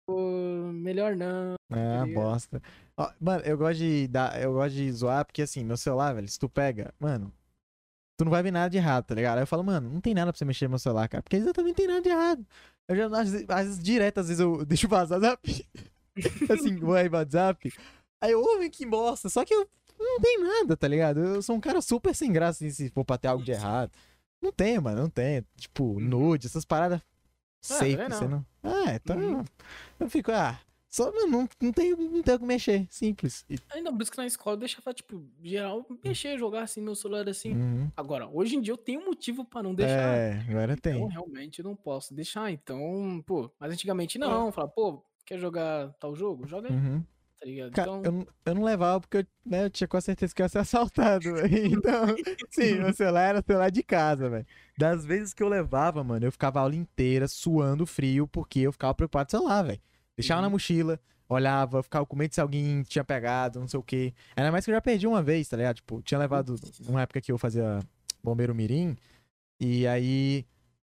Pô, 0.05 0.71
melhor 0.71 1.15
não. 1.15 1.55
Ah, 1.69 2.05
ligado? 2.05 2.13
bosta. 2.13 2.61
Ó, 2.95 3.11
mano, 3.19 3.43
eu 3.43 3.57
gosto 3.57 3.79
de 3.79 4.07
dar, 4.07 4.41
eu 4.41 4.53
gosto 4.53 4.75
de 4.75 4.91
zoar, 4.91 5.25
porque 5.25 5.41
assim, 5.41 5.63
meu 5.65 5.75
celular, 5.77 6.15
velho, 6.15 6.27
se 6.27 6.39
tu 6.39 6.47
pega, 6.49 6.93
mano, 6.99 7.31
tu 8.17 8.25
não 8.25 8.31
vai 8.31 8.41
ver 8.41 8.51
nada 8.51 8.69
de 8.69 8.77
errado, 8.77 9.05
tá 9.05 9.15
ligado? 9.15 9.37
Aí 9.37 9.43
eu 9.43 9.47
falo, 9.47 9.63
mano, 9.63 9.89
não 9.89 10.01
tem 10.01 10.13
nada 10.13 10.33
pra 10.33 10.37
você 10.37 10.43
mexer 10.43 10.65
no 10.65 10.71
meu 10.71 10.79
celular, 10.79 11.07
cara, 11.07 11.21
porque 11.21 11.39
também 11.53 11.71
não 11.71 11.75
tem 11.75 11.87
nada 11.87 12.01
de 12.01 12.09
errado. 12.09 12.45
Eu 12.87 12.95
já, 12.95 13.05
às 13.05 13.31
vezes, 13.31 13.79
direto, 13.79 14.19
às 14.19 14.27
vezes 14.27 14.39
eu 14.39 14.63
deixo 14.65 14.87
vazar 14.87 15.19
zap. 15.19 15.65
assim, 16.49 16.77
vai 16.77 17.07
WhatsApp. 17.07 17.71
Aí 18.21 18.31
eu 18.31 18.41
ouvo 18.41 18.69
que 18.69 18.85
bosta, 18.85 19.29
só 19.29 19.45
que 19.45 19.53
eu 19.53 19.69
não 19.99 20.19
tem 20.19 20.41
nada, 20.41 20.75
tá 20.75 20.87
ligado? 20.87 21.19
Eu 21.19 21.41
sou 21.41 21.55
um 21.55 21.59
cara 21.59 21.81
super 21.81 22.15
sem 22.15 22.31
graça, 22.31 22.63
assim, 22.65 22.73
se 22.73 22.89
for 22.89 23.05
pra 23.05 23.17
ter 23.17 23.27
algo 23.27 23.43
de 23.43 23.51
errado. 23.51 23.91
Não 24.41 24.51
tem, 24.51 24.79
mano, 24.79 25.01
não 25.01 25.09
tem. 25.09 25.45
Tipo, 25.55 25.99
nude, 25.99 26.47
essas 26.47 26.65
paradas 26.65 27.01
safe, 27.61 27.97
também 27.97 28.09
você 28.09 28.27
não. 28.27 28.45
não. 28.63 28.71
Ah, 28.71 28.93
então. 28.95 29.17
Uhum. 29.17 29.45
Eu 29.99 30.09
fico, 30.09 30.31
ah, 30.31 30.59
só 30.89 31.11
não, 31.11 31.27
não, 31.27 31.49
não 31.61 31.71
tenho, 31.73 31.97
não 31.97 32.21
tenho 32.23 32.37
o 32.37 32.39
que 32.39 32.45
mexer. 32.45 32.87
Simples. 32.89 33.45
E- 33.49 33.57
Ainda 33.71 33.91
por 33.91 34.01
isso 34.01 34.11
que 34.11 34.17
na 34.17 34.25
escola 34.25 34.55
eu 34.55 34.59
deixava, 34.59 34.93
tipo, 34.93 35.23
geral, 35.43 35.85
mexer, 36.03 36.37
jogar 36.39 36.63
assim, 36.63 36.81
meu 36.81 36.95
celular 36.95 37.27
assim. 37.29 37.53
Uhum. 37.55 37.91
Agora, 37.95 38.27
hoje 38.27 38.55
em 38.55 38.61
dia 38.61 38.73
eu 38.73 38.77
tenho 38.77 39.03
motivo 39.05 39.43
pra 39.45 39.61
não 39.61 39.75
deixar. 39.75 40.17
É, 40.17 40.45
agora 40.49 40.73
Então, 40.73 40.91
tem. 40.93 41.07
realmente, 41.09 41.59
eu 41.59 41.65
não 41.65 41.75
posso 41.75 42.13
deixar. 42.13 42.51
Então, 42.51 43.23
pô, 43.25 43.51
mas 43.59 43.71
antigamente 43.73 44.17
não. 44.17 44.51
Falar, 44.51 44.69
pô, 44.69 45.03
quer 45.25 45.37
jogar 45.39 45.93
tal 45.99 46.15
jogo? 46.15 46.47
Joga 46.47 46.69
aí, 46.69 46.75
Uhum. 46.75 47.03
tá 47.39 47.45
ligado? 47.45 47.71
Cara, 47.73 47.89
então, 47.91 48.01
eu, 48.03 48.11
não- 48.11 48.27
eu 48.45 48.55
não 48.55 48.63
levava 48.63 49.01
porque 49.01 49.17
eu, 49.17 49.25
né, 49.45 49.65
eu 49.65 49.69
tinha 49.69 49.87
com 49.87 49.99
certeza 50.01 50.33
que 50.33 50.41
eu 50.41 50.45
ia 50.45 50.49
ser 50.49 50.59
assaltado. 51.19 51.25
Então, 51.83 52.15
sim, 52.49 52.75
meu 52.79 52.93
celular 52.93 53.21
era 53.29 53.43
celular 53.45 53.69
de 53.69 53.83
casa, 53.83 54.29
velho. 54.29 54.45
Das 54.77 55.05
vezes 55.05 55.33
que 55.33 55.43
eu 55.43 55.49
levava, 55.49 56.03
mano, 56.03 56.25
eu 56.25 56.31
ficava 56.31 56.59
a 56.59 56.61
aula 56.63 56.75
inteira 56.75 57.27
suando 57.27 57.85
frio 57.85 58.25
porque 58.27 58.61
eu 58.61 58.71
ficava 58.71 58.93
preocupado 58.95 59.29
com 59.29 59.35
o 59.37 59.39
celular, 59.39 59.63
velho. 59.63 59.81
Deixava 60.17 60.41
na 60.41 60.47
Uhum. 60.47 60.53
mochila, 60.53 60.99
olhava, 61.29 61.83
ficava 61.83 62.05
com 62.05 62.15
medo 62.15 62.33
se 62.33 62.41
alguém 62.41 62.81
tinha 62.83 63.03
pegado, 63.03 63.59
não 63.59 63.67
sei 63.67 63.79
o 63.79 63.83
quê. 63.83 64.13
Ainda 64.35 64.51
mais 64.51 64.65
que 64.65 64.71
eu 64.71 64.75
já 64.75 64.81
perdi 64.81 65.05
uma 65.07 65.21
vez, 65.21 65.47
tá 65.47 65.55
ligado? 65.57 65.75
Tipo, 65.77 66.01
tinha 66.01 66.17
levado 66.19 66.55
uma 66.87 67.01
época 67.01 67.21
que 67.21 67.31
eu 67.31 67.37
fazia 67.37 67.79
bombeiro 68.23 68.55
mirim. 68.55 68.95
E 69.59 69.85
aí 69.87 70.45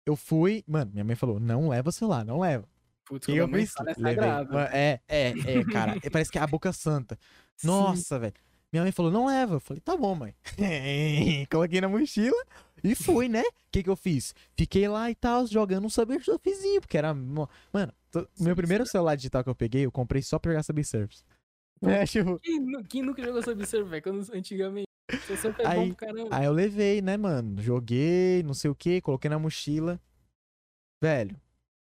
eu 0.06 0.16
fui, 0.16 0.64
mano, 0.66 0.90
minha 0.92 1.04
mãe 1.04 1.16
falou: 1.16 1.38
não 1.38 1.68
leva 1.68 1.88
o 1.90 1.92
celular, 1.92 2.24
não 2.24 2.40
leva. 2.40 2.66
putz, 3.04 3.28
E 3.28 3.36
eu 3.36 3.48
fiz, 3.48 3.72
é 3.76 3.94
levei. 3.96 4.24
É, 4.72 5.00
é, 5.08 5.28
é, 5.28 5.64
cara. 5.64 5.94
Parece 6.10 6.30
que 6.30 6.38
é 6.38 6.42
a 6.42 6.46
boca 6.46 6.72
santa. 6.72 7.18
Nossa, 7.62 8.18
velho. 8.18 8.34
Minha 8.72 8.84
mãe 8.84 8.92
falou, 8.92 9.10
não 9.10 9.26
leva. 9.26 9.56
Eu 9.56 9.60
falei, 9.60 9.80
tá 9.80 9.96
bom, 9.96 10.14
mãe. 10.14 10.32
Coloquei 11.50 11.80
na 11.80 11.88
mochila 11.88 12.36
E 12.84 12.94
fui, 12.94 13.28
né? 13.28 13.40
O 13.42 13.70
que 13.72 13.82
que 13.82 13.90
eu 13.90 13.96
fiz? 13.96 14.32
Fiquei 14.56 14.86
lá 14.88 15.10
e 15.10 15.14
tal, 15.14 15.44
jogando 15.46 15.86
um 15.86 15.90
Subway 15.90 16.20
Surfzinho, 16.22 16.80
porque 16.80 16.96
era... 16.96 17.12
Mano, 17.12 17.48
meu 18.38 18.56
primeiro 18.56 18.86
celular 18.86 19.16
digital 19.16 19.44
que 19.44 19.50
eu 19.50 19.54
peguei, 19.54 19.84
eu 19.86 19.92
comprei 19.92 20.22
só 20.22 20.38
pra 20.38 20.52
jogar 20.52 20.62
Subway 20.62 20.84
Surfs. 20.84 21.24
É, 21.82 22.04
tipo... 22.06 22.38
Quem, 22.40 22.82
quem 22.84 23.02
nunca 23.02 23.22
jogou 23.22 23.42
Subsurf, 23.42 23.88
velho? 23.88 24.02
Quando 24.02 24.26
antigamente. 24.34 24.86
É 25.10 25.16
bom 25.16 25.66
Aí-. 25.66 25.96
Aí 26.30 26.44
eu 26.44 26.52
levei, 26.52 27.02
né, 27.02 27.16
mano? 27.16 27.60
Joguei, 27.60 28.42
não 28.44 28.54
sei 28.54 28.70
o 28.70 28.74
que, 28.74 29.00
coloquei 29.00 29.28
na 29.28 29.38
mochila. 29.38 30.00
Velho, 31.02 31.40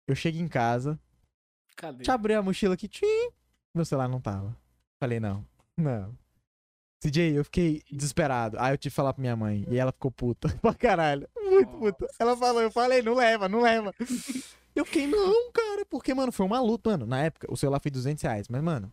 eu 0.06 0.14
cheguei 0.14 0.40
em 0.40 0.48
casa, 0.48 1.00
Cadê? 1.74 2.04
te 2.04 2.10
abri 2.10 2.34
a 2.34 2.42
mochila 2.42 2.74
aqui, 2.74 2.86
tchim, 2.86 3.30
meu 3.74 3.84
celular 3.84 4.06
não 4.08 4.20
tava. 4.20 4.54
Falei, 5.02 5.18
não, 5.18 5.46
não. 5.76 6.16
CJ, 7.00 7.36
eu 7.36 7.44
fiquei 7.44 7.82
desesperado. 7.90 8.56
Aí 8.58 8.72
eu 8.72 8.78
tive 8.78 8.92
que 8.92 8.96
falar 8.96 9.12
pra 9.12 9.20
minha 9.20 9.36
mãe. 9.36 9.64
E 9.70 9.76
ela 9.76 9.92
ficou 9.92 10.10
puta 10.10 10.48
pra 10.60 10.74
caralho. 10.74 11.28
Muito 11.36 11.70
puta. 11.78 12.06
Ela 12.18 12.36
falou, 12.36 12.60
eu 12.60 12.70
falei, 12.70 13.02
não 13.02 13.14
leva, 13.14 13.48
não 13.48 13.60
leva. 13.60 13.94
Eu 14.74 14.84
fiquei, 14.84 15.08
não, 15.08 15.50
cara, 15.50 15.84
porque, 15.86 16.14
mano, 16.14 16.30
foi 16.30 16.46
uma 16.46 16.60
luta, 16.60 16.90
mano. 16.90 17.04
Na 17.04 17.24
época, 17.24 17.52
o 17.52 17.56
celular 17.56 17.80
foi 17.80 17.90
200 17.90 18.22
reais, 18.22 18.46
mas, 18.48 18.62
mano. 18.62 18.92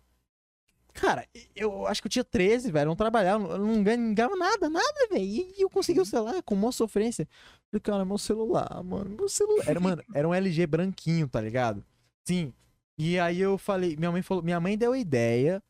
Cara, 0.96 1.28
eu 1.56 1.86
acho 1.86 2.02
que 2.02 2.08
eu 2.08 2.10
tinha 2.10 2.24
13, 2.24 2.72
velho. 2.72 2.88
Não 2.88 2.96
trabalhava, 2.96 3.50
eu 3.50 3.60
não 3.60 3.84
ganhava 3.84 4.36
nada, 4.36 4.68
nada, 4.68 5.08
velho. 5.12 5.24
E 5.24 5.56
eu 5.60 5.70
consegui 5.70 6.00
o 6.00 6.06
celular 6.06 6.42
com 6.42 6.56
uma 6.56 6.72
sofrência. 6.72 7.28
Falei, 7.70 7.82
cara, 7.82 8.04
meu 8.04 8.18
celular, 8.18 8.82
mano, 8.82 9.12
meu 9.12 9.30
celular. 9.30 9.68
Era, 9.68 9.80
mano, 9.80 10.02
era 10.12 10.28
um 10.28 10.34
LG 10.34 10.66
branquinho, 10.66 11.28
tá 11.28 11.40
ligado? 11.40 11.86
Sim. 12.24 12.52
E 12.98 13.20
aí 13.20 13.40
eu 13.42 13.58
falei, 13.58 13.96
minha 13.98 14.12
mãe 14.12 14.24
falou, 14.24 14.42
minha 14.42 14.60
mãe 14.60 14.76
deu 14.76 14.94
a 14.94 14.98
ideia 14.98 15.62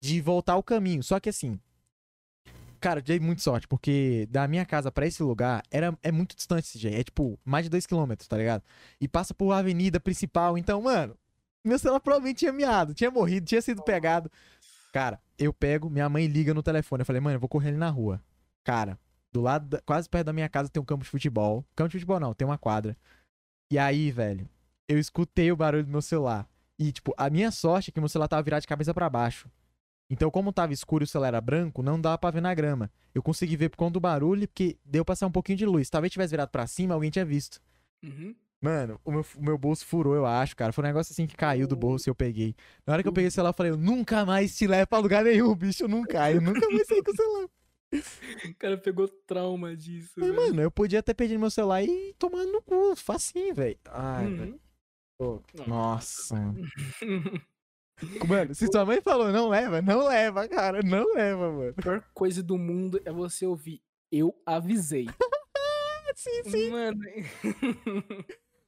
de 0.00 0.20
voltar 0.20 0.52
ao 0.52 0.62
caminho. 0.62 1.02
Só 1.02 1.18
que 1.18 1.30
assim, 1.30 1.58
cara, 2.84 3.00
eu 3.00 3.02
dei 3.02 3.18
muito 3.18 3.40
sorte, 3.42 3.66
porque 3.66 4.26
da 4.30 4.46
minha 4.46 4.64
casa 4.66 4.92
pra 4.92 5.06
esse 5.06 5.22
lugar 5.22 5.62
era, 5.70 5.96
é 6.02 6.12
muito 6.12 6.36
distante 6.36 6.66
esse 6.68 6.78
jeito. 6.78 6.98
É 7.00 7.02
tipo, 7.04 7.38
mais 7.44 7.68
de 7.68 7.76
2km, 7.76 8.26
tá 8.28 8.36
ligado? 8.36 8.62
E 9.00 9.08
passa 9.08 9.32
por 9.32 9.50
avenida 9.52 9.98
principal. 9.98 10.58
Então, 10.58 10.82
mano, 10.82 11.16
meu 11.64 11.78
celular 11.78 12.00
provavelmente 12.00 12.40
tinha 12.40 12.52
miado, 12.52 12.92
tinha 12.94 13.10
morrido, 13.10 13.46
tinha 13.46 13.62
sido 13.62 13.82
pegado. 13.82 14.30
Cara, 14.92 15.18
eu 15.38 15.52
pego, 15.52 15.88
minha 15.90 16.08
mãe 16.08 16.26
liga 16.26 16.52
no 16.52 16.62
telefone. 16.62 17.00
Eu 17.00 17.06
falei, 17.06 17.20
mãe, 17.20 17.34
eu 17.34 17.40
vou 17.40 17.48
correr 17.48 17.68
ali 17.70 17.78
na 17.78 17.88
rua. 17.90 18.20
Cara, 18.62 18.98
do 19.32 19.40
lado, 19.40 19.66
da- 19.66 19.80
quase 19.80 20.08
perto 20.08 20.26
da 20.26 20.32
minha 20.32 20.48
casa 20.48 20.68
tem 20.68 20.80
um 20.80 20.84
campo 20.86 21.02
de 21.04 21.10
futebol. 21.10 21.64
Campo 21.74 21.88
de 21.88 21.94
futebol 21.94 22.20
não, 22.20 22.32
tem 22.34 22.46
uma 22.46 22.58
quadra. 22.58 22.96
E 23.72 23.78
aí, 23.78 24.10
velho, 24.12 24.48
eu 24.88 24.98
escutei 24.98 25.50
o 25.50 25.56
barulho 25.56 25.84
do 25.84 25.90
meu 25.90 26.02
celular. 26.02 26.46
E, 26.78 26.92
tipo, 26.92 27.14
a 27.16 27.30
minha 27.30 27.50
sorte 27.50 27.90
é 27.90 27.92
que 27.92 27.98
meu 28.00 28.08
celular 28.08 28.28
tava 28.28 28.42
virado 28.42 28.60
de 28.60 28.68
cabeça 28.68 28.92
pra 28.94 29.08
baixo. 29.08 29.48
Então, 30.10 30.30
como 30.30 30.52
tava 30.52 30.72
escuro 30.72 31.02
e 31.02 31.06
o 31.06 31.08
celular 31.08 31.28
era 31.28 31.40
branco, 31.40 31.82
não 31.82 32.00
dava 32.00 32.18
pra 32.18 32.30
ver 32.30 32.42
na 32.42 32.54
grama. 32.54 32.90
Eu 33.14 33.22
consegui 33.22 33.56
ver 33.56 33.70
por 33.70 33.76
conta 33.76 33.94
do 33.94 34.00
barulho, 34.00 34.46
porque 34.46 34.76
deu 34.84 35.04
pra 35.04 35.16
sair 35.16 35.28
um 35.28 35.32
pouquinho 35.32 35.58
de 35.58 35.66
luz. 35.66 35.88
Talvez 35.88 36.12
tivesse 36.12 36.30
virado 36.30 36.50
pra 36.50 36.66
cima, 36.66 36.94
alguém 36.94 37.10
tinha 37.10 37.24
visto. 37.24 37.60
Uhum. 38.02 38.34
Mano, 38.60 38.98
o 39.04 39.12
meu, 39.12 39.26
o 39.36 39.44
meu 39.44 39.58
bolso 39.58 39.84
furou, 39.84 40.14
eu 40.14 40.24
acho, 40.24 40.56
cara. 40.56 40.72
Foi 40.72 40.82
um 40.82 40.86
negócio 40.86 41.12
assim 41.12 41.26
que 41.26 41.36
caiu 41.36 41.66
do 41.66 41.76
bolso 41.76 42.08
e 42.08 42.10
eu 42.10 42.14
peguei. 42.14 42.54
Na 42.86 42.94
hora 42.94 43.02
que 43.02 43.08
eu 43.08 43.12
peguei 43.12 43.28
o 43.28 43.30
celular, 43.30 43.50
eu 43.50 43.54
falei, 43.54 43.72
eu 43.72 43.76
nunca 43.76 44.24
mais 44.24 44.56
te 44.56 44.66
levo 44.66 44.86
pra 44.86 44.98
lugar 44.98 45.22
nenhum, 45.22 45.54
bicho. 45.54 45.84
Eu 45.84 45.88
não 45.88 46.02
caio, 46.02 46.36
eu 46.36 46.40
nunca 46.40 46.66
mais 46.70 46.86
saí 46.86 47.02
com 47.02 47.10
o 47.10 47.16
celular. 47.16 47.48
O 48.50 48.54
cara 48.56 48.76
pegou 48.76 49.06
trauma 49.06 49.76
disso. 49.76 50.14
Mas, 50.16 50.28
velho. 50.28 50.42
mano, 50.42 50.62
eu 50.62 50.70
podia 50.70 51.00
ter 51.00 51.14
perdido 51.14 51.38
meu 51.38 51.50
celular 51.50 51.80
e 51.84 52.12
tomando 52.18 52.50
no 52.50 52.60
cu, 52.60 52.96
facinho, 52.96 53.54
velho. 53.54 53.78
Ai, 53.84 54.26
velho. 54.34 54.52
Uhum. 54.52 54.58
Pô, 55.16 55.42
Nossa. 55.64 56.34
Mano. 58.26 58.54
Se 58.54 58.66
sua 58.66 58.84
mãe 58.84 59.00
falou 59.00 59.30
não 59.30 59.48
leva, 59.48 59.80
não 59.80 60.06
leva, 60.06 60.48
cara. 60.48 60.82
Não 60.82 61.14
leva, 61.14 61.50
mano. 61.50 61.74
A 61.76 61.82
pior 61.82 62.04
coisa 62.12 62.42
do 62.42 62.58
mundo 62.58 63.00
é 63.04 63.12
você 63.12 63.46
ouvir. 63.46 63.82
Eu 64.10 64.34
avisei. 64.44 65.06
Sim, 66.16 66.44
sim. 66.44 66.70
Mano. 66.70 67.00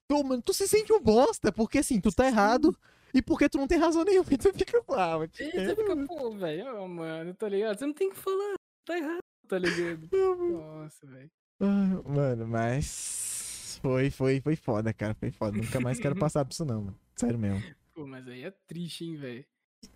Tu, 0.08 0.24
mano, 0.24 0.42
tu 0.42 0.52
se 0.52 0.66
sente 0.66 0.92
um 0.92 1.00
bosta, 1.00 1.52
porque 1.52 1.78
assim, 1.78 2.00
tu 2.00 2.10
tá 2.12 2.26
errado 2.26 2.76
e 3.14 3.22
porque 3.22 3.48
tu 3.48 3.56
não 3.56 3.68
tem 3.68 3.78
razão 3.78 4.04
nenhuma. 4.04 4.24
Tu 4.36 4.52
fica 4.52 4.82
lá, 4.88 5.18
mano. 5.18 5.30
E 5.38 5.50
você 5.52 5.76
fica, 5.76 5.96
pô, 6.06 6.30
velho, 6.32 6.76
ó, 6.76 6.88
mano, 6.88 7.34
tá 7.34 7.48
ligado? 7.48 7.78
Você 7.78 7.86
não 7.86 7.94
tem 7.94 8.10
que 8.10 8.16
falar, 8.16 8.54
tá 8.84 8.98
errado, 8.98 9.20
tá 9.48 9.58
ligado? 9.58 10.08
Nossa, 10.52 11.06
velho. 11.06 11.30
Ah, 11.60 12.02
Mano, 12.04 12.46
mas. 12.46 13.78
Foi, 13.80 14.10
foi, 14.10 14.40
foi 14.40 14.56
foda, 14.56 14.92
cara. 14.92 15.14
Foi 15.14 15.30
foda. 15.30 15.56
Nunca 15.56 15.80
mais 15.80 16.00
quero 16.00 16.16
passar 16.16 16.44
por 16.44 16.52
isso, 16.52 16.64
não, 16.64 16.82
mano. 16.82 16.98
Sério 17.14 17.38
mesmo. 17.38 17.62
Pô, 17.96 18.06
mas 18.06 18.28
aí 18.28 18.44
é 18.44 18.50
triste, 18.66 19.06
hein, 19.06 19.16
velho. 19.16 19.44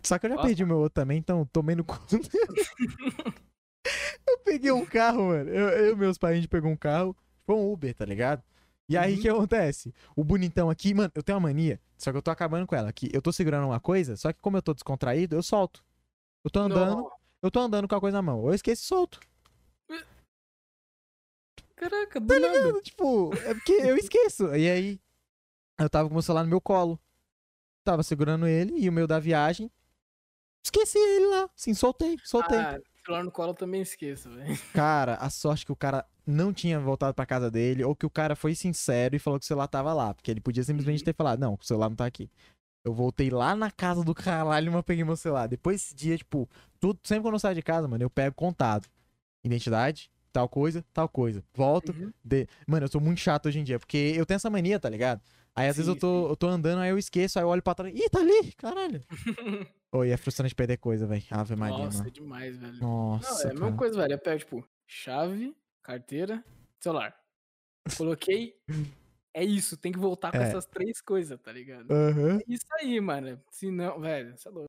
Só 0.03 0.19
que 0.19 0.25
eu 0.25 0.31
já 0.31 0.37
Nossa. 0.37 0.49
perdi 0.49 0.65
o 0.65 0.67
meu 0.67 0.79
outro 0.79 0.95
também, 0.95 1.19
então 1.19 1.45
tomei 1.53 1.77
no 1.77 1.85
cu. 1.85 1.95
eu 4.27 4.39
peguei 4.39 4.73
um 4.73 4.87
carro, 4.87 5.29
mano. 5.29 5.51
Eu, 5.51 5.93
e 5.93 5.97
meus 5.97 6.17
pais, 6.17 6.33
a 6.33 6.37
gente 6.37 6.49
pegou 6.49 6.71
um 6.71 6.77
carro. 6.77 7.15
Foi 7.45 7.55
um 7.55 7.71
Uber, 7.71 7.95
tá 7.95 8.07
ligado? 8.07 8.43
E 8.89 8.97
aí, 8.97 9.13
o 9.13 9.17
Uhum. 9.17 9.21
que 9.23 9.29
acontece? 9.29 9.95
O 10.17 10.25
bonitão 10.25 10.71
aqui, 10.71 10.95
mano, 10.95 11.13
eu 11.15 11.23
tenho 11.23 11.37
uma 11.37 11.49
mania. 11.49 11.79
Só 11.99 12.11
que 12.11 12.17
eu 12.17 12.23
tô 12.23 12.31
acabando 12.31 12.67
com 12.67 12.75
ela. 12.75 12.91
Que 12.91 13.11
eu 13.13 13.21
tô 13.21 13.31
segurando 13.33 13.67
uma 13.67 13.79
coisa, 13.81 14.17
só 14.17 14.33
que 14.33 14.41
como 14.41 14.57
eu 14.57 14.63
tô 14.63 14.73
descontraído, 14.73 15.37
eu 15.37 15.43
solto. 15.43 15.85
Eu 16.43 16.51
tô 16.51 16.61
andando, 16.61 16.97
Não. 16.97 17.11
eu 17.43 17.51
tô 17.51 17.61
andando 17.61 17.87
com 17.87 17.95
a 17.95 18.01
coisa 18.01 18.17
na 18.17 18.23
mão. 18.23 18.41
Ou 18.41 18.49
eu 18.49 18.55
esqueço 18.55 18.83
e 18.83 18.87
solto. 18.87 19.21
Caraca, 21.77 22.19
do 22.21 22.27
Tá 22.27 22.41
nada. 22.41 22.59
ligado? 22.59 22.83
Tipo, 22.83 23.35
é 23.35 23.55
porque 23.55 23.73
eu 23.73 23.97
esqueço. 23.97 24.55
E 24.57 24.71
aí, 24.71 25.01
eu 25.79 25.89
tava 25.91 26.09
com 26.09 26.13
o 26.13 26.17
meu 26.17 26.23
celular 26.23 26.45
no 26.45 26.51
meu 26.51 26.61
colo. 26.61 26.99
Tava 27.85 28.03
segurando 28.03 28.47
ele 28.47 28.75
e 28.79 28.89
o 28.89 28.93
meu 28.93 29.07
da 29.07 29.19
viagem. 29.19 29.71
Esqueci 30.65 30.99
ele 30.99 31.27
lá. 31.27 31.49
Sim, 31.57 31.73
soltei, 31.75 32.17
soltei. 32.25 32.59
Ah, 32.59 32.79
celular 33.05 33.25
no 33.25 33.31
colo 33.31 33.51
eu 33.51 33.55
também 33.55 33.81
esqueço, 33.81 34.31
velho. 34.31 34.59
Cara, 34.75 35.15
a 35.15 35.31
sorte 35.31 35.65
que 35.65 35.73
o 35.73 35.77
cara 35.77 36.07
não 36.27 36.53
tinha 36.53 36.79
voltado 36.79 37.15
pra 37.15 37.25
casa 37.27 37.51
dele, 37.51 37.83
ou 37.83 37.97
que 37.97 38.05
o 38.07 38.11
cara 38.11 38.37
foi 38.37 38.55
sincero 38.55 39.17
e 39.17 39.19
falou 39.19 39.39
que 39.39 39.45
o 39.45 39.47
celular 39.47 39.67
tava 39.69 39.93
lá. 39.95 40.13
Porque 40.15 40.31
ele 40.31 40.41
podia 40.41 40.63
simplesmente 40.63 41.01
Uhum. 41.01 41.05
ter 41.07 41.15
falado, 41.15 41.41
não, 41.41 41.55
o 41.55 41.65
celular 41.65 41.89
não 41.89 41.97
tá 41.97 42.07
aqui. 42.07 42.31
Eu 42.85 42.93
voltei 42.95 43.31
lá 43.31 43.57
na 43.57 43.71
casa 43.71 44.05
do 44.05 44.15
caralho, 44.15 44.71
mas 44.73 44.83
peguei 44.85 45.05
meu 45.05 45.17
celular. 45.17 45.47
Depois 45.49 45.81
desse 45.83 45.95
dia, 45.95 46.17
tipo, 46.17 46.49
tudo, 46.79 47.01
sempre 47.03 47.23
quando 47.23 47.35
eu 47.35 47.39
saio 47.41 47.55
de 47.55 47.63
casa, 47.63 47.89
mano, 47.89 48.05
eu 48.05 48.11
pego 48.11 48.35
contado. 48.37 48.87
Identidade, 49.45 50.11
tal 50.33 50.49
coisa, 50.49 50.85
tal 50.93 51.09
coisa. 51.09 51.43
Volto. 51.55 51.93
Uhum. 51.93 52.13
de- 52.23 52.47
Mano, 52.67 52.85
eu 52.85 52.91
sou 52.91 53.01
muito 53.01 53.19
chato 53.21 53.47
hoje 53.47 53.59
em 53.59 53.65
dia, 53.65 53.79
porque 53.79 54.13
eu 54.15 54.25
tenho 54.27 54.37
essa 54.37 54.51
mania, 54.51 54.79
tá 54.79 54.89
ligado? 54.89 55.21
Aí 55.61 55.69
às 55.69 55.77
vezes 55.77 55.89
eu 55.89 55.95
Sim, 55.95 56.01
tô, 56.01 56.29
eu 56.29 56.37
tô 56.37 56.47
andando, 56.49 56.81
aí 56.81 56.91
eu 56.91 56.99
esqueço, 56.99 57.39
aí 57.39 57.45
eu 57.45 57.49
olho 57.49 57.63
pra 57.63 57.75
trás. 57.75 57.95
Ih, 57.95 58.09
tá 58.09 58.21
ali, 58.21 58.53
caralho. 58.53 59.03
Oi, 59.93 60.11
é 60.11 60.17
frustrante 60.17 60.55
perder 60.55 60.79
coisa, 60.79 61.07
velho. 61.07 61.23
Ave 61.31 61.57
Maria, 61.57 61.77
Nossa, 61.85 62.07
é 62.07 62.11
demais, 62.11 62.57
velho. 62.57 62.75
Nossa, 62.75 63.31
Não, 63.33 63.41
é 63.41 63.45
a 63.51 63.55
mesma 63.55 63.77
coisa, 63.77 63.97
velho. 64.01 64.13
Eu 64.15 64.19
pego, 64.19 64.39
tipo, 64.39 64.69
chave, 64.87 65.55
carteira, 65.83 66.45
celular. 66.81 67.15
Coloquei. 67.99 68.57
É 69.35 69.45
isso, 69.45 69.77
tem 69.77 69.93
que 69.93 69.99
voltar 69.99 70.31
com 70.33 70.39
É. 70.39 70.43
essas 70.49 70.65
três 70.67 71.01
coisas, 71.01 71.39
tá 71.41 71.53
ligado? 71.53 71.91
Aham. 71.93 72.39
É 72.39 72.45
isso 72.49 72.67
aí, 72.81 73.01
mano. 73.01 73.41
Se 73.51 73.71
não, 73.71 74.01
velho, 74.01 74.37
você 74.37 74.49
é 74.49 74.51
louco. 74.51 74.69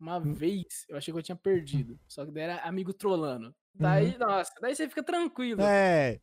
Uma 0.00 0.18
Hum. 0.18 0.34
vez 0.34 0.84
eu 0.88 0.96
achei 0.96 1.12
que 1.12 1.18
eu 1.18 1.22
tinha 1.22 1.36
perdido. 1.36 1.98
Só 2.08 2.24
que 2.26 2.32
daí 2.32 2.44
era 2.44 2.56
amigo 2.62 2.92
trolando. 2.92 3.54
Daí, 3.74 4.18
nossa, 4.18 4.52
daí 4.60 4.74
você 4.74 4.88
fica 4.88 5.02
tranquilo. 5.02 5.60
Uhum. 5.60 5.66
É. 5.68 6.20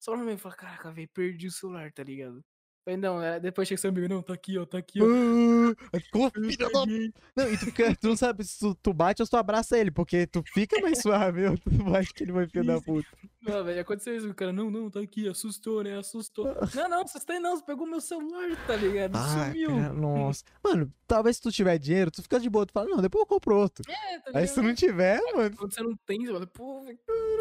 Só 0.00 0.12
pra 0.14 0.24
mim 0.24 0.36
falar, 0.36 0.56
caraca, 0.56 0.92
velho, 0.92 1.08
perdi 1.14 1.46
o 1.46 1.50
celular, 1.52 1.92
tá 1.92 2.02
ligado? 2.02 2.42
Falei, 2.84 2.98
não, 2.98 3.22
é, 3.22 3.38
depois 3.38 3.68
chega 3.68 3.80
seu 3.80 3.90
amigo, 3.90 4.08
não, 4.08 4.20
tá 4.22 4.32
aqui, 4.34 4.58
ó, 4.58 4.66
tá 4.66 4.78
aqui, 4.78 5.00
ó. 5.00 5.04
Eu 5.04 6.30
filha 6.32 6.68
da 6.68 6.80
peguei." 6.80 7.12
Não, 7.36 7.48
e 7.48 7.56
tu, 7.56 7.66
fica, 7.66 7.94
tu 7.94 8.08
não 8.08 8.16
sabe 8.16 8.42
se 8.42 8.58
tu, 8.58 8.74
tu 8.74 8.92
bate 8.92 9.22
ou 9.22 9.26
se 9.26 9.30
tu 9.30 9.36
abraça 9.36 9.78
ele, 9.78 9.92
porque 9.92 10.26
tu 10.26 10.42
fica 10.52 10.80
mais 10.80 10.98
suave, 11.02 11.46
ou 11.46 11.56
tu 11.56 11.70
bate 11.70 12.12
que 12.12 12.24
ele 12.24 12.32
vai 12.32 12.48
filho 12.48 12.64
da 12.66 12.80
puta. 12.80 13.08
Não, 13.40 13.62
velho, 13.64 13.80
aconteceu 13.80 14.16
isso, 14.16 14.28
o 14.28 14.34
cara, 14.34 14.52
não, 14.52 14.68
não, 14.68 14.90
tá 14.90 14.98
aqui, 14.98 15.28
assustou, 15.28 15.84
né, 15.84 15.96
assustou. 15.96 16.44
Não, 16.74 16.88
não, 16.88 17.02
assustei 17.02 17.38
não, 17.38 17.56
você 17.56 17.64
pegou 17.64 17.86
meu 17.86 18.00
celular, 18.00 18.56
tá 18.66 18.74
ligado? 18.74 19.14
Ah, 19.16 19.46
Sumiu. 19.46 19.68
cara, 19.68 19.92
nossa. 19.92 20.44
Mano, 20.62 20.92
talvez 21.06 21.36
se 21.36 21.42
tu 21.42 21.52
tiver 21.52 21.78
dinheiro, 21.78 22.10
tu 22.10 22.20
fica 22.22 22.40
de 22.40 22.50
boa, 22.50 22.66
tu 22.66 22.72
fala, 22.72 22.88
não, 22.88 23.00
depois 23.00 23.20
eu 23.22 23.26
compro 23.26 23.56
outro. 23.56 23.84
É, 23.88 24.18
tá 24.18 24.38
Aí 24.38 24.46
se 24.48 24.54
tu 24.54 24.60
ligado? 24.60 24.68
não 24.68 24.74
tiver, 24.74 25.20
mano. 25.36 25.56
Quando 25.56 25.72
você 25.72 25.82
não 25.82 25.96
tem, 26.04 26.26
você 26.26 26.32
fala, 26.32 26.46
pô, 26.48 26.82
velho, 26.82 26.98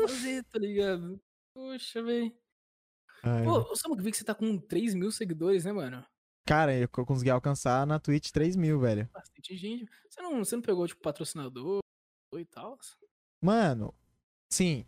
fazer, 0.07 0.43
tá 0.43 0.59
ligado? 0.59 1.19
Poxa, 1.53 2.03
velho. 2.03 2.31
Ai, 3.23 3.43
Pô, 3.43 3.59
o 3.71 3.75
Samuel, 3.75 4.01
vi 4.03 4.11
que 4.11 4.17
você 4.17 4.23
tá 4.23 4.33
com 4.35 4.57
3 4.57 4.93
mil 4.93 5.11
seguidores, 5.11 5.65
né, 5.65 5.71
mano? 5.71 6.03
Cara, 6.45 6.75
eu 6.75 6.87
co- 6.89 7.05
consegui 7.05 7.29
alcançar 7.29 7.85
na 7.85 7.99
Twitch 7.99 8.31
3 8.31 8.55
mil, 8.55 8.79
velho. 8.79 9.07
Bastante 9.13 9.55
gente. 9.55 9.85
Você 10.09 10.21
não, 10.21 10.39
você 10.43 10.55
não 10.55 10.63
pegou, 10.63 10.87
tipo, 10.87 11.01
patrocinador 11.01 11.79
e 12.35 12.45
tal? 12.45 12.77
Mano, 13.41 13.93
sim. 14.51 14.85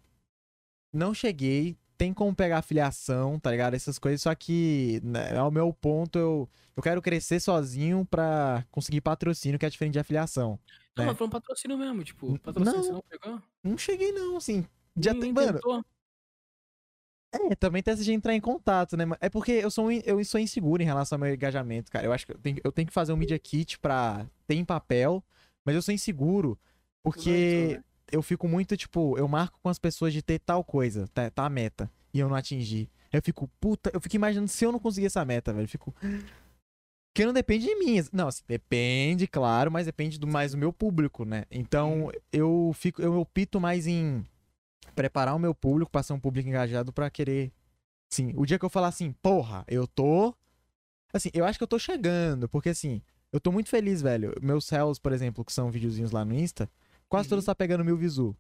Não 0.92 1.14
cheguei. 1.14 1.78
Tem 1.96 2.12
como 2.14 2.36
pegar 2.36 2.58
afiliação, 2.58 3.40
tá 3.40 3.52
ligado? 3.52 3.76
Essas 3.76 4.00
coisas, 4.00 4.22
só 4.22 4.34
que 4.34 5.00
né, 5.04 5.38
ao 5.38 5.52
meu 5.52 5.72
ponto, 5.72 6.18
eu, 6.18 6.50
eu 6.76 6.84
quero 6.84 7.02
crescer 7.02 7.40
sozinho 7.40 8.04
pra 8.04 8.66
conseguir 8.72 9.00
patrocínio, 9.00 9.60
que 9.60 9.66
é 9.66 9.70
diferente 9.70 9.94
de 9.94 10.00
afiliação. 10.00 10.60
Não, 10.98 11.04
É. 11.04 11.08
mas 11.08 11.18
foi 11.18 11.28
um 11.28 11.30
patrocínio 11.30 11.78
mesmo, 11.78 12.04
tipo, 12.04 12.38
patrocínio 12.40 12.78
não. 12.78 12.84
você 12.84 12.92
não 12.92 13.04
pegou? 13.08 13.42
Não 13.64 13.78
cheguei, 13.78 14.12
não, 14.12 14.36
assim. 14.38 14.66
Já 14.98 15.14
tem, 15.14 15.32
mano. 15.32 15.54
tentou? 15.54 15.86
É, 17.34 17.56
também 17.56 17.82
tem 17.82 17.94
essa 17.94 18.04
de 18.04 18.14
entrar 18.14 18.36
em 18.36 18.40
contato, 18.40 18.96
né? 18.96 19.06
É 19.20 19.28
porque 19.28 19.52
eu 19.54 19.72
sou, 19.72 19.92
eu 19.92 20.24
sou 20.24 20.40
inseguro 20.40 20.84
em 20.84 20.86
relação 20.86 21.16
ao 21.16 21.22
meu 21.22 21.34
engajamento, 21.34 21.92
cara. 21.92 22.06
Eu 22.06 22.14
acho 22.14 22.28
que 22.28 22.32
eu 22.32 22.38
tenho, 22.38 22.58
eu 22.64 22.72
tenho 22.72 22.88
que 22.88 22.94
fazer 22.94 23.12
um 23.12 23.18
Media 23.18 23.40
Kit 23.40 23.80
pra 23.80 24.28
ter 24.48 24.56
em 24.56 24.64
papel, 24.64 25.24
mas 25.66 25.76
eu 25.76 25.82
sou 25.82 25.94
inseguro 25.94 26.58
porque 27.02 27.30
Exato, 27.72 27.84
eu 28.12 28.22
fico 28.22 28.48
muito, 28.48 28.78
tipo, 28.78 29.18
eu 29.18 29.28
marco 29.28 29.60
com 29.62 29.70
as 29.70 29.80
pessoas 29.80 30.14
de 30.14 30.22
ter 30.22 30.40
tal 30.40 30.64
coisa, 30.64 31.08
tá, 31.08 31.30
tá 31.32 31.46
a 31.46 31.50
meta. 31.50 31.90
e 32.14 32.20
eu 32.20 32.30
não 32.30 32.36
atingi. 32.36 32.90
Eu 33.12 33.22
fico, 33.22 33.50
puta, 33.60 33.92
eu 33.94 34.00
fico 34.00 34.16
imaginando 34.16 34.48
se 34.48 34.66
eu 34.66 34.72
não 34.72 34.80
conseguir 34.80 35.08
essa 35.08 35.26
meta, 35.26 35.52
velho. 35.52 35.66
Eu 35.66 35.70
fico. 35.70 35.94
Que 37.16 37.28
não 37.28 37.32
depende 37.32 37.68
de 37.68 37.76
mim. 37.76 38.04
Não, 38.12 38.28
assim, 38.28 38.42
depende, 38.48 39.28
claro, 39.28 39.72
mas 39.72 39.86
depende 39.86 40.18
do 40.18 40.26
mais 40.26 40.54
do 40.54 40.58
meu 40.58 40.74
público, 40.74 41.24
né? 41.24 41.46
Então, 41.52 42.12
eu 42.32 42.72
fico, 42.74 43.04
eu 43.04 43.20
opto 43.20 43.62
mais 43.62 43.86
em 43.86 44.26
preparar 44.94 45.36
o 45.36 45.40
meu 45.40 45.54
público, 45.54 45.92
passar 45.92 46.14
um 46.14 46.20
público 46.20 46.48
engajado 46.48 46.94
para 46.94 47.10
querer. 47.10 47.52
Sim, 48.10 48.32
o 48.36 48.46
dia 48.46 48.60
que 48.60 48.66
eu 48.66 48.70
falar 48.70 48.90
assim, 48.90 49.12
porra, 49.22 49.66
eu 49.68 49.88
tô. 49.88 50.36
Assim, 51.12 51.30
eu 51.34 51.46
acho 51.46 51.58
que 51.58 51.64
eu 51.64 51.68
tô 51.68 51.78
chegando, 51.78 52.48
porque 52.48 52.70
assim, 52.70 53.02
eu 53.32 53.40
tô 53.40 53.52
muito 53.52 53.70
feliz, 53.70 54.02
velho. 54.02 54.36
Meus 54.42 54.66
céus, 54.66 55.00
por 55.00 55.12
exemplo, 55.12 55.44
que 55.44 55.52
são 55.52 55.72
videozinhos 55.72 56.12
lá 56.12 56.24
no 56.24 56.36
Insta, 56.36 56.70
quase 57.10 57.26
uhum. 57.26 57.32
todos 57.32 57.46
tá 57.46 57.56
pegando 57.56 57.84
mil 57.84 57.98
visu. 57.98 58.36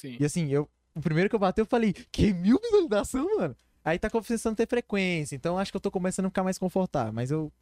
Sim. 0.00 0.16
E 0.18 0.24
assim, 0.24 0.48
eu. 0.48 0.68
O 0.94 1.00
primeiro 1.00 1.28
que 1.28 1.34
eu 1.34 1.40
bati, 1.40 1.60
eu 1.60 1.66
falei, 1.66 1.92
que 1.92 2.32
mil 2.32 2.60
visualização, 2.60 3.24
mano? 3.36 3.56
Aí 3.84 3.98
tá 3.98 4.10
começando 4.10 4.52
a 4.52 4.56
ter 4.56 4.68
frequência, 4.68 5.34
então 5.34 5.58
acho 5.58 5.72
que 5.72 5.76
eu 5.76 5.80
tô 5.80 5.90
começando 5.90 6.26
a 6.26 6.28
ficar 6.28 6.44
mais 6.44 6.58
confortável, 6.58 7.12
mas 7.12 7.30
eu. 7.30 7.52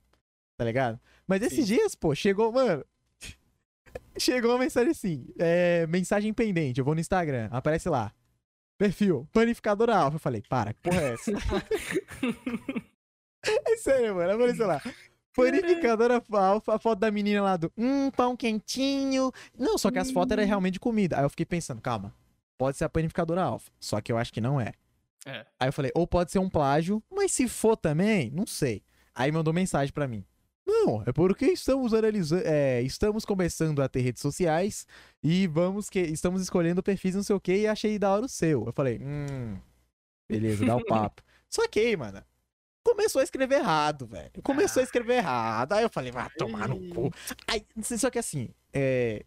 Tá 0.56 0.64
ligado? 0.64 1.00
Mas 1.26 1.40
esses 1.40 1.66
Sim. 1.66 1.76
dias, 1.76 1.94
pô, 1.94 2.14
chegou, 2.14 2.52
mano. 2.52 2.84
Chegou 4.18 4.52
uma 4.52 4.58
mensagem 4.58 4.90
assim: 4.90 5.26
é, 5.38 5.86
mensagem 5.86 6.32
pendente, 6.32 6.78
eu 6.78 6.84
vou 6.84 6.94
no 6.94 7.00
Instagram, 7.00 7.48
aparece 7.50 7.88
lá. 7.88 8.12
Perfil, 8.78 9.28
panificador 9.30 9.90
alfa. 9.90 10.16
Eu 10.16 10.20
falei, 10.20 10.42
para, 10.48 10.72
que 10.72 10.80
porra 10.80 11.02
é 11.02 11.12
essa? 11.12 11.32
é 13.44 13.76
sério, 13.76 14.14
mano, 14.14 14.32
apareceu 14.32 14.66
lá. 14.66 14.80
Panificadora 15.34 16.22
alfa, 16.32 16.74
a 16.74 16.78
foto 16.78 16.98
da 16.98 17.10
menina 17.10 17.42
lá 17.42 17.56
do 17.56 17.70
hum, 17.76 18.10
pão 18.10 18.36
quentinho. 18.36 19.30
Não, 19.56 19.76
só 19.76 19.90
que 19.90 19.98
as 19.98 20.10
fotos 20.10 20.32
eram 20.32 20.46
realmente 20.46 20.74
de 20.74 20.80
comida. 20.80 21.18
Aí 21.18 21.24
eu 21.24 21.30
fiquei 21.30 21.46
pensando, 21.46 21.80
calma, 21.80 22.14
pode 22.56 22.78
ser 22.78 22.84
a 22.84 22.88
panificadora 22.88 23.42
alfa. 23.42 23.70
Só 23.78 24.00
que 24.00 24.10
eu 24.10 24.18
acho 24.18 24.32
que 24.32 24.40
não 24.40 24.60
é. 24.60 24.72
É. 25.26 25.46
Aí 25.58 25.68
eu 25.68 25.72
falei, 25.72 25.90
ou 25.94 26.06
pode 26.06 26.32
ser 26.32 26.38
um 26.38 26.48
plágio, 26.48 27.02
mas 27.10 27.32
se 27.32 27.48
for 27.48 27.76
também, 27.76 28.30
não 28.30 28.46
sei. 28.46 28.82
Aí 29.14 29.30
mandou 29.30 29.52
mensagem 29.52 29.92
para 29.92 30.08
mim. 30.08 30.24
Não, 30.70 31.02
é 31.04 31.12
porque 31.12 31.46
estamos 31.46 31.92
analisando, 31.92 32.42
é, 32.46 32.80
estamos 32.82 33.24
começando 33.24 33.82
a 33.82 33.88
ter 33.88 34.02
redes 34.02 34.22
sociais 34.22 34.86
e 35.20 35.48
vamos 35.48 35.90
que 35.90 35.98
estamos 35.98 36.40
escolhendo 36.40 36.80
perfis 36.80 37.16
não 37.16 37.24
sei 37.24 37.34
o 37.34 37.40
que 37.40 37.56
e 37.56 37.66
achei 37.66 37.98
da 37.98 38.12
hora 38.12 38.26
o 38.26 38.28
seu. 38.28 38.64
Eu 38.64 38.72
falei, 38.72 39.00
hum, 39.02 39.58
beleza, 40.28 40.64
dá 40.64 40.76
o 40.76 40.78
um 40.78 40.84
papo. 40.86 41.22
Só 41.48 41.66
que, 41.66 41.96
mano, 41.96 42.22
começou 42.84 43.20
a 43.20 43.24
escrever 43.24 43.56
errado, 43.56 44.06
velho. 44.06 44.30
Começou 44.44 44.80
a 44.80 44.84
escrever 44.84 45.14
errado. 45.14 45.72
Aí 45.72 45.82
eu 45.82 45.90
falei, 45.90 46.12
vai 46.12 46.30
tomar 46.38 46.68
no 46.68 46.78
cu. 46.94 47.12
Aí, 47.48 47.66
só 47.82 48.08
que 48.08 48.20
assim, 48.20 48.50
é, 48.72 49.24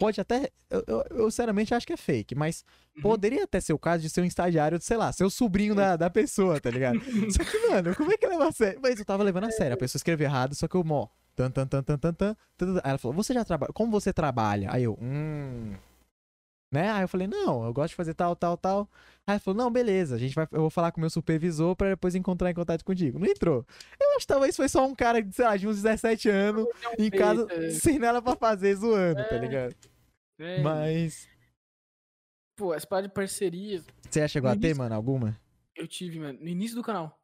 Pode 0.00 0.18
até. 0.18 0.48
Eu, 0.70 0.82
eu, 0.86 1.04
eu, 1.10 1.30
sinceramente 1.30 1.74
acho 1.74 1.86
que 1.86 1.92
é 1.92 1.96
fake, 1.96 2.34
mas 2.34 2.64
uhum. 2.96 3.02
poderia 3.02 3.44
até 3.44 3.60
ser 3.60 3.74
o 3.74 3.78
caso 3.78 4.02
de 4.02 4.08
ser 4.08 4.22
um 4.22 4.24
estagiário, 4.24 4.78
de, 4.78 4.84
sei 4.86 4.96
lá, 4.96 5.12
ser 5.12 5.24
o 5.24 5.30
sobrinho 5.30 5.74
da, 5.74 5.94
da 5.94 6.08
pessoa, 6.08 6.58
tá 6.58 6.70
ligado? 6.70 6.98
só 7.30 7.44
que, 7.44 7.68
mano, 7.68 7.94
como 7.94 8.10
é 8.10 8.16
que 8.16 8.26
leva 8.26 8.48
a 8.48 8.50
sério? 8.50 8.80
Mas 8.82 8.98
eu 8.98 9.04
tava 9.04 9.22
levando 9.22 9.44
a 9.44 9.50
sério. 9.50 9.74
A 9.74 9.76
pessoa 9.76 9.98
escreveu 9.98 10.26
errado, 10.26 10.54
só 10.54 10.66
que 10.66 10.74
eu, 10.74 10.82
mó. 10.82 11.06
Tan, 11.36 11.50
tan, 11.50 11.66
tan, 11.66 11.82
tan, 11.82 11.98
tan, 11.98 12.14
tan. 12.14 12.36
Aí 12.82 12.90
ela 12.90 12.98
falou, 12.98 13.14
você 13.14 13.34
já 13.34 13.44
trabalha. 13.44 13.74
Como 13.74 13.92
você 13.92 14.10
trabalha? 14.10 14.68
Aí 14.72 14.84
eu, 14.84 14.98
hum. 15.02 15.74
Né? 16.72 16.90
Aí 16.90 17.02
eu 17.02 17.08
falei, 17.08 17.26
não, 17.26 17.64
eu 17.66 17.72
gosto 17.74 17.90
de 17.90 17.96
fazer 17.96 18.14
tal, 18.14 18.34
tal, 18.34 18.56
tal. 18.56 18.88
Aí 19.26 19.34
ela 19.34 19.40
falou, 19.40 19.58
não, 19.58 19.70
beleza, 19.70 20.14
a 20.14 20.18
gente 20.18 20.34
vai, 20.34 20.46
eu 20.52 20.60
vou 20.60 20.70
falar 20.70 20.92
com 20.92 20.98
o 20.98 21.00
meu 21.00 21.10
supervisor 21.10 21.76
pra 21.76 21.90
depois 21.90 22.14
encontrar 22.14 22.50
em 22.50 22.54
contato 22.54 22.84
contigo. 22.84 23.18
Não 23.18 23.26
entrou. 23.26 23.66
Eu 24.00 24.10
acho 24.16 24.20
que 24.20 24.26
talvez 24.28 24.56
foi 24.56 24.68
só 24.68 24.86
um 24.86 24.94
cara 24.94 25.20
de, 25.20 25.34
sei 25.34 25.44
lá, 25.44 25.56
de 25.56 25.68
uns 25.68 25.82
17 25.82 26.28
anos, 26.30 26.66
em 26.98 27.10
casa, 27.10 27.46
sem 27.72 27.98
nada 27.98 28.22
pra 28.22 28.36
fazer, 28.36 28.76
zoando, 28.76 29.22
tá 29.28 29.36
ligado? 29.36 29.74
É. 30.40 30.62
Mas. 30.62 31.28
Pô, 32.56 32.74
essa 32.74 32.86
parada 32.86 33.08
de 33.08 33.14
parceria. 33.14 33.82
Você 34.08 34.20
já 34.20 34.28
chegou 34.28 34.50
a 34.50 34.56
ter, 34.56 34.74
mano, 34.74 34.94
alguma? 34.94 35.40
Eu 35.74 35.86
tive, 35.86 36.18
mano, 36.18 36.38
no 36.40 36.48
início 36.48 36.76
do 36.76 36.82
canal. 36.82 37.18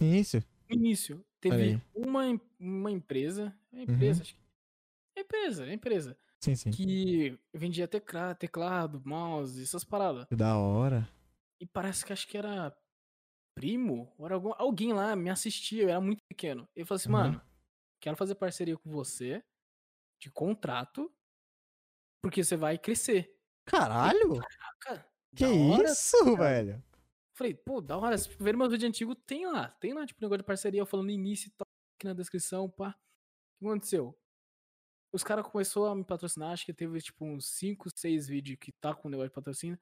Início? 0.00 0.44
No 0.68 0.76
início. 0.76 1.24
Teve 1.40 1.80
uma, 1.94 2.22
uma 2.58 2.90
empresa. 2.90 3.56
Uma 3.72 3.82
empresa, 3.82 4.18
uhum. 4.18 4.22
acho 4.22 4.34
que. 4.34 4.46
É 5.16 5.20
empresa, 5.20 5.66
é 5.66 5.72
empresa. 5.72 6.18
Sim, 6.40 6.54
sim. 6.54 6.70
Que 6.70 7.38
vendia 7.54 7.88
teclado, 7.88 8.36
teclado, 8.36 9.02
mouse, 9.04 9.62
essas 9.62 9.82
paradas. 9.82 10.26
Que 10.26 10.36
da 10.36 10.58
hora. 10.58 11.08
E 11.58 11.66
parece 11.66 12.04
que 12.04 12.12
acho 12.12 12.28
que 12.28 12.36
era 12.36 12.76
primo, 13.54 14.12
ou 14.18 14.26
era 14.26 14.34
algum, 14.34 14.52
alguém 14.58 14.92
lá 14.92 15.16
me 15.16 15.30
assistia, 15.30 15.84
eu 15.84 15.88
era 15.88 16.00
muito 16.00 16.22
pequeno. 16.28 16.68
Ele 16.76 16.84
falou 16.84 16.96
assim, 16.96 17.08
uhum. 17.08 17.14
mano, 17.14 17.42
quero 17.98 18.16
fazer 18.16 18.34
parceria 18.34 18.76
com 18.76 18.90
você 18.90 19.42
de 20.20 20.30
contrato 20.30 21.10
porque 22.26 22.42
você 22.42 22.56
vai 22.56 22.76
crescer. 22.76 23.32
Caralho! 23.64 24.40
Caraca! 24.40 25.08
Que 25.32 25.44
hora, 25.44 25.84
isso, 25.84 26.36
cara. 26.36 26.36
velho? 26.36 26.84
Falei, 27.32 27.54
pô, 27.54 27.80
da 27.80 27.96
hora. 27.96 28.18
Se 28.18 28.28
ver 28.40 28.56
meu 28.56 28.68
vídeo 28.68 28.88
antigo, 28.88 29.14
tem 29.14 29.46
lá. 29.46 29.68
Tem 29.68 29.94
lá, 29.94 30.04
tipo, 30.04 30.20
negócio 30.20 30.38
de 30.38 30.44
parceria. 30.44 30.80
Eu 30.80 30.86
falando 30.86 31.06
no 31.06 31.12
início 31.12 31.46
e 31.46 31.50
tal, 31.52 31.68
aqui 31.94 32.04
na 32.04 32.14
descrição, 32.14 32.68
pá. 32.68 32.88
O 32.88 33.58
que 33.60 33.66
aconteceu? 33.66 34.18
Os 35.12 35.22
caras 35.22 35.46
começaram 35.46 35.86
a 35.86 35.94
me 35.94 36.02
patrocinar. 36.02 36.50
Acho 36.50 36.66
que 36.66 36.74
teve, 36.74 37.00
tipo, 37.00 37.24
uns 37.24 37.46
5, 37.46 37.90
6 37.96 38.26
vídeos 38.26 38.58
que 38.58 38.72
tá 38.72 38.92
com 38.92 39.08
negócio 39.08 39.28
de 39.28 39.34
patrocínio. 39.34 39.78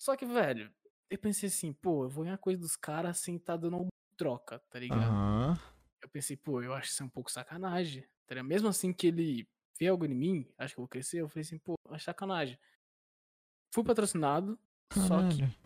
Só 0.00 0.14
que, 0.14 0.24
velho, 0.24 0.72
eu 1.10 1.18
pensei 1.18 1.48
assim, 1.48 1.72
pô, 1.72 2.04
eu 2.04 2.08
vou 2.08 2.22
ganhar 2.22 2.38
coisa 2.38 2.60
dos 2.60 2.76
caras 2.76 3.18
sem 3.18 3.36
tá 3.36 3.56
dando 3.56 3.88
troca, 4.16 4.60
tá 4.70 4.78
ligado? 4.78 5.10
Uhum. 5.10 5.56
Eu 6.00 6.08
pensei, 6.08 6.36
pô, 6.36 6.62
eu 6.62 6.72
acho 6.72 6.90
isso 6.90 7.02
um 7.02 7.08
pouco 7.08 7.32
sacanagem. 7.32 8.06
Tá 8.26 8.40
Mesmo 8.44 8.68
assim 8.68 8.92
que 8.92 9.08
ele 9.08 9.48
vê 9.78 9.88
algo 9.88 10.04
em 10.04 10.14
mim, 10.14 10.48
acho 10.58 10.74
que 10.74 10.80
eu 10.80 10.82
vou 10.82 10.88
crescer, 10.88 11.20
eu 11.20 11.28
falei 11.28 11.42
assim, 11.42 11.58
pô, 11.58 11.74
é 11.90 11.98
sacanagem. 11.98 12.58
Fui 13.74 13.84
patrocinado, 13.84 14.58
Caralho. 14.88 15.08
só 15.08 15.36
que 15.36 15.58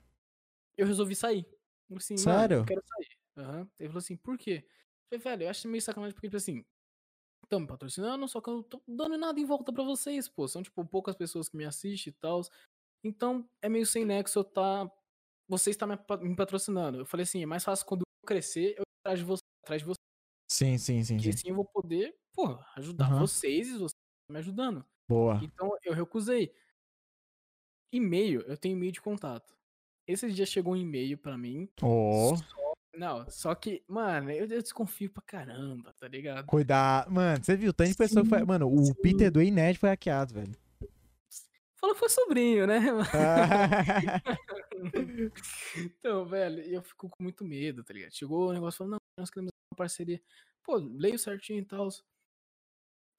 eu 0.77 0.87
resolvi 0.87 1.15
sair. 1.15 1.47
Assim, 1.95 2.16
Sério? 2.16 2.59
eu 2.59 2.65
quero 2.65 2.83
sair. 2.85 3.16
Uhum. 3.37 3.69
Ele 3.78 3.89
falou 3.89 3.99
assim, 3.99 4.16
por 4.16 4.39
quê? 4.39 4.66
Eu 5.11 5.20
falei, 5.20 5.37
velho, 5.37 5.47
eu 5.47 5.51
acho 5.51 5.69
meio 5.69 5.83
sacanagem 5.83 6.15
porque, 6.15 6.28
tipo 6.28 6.37
assim, 6.37 6.65
estão 7.45 7.61
me 7.61 7.66
patrocinando, 7.66 8.27
só 8.28 8.41
que 8.41 8.49
eu 8.49 8.55
não 8.55 8.62
tô 8.62 8.83
dando 8.87 9.16
nada 9.16 9.39
em 9.39 9.45
volta 9.45 9.73
para 9.73 9.85
vocês, 9.85 10.28
pô. 10.28 10.47
São, 10.47 10.62
tipo, 10.62 10.85
poucas 10.85 11.16
pessoas 11.16 11.49
que 11.49 11.57
me 11.57 11.65
assistem 11.65 12.11
e 12.11 12.15
tal. 12.15 12.43
Então, 13.05 13.49
é 13.62 13.69
meio 13.69 13.87
sem 13.87 14.05
nexo 14.05 14.41
eu 14.41 14.45
tá. 14.45 14.91
Vocês 15.49 15.74
estão 15.74 15.89
me 15.89 16.35
patrocinando. 16.35 16.99
Eu 16.99 17.07
falei 17.07 17.23
assim, 17.23 17.43
é 17.43 17.47
mais 17.47 17.62
fácil 17.62 17.87
quando 17.87 18.01
eu 18.01 18.27
crescer, 18.27 18.74
eu 18.77 18.83
atrás 19.01 19.20
de 19.20 19.24
você, 19.24 19.43
atrás 19.62 19.83
de 19.83 19.87
você. 19.87 20.01
Sim, 20.51 20.78
sim, 20.78 21.03
sim. 21.05 21.16
Porque 21.16 21.33
sim. 21.33 21.39
assim 21.39 21.49
eu 21.51 21.55
vou 21.55 21.65
poder, 21.65 22.16
pô, 22.33 22.59
ajudar 22.77 23.12
uhum. 23.12 23.20
vocês 23.20 23.69
e 23.69 23.78
vocês 23.78 23.95
me 24.28 24.39
ajudando. 24.39 24.85
Boa. 25.09 25.40
Então 25.43 25.77
eu 25.85 25.94
recusei. 25.94 26.53
E-mail, 27.93 28.40
eu 28.43 28.57
tenho 28.57 28.77
e-mail 28.77 28.93
de 28.93 29.01
contato. 29.01 29.57
Esse 30.07 30.31
dia 30.32 30.47
chegou 30.47 30.74
um 30.74 30.77
e-mail 30.77 31.16
para 31.19 31.39
mim. 31.39 31.69
Oh. 31.82 32.36
Só, 32.36 32.74
não, 32.97 33.28
só 33.31 33.55
que, 33.55 33.85
mano, 33.89 34.31
eu, 34.31 34.47
eu, 34.47 34.62
desconfio 34.62 35.11
pra 35.11 35.23
caramba, 35.23 35.93
tá 35.98 36.09
ligado? 36.09 36.47
Cuidar. 36.47 37.09
Mano, 37.11 37.44
você 37.44 37.57
viu? 37.57 37.73
Tanto 37.73 37.90
de 37.90 37.97
pessoa 37.97 38.24
foi. 38.24 38.44
Mano, 38.44 38.73
o 38.73 38.85
sim. 38.85 38.94
Peter 38.94 39.31
do 39.31 39.43
Inet 39.43 39.78
foi 39.78 39.89
hackeado, 39.89 40.35
velho. 40.35 40.57
Falou 41.78 41.94
que 41.94 42.01
foi 42.01 42.09
sobrinho, 42.09 42.66
né? 42.66 42.81
então, 45.77 46.27
velho, 46.27 46.61
eu 46.62 46.82
fico 46.82 47.09
com 47.09 47.23
muito 47.23 47.44
medo, 47.44 47.85
tá 47.85 47.93
ligado? 47.93 48.12
Chegou 48.12 48.48
o 48.48 48.53
negócio 48.53 48.78
falando, 48.78 48.93
não, 48.93 48.98
nós 49.19 49.31
queremos 49.31 49.53
uma 49.73 49.77
parceria. 49.77 50.20
Pô, 50.62 50.77
leio 50.77 51.19
certinho 51.19 51.61
e 51.61 51.65
tal. 51.65 51.89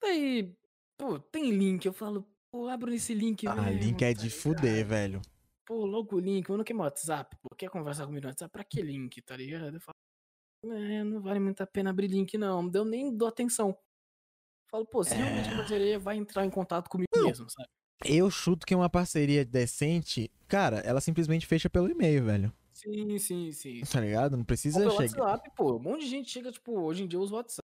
Daí, 0.02 0.54
pô, 0.98 1.18
tem 1.18 1.50
link. 1.50 1.86
Eu 1.86 1.92
falo, 1.92 2.28
pô, 2.50 2.68
abro 2.68 2.92
esse 2.92 3.14
link. 3.14 3.46
Ah, 3.46 3.54
mesmo, 3.54 3.80
link 3.80 4.02
é 4.02 4.12
tá 4.12 4.20
de 4.20 4.28
fuder, 4.28 4.84
velho. 4.84 5.22
Pô, 5.64 5.86
logo 5.86 6.16
o 6.16 6.18
link. 6.18 6.48
Eu 6.48 6.56
não 6.56 6.64
quero 6.64 6.76
meu 6.76 6.84
WhatsApp, 6.84 7.36
pô. 7.40 7.54
Quer 7.54 7.70
conversar 7.70 8.04
comigo 8.04 8.24
no 8.24 8.28
WhatsApp? 8.28 8.52
Pra 8.52 8.64
que 8.64 8.82
link, 8.82 9.22
tá 9.22 9.36
ligado? 9.36 9.76
Eu 9.76 9.80
falo, 9.80 10.74
é, 10.74 11.04
não 11.04 11.20
vale 11.20 11.38
muito 11.38 11.62
a 11.62 11.66
pena 11.66 11.90
abrir 11.90 12.08
link, 12.08 12.36
não. 12.36 12.62
Não 12.62 12.68
deu 12.68 12.84
nem 12.84 13.16
dou 13.16 13.28
atenção. 13.28 13.70
Eu 13.70 14.70
falo, 14.70 14.86
pô, 14.86 15.04
se 15.04 15.14
é... 15.14 15.16
realmente 15.16 15.48
a 15.48 15.56
parceria 15.56 15.98
vai 15.98 16.16
entrar 16.16 16.44
em 16.44 16.50
contato 16.50 16.90
comigo 16.90 17.08
não. 17.14 17.26
mesmo, 17.26 17.48
sabe? 17.48 17.68
Eu 18.04 18.30
chuto 18.30 18.66
que 18.66 18.74
uma 18.74 18.88
parceria 18.88 19.44
decente, 19.44 20.30
cara, 20.46 20.78
ela 20.78 21.00
simplesmente 21.00 21.46
fecha 21.46 21.68
pelo 21.68 21.90
e-mail, 21.90 22.24
velho. 22.24 22.52
Sim, 22.72 23.18
sim, 23.18 23.50
sim. 23.50 23.80
Tá 23.80 24.00
ligado? 24.00 24.36
Não 24.36 24.44
precisa 24.44 24.78
chegar. 24.90 25.22
WhatsApp, 25.22 25.50
pô. 25.56 25.76
Um 25.76 25.80
monte 25.80 26.02
de 26.02 26.10
gente 26.10 26.30
chega, 26.30 26.52
tipo, 26.52 26.78
hoje 26.78 27.02
em 27.02 27.08
dia 27.08 27.18
usa 27.18 27.34
o 27.34 27.36
WhatsApp. 27.36 27.66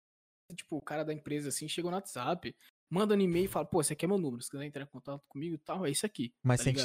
Tipo, 0.54 0.76
o 0.76 0.82
cara 0.82 1.02
da 1.02 1.14
empresa, 1.14 1.48
assim, 1.48 1.66
chega 1.66 1.88
no 1.88 1.94
WhatsApp, 1.94 2.54
manda 2.90 3.14
um 3.14 3.20
e-mail 3.20 3.44
e 3.44 3.48
fala, 3.48 3.66
pô, 3.66 3.80
esse 3.80 3.92
aqui 3.92 4.04
é 4.04 4.08
meu 4.08 4.18
número, 4.18 4.42
se 4.42 4.50
quiser 4.50 4.64
entrar 4.64 4.82
em 4.82 4.86
contato 4.86 5.22
comigo 5.28 5.54
e 5.54 5.58
tal, 5.58 5.86
é 5.86 5.90
isso 5.90 6.06
aqui. 6.06 6.32
Mas, 6.42 6.64
tá 6.64 6.72
que... 6.72 6.80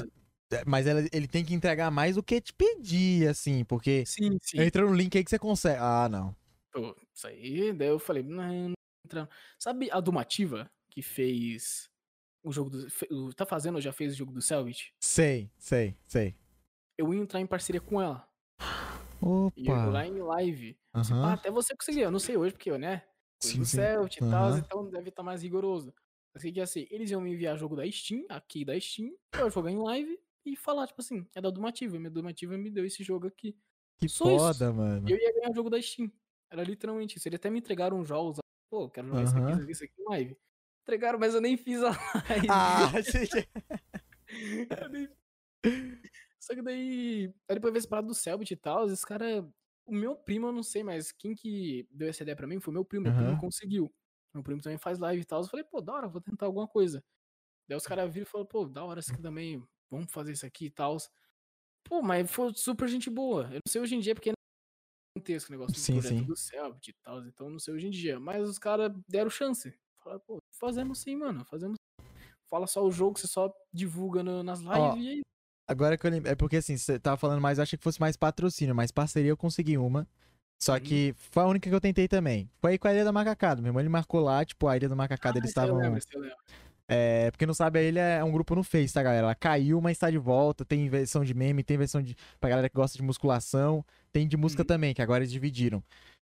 É, 0.55 0.63
mas 0.65 0.85
ele, 0.85 1.09
ele 1.11 1.27
tem 1.27 1.43
que 1.43 1.53
entregar 1.53 1.89
mais 1.89 2.15
do 2.15 2.23
que 2.23 2.39
te 2.39 2.53
pedir, 2.53 3.27
assim, 3.27 3.63
porque 3.63 4.05
sim, 4.05 4.37
sim. 4.41 4.61
entra 4.61 4.85
no 4.85 4.93
link 4.93 5.17
aí 5.17 5.23
que 5.23 5.29
você 5.29 5.39
consegue. 5.39 5.79
Ah, 5.79 6.07
não. 6.09 6.35
Pô, 6.71 6.95
isso 7.13 7.27
aí, 7.27 7.73
daí 7.73 7.87
eu 7.87 7.99
falei, 7.99 8.23
não, 8.23 8.69
não 8.69 8.73
entra. 9.05 9.29
Sabe 9.59 9.89
a 9.91 9.99
Dumativa 9.99 10.69
que 10.89 11.01
fez 11.01 11.89
o 12.43 12.51
jogo 12.51 12.69
do. 12.69 13.33
Tá 13.33 13.45
fazendo 13.45 13.75
ou 13.75 13.81
já 13.81 13.91
fez 13.91 14.13
o 14.13 14.17
jogo 14.17 14.31
do 14.31 14.41
Selvit? 14.41 14.93
Sei, 14.99 15.49
sei, 15.57 15.95
sei. 16.05 16.35
Eu 16.97 17.13
ia 17.13 17.21
entrar 17.21 17.39
em 17.39 17.47
parceria 17.47 17.81
com 17.81 18.01
ela. 18.01 18.27
Opa! 19.21 19.53
E 19.55 19.67
eu 19.67 19.89
lá 19.89 20.05
em 20.05 20.19
live. 20.19 20.77
Uhum. 20.93 21.23
Ah, 21.23 21.33
até 21.33 21.49
você 21.49 21.75
conseguiu. 21.75 22.03
Eu 22.03 22.11
não 22.11 22.19
sei 22.19 22.37
hoje, 22.37 22.53
porque 22.53 22.69
eu, 22.69 22.77
Sim, 23.51 23.59
do 23.59 23.65
Celt 23.65 24.17
e 24.17 24.23
uhum. 24.23 24.29
tal, 24.29 24.57
então 24.57 24.89
deve 24.89 25.09
estar 25.09 25.21
tá 25.21 25.23
mais 25.23 25.43
rigoroso. 25.43 25.93
Assim 26.35 26.51
que 26.51 26.59
assim, 26.59 26.87
eles 26.89 27.11
iam 27.11 27.21
me 27.21 27.31
enviar 27.31 27.57
jogo 27.57 27.75
da 27.75 27.89
Steam, 27.91 28.25
aqui 28.29 28.65
da 28.65 28.79
Steam, 28.79 29.15
eu 29.37 29.49
jogar 29.49 29.71
em 29.71 29.77
live 29.77 30.19
e 30.45 30.55
falar, 30.55 30.87
tipo 30.87 31.01
assim, 31.01 31.25
é 31.35 31.41
da 31.41 31.49
Dumativa. 31.49 31.97
Minha 31.97 32.09
Dumativa 32.09 32.57
me 32.57 32.69
deu 32.69 32.85
esse 32.85 33.03
jogo 33.03 33.27
aqui. 33.27 33.55
Que 33.99 34.09
Só 34.09 34.25
foda, 34.25 34.65
isso. 34.65 34.73
mano. 34.73 35.09
Eu 35.09 35.17
ia 35.17 35.33
ganhar 35.33 35.51
o 35.51 35.55
jogo 35.55 35.69
da 35.69 35.81
Steam. 35.81 36.11
Era 36.49 36.63
literalmente 36.63 37.17
isso. 37.17 37.27
Eles 37.27 37.37
até 37.37 37.49
me 37.49 37.59
entregaram 37.59 38.03
jogos. 38.03 38.37
Pô, 38.69 38.89
quero 38.89 39.07
jogar 39.07 39.23
isso 39.23 39.35
aqui, 39.35 39.43
Aham. 39.43 39.51
isso 39.51 39.61
aqui, 39.61 39.71
isso 39.71 39.83
aqui 39.83 39.93
em 40.01 40.09
live. 40.09 40.37
Entregaram, 40.81 41.19
mas 41.19 41.33
eu 41.33 41.41
nem 41.41 41.55
fiz 41.55 41.81
a 41.83 41.89
live. 42.29 42.47
Ah, 42.49 43.01
gente. 43.01 43.49
Eu 44.83 44.89
nem- 44.89 45.09
Só 46.39 46.55
que 46.55 46.61
daí. 46.61 47.31
Aí 47.47 47.55
depois 47.55 47.71
veio 47.71 47.79
esse 47.79 47.87
parado 47.87 48.07
do 48.07 48.15
Selbit 48.15 48.51
e 48.51 48.57
tal, 48.57 48.89
esse 48.89 49.05
cara. 49.05 49.47
O 49.85 49.93
meu 49.93 50.15
primo, 50.15 50.47
eu 50.47 50.51
não 50.53 50.63
sei, 50.63 50.83
mas 50.83 51.11
quem 51.11 51.35
que 51.35 51.87
deu 51.91 52.07
essa 52.09 52.23
ideia 52.23 52.35
pra 52.35 52.47
mim 52.47 52.59
foi 52.59 52.73
meu 52.73 52.85
primo. 52.85 53.05
Meu 53.05 53.13
primo 53.13 53.35
conseguiu. 53.35 53.93
Meu 54.33 54.43
primo 54.43 54.61
também 54.61 54.77
faz 54.77 54.97
live 54.99 55.21
e 55.21 55.25
tal. 55.25 55.41
Eu 55.41 55.47
falei, 55.47 55.65
pô, 55.65 55.81
da 55.81 55.93
hora, 55.93 56.07
vou 56.07 56.21
tentar 56.21 56.45
alguma 56.47 56.67
coisa. 56.67 57.03
Daí 57.69 57.77
os 57.77 57.87
caras 57.87 58.13
viram 58.13 58.23
e 58.27 58.29
falaram, 58.29 58.47
pô, 58.49 58.65
da 58.67 58.83
hora 58.85 58.99
isso 59.01 59.13
aqui 59.13 59.21
também, 59.21 59.63
vamos 59.91 60.11
fazer 60.11 60.33
isso 60.33 60.45
aqui 60.45 60.67
e 60.67 60.71
tal. 60.71 60.97
Pô, 61.85 62.01
mas 62.01 62.29
foi 62.31 62.53
super 62.55 62.87
gente 62.87 63.09
boa. 63.09 63.45
Eu 63.47 63.53
não 63.55 63.61
sei 63.67 63.81
hoje 63.81 63.95
em 63.95 63.99
dia, 63.99 64.15
porque 64.15 64.31
é 64.31 64.33
gigantesco 65.17 65.51
o 65.51 65.53
negócio 65.53 65.81
do 65.81 65.85
Sim, 65.85 65.93
projeto 65.93 66.23
sim. 66.23 66.25
do 66.25 66.37
Selbit 66.37 66.89
e 66.91 66.93
tal. 67.03 67.25
Então 67.27 67.49
não 67.49 67.59
sei 67.59 67.73
hoje 67.73 67.87
em 67.87 67.91
dia. 67.91 68.19
Mas 68.19 68.49
os 68.49 68.59
caras 68.59 68.91
deram 69.09 69.29
chance. 69.29 69.77
Falaram, 70.03 70.21
pô, 70.25 70.39
fazemos 70.59 70.99
sim, 71.01 71.15
mano. 71.17 71.45
Fazemos. 71.45 71.77
Fala 72.49 72.67
só 72.67 72.83
o 72.85 72.91
jogo, 72.91 73.19
você 73.19 73.27
só 73.27 73.53
divulga 73.73 74.23
no- 74.23 74.43
nas 74.43 74.61
lives 74.61 74.81
Ó, 74.81 74.95
e 75.05 75.09
aí. 75.09 75.21
Agora 75.73 75.97
que 75.97 76.05
eu 76.07 76.11
lembro. 76.11 76.29
É 76.29 76.35
porque 76.35 76.57
assim, 76.57 76.77
você 76.77 76.97
tava 76.97 77.17
falando 77.17 77.41
mais, 77.41 77.57
eu 77.57 77.63
achei 77.63 77.77
que 77.77 77.83
fosse 77.83 77.99
mais 77.99 78.15
patrocínio, 78.15 78.73
mas 78.73 78.91
parceria 78.91 79.29
eu 79.31 79.37
consegui 79.37 79.77
uma. 79.77 80.07
Só 80.61 80.75
Uhum. 80.75 80.79
que 80.79 81.13
foi 81.31 81.43
a 81.43 81.47
única 81.47 81.69
que 81.69 81.75
eu 81.75 81.81
tentei 81.81 82.07
também. 82.07 82.49
Foi 82.61 82.71
aí 82.71 82.77
com 82.77 82.87
a 82.87 82.93
Ilha 82.93 83.03
da 83.03 83.11
Macacada. 83.11 83.61
Meu 83.61 83.69
irmão 83.69 83.81
ele 83.81 83.89
marcou 83.89 84.21
lá, 84.21 84.45
tipo, 84.45 84.67
a 84.67 84.77
Ilha 84.77 84.87
da 84.87 84.95
Macacada, 84.95 85.37
eles 85.37 85.51
Ah, 85.57 85.65
eu 85.65 85.97
estavam. 85.97 85.99
É, 86.87 87.31
porque 87.31 87.45
não 87.45 87.53
sabe, 87.53 87.79
a 87.79 87.81
ilha 87.83 88.01
é 88.01 88.23
um 88.23 88.31
grupo 88.31 88.53
no 88.55 88.63
Face, 88.63 88.93
tá, 88.93 89.01
galera? 89.01 89.25
Ela 89.27 89.35
caiu, 89.35 89.79
mas 89.81 89.97
tá 89.97 90.11
de 90.11 90.17
volta. 90.17 90.65
Tem 90.65 90.87
versão 90.89 91.23
de 91.23 91.33
meme, 91.33 91.63
tem 91.63 91.77
versão 91.77 92.01
de. 92.01 92.15
pra 92.39 92.49
galera 92.49 92.69
que 92.69 92.75
gosta 92.75 92.97
de 92.97 93.03
musculação. 93.03 93.83
Tem 94.11 94.27
de 94.27 94.35
música 94.37 94.63
Uhum. 94.63 94.67
também, 94.67 94.93
que 94.93 95.01
agora 95.01 95.23
eles 95.23 95.31
dividiram. 95.31 95.81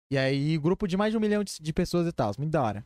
E 0.10 0.18
aí, 0.18 0.58
grupo 0.58 0.88
de 0.88 0.96
mais 0.96 1.12
de 1.12 1.18
um 1.18 1.20
milhão 1.22 1.44
de, 1.44 1.54
de 1.60 1.74
pessoas 1.74 2.08
e 2.08 2.12
tal. 2.12 2.32
Muito 2.38 2.52
da 2.52 2.62
hora. 2.64 2.86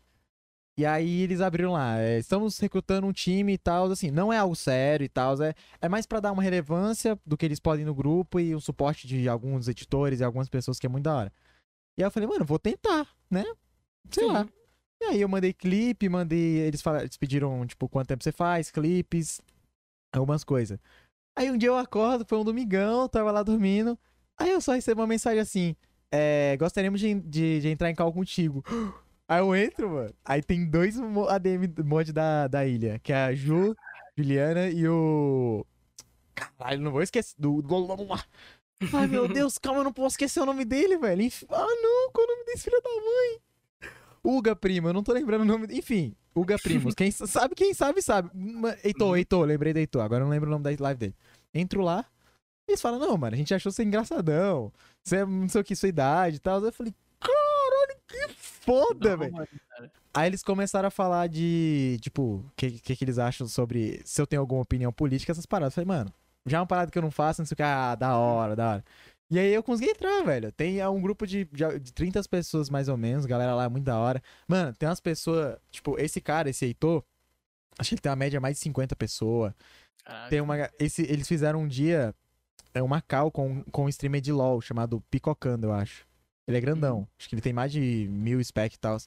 E 0.78 0.86
aí 0.86 1.22
eles 1.22 1.40
abriram 1.40 1.72
lá. 1.72 2.00
é, 2.00 2.20
estamos 2.20 2.60
recrutando 2.60 3.08
um 3.08 3.14
time 3.14 3.54
e 3.54 3.58
tal. 3.58 3.90
Assim, 3.90 4.12
não 4.12 4.32
é 4.32 4.38
algo 4.38 4.56
sério 4.56 5.06
e 5.06 5.10
tal. 5.10 5.42
É, 5.42 5.54
é 5.82 5.88
mais 5.88 6.06
pra 6.06 6.20
dar 6.20 6.32
uma 6.32 6.44
relevância 6.44 7.18
do 7.26 7.38
que 7.38 7.46
eles 7.46 7.60
podem 7.60 7.86
no 7.86 7.96
grupo 7.96 8.40
e 8.40 8.54
o 8.54 8.60
suporte 8.60 9.08
de 9.08 9.30
alguns 9.30 9.68
editores 9.68 10.20
e 10.20 10.24
algumas 10.24 10.50
pessoas 10.50 10.78
que 10.78 10.86
é 10.86 10.90
muito 10.90 11.06
da 11.06 11.16
hora. 11.16 11.34
E 11.98 12.04
aí 12.04 12.08
eu 12.08 12.12
falei, 12.12 12.28
mano, 12.28 12.44
vou 12.44 12.60
tentar, 12.60 13.08
né? 13.32 13.46
Sei 14.12 14.26
Sim. 14.26 14.32
lá. 14.32 14.48
E 15.02 15.06
aí 15.06 15.22
eu 15.22 15.30
mandei 15.30 15.54
clipe, 15.54 16.10
mandei. 16.10 16.58
Eles, 16.60 16.82
falaram, 16.82 17.06
eles 17.06 17.18
pediram, 17.18 17.66
tipo, 17.66 17.88
quanto 17.88 18.08
tempo 18.08 18.24
você 18.24 18.32
faz, 18.32 18.70
clipes, 18.70 19.40
algumas 20.14 20.44
coisas. 20.44 20.78
Aí 21.38 21.52
um 21.52 21.58
dia 21.58 21.70
eu 21.70 21.78
acordo, 21.78 22.26
foi 22.26 22.38
um 22.38 22.44
domingão, 22.44 23.08
tava 23.08 23.32
lá 23.32 23.44
dormindo. 23.44 23.98
Aí 24.38 24.52
eu 24.52 24.60
só 24.60 24.74
recebo 24.74 25.02
uma 25.02 25.08
mensagem 25.08 25.40
assim: 25.40 25.76
é, 26.12 26.56
gostaríamos 26.58 27.00
de, 27.00 27.14
de, 27.14 27.62
de 27.62 27.68
entrar 27.70 27.90
em 27.90 27.96
call 27.96 28.12
contigo. 28.12 28.64
Aí 29.28 29.40
eu 29.40 29.56
entro, 29.56 29.90
mano. 29.90 30.14
Aí 30.24 30.42
tem 30.44 30.66
dois 30.70 30.96
ADM 31.00 31.68
mod 31.84 32.12
da, 32.14 32.48
da 32.48 32.66
ilha, 32.66 33.00
que 33.00 33.12
é 33.12 33.24
a 33.26 33.34
Ju, 33.34 33.76
Juliana 34.18 34.70
e 34.70 34.88
o. 34.88 35.66
Caralho, 36.36 36.82
não 36.82 36.92
vou 36.92 37.02
esquecer. 37.02 37.34
Do... 37.38 37.64
Ai, 38.94 39.08
meu 39.08 39.28
Deus, 39.32 39.58
calma, 39.58 39.80
eu 39.80 39.84
não 39.86 39.94
posso 39.94 40.14
esquecer 40.14 40.42
o 40.42 40.46
nome 40.46 40.64
dele, 40.66 40.98
velho. 40.98 41.22
Enf- 41.22 41.46
Ah, 41.50 41.66
não, 41.66 42.12
qual 42.12 42.28
é 42.28 42.32
o 42.32 42.36
nome 42.36 42.46
desse 42.46 42.66
filho 42.66 42.82
da 42.82 42.90
mãe? 42.90 43.42
Uga 44.24 44.56
Primo, 44.56 44.90
eu 44.90 44.94
não 44.94 45.04
tô 45.04 45.12
lembrando 45.14 45.42
o 45.42 45.46
nome. 45.46 45.68
Enfim, 45.72 46.16
Uga 46.36 46.58
Primos. 46.60 46.94
Quem 46.94 47.10
sabe, 47.12 47.56
quem 47.56 47.74
sabe, 47.74 48.02
sabe. 48.02 48.30
Heitor, 48.84 49.10
Uhum. 49.10 49.16
Heitor, 49.16 49.46
lembrei 49.46 49.72
do 49.74 49.80
Heitor. 49.80 50.02
Agora 50.04 50.22
eu 50.22 50.26
não 50.26 50.32
lembro 50.32 50.50
o 50.50 50.52
nome 50.52 50.64
da 50.64 50.84
live 50.84 51.00
dele. 51.00 51.16
Entro 51.54 51.82
lá, 51.82 52.06
eles 52.68 52.82
falam, 52.82 53.00
não, 53.00 53.16
mano, 53.18 53.34
a 53.36 53.38
gente 53.38 53.54
achou 53.54 53.72
você 53.72 53.84
engraçadão. 53.84 54.72
Você 55.04 55.18
é 55.18 55.26
não 55.26 55.48
sei 55.48 55.62
o 55.62 55.64
que, 55.64 55.76
sua 55.76 55.90
idade 55.90 56.36
e 56.38 56.40
tal. 56.40 56.60
Eu 56.64 56.74
falei, 56.74 56.94
caralho, 57.20 58.00
que 58.08 58.34
foda, 58.66 59.18
velho. 59.18 59.48
Aí 60.14 60.28
eles 60.28 60.44
começaram 60.44 60.88
a 60.88 60.92
falar 60.92 61.28
de, 61.28 61.98
tipo, 62.02 62.38
o 62.38 62.52
que, 62.56 62.72
que, 62.72 62.96
que 62.96 63.04
eles 63.04 63.20
acham 63.20 63.48
sobre 63.48 64.02
se 64.06 64.22
eu 64.22 64.28
tenho 64.28 64.42
alguma 64.42 64.62
opinião 64.62 64.92
política, 64.92 65.32
essas 65.32 65.46
paradas. 65.46 65.74
Eu 65.74 65.84
falei, 65.84 65.98
mano, 65.98 66.14
já 66.46 66.58
é 66.58 66.62
uma 66.62 66.68
parada 66.68 66.92
que 66.92 66.98
eu 66.98 67.02
não 67.02 67.12
faço, 67.12 67.42
não 67.42 67.46
sei 67.46 67.54
o 67.54 67.58
que, 67.58 67.64
ah, 67.64 67.96
da 67.96 68.18
hora, 68.18 68.56
da 68.56 68.70
hora. 68.72 68.86
E 69.30 69.40
aí 69.40 69.54
eu 69.54 69.64
consegui 69.64 69.90
entrar, 69.90 70.24
velho. 70.24 70.52
Tem 70.52 70.80
é, 70.80 70.88
um 70.88 71.02
grupo 71.02 71.26
de, 71.26 71.46
de, 71.46 71.80
de 71.80 71.94
30 71.94 72.22
pessoas 72.30 72.70
mais 72.70 72.88
ou 72.88 72.96
menos, 72.96 73.26
galera 73.26 73.56
lá 73.56 73.66
é 73.66 73.70
muito 73.70 73.86
da 73.86 73.98
hora. 73.98 74.22
Mano, 74.48 74.74
tem 74.74 74.88
umas 74.88 75.00
pessoas, 75.00 75.58
tipo, 75.72 76.00
esse 76.00 76.22
cara, 76.22 76.50
esse 76.50 76.66
Heitor, 76.66 77.04
acho 77.78 77.90
que 77.90 77.96
ele 77.96 78.02
tem 78.02 78.10
uma 78.10 78.16
média 78.16 78.40
mais 78.40 78.56
de 78.56 78.62
50 78.62 78.96
pessoas. 78.96 79.54
Caraca. 80.04 80.30
Tem 80.30 80.40
uma. 80.40 80.70
Esse, 80.80 81.02
eles 81.04 81.28
fizeram 81.28 81.62
um 81.62 81.68
dia 81.68 82.14
é 82.76 82.84
uma 82.84 83.02
call 83.02 83.32
com, 83.32 83.64
com 83.72 83.86
um 83.86 83.90
streamer 83.90 84.22
de 84.22 84.34
LOL 84.34 84.60
chamado 84.62 85.02
Picocando, 85.10 85.68
eu 85.68 85.74
acho. 85.74 86.06
Ele 86.48 86.58
é 86.58 86.62
grandão. 86.62 87.00
Uhum. 87.00 87.08
Acho 87.20 87.30
que 87.30 87.36
ele 87.36 87.42
tem 87.42 87.54
mais 87.54 87.72
de 87.72 88.08
mil 88.10 88.44
spec 88.44 88.76
e 88.76 88.80
tal. 88.80 88.98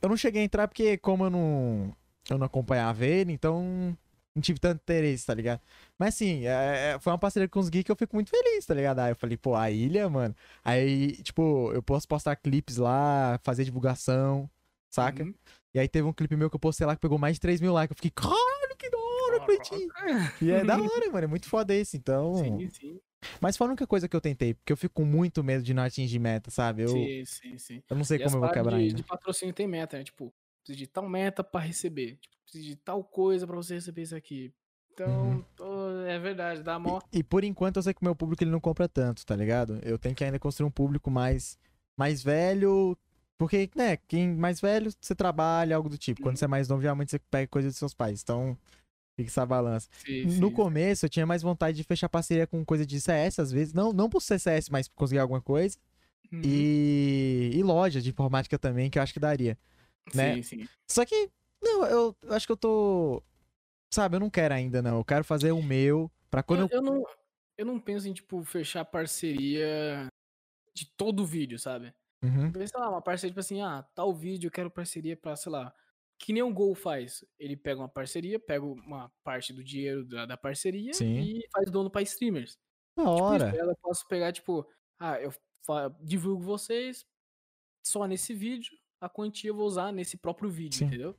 Eu 0.00 0.08
não 0.08 0.16
cheguei 0.16 0.42
a 0.42 0.44
entrar 0.44 0.68
porque, 0.68 0.96
como 0.98 1.24
eu 1.24 1.30
não, 1.30 1.96
eu 2.30 2.38
não 2.38 2.46
acompanhava 2.46 3.04
ele, 3.04 3.32
então 3.32 3.96
não 4.34 4.42
tive 4.42 4.60
tanto 4.60 4.82
interesse, 4.82 5.24
tá 5.26 5.32
ligado? 5.34 5.60
Mas 5.98 6.14
assim, 6.14 6.44
é- 6.46 6.98
foi 7.00 7.10
uma 7.12 7.18
parceria 7.18 7.48
que 7.48 7.56
eu 7.56 7.60
consegui 7.60 7.82
que 7.82 7.90
eu 7.90 7.96
fico 7.96 8.14
muito 8.14 8.30
feliz, 8.30 8.66
tá 8.66 8.74
ligado? 8.74 8.98
Aí 8.98 9.12
eu 9.12 9.16
falei, 9.16 9.36
pô, 9.36 9.54
a 9.54 9.70
ilha, 9.70 10.08
mano. 10.10 10.34
Aí, 10.62 11.12
tipo, 11.22 11.72
eu 11.72 11.82
posso 11.82 12.06
postar 12.06 12.36
clipes 12.36 12.76
lá, 12.76 13.40
fazer 13.42 13.64
divulgação, 13.64 14.48
saca? 14.90 15.24
Uhum. 15.24 15.34
E 15.74 15.78
aí 15.78 15.88
teve 15.88 16.06
um 16.06 16.12
clipe 16.12 16.36
meu 16.36 16.50
que 16.50 16.56
eu 16.56 16.60
postei 16.60 16.86
lá 16.86 16.94
que 16.94 17.00
pegou 17.00 17.18
mais 17.18 17.36
de 17.36 17.40
3 17.40 17.60
mil 17.60 17.72
likes. 17.72 17.90
Eu 17.92 17.96
fiquei, 17.96 18.10
caralho, 18.10 18.76
que 18.78 18.90
da 18.90 18.98
hora, 18.98 19.40
Cleitinho. 19.40 19.88
E 20.42 20.50
é 20.50 20.64
da 20.64 20.74
hora, 20.80 21.10
mano. 21.10 21.24
É 21.24 21.26
muito 21.26 21.48
foda 21.48 21.74
esse, 21.74 21.96
então. 21.96 22.34
Sim, 22.36 22.68
sim. 22.70 23.00
Mas 23.40 23.56
foi 23.56 23.66
a 23.66 23.70
única 23.70 23.86
coisa 23.86 24.08
que 24.08 24.16
eu 24.16 24.20
tentei, 24.20 24.54
porque 24.54 24.72
eu 24.72 24.76
fico 24.76 24.94
com 24.94 25.04
muito 25.04 25.42
medo 25.44 25.62
de 25.62 25.74
não 25.74 25.82
atingir 25.82 26.18
meta, 26.18 26.50
sabe? 26.50 26.82
Eu, 26.82 27.12
Sim, 27.12 27.24
sim, 27.24 27.58
sim. 27.58 27.82
eu 27.90 27.96
não 27.96 28.04
sei 28.04 28.18
E 28.18 28.20
como 28.20 28.36
eu 28.36 28.40
vou 28.40 28.50
quebrar 28.50 28.78
de, 28.78 28.78
ainda. 28.78 28.94
de 28.94 29.04
patrocínio 29.04 29.54
tem 29.54 29.66
meta, 29.66 29.98
né? 29.98 30.04
Tipo, 30.04 30.32
precisa 30.64 30.78
de 30.78 30.86
tal 30.86 31.08
meta 31.08 31.42
pra 31.42 31.60
receber. 31.60 32.16
Tipo, 32.18 32.36
precisa 32.44 32.64
de 32.64 32.76
tal 32.76 33.04
coisa 33.04 33.46
pra 33.46 33.56
você 33.56 33.74
receber 33.74 34.02
isso 34.02 34.14
aqui. 34.16 34.54
Então, 34.92 35.06
Uhum. 35.06 35.44
pô, 35.56 35.90
é 36.06 36.18
verdade, 36.18 36.62
dá 36.62 36.78
mó. 36.78 37.00
E 37.12 37.22
por 37.22 37.44
enquanto 37.44 37.76
eu 37.76 37.82
sei 37.82 37.94
que 37.94 38.00
o 38.02 38.04
meu 38.04 38.14
público 38.14 38.42
ele 38.44 38.50
não 38.50 38.60
compra 38.60 38.88
tanto, 38.88 39.24
tá 39.24 39.34
ligado? 39.34 39.78
Eu 39.82 39.98
tenho 39.98 40.14
que 40.14 40.24
ainda 40.24 40.38
construir 40.38 40.66
um 40.66 40.70
público 40.70 41.10
mais, 41.10 41.58
mais 41.96 42.22
velho. 42.22 42.96
Porque, 43.38 43.68
né, 43.76 43.96
quem 44.08 44.34
mais 44.34 44.60
velho, 44.60 44.90
você 45.00 45.14
trabalha, 45.14 45.76
algo 45.76 45.88
do 45.88 45.98
tipo. 45.98 46.20
Quando 46.20 46.36
Uhum. 46.36 46.38
você 46.38 46.44
é 46.46 46.48
mais 46.48 46.68
novo, 46.68 46.80
geralmente 46.82 47.10
você 47.10 47.18
pega 47.18 47.48
coisa 47.48 47.68
dos 47.68 47.76
seus 47.78 47.94
pais. 47.94 48.22
Então, 48.22 48.56
fica 49.16 49.28
essa 49.30 49.44
balança. 49.46 49.88
Sim, 50.04 50.24
No 50.38 50.48
sim. 50.48 50.54
começo, 50.54 51.06
eu 51.06 51.10
tinha 51.10 51.26
mais 51.26 51.42
vontade 51.42 51.76
de 51.76 51.82
fechar 51.84 52.08
parceria 52.08 52.46
com 52.46 52.64
coisa 52.64 52.84
de 52.84 53.00
CS, 53.00 53.40
às 53.40 53.50
vezes. 53.50 53.72
Não, 53.72 53.92
não 53.92 54.08
por 54.10 54.20
ser 54.20 54.38
CS, 54.38 54.68
mas 54.70 54.86
por 54.86 54.94
conseguir 54.96 55.20
alguma 55.20 55.40
coisa. 55.40 55.78
Uhum. 56.32 56.42
E, 56.44 57.50
e 57.54 57.62
loja 57.62 58.00
de 58.00 58.10
informática 58.10 58.58
também, 58.58 58.90
que 58.90 58.98
eu 58.98 59.02
acho 59.02 59.12
que 59.12 59.20
daria. 59.20 59.58
né? 60.14 60.34
Sim, 60.36 60.42
sim. 60.42 60.68
Só 60.88 61.04
que, 61.04 61.30
não, 61.62 61.84
eu, 61.86 62.16
eu 62.22 62.32
acho 62.34 62.46
que 62.46 62.52
eu 62.52 62.56
tô. 62.56 63.22
Sabe, 63.92 64.16
eu 64.16 64.20
não 64.20 64.28
quero 64.28 64.52
ainda, 64.54 64.82
não. 64.82 64.98
Eu 64.98 65.04
quero 65.04 65.24
fazer 65.24 65.52
o 65.52 65.62
meu. 65.62 66.10
Pra 66.30 66.42
quando 66.42 66.60
eu. 66.60 66.68
eu, 66.70 66.76
eu 66.78 66.82
não, 66.82 67.04
eu 67.56 67.64
não 67.66 67.80
penso 67.80 68.08
em, 68.08 68.12
tipo, 68.12 68.42
fechar 68.44 68.84
parceria 68.84 70.08
de 70.74 70.84
todo 70.96 71.22
o 71.22 71.26
vídeo, 71.26 71.58
sabe? 71.58 71.94
Uhum, 72.22 72.52
Sei 72.52 72.80
lá, 72.80 72.90
uma 72.90 73.00
parceria, 73.02 73.30
tipo 73.30 73.40
assim, 73.40 73.60
ah, 73.62 73.82
tal 73.94 74.12
vídeo 74.12 74.48
eu 74.48 74.50
quero 74.50 74.70
parceria 74.70 75.16
pra, 75.16 75.36
sei 75.36 75.52
lá, 75.52 75.72
que 76.18 76.32
nem 76.32 76.42
o 76.42 76.52
Gol 76.52 76.74
faz. 76.74 77.24
Ele 77.38 77.56
pega 77.56 77.80
uma 77.80 77.88
parceria, 77.88 78.38
pega 78.40 78.64
uma 78.64 79.10
parte 79.22 79.52
do 79.52 79.62
dinheiro 79.62 80.04
da, 80.04 80.26
da 80.26 80.36
parceria 80.36 80.92
Sim. 80.94 81.18
e 81.20 81.46
faz 81.52 81.70
dono 81.70 81.90
pra 81.90 82.02
streamers. 82.02 82.58
Da 82.96 83.02
Tipo 83.04 83.22
hora. 83.22 83.44
ela 83.56 83.72
eu 83.72 83.76
posso 83.82 84.06
pegar, 84.08 84.32
tipo, 84.32 84.66
ah, 84.98 85.20
eu 85.20 85.32
divulgo 86.00 86.42
vocês 86.42 87.04
só 87.84 88.06
nesse 88.06 88.32
vídeo, 88.34 88.72
a 89.00 89.08
quantia 89.08 89.50
eu 89.50 89.54
vou 89.54 89.66
usar 89.66 89.92
nesse 89.92 90.16
próprio 90.16 90.48
vídeo, 90.48 90.78
Sim. 90.78 90.84
entendeu? 90.86 91.16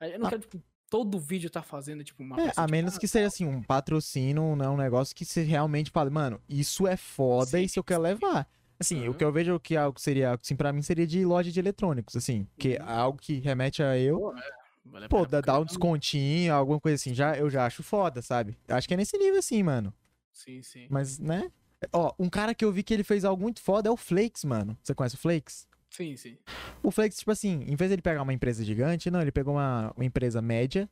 Aí 0.00 0.12
eu 0.12 0.18
não 0.18 0.26
Ah. 0.26 0.30
quero, 0.30 0.42
tipo, 0.42 0.62
todo 0.90 1.18
vídeo 1.20 1.48
tá 1.48 1.62
fazendo, 1.62 2.02
tipo, 2.04 2.22
uma 2.22 2.38
É, 2.40 2.48
a 2.48 2.50
tipo, 2.50 2.70
menos 2.70 2.96
ah, 2.96 3.00
que 3.00 3.06
seja 3.08 3.28
assim, 3.28 3.46
um 3.46 3.62
patrocínio, 3.62 4.56
né? 4.56 4.68
Um 4.68 4.76
negócio 4.76 5.14
que 5.14 5.24
você 5.24 5.42
realmente 5.42 5.90
fale, 5.90 6.10
mano, 6.10 6.42
isso 6.48 6.86
é 6.86 6.96
foda 6.96 7.58
e 7.58 7.62
Sim, 7.62 7.66
isso 7.66 7.78
eu 7.78 7.84
quero 7.84 8.02
levar. 8.02 8.48
Assim, 8.82 9.00
o 9.06 9.10
Aham. 9.10 9.14
que 9.18 9.24
eu 9.24 9.32
vejo 9.32 9.60
que 9.60 9.76
algo 9.76 9.98
seria, 10.00 10.32
assim, 10.34 10.56
pra 10.56 10.72
mim 10.72 10.82
seria 10.82 11.06
de 11.06 11.24
loja 11.24 11.50
de 11.52 11.58
eletrônicos, 11.60 12.16
assim, 12.16 12.46
que 12.58 12.74
é 12.74 12.82
Uhum. 12.82 12.88
algo 12.88 13.18
que 13.18 13.38
remete 13.38 13.80
a 13.82 13.96
eu. 13.96 14.18
pô, 14.18 14.36
é, 14.36 14.42
vale 14.86 15.08
Pô, 15.08 15.24
dá, 15.24 15.40
dá 15.40 15.58
um 15.60 15.64
descontinho, 15.64 16.52
alguma 16.52 16.80
coisa 16.80 16.96
assim, 16.96 17.14
já, 17.14 17.36
eu 17.36 17.48
já 17.48 17.64
acho 17.64 17.82
foda, 17.82 18.20
sabe? 18.20 18.56
Acho 18.68 18.88
que 18.88 18.94
é 18.94 18.96
nesse 18.96 19.16
nível 19.16 19.38
assim, 19.38 19.62
mano. 19.62 19.94
Sim, 20.32 20.60
sim. 20.62 20.86
Mas, 20.90 21.18
né? 21.18 21.50
Ó, 21.92 22.12
um 22.18 22.28
cara 22.28 22.54
que 22.54 22.64
eu 22.64 22.72
vi 22.72 22.82
que 22.82 22.92
ele 22.92 23.04
fez 23.04 23.24
algo 23.24 23.40
muito 23.40 23.60
foda 23.62 23.88
é 23.88 23.92
o 23.92 23.96
Flakes, 23.96 24.44
mano. 24.44 24.76
Você 24.82 24.94
conhece 24.94 25.14
o 25.14 25.18
Flakes? 25.18 25.68
Sim, 25.90 26.16
sim. 26.16 26.36
O 26.82 26.90
Flakes, 26.90 27.18
tipo 27.18 27.30
assim, 27.30 27.62
em 27.68 27.76
vez 27.76 27.88
de 27.90 27.94
ele 27.94 28.02
pegar 28.02 28.22
uma 28.22 28.32
empresa 28.32 28.64
gigante, 28.64 29.10
não, 29.10 29.20
ele 29.20 29.30
pegou 29.30 29.54
uma, 29.54 29.92
uma 29.96 30.04
empresa 30.04 30.42
média 30.42 30.90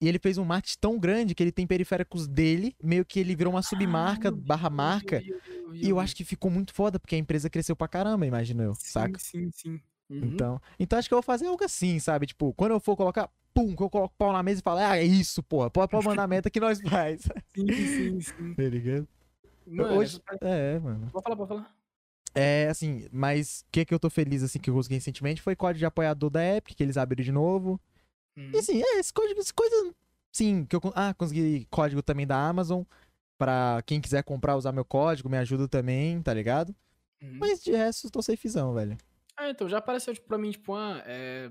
e 0.00 0.08
ele 0.08 0.18
fez 0.18 0.38
um 0.38 0.44
marketing 0.44 0.78
tão 0.80 0.98
grande 0.98 1.34
que 1.34 1.42
ele 1.42 1.52
tem 1.52 1.66
periféricos 1.66 2.26
dele, 2.26 2.74
meio 2.82 3.04
que 3.04 3.18
ele 3.20 3.34
virou 3.36 3.52
uma 3.52 3.62
submarca, 3.62 4.28
Ah, 4.28 4.32
eu 4.32 4.36
vi, 4.36 4.42
barra 4.42 4.70
marca. 4.70 5.16
eu 5.26 5.40
vi, 5.40 5.55
eu 5.66 5.72
vi, 5.72 5.86
E 5.86 5.90
eu 5.90 5.98
acho 6.00 6.14
que 6.16 6.24
ficou 6.24 6.50
muito 6.50 6.72
foda, 6.72 6.98
porque 6.98 7.14
a 7.14 7.18
empresa 7.18 7.50
cresceu 7.50 7.74
pra 7.76 7.88
caramba, 7.88 8.26
imagino 8.26 8.62
eu, 8.62 8.74
Sim, 8.74 8.80
saca? 8.90 9.18
Sim, 9.18 9.50
sim. 9.52 9.80
Uhum. 10.08 10.20
Então, 10.22 10.60
então 10.78 10.98
acho 10.98 11.08
que 11.08 11.14
eu 11.14 11.16
vou 11.16 11.22
fazer 11.22 11.46
algo 11.46 11.62
assim, 11.64 11.98
sabe? 11.98 12.26
Tipo, 12.26 12.52
quando 12.54 12.72
eu 12.72 12.80
for 12.80 12.96
colocar. 12.96 13.28
pum, 13.52 13.74
que 13.74 13.82
eu 13.82 13.90
coloco 13.90 14.14
o 14.14 14.18
pau 14.18 14.32
na 14.32 14.42
mesa 14.42 14.60
e 14.60 14.62
falo, 14.62 14.78
ah, 14.80 14.96
é 14.96 15.02
isso, 15.02 15.42
porra, 15.42 15.70
pode, 15.70 15.92
mandar 16.04 16.24
a 16.24 16.26
meta 16.28 16.48
que 16.50 16.60
nós 16.60 16.80
faz. 16.80 17.22
Sim, 17.56 17.86
sim, 17.86 18.20
sim. 18.20 18.54
Tá 18.54 18.62
ligado? 18.62 19.08
Mano, 19.66 19.94
Hoje, 19.94 20.10
essa 20.16 20.20
parte- 20.22 20.44
é, 20.44 20.78
mano. 20.78 21.08
Pode 21.10 21.24
falar, 21.24 21.36
pode 21.36 21.48
falar. 21.48 21.74
É, 22.34 22.68
assim, 22.68 23.08
mas 23.10 23.62
o 23.62 23.72
que 23.72 23.84
que 23.86 23.94
eu 23.94 23.98
tô 23.98 24.10
feliz, 24.10 24.42
assim, 24.42 24.58
que 24.58 24.68
eu 24.68 24.74
consegui 24.74 24.94
recentemente 24.96 25.40
foi 25.40 25.56
código 25.56 25.78
de 25.78 25.86
apoiador 25.86 26.28
da 26.28 26.44
Epic, 26.56 26.76
que 26.76 26.82
eles 26.82 26.98
abriram 26.98 27.24
de 27.24 27.32
novo. 27.32 27.80
Hum. 28.36 28.50
E 28.52 28.58
assim, 28.58 28.82
é, 28.82 28.98
esse 29.00 29.10
código, 29.12 29.40
essa 29.40 29.54
coisa, 29.54 29.94
sim, 30.30 30.66
que 30.66 30.76
eu, 30.76 30.80
ah, 30.94 31.14
consegui 31.14 31.66
código 31.70 32.02
também 32.02 32.26
da 32.26 32.36
Amazon, 32.36 32.82
pra 33.38 33.82
quem 33.86 34.00
quiser 34.00 34.22
comprar, 34.24 34.56
usar 34.56 34.72
meu 34.72 34.84
código, 34.84 35.28
me 35.28 35.36
ajuda 35.38 35.68
também, 35.68 36.20
tá 36.22 36.32
ligado? 36.34 36.74
Hum. 37.22 37.38
Mas 37.40 37.62
de 37.62 37.72
resto, 37.72 38.10
tô 38.10 38.22
safezão, 38.22 38.72
velho. 38.74 38.96
Ah, 39.36 39.50
então, 39.50 39.68
já 39.68 39.78
apareceu 39.78 40.14
tipo, 40.14 40.26
pra 40.26 40.38
mim, 40.38 40.50
tipo, 40.50 40.74
ah, 40.74 41.02
é, 41.06 41.50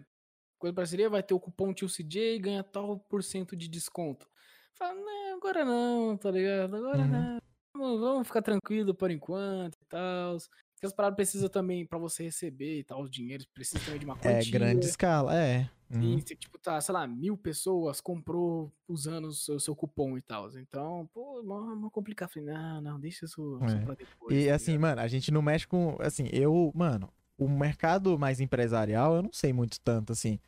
coisa 0.58 0.74
parceria, 0.74 1.10
vai 1.10 1.22
ter 1.24 1.34
o 1.34 1.40
cupom 1.40 1.74
tio 1.74 1.88
CJ 1.90 2.36
e 2.36 2.40
ganha 2.40 2.64
tal 2.64 3.00
por 3.00 3.24
cento 3.24 3.56
de 3.56 3.68
desconto. 3.68 4.28
Fala, 4.74 4.96
não, 4.96 5.38
agora 5.38 5.64
não, 5.66 6.18
tá 6.18 6.32
ligado? 6.32 6.76
Agora 6.76 7.04
Uhum. 7.04 7.08
não. 7.08 7.40
Vamos, 7.78 8.00
vamos 8.02 8.28
ficar 8.28 8.42
tranquilo 8.42 8.96
por 8.96 9.12
enquanto 9.12 9.76
e 9.76 9.86
tal. 9.88 10.38
Porque 10.86 10.88
as 10.88 10.94
paradas 10.94 11.16
precisam 11.16 11.50
também, 11.50 11.86
pra 11.86 11.98
você 11.98 12.24
receber 12.24 12.80
e 12.80 12.84
tal, 12.84 13.02
os 13.02 13.10
dinheiros, 13.10 13.46
precisa 13.48 13.84
também 13.84 14.00
de 14.00 14.06
uma 14.06 14.16
quantia. 14.16 14.50
É 14.50 14.52
grande 14.52 14.86
escala, 14.86 15.36
é. 15.36 15.70
E 15.92 15.96
Uhum. 15.98 16.20
você, 16.20 16.36
tipo, 16.36 16.58
tá, 16.60 16.80
sei 16.82 16.94
lá, 16.94 17.06
mil 17.08 17.38
pessoas 17.38 18.02
comprou 18.02 18.72
usando 18.88 19.26
o 19.26 19.32
seu, 19.32 19.60
seu 19.60 19.76
cupom 19.76 20.18
e 20.18 20.22
tal. 20.22 20.50
Então, 20.58 21.08
pô, 21.14 21.42
mó, 21.44 21.76
mó 21.76 21.90
complicado. 21.90 22.30
Falei, 22.32 22.50
não, 22.54 22.82
não, 22.82 23.00
deixa 23.00 23.26
isso 23.26 23.60
É. 23.64 23.86
pra 23.86 23.94
depois. 23.96 24.36
E 24.36 24.48
tá 24.48 24.56
assim, 24.56 24.72
ligado? 24.72 24.82
mano, 24.82 25.02
a 25.02 25.08
gente 25.08 25.32
não 25.32 25.42
mexe 25.42 25.68
com. 25.68 25.96
Assim, 26.00 26.28
eu, 26.32 26.72
mano, 26.76 27.10
o 27.38 27.48
mercado 27.48 28.18
mais 28.18 28.40
empresarial, 28.40 29.16
eu 29.16 29.24
não 29.24 29.34
sei 29.34 29.54
muito 29.54 29.80
tanto, 29.80 30.12
assim, 30.12 30.40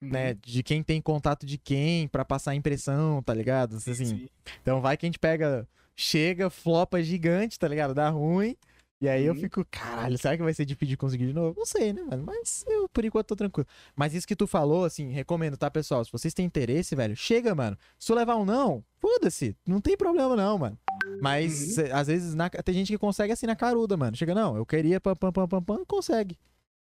né? 0.00 0.30
Uhum. 0.32 0.38
De 0.42 0.62
quem 0.62 0.82
tem 0.82 1.00
contato 1.00 1.46
de 1.46 1.56
quem 1.58 2.06
pra 2.08 2.24
passar 2.24 2.54
impressão, 2.54 3.22
tá 3.22 3.32
ligado? 3.32 3.80
Sim, 3.80 3.90
Assim, 3.92 4.04
sim. 4.04 4.28
então 4.60 4.80
vai 4.80 4.96
que 4.96 5.06
a 5.06 5.08
gente 5.08 5.18
pega, 5.18 5.66
chega, 5.96 6.50
flopa 6.50 7.02
gigante, 7.02 7.58
tá 7.58 7.66
ligado? 7.66 7.94
Dá 7.94 8.10
ruim. 8.10 8.56
E 9.02 9.08
aí 9.08 9.24
eu 9.24 9.34
Uhum. 9.34 9.40
fico, 9.40 9.64
caralho, 9.68 10.16
será 10.16 10.36
que 10.36 10.44
vai 10.44 10.54
ser 10.54 10.64
difícil 10.64 10.90
de 10.90 10.96
conseguir 10.96 11.26
de 11.26 11.32
novo? 11.32 11.58
Não 11.58 11.66
sei, 11.66 11.92
né, 11.92 12.02
mano? 12.02 12.22
Mas 12.24 12.64
eu, 12.68 12.88
por 12.88 13.04
enquanto, 13.04 13.26
tô 13.26 13.34
tranquilo. 13.34 13.66
Mas 13.96 14.14
isso 14.14 14.24
que 14.28 14.36
tu 14.36 14.46
falou, 14.46 14.84
assim, 14.84 15.08
recomendo, 15.10 15.56
tá, 15.56 15.68
pessoal? 15.68 16.04
Se 16.04 16.12
vocês 16.12 16.32
têm 16.32 16.46
interesse, 16.46 16.94
velho, 16.94 17.16
chega, 17.16 17.52
mano. 17.52 17.76
Se 17.98 18.06
tu 18.06 18.14
levar 18.14 18.36
um 18.36 18.44
não, 18.44 18.84
foda-se. 19.00 19.56
Não 19.66 19.80
tem 19.80 19.96
problema, 19.96 20.36
não, 20.36 20.56
mano. 20.56 20.78
Mas, 21.20 21.78
Uhum. 21.78 21.84
às 21.92 22.06
vezes, 22.06 22.32
na- 22.34 22.48
tem 22.48 22.72
gente 22.76 22.92
que 22.92 22.98
consegue 22.98 23.32
assim 23.32 23.44
na 23.44 23.56
caruda, 23.56 23.96
mano. 23.96 24.16
Chega, 24.16 24.36
não, 24.36 24.56
eu 24.56 24.64
queria 24.64 25.00
pam, 25.00 25.16
pam, 25.16 25.32
pam, 25.32 25.48
pam, 25.48 25.62
pam, 25.64 25.84
consegue. 25.84 26.38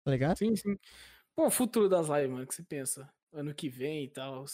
Tá 0.02 0.10
ligado? 0.10 0.38
Sim, 0.38 0.56
sim. 0.56 0.78
Pô, 1.36 1.46
o 1.48 1.50
futuro 1.50 1.90
das 1.90 2.08
lives, 2.08 2.30
mano, 2.30 2.44
o 2.44 2.46
que 2.46 2.54
você 2.54 2.62
pensa? 2.62 3.06
Ano 3.34 3.54
que 3.54 3.68
vem 3.68 4.04
e 4.04 4.08
tal. 4.08 4.46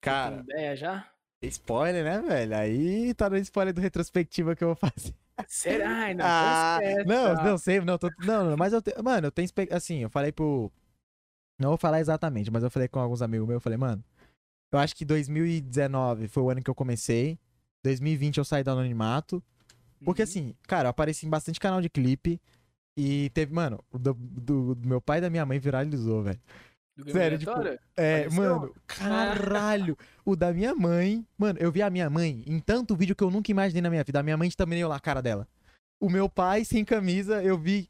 Cara, 0.00 0.36
Tem 0.36 0.44
ideia 0.44 0.76
já? 0.76 1.12
spoiler, 1.42 2.04
né, 2.04 2.20
velho? 2.20 2.56
Aí 2.56 3.12
tá 3.14 3.28
no 3.28 3.36
spoiler 3.38 3.74
do 3.74 3.80
retrospectiva 3.80 4.54
que 4.54 4.62
eu 4.62 4.68
vou 4.68 4.76
fazer. 4.76 5.12
Sério? 5.46 5.86
Ai, 5.86 6.14
não. 6.14 6.24
Ah, 6.26 6.80
não, 7.06 7.34
não 7.34 7.58
sei, 7.58 7.80
não, 7.80 7.98
tô, 7.98 8.10
não, 8.18 8.50
não, 8.50 8.56
mas 8.56 8.72
eu, 8.72 8.82
te, 8.82 8.92
mano, 9.02 9.26
eu 9.28 9.30
tenho, 9.32 9.48
assim, 9.70 9.98
eu 10.00 10.10
falei 10.10 10.32
pro, 10.32 10.70
não 11.58 11.70
vou 11.70 11.78
falar 11.78 12.00
exatamente, 12.00 12.50
mas 12.50 12.62
eu 12.62 12.70
falei 12.70 12.88
com 12.88 12.98
alguns 13.00 13.22
amigos 13.22 13.46
meus, 13.46 13.56
eu 13.56 13.60
falei, 13.60 13.78
mano, 13.78 14.02
eu 14.72 14.78
acho 14.78 14.94
que 14.96 15.04
2019 15.04 16.28
foi 16.28 16.42
o 16.42 16.50
ano 16.50 16.62
que 16.62 16.70
eu 16.70 16.74
comecei, 16.74 17.38
2020 17.84 18.38
eu 18.38 18.44
saí 18.44 18.62
do 18.64 18.70
anonimato, 18.70 19.42
porque 20.04 20.22
Uhum. 20.22 20.28
assim, 20.28 20.54
cara, 20.66 20.86
eu 20.86 20.90
apareci 20.90 21.26
em 21.26 21.30
bastante 21.30 21.60
canal 21.60 21.80
de 21.80 21.88
clipe, 21.88 22.40
e 22.96 23.30
teve, 23.30 23.52
mano, 23.54 23.82
do, 23.92 24.12
do- 24.14 24.74
do 24.74 24.88
meu 24.88 25.00
pai 25.00 25.18
e 25.18 25.20
da 25.20 25.30
minha 25.30 25.46
mãe 25.46 25.58
viralizou, 25.58 26.22
velho. 26.24 26.40
Do 26.98 27.12
sério, 27.12 27.38
tipo? 27.38 27.50
É, 27.96 28.24
Apareceu? 28.24 28.30
mano, 28.42 28.74
caralho. 28.86 29.96
o 30.24 30.34
da 30.36 30.52
minha 30.52 30.74
mãe. 30.74 31.24
Mano, 31.38 31.58
eu 31.60 31.70
vi 31.70 31.80
a 31.82 31.88
minha 31.90 32.10
mãe 32.10 32.42
em 32.46 32.58
tanto 32.58 32.96
vídeo 32.96 33.14
que 33.14 33.22
eu 33.22 33.30
nunca 33.30 33.50
imaginei 33.50 33.80
na 33.82 33.88
minha 33.90 34.02
vida. 34.04 34.18
A 34.18 34.22
minha 34.22 34.36
mãe 34.36 34.50
também 34.50 34.84
lá 34.84 34.96
a 34.96 35.00
cara 35.00 35.22
dela. 35.22 35.46
O 36.00 36.08
meu 36.10 36.28
pai 36.28 36.64
sem 36.64 36.84
camisa, 36.84 37.42
eu 37.42 37.56
vi. 37.58 37.88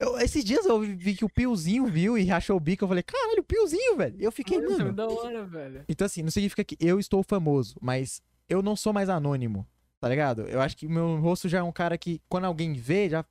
Eu- 0.00 0.18
esses 0.18 0.44
dias 0.44 0.64
eu 0.66 0.80
vi 0.80 1.14
que 1.16 1.24
o 1.24 1.28
Piozinho 1.28 1.86
viu 1.86 2.16
e 2.16 2.24
rachou 2.24 2.56
o 2.56 2.60
bico. 2.60 2.84
Eu 2.84 2.88
falei, 2.88 3.02
caralho, 3.02 3.40
o 3.40 3.44
Piozinho, 3.44 3.96
velho. 3.96 4.16
Eu 4.20 4.30
fiquei, 4.30 4.58
Mano, 4.60 4.78
mano. 4.78 4.92
da 4.92 5.06
hora, 5.08 5.44
velho. 5.44 5.84
Então, 5.88 6.04
assim, 6.04 6.22
não 6.22 6.30
significa 6.30 6.62
que 6.64 6.76
eu 6.80 7.00
estou 7.00 7.22
famoso, 7.22 7.76
mas 7.80 8.22
eu 8.48 8.62
não 8.62 8.76
sou 8.76 8.92
mais 8.92 9.08
anônimo, 9.08 9.66
tá 10.00 10.08
ligado? 10.08 10.42
Eu 10.42 10.60
acho 10.60 10.76
que 10.76 10.86
o 10.86 10.90
meu 10.90 11.16
rosto 11.20 11.48
já 11.48 11.58
é 11.58 11.62
um 11.62 11.72
cara 11.72 11.98
que, 11.98 12.20
quando 12.28 12.44
alguém 12.44 12.72
vê, 12.74 13.08
já 13.08 13.24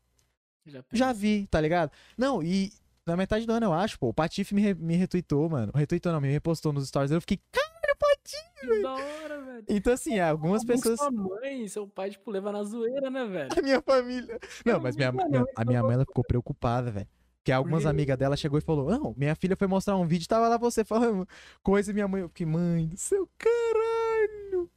Já, 0.65 0.83
já 0.91 1.13
vi, 1.13 1.47
tá 1.47 1.61
ligado? 1.61 1.91
Não, 2.17 2.43
e 2.43 2.73
na 3.07 3.17
metade 3.17 3.45
do 3.45 3.53
ano, 3.53 3.65
eu 3.67 3.73
acho, 3.73 3.97
pô, 3.97 4.09
o 4.09 4.13
Patife 4.13 4.53
me, 4.53 4.61
re- 4.61 4.73
me 4.75 4.95
retweetou, 4.95 5.49
mano. 5.49 5.71
Retweetou 5.73 6.11
não, 6.11 6.21
me 6.21 6.29
repostou 6.31 6.71
nos 6.73 6.87
stories. 6.87 7.11
Eu 7.11 7.21
fiquei, 7.21 7.39
caralho, 7.51 7.97
Patife! 7.99 8.47
Que 8.59 8.81
da 8.81 8.93
hora, 8.93 9.41
velho. 9.43 9.65
Então, 9.69 9.93
assim, 9.93 10.19
algumas 10.19 10.63
Como 10.63 10.73
pessoas. 10.73 10.99
Sua 10.99 11.11
mãe 11.11 11.67
seu 11.67 11.87
pai, 11.87 12.09
tipo, 12.09 12.29
leva 12.31 12.51
na 12.51 12.63
zoeira, 12.63 13.09
né, 13.09 13.25
velho? 13.25 13.49
A 13.57 13.61
minha 13.61 13.81
família. 13.81 14.39
Não, 14.65 14.79
mas 14.79 14.95
minha, 14.95 15.11
minha- 15.11 15.27
eu 15.39 15.45
a 15.55 15.63
minha 15.65 15.81
mãe 15.83 15.93
ela 15.93 16.05
ficou 16.05 16.23
preocupada, 16.23 16.91
velho. 16.91 17.07
Porque 17.37 17.51
algumas 17.53 17.85
amigas 17.85 18.17
dela 18.17 18.35
chegou 18.35 18.59
e 18.59 18.61
falou: 18.61 18.89
Não, 18.89 19.13
minha 19.15 19.33
filha 19.35 19.55
foi 19.55 19.67
mostrar 19.67 19.95
um 19.95 20.05
vídeo, 20.05 20.27
tava 20.27 20.49
lá 20.49 20.57
você 20.57 20.83
falando 20.83 21.25
coisa 21.63 21.91
e 21.91 21.93
minha 21.93 22.07
mãe. 22.07 22.21
Eu 22.21 22.27
fiquei, 22.27 22.45
mãe 22.45 22.87
do 22.87 22.97
seu 22.97 23.29
caralho. 23.37 24.69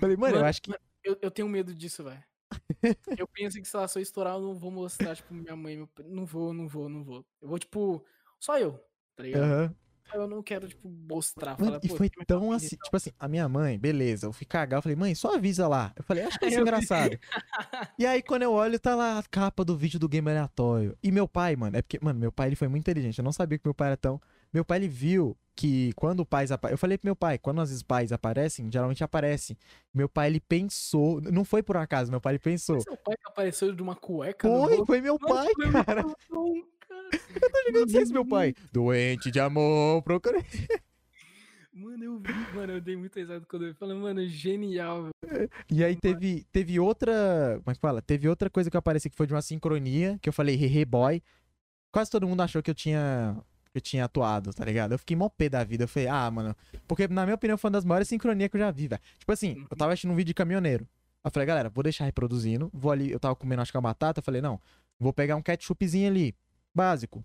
Falei, 0.00 0.16
mano, 0.16 0.34
eu 0.34 0.36
Mano, 0.38 0.48
acho 0.48 0.62
que. 0.62 0.72
Eu, 1.04 1.16
eu 1.20 1.30
tenho 1.30 1.48
medo 1.48 1.74
disso, 1.74 2.02
velho. 2.02 2.22
Eu 3.18 3.26
penso 3.28 3.60
que 3.60 3.66
se 3.66 3.76
ela 3.76 3.88
só 3.88 3.98
estourar, 4.00 4.34
eu 4.34 4.40
não 4.40 4.54
vou 4.54 4.70
mostrar, 4.70 5.16
tipo, 5.16 5.34
minha 5.34 5.56
mãe. 5.56 5.76
Meu... 5.76 5.88
Não 6.04 6.24
vou, 6.24 6.52
não 6.52 6.68
vou, 6.68 6.88
não 6.88 7.02
vou. 7.02 7.24
Eu 7.40 7.48
vou, 7.48 7.58
tipo, 7.58 8.04
só 8.38 8.58
eu, 8.58 8.80
tá 9.14 9.22
ligado? 9.22 9.42
Aham. 9.44 9.74
Eu 10.14 10.28
não 10.28 10.40
quero, 10.40 10.68
tipo, 10.68 10.88
mostrar. 10.88 11.58
Mano, 11.58 11.72
falar, 11.72 11.80
e 11.82 11.88
"Pô, 11.88 11.96
foi 11.96 12.08
tão 12.26 12.52
assim, 12.52 12.76
tal." 12.76 12.84
tipo 12.84 12.96
assim, 12.96 13.10
a 13.18 13.26
minha 13.26 13.48
mãe, 13.48 13.76
beleza, 13.76 14.26
eu 14.26 14.32
fui 14.32 14.46
cagar, 14.46 14.78
eu 14.78 14.82
falei, 14.82 14.94
mãe, 14.94 15.14
só 15.16 15.34
avisa 15.34 15.66
lá. 15.66 15.92
Eu 15.96 16.04
falei, 16.04 16.22
acho 16.22 16.38
que 16.38 16.44
Eu 16.46 16.50
vi. 16.50 16.60
engraçado. 16.60 17.18
e 17.98 18.06
aí, 18.06 18.22
quando 18.22 18.42
eu 18.42 18.52
olho, 18.52 18.78
tá 18.78 18.94
lá 18.94 19.18
a 19.18 19.22
capa 19.24 19.64
do 19.64 19.76
vídeo 19.76 19.98
do 19.98 20.08
game 20.08 20.30
aleatório. 20.30 20.96
E 21.02 21.10
meu 21.10 21.26
pai, 21.26 21.56
mano, 21.56 21.76
é 21.76 21.82
porque, 21.82 21.98
mano, 22.00 22.20
meu 22.20 22.30
pai, 22.30 22.48
ele 22.48 22.56
foi 22.56 22.68
muito 22.68 22.82
inteligente, 22.84 23.18
eu 23.18 23.24
não 23.24 23.32
sabia 23.32 23.58
que 23.58 23.66
meu 23.66 23.74
pai 23.74 23.88
era 23.88 23.96
tão... 23.96 24.20
Meu 24.56 24.64
pai, 24.64 24.78
ele 24.78 24.88
viu 24.88 25.36
que 25.54 25.92
quando 25.92 26.20
o 26.20 26.24
pais 26.24 26.50
apa... 26.50 26.70
Eu 26.70 26.78
falei 26.78 26.96
pro 26.96 27.06
meu 27.06 27.14
pai, 27.14 27.36
quando 27.36 27.58
vezes 27.58 27.82
pais 27.82 28.10
aparecem, 28.10 28.72
geralmente 28.72 29.04
aparecem. 29.04 29.54
Meu 29.92 30.08
pai, 30.08 30.28
ele 30.28 30.40
pensou, 30.40 31.20
não 31.20 31.44
foi 31.44 31.62
por 31.62 31.76
acaso, 31.76 32.10
meu 32.10 32.22
pai, 32.22 32.32
ele 32.32 32.38
pensou. 32.38 32.80
Seu 32.80 32.96
pai 32.96 33.14
que 33.18 33.28
apareceu 33.28 33.74
de 33.74 33.82
uma 33.82 33.94
cueca 33.94 34.48
Foi, 34.48 34.86
foi 34.86 35.02
meu 35.02 35.18
pai, 35.18 35.46
foi 35.54 35.70
cara. 35.84 36.04
bom, 36.30 36.54
cara. 36.88 37.10
Eu 37.74 37.86
sei 37.86 38.06
se 38.06 38.14
meu 38.14 38.24
pai, 38.24 38.54
doente 38.72 39.30
de 39.30 39.38
amor, 39.38 40.00
procurei. 40.00 40.42
Mano, 41.74 42.02
eu 42.02 42.18
vi, 42.18 42.32
mano, 42.54 42.72
eu 42.72 42.80
dei 42.80 42.96
muita 42.96 43.20
risada 43.20 43.44
quando 43.46 43.66
eu 43.66 43.74
falei, 43.74 43.94
mano, 43.94 44.26
genial, 44.26 45.10
velho. 45.22 45.50
E 45.70 45.84
aí 45.84 45.94
teve, 45.96 46.46
teve 46.50 46.80
outra. 46.80 47.60
Como 47.62 47.72
é 47.72 47.74
que 47.74 47.80
fala? 47.80 48.00
Teve 48.00 48.26
outra 48.26 48.48
coisa 48.48 48.70
que 48.70 48.76
eu 48.76 48.78
apareci 48.78 49.10
que 49.10 49.16
foi 49.18 49.26
de 49.26 49.34
uma 49.34 49.42
sincronia, 49.42 50.18
que 50.22 50.30
eu 50.30 50.32
falei 50.32 50.54
Hehe 50.56 50.86
Boy. 50.86 51.22
Quase 51.92 52.10
todo 52.10 52.26
mundo 52.26 52.40
achou 52.40 52.62
que 52.62 52.70
eu 52.70 52.74
tinha. 52.74 53.36
Eu 53.76 53.80
tinha 53.82 54.06
atuado, 54.06 54.54
tá 54.54 54.64
ligado? 54.64 54.92
Eu 54.92 54.98
fiquei 54.98 55.14
mó 55.14 55.28
pé 55.28 55.50
da 55.50 55.62
vida. 55.62 55.84
Eu 55.84 55.88
falei, 55.88 56.08
ah, 56.08 56.30
mano. 56.30 56.56
Porque, 56.88 57.06
na 57.08 57.24
minha 57.26 57.34
opinião, 57.34 57.58
foi 57.58 57.68
uma 57.68 57.72
das 57.72 57.84
maiores 57.84 58.08
sincronias 58.08 58.48
que 58.50 58.56
eu 58.56 58.60
já 58.60 58.70
vi, 58.70 58.88
velho. 58.88 59.02
Tipo 59.18 59.30
assim, 59.32 59.66
eu 59.70 59.76
tava 59.76 59.92
assistindo 59.92 60.12
um 60.12 60.16
vídeo 60.16 60.28
de 60.28 60.34
caminhoneiro. 60.34 60.88
Eu 61.22 61.30
falei, 61.30 61.46
galera, 61.46 61.68
vou 61.68 61.82
deixar 61.84 62.06
reproduzindo. 62.06 62.70
Vou 62.72 62.90
ali, 62.90 63.10
eu 63.12 63.20
tava 63.20 63.36
comendo, 63.36 63.60
acho 63.60 63.70
que 63.70 63.76
uma 63.76 63.82
batata. 63.82 64.20
Eu 64.20 64.22
falei, 64.24 64.40
não, 64.40 64.58
vou 64.98 65.12
pegar 65.12 65.36
um 65.36 65.42
ketchupzinho 65.42 66.08
ali, 66.08 66.34
básico. 66.74 67.22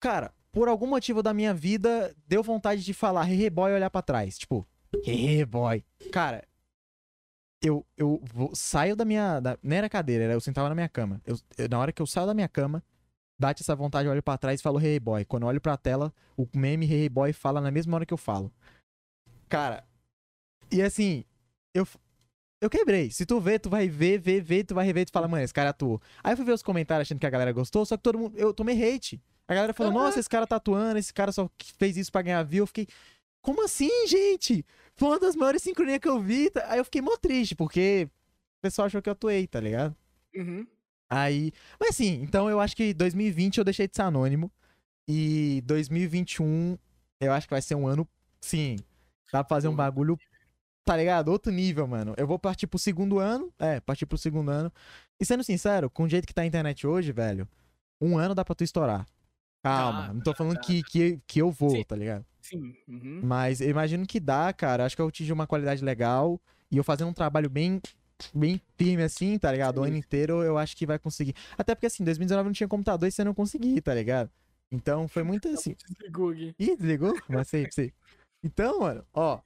Cara, 0.00 0.32
por 0.50 0.66
algum 0.66 0.86
motivo 0.88 1.22
da 1.22 1.32
minha 1.32 1.54
vida, 1.54 2.12
deu 2.26 2.42
vontade 2.42 2.82
de 2.82 2.92
falar 2.92 3.30
Hehe 3.30 3.48
Boy 3.48 3.70
e 3.70 3.74
olhar 3.76 3.88
pra 3.90 4.02
trás. 4.02 4.36
Tipo, 4.36 4.66
Hehe 5.06 5.44
Boy. 5.44 5.84
Cara, 6.10 6.42
eu, 7.62 7.86
eu 7.96 8.20
vou- 8.34 8.50
saio 8.54 8.96
da 8.96 9.04
minha. 9.04 9.38
Da, 9.38 9.56
não 9.62 9.76
era 9.76 9.88
cadeira, 9.88 10.24
era 10.24 10.32
eu 10.32 10.40
sentava 10.40 10.68
na 10.68 10.74
minha 10.74 10.88
cama. 10.88 11.20
Eu, 11.24 11.38
eu- 11.56 11.68
na 11.68 11.78
hora 11.78 11.92
que 11.92 12.02
eu 12.02 12.06
saio 12.06 12.26
da 12.26 12.34
minha 12.34 12.48
cama, 12.48 12.82
bate 13.38 13.62
essa 13.62 13.74
vontade, 13.74 14.08
olho 14.08 14.22
pra 14.22 14.38
trás 14.38 14.60
e 14.60 14.62
falo 14.62 14.80
Hey 14.80 14.98
Boy. 15.00 15.24
Quando 15.24 15.44
eu 15.44 15.48
olho 15.48 15.60
pra 15.60 15.76
tela, 15.76 16.12
o 16.36 16.46
meme 16.54 16.90
Hey 16.90 17.08
Boy 17.08 17.32
fala 17.32 17.60
na 17.60 17.70
mesma 17.70 17.96
hora 17.96 18.06
que 18.06 18.14
eu 18.14 18.18
falo. 18.18 18.52
Cara, 19.48 19.84
e 20.70 20.80
assim, 20.80 21.24
eu. 21.74 21.86
Eu 22.60 22.70
quebrei. 22.70 23.10
Se 23.10 23.26
tu 23.26 23.40
vê, 23.40 23.58
tu 23.58 23.68
vai 23.68 23.88
ver, 23.88 24.20
ver, 24.20 24.40
ver, 24.40 24.64
tu 24.64 24.72
vai 24.72 24.86
rever, 24.86 25.04
tu 25.04 25.10
fala, 25.10 25.26
mano, 25.26 25.42
esse 25.42 25.52
cara 25.52 25.70
atuou. 25.70 26.00
Aí 26.22 26.32
eu 26.32 26.36
fui 26.36 26.46
ver 26.46 26.52
os 26.52 26.62
comentários 26.62 27.08
achando 27.08 27.18
que 27.18 27.26
a 27.26 27.30
galera 27.30 27.50
gostou, 27.50 27.84
só 27.84 27.96
que 27.96 28.02
todo 28.04 28.16
mundo. 28.18 28.38
Eu 28.38 28.54
tomei 28.54 28.76
hate. 28.80 29.20
A 29.48 29.54
galera 29.54 29.74
falou, 29.74 29.92
nossa, 29.92 30.20
esse 30.20 30.28
cara 30.28 30.46
tá 30.46 30.56
atuando, 30.56 30.98
esse 30.98 31.12
cara 31.12 31.32
só 31.32 31.50
fez 31.76 31.96
isso 31.96 32.12
pra 32.12 32.22
ganhar 32.22 32.42
view. 32.44 32.62
Eu 32.62 32.66
fiquei, 32.68 32.86
como 33.42 33.64
assim, 33.64 33.90
gente? 34.06 34.64
Foi 34.94 35.08
uma 35.08 35.18
das 35.18 35.34
maiores 35.34 35.62
sincronias 35.62 35.98
que 35.98 36.08
eu 36.08 36.20
vi. 36.20 36.50
Aí 36.66 36.78
eu 36.78 36.84
fiquei 36.84 37.02
mó 37.02 37.16
triste, 37.16 37.56
porque 37.56 38.08
o 38.08 38.62
pessoal 38.62 38.86
achou 38.86 39.02
que 39.02 39.08
eu 39.08 39.12
atuei, 39.12 39.46
tá 39.48 39.58
ligado? 39.58 39.96
Uhum. 40.34 40.64
Aí. 41.12 41.52
Mas 41.78 41.90
assim, 41.90 42.22
então 42.22 42.48
eu 42.48 42.58
acho 42.58 42.74
que 42.74 42.94
2020 42.94 43.58
eu 43.58 43.64
deixei 43.64 43.86
de 43.86 43.94
ser 43.94 44.02
anônimo. 44.02 44.50
E 45.06 45.62
2021 45.66 46.78
eu 47.20 47.32
acho 47.32 47.46
que 47.46 47.52
vai 47.52 47.60
ser 47.60 47.74
um 47.74 47.86
ano, 47.86 48.08
sim. 48.40 48.76
Dá 49.30 49.44
pra 49.44 49.56
fazer 49.56 49.68
um 49.68 49.76
bagulho, 49.76 50.18
tá 50.84 50.96
ligado? 50.96 51.28
Outro 51.28 51.52
nível, 51.52 51.86
mano. 51.86 52.14
Eu 52.16 52.26
vou 52.26 52.38
partir 52.38 52.66
pro 52.66 52.78
segundo 52.78 53.18
ano. 53.18 53.52
É, 53.58 53.78
partir 53.80 54.06
pro 54.06 54.16
segundo 54.16 54.50
ano. 54.50 54.72
E 55.20 55.24
sendo 55.24 55.44
sincero, 55.44 55.90
com 55.90 56.04
o 56.04 56.08
jeito 56.08 56.26
que 56.26 56.34
tá 56.34 56.42
a 56.42 56.46
internet 56.46 56.86
hoje, 56.86 57.12
velho, 57.12 57.46
um 58.00 58.16
ano 58.16 58.34
dá 58.34 58.44
pra 58.44 58.54
tu 58.54 58.64
estourar. 58.64 59.06
Calma, 59.62 60.08
Dá, 60.08 60.14
não 60.14 60.20
tô 60.20 60.34
falando 60.34 60.54
dá, 60.54 60.60
que, 60.60 60.82
que, 60.82 61.20
que 61.26 61.40
eu 61.40 61.50
vou, 61.50 61.70
Sim. 61.70 61.84
tá 61.84 61.94
ligado? 61.94 62.24
Sim. 62.40 62.74
uhum. 62.88 63.20
Mas 63.22 63.60
eu 63.60 63.68
imagino 63.68 64.06
que 64.06 64.18
dá, 64.18 64.52
cara. 64.52 64.84
Acho 64.84 64.96
que 64.96 65.02
eu 65.02 65.06
atingi 65.06 65.32
uma 65.32 65.46
qualidade 65.46 65.84
legal. 65.84 66.40
E 66.70 66.78
eu 66.78 66.84
fazendo 66.84 67.08
um 67.08 67.14
trabalho 67.14 67.48
bem, 67.50 67.80
bem 68.34 68.60
firme 68.76 69.02
assim, 69.02 69.38
tá 69.38 69.50
ligado? 69.50 69.78
O 69.78 69.84
ano 69.84 69.96
inteiro 69.96 70.42
eu 70.42 70.58
acho 70.58 70.76
que 70.76 70.86
vai 70.86 70.98
conseguir. 70.98 71.34
Até 71.56 71.74
porque 71.74 71.86
assim, 71.86 72.04
2019 72.04 72.48
não 72.48 72.52
tinha 72.52 72.68
computador 72.68 73.08
e 73.08 73.12
você 73.12 73.24
não 73.24 73.34
conseguia, 73.34 73.80
tá 73.80 73.94
ligado? 73.94 74.30
Então 74.70 75.06
foi 75.06 75.22
muito 75.22 75.48
assim. 75.48 75.76
Desligou 75.88 76.30
aqui. 76.30 76.54
Ih, 76.58 76.76
desligou? 76.76 77.14
Mas 77.28 77.48
sei, 77.48 77.68
sei. 77.72 77.92
Então, 78.42 78.80
mano, 78.80 79.06
ó. 79.12 79.40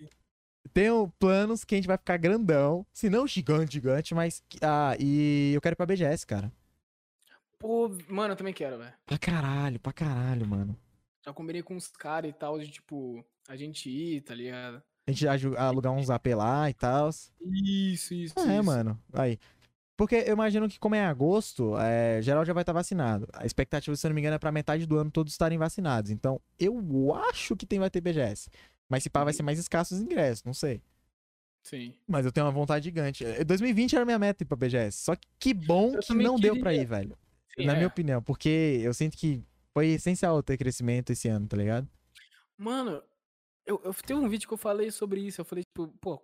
Tenho 0.73 1.13
planos 1.19 1.65
que 1.65 1.75
a 1.75 1.79
gente 1.79 1.87
vai 1.87 1.97
ficar 1.97 2.17
grandão. 2.17 2.85
Se 2.93 3.09
não 3.09 3.27
gigante, 3.27 3.75
gigante, 3.75 4.15
mas. 4.15 4.43
Ah, 4.61 4.97
e 4.99 5.53
eu 5.55 5.61
quero 5.61 5.75
ir 5.75 5.77
pra 5.77 5.87
BGS, 5.87 6.27
cara. 6.27 6.53
Pô, 7.59 7.89
mano, 8.09 8.33
eu 8.33 8.37
também 8.37 8.53
quero, 8.53 8.79
velho. 8.79 8.93
Pra 9.05 9.19
caralho, 9.19 9.81
pra 9.81 9.93
caralho, 9.93 10.47
mano. 10.47 10.77
Já 11.25 11.33
combinei 11.33 11.63
com 11.63 11.75
uns 11.75 11.89
caras 11.89 12.31
e 12.31 12.35
tal, 12.35 12.59
de 12.59 12.69
tipo, 12.69 13.25
a 13.49 13.57
gente 13.57 13.89
ir, 13.89 14.21
tá 14.21 14.35
ligado? 14.35 14.83
A 15.07 15.13
gente 15.13 15.27
alugar 15.57 15.93
uns 15.93 16.11
AP 16.11 16.27
lá 16.35 16.69
e 16.69 16.75
tal. 16.75 17.09
Isso, 17.41 18.13
isso. 18.13 18.39
É, 18.39 18.55
isso. 18.55 18.65
mano. 18.65 18.99
Aí. 19.13 19.39
Porque 19.97 20.17
eu 20.17 20.35
imagino 20.35 20.69
que, 20.69 20.79
como 20.79 20.95
é 20.95 21.07
agosto, 21.07 21.75
é, 21.79 22.21
geral 22.21 22.45
já 22.45 22.53
vai 22.53 22.63
estar 22.63 22.73
vacinado. 22.73 23.27
A 23.33 23.47
expectativa, 23.47 23.97
se 23.97 24.07
eu 24.07 24.11
não 24.11 24.15
me 24.15 24.21
engano, 24.21 24.35
é 24.37 24.39
pra 24.39 24.53
metade 24.53 24.85
do 24.85 24.99
ano 24.99 25.11
todos 25.11 25.33
estarem 25.33 25.57
vacinados. 25.57 26.11
Então, 26.11 26.39
eu 26.59 27.15
acho 27.31 27.57
que 27.57 27.65
tem, 27.65 27.79
vai 27.79 27.89
ter 27.89 28.01
BGS. 28.03 28.51
Mas 28.91 29.05
se 29.05 29.09
pá, 29.11 29.25
vai 29.25 29.33
ser 29.33 29.43
mais 29.43 29.59
escassos 29.59 29.99
os 29.99 30.05
ingressos, 30.05 30.45
não 30.45 30.53
sei. 30.53 30.83
Sim. 31.63 31.95
Mas 32.07 32.27
eu 32.27 32.31
tenho 32.31 32.45
uma 32.47 32.53
vontade 32.53 32.85
gigante. 32.85 33.25
Eh, 33.25 33.43
2020 33.43 33.97
era 33.97 34.05
minha 34.05 34.19
meta 34.19 34.43
ir 34.43 34.47
pra 34.47 34.57
BGS. 34.57 34.99
Só 34.99 35.17
que 35.17 35.27
que 35.39 35.55
bom 35.55 35.95
Eu 35.95 36.01
que 36.01 36.15
não 36.15 36.37
deu 36.39 36.59
pra 36.61 36.71
queria. 36.71 36.83
ir, 36.83 36.87
velho. 36.87 37.19
Sim, 37.59 37.65
Na 37.65 37.73
é. 37.73 37.77
minha 37.77 37.89
opinião. 37.89 38.23
Porque 38.23 38.81
eu 38.83 38.93
sinto 38.93 39.17
que 39.17 39.43
foi 39.73 39.89
essencial 39.89 40.43
ter 40.43 40.59
crescimento 40.59 41.11
esse 41.11 41.27
ano, 41.29 41.49
tá 41.49 41.57
ligado? 41.57 41.89
Mano, 42.59 43.03
eu, 43.67 43.81
eu 43.85 43.93
teve 43.95 44.19
um 44.21 44.29
vídeo 44.29 44.47
que 44.49 44.55
eu 44.55 44.59
falei 44.59 44.91
sobre 44.91 45.21
isso. 45.21 45.41
Eu 45.41 45.45
falei, 45.45 45.65
tipo, 45.65 45.89
pô, 46.01 46.23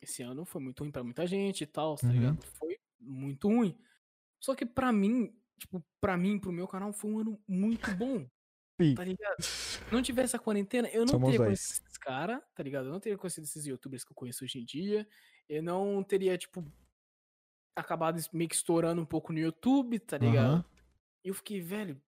esse 0.00 0.22
ano 0.22 0.44
foi 0.44 0.60
muito 0.60 0.80
ruim 0.80 0.90
pra 0.92 1.02
muita 1.02 1.26
gente 1.26 1.62
e 1.62 1.66
tal, 1.66 1.96
tá 1.96 2.06
Uhum. 2.06 2.12
ligado? 2.12 2.42
Foi 2.58 2.78
muito 3.00 3.48
ruim. 3.48 3.76
Só 4.40 4.54
que 4.54 4.66
pra 4.66 4.92
mim, 4.92 5.34
tipo, 5.58 5.82
pra 6.00 6.16
mim, 6.16 6.38
pro 6.38 6.52
meu 6.52 6.68
canal, 6.68 6.92
foi 6.92 7.10
um 7.10 7.18
ano 7.18 7.42
muito 7.48 7.90
bom. 7.96 8.28
Sim. 8.80 8.94
Tá 8.94 9.04
ligado? 9.04 9.36
Não 9.92 10.02
tivesse 10.02 10.34
a 10.34 10.38
quarentena, 10.38 10.88
eu 10.88 11.02
não 11.02 11.08
Somos 11.08 11.30
teria 11.30 11.46
conhecido 11.46 11.86
esses 11.86 11.96
caras, 11.98 12.42
tá 12.54 12.62
ligado? 12.62 12.86
Eu 12.86 12.92
não 12.92 13.00
teria 13.00 13.16
conhecido 13.16 13.44
esses 13.44 13.64
youtubers 13.66 14.04
que 14.04 14.10
eu 14.12 14.16
conheço 14.16 14.44
hoje 14.44 14.58
em 14.58 14.64
dia. 14.64 15.08
Eu 15.48 15.62
não 15.62 16.02
teria, 16.02 16.36
tipo, 16.36 16.64
acabado 17.76 18.20
meio 18.32 18.48
que 18.48 18.54
estourando 18.56 19.00
um 19.00 19.06
pouco 19.06 19.32
no 19.32 19.38
YouTube, 19.38 19.98
tá 20.00 20.18
ligado? 20.18 20.64
E 21.24 21.28
eu 21.28 21.34
fiquei, 21.34 21.60
velho, 21.60 22.00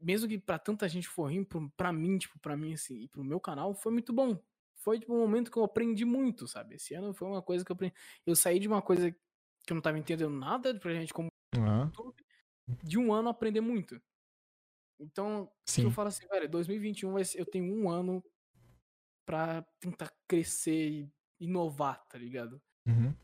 mesmo 0.00 0.28
que 0.28 0.38
pra 0.38 0.58
tanta 0.58 0.88
gente 0.88 1.08
for 1.08 1.24
ruim, 1.24 1.44
pra 1.76 1.92
mim, 1.92 2.18
tipo, 2.18 2.38
pra 2.40 2.56
mim, 2.56 2.74
assim, 2.74 3.02
e 3.02 3.08
pro 3.08 3.24
meu 3.24 3.40
canal, 3.40 3.74
foi 3.74 3.92
muito 3.92 4.12
bom. 4.12 4.38
Foi, 4.76 5.00
tipo, 5.00 5.14
um 5.14 5.18
momento 5.20 5.50
que 5.50 5.56
eu 5.58 5.64
aprendi 5.64 6.04
muito, 6.04 6.46
sabe? 6.46 6.76
Esse 6.76 6.94
ano 6.94 7.12
foi 7.14 7.26
uma 7.28 7.42
coisa 7.42 7.64
que 7.64 7.72
eu 7.72 7.74
aprendi. 7.74 7.94
Eu 8.24 8.36
saí 8.36 8.58
de 8.58 8.68
uma 8.68 8.82
coisa 8.82 9.10
que 9.10 9.72
eu 9.72 9.74
não 9.74 9.82
tava 9.82 9.98
entendendo 9.98 10.30
nada 10.36 10.78
pra 10.78 10.92
gente 10.94 11.12
como. 11.14 11.28
YouTube, 11.86 12.24
de 12.82 12.98
um 12.98 13.12
ano 13.12 13.28
aprender 13.28 13.60
muito. 13.60 14.00
Então, 14.98 15.50
eu 15.84 15.90
falo 15.90 16.08
assim, 16.08 16.26
velho, 16.28 16.48
2021 16.48 17.12
vai 17.12 17.24
ser, 17.24 17.40
eu 17.40 17.46
tenho 17.46 17.64
um 17.74 17.88
ano 17.90 18.22
pra 19.26 19.62
tentar 19.80 20.12
crescer 20.28 20.88
e 20.90 21.12
inovar, 21.40 22.04
tá 22.06 22.16
ligado? 22.18 22.60
Uhum. 22.86 23.14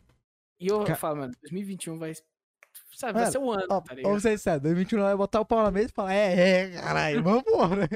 E 0.60 0.66
eu 0.66 0.84
Ca- 0.84 0.96
falo, 0.96 1.18
mano, 1.18 1.32
2021 1.40 1.98
vai. 1.98 2.12
Sabe, 2.94 3.16
vai 3.18 3.26
Mano, 3.26 3.26
ser 3.26 3.38
o 3.38 3.50
ano, 3.50 3.68
Ó, 3.70 3.82
tá 3.84 3.94
ligado? 3.94 4.16
vamos 4.16 4.22
ser 4.22 4.38
sérios, 4.38 4.62
2021 4.62 5.02
vai 5.02 5.16
botar 5.16 5.40
o 5.40 5.44
pau 5.46 5.62
na 5.62 5.70
mesa 5.70 5.88
e 5.90 5.92
falar, 5.92 6.14
é, 6.14 6.62
é, 6.74 6.80
caralho, 6.80 7.22
vambora. 7.24 7.88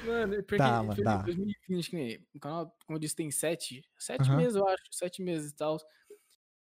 Mano, 0.00 0.42
porque 0.44 0.72
Dá, 0.72 0.82
mano, 0.82 1.02
porque 1.02 1.02
dá. 1.02 1.18
2020, 1.24 1.90
que 1.90 1.96
nem 1.96 2.28
o 2.34 2.40
canal, 2.40 2.76
como 2.86 2.96
eu 2.96 3.00
disse, 3.00 3.16
tem 3.16 3.30
sete, 3.30 3.82
sete 3.98 4.32
Aham. 4.32 4.34
meses, 4.34 4.56
eu 4.56 4.66
acho, 4.68 4.82
sete 4.92 5.22
meses 5.22 5.52
e 5.52 5.56
tal. 5.56 5.78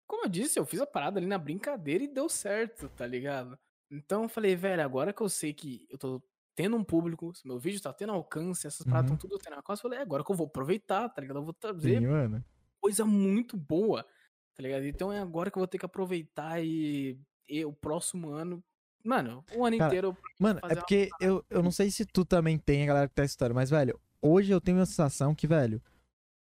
Como 0.07 0.25
eu 0.25 0.29
disse, 0.29 0.59
eu 0.59 0.67
fiz 0.67 0.81
a 0.81 0.87
parada 0.87 1.19
ali 1.19 1.27
na 1.27 1.39
brincadeira 1.39 2.05
e 2.05 2.09
deu 2.09 2.29
certo, 2.29 2.89
tá 2.91 3.07
ligado? 3.07 3.59
Então 3.91 4.25
eu 4.25 4.29
falei, 4.29 4.55
velho, 4.57 4.83
agora 4.83 5.13
que 5.13 5.23
eu 5.23 5.29
sei 5.29 5.55
que 5.55 5.87
eu 5.91 5.99
tô 5.99 6.23
tendo 6.55 6.77
um 6.77 6.85
público, 6.85 7.33
meu 7.45 7.59
vídeo 7.59 7.81
tá 7.83 7.93
tendo 7.93 8.13
alcance, 8.13 8.67
essas 8.67 8.87
paradas 8.87 9.11
Uhum. 9.11 9.15
estão 9.15 9.29
tudo 9.29 9.39
tendo 9.39 9.57
alcance, 9.57 9.81
eu 9.81 9.83
falei, 9.91 9.99
é 10.01 10.03
agora 10.03 10.23
que 10.25 10.31
eu 10.31 10.37
vou 10.37 10.47
aproveitar, 10.47 11.09
tá 11.09 11.21
ligado? 11.21 11.39
Eu 11.39 11.45
vou 11.45 11.55
trazer 11.55 12.01
Sim, 12.01 12.07
mano. 12.07 12.45
coisa 12.81 13.05
muito 13.07 13.57
boa, 13.57 14.07
tá 14.55 14.63
ligado? 14.63 14.85
Então 14.87 15.13
é 15.13 15.19
agora 15.19 15.51
que 15.51 15.59
eu 15.59 15.61
vou 15.61 15.69
ter 15.69 15.79
que 15.79 15.87
aproveitar 15.87 16.63
e, 16.63 17.19
e 17.49 17.65
o 17.65 17.73
próximo 17.73 18.31
ano. 18.31 18.63
Mano, 19.05 19.45
o 19.55 19.65
ano 19.65 19.77
Cara, 19.77 19.91
inteiro. 19.91 20.17
Mano, 20.39 20.59
é 20.59 20.63
fazer 20.63 20.75
uma 20.75 20.81
porque 20.81 21.11
eu, 21.21 21.45
eu 21.51 21.63
não 21.63 21.71
sei 21.71 21.91
se 21.91 22.07
tu 22.07 22.25
também 22.25 22.57
tem, 22.57 22.85
a 22.85 22.87
galera 22.87 23.09
que 23.09 23.15
tá 23.15 23.25
escutando, 23.25 23.55
mas, 23.55 23.69
velho, 23.69 24.01
hoje 24.23 24.51
eu 24.51 24.61
tenho 24.61 24.81
a 24.81 24.87
sensação 24.87 25.35
que, 25.35 25.47
velho, 25.47 25.83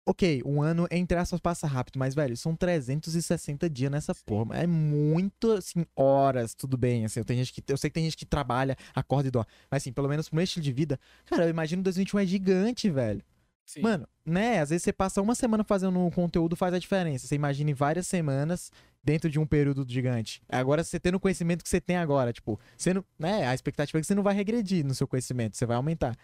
ok, 0.05 0.43
um 0.45 0.61
ano, 0.61 0.87
entre 0.91 1.17
aspas, 1.17 1.39
passa 1.39 1.65
rápido, 1.65 1.97
mas, 1.97 2.13
velho, 2.13 2.37
são 2.37 2.55
360 2.55 3.67
dias 3.67 3.91
nessa 3.91 4.13
porra. 4.13 4.57
É 4.57 4.67
muito, 4.67 5.53
assim, 5.53 5.85
horas, 5.95 6.53
tudo 6.53 6.77
bem, 6.77 7.05
assim, 7.05 7.19
eu, 7.19 7.25
tenho 7.25 7.43
gente 7.43 7.51
que, 7.51 7.63
eu 7.71 7.77
sei 7.77 7.89
que 7.89 7.95
tem 7.95 8.03
gente 8.03 8.17
que 8.17 8.25
trabalha, 8.25 8.77
acorda 8.93 9.27
e 9.27 9.31
dorme, 9.31 9.49
mas, 9.71 9.81
assim, 9.81 9.91
pelo 9.91 10.07
menos 10.07 10.29
pro 10.29 10.35
meu 10.35 10.43
estilo 10.43 10.63
de 10.63 10.71
vida, 10.71 10.99
cara, 11.25 11.45
eu 11.45 11.49
imagino 11.49 11.81
2021 11.81 12.19
é 12.19 12.25
gigante, 12.27 12.89
velho. 12.91 13.23
Sim. 13.65 13.81
Mano, 13.81 14.07
né, 14.23 14.59
às 14.59 14.69
vezes 14.69 14.83
você 14.83 14.93
passa 14.93 15.21
uma 15.21 15.33
semana 15.33 15.63
fazendo 15.63 15.99
um 15.99 16.11
conteúdo, 16.11 16.55
faz 16.55 16.73
a 16.73 16.79
diferença. 16.79 17.27
Você 17.27 17.35
imagina 17.35 17.71
em 17.71 17.73
várias 17.73 18.05
semanas 18.05 18.71
dentro 19.03 19.29
de 19.29 19.39
um 19.39 19.45
período 19.45 19.85
gigante. 19.87 20.41
Agora, 20.47 20.83
você 20.83 20.99
tendo 20.99 21.15
o 21.15 21.19
conhecimento 21.19 21.63
que 21.63 21.69
você 21.69 21.81
tem 21.81 21.97
agora, 21.97 22.31
tipo, 22.31 22.59
você 22.77 22.93
não, 22.93 23.03
né, 23.17 23.47
a 23.47 23.53
expectativa 23.53 23.97
é 23.97 24.01
que 24.01 24.07
você 24.07 24.15
não 24.15 24.23
vai 24.23 24.35
regredir 24.35 24.85
no 24.85 24.93
seu 24.93 25.07
conhecimento, 25.07 25.57
você 25.57 25.65
vai 25.65 25.77
aumentar. 25.77 26.15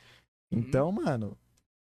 Uhum. 0.51 0.59
Então, 0.59 0.91
mano, 0.91 1.37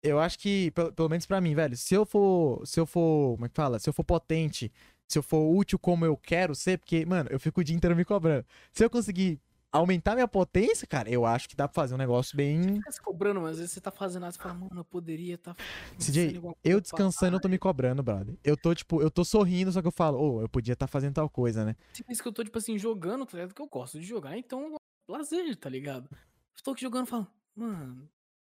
eu 0.04 0.20
acho 0.20 0.38
que, 0.38 0.72
pelo, 0.72 0.94
pelo 0.94 1.10
menos 1.10 1.26
pra 1.26 1.42
mim, 1.42 1.56
velho, 1.56 1.76
se 1.76 1.94
eu 1.94 2.06
for, 2.06 2.66
se 2.66 2.80
eu 2.80 2.86
for, 2.86 3.34
como 3.34 3.46
é 3.46 3.50
que 3.50 3.56
fala? 3.56 3.80
Se 3.80 3.90
eu 3.90 3.94
for 3.94 4.04
potente, 4.04 4.72
se 5.08 5.18
eu 5.18 5.24
for 5.24 5.56
útil 5.56 5.80
como 5.80 6.06
eu 6.06 6.16
quero 6.18 6.54
ser, 6.54 6.78
porque, 6.78 7.06
mano, 7.06 7.30
eu 7.32 7.40
fico 7.40 7.62
o 7.62 7.64
dia 7.64 7.76
inteiro 7.76 7.96
me 7.96 8.06
cobrando. 8.06 8.46
Se 8.72 8.84
eu 8.84 8.90
conseguir 8.90 9.40
aumentar 9.72 10.16
minha 10.16 10.28
potência, 10.28 10.88
cara, 10.88 11.10
eu 11.10 11.26
acho 11.26 11.50
que 11.50 11.56
dá 11.56 11.68
pra 11.68 11.74
fazer 11.74 11.96
um 11.96 11.98
negócio 11.98 12.36
bem... 12.36 12.76
Fica 12.76 12.92
se 12.92 13.02
cobrando, 13.02 13.42
mas 13.42 13.52
às 13.52 13.58
vezes 13.60 13.74
você 13.74 13.82
tá 13.82 13.92
fazendo 13.92 14.22
nada, 14.22 14.32
você 14.32 14.40
fala, 14.40 14.54
mano, 14.54 14.80
eu 14.80 14.86
poderia 14.86 15.36
estar. 15.36 15.54
Tá 15.54 15.64
CJ, 16.00 16.42
eu 16.64 16.82
descansando, 16.82 17.38
eu 17.38 17.40
tô 17.40 17.48
me 17.48 17.58
cobrando, 17.58 18.02
brother. 18.02 18.38
Eu 18.44 18.56
tô, 18.58 18.74
tipo, 18.74 19.02
eu 19.02 19.12
tô 19.12 19.24
sorrindo, 19.24 19.72
só 19.72 19.82
que 19.82 19.88
eu 19.88 19.92
falo, 19.92 20.20
ô, 20.20 20.42
eu 20.42 20.50
podia 20.50 20.74
estar 20.74 20.88
fazendo 20.88 21.16
tal 21.16 21.30
coisa, 21.30 21.66
né? 21.66 21.76
Tem 21.94 22.06
isso 22.10 22.22
que 22.22 22.28
eu 22.28 22.34
tô, 22.34 22.44
tipo 22.44 22.58
assim, 22.58 22.78
jogando, 22.78 23.26
tá 23.26 23.38
ligado? 23.38 23.54
Que 23.54 23.62
eu 23.62 23.68
gosto 23.68 24.00
de 24.00 24.06
jogar, 24.06 24.38
então, 24.38 24.76
lazer, 25.08 25.56
tá 25.56 25.70
ligado? 25.70 26.10
Estou 26.56 26.74
aqui 26.74 26.82
jogando 26.82 27.06
e 27.06 27.10
falo, 27.10 27.28
mano, 27.56 28.10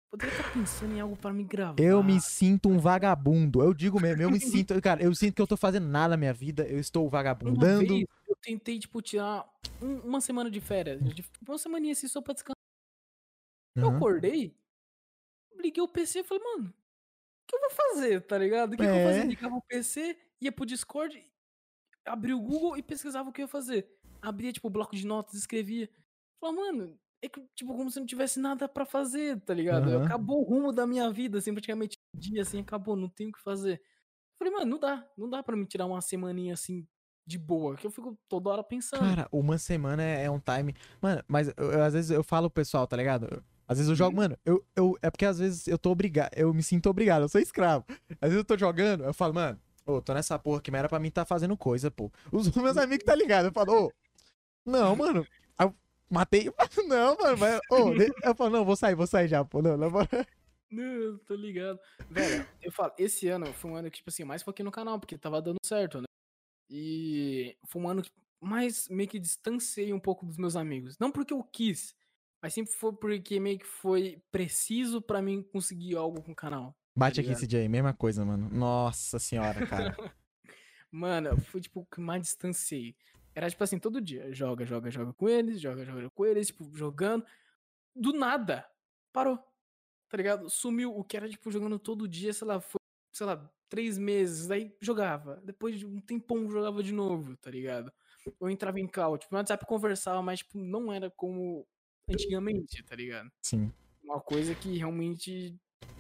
poderia 0.10 0.34
estar 0.36 0.54
pensando 0.54 0.94
em 0.96 1.00
algo 1.00 1.16
pra 1.18 1.34
me 1.34 1.44
gravar. 1.44 1.82
Eu 1.82 2.04
me 2.04 2.20
sinto 2.22 2.70
um 2.70 2.80
vagabundo. 2.80 3.62
Eu 3.62 3.74
digo 3.74 4.00
mesmo, 4.00 4.22
eu 4.22 4.32
me 4.32 4.40
sinto, 4.40 4.74
cara, 4.82 5.04
eu 5.04 5.14
sinto 5.14 5.36
que 5.36 5.42
eu 5.42 5.48
tô 5.48 5.58
fazendo 5.58 5.88
nada 5.88 6.10
na 6.10 6.18
minha 6.18 6.34
vida, 6.34 6.66
eu 6.68 6.80
estou 6.80 7.10
vagabundando. 7.10 7.88
vez, 7.88 8.06
eu 8.28 8.36
tentei, 8.42 8.80
tipo, 8.80 9.02
tirar 9.02 9.48
um- 9.82 10.00
uma 10.00 10.22
semana 10.22 10.50
de 10.50 10.60
férias, 10.62 11.02
uma 11.48 11.58
semaninha 11.58 11.94
assim 11.94 12.08
só 12.08 12.22
pra 12.22 12.34
descansar. 12.34 12.56
Eu 13.76 13.88
Aham. 13.90 13.98
acordei, 13.98 14.56
liguei 15.56 15.84
o 15.84 15.88
PC 15.88 16.20
e 16.20 16.24
falei, 16.24 16.44
mano, 16.44 16.70
o 16.70 17.48
que 17.48 17.56
eu 17.56 17.60
vou 17.60 17.70
fazer, 17.70 18.22
tá 18.22 18.38
ligado? 18.38 18.74
O 18.74 18.78
que, 18.78 18.84
que 18.84 18.90
eu 18.90 18.96
É. 18.98 19.04
fazia? 19.04 19.24
Ligava 19.26 19.56
o 19.56 19.62
PC, 19.62 20.18
ia 20.42 20.52
pro 20.52 20.66
Discord, 20.66 21.24
abria 22.06 22.36
o 22.36 22.42
Google 22.42 22.78
e 22.78 22.82
pesquisava 22.82 23.30
o 23.30 23.34
que 23.34 23.42
eu 23.42 23.44
ia 23.44 23.48
fazer. 23.48 23.88
Abria, 24.22 24.52
tipo, 24.52 24.68
o 24.68 24.72
bloco 24.72 24.96
de 24.96 25.06
notas, 25.06 25.36
escrevia. 25.36 25.90
Falei, 26.40 26.56
mano, 26.56 27.00
é 27.22 27.28
que, 27.30 27.42
tipo, 27.56 27.76
como 27.76 27.90
se 27.90 28.00
não 28.00 28.06
tivesse 28.06 28.40
nada 28.40 28.68
pra 28.68 28.86
fazer, 28.86 29.40
tá 29.42 29.54
ligado? 29.54 29.90
Aham. 29.90 30.06
Acabou 30.06 30.42
o 30.42 30.44
rumo 30.44 30.72
da 30.72 30.86
minha 30.86 31.10
vida, 31.12 31.38
assim, 31.40 31.54
praticamente 31.54 31.98
um 32.16 32.20
dia, 32.20 32.42
assim, 32.42 32.60
acabou, 32.60 32.96
não 32.96 33.10
tenho 33.10 33.30
o 33.30 33.34
que 33.34 33.42
fazer. 33.42 33.82
Falei, 34.38 34.54
mano, 34.54 34.66
não 34.68 34.80
dá, 34.80 35.06
não 35.18 35.30
dá 35.30 35.42
pra 35.42 35.56
me 35.56 35.66
tirar 35.66 35.86
uma 35.88 36.00
semaninha, 36.02 36.54
assim, 36.54 36.86
de 37.26 37.38
boa, 37.38 37.76
que 37.76 37.86
eu 37.88 37.92
fico 37.92 38.18
toda 38.30 38.50
hora 38.50 38.64
pensando. 38.64 39.00
Cara, 39.02 39.28
uma 39.32 39.58
semana 39.58 40.04
é, 40.04 40.26
é 40.26 40.32
um 40.32 40.40
time. 40.40 40.76
Mano, 41.02 41.24
mas 41.28 41.48
eu- 41.58 41.72
eu- 41.72 41.84
às 41.84 41.94
vezes 41.94 42.12
eu 42.12 42.24
falo 42.24 42.50
pro 42.50 42.62
pessoal, 42.62 42.86
tá 42.88 42.96
ligado? 42.96 43.44
Às 43.68 43.80
vezes 43.80 43.90
eu 43.90 43.96
jogo, 43.96 44.12
Uhum. 44.12 44.24
mano, 44.24 44.38
eu, 44.46 44.66
eu, 44.76 44.98
é 45.02 45.10
porque 45.12 45.26
às 45.26 45.40
vezes 45.40 45.68
eu 45.68 45.78
tô 45.78 45.92
obrigado, 45.92 46.32
eu 46.38 46.54
me 46.54 46.64
sinto 46.64 46.90
obrigado, 46.90 47.24
eu 47.24 47.30
sou 47.30 47.42
escravo. 47.42 47.84
Às 48.22 48.30
vezes 48.30 48.38
eu 48.38 48.46
tô 48.46 48.58
jogando, 48.58 49.04
eu 49.04 49.14
falo, 49.14 49.34
mano, 49.34 49.60
ô, 49.86 50.02
tô 50.02 50.14
nessa 50.14 50.40
porra 50.40 50.62
que 50.62 50.72
mas 50.72 50.80
era 50.80 50.88
pra 50.88 51.00
mim 51.00 51.12
tá 51.12 51.26
fazendo 51.26 51.58
coisa, 51.58 51.92
pô. 51.92 52.10
Os 52.32 52.48
meus 52.56 52.78
amigos 52.78 53.04
tá 53.04 53.14
ligado, 53.16 53.46
eu 53.48 53.52
falo, 53.52 53.88
ô, 53.88 53.94
não, 54.66 54.96
mano, 54.96 55.26
matei, 56.10 56.52
não, 56.88 57.16
mano, 57.18 57.38
mas, 57.38 57.60
de- 57.98 58.14
eu 58.24 58.36
falo, 58.36 58.50
não, 58.50 58.66
vou 58.66 58.76
sair, 58.76 58.96
vou 58.96 59.08
sair 59.08 59.28
já, 59.28 59.44
pô, 59.44 59.62
não, 59.62 59.78
não. 59.78 59.90
Não, 60.70 61.18
tô 61.20 61.36
ligado. 61.36 61.80
Velho, 62.10 62.46
eu 62.62 62.72
falo, 62.72 62.94
esse 62.98 63.28
ano 63.30 63.54
foi 63.54 63.72
um 63.72 63.76
ano 63.76 63.90
que, 63.90 63.98
tipo 63.98 64.10
assim, 64.10 64.24
mais 64.24 64.44
foquei 64.44 64.64
no 64.66 64.72
canal, 64.72 65.00
porque 65.00 65.18
tava 65.18 65.42
dando 65.42 65.58
certo, 65.66 66.00
né? 66.02 66.08
E 66.70 67.58
foi 67.66 67.82
um 67.82 67.90
ano 67.90 68.02
que 68.02 68.12
mais 68.42 68.88
meio 68.90 69.10
que 69.10 69.20
distanciei 69.20 69.94
um 69.94 70.00
pouco 70.00 70.26
dos 70.26 70.38
meus 70.38 70.56
amigos. 70.56 70.98
Não 71.00 71.12
porque 71.12 71.34
eu 71.34 71.44
quis, 71.44 71.96
mas 72.42 72.54
sempre 72.54 72.74
foi 72.74 72.94
porque 72.94 73.40
meio 73.40 73.58
que 73.60 73.66
foi 73.66 74.22
preciso 74.32 75.02
pra 75.02 75.22
mim 75.22 75.42
conseguir 75.42 75.96
algo 75.96 76.22
com 76.22 76.34
o 76.34 76.36
canal. 76.36 76.76
Bate 76.96 77.20
aqui, 77.22 77.30
ligado? 77.30 77.40
CJ, 77.40 77.70
mesma 77.70 77.94
coisa, 77.94 78.26
mano. 78.26 78.50
Nossa 78.50 79.20
senhora, 79.20 79.66
cara. 79.66 79.96
Mano, 80.90 81.38
foi 81.42 81.60
tipo 81.62 81.82
o 81.82 81.86
que 81.86 82.00
mais 82.00 82.22
distanciei. 82.22 82.96
Era 83.38 83.52
tipo 83.52 83.64
assim, 83.64 83.78
todo 83.78 84.02
dia, 84.02 84.34
joga, 84.34 84.66
joga, 84.66 84.90
joga 84.90 85.14
com 85.14 85.30
eles, 85.30 85.62
joga, 85.62 85.86
joga 85.86 86.10
com 86.10 86.26
eles, 86.26 86.48
tipo, 86.48 86.76
jogando. 86.76 87.24
do 87.96 88.12
nada, 88.12 88.68
parou. 89.14 89.38
Tá 90.10 90.18
ligado? 90.18 90.50
Sumiu 90.50 90.98
o 90.98 91.04
que 91.04 91.16
era, 91.16 91.30
tipo, 91.30 91.52
jogando 91.52 91.78
todo 91.78 92.08
dia, 92.08 92.34
sei 92.34 92.48
lá, 92.48 92.60
foi, 92.60 92.80
sei 93.14 93.28
lá, 93.28 93.48
três 93.70 93.96
meses, 93.96 94.48
daí 94.48 94.76
jogava. 94.82 95.40
Depois 95.46 95.78
de 95.78 95.86
um 95.86 96.02
tempão 96.02 96.50
jogava 96.50 96.82
de 96.82 96.92
novo, 96.92 97.38
tá 97.38 97.52
ligado? 97.52 97.94
Eu 98.42 98.50
entrava 98.50 98.80
em 98.80 98.88
call, 98.88 99.20
tipo, 99.20 99.32
no 99.32 99.38
WhatsApp 99.38 99.68
conversava, 99.68 100.20
mas, 100.24 100.40
tipo, 100.40 100.58
não 100.58 100.92
era 100.92 101.12
como 101.12 101.64
antigamente, 102.10 102.82
tá 102.82 102.96
ligado? 102.96 103.32
Sim. 103.44 103.72
Uma 104.04 104.20
coisa 104.20 104.56
que 104.56 104.80
realmente 104.80 105.56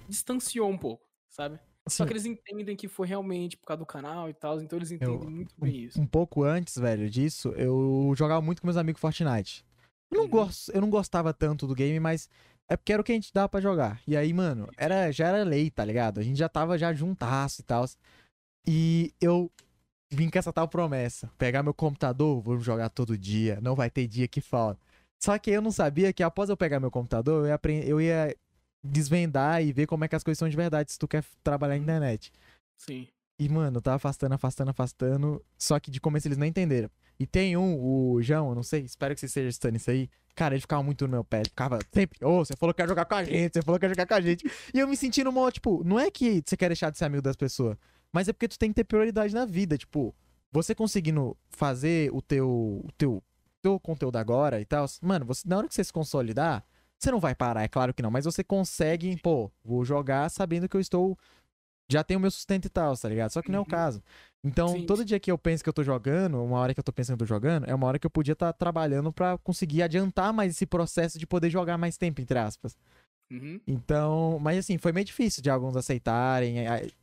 distanciou 0.09 0.71
um 0.71 0.77
pouco, 0.77 1.07
sabe? 1.29 1.59
Só 1.89 2.03
Sim. 2.03 2.07
que 2.07 2.13
eles 2.13 2.25
entendem 2.25 2.75
que 2.75 2.87
foi 2.87 3.07
realmente 3.07 3.55
por 3.57 3.65
causa 3.65 3.79
do 3.79 3.85
canal 3.85 4.29
e 4.29 4.33
tal, 4.33 4.61
então 4.61 4.77
eles 4.77 4.91
entendem 4.91 5.15
Eu- 5.23 5.29
muito 5.29 5.53
bem 5.57 5.75
isso. 5.85 5.99
Um 6.01 6.05
pouco 6.05 6.43
antes, 6.43 6.77
velho, 6.77 7.09
disso, 7.09 7.49
eu 7.49 8.13
jogava 8.15 8.41
muito 8.41 8.61
com 8.61 8.67
meus 8.67 8.77
amigos 8.77 8.99
Fortnite. 9.01 9.65
Eu 10.11 10.17
não, 10.17 10.23
Uhum. 10.25 10.29
gosto, 10.29 10.71
eu 10.71 10.81
não 10.81 10.89
gostava 10.89 11.33
tanto 11.33 11.65
do 11.67 11.75
game, 11.75 11.99
mas 11.99 12.29
é 12.69 12.75
porque 12.77 12.93
era 12.93 13.01
o 13.01 13.05
que 13.05 13.11
a 13.11 13.15
gente 13.15 13.33
dava 13.33 13.49
pra 13.49 13.61
jogar. 13.61 14.01
E 14.07 14.15
aí, 14.15 14.33
mano, 14.33 14.69
era, 14.77 15.11
já 15.11 15.27
era 15.27 15.43
lei, 15.43 15.69
tá 15.69 15.83
ligado? 15.83 16.19
A 16.19 16.23
gente 16.23 16.37
já 16.37 16.47
tava 16.49 16.77
já 16.77 16.93
juntasso 16.93 17.61
e 17.61 17.63
tal. 17.63 17.85
E 18.65 19.13
eu 19.21 19.51
vim 20.11 20.29
com 20.29 20.37
essa 20.39 20.51
tal 20.53 20.67
promessa. 20.67 21.29
Pegar 21.37 21.63
meu 21.63 21.73
computador, 21.73 22.41
vou 22.41 22.59
jogar 22.59 22.89
todo 22.89 23.17
dia. 23.17 23.59
Não 23.61 23.75
vai 23.75 23.89
ter 23.89 24.07
dia 24.07 24.27
que 24.27 24.41
falta. 24.41 24.79
Só 25.21 25.37
que 25.39 25.49
eu 25.49 25.61
não 25.61 25.71
sabia 25.71 26.13
que 26.13 26.21
após 26.23 26.49
eu 26.49 26.57
pegar 26.57 26.79
meu 26.79 26.91
computador, 26.91 27.45
eu 27.45 27.49
ia, 27.49 27.83
eu 27.85 28.01
ia 28.01 28.35
desvendar 28.87 29.63
e 29.63 29.71
ver 29.71 29.85
como 29.85 30.03
é 30.05 30.07
que 30.07 30.15
as 30.15 30.23
coisas 30.23 30.39
são 30.39 30.49
de 30.49 30.55
verdade 30.55 30.91
se 30.91 30.99
tu 30.99 31.07
quer 31.07 31.23
trabalhar 31.43 31.75
na 31.75 31.83
internet. 31.83 32.31
Sim. 32.77 33.07
E, 33.39 33.47
mano, 33.47 33.79
tava 33.81 33.97
afastando, 33.97 34.33
afastando, 34.33 34.71
afastando. 34.71 35.45
Só 35.57 35.79
que 35.79 35.91
de 35.91 36.01
começo 36.01 36.27
eles 36.27 36.37
não 36.37 36.45
entenderam. 36.45 36.89
E 37.19 37.25
tem 37.25 37.57
um, 37.57 37.79
o 37.79 38.21
João, 38.21 38.53
não 38.53 38.63
sei, 38.63 38.81
espero 38.81 39.13
que 39.13 39.19
você 39.19 39.25
esteja 39.25 39.49
estando 39.49 39.75
isso 39.75 39.89
aí. 39.89 40.09
Cara, 40.35 40.53
ele 40.53 40.61
ficava 40.61 40.83
muito 40.83 41.05
no 41.05 41.11
meu 41.11 41.23
pé. 41.23 41.37
Ele 41.37 41.49
ficava 41.49 41.79
sempre, 41.91 42.23
ô, 42.23 42.45
você 42.45 42.55
falou 42.55 42.73
que 42.73 42.81
quer 42.81 42.87
jogar 42.87 43.05
com 43.05 43.15
a 43.15 43.23
gente, 43.23 43.53
você 43.53 43.61
falou 43.61 43.79
que 43.79 43.87
quer 43.87 43.89
jogar 43.89 44.05
com 44.05 44.13
a 44.13 44.21
gente. 44.21 44.45
E 44.73 44.79
eu 44.79 44.87
me 44.87 44.95
sentindo 44.95 45.31
mal, 45.31 45.51
tipo, 45.51 45.83
não 45.83 45.99
é 45.99 46.11
que 46.11 46.43
você 46.45 46.55
quer 46.55 46.69
deixar 46.69 46.91
de 46.91 46.97
ser 46.97 47.05
amigo 47.05 47.23
das 47.23 47.35
pessoas, 47.35 47.75
mas 48.13 48.27
é 48.27 48.33
porque 48.33 48.47
tu 48.47 48.59
tem 48.59 48.69
que 48.69 48.75
ter 48.75 48.83
prioridade 48.83 49.33
na 49.33 49.45
vida. 49.45 49.77
Tipo, 49.77 50.15
você 50.51 50.75
conseguindo 50.75 51.35
fazer 51.49 52.11
o 52.13 52.21
teu, 52.21 52.47
o 52.47 52.89
teu, 52.97 53.23
teu 53.63 53.79
conteúdo 53.79 54.17
agora 54.17 54.61
e 54.61 54.65
tal, 54.65 54.85
mano, 55.01 55.25
você, 55.25 55.41
na 55.47 55.57
hora 55.57 55.67
que 55.67 55.73
você 55.73 55.83
se 55.83 55.93
consolidar, 55.93 56.63
você 56.99 57.11
não 57.11 57.19
vai 57.19 57.35
parar, 57.35 57.63
é 57.63 57.67
claro 57.67 57.93
que 57.93 58.01
não, 58.01 58.11
mas 58.11 58.25
você 58.25 58.43
consegue, 58.43 59.17
pô, 59.17 59.51
vou 59.63 59.85
jogar 59.85 60.29
sabendo 60.29 60.67
que 60.67 60.75
eu 60.75 60.81
estou. 60.81 61.17
Já 61.89 62.03
tenho 62.03 62.19
meu 62.19 62.29
sustento 62.29 62.65
e 62.65 62.69
tal, 62.69 62.97
tá 62.97 63.07
ligado? 63.07 63.29
Só 63.31 63.41
que 63.41 63.49
não 63.49 63.59
é 63.59 63.61
o 63.61 63.63
Uhum. 63.63 63.69
caso. 63.69 64.03
Então, 64.43 64.67
Sim, 64.69 64.85
todo 64.85 65.05
dia 65.05 65.19
que 65.19 65.31
eu 65.31 65.37
penso 65.37 65.63
que 65.63 65.69
eu 65.69 65.73
tô 65.73 65.83
jogando, 65.83 66.43
uma 66.43 66.57
hora 66.59 66.73
que 66.73 66.79
eu 66.79 66.83
tô 66.83 66.91
pensando 66.91 67.15
que 67.17 67.23
eu 67.23 67.27
tô 67.27 67.33
jogando, 67.33 67.65
é 67.65 67.73
uma 67.73 67.87
hora 67.87 67.97
que 67.97 68.05
eu 68.05 68.09
podia 68.11 68.33
estar 68.33 68.51
trabalhando 68.51 69.11
pra 69.13 69.37
conseguir 69.37 69.83
adiantar 69.83 70.33
mais 70.33 70.51
esse 70.51 70.65
processo 70.65 71.17
de 71.17 71.25
poder 71.25 71.49
jogar 71.49 71.77
mais 71.77 71.97
tempo, 71.97 72.19
entre 72.19 72.37
aspas. 72.37 72.77
Uhum. 73.31 73.59
Então, 73.65 74.37
mas 74.41 74.57
assim, 74.59 74.77
foi 74.77 74.91
meio 74.91 75.05
difícil 75.05 75.41
de 75.41 75.49
alguns 75.49 75.75
aceitarem, 75.77 76.55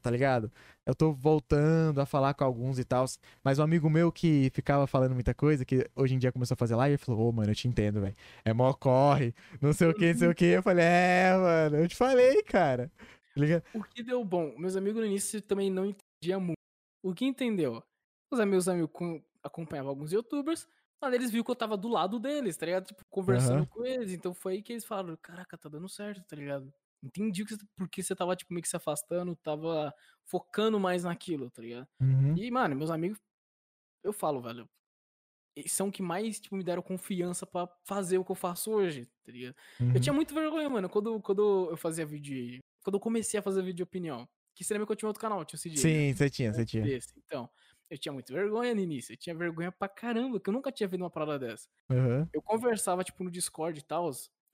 tá 0.03 0.11
ligado? 0.11 0.51
Eu 0.86 0.94
tô 0.94 1.12
voltando 1.15 1.98
a 2.01 2.05
falar 2.06 2.35
com 2.35 2.44
alguns 2.44 2.78
e 2.78 2.85
tal, 2.85 3.06
mas 3.43 3.59
um 3.59 3.62
amigo 3.62 3.89
meu 3.89 4.12
que 4.12 4.51
ficava 4.52 4.86
falando 4.86 5.15
muita 5.15 5.32
coisa, 5.35 5.65
que 5.65 5.89
hoje 5.97 6.15
em 6.15 6.19
dia 6.19 6.31
começou 6.31 6.55
a 6.55 6.59
fazer 6.59 6.74
live, 6.77 6.93
ele 6.94 6.98
falou, 7.02 7.28
ô, 7.28 7.32
mano, 7.32 7.51
eu 7.51 7.55
te 7.55 7.66
entendo, 7.66 8.02
velho. 8.02 8.15
É 8.44 8.52
mó 8.52 8.73
corre, 8.74 9.35
não 9.62 9.73
sei 9.73 9.89
o 9.89 9.94
que, 9.94 10.12
não 10.12 10.19
sei 10.19 10.28
o 10.28 10.35
que. 10.35 10.44
Eu 10.44 10.62
falei, 10.62 10.85
é, 10.85 11.35
mano, 11.35 11.77
eu 11.78 11.89
te 11.89 11.97
falei, 11.97 12.43
cara. 12.43 12.93
Tá 13.35 13.40
ligado? 13.40 13.62
O 13.73 13.82
que 13.82 14.02
deu 14.02 14.23
bom? 14.24 14.55
Meus 14.59 14.77
amigos 14.77 15.01
no 15.01 15.06
início 15.06 15.40
também 15.40 15.70
não 15.70 15.86
entendiam 15.86 16.40
muito. 16.40 16.59
O 17.02 17.15
que 17.15 17.24
entendeu? 17.24 17.82
Os 18.31 18.44
meus 18.44 18.69
amigos 18.69 18.90
com- 18.93 19.23
acompanhavam 19.43 19.90
alguns 19.90 20.12
youtubers, 20.12 20.69
mas 21.01 21.15
eles 21.15 21.31
viram 21.31 21.44
que 21.44 21.51
eu 21.51 21.56
tava 21.56 21.77
do 21.78 21.89
lado 21.89 22.19
deles, 22.19 22.56
tá 22.56 22.66
ligado? 22.66 22.86
Tipo, 22.86 23.02
conversando 23.11 23.59
Aham. 23.61 23.66
com 23.66 23.85
eles. 23.86 24.12
Então 24.12 24.35
foi 24.35 24.55
aí 24.55 24.62
que 24.62 24.73
eles 24.73 24.85
falaram: 24.85 25.16
caraca, 25.16 25.56
tá 25.56 25.69
dando 25.69 25.89
certo, 25.89 26.23
tá 26.27 26.36
ligado? 26.36 26.73
Entendi 27.05 27.45
porque 27.77 28.03
você 28.03 28.15
tava, 28.15 28.35
tipo, 28.35 28.53
meio 28.53 28.63
que 28.63 28.69
se 28.69 28.77
afastando, 28.77 29.37
tava 29.37 29.95
focando 30.25 30.81
mais 30.81 31.05
naquilo, 31.05 31.51
tá 31.51 31.63
ligado? 31.63 31.87
Uhum. 32.01 32.37
E, 32.37 32.51
mano, 32.51 32.75
meus 32.75 32.91
amigos, 32.91 33.19
eu 34.03 34.13
falo, 34.13 34.41
velho, 34.41 34.69
eles 35.57 35.73
são 35.73 35.91
que 35.91 36.03
mais, 36.03 36.41
tipo, 36.41 36.57
me 36.57 36.65
deram 36.65 36.83
confiança 36.83 37.47
pra 37.47 37.69
fazer 37.85 38.19
o 38.19 38.25
que 38.25 38.33
eu 38.33 38.37
faço 38.37 38.73
hoje, 38.73 39.07
tá 39.25 39.31
ligado? 39.31 39.55
uhum. 39.81 39.95
Eu 39.95 40.01
tinha 40.01 40.13
muito 40.13 40.35
vergonha, 40.35 40.69
mano, 40.69 40.89
quando, 40.89 41.21
quando 41.21 41.71
eu 41.71 41.77
fazia 41.77 42.05
vídeo. 42.05 42.61
Quando 42.83 42.95
eu 42.95 43.01
comecei 43.01 43.39
a 43.39 43.43
fazer 43.43 43.63
vídeo 43.63 43.77
de 43.77 43.83
opinião. 43.83 44.29
Que 44.55 44.65
lembra 44.73 44.87
que 44.87 44.93
eu 44.93 44.97
tinha 44.97 45.09
outro 45.09 45.21
canal, 45.21 45.45
tinha 45.45 45.57
o 45.57 45.61
CJ. 45.61 45.71
né? 45.71 45.77
Sim, 45.77 46.15
você 46.15 46.31
tinha, 46.31 46.53
você 46.53 46.65
tinha. 46.65 46.83
Desse. 46.85 47.13
Então, 47.19 47.51
eu 47.91 47.99
tinha 47.99 48.13
muito 48.13 48.33
vergonha 48.33 48.75
no 48.75 48.81
início. 48.81 49.13
Eu 49.13 49.17
tinha 49.17 49.35
vergonha 49.35 49.73
pra 49.73 49.89
caramba, 49.89 50.39
que 50.39 50.49
eu 50.49 50.55
nunca 50.55 50.71
tinha 50.71 50.89
feito 50.89 51.03
uma 51.03 51.11
parada 51.11 51.39
dessa. 51.39 51.69
Uhum. 51.91 52.27
Eu 52.33 52.41
conversava, 52.43 53.03
tipo, 53.03 53.23
no 53.25 53.31
Discord 53.31 53.79
e 53.79 53.83
tal, 53.83 54.11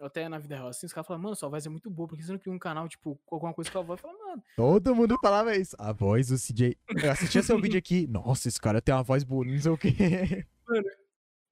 até 0.07 0.29
na 0.29 0.39
vida 0.39 0.57
real, 0.57 0.69
assim, 0.69 0.87
os 0.87 0.93
caras 0.93 1.07
falavam, 1.07 1.25
mano, 1.25 1.37
sua 1.37 1.49
voz 1.49 1.65
é 1.67 1.69
muito 1.69 1.91
boa, 1.91 2.09
porque 2.09 2.23
você 2.23 2.33
não 2.33 2.39
cria 2.39 2.53
um 2.53 2.59
canal, 2.59 2.89
tipo, 2.89 3.21
com 3.27 3.35
alguma 3.35 3.53
coisa 3.53 3.71
com 3.71 3.79
a 3.79 3.83
voz? 3.83 4.01
Eu 4.03 4.09
falava, 4.09 4.27
mano, 4.29 4.43
Todo 4.57 4.95
mundo 4.95 5.19
falava 5.21 5.57
isso. 5.57 5.77
A 5.79 5.93
voz 5.93 6.29
do 6.29 6.37
CJ. 6.39 6.77
Eu 7.03 7.11
assistia 7.11 7.43
seu 7.43 7.61
vídeo 7.61 7.79
aqui. 7.79 8.07
Nossa, 8.09 8.49
esse 8.49 8.61
cara 8.61 8.81
tem 8.81 8.95
uma 8.95 9.03
voz 9.03 9.25
boa, 9.25 9.45
não 9.45 9.59
sei 9.59 9.71
o 9.71 9.79
quê. 9.79 10.47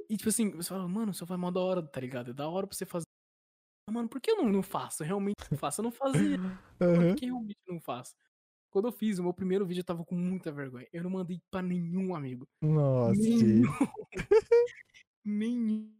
e 0.08 0.16
tipo 0.16 0.28
assim, 0.28 0.50
você 0.50 0.68
fala, 0.68 0.88
mano, 0.88 1.12
sua 1.12 1.26
voz 1.26 1.38
é 1.38 1.40
mó 1.40 1.50
da 1.50 1.60
hora, 1.60 1.82
tá 1.82 2.00
ligado? 2.00 2.30
É 2.30 2.34
da 2.34 2.48
hora 2.48 2.66
pra 2.66 2.76
você 2.76 2.86
fazer. 2.86 3.04
Mano, 3.90 4.08
por 4.08 4.20
que 4.20 4.30
eu 4.30 4.36
não, 4.36 4.48
não 4.48 4.62
faço? 4.62 5.02
Eu 5.02 5.06
realmente 5.06 5.36
não 5.50 5.58
faço. 5.58 5.80
Eu 5.80 5.84
não 5.84 5.90
fazia. 5.92 6.38
Mano, 6.38 6.58
Uhum. 6.80 7.08
Por 7.08 7.16
que 7.16 7.24
eu 7.26 7.34
realmente 7.34 7.58
não 7.66 7.80
faço? 7.80 8.14
Quando 8.70 8.86
eu 8.88 8.92
fiz 8.92 9.18
o 9.18 9.22
meu 9.22 9.32
primeiro 9.32 9.66
vídeo, 9.66 9.80
eu 9.80 9.84
tava 9.84 10.04
com 10.04 10.14
muita 10.14 10.52
vergonha. 10.52 10.86
Eu 10.92 11.02
não 11.02 11.10
mandei 11.10 11.40
pra 11.50 11.62
nenhum 11.62 12.14
amigo. 12.14 12.46
Nossa, 12.60 13.18
Nenhum. 13.18 13.62
Nenhum. 15.24 15.90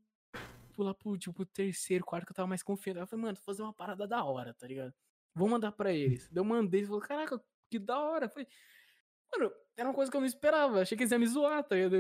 Tipo, 0.79 0.85
lá 0.85 0.95
pro, 0.95 1.19
tipo, 1.19 1.45
terceiro, 1.45 2.05
quarto, 2.05 2.25
que 2.25 2.31
eu 2.31 2.37
tava 2.37 2.47
mais 2.47 2.63
confiante. 2.63 3.01
Eu 3.01 3.07
falei, 3.09 3.25
mano, 3.25 3.35
vou 3.35 3.43
fazer 3.45 3.63
uma 3.63 3.73
parada 3.73 4.07
da 4.07 4.23
hora, 4.23 4.55
tá 4.55 4.65
ligado? 4.65 4.95
Vou 5.35 5.49
mandar 5.49 5.73
pra 5.73 5.93
eles. 5.93 6.29
Daí 6.31 6.41
eu 6.41 6.45
mandei, 6.45 6.81
eles 6.81 6.89
falaram, 6.89 7.09
caraca, 7.09 7.45
que 7.69 7.81
da 7.81 7.99
hora. 7.99 8.29
Falei, 8.29 8.47
mano, 9.35 9.53
era 9.77 9.89
uma 9.89 9.95
coisa 9.95 10.09
que 10.09 10.17
eu 10.17 10.21
não 10.21 10.27
esperava. 10.29 10.81
Achei 10.81 10.97
que 10.97 11.03
eles 11.03 11.11
iam 11.11 11.19
me 11.19 11.27
zoar, 11.27 11.65
tá 11.65 11.75
ligado? 11.75 11.99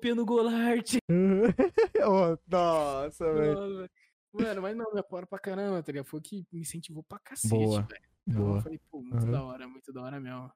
Pino 0.00 0.24
Golart. 0.26 0.94
Oh, 2.06 2.36
nossa, 2.48 3.32
velho. 3.32 3.88
Mano, 4.32 4.60
mas 4.62 4.76
não, 4.76 4.92
me 4.92 4.98
apoiaram 5.00 5.28
pra 5.28 5.38
caramba, 5.38 5.80
tá 5.82 5.92
ligado? 5.92 6.06
Foi 6.06 6.18
o 6.18 6.22
que 6.22 6.44
me 6.52 6.60
incentivou 6.60 7.02
pra 7.04 7.18
cacete, 7.20 7.54
velho. 7.56 7.86
Então 8.26 8.56
eu 8.56 8.62
falei, 8.62 8.80
pô, 8.90 9.00
muito 9.00 9.24
Uhum. 9.24 9.30
da 9.32 9.42
hora, 9.44 9.68
muito 9.68 9.92
da 9.92 10.02
hora 10.02 10.20
mesmo. 10.20 10.52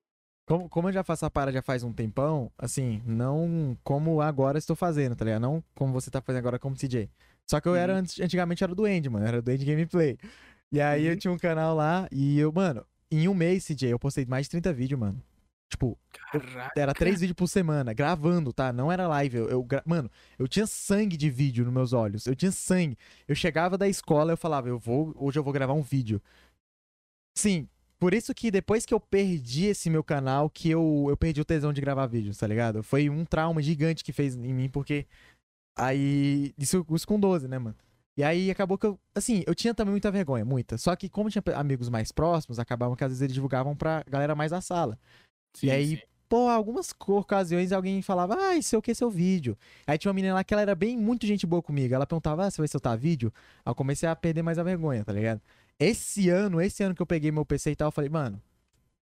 Como, 0.48 0.68
como 0.68 0.88
eu 0.88 0.92
já 0.92 1.04
faço 1.04 1.26
a 1.26 1.30
para 1.30 1.52
já 1.52 1.60
faz 1.60 1.82
um 1.82 1.92
tempão, 1.92 2.50
assim, 2.58 3.02
não 3.04 3.76
como 3.84 4.20
agora 4.22 4.56
estou 4.58 4.74
fazendo, 4.74 5.14
tá 5.14 5.24
ligado? 5.24 5.42
Não 5.42 5.62
como 5.74 5.92
você 5.92 6.10
tá 6.10 6.20
fazendo 6.22 6.38
agora 6.40 6.58
como 6.58 6.74
CJ. 6.76 7.10
Só 7.46 7.60
que 7.60 7.68
eu 7.68 7.74
era, 7.76 7.92
Uhum. 7.92 7.98
antes- 8.00 8.18
antigamente 8.20 8.64
era 8.64 8.74
do 8.74 8.86
End, 8.86 9.08
mano. 9.10 9.26
Era 9.26 9.42
do 9.42 9.50
End 9.50 9.64
Gameplay. 9.64 10.16
E 10.72 10.80
aí 10.80 11.04
eu 11.06 11.12
Uhum. 11.12 11.18
tinha 11.18 11.32
um 11.32 11.38
canal 11.38 11.74
lá 11.76 12.08
e 12.10 12.38
eu, 12.38 12.50
mano, 12.52 12.84
em 13.10 13.28
um 13.28 13.34
mês, 13.34 13.64
CJ, 13.64 13.90
eu 13.92 13.98
postei 13.98 14.24
mais 14.26 14.46
de 14.46 14.50
30 14.50 14.72
vídeos, 14.72 14.98
mano. 14.98 15.22
Tipo, 15.70 15.98
Caraca. 16.32 16.72
era 16.80 16.94
três 16.94 17.20
vídeos 17.20 17.36
por 17.36 17.46
semana, 17.46 17.92
gravando, 17.92 18.54
tá? 18.54 18.72
Não 18.72 18.90
era 18.90 19.06
live. 19.06 19.36
Eu, 19.36 19.48
eu 19.50 19.62
gra- 19.62 19.82
Mano, 19.84 20.10
eu 20.38 20.48
tinha 20.48 20.66
sangue 20.66 21.14
de 21.14 21.28
vídeo 21.28 21.62
nos 21.64 21.74
meus 21.74 21.92
olhos. 21.92 22.26
Eu 22.26 22.34
tinha 22.34 22.50
sangue. 22.50 22.96
Eu 23.26 23.34
chegava 23.34 23.76
da 23.76 23.86
escola, 23.86 24.32
eu 24.32 24.36
falava, 24.36 24.66
eu 24.68 24.78
vou, 24.78 25.12
hoje 25.14 25.38
eu 25.38 25.44
vou 25.44 25.52
gravar 25.52 25.74
um 25.74 25.82
vídeo. 25.82 26.22
Sim, 27.36 27.68
por 27.98 28.14
isso 28.14 28.34
que 28.34 28.50
depois 28.50 28.86
que 28.86 28.94
eu 28.94 29.00
perdi 29.00 29.66
esse 29.66 29.90
meu 29.90 30.04
canal, 30.04 30.48
que 30.48 30.70
eu, 30.70 31.06
eu 31.08 31.16
perdi 31.16 31.40
o 31.40 31.44
tesão 31.44 31.72
de 31.72 31.80
gravar 31.80 32.06
vídeos, 32.06 32.38
tá 32.38 32.46
ligado? 32.46 32.82
Foi 32.82 33.10
um 33.10 33.24
trauma 33.24 33.60
gigante 33.60 34.04
que 34.04 34.12
fez 34.12 34.36
em 34.36 34.54
mim, 34.54 34.68
porque 34.68 35.06
aí. 35.76 36.54
Isso, 36.56 36.86
isso 36.90 37.06
com 37.06 37.18
12, 37.18 37.48
né, 37.48 37.58
mano? 37.58 37.76
E 38.16 38.22
aí 38.22 38.50
acabou 38.50 38.78
que 38.78 38.86
eu. 38.86 38.98
Assim, 39.14 39.42
eu 39.46 39.54
tinha 39.54 39.74
também 39.74 39.92
muita 39.92 40.10
vergonha, 40.10 40.44
muita. 40.44 40.78
Só 40.78 40.94
que, 40.94 41.08
como 41.08 41.30
tinha 41.30 41.42
amigos 41.56 41.88
mais 41.88 42.12
próximos, 42.12 42.58
acabavam 42.58 42.96
que 42.96 43.04
às 43.04 43.10
vezes 43.10 43.22
eles 43.22 43.34
divulgavam 43.34 43.74
pra 43.76 44.04
galera 44.08 44.34
mais 44.34 44.50
da 44.50 44.60
sala. 44.60 44.98
Sim, 45.56 45.70
aí, 45.70 45.96
sim. 45.96 46.02
Pô, 46.28 46.48
algumas 46.48 46.94
ocasiões 47.06 47.72
alguém 47.72 48.02
falava, 48.02 48.36
ah, 48.38 48.56
isso 48.56 48.76
é 48.76 48.78
o 48.78 48.82
que, 48.82 48.94
seu 48.94 49.08
vídeo. 49.08 49.56
Aí 49.86 49.96
tinha 49.96 50.10
uma 50.10 50.14
menina 50.14 50.34
lá 50.34 50.44
que 50.44 50.52
ela 50.52 50.60
era 50.60 50.74
bem, 50.74 50.96
muito 50.96 51.26
gente 51.26 51.46
boa 51.46 51.62
comigo. 51.62 51.94
Ela 51.94 52.06
perguntava, 52.06 52.44
ah, 52.44 52.50
você 52.50 52.60
vai 52.60 52.68
soltar 52.68 52.98
vídeo? 52.98 53.32
Aí 53.64 53.70
eu 53.70 53.74
comecei 53.74 54.06
a 54.06 54.14
perder 54.14 54.42
mais 54.42 54.58
a 54.58 54.62
vergonha, 54.62 55.02
tá 55.04 55.12
ligado? 55.12 55.40
Esse 55.80 56.28
ano, 56.28 56.60
esse 56.60 56.82
ano 56.82 56.94
que 56.94 57.02
eu 57.02 57.06
peguei 57.06 57.30
meu 57.30 57.44
PC 57.44 57.70
e 57.72 57.76
tal, 57.76 57.88
eu 57.88 57.92
falei, 57.92 58.10
mano, 58.10 58.40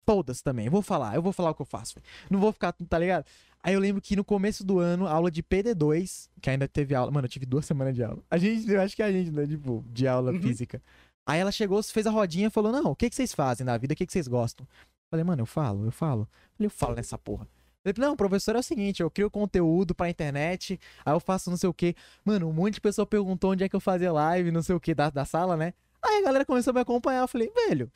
foda-se 0.05 0.43
também, 0.43 0.65
eu 0.65 0.71
vou 0.71 0.81
falar, 0.81 1.15
eu 1.15 1.21
vou 1.21 1.31
falar 1.33 1.51
o 1.51 1.55
que 1.55 1.61
eu 1.61 1.65
faço. 1.65 1.95
velho. 1.95 2.05
Não 2.29 2.39
vou 2.39 2.51
ficar, 2.51 2.73
tá 2.73 2.97
ligado? 2.99 3.25
Aí 3.61 3.73
eu 3.73 3.79
lembro 3.79 4.01
que 4.01 4.15
no 4.15 4.23
começo 4.23 4.63
do 4.63 4.79
ano, 4.79 5.07
aula 5.07 5.31
de 5.31 5.41
PD2, 5.41 6.29
que 6.41 6.49
ainda 6.49 6.67
teve 6.67 6.93
aula, 6.93 7.11
mano, 7.11 7.25
eu 7.25 7.29
tive 7.29 7.45
duas 7.45 7.65
semanas 7.67 7.95
de 7.95 8.03
aula. 8.03 8.21
A 8.29 8.37
gente, 8.37 8.69
eu 8.69 8.81
acho 8.81 8.95
que 8.95 9.03
a 9.03 9.11
gente, 9.11 9.31
né, 9.31 9.45
tipo, 9.47 9.83
de 9.91 10.07
aula 10.07 10.31
Uhum. 10.31 10.41
física. 10.41 10.81
Aí 11.27 11.39
ela 11.39 11.51
chegou, 11.51 11.81
fez 11.81 12.05
a 12.05 12.11
rodinha 12.11 12.47
e 12.47 12.51
falou, 12.51 12.71
não, 12.71 12.91
o 12.91 12.95
que, 12.95 13.09
que 13.09 13.15
vocês 13.15 13.33
fazem 13.33 13.65
na 13.65 13.77
vida, 13.77 13.93
o 13.93 13.97
que, 13.97 14.05
que 14.05 14.13
vocês 14.13 14.27
gostam? 14.27 14.67
Falei, 15.09 15.23
mano, 15.23 15.41
eu 15.41 15.45
falo, 15.47 15.85
eu 15.85 15.91
falo. 15.91 16.27
Falei, 16.55 16.67
eu 16.67 16.69
falo 16.69 16.95
nessa 16.95 17.17
porra. 17.17 17.47
Falou, 17.83 18.09
não, 18.09 18.15
professor, 18.15 18.55
é 18.55 18.59
o 18.59 18.63
seguinte, 18.63 19.01
eu 19.01 19.09
crio 19.11 19.29
conteúdo 19.29 19.93
pra 19.95 20.09
internet, 20.09 20.79
aí 21.03 21.13
eu 21.13 21.19
faço 21.19 21.49
não 21.49 21.57
sei 21.57 21.69
o 21.69 21.73
quê. 21.73 21.95
Mano, 22.23 22.47
um 22.49 22.53
monte 22.53 22.75
de 22.75 22.81
pessoa 22.81 23.05
perguntou 23.05 23.51
onde 23.51 23.63
é 23.63 23.69
que 23.69 23.75
eu 23.75 23.79
fazia 23.79 24.11
live, 24.11 24.51
não 24.51 24.61
sei 24.63 24.75
o 24.75 24.79
quê, 24.79 24.93
da, 24.95 25.09
da 25.09 25.25
sala, 25.25 25.55
né? 25.57 25.73
Aí 26.05 26.17
a 26.19 26.21
galera 26.23 26.45
começou 26.45 26.71
a 26.71 26.73
me 26.73 26.81
acompanhar, 26.81 27.21
eu 27.21 27.27
falei, 27.27 27.51
velho, 27.67 27.91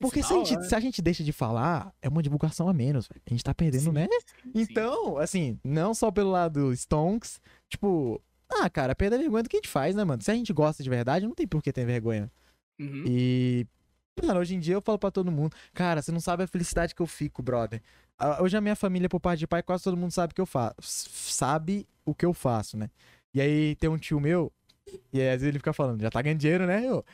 porque 0.00 0.20
Isso 0.20 0.28
se 0.28 0.34
a, 0.34 0.44
gente, 0.44 0.68
se 0.68 0.74
a 0.74 0.80
gente 0.80 1.02
deixa 1.02 1.22
de 1.22 1.32
falar, 1.32 1.92
é 2.00 2.08
uma 2.08 2.22
divulgação 2.22 2.68
a 2.68 2.72
menos, 2.72 3.06
velho. 3.06 3.20
A 3.26 3.30
gente 3.30 3.44
tá 3.44 3.54
perdendo, 3.54 3.84
Sim, 3.84 3.92
né? 3.92 4.08
sim, 4.08 4.20
sim. 4.44 4.50
Então, 4.54 5.18
assim, 5.18 5.58
não 5.62 5.92
só 5.92 6.10
pelo 6.10 6.30
lado 6.30 6.72
Stonks, 6.74 7.40
tipo, 7.68 8.20
Ah, 8.50 8.68
cara, 8.70 8.94
perder 8.94 9.18
vergonha 9.18 9.42
do 9.42 9.48
que 9.48 9.56
a 9.56 9.58
gente 9.58 9.68
faz, 9.68 9.94
né, 9.94 10.02
mano? 10.02 10.22
Se 10.22 10.30
a 10.30 10.34
gente 10.34 10.52
gosta 10.52 10.82
de 10.82 10.88
verdade, 10.90 11.26
não 11.26 11.34
tem 11.34 11.46
por 11.46 11.62
que 11.62 11.72
ter 11.72 11.84
vergonha. 11.84 12.30
Uhum. 12.80 13.04
E. 13.06 13.66
Mano, 14.22 14.40
hoje 14.40 14.54
em 14.54 14.58
dia 14.60 14.74
eu 14.74 14.82
falo 14.82 14.98
pra 14.98 15.10
todo 15.10 15.30
mundo, 15.30 15.54
cara, 15.72 16.02
você 16.02 16.10
não 16.12 16.20
sabe 16.20 16.42
a 16.42 16.46
felicidade 16.46 16.94
que 16.94 17.00
eu 17.00 17.06
fico, 17.06 17.42
brother. 17.42 17.80
Hoje 18.40 18.56
a 18.56 18.60
minha 18.60 18.76
família, 18.76 19.08
por 19.08 19.20
parte 19.20 19.38
de 19.38 19.46
pai, 19.46 19.62
quase 19.62 19.84
todo 19.84 19.96
mundo 19.96 20.10
sabe 20.10 20.32
o 20.32 20.34
que 20.34 20.40
eu 20.40 20.46
faço. 20.46 20.76
Sabe 20.82 21.86
o 22.04 22.14
que 22.14 22.26
eu 22.26 22.34
faço, 22.34 22.76
né? 22.76 22.90
E 23.32 23.40
aí 23.40 23.76
tem 23.76 23.88
um 23.88 23.96
tio 23.96 24.18
meu, 24.20 24.52
e 25.12 25.20
aí, 25.20 25.28
às 25.28 25.32
vezes 25.34 25.48
ele 25.48 25.58
fica 25.58 25.72
falando, 25.72 26.00
já 26.00 26.10
tá 26.10 26.20
ganhando 26.22 26.38
dinheiro, 26.38 26.66
né? 26.66 26.84
Eu, 26.86 27.04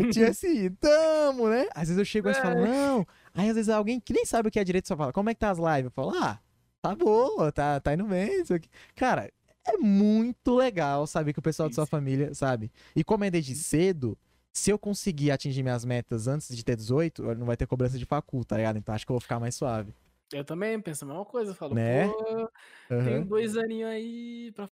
o 0.00 0.10
tio 0.10 0.28
assim, 0.28 0.70
tamo, 0.80 1.48
né? 1.48 1.66
Às 1.74 1.88
vezes 1.88 1.98
eu 1.98 2.04
chego 2.04 2.28
e 2.28 2.34
falo, 2.34 2.60
não. 2.60 3.06
Aí 3.34 3.48
às 3.48 3.54
vezes 3.54 3.68
alguém 3.68 4.00
que 4.00 4.12
nem 4.12 4.24
sabe 4.24 4.48
o 4.48 4.50
que 4.50 4.58
é 4.58 4.64
direito 4.64 4.88
só 4.88 4.96
fala, 4.96 5.12
como 5.12 5.30
é 5.30 5.34
que 5.34 5.40
tá 5.40 5.50
as 5.50 5.58
lives? 5.58 5.84
Eu 5.84 5.90
falo, 5.90 6.12
ah, 6.16 6.38
tá 6.82 6.94
boa, 6.94 7.50
tá, 7.52 7.80
tá 7.80 7.94
indo 7.94 8.04
bem, 8.04 8.42
isso 8.42 8.54
aqui. 8.54 8.68
Cara, 8.94 9.30
é 9.66 9.76
muito 9.76 10.54
legal 10.54 11.06
saber 11.06 11.32
que 11.32 11.38
o 11.38 11.42
pessoal 11.42 11.66
Sim, 11.66 11.70
de 11.70 11.74
sua 11.74 11.86
família, 11.86 12.34
sabe? 12.34 12.70
E 12.96 13.04
como 13.04 13.24
é 13.24 13.30
desde 13.30 13.54
cedo, 13.54 14.16
se 14.52 14.70
eu 14.70 14.78
conseguir 14.78 15.30
atingir 15.30 15.62
minhas 15.62 15.84
metas 15.84 16.26
antes 16.26 16.54
de 16.56 16.64
ter 16.64 16.76
18, 16.76 17.22
não 17.34 17.46
vai 17.46 17.56
ter 17.56 17.66
cobrança 17.66 17.98
de 17.98 18.04
facul, 18.04 18.44
tá 18.44 18.56
ligado? 18.56 18.78
Então 18.78 18.94
acho 18.94 19.04
que 19.06 19.12
eu 19.12 19.14
vou 19.14 19.20
ficar 19.20 19.38
mais 19.38 19.54
suave. 19.54 19.92
Eu 20.32 20.44
também 20.44 20.78
penso 20.80 21.04
a 21.04 21.08
mesma 21.08 21.24
coisa. 21.24 21.52
Eu 21.52 21.54
falo, 21.54 21.74
Né? 21.74 22.08
pô, 22.08 22.50
tenho 22.88 23.24
dois 23.24 23.56
aninhos 23.56 23.90
aí 23.90 24.52
pra. 24.54 24.68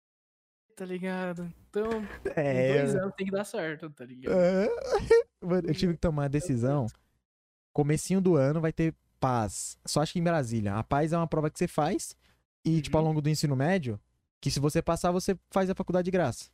Tá 0.75 0.85
ligado? 0.85 1.51
Então, 1.71 2.05
É, 2.35 2.67
dois 2.79 2.95
anos 2.95 3.13
tem 3.15 3.25
que 3.25 3.31
dar 3.31 3.45
certo, 3.45 3.89
tá 3.91 4.03
ligado? 4.05 4.35
Mano, 5.41 5.69
eu 5.69 5.73
tive 5.73 5.93
que 5.93 5.99
tomar 5.99 6.25
a 6.25 6.27
decisão. 6.27 6.87
Comecinho 7.73 8.19
do 8.19 8.35
ano 8.35 8.59
vai 8.59 8.73
ter 8.73 8.93
paz. 9.19 9.77
Só 9.85 10.01
acho 10.01 10.11
que 10.13 10.19
em 10.19 10.23
Brasília. 10.23 10.75
A 10.75 10.83
paz 10.83 11.13
é 11.13 11.17
uma 11.17 11.27
prova 11.27 11.49
que 11.49 11.57
você 11.57 11.67
faz. 11.67 12.15
E, 12.65 12.81
tipo, 12.81 12.97
ao 12.97 13.03
Uhum. 13.03 13.09
longo 13.09 13.21
do 13.21 13.29
ensino 13.29 13.55
médio, 13.55 13.99
que 14.41 14.51
se 14.51 14.59
você 14.59 14.81
passar, 14.81 15.11
você 15.11 15.37
faz 15.49 15.69
a 15.69 15.75
faculdade 15.75 16.05
de 16.05 16.11
graça. 16.11 16.49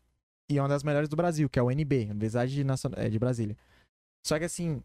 E 0.50 0.58
é 0.58 0.62
uma 0.62 0.70
das 0.70 0.84
melhores 0.84 1.10
do 1.10 1.16
Brasil, 1.16 1.50
que 1.50 1.58
é 1.60 1.62
a 1.62 1.66
UNB, 1.66 2.06
Universidade 2.12 2.64
Nacional 2.64 3.00
é, 3.02 3.10
de 3.10 3.20
Brasília. 3.20 3.58
Só 4.26 4.38
que 4.38 4.46
assim, 4.46 4.82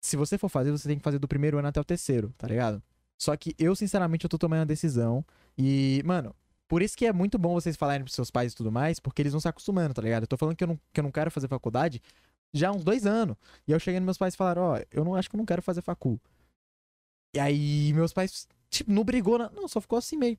se 0.00 0.16
você 0.16 0.38
for 0.38 0.48
fazer, 0.48 0.70
você 0.70 0.88
tem 0.88 0.96
que 0.96 1.02
fazer 1.04 1.18
do 1.18 1.28
primeiro 1.28 1.58
ano 1.58 1.68
até 1.68 1.80
o 1.80 1.84
terceiro, 1.84 2.32
tá 2.38 2.46
ligado? 2.46 2.82
Só 3.20 3.36
que 3.36 3.54
eu, 3.58 3.74
sinceramente, 3.76 4.24
eu 4.24 4.30
tô 4.30 4.38
tomando 4.38 4.62
a 4.62 4.64
decisão. 4.64 5.24
E, 5.58 6.02
mano, 6.04 6.34
por 6.72 6.80
isso 6.80 6.96
que 6.96 7.04
é 7.04 7.12
muito 7.12 7.36
bom 7.38 7.52
vocês 7.52 7.76
falarem 7.76 8.02
pros 8.02 8.14
seus 8.14 8.30
pais 8.30 8.54
e 8.54 8.56
tudo 8.56 8.72
mais, 8.72 8.98
porque 8.98 9.20
eles 9.20 9.32
vão 9.34 9.40
se 9.42 9.46
acostumando, 9.46 9.92
tá 9.92 10.00
ligado? 10.00 10.22
Eu 10.22 10.26
tô 10.26 10.38
falando 10.38 10.56
que 10.56 10.64
eu 10.64 10.68
não, 10.68 10.80
que 10.90 11.00
eu 11.00 11.04
não 11.04 11.10
quero 11.12 11.30
fazer 11.30 11.46
faculdade 11.46 12.00
já 12.54 12.70
há 12.70 12.72
uns 12.72 12.82
dois 12.82 13.04
anos. 13.04 13.36
E 13.68 13.72
eu 13.72 13.78
cheguei 13.78 14.00
nos 14.00 14.06
meus 14.06 14.16
pais 14.16 14.32
e 14.32 14.36
falaram, 14.38 14.62
ó, 14.62 14.80
eu 14.90 15.04
não 15.04 15.14
acho 15.14 15.28
que 15.28 15.36
eu 15.36 15.38
não 15.38 15.44
quero 15.44 15.60
fazer 15.60 15.82
facul. 15.82 16.18
E 17.36 17.38
aí 17.38 17.92
meus 17.92 18.14
pais, 18.14 18.48
tipo, 18.70 18.90
não 18.90 19.04
brigou, 19.04 19.36
na- 19.36 19.50
não, 19.50 19.68
só 19.68 19.82
ficou 19.82 19.98
assim 19.98 20.16
meio 20.16 20.38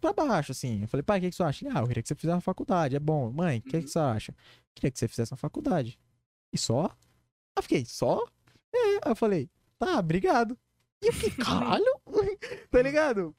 pra 0.00 0.12
baixo, 0.12 0.50
assim. 0.50 0.82
Eu 0.82 0.88
falei, 0.88 1.02
pai, 1.04 1.18
o 1.18 1.22
que, 1.22 1.30
que 1.30 1.36
você 1.36 1.44
acha? 1.44 1.64
Ele, 1.64 1.76
ah, 1.76 1.80
eu 1.80 1.86
queria 1.86 2.02
que 2.02 2.08
você 2.08 2.14
fizesse 2.16 2.34
uma 2.34 2.40
faculdade, 2.40 2.96
é 2.96 2.98
bom. 3.00 3.30
Mãe, 3.30 3.58
o 3.58 3.62
que, 3.62 3.76
Uhum. 3.76 3.82
que 3.84 3.88
você 3.88 3.98
acha? 4.00 4.34
Queria 4.74 4.90
que 4.90 4.98
você 4.98 5.06
fizesse 5.06 5.30
uma 5.32 5.38
faculdade. 5.38 5.96
E 6.52 6.58
só? 6.58 6.86
Aí 6.86 7.58
eu 7.58 7.62
fiquei, 7.62 7.84
só? 7.84 8.24
É, 8.74 8.78
aí 8.78 9.00
eu 9.12 9.14
falei, 9.16 9.48
tá, 9.78 9.98
obrigado. 10.00 10.58
E 11.04 11.06
eu 11.06 11.12
fiquei, 11.12 11.30
caralho, 11.78 12.00
tá 12.70 12.82
ligado? 12.82 13.32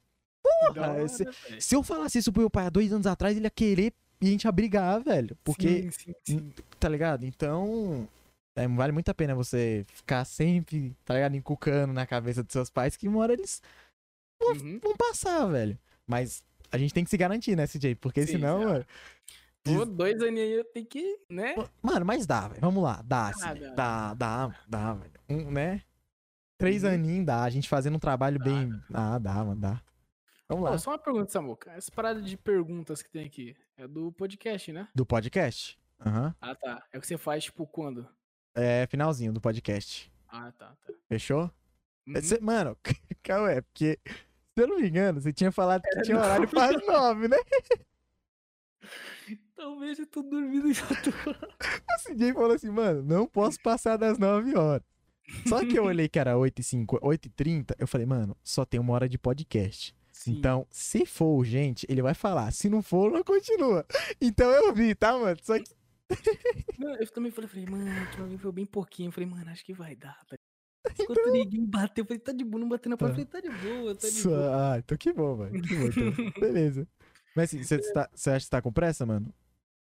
Porra, 0.43 0.89
hora, 0.91 1.07
velho. 1.07 1.61
Se 1.61 1.75
eu 1.75 1.83
falasse 1.83 2.17
isso 2.19 2.31
pro 2.31 2.41
meu 2.41 2.49
pai 2.49 2.65
há 2.65 2.69
dois 2.69 2.91
anos 2.93 3.07
atrás, 3.07 3.35
ele 3.35 3.45
ia 3.45 3.49
querer 3.51 3.93
e 4.21 4.27
a 4.27 4.31
gente 4.31 4.43
ia 4.45 4.51
brigar, 4.51 5.01
velho. 5.01 5.37
Porque, 5.43 5.83
Sim, 5.83 5.91
sim, 5.91 6.13
sim. 6.25 6.53
tá 6.79 6.87
ligado? 6.89 7.25
Então, 7.25 8.07
é, 8.55 8.67
vale 8.67 8.91
muito 8.91 9.09
a 9.09 9.13
pena 9.13 9.33
você 9.35 9.85
ficar 9.93 10.25
sempre, 10.25 10.95
tá 11.05 11.13
ligado? 11.13 11.35
Encucando 11.35 11.93
na 11.93 12.05
cabeça 12.05 12.43
dos 12.43 12.51
seus 12.53 12.69
pais 12.69 12.95
que 12.97 13.07
uma 13.07 13.19
hora 13.19 13.33
eles 13.33 13.61
Uhum. 14.41 14.79
vão 14.81 14.95
passar, 14.95 15.45
velho. 15.47 15.77
Mas 16.07 16.43
a 16.71 16.77
gente 16.77 16.93
tem 16.93 17.03
que 17.03 17.09
se 17.09 17.17
garantir, 17.17 17.55
né, 17.55 17.67
CJ? 17.67 17.95
Porque 17.95 18.25
Sim, 18.25 18.33
senão, 18.33 18.63
mano. 18.65 18.85
Pô, 19.63 19.85
dois 19.85 20.21
aninhos 20.21 20.39
aí 20.47 20.51
eu 20.53 20.63
tenho 20.63 20.85
que, 20.85 21.19
né? 21.29 21.55
Mano, 21.81 22.05
mas 22.05 22.25
dá, 22.25 22.47
velho. 22.47 22.61
Vamos 22.61 22.81
lá, 22.81 23.03
dá, 23.05 23.31
dá, 23.31 23.53
dá. 23.53 24.13
dá, 24.13 24.55
dá, 24.67 24.93
velho. 24.93 25.11
Um, 25.29 25.51
né? 25.51 25.81
Três 26.57 26.83
Uhum. 26.83 26.89
aninhos 26.91 27.25
dá. 27.25 27.43
A 27.43 27.49
gente 27.49 27.67
fazendo 27.69 27.95
um 27.95 27.99
trabalho 27.99 28.39
bem. 28.39 28.81
Ah, 28.93 29.17
dá, 29.19 29.33
mano, 29.43 29.59
dá. 29.59 29.81
Vamos 30.49 30.65
lá. 30.65 30.71
Pô, 30.71 30.79
só 30.79 30.89
uma 30.89 30.97
pergunta, 30.97 31.31
Samuca. 31.31 31.71
Essa 31.73 31.91
parada 31.91 32.19
de 32.19 32.35
perguntas 32.35 33.03
que 33.03 33.09
tem 33.09 33.27
aqui 33.27 33.55
é 33.77 33.87
do 33.87 34.11
podcast, 34.11 34.73
né? 34.73 34.87
Do 34.95 35.05
podcast. 35.05 35.79
Aham. 36.03 36.35
Ah, 36.41 36.55
tá. 36.55 36.83
É 36.91 36.97
o 36.97 37.01
que 37.01 37.05
você 37.05 37.19
faz, 37.19 37.43
tipo, 37.43 37.67
quando? 37.67 38.09
É 38.55 38.87
finalzinho 38.87 39.31
do 39.31 39.39
podcast. 39.39 40.11
Ah, 40.27 40.51
tá, 40.51 40.75
tá. 40.85 40.93
Fechou? 41.07 41.51
Uhum. 42.07 42.15
Mano, 42.41 42.75
calma, 43.21 43.51
é 43.51 43.61
porque. 43.61 43.99
Se 44.05 44.63
eu 44.63 44.67
não 44.67 44.79
me 44.79 44.89
engano, 44.89 45.21
você 45.21 45.31
tinha 45.31 45.51
falado 45.51 45.83
que 45.83 46.01
tinha 46.01 46.17
horário 46.17 46.47
para 46.49 46.75
as 46.75 46.85
nove, 46.85 47.27
né? 47.27 47.37
Talvez 49.55 49.99
eu 49.99 50.07
tô 50.07 50.23
dormindo 50.23 50.73
já 50.73 50.87
tô. 50.87 51.11
O 52.09 52.15
CJ 52.15 52.33
falou 52.33 52.53
assim, 52.53 52.71
mano, 52.71 53.03
não 53.03 53.27
posso 53.27 53.61
passar 53.61 53.97
das 53.97 54.17
9 54.17 54.57
horas. 54.57 54.81
Só 55.47 55.59
que 55.59 55.75
eu 55.77 55.83
olhei 55.83 56.07
que 56.09 56.17
era 56.17 56.37
8 56.37 56.59
e 56.59 56.63
5, 56.63 56.99
8 57.01 57.25
e 57.25 57.29
30, 57.29 57.75
eu 57.77 57.85
falei, 57.85 58.07
mano, 58.07 58.35
só 58.43 58.65
tem 58.65 58.79
uma 58.79 58.93
hora 58.93 59.07
de 59.07 59.17
podcast. 59.17 59.93
Sim. 60.19 60.33
Então, 60.33 60.67
se 60.69 61.05
for 61.05 61.37
urgente, 61.37 61.85
ele 61.87 62.01
vai 62.01 62.13
falar. 62.13 62.51
Se 62.51 62.67
não 62.69 62.81
for, 62.81 63.09
não 63.09 63.23
continua. 63.23 63.85
Então 64.19 64.51
eu 64.51 64.73
vi, 64.73 64.93
tá, 64.93 65.17
mano? 65.17 65.37
Só 65.41 65.57
que. 65.57 65.71
Não, 66.77 66.93
eu 66.97 67.07
também 67.09 67.31
falei, 67.31 67.49
falei, 67.49 67.65
mano, 67.65 67.85
vez 68.27 68.41
foi 68.41 68.51
bem 68.51 68.65
pouquinho. 68.65 69.07
Eu 69.07 69.11
falei, 69.13 69.29
mano, 69.29 69.49
acho 69.49 69.63
que 69.63 69.73
vai 69.73 69.95
dar. 69.95 70.19
Tá? 70.27 70.35
Então 70.91 71.05
Enquanto 71.05 71.31
ninguém 71.31 71.65
bateu, 71.65 72.01
eu 72.03 72.05
falei, 72.05 72.19
tá 72.19 72.33
de 72.33 72.43
boa, 72.43 72.59
não 72.59 72.67
bateu 72.67 72.89
na 72.89 72.97
porta. 72.97 73.21
Eu 73.21 73.25
falei, 73.27 73.41
tá 73.43 73.49
de 73.49 73.65
boa, 73.65 73.95
tá 73.95 74.09
de 74.09 74.23
boa. 74.23 74.73
Ah, 74.73 74.77
então 74.79 74.97
que 74.97 75.13
bom, 75.13 75.37
mano. 75.37 75.61
Que 75.61 75.75
bom, 75.75 75.85
então. 75.85 76.31
Beleza. 76.41 76.87
Mas 77.33 77.53
assim, 77.53 77.63
você 77.63 77.93
tá- 77.93 78.09
você 78.13 78.29
acha 78.31 78.39
que 78.39 78.43
você 78.45 78.49
tá 78.49 78.61
com 78.61 78.73
pressa, 78.73 79.05
mano? 79.05 79.33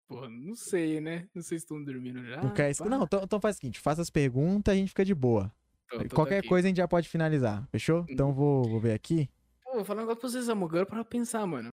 Porra, 0.07 0.29
não 0.29 0.55
sei, 0.55 0.99
né? 0.99 1.27
Não 1.35 1.43
sei 1.43 1.59
se 1.59 1.65
estão 1.65 1.83
dormindo 1.83 2.23
já. 2.25 2.41
Não 2.41 3.03
então, 3.03 3.21
então 3.23 3.39
faz 3.39 3.55
o 3.55 3.59
seguinte: 3.59 3.79
faça 3.79 4.01
as 4.01 4.09
perguntas 4.09 4.73
e 4.73 4.77
a 4.77 4.79
gente 4.79 4.89
fica 4.89 5.05
de 5.05 5.13
boa. 5.13 5.53
Tô- 5.89 5.99
tô 5.99 6.15
Qualquer 6.15 6.37
daqui. 6.37 6.47
coisa 6.47 6.67
a 6.67 6.69
gente 6.69 6.77
já 6.77 6.87
pode 6.87 7.07
finalizar, 7.07 7.67
fechou? 7.71 8.03
Então 8.09 8.33
vou, 8.33 8.63
vou 8.67 8.79
ver 8.79 8.93
aqui. 8.93 9.29
Vou 9.73 9.83
falar 9.85 9.99
um 10.01 10.03
negócio 10.03 10.21
pra 10.21 10.29
vocês. 10.29 10.49
Agora 10.49 10.85
pra 10.85 11.03
pensar, 11.03 11.45
mano. 11.45 11.69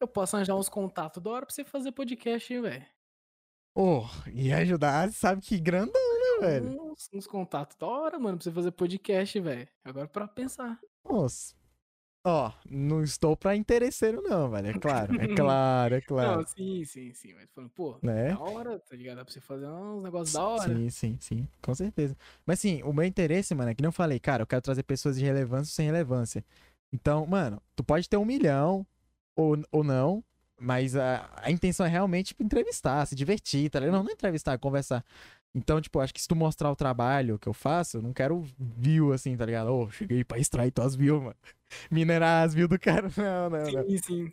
Eu 0.00 0.08
posso 0.08 0.34
arranjar 0.36 0.56
uns 0.56 0.68
contatos 0.68 1.22
da 1.22 1.30
hora 1.30 1.46
pra 1.46 1.54
você 1.54 1.64
fazer 1.64 1.92
podcast, 1.92 2.52
hein, 2.52 2.60
velho? 2.62 2.86
Oh, 3.76 4.04
e 4.32 4.52
ajudar, 4.52 5.10
sabe 5.12 5.40
que 5.40 5.58
grandão, 5.58 6.40
né, 6.40 6.46
velho? 6.46 6.82
Uns, 6.90 7.08
uns 7.12 7.26
contatos 7.26 7.76
da 7.76 7.86
hora, 7.86 8.18
mano, 8.18 8.36
pra 8.36 8.44
você 8.44 8.52
fazer 8.52 8.70
podcast, 8.72 9.40
velho. 9.40 9.68
Agora 9.84 10.08
pra 10.08 10.26
pensar. 10.28 10.78
Nossa. 11.08 11.54
Ó, 12.24 12.52
não 12.70 13.02
estou 13.02 13.36
pra 13.36 13.56
interesseiro, 13.56 14.22
não, 14.22 14.48
velho. 14.50 14.68
É 14.68 14.74
claro, 14.78 15.14
é 15.20 15.26
claro, 15.34 15.94
é 15.94 16.00
claro. 16.00 16.36
Não, 16.40 16.46
sim, 16.46 16.84
sim, 16.84 17.12
sim. 17.14 17.34
Mas 17.34 17.50
falando, 17.50 17.70
pô, 17.70 17.98
Né? 18.02 18.28
da 18.34 18.40
hora, 18.40 18.78
tá 18.78 18.94
ligado? 18.94 19.16
Dá 19.16 19.24
pra 19.24 19.32
você 19.32 19.40
fazer 19.40 19.66
uns 19.66 20.02
negócios 20.02 20.32
da 20.32 20.44
hora. 20.46 20.74
Sim, 20.74 20.90
sim, 20.90 21.18
sim, 21.20 21.48
com 21.60 21.74
certeza. 21.74 22.16
Mas 22.46 22.60
sim, 22.60 22.82
o 22.84 22.92
meu 22.92 23.04
interesse, 23.04 23.54
mano, 23.54 23.70
é 23.70 23.74
que 23.74 23.82
nem 23.82 23.88
eu 23.88 23.92
falei, 23.92 24.20
cara, 24.20 24.42
eu 24.42 24.46
quero 24.46 24.62
trazer 24.62 24.82
pessoas 24.84 25.16
de 25.18 25.24
relevância 25.24 25.72
sem 25.74 25.86
relevância. 25.86 26.44
Então, 26.92 27.26
mano, 27.26 27.60
tu 27.74 27.82
pode 27.82 28.08
ter 28.08 28.16
um 28.16 28.24
milhão 28.24 28.86
ou, 29.34 29.56
ou 29.70 29.82
não, 29.82 30.22
mas 30.60 30.94
a, 30.94 31.30
a 31.36 31.50
intenção 31.50 31.86
é 31.86 31.88
realmente 31.88 32.28
tipo, 32.28 32.42
entrevistar, 32.42 33.06
se 33.06 33.14
divertir, 33.14 33.70
tá 33.70 33.80
ligado? 33.80 33.94
Não, 33.96 34.02
não 34.04 34.10
é 34.10 34.14
entrevistar, 34.14 34.52
é 34.52 34.58
conversar. 34.58 35.04
Então, 35.54 35.80
tipo, 35.80 36.00
acho 36.00 36.14
que 36.14 36.20
se 36.20 36.28
tu 36.28 36.34
mostrar 36.36 36.70
o 36.70 36.76
trabalho 36.76 37.38
que 37.38 37.48
eu 37.48 37.52
faço, 37.52 37.98
eu 37.98 38.02
não 38.02 38.12
quero 38.12 38.42
view 38.58 39.12
assim, 39.12 39.36
tá 39.36 39.44
ligado? 39.44 39.68
Ô, 39.72 39.90
cheguei 39.90 40.24
pra 40.24 40.38
extrair 40.38 40.70
tuas 40.70 40.94
views, 40.94 41.22
mano. 41.22 41.36
Minerar 41.90 42.44
as 42.46 42.54
views 42.54 42.68
do 42.70 42.78
cara. 42.78 43.10
Não, 43.16 43.50
não, 43.50 43.70
não. 43.70 43.88
Sim, 43.88 43.98
sim. 43.98 44.32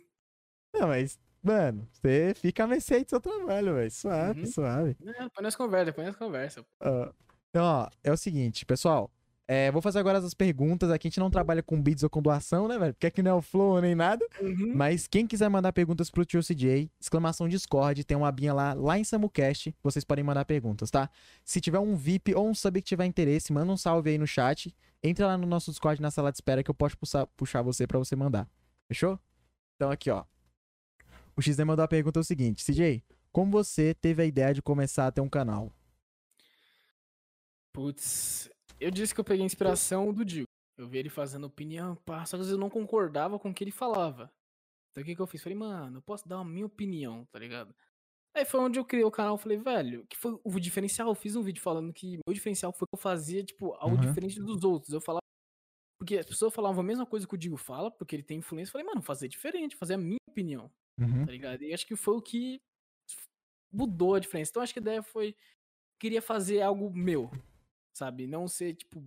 Não, 0.74 0.88
mas, 0.88 1.18
mano, 1.42 1.86
você 1.92 2.32
fica 2.36 2.64
a 2.64 2.66
mercê 2.66 3.02
do 3.04 3.10
seu 3.10 3.20
trabalho, 3.20 3.74
velho. 3.74 3.90
Suave, 3.90 4.40
Uhum. 4.40 4.46
suave. 4.46 4.96
É, 5.04 5.28
põe 5.28 5.42
nós 5.42 5.56
conversa, 5.56 5.92
põe 5.92 6.04
nós 6.06 6.16
conversa. 6.16 6.64
Ah, 6.80 7.12
Então, 7.50 7.64
ó, 7.64 7.88
é 8.04 8.12
o 8.12 8.16
seguinte, 8.16 8.64
pessoal. 8.64 9.10
É, 9.52 9.68
vou 9.72 9.82
fazer 9.82 9.98
agora 9.98 10.16
as 10.18 10.32
perguntas. 10.32 10.92
Aqui 10.92 11.08
a 11.08 11.10
gente 11.10 11.18
não 11.18 11.28
trabalha 11.28 11.60
com 11.60 11.82
bids 11.82 12.04
ou 12.04 12.08
com 12.08 12.22
doação, 12.22 12.68
né, 12.68 12.78
velho? 12.78 12.94
Porque 12.94 13.08
aqui 13.08 13.20
não 13.20 13.32
é 13.32 13.34
o 13.34 13.42
flow 13.42 13.80
nem 13.80 13.96
nada. 13.96 14.24
Uhum. 14.40 14.72
Mas 14.76 15.08
quem 15.08 15.26
quiser 15.26 15.48
mandar 15.48 15.72
perguntas 15.72 16.08
pro 16.08 16.24
Tio 16.24 16.40
CJ, 16.40 16.88
exclamação 17.00 17.48
Discord, 17.48 18.04
tem 18.04 18.16
uma 18.16 18.28
abinha 18.28 18.54
lá, 18.54 18.74
lá 18.74 18.96
em 18.96 19.02
SamuCast. 19.02 19.74
Vocês 19.82 20.04
podem 20.04 20.22
mandar 20.22 20.44
perguntas, 20.44 20.88
tá? 20.88 21.10
Se 21.44 21.60
tiver 21.60 21.80
um 21.80 21.96
VIP 21.96 22.32
ou 22.32 22.48
um 22.48 22.54
sub 22.54 22.80
que 22.80 22.86
tiver 22.86 23.04
interesse, 23.06 23.52
manda 23.52 23.72
um 23.72 23.76
salve 23.76 24.10
aí 24.10 24.18
no 24.18 24.26
chat. 24.26 24.72
Entra 25.02 25.26
lá 25.26 25.36
no 25.36 25.48
nosso 25.48 25.72
Discord 25.72 26.00
na 26.00 26.12
sala 26.12 26.30
de 26.30 26.36
espera 26.36 26.62
que 26.62 26.70
eu 26.70 26.74
posso 26.74 26.96
puxar, 26.96 27.26
puxar 27.26 27.60
você 27.60 27.88
pra 27.88 27.98
você 27.98 28.14
mandar. 28.14 28.48
Fechou? 28.86 29.18
Então 29.74 29.90
aqui, 29.90 30.10
ó. 30.10 30.24
O 31.36 31.42
XD 31.42 31.64
mandou 31.64 31.84
a 31.84 31.88
pergunta 31.88 32.20
é 32.20 32.22
o 32.22 32.24
seguinte: 32.24 32.64
CJ, 32.64 33.02
como 33.32 33.50
você 33.50 33.94
teve 33.94 34.22
a 34.22 34.26
ideia 34.26 34.54
de 34.54 34.62
começar 34.62 35.08
a 35.08 35.10
ter 35.10 35.20
um 35.20 35.28
canal? 35.28 35.72
Putz, 37.72 38.48
eu 38.80 38.90
disse 38.90 39.14
que 39.14 39.20
eu 39.20 39.24
peguei 39.24 39.44
inspiração 39.44 40.12
do 40.12 40.24
Dio. 40.24 40.44
Eu 40.78 40.88
vi 40.88 40.98
ele 40.98 41.10
fazendo 41.10 41.44
opinião, 41.46 41.94
pá, 41.96 42.24
só 42.24 42.36
que 42.36 42.40
às 42.40 42.46
vezes 42.46 42.52
eu 42.52 42.58
não 42.58 42.70
concordava 42.70 43.38
com 43.38 43.50
o 43.50 43.54
que 43.54 43.62
ele 43.64 43.70
falava. 43.70 44.32
Então 44.90 45.02
o 45.02 45.06
que, 45.06 45.14
que 45.14 45.20
eu 45.20 45.26
fiz? 45.26 45.42
Falei, 45.42 45.56
mano, 45.58 45.98
eu 45.98 46.02
posso 46.02 46.26
dar 46.28 46.38
a 46.38 46.44
minha 46.44 46.66
opinião, 46.66 47.24
tá 47.26 47.38
ligado? 47.38 47.74
Aí 48.34 48.44
foi 48.44 48.60
onde 48.60 48.78
eu 48.78 48.84
criei 48.84 49.04
o 49.04 49.10
canal, 49.10 49.36
falei, 49.36 49.58
velho, 49.58 50.06
que 50.06 50.16
foi 50.16 50.38
o 50.42 50.58
diferencial? 50.60 51.08
Eu 51.08 51.14
fiz 51.14 51.36
um 51.36 51.42
vídeo 51.42 51.60
falando 51.60 51.92
que 51.92 52.18
meu 52.26 52.32
diferencial 52.34 52.72
foi 52.72 52.86
que 52.86 52.94
eu 52.96 53.00
fazia, 53.00 53.44
tipo, 53.44 53.72
algo 53.74 53.96
Uhum. 53.96 54.00
diferente 54.00 54.40
dos 54.40 54.64
outros. 54.64 54.92
Eu 54.92 55.00
falava. 55.00 55.20
Porque 56.00 56.16
as 56.16 56.24
pessoas 56.26 56.54
falavam 56.54 56.80
a 56.80 56.84
mesma 56.84 57.04
coisa 57.04 57.26
que 57.26 57.34
o 57.34 57.38
Digo 57.38 57.56
fala, 57.58 57.90
porque 57.90 58.16
ele 58.16 58.22
tem 58.22 58.38
influência. 58.38 58.70
Eu 58.70 58.72
falei, 58.72 58.86
mano, 58.86 59.02
fazer 59.02 59.28
diferente, 59.28 59.76
fazer 59.76 59.94
a 59.94 59.98
minha 59.98 60.16
opinião, 60.30 60.70
Uhum. 60.98 61.26
tá 61.26 61.32
ligado? 61.32 61.62
E 61.62 61.74
acho 61.74 61.86
que 61.86 61.94
foi 61.96 62.14
o 62.16 62.22
que 62.22 62.60
mudou 63.72 64.14
a 64.14 64.18
diferença. 64.20 64.50
Então 64.50 64.62
acho 64.62 64.72
que 64.72 64.78
a 64.78 64.82
ideia 64.82 65.02
foi. 65.02 65.36
Queria 66.00 66.22
fazer 66.22 66.62
algo 66.62 66.90
meu, 66.90 67.30
sabe? 68.00 68.26
Não 68.26 68.48
ser, 68.48 68.74
tipo, 68.74 69.02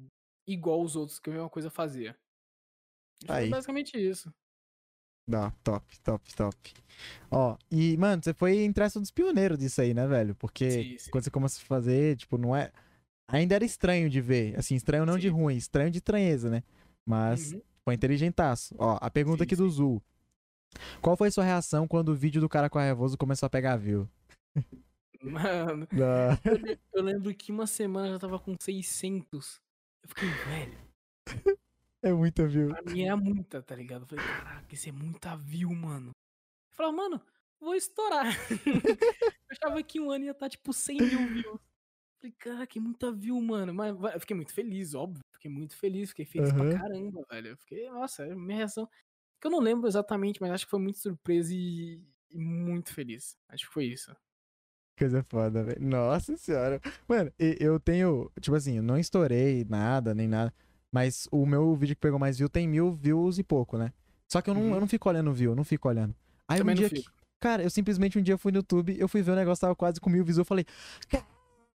igual 0.48 0.82
os 0.84 0.96
outros 0.96 1.20
que 1.20 1.30
a 1.30 1.34
mesma 1.34 1.50
coisa 1.50 1.70
fazia. 1.70 2.16
Que 3.20 3.32
Aí. 3.32 3.42
Foi 3.46 3.50
basicamente 3.50 3.98
isso. 3.98 4.32
Não, 5.28 5.50
top, 5.64 6.00
top, 6.02 6.36
top. 6.36 6.74
Ó, 7.32 7.58
e, 7.72 7.96
mano, 7.98 8.22
você 8.22 8.34
foi 8.34 8.58
entre 8.60 8.84
um 8.98 9.02
dos 9.02 9.10
pioneiros 9.10 9.58
disso 9.58 9.82
aí, 9.82 9.94
né, 9.94 10.06
velho? 10.06 10.36
Porque 10.36 10.70
Sim, 10.70 10.98
sim. 10.98 11.12
quando 11.12 11.24
você 11.24 11.32
começa 11.32 11.60
a 11.62 11.66
fazer, 11.66 12.18
tipo, 12.18 12.38
não 12.38 12.56
é. 12.56 12.72
Ainda 13.32 13.56
era 13.56 13.64
estranho 13.66 14.10
de 14.10 14.20
ver. 14.22 14.60
Assim, 14.60 14.76
estranho 14.76 15.06
não 15.06 15.18
de 15.18 15.30
Sim. 15.30 15.34
ruim, 15.34 15.56
estranho 15.56 15.90
de 15.90 15.98
estranheza, 16.00 16.50
né? 16.50 16.62
Mas 17.08 17.54
Uhum. 17.54 17.62
foi 17.86 17.94
inteligentaço. 17.96 18.76
Ó, 18.78 18.98
a 19.02 19.10
pergunta 19.10 19.44
aqui 19.44 19.56
do 19.56 19.70
Zul. 19.70 20.04
Qual 21.02 21.16
foi 21.16 21.32
sua 21.32 21.44
reação 21.46 21.88
quando 21.88 22.10
o 22.10 22.16
vídeo 22.16 22.42
do 22.42 22.50
cara 22.50 22.70
com 22.70 22.78
a 22.78 22.84
Revoso 22.84 23.18
começou 23.18 23.48
a 23.48 23.50
pegar 23.50 23.78
view? 23.78 24.08
Mano, 25.24 25.88
eu, 26.46 26.58
le- 26.58 26.80
eu 26.94 27.04
lembro 27.04 27.34
que 27.34 27.52
uma 27.52 27.66
semana 27.68 28.10
já 28.12 28.20
tava 28.20 28.40
com 28.40 28.56
600. 28.60 29.62
Eu 30.04 30.10
fiquei, 30.10 30.30
velho, 30.30 30.78
é 32.02 32.12
muita 32.12 32.46
view. 32.48 32.70
pra 32.70 32.82
mim 32.82 33.04
era 33.04 33.16
muita, 33.16 33.62
tá 33.62 33.76
ligado? 33.76 34.02
Eu 34.04 34.08
falei, 34.08 34.26
caraca, 34.26 34.74
isso 34.76 34.90
é 34.90 34.92
muita 34.92 35.36
view, 35.38 35.72
mano. 35.74 36.10
Eu 36.10 36.76
falei, 36.76 36.92
mano, 36.92 37.22
vou 37.60 37.74
estourar. 37.76 38.26
eu 38.68 39.48
achava 39.52 39.82
que 39.82 40.00
um 40.00 40.12
ano 40.12 40.26
ia 40.26 40.32
estar, 40.32 40.50
tipo, 40.50 40.74
100 40.74 40.98
mil 40.98 41.28
views. 41.30 41.46
Eu 41.46 41.60
Falei, 42.20 42.36
caraca, 42.38 42.78
é 42.78 42.82
muita 42.82 43.12
view, 43.12 43.40
mano. 43.42 43.74
Mas 43.74 43.96
eu 44.14 44.20
fiquei 44.20 44.36
muito 44.36 44.54
feliz, 44.54 44.94
óbvio. 44.94 45.22
Fiquei 45.34 45.50
muito 45.52 45.76
feliz, 45.78 46.10
fiquei 46.10 46.26
feliz 46.26 46.50
Aham. 46.52 46.70
pra 46.70 46.80
caramba, 46.80 47.26
velho. 47.30 47.48
Eu 47.50 47.58
fiquei, 47.58 47.90
nossa, 47.90 48.26
é 48.26 48.36
minha 48.36 48.58
reação. 48.58 48.90
Que 49.40 49.48
eu 49.48 49.52
não 49.52 49.60
lembro 49.60 49.88
exatamente, 49.88 50.42
mas 50.42 50.52
acho 50.52 50.66
que 50.66 50.72
foi 50.72 50.80
muito 50.80 51.00
surpresa 51.00 51.54
e, 51.54 52.02
e 52.32 52.38
muito 52.40 52.94
feliz. 52.94 53.38
Acho 53.50 53.68
que 53.68 53.74
foi 53.74 53.86
isso. 53.86 54.14
Coisa 55.04 55.26
foda, 55.28 55.64
velho. 55.64 55.82
Nossa 55.82 56.38
senhora. 56.38 56.80
Mano, 57.08 57.30
eu 57.38 57.78
tenho. 57.80 58.32
Tipo 58.40 58.56
assim, 58.56 58.78
eu 58.78 58.84
não 58.84 58.98
estourei 58.98 59.66
nada, 59.70 60.14
nem 60.16 60.28
nada. 60.30 60.54
Mas 60.92 61.28
o 61.30 61.46
meu 61.46 61.76
vídeo 61.76 61.96
que 61.96 62.02
pegou 62.02 62.18
mais 62.18 62.38
view 62.38 62.48
tem 62.48 62.68
mil 62.68 62.94
views 62.94 63.38
e 63.38 63.44
pouco, 63.44 63.78
né? 63.78 63.92
Só 64.32 64.42
que 64.42 64.50
eu 64.50 64.54
não, 64.54 64.62
Uhum. 64.62 64.74
eu 64.76 64.80
não 64.80 64.88
fico 64.88 65.10
olhando 65.10 65.34
view, 65.34 65.52
eu 65.52 65.56
não 65.56 65.64
fico 65.66 65.90
olhando. 65.90 66.16
Aí 66.48 66.58
Também 66.60 66.74
um 66.76 66.80
não 66.82 66.88
dia 66.88 67.02
que. 67.02 67.06
Cara, 67.40 67.64
eu 67.64 67.70
simplesmente 67.70 68.18
um 68.18 68.22
dia 68.22 68.38
fui 68.38 68.52
no 68.54 68.60
YouTube, 68.60 68.96
eu 68.98 69.08
fui 69.10 69.22
ver 69.22 69.32
o 69.32 69.36
negócio, 69.36 69.60
tava 69.62 69.76
quase 69.76 70.00
com 70.00 70.10
mil 70.10 70.24
views, 70.24 70.38
eu 70.38 70.46
falei. 70.46 70.66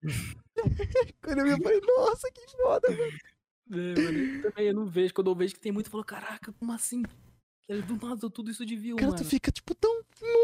Quando 1.23 1.39
eu 1.39 1.45
vi, 1.45 1.51
eu 1.53 1.59
falei, 1.63 1.81
nossa, 1.81 2.31
que 2.31 2.41
foda, 2.61 2.91
mano. 2.91 3.13
É, 3.73 4.01
mano, 4.01 4.19
eu 4.19 4.43
também 4.43 4.67
eu 4.67 4.75
não 4.75 4.85
vejo. 4.87 5.15
Quando 5.15 5.31
eu 5.31 5.35
vejo 5.35 5.55
que 5.55 5.61
tem 5.61 5.73
muito, 5.73 5.87
eu 5.87 5.91
falo, 5.91 6.05
caraca, 6.05 6.53
como 6.53 6.71
assim? 6.73 7.03
Ele 7.69 7.83
do 7.83 7.97
nada 7.97 8.29
tudo 8.29 8.51
isso 8.51 8.65
de 8.67 8.77
view, 8.77 8.97
Cara, 8.97 9.11
mano. 9.13 9.23
tu 9.23 9.29
fica 9.29 9.51
tipo 9.51 9.75
tão. 9.75 10.03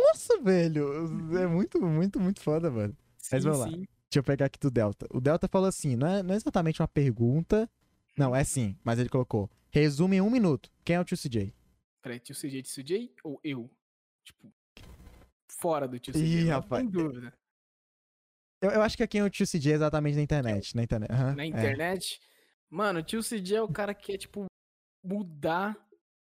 Nossa, 0.09 0.41
velho. 0.41 1.05
É 1.39 1.47
muito, 1.47 1.81
muito, 1.81 2.19
muito 2.19 2.41
foda, 2.41 2.71
mano. 2.71 2.97
mas 3.31 3.43
Sim, 3.43 3.49
vamos 3.51 3.59
lá. 3.59 3.67
sim. 3.69 3.77
Deixa 3.77 4.19
eu 4.19 4.25
pegar 4.25 4.47
aqui 4.47 4.59
do 4.59 4.71
Delta. 4.71 5.07
O 5.11 5.21
Delta 5.21 5.47
falou 5.47 5.69
assim: 5.69 5.97
não 5.97 6.07
é, 6.07 6.23
não 6.23 6.33
é 6.35 6.37
exatamente 6.37 6.81
uma 6.81 6.89
pergunta. 6.89 7.71
Não, 8.17 8.35
é 8.35 8.43
sim, 8.43 8.77
mas 8.83 8.99
ele 8.99 9.09
colocou. 9.09 9.51
Resume 9.71 10.17
em 10.17 10.21
um 10.21 10.31
minuto. 10.31 10.71
Quem 10.85 10.97
é 10.97 11.01
o 11.01 11.05
tio 11.05 11.17
CJ? 11.17 11.55
Peraí, 12.03 12.19
tio 12.19 12.35
CJ 12.35 12.63
de 12.63 12.69
CJ 12.71 13.15
ou 13.23 13.39
eu? 13.45 13.71
Tipo, 14.25 14.53
fora 15.61 15.87
do 15.87 15.99
tio 15.99 16.13
CJ. 16.15 16.25
Ih, 16.25 16.49
rapaz. 16.49 16.83
Tem 16.83 16.91
dúvida. 16.91 17.33
Eu, 18.63 18.71
eu 18.73 18.83
acho 18.83 18.97
que 18.97 19.03
é 19.03 19.07
quem 19.07 19.21
é 19.21 19.25
o 19.25 19.31
tio 19.31 19.47
CJ 19.47 19.73
exatamente 19.75 20.17
na 20.17 20.23
internet. 20.23 20.75
Na 20.75 20.83
internet. 20.83 21.13
aham, 21.13 21.35
Na 21.37 21.45
é. 21.45 21.47
internet, 21.47 22.21
mano, 22.69 23.01
o 23.01 23.03
tio 23.03 23.21
CJ 23.23 23.57
é 23.57 23.63
o 23.63 23.69
cara 23.69 23.95
que 23.95 24.13
é, 24.15 24.19
tipo, 24.19 24.47
mudar 25.05 25.77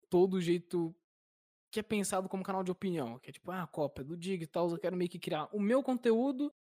todo 0.10 0.36
o 0.36 0.42
jeito 0.42 0.96
que 1.72 1.80
é 1.80 1.84
pensado 1.84 2.30
como 2.30 2.44
canal 2.44 2.64
de 2.64 2.72
opinião. 2.72 3.20
Que 3.20 3.30
é 3.30 3.34
tipo, 3.34 3.52
ah, 3.52 3.68
cópia 3.68 4.04
do 4.06 4.18
Dig 4.18 4.44
e 4.44 4.48
tal, 4.48 4.70
eu 4.72 4.78
quero 4.80 4.98
meio 4.98 5.10
que 5.10 5.20
criar 5.20 5.50
o 5.54 5.60
meu 5.60 5.84
conteúdo 5.84 6.54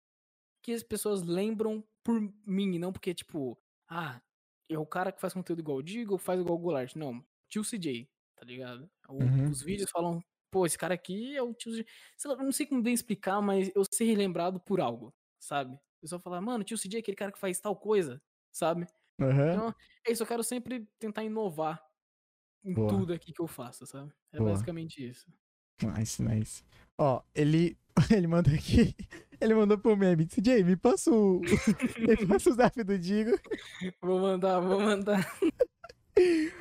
que 0.62 0.72
as 0.72 0.82
pessoas 0.82 1.22
lembram 1.22 1.84
por 2.04 2.20
mim, 2.46 2.78
não 2.78 2.92
porque, 2.92 3.14
tipo, 3.14 3.58
ah, 3.88 4.20
é 4.68 4.78
o 4.78 4.86
cara 4.86 5.12
que 5.12 5.20
faz 5.20 5.32
conteúdo 5.34 5.60
igual 5.60 5.78
o 5.78 5.82
Dig 5.82 6.10
ou 6.10 6.18
faz 6.18 6.40
igual 6.40 6.56
o 6.56 6.60
Goulart. 6.60 6.94
Não, 6.96 7.24
tio 7.48 7.64
CJ, 7.64 8.08
tá 8.36 8.44
ligado? 8.44 8.90
O- 9.08 9.24
Uhum. 9.24 9.50
Os 9.50 9.62
vídeos 9.62 9.90
falam, 9.90 10.20
pô, 10.50 10.66
esse 10.66 10.78
cara 10.78 10.94
aqui 10.94 11.36
é 11.36 11.42
o 11.42 11.54
tio 11.54 11.72
CJ. 11.72 11.86
Sei 12.16 12.30
lá, 12.30 12.36
não 12.42 12.52
sei 12.52 12.66
como 12.66 12.82
bem 12.82 12.94
explicar, 12.94 13.40
mas 13.42 13.70
eu 13.74 13.84
ser 13.90 14.04
relembrado 14.06 14.60
por 14.60 14.80
algo, 14.80 15.14
sabe? 15.38 15.74
O 15.76 15.80
pessoal 16.02 16.20
fala, 16.20 16.40
mano, 16.40 16.64
tio 16.64 16.78
CJ 16.78 16.98
é 16.98 17.00
aquele 17.00 17.16
cara 17.16 17.32
que 17.32 17.38
faz 17.38 17.60
tal 17.60 17.76
coisa, 17.76 18.22
sabe? 18.52 18.86
Aham. 19.20 19.62
Então, 19.62 19.74
é 20.06 20.12
isso, 20.12 20.22
eu 20.22 20.26
quero 20.26 20.44
sempre 20.44 20.86
tentar 20.98 21.24
inovar 21.24 21.85
em 22.66 22.74
Boa. 22.74 22.88
tudo 22.88 23.12
aqui 23.12 23.32
que 23.32 23.40
eu 23.40 23.46
faço, 23.46 23.86
sabe? 23.86 24.12
É 24.32 24.38
Boa. 24.38 24.50
basicamente 24.50 25.06
isso. 25.08 25.26
Nice, 25.82 26.22
nice. 26.22 26.64
Ó, 26.98 27.22
ele, 27.34 27.78
ele 28.14 28.26
mandou 28.26 28.52
aqui. 28.52 28.94
Ele 29.38 29.54
mandou 29.54 29.76
pro 29.76 29.94
meme. 29.94 30.24
CJ, 30.24 30.64
me 30.64 30.76
passa 30.76 31.10
o. 31.10 31.42
me 32.00 32.26
passa 32.26 32.48
o 32.48 32.54
zap 32.54 32.82
do 32.82 32.98
Digo. 32.98 33.38
Vou 34.00 34.18
mandar, 34.18 34.60
vou 34.60 34.80
mandar. 34.80 35.30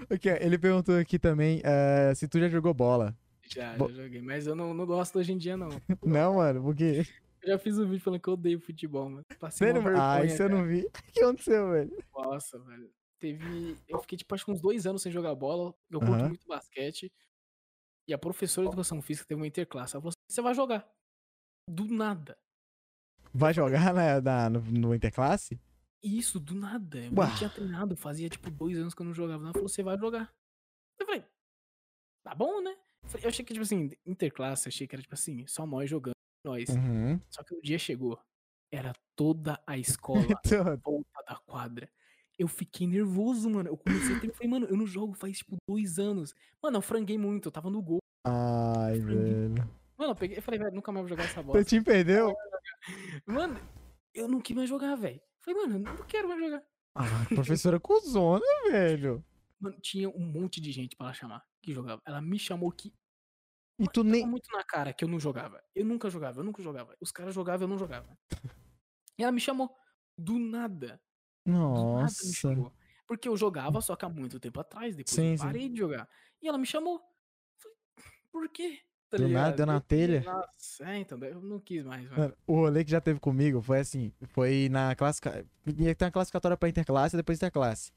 Ó, 0.10 0.16
ele 0.42 0.58
perguntou 0.58 0.98
aqui 0.98 1.18
também 1.18 1.62
eh, 1.64 2.14
se 2.16 2.28
tu 2.28 2.38
já 2.38 2.50
jogou 2.50 2.74
bola. 2.74 3.18
Já, 3.48 3.78
Bo- 3.78 3.90
já 3.90 4.04
joguei, 4.04 4.22
mas 4.22 4.46
eu 4.46 4.56
não, 4.56 4.74
não 4.74 4.86
gosto 4.86 5.20
hoje 5.20 5.32
em 5.32 5.38
dia, 5.38 5.56
não. 5.56 5.70
Não, 6.04 6.36
mano, 6.36 6.62
porque. 6.64 7.04
Eu 7.42 7.52
já 7.52 7.58
fiz 7.58 7.78
um 7.78 7.86
vídeo 7.86 8.02
falando 8.04 8.20
que 8.20 8.28
eu 8.28 8.34
odeio 8.34 8.60
futebol, 8.60 9.10
mano. 9.10 9.24
Passei 9.40 9.68
Sério? 9.68 9.82
Ah, 9.82 10.16
vergonha, 10.18 10.26
isso 10.26 10.44
eu 10.44 10.50
não 10.50 10.66
vi. 10.66 10.82
O 10.86 11.14
que 11.14 11.22
aconteceu, 11.22 11.72
velho? 11.72 12.04
Nossa, 12.14 12.60
velho. 12.60 12.90
Teve. 13.20 13.78
Eu 13.88 14.00
fiquei, 14.00 14.18
tipo, 14.18 14.34
acho 14.36 14.46
que 14.46 14.52
uns 14.52 14.62
dois 14.62 14.86
anos 14.86 15.02
sem 15.02 15.12
jogar 15.12 15.34
bola. 15.36 15.74
Eu 15.90 16.00
curto 16.00 16.14
Aham. 16.16 16.28
muito 16.30 16.48
basquete. 16.48 17.12
E 18.08 18.14
a 18.14 18.18
professora 18.18 18.66
de 18.68 18.70
educação 18.74 19.02
física 19.02 19.28
teve 19.28 19.40
uma 19.40 19.48
interclasse. 19.48 19.96
Ela 19.96 20.02
falou 20.02 20.10
assim: 20.10 20.34
você 20.36 20.42
vai 20.42 20.54
jogar. 20.54 20.88
Do 21.70 21.86
nada. 21.86 22.38
Vai 23.34 23.54
jogar 23.54 23.94
na, 23.94 24.22
na- 24.22 24.50
no, 24.50 24.62
no 24.62 24.96
Interclasse? 24.96 25.60
Isso, 26.04 26.40
do 26.40 26.54
nada. 26.54 27.00
Eu 27.06 27.12
Uau. 27.14 27.28
não 27.28 27.36
tinha 27.36 27.50
treinado. 27.50 27.96
Fazia, 27.96 28.30
tipo, 28.30 28.52
dois 28.52 28.78
anos 28.78 28.94
que 28.94 29.02
eu 29.02 29.06
não 29.06 29.14
jogava. 29.14 29.44
Ela 29.44 29.54
falou: 29.54 29.68
você 29.68 29.82
vai 29.82 29.98
jogar. 29.98 30.34
Eu 31.00 31.06
falei: 31.06 31.26
tá 32.24 32.36
bom, 32.36 32.62
né? 32.62 32.78
Eu 33.22 33.30
achei 33.30 33.44
que, 33.46 33.54
tipo 33.54 33.64
assim, 33.64 33.92
interclasse, 34.06 34.68
achei 34.68 34.88
que 34.88 34.96
era, 34.96 35.02
tipo 35.02 35.14
assim, 35.14 35.46
só 35.48 35.66
nós 35.66 35.90
jogando, 35.90 36.16
nós. 36.44 36.70
Uhum. 36.70 37.20
Só 37.30 37.44
que 37.44 37.54
o 37.56 37.62
dia 37.62 37.78
chegou. 37.80 38.20
Era 38.72 38.94
toda 39.16 39.62
a 39.66 39.78
escola 39.78 40.22
volta 40.84 41.24
da 41.28 41.36
quadra. 41.46 41.90
Eu 42.38 42.48
fiquei 42.48 42.86
nervoso, 42.86 43.50
mano. 43.50 43.70
Eu 43.70 43.78
comecei 43.78 44.16
a 44.16 44.20
ter. 44.20 44.28
Eu 44.30 44.34
falei, 44.34 44.50
mano, 44.50 44.66
eu 44.68 44.76
não 44.76 44.86
jogo 44.86 45.14
faz 45.14 45.38
tipo 45.38 45.56
dois 45.68 45.98
anos. 46.00 46.34
Mano, 46.62 46.78
eu 46.78 46.82
franguei 46.82 47.18
muito, 47.18 47.48
eu 47.48 47.52
tava 47.52 47.70
no 47.70 47.82
gol. 47.82 48.00
Ai, 48.26 49.00
velho. 49.00 49.56
Mano, 49.98 50.12
eu 50.12 50.16
peguei. 50.16 50.38
Eu 50.38 50.42
falei, 50.42 50.60
velho, 50.60 50.76
nunca 50.76 50.92
mais 50.92 51.04
vou 51.04 51.10
jogar 51.10 51.24
essa 51.24 51.42
bola. 51.42 51.64
time 51.64 51.84
perdeu? 51.84 52.36
Mano, 53.26 53.60
eu 54.14 54.28
não 54.28 54.42
quis 54.42 54.56
mais 54.56 54.70
jogar, 54.70 54.96
velho. 54.96 55.22
Falei, 55.40 55.62
mano, 55.62 55.76
eu 55.76 55.80
não 55.80 56.06
quero 56.06 56.28
mais 56.28 56.42
jogar. 56.42 56.64
Ah, 56.96 57.26
professora 57.34 57.80
cuzona, 57.80 58.46
velho. 58.70 59.24
Mano, 59.60 59.80
tinha 59.82 60.10
um 60.10 60.26
monte 60.26 60.60
de 60.60 60.72
gente 60.72 60.96
pra 60.96 61.08
ela 61.08 61.14
chamar 61.14 61.46
que 61.62 61.74
jogava. 61.74 62.02
Ela 62.06 62.22
me 62.22 62.38
chamou 62.38 62.72
que. 62.72 62.94
E 63.80 63.88
tu 63.88 64.04
nem. 64.04 64.26
muito 64.26 64.50
na 64.52 64.64
cara 64.64 64.94
que 64.94 65.04
eu 65.04 65.08
não 65.08 65.20
jogava. 65.20 65.62
Eu 65.74 65.86
nunca 65.86 66.10
jogava, 66.10 66.40
eu 66.40 66.44
nunca 66.44 66.62
jogava. 66.62 66.96
Os 67.02 67.12
caras 67.12 67.34
jogavam, 67.34 67.66
eu 67.66 67.70
não 67.70 67.78
jogava. 67.78 68.18
E 69.18 69.24
ela 69.24 69.32
me 69.32 69.40
chamou. 69.40 69.74
Do 70.18 70.38
nada. 70.38 71.02
Nada 71.46 71.80
Nossa. 72.02 72.72
Porque 73.08 73.30
eu 73.30 73.38
jogava, 73.38 73.82
só 73.82 73.96
que 73.96 74.04
há 74.04 74.10
muito 74.10 74.40
tempo 74.40 74.60
atrás, 74.60 74.96
depois 74.96 75.14
Sim, 75.16 75.34
eu 75.34 75.38
sim. 75.38 75.44
parei 75.44 75.70
de 75.70 75.78
jogar. 75.78 76.10
E 76.42 76.48
ela 76.48 76.58
me 76.58 76.66
chamou. 76.66 77.00
Falei, 77.58 77.78
por 78.32 78.50
quê? 78.50 78.80
Tá 79.10 79.18
Do 79.18 79.30
nada, 79.30 79.56
deu 79.56 79.66
na 79.68 79.80
telha? 79.80 80.24
Nossa, 80.24 80.84
é, 80.90 80.98
então, 80.98 81.18
eu 81.20 81.40
não 81.40 81.60
quis 81.60 81.84
mais, 81.84 82.10
mano. 82.10 82.36
O 82.48 82.56
rolê 82.56 82.84
que 82.84 82.90
já 82.90 83.00
teve 83.00 83.20
comigo 83.20 83.62
foi 83.62 83.80
assim: 83.80 84.12
foi 84.30 84.68
na 84.72 84.96
classificatória. 84.96 85.46
Ia 85.78 85.94
ter 85.96 86.06
uma 86.06 86.12
classificatória 86.12 86.58
pra 86.58 86.68
interclasse 86.68 87.16
e 87.16 87.18
depois 87.18 87.38
interclasse. 87.38 87.92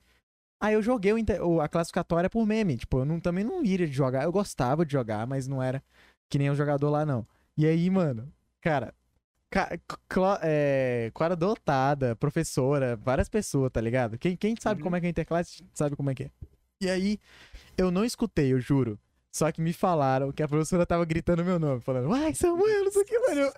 Aí 0.60 0.74
eu 0.74 0.82
joguei 0.82 1.12
o 1.12 1.18
inter- 1.18 1.40
a 1.62 1.68
classificatória 1.68 2.28
por 2.28 2.44
meme. 2.44 2.76
Tipo, 2.76 2.98
eu 2.98 3.04
não- 3.06 3.20
também 3.20 3.44
não 3.44 3.64
iria 3.64 3.86
de 3.86 3.92
jogar. 3.92 4.24
Eu 4.24 4.32
gostava 4.32 4.84
de 4.84 4.92
jogar, 4.92 5.26
mas 5.26 5.46
não 5.48 5.62
era 5.62 5.82
que 6.28 6.36
nem 6.38 6.50
o 6.50 6.54
jogador 6.54 6.90
lá, 6.90 7.06
não. 7.06 7.26
E 7.56 7.64
aí, 7.64 7.88
mano, 7.88 8.30
cara. 8.60 8.94
É, 10.42 11.10
quadra 11.14 11.36
dotada, 11.36 12.14
professora, 12.16 12.96
várias 12.96 13.28
pessoas, 13.28 13.70
tá 13.72 13.80
ligado? 13.80 14.18
Quem, 14.18 14.36
quem 14.36 14.54
sabe 14.58 14.80
Uhum. 14.80 14.84
como 14.84 14.96
é 14.96 15.00
que 15.00 15.06
é 15.06 15.10
interclasse 15.10 15.64
sabe 15.74 15.96
como 15.96 16.10
é 16.10 16.14
que 16.14 16.24
é. 16.24 16.30
E 16.80 16.88
aí, 16.88 17.18
eu 17.76 17.90
não 17.90 18.04
escutei, 18.04 18.52
eu 18.52 18.60
juro. 18.60 18.98
Só 19.30 19.52
que 19.52 19.60
me 19.60 19.72
falaram 19.74 20.32
que 20.32 20.42
a 20.42 20.48
professora 20.48 20.86
tava 20.86 21.04
gritando 21.04 21.44
meu 21.44 21.58
nome, 21.58 21.80
falando, 21.82 22.12
ai, 22.12 22.34
Samuel, 22.34 22.84
não 22.84 22.90
sei 22.90 23.02
o 23.02 23.04
que, 23.04 23.18
mano. 23.18 23.40
Eu, 23.40 23.52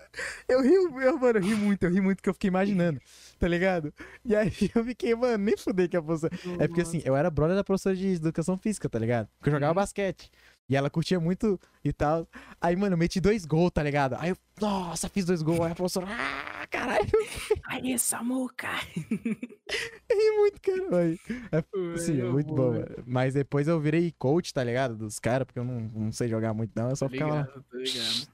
eu 0.49 0.61
ri, 0.61 0.73
eu, 1.05 1.17
mano, 1.17 1.39
eu 1.39 1.41
ri 1.43 1.55
muito, 1.55 1.83
eu 1.83 1.89
ri 1.89 2.01
muito 2.01 2.21
que 2.21 2.29
eu 2.29 2.33
fiquei 2.33 2.49
imaginando, 2.49 2.99
tá 3.39 3.47
ligado? 3.47 3.93
E 4.23 4.35
aí 4.35 4.51
eu 4.75 4.83
fiquei, 4.83 5.15
mano, 5.15 5.37
nem 5.43 5.55
fudei 5.57 5.87
que 5.87 5.95
a 5.95 6.01
professora. 6.01 6.33
É 6.59 6.67
porque 6.67 6.81
assim, 6.81 7.01
eu 7.05 7.15
era 7.15 7.29
brother 7.31 7.55
da 7.55 7.63
professora 7.63 7.95
de 7.95 8.07
educação 8.15 8.57
física, 8.57 8.89
tá 8.89 8.99
ligado? 8.99 9.29
Porque 9.37 9.49
eu 9.49 9.53
jogava 9.53 9.71
Uhum. 9.71 9.75
basquete. 9.75 10.29
E 10.71 10.75
ela 10.77 10.89
curtia 10.89 11.19
muito 11.19 11.59
e 11.83 11.91
tal. 11.91 12.25
Aí, 12.61 12.77
mano, 12.77 12.93
eu 12.93 12.97
meti 12.97 13.19
dois 13.19 13.45
gols, 13.45 13.71
tá 13.73 13.83
ligado? 13.83 14.15
Aí 14.17 14.29
eu, 14.29 14.37
nossa, 14.61 15.09
fiz 15.09 15.25
dois 15.25 15.41
gols. 15.41 15.59
Aí 15.59 15.73
a 15.73 15.75
professora, 15.75 16.07
ah, 16.09 16.65
caralho, 16.67 17.09
Aí, 17.67 17.99
Samuca! 17.99 18.69
ri 18.95 20.31
muito, 20.37 20.61
cara. 20.61 20.97
Aí, 20.97 21.19
é, 21.51 21.97
sim, 21.97 22.13
é 22.13 22.15
Velho, 22.15 22.31
muito 22.31 22.53
bom. 22.53 22.71
Mas 23.05 23.33
depois 23.33 23.67
eu 23.67 23.81
virei 23.81 24.13
coach, 24.17 24.53
tá 24.53 24.63
ligado? 24.63 24.95
Dos 24.95 25.19
caras, 25.19 25.45
porque 25.45 25.59
eu 25.59 25.65
não, 25.65 25.81
não 25.93 26.11
sei 26.13 26.29
jogar 26.29 26.53
muito, 26.53 26.71
não. 26.73 26.89
Eu 26.89 26.95
só 26.95 27.05
Tô 27.07 27.11
ficava 27.11 27.33
lá. 27.35 27.43
tô 27.43 27.77
ligado. 27.77 28.29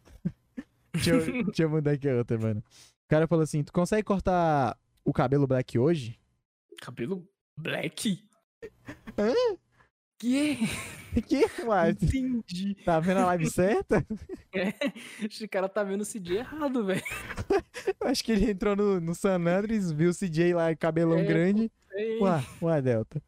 deixa, 0.93 1.09
eu, 1.09 1.43
deixa 1.43 1.63
eu 1.63 1.69
mudar 1.71 1.93
aqui 1.93 2.07
a 2.07 2.17
outra, 2.17 2.37
mano. 2.37 2.59
O 2.59 3.09
cara 3.09 3.25
falou 3.27 3.41
assim: 3.41 3.63
tu 3.63 3.73
consegue 3.73 4.03
cortar 4.03 4.77
o 5.03 5.11
cabelo 5.11 5.47
black 5.47 5.79
hoje? 5.79 6.19
Cabelo 6.83 7.27
black? 7.57 8.23
Hã? 9.17 9.33
Que? 10.17 10.57
Que, 11.27 11.45
uai? 11.65 11.91
Entendi. 11.91 12.75
Tá 12.85 12.99
vendo 12.99 13.17
a 13.21 13.25
live 13.27 13.49
certa? 13.49 14.05
É, 14.53 14.71
esse 15.25 15.47
cara 15.47 15.67
tá 15.67 15.83
vendo 15.83 16.01
o 16.01 16.05
CJ 16.05 16.37
errado, 16.37 16.85
velho. 16.85 17.01
Acho 18.01 18.23
que 18.23 18.33
ele 18.33 18.51
entrou 18.51 18.75
no, 18.75 18.99
no 18.99 19.15
San 19.15 19.39
Andres, 19.47 19.91
viu 19.91 20.11
o 20.11 20.13
CJ 20.13 20.53
lá, 20.53 20.75
cabelão 20.75 21.17
É, 21.17 21.23
grande. 21.23 21.71
Ué, 22.21 22.43
ué, 22.61 22.81
Delta. 22.83 23.19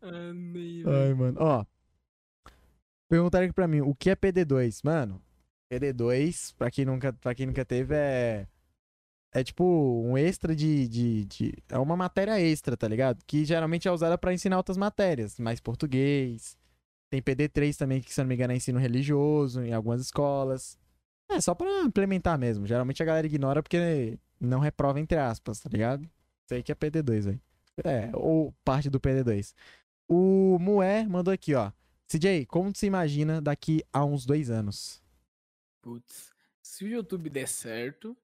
amei, 0.00 0.82
Ai, 0.86 1.12
mano. 1.12 1.36
Ó. 1.38 1.64
Perguntaram 3.08 3.44
aqui 3.44 3.54
pra 3.54 3.68
mim, 3.68 3.82
o 3.82 3.94
que 3.94 4.08
é 4.08 4.16
PD2? 4.16 4.80
Mano, 4.82 5.22
PD2, 5.70 6.54
pra 6.56 6.70
quem 6.70 6.86
nunca, 6.86 7.12
pra 7.12 7.34
quem 7.34 7.44
nunca 7.46 7.66
teve, 7.66 7.94
é. 7.94 8.46
É 9.32 9.44
tipo 9.44 9.64
um 10.04 10.16
extra 10.16 10.54
de, 10.56 10.88
de, 10.88 11.24
de- 11.26 11.54
É 11.68 11.78
uma 11.78 11.96
matéria 11.96 12.40
extra, 12.40 12.76
tá 12.76 12.88
ligado? 12.88 13.22
Que 13.26 13.44
geralmente 13.44 13.86
é 13.86 13.92
usada 13.92 14.16
pra 14.16 14.32
ensinar 14.32 14.56
outras 14.56 14.76
matérias, 14.78 15.38
mais 15.38 15.60
português. 15.60 16.56
Tem 17.10 17.20
PD3 17.22 17.76
também, 17.76 18.00
que 18.00 18.12
se 18.12 18.20
não 18.20 18.26
me 18.28 18.34
engano 18.34 18.52
é 18.52 18.56
ensino 18.56 18.78
religioso 18.78 19.62
em 19.62 19.72
algumas 19.72 20.00
escolas. 20.00 20.78
É, 21.30 21.40
só 21.40 21.54
pra 21.54 21.68
implementar 21.82 22.38
mesmo. 22.38 22.66
Geralmente 22.66 23.02
a 23.02 23.06
galera 23.06 23.26
ignora 23.26 23.62
porque 23.62 24.18
não 24.40 24.58
reprova 24.60 24.98
entre 25.00 25.18
aspas, 25.18 25.60
tá 25.60 25.68
ligado? 25.68 26.08
Aí 26.50 26.62
que 26.62 26.72
é 26.72 26.74
PD2, 26.74 27.24
velho. 27.26 27.40
É, 27.84 28.10
ou 28.14 28.54
parte 28.64 28.88
do 28.88 28.98
PD2. 28.98 29.54
O 30.08 30.56
Mué 30.58 31.04
mandou 31.06 31.34
aqui, 31.34 31.54
ó. 31.54 31.70
CJ, 32.08 32.46
como 32.46 32.74
se 32.74 32.86
imagina 32.86 33.40
daqui 33.42 33.82
a 33.92 34.04
uns 34.04 34.24
dois 34.24 34.48
anos? 34.50 35.02
Putz, 35.82 36.30
se 36.62 36.84
o 36.84 36.88
YouTube 36.88 37.28
der 37.28 37.48
certo, 37.48 38.16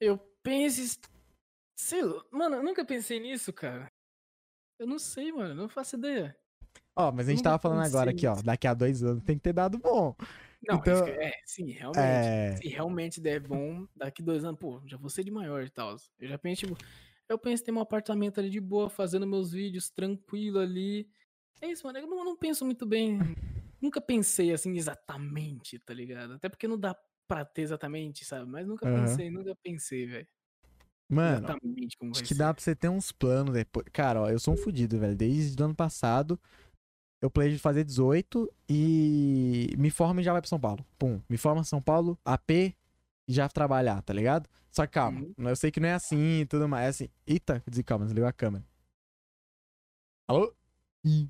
eu 0.00 0.18
penso. 0.42 0.98
Sei 1.76 2.02
lá, 2.02 2.22
mano, 2.30 2.56
eu 2.56 2.62
nunca 2.62 2.84
pensei 2.84 3.20
nisso, 3.20 3.52
cara. 3.52 3.90
Eu 4.78 4.86
não 4.86 4.98
sei, 4.98 5.30
mano, 5.32 5.54
não 5.54 5.68
faço 5.68 5.96
ideia. 5.96 6.36
Ó, 6.96 7.10
mas 7.12 7.28
a 7.28 7.30
gente 7.30 7.38
Nunca 7.38 7.50
tava 7.50 7.62
falando 7.62 7.84
agora 7.84 8.10
aqui, 8.10 8.26
ó. 8.26 8.34
Daqui 8.42 8.66
a 8.66 8.74
dois 8.74 9.02
anos 9.02 9.22
tem 9.24 9.36
que 9.36 9.42
ter 9.42 9.52
dado 9.52 9.78
bom. 9.78 10.14
Não, 10.66 10.76
Então, 10.76 11.04
que- 11.04 11.10
é, 11.10 11.32
sim, 11.46 11.70
realmente. 11.70 11.98
É. 12.00 12.56
Se 12.56 12.68
realmente 12.68 13.20
der 13.20 13.40
bom, 13.40 13.86
daqui 13.96 14.22
dois 14.22 14.44
anos, 14.44 14.58
pô, 14.60 14.82
já 14.86 14.96
vou 14.96 15.08
ser 15.08 15.24
de 15.24 15.30
maior 15.30 15.62
e 15.64 15.70
tal. 15.70 15.96
Eu 16.18 16.28
já 16.28 16.38
penso, 16.38 16.66
tipo, 16.66 16.76
eu 17.28 17.38
penso 17.38 17.62
em 17.62 17.66
ter 17.66 17.72
um 17.72 17.80
apartamento 17.80 18.40
ali 18.40 18.50
de 18.50 18.60
boa, 18.60 18.90
fazendo 18.90 19.26
meus 19.26 19.52
vídeos 19.52 19.88
tranquilo 19.90 20.58
ali. 20.58 21.08
É 21.62 21.68
isso, 21.68 21.86
mano. 21.86 21.98
Eu 21.98 22.06
não, 22.06 22.24
não 22.24 22.36
penso 22.36 22.64
muito 22.64 22.84
bem. 22.86 23.18
Nunca 23.80 24.00
pensei 24.00 24.52
assim 24.52 24.76
exatamente, 24.76 25.78
tá 25.78 25.94
ligado? 25.94 26.34
Até 26.34 26.48
porque 26.50 26.68
não 26.68 26.78
dá 26.78 26.94
pra 27.30 27.44
ter 27.44 27.62
exatamente, 27.62 28.24
sabe? 28.24 28.50
Mas 28.50 28.66
nunca 28.66 28.84
Aham. 28.86 29.06
pensei, 29.06 29.30
nunca 29.30 29.54
pensei, 29.62 30.06
velho. 30.06 30.26
Mano, 31.08 31.38
Exatamente 31.46 31.96
como 31.96 32.10
acho 32.12 32.22
que 32.22 32.28
ser. 32.28 32.38
dá 32.38 32.52
pra 32.52 32.62
você 32.62 32.74
ter 32.74 32.88
uns 32.88 33.12
planos 33.12 33.54
depois. 33.54 33.86
Cara, 33.92 34.22
ó, 34.22 34.28
eu 34.28 34.38
sou 34.40 34.54
um 34.54 34.56
fudido, 34.56 34.98
velho. 34.98 35.14
Desde 35.16 35.60
o 35.60 35.64
ano 35.64 35.74
passado, 35.74 36.38
eu 37.22 37.30
planejo 37.30 37.58
fazer 37.60 37.84
18 37.84 38.52
e 38.68 39.74
me 39.78 39.90
formo 39.90 40.20
e 40.20 40.22
já 40.24 40.32
vai 40.32 40.40
pra 40.40 40.48
São 40.48 40.58
Paulo. 40.60 40.84
Pum, 40.98 41.20
me 41.28 41.36
forma 41.36 41.62
São 41.64 41.80
Paulo, 41.80 42.18
AP 42.24 42.50
e 42.50 43.32
já 43.32 43.48
trabalhar, 43.48 44.02
tá 44.02 44.12
ligado? 44.12 44.48
Só 44.70 44.86
que 44.86 44.92
calma, 44.92 45.20
Uhum. 45.20 45.34
eu 45.48 45.56
sei 45.56 45.70
que 45.70 45.78
não 45.80 45.88
é 45.88 45.94
assim 45.94 46.40
e 46.40 46.46
tudo 46.46 46.68
mais. 46.68 46.84
É 46.86 46.88
assim. 46.88 47.08
Eita, 47.26 47.62
calma, 47.84 48.04
desligou 48.06 48.28
a 48.28 48.32
câmera. 48.32 48.64
Alô? 50.28 50.52
Ih. 51.04 51.28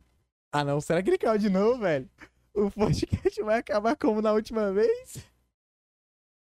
Ah 0.52 0.64
não, 0.64 0.80
será 0.80 1.02
que 1.02 1.08
ele 1.10 1.18
caiu 1.18 1.38
de 1.38 1.48
novo, 1.48 1.80
velho? 1.80 2.08
O 2.52 2.70
podcast 2.70 3.42
vai 3.42 3.58
acabar 3.58 3.96
como 3.96 4.20
na 4.20 4.32
última 4.32 4.72
vez? 4.72 5.24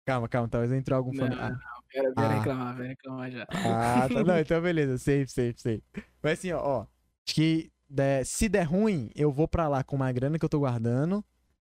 Calma, 0.06 0.28
calma, 0.28 0.48
talvez 0.48 0.72
entrou 0.72 0.96
algum. 0.96 1.12
Não, 1.12 1.26
não, 1.28 1.36
Vera, 1.36 1.58
Vera 1.92 2.12
Ah. 2.16 2.34
reclamar, 2.38 2.76
Vera 2.76 2.88
reclamar 2.90 3.30
já. 3.30 3.42
ah, 3.50 4.08
tá. 4.08 4.22
Não, 4.24 4.38
então 4.40 4.62
beleza. 4.62 4.98
Safe, 4.98 5.26
safe, 5.28 5.54
safe. 5.60 5.82
Mas 6.22 6.38
assim, 6.38 6.52
ó, 6.52 6.60
ó. 6.62 6.80
Acho 7.26 7.34
que 7.34 7.72
der- 7.90 8.24
se 8.24 8.48
der 8.48 8.62
ruim, 8.64 9.10
eu 9.16 9.32
vou 9.32 9.48
pra 9.48 9.66
lá 9.68 9.82
com 9.82 9.96
uma 9.96 10.10
grana 10.12 10.38
que 10.38 10.44
eu 10.44 10.48
tô 10.48 10.60
guardando. 10.60 11.24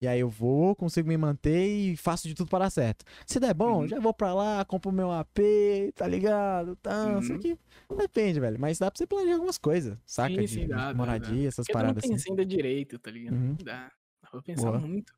E 0.01 0.09
aí 0.09 0.19
eu 0.19 0.29
vou, 0.29 0.75
consigo 0.75 1.07
me 1.09 1.17
manter 1.17 1.65
e 1.65 1.97
faço 1.97 2.27
de 2.27 2.35
tudo 2.35 2.49
para 2.49 2.65
dar 2.65 2.71
certo. 2.71 3.05
Se 3.25 3.39
der 3.39 3.55
bom, 3.55 3.83
Uhum. 3.83 3.89
já 3.89 4.01
vou 4.01 4.13
pra 4.13 4.35
lá, 4.35 4.65
compro 4.65 4.91
meu 4.91 5.13
AP, 5.13 5.93
tá 5.95 6.09
ligado? 6.09 6.75
Tá, 6.77 7.21
isso 7.21 7.31
Uhum. 7.33 7.39
aqui. 7.39 7.59
Depende, 7.97 8.41
velho. 8.41 8.59
Mas 8.59 8.79
dá 8.81 8.91
pra 8.91 8.99
você 8.99 9.07
planejar 9.07 9.35
algumas 9.35 9.59
coisas, 9.59 9.97
saca? 10.05 10.35
Sim, 10.35 10.41
de, 10.41 10.49
sim, 10.49 10.61
de 10.63 10.67
dá, 10.69 10.89
dá, 10.89 10.95
moradia, 10.95 11.47
essas 11.47 11.67
Porque 11.67 11.73
eu 11.73 11.75
não 11.79 11.81
paradas 11.83 12.03
assim. 12.05 12.15
pensei 12.15 12.33
ainda 12.33 12.45
direito, 12.45 12.99
tá 12.99 13.11
ligado? 13.13 13.35
Uhum. 13.37 13.57
Dá. 13.63 13.93
Dá 14.25 14.31
pra 14.31 14.43
pensar 14.43 14.67
Boa. 14.73 14.79
muito. 14.81 15.13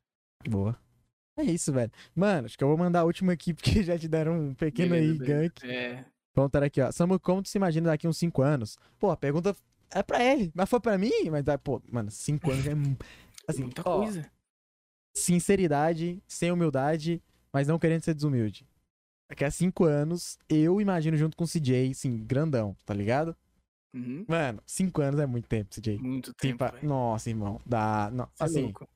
Boa. 0.47 0.77
É 1.37 1.43
isso, 1.43 1.71
velho. 1.73 1.91
Mano, 2.15 2.45
acho 2.45 2.57
que 2.57 2.63
eu 2.63 2.67
vou 2.67 2.77
mandar 2.77 3.01
a 3.01 3.03
última 3.03 3.33
aqui, 3.33 3.53
porque 3.55 3.83
já 3.83 3.97
te 3.97 4.07
deram 4.07 4.39
um 4.39 4.53
pequeno 4.53 4.91
Beleza, 4.91 5.11
aí 5.13 5.17
beleza. 5.19 5.41
gank. 5.41 5.63
É. 5.69 6.05
Vamos 6.33 6.49
estar 6.49 6.63
aqui, 6.63 6.81
ó. 6.81 6.91
Samu, 6.91 7.19
como 7.19 7.41
tu 7.41 7.49
se 7.49 7.57
imagina 7.57 7.89
daqui 7.89 8.07
uns 8.07 8.17
5 8.17 8.41
anos? 8.41 8.77
Pô, 8.99 9.09
a 9.11 9.17
pergunta 9.17 9.55
é 9.91 10.03
pra 10.03 10.21
ele, 10.23 10.51
mas 10.53 10.69
foi 10.69 10.79
pra 10.79 10.97
mim? 10.97 11.11
Mas, 11.31 11.47
ah, 11.47 11.57
pô, 11.57 11.81
mano, 11.89 12.11
5 12.11 12.51
anos 12.51 12.65
é. 12.67 12.71
Assim, 13.47 13.63
muita 13.63 13.83
ó, 13.85 13.99
coisa. 14.03 14.29
sinceridade, 15.15 16.21
sem 16.27 16.51
humildade, 16.51 17.21
mas 17.53 17.67
não 17.67 17.77
querendo 17.79 18.03
ser 18.03 18.13
desumilde. 18.15 18.67
Daqui 19.29 19.43
a 19.45 19.51
5 19.51 19.83
anos, 19.85 20.37
eu 20.49 20.81
imagino 20.81 21.15
junto 21.17 21.37
com 21.37 21.43
o 21.43 21.47
CJ, 21.47 21.91
assim, 21.91 22.17
grandão, 22.25 22.75
tá 22.85 22.93
ligado? 22.93 23.35
Uhum. 23.93 24.25
Mano, 24.27 24.61
5 24.65 25.01
anos 25.01 25.19
é 25.19 25.25
muito 25.25 25.47
tempo, 25.47 25.69
CJ. 25.73 25.99
Muito 25.99 26.27
Sim, 26.41 26.55
tempo, 26.57 26.65
velho. 26.65 26.87
Nossa, 26.87 27.29
irmão, 27.29 27.61
dá. 27.65 28.09
Não, 28.11 28.25
é 28.25 28.29
assim, 28.39 28.63
louco. 28.63 28.87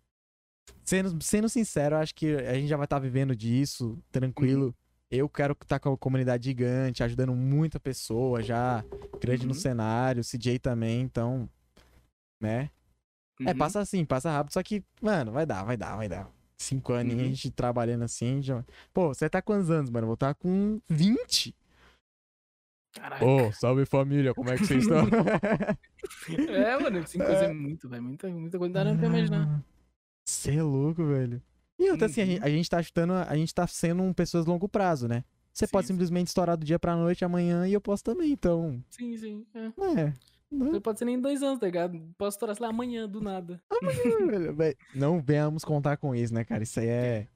Sendo, 0.83 1.21
sendo 1.23 1.49
sincero, 1.49 1.95
eu 1.95 1.99
acho 1.99 2.13
que 2.15 2.35
a 2.35 2.53
gente 2.53 2.67
já 2.67 2.77
vai 2.77 2.85
estar 2.85 2.99
vivendo 2.99 3.35
disso, 3.35 3.97
tranquilo. 4.11 4.67
Uhum. 4.67 4.73
Eu 5.11 5.27
quero 5.27 5.53
estar 5.59 5.79
com 5.79 5.91
a 5.93 5.97
comunidade 5.97 6.45
gigante, 6.45 7.03
ajudando 7.03 7.33
muita 7.35 7.79
pessoa 7.79 8.43
já, 8.43 8.83
grande 9.19 9.45
no 9.47 9.53
Uhum. 9.53 9.59
cenário, 9.59 10.23
CJ 10.23 10.59
também, 10.59 11.01
então, 11.01 11.49
né? 12.41 12.69
É, 13.41 13.51
Uhum. 13.51 13.57
passa 13.57 13.79
assim, 13.79 14.05
passa 14.05 14.29
rápido, 14.31 14.53
só 14.53 14.61
que, 14.61 14.83
mano, 15.01 15.31
vai 15.31 15.45
dar, 15.45 15.63
vai 15.63 15.75
dar, 15.77 15.95
vai 15.95 16.07
dar. 16.09 16.29
Cinco 16.57 16.91
anos 16.93 17.13
Uhum. 17.15 17.21
a 17.21 17.23
gente 17.23 17.49
trabalhando 17.49 18.03
assim, 18.03 18.41
já... 18.41 18.63
Pô, 18.93 19.07
você 19.07 19.29
tá 19.29 19.41
com 19.41 19.53
quantos 19.53 19.71
anos, 19.71 19.89
mano? 19.89 20.05
Vou 20.07 20.13
estar 20.15 20.35
com 20.35 20.79
20. 20.89 21.55
Caraca. 22.93 23.23
Ô, 23.25 23.51
salve 23.53 23.85
família, 23.85 24.33
como 24.33 24.49
é 24.49 24.57
que 24.57 24.65
vocês 24.65 24.83
estão? 24.83 25.05
É, 26.49 26.77
mano, 26.77 27.07
cinco 27.07 27.25
coisas 27.25 27.43
é 27.43 27.53
muito, 27.53 27.87
velho. 27.87 28.03
Muita, 28.03 28.27
muita 28.29 28.57
coisa 28.59 28.73
não 28.73 28.73
dá 28.73 28.83
nem 28.83 28.97
pra 28.97 29.07
imaginar. 29.07 29.63
Você 30.29 30.55
é 30.55 30.63
louco, 30.63 31.05
velho. 31.05 31.41
E 31.77 31.89
outra, 31.89 32.07
assim, 32.07 32.21
a 32.21 32.23
Uhum. 32.25 32.29
gente, 32.31 32.43
a 32.43 32.49
gente 32.49 32.69
tá 32.69 32.83
chutando, 32.83 33.13
a 33.13 33.35
gente 33.35 33.53
tá 33.53 33.65
sendo 33.67 34.03
um 34.03 34.13
pessoas 34.13 34.45
de 34.45 34.51
longo 34.51 34.67
prazo, 34.67 35.07
né? 35.07 35.23
Você 35.53 35.65
Sim, 35.65 35.71
pode 35.71 35.87
sim. 35.87 35.93
simplesmente 35.93 36.27
estourar 36.27 36.57
do 36.57 36.65
dia 36.65 36.77
pra 36.77 36.95
noite, 36.95 37.25
amanhã, 37.25 37.67
e 37.67 37.73
eu 37.73 37.81
posso 37.81 38.03
também, 38.03 38.31
então. 38.31 38.83
Sim, 38.89 39.17
sim. 39.17 39.45
É. 39.53 39.99
É. 40.01 40.13
Não, 40.51 40.71
Não 40.73 40.81
pode 40.81 40.99
ser 40.99 41.05
nem 41.05 41.15
em 41.15 41.21
dois 41.21 41.41
anos, 41.43 41.59
tá 41.59 41.65
ligado? 41.65 41.99
Posso 42.17 42.35
estourar, 42.35 42.55
sei 42.55 42.63
lá, 42.65 42.69
amanhã, 42.69 43.07
do 43.07 43.21
nada. 43.21 43.61
velho, 44.31 44.55
velho, 44.55 44.77
não 44.95 45.21
venhamos 45.21 45.63
contar 45.63 45.97
com 45.97 46.13
isso, 46.15 46.33
né, 46.33 46.43
cara? 46.43 46.63
Isso 46.63 46.79
aí 46.79 46.87
é. 46.87 47.27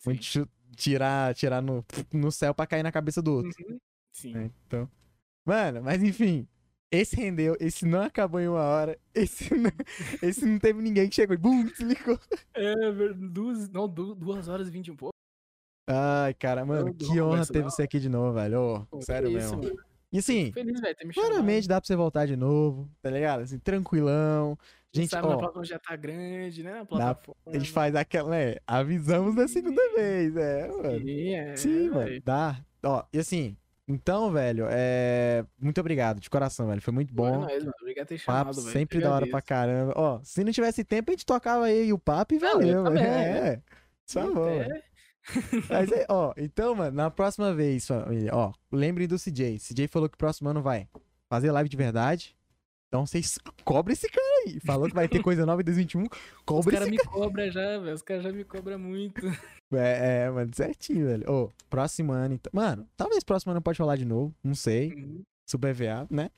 Sim. 0.00 0.10
Muito 0.10 0.48
tirar, 0.76 1.34
tirar 1.34 1.62
no, 1.62 1.84
no 2.12 2.32
céu 2.32 2.54
pra 2.54 2.66
cair 2.66 2.82
na 2.82 2.90
cabeça 2.92 3.20
do 3.22 3.32
outro. 3.34 3.50
Uhum. 3.68 3.78
Sim. 4.12 4.32
né? 4.34 4.50
Então. 4.66 4.88
Mano, 5.44 5.82
mas 5.82 6.02
enfim. 6.02 6.46
Esse 6.94 7.16
rendeu, 7.16 7.56
esse 7.58 7.84
não 7.84 8.02
acabou 8.02 8.40
em 8.40 8.46
uma 8.48 8.62
hora. 8.62 8.98
Esse 9.14 9.54
não, 9.54 9.70
esse 10.22 10.44
não 10.44 10.58
teve 10.58 10.80
ninguém 10.82 11.08
que 11.08 11.14
chegou 11.14 11.34
e 11.34 11.38
bum, 11.38 11.64
desligou. 11.64 12.18
É, 12.54 12.74
duas, 13.14 13.68
não, 13.68 13.88
du- 13.88 14.14
duas 14.14 14.48
horas 14.48 14.68
e 14.68 14.70
vinte 14.70 14.88
e 14.88 14.90
um 14.90 14.96
pouco. 14.96 15.12
Ai, 15.88 16.32
cara, 16.34 16.64
mano, 16.64 16.88
Eu 16.88 16.94
que 16.94 17.20
honra 17.20 17.46
ter 17.46 17.62
você 17.62 17.82
aqui 17.82 17.98
de 18.00 18.08
novo, 18.08 18.32
velho. 18.34 18.60
Ô, 18.60 18.86
Pô, 18.86 19.02
sério 19.02 19.30
que 19.30 19.36
isso, 19.38 19.56
mesmo. 19.56 19.78
E 20.12 20.18
assim, 20.18 20.52
Feliz, 20.52 20.78
chamado. 20.80 21.12
claramente 21.12 21.66
dá 21.68 21.80
pra 21.80 21.86
você 21.86 21.96
voltar 21.96 22.26
de 22.26 22.36
novo, 22.36 22.88
tá 23.02 23.10
ligado? 23.10 23.42
Assim, 23.42 23.58
tranquilão. 23.58 24.56
Gente, 24.92 25.10
sabe 25.10 25.26
na 25.26 25.34
ó, 25.34 25.38
plataforma 25.38 25.64
já 25.66 25.78
tá 25.78 25.96
grande, 25.96 26.62
né? 26.62 26.74
Na 26.74 26.84
plataforma. 26.84 27.40
a 27.46 27.58
gente 27.58 27.72
faz 27.72 27.96
aquela, 27.96 28.30
né? 28.30 28.56
Avisamos 28.64 29.34
da 29.34 29.48
segunda 29.48 29.82
vez, 29.94 30.36
é, 30.36 30.68
mano. 30.68 31.00
Sim, 31.00 31.34
é, 31.34 31.56
Sim, 31.56 31.90
mano, 31.90 32.20
dá. 32.24 32.64
Ó, 32.84 33.04
e 33.12 33.18
assim, 33.18 33.56
então, 33.86 34.30
velho, 34.32 34.66
é. 34.70 35.44
Muito 35.58 35.80
obrigado, 35.80 36.20
de 36.20 36.30
coração, 36.30 36.66
velho. 36.68 36.80
Foi 36.80 36.92
muito 36.92 37.10
é 37.10 37.14
bom. 37.14 37.40
nóis, 37.40 37.62
mano. 37.64 37.74
Obrigado 37.80 38.06
por 38.06 38.16
ter 38.16 38.24
Papo 38.24 38.54
chamado, 38.54 38.60
velho. 38.62 38.72
sempre 38.72 39.00
da 39.00 39.12
hora 39.14 39.26
pra 39.26 39.42
caramba. 39.42 39.92
Ó, 39.96 40.20
se 40.22 40.42
não 40.42 40.52
tivesse 40.52 40.84
tempo, 40.84 41.10
a 41.10 41.12
gente 41.12 41.26
tocava 41.26 41.66
aí 41.66 41.92
o 41.92 41.98
papo 41.98 42.34
e 42.34 42.38
Não, 42.38 42.62
eu 42.62 42.82
valeu, 42.82 42.92
velho. 42.92 43.06
É. 43.06 43.56
Por 44.06 44.12
favor. 44.12 44.48
É, 44.50 44.82
Mas 45.68 45.92
aí, 45.92 46.04
ó, 46.08 46.32
então, 46.36 46.74
mano, 46.74 46.96
na 46.96 47.10
próxima 47.10 47.52
vez, 47.54 47.86
família, 47.86 48.34
ó, 48.34 48.52
lembrem 48.72 49.06
do 49.08 49.18
CJ. 49.18 49.58
CJ 49.58 49.88
falou 49.88 50.08
que 50.08 50.14
o 50.14 50.18
próximo 50.18 50.48
ano 50.48 50.62
vai 50.62 50.88
fazer 51.28 51.50
live 51.50 51.68
de 51.68 51.76
verdade. 51.76 52.36
Então 52.94 53.04
vocês 53.04 53.36
cobrem 53.64 53.92
esse 53.92 54.08
cara 54.08 54.24
aí. 54.46 54.60
Falou 54.60 54.86
que 54.86 54.94
vai 54.94 55.08
ter 55.08 55.20
coisa 55.20 55.44
nova 55.44 55.60
em 55.60 55.64
2021. 55.64 56.04
Os 56.04 56.08
Cobre 56.46 56.70
caras 56.76 56.86
esse 56.86 56.96
me 56.96 57.02
cobram 57.04 57.50
já, 57.50 57.78
velho. 57.80 57.92
Os 57.94 58.02
caras 58.02 58.22
já 58.22 58.30
me 58.32 58.44
cobram 58.44 58.78
muito. 58.78 59.20
cara. 59.20 59.36
É, 59.72 60.26
é, 60.26 60.30
mano, 60.30 60.54
certinho, 60.54 61.06
velho. 61.06 61.28
Ô, 61.28 61.50
próximo 61.68 62.12
ano, 62.12 62.34
então. 62.34 62.50
Mano, 62.54 62.86
talvez 62.96 63.24
próximo 63.24 63.50
ano 63.50 63.60
pode 63.60 63.80
rolar 63.80 63.96
de 63.96 64.04
novo. 64.04 64.32
Não 64.44 64.54
sei. 64.54 64.92
Uhum, 64.94 65.22
Super 65.50 65.74
VA, 65.74 66.06
né? 66.08 66.30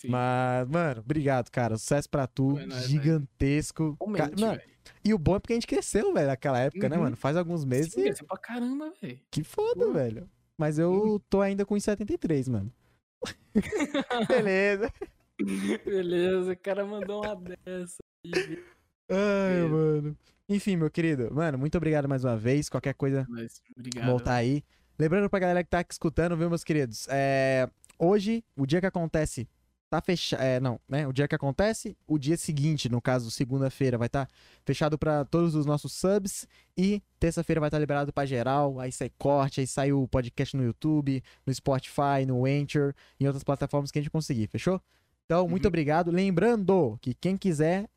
Sim. 0.00 0.08
Mas, 0.08 0.68
mano, 0.68 1.00
obrigado, 1.02 1.48
cara. 1.52 1.76
Sucesso 1.78 2.10
pra 2.10 2.26
tu. 2.26 2.58
É 2.58 2.66
nóis. 2.66 2.82
Gigantesco. 2.88 3.96
Ca- 3.96 4.04
Realmente, 4.24 4.40
Mano. 4.40 4.60
E 5.04 5.14
o 5.14 5.18
bom 5.18 5.36
é 5.36 5.38
porque 5.38 5.52
a 5.52 5.56
gente 5.56 5.68
cresceu, 5.68 6.12
velho, 6.12 6.26
naquela 6.26 6.58
época, 6.58 6.88
né, 6.88 6.96
Uhum. 6.96 7.02
mano? 7.04 7.16
Faz 7.16 7.36
alguns 7.36 7.64
meses. 7.64 7.92
Sim, 7.92 8.00
e- 8.00 8.04
cresceu 8.06 8.26
pra 8.26 8.38
caramba, 8.38 8.92
velho. 9.00 9.20
Que 9.30 9.44
foda, 9.44 9.86
Pô. 9.86 9.92
velho. 9.92 10.28
Mas 10.58 10.80
eu 10.80 11.22
tô 11.30 11.40
ainda 11.40 11.64
com 11.64 11.78
73, 11.78 12.48
mano. 12.48 12.72
Beleza. 14.28 14.92
Beleza, 15.84 16.52
o 16.52 16.56
cara 16.56 16.84
mandou 16.84 17.24
uma 17.24 17.34
dessa. 17.36 17.96
Ai, 19.08 19.54
Beleza. 19.54 19.68
mano. 19.68 20.16
Enfim, 20.48 20.76
meu 20.76 20.90
querido. 20.90 21.32
Mano, 21.32 21.58
muito 21.58 21.76
obrigado 21.76 22.08
mais 22.08 22.24
uma 22.24 22.36
vez. 22.36 22.68
Qualquer 22.68 22.94
coisa, 22.94 23.26
Mas, 23.28 23.62
obrigado. 23.76 24.06
voltar 24.06 24.34
aí. 24.34 24.62
Lembrando 24.98 25.28
pra 25.28 25.38
galera 25.38 25.64
que 25.64 25.70
tá 25.70 25.80
aqui 25.80 25.92
escutando, 25.92 26.36
viu, 26.36 26.48
meus 26.48 26.62
queridos? 26.64 27.06
É, 27.10 27.68
hoje, 27.98 28.44
o 28.56 28.66
dia 28.66 28.80
que 28.80 28.86
acontece, 28.86 29.48
tá 29.88 30.00
fechado. 30.00 30.42
É, 30.42 30.60
não, 30.60 30.78
né? 30.88 31.06
O 31.06 31.12
dia 31.12 31.26
que 31.26 31.34
acontece, 31.34 31.96
o 32.06 32.18
dia 32.18 32.36
seguinte, 32.36 32.88
no 32.88 33.00
caso, 33.00 33.30
segunda-feira, 33.30 33.96
vai 33.98 34.06
estar 34.06 34.28
fechado 34.64 34.98
pra 34.98 35.24
todos 35.24 35.54
os 35.54 35.64
nossos 35.66 35.92
subs. 35.92 36.46
E 36.76 37.02
terça-feira 37.18 37.60
vai 37.60 37.68
estar 37.68 37.78
liberado 37.78 38.12
pra 38.12 38.26
geral. 38.26 38.78
Aí 38.78 38.92
sai 38.92 39.10
corte, 39.18 39.60
aí 39.60 39.66
sai 39.66 39.92
o 39.92 40.06
podcast 40.06 40.56
no 40.56 40.62
YouTube, 40.64 41.22
no 41.46 41.54
Spotify, 41.54 42.26
no 42.26 42.44
Anchor, 42.44 42.94
em 43.18 43.26
outras 43.26 43.42
plataformas 43.44 43.90
que 43.90 43.98
a 43.98 44.02
gente 44.02 44.10
conseguir, 44.10 44.46
fechou? 44.48 44.80
Então, 45.24 45.48
muito 45.48 45.64
Uhum. 45.64 45.68
obrigado. 45.68 46.10
Lembrando 46.10 46.98
que 47.00 47.14
quem 47.14 47.36
quiser. 47.36 47.88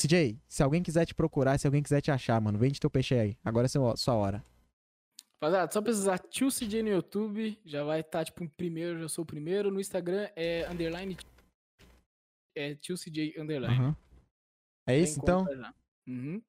CJ, 0.00 0.40
se 0.48 0.62
alguém 0.62 0.82
quiser 0.82 1.06
te 1.06 1.14
procurar, 1.14 1.56
se 1.58 1.66
alguém 1.66 1.82
quiser 1.82 2.00
te 2.00 2.10
achar, 2.10 2.40
mano, 2.40 2.58
vende 2.58 2.80
teu 2.80 2.90
peixe 2.90 3.14
aí. 3.14 3.36
Agora 3.44 3.66
é 3.66 3.68
sua 3.68 4.14
hora. 4.14 4.44
Rapaziada, 5.40 5.70
só 5.72 5.80
precisar 5.82 6.18
tio 6.18 6.48
CJ 6.50 6.82
no 6.82 6.88
YouTube, 6.88 7.58
já 7.64 7.84
vai 7.84 8.00
estar, 8.00 8.24
tipo, 8.24 8.42
em 8.42 8.48
primeiro, 8.48 8.98
já 8.98 9.08
sou 9.08 9.22
o 9.22 9.26
primeiro. 9.26 9.70
No 9.70 9.80
Instagram 9.80 10.28
é 10.34 10.66
underline. 10.68 11.16
É 12.56 12.74
tio 12.76 12.96
CJ 12.96 13.38
underline. 13.38 13.74
Aham. 13.74 13.96
É 14.88 14.98
isso, 14.98 15.20
então? 15.20 15.44
Uhum. 16.06 16.42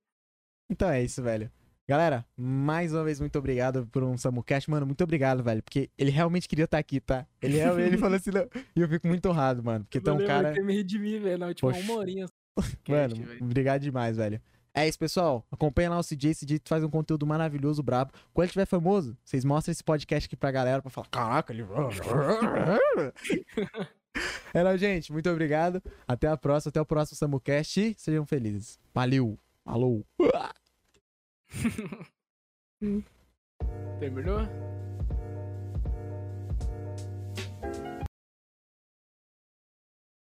Então 0.69 0.89
é 0.89 1.03
isso, 1.03 1.21
velho. 1.21 1.51
Galera, 1.87 2.25
mais 2.35 2.93
uma 2.93 3.03
vez, 3.03 3.19
muito 3.19 3.37
obrigado 3.37 3.85
por 3.91 4.03
um 4.03 4.17
Samucast. 4.17 4.69
Mano, 4.71 4.87
muito 4.87 5.03
obrigado, 5.03 5.43
velho. 5.43 5.61
Porque 5.61 5.89
ele 5.95 6.09
realmente 6.09 6.47
queria 6.47 6.65
estar 6.65 6.79
aqui, 6.79 6.99
tá? 6.99 7.27
Ele, 7.39 7.59
ele 7.59 7.97
falou 7.97 8.15
assim, 8.15 8.31
não. 8.31 8.47
E 8.75 8.81
eu 8.81 8.89
fico 8.89 9.07
muito 9.07 9.29
honrado, 9.29 9.63
mano. 9.63 9.85
Porque 9.85 10.01
tu 10.01 10.09
é 10.09 10.13
um 10.13 10.25
cara. 10.25 10.57
Eu 10.57 10.65
me 10.65 10.73
redimir, 10.73 11.21
velho. 11.21 11.37
Na 11.37 11.47
última 11.47 11.71
Poxa. 11.71 11.83
uma 11.83 11.93
horinha. 11.99 12.25
Mano, 12.87 13.15
obrigado 13.41 13.81
demais, 13.81 14.15
velho. 14.15 14.41
É 14.73 14.87
isso, 14.87 14.97
pessoal. 14.97 15.45
Acompanha 15.51 15.89
lá 15.89 15.99
o 15.99 16.03
CJ. 16.03 16.35
CJ 16.35 16.61
faz 16.65 16.83
um 16.85 16.89
conteúdo 16.89 17.27
maravilhoso, 17.27 17.83
brabo. 17.83 18.13
Quando 18.33 18.45
ele 18.45 18.51
tiver 18.53 18.65
famoso, 18.65 19.17
vocês 19.23 19.43
mostram 19.43 19.73
esse 19.73 19.83
podcast 19.83 20.25
aqui 20.25 20.37
pra 20.37 20.51
galera 20.51 20.81
pra 20.81 20.89
falar: 20.89 21.07
Caraca, 21.09 21.53
ele. 21.53 21.65
É, 24.53 24.63
não, 24.63 24.77
gente. 24.77 25.11
Muito 25.11 25.29
obrigado. 25.29 25.83
Até 26.07 26.29
a 26.29 26.37
próxima. 26.37 26.69
Até 26.69 26.79
o 26.79 26.85
próximo 26.85 27.17
Samucast. 27.17 27.81
E 27.81 27.93
sejam 27.97 28.25
felizes. 28.25 28.79
Valeu. 28.93 29.37
mm. 32.81 33.03
Stemmer 33.97 34.21
det? 34.21 34.74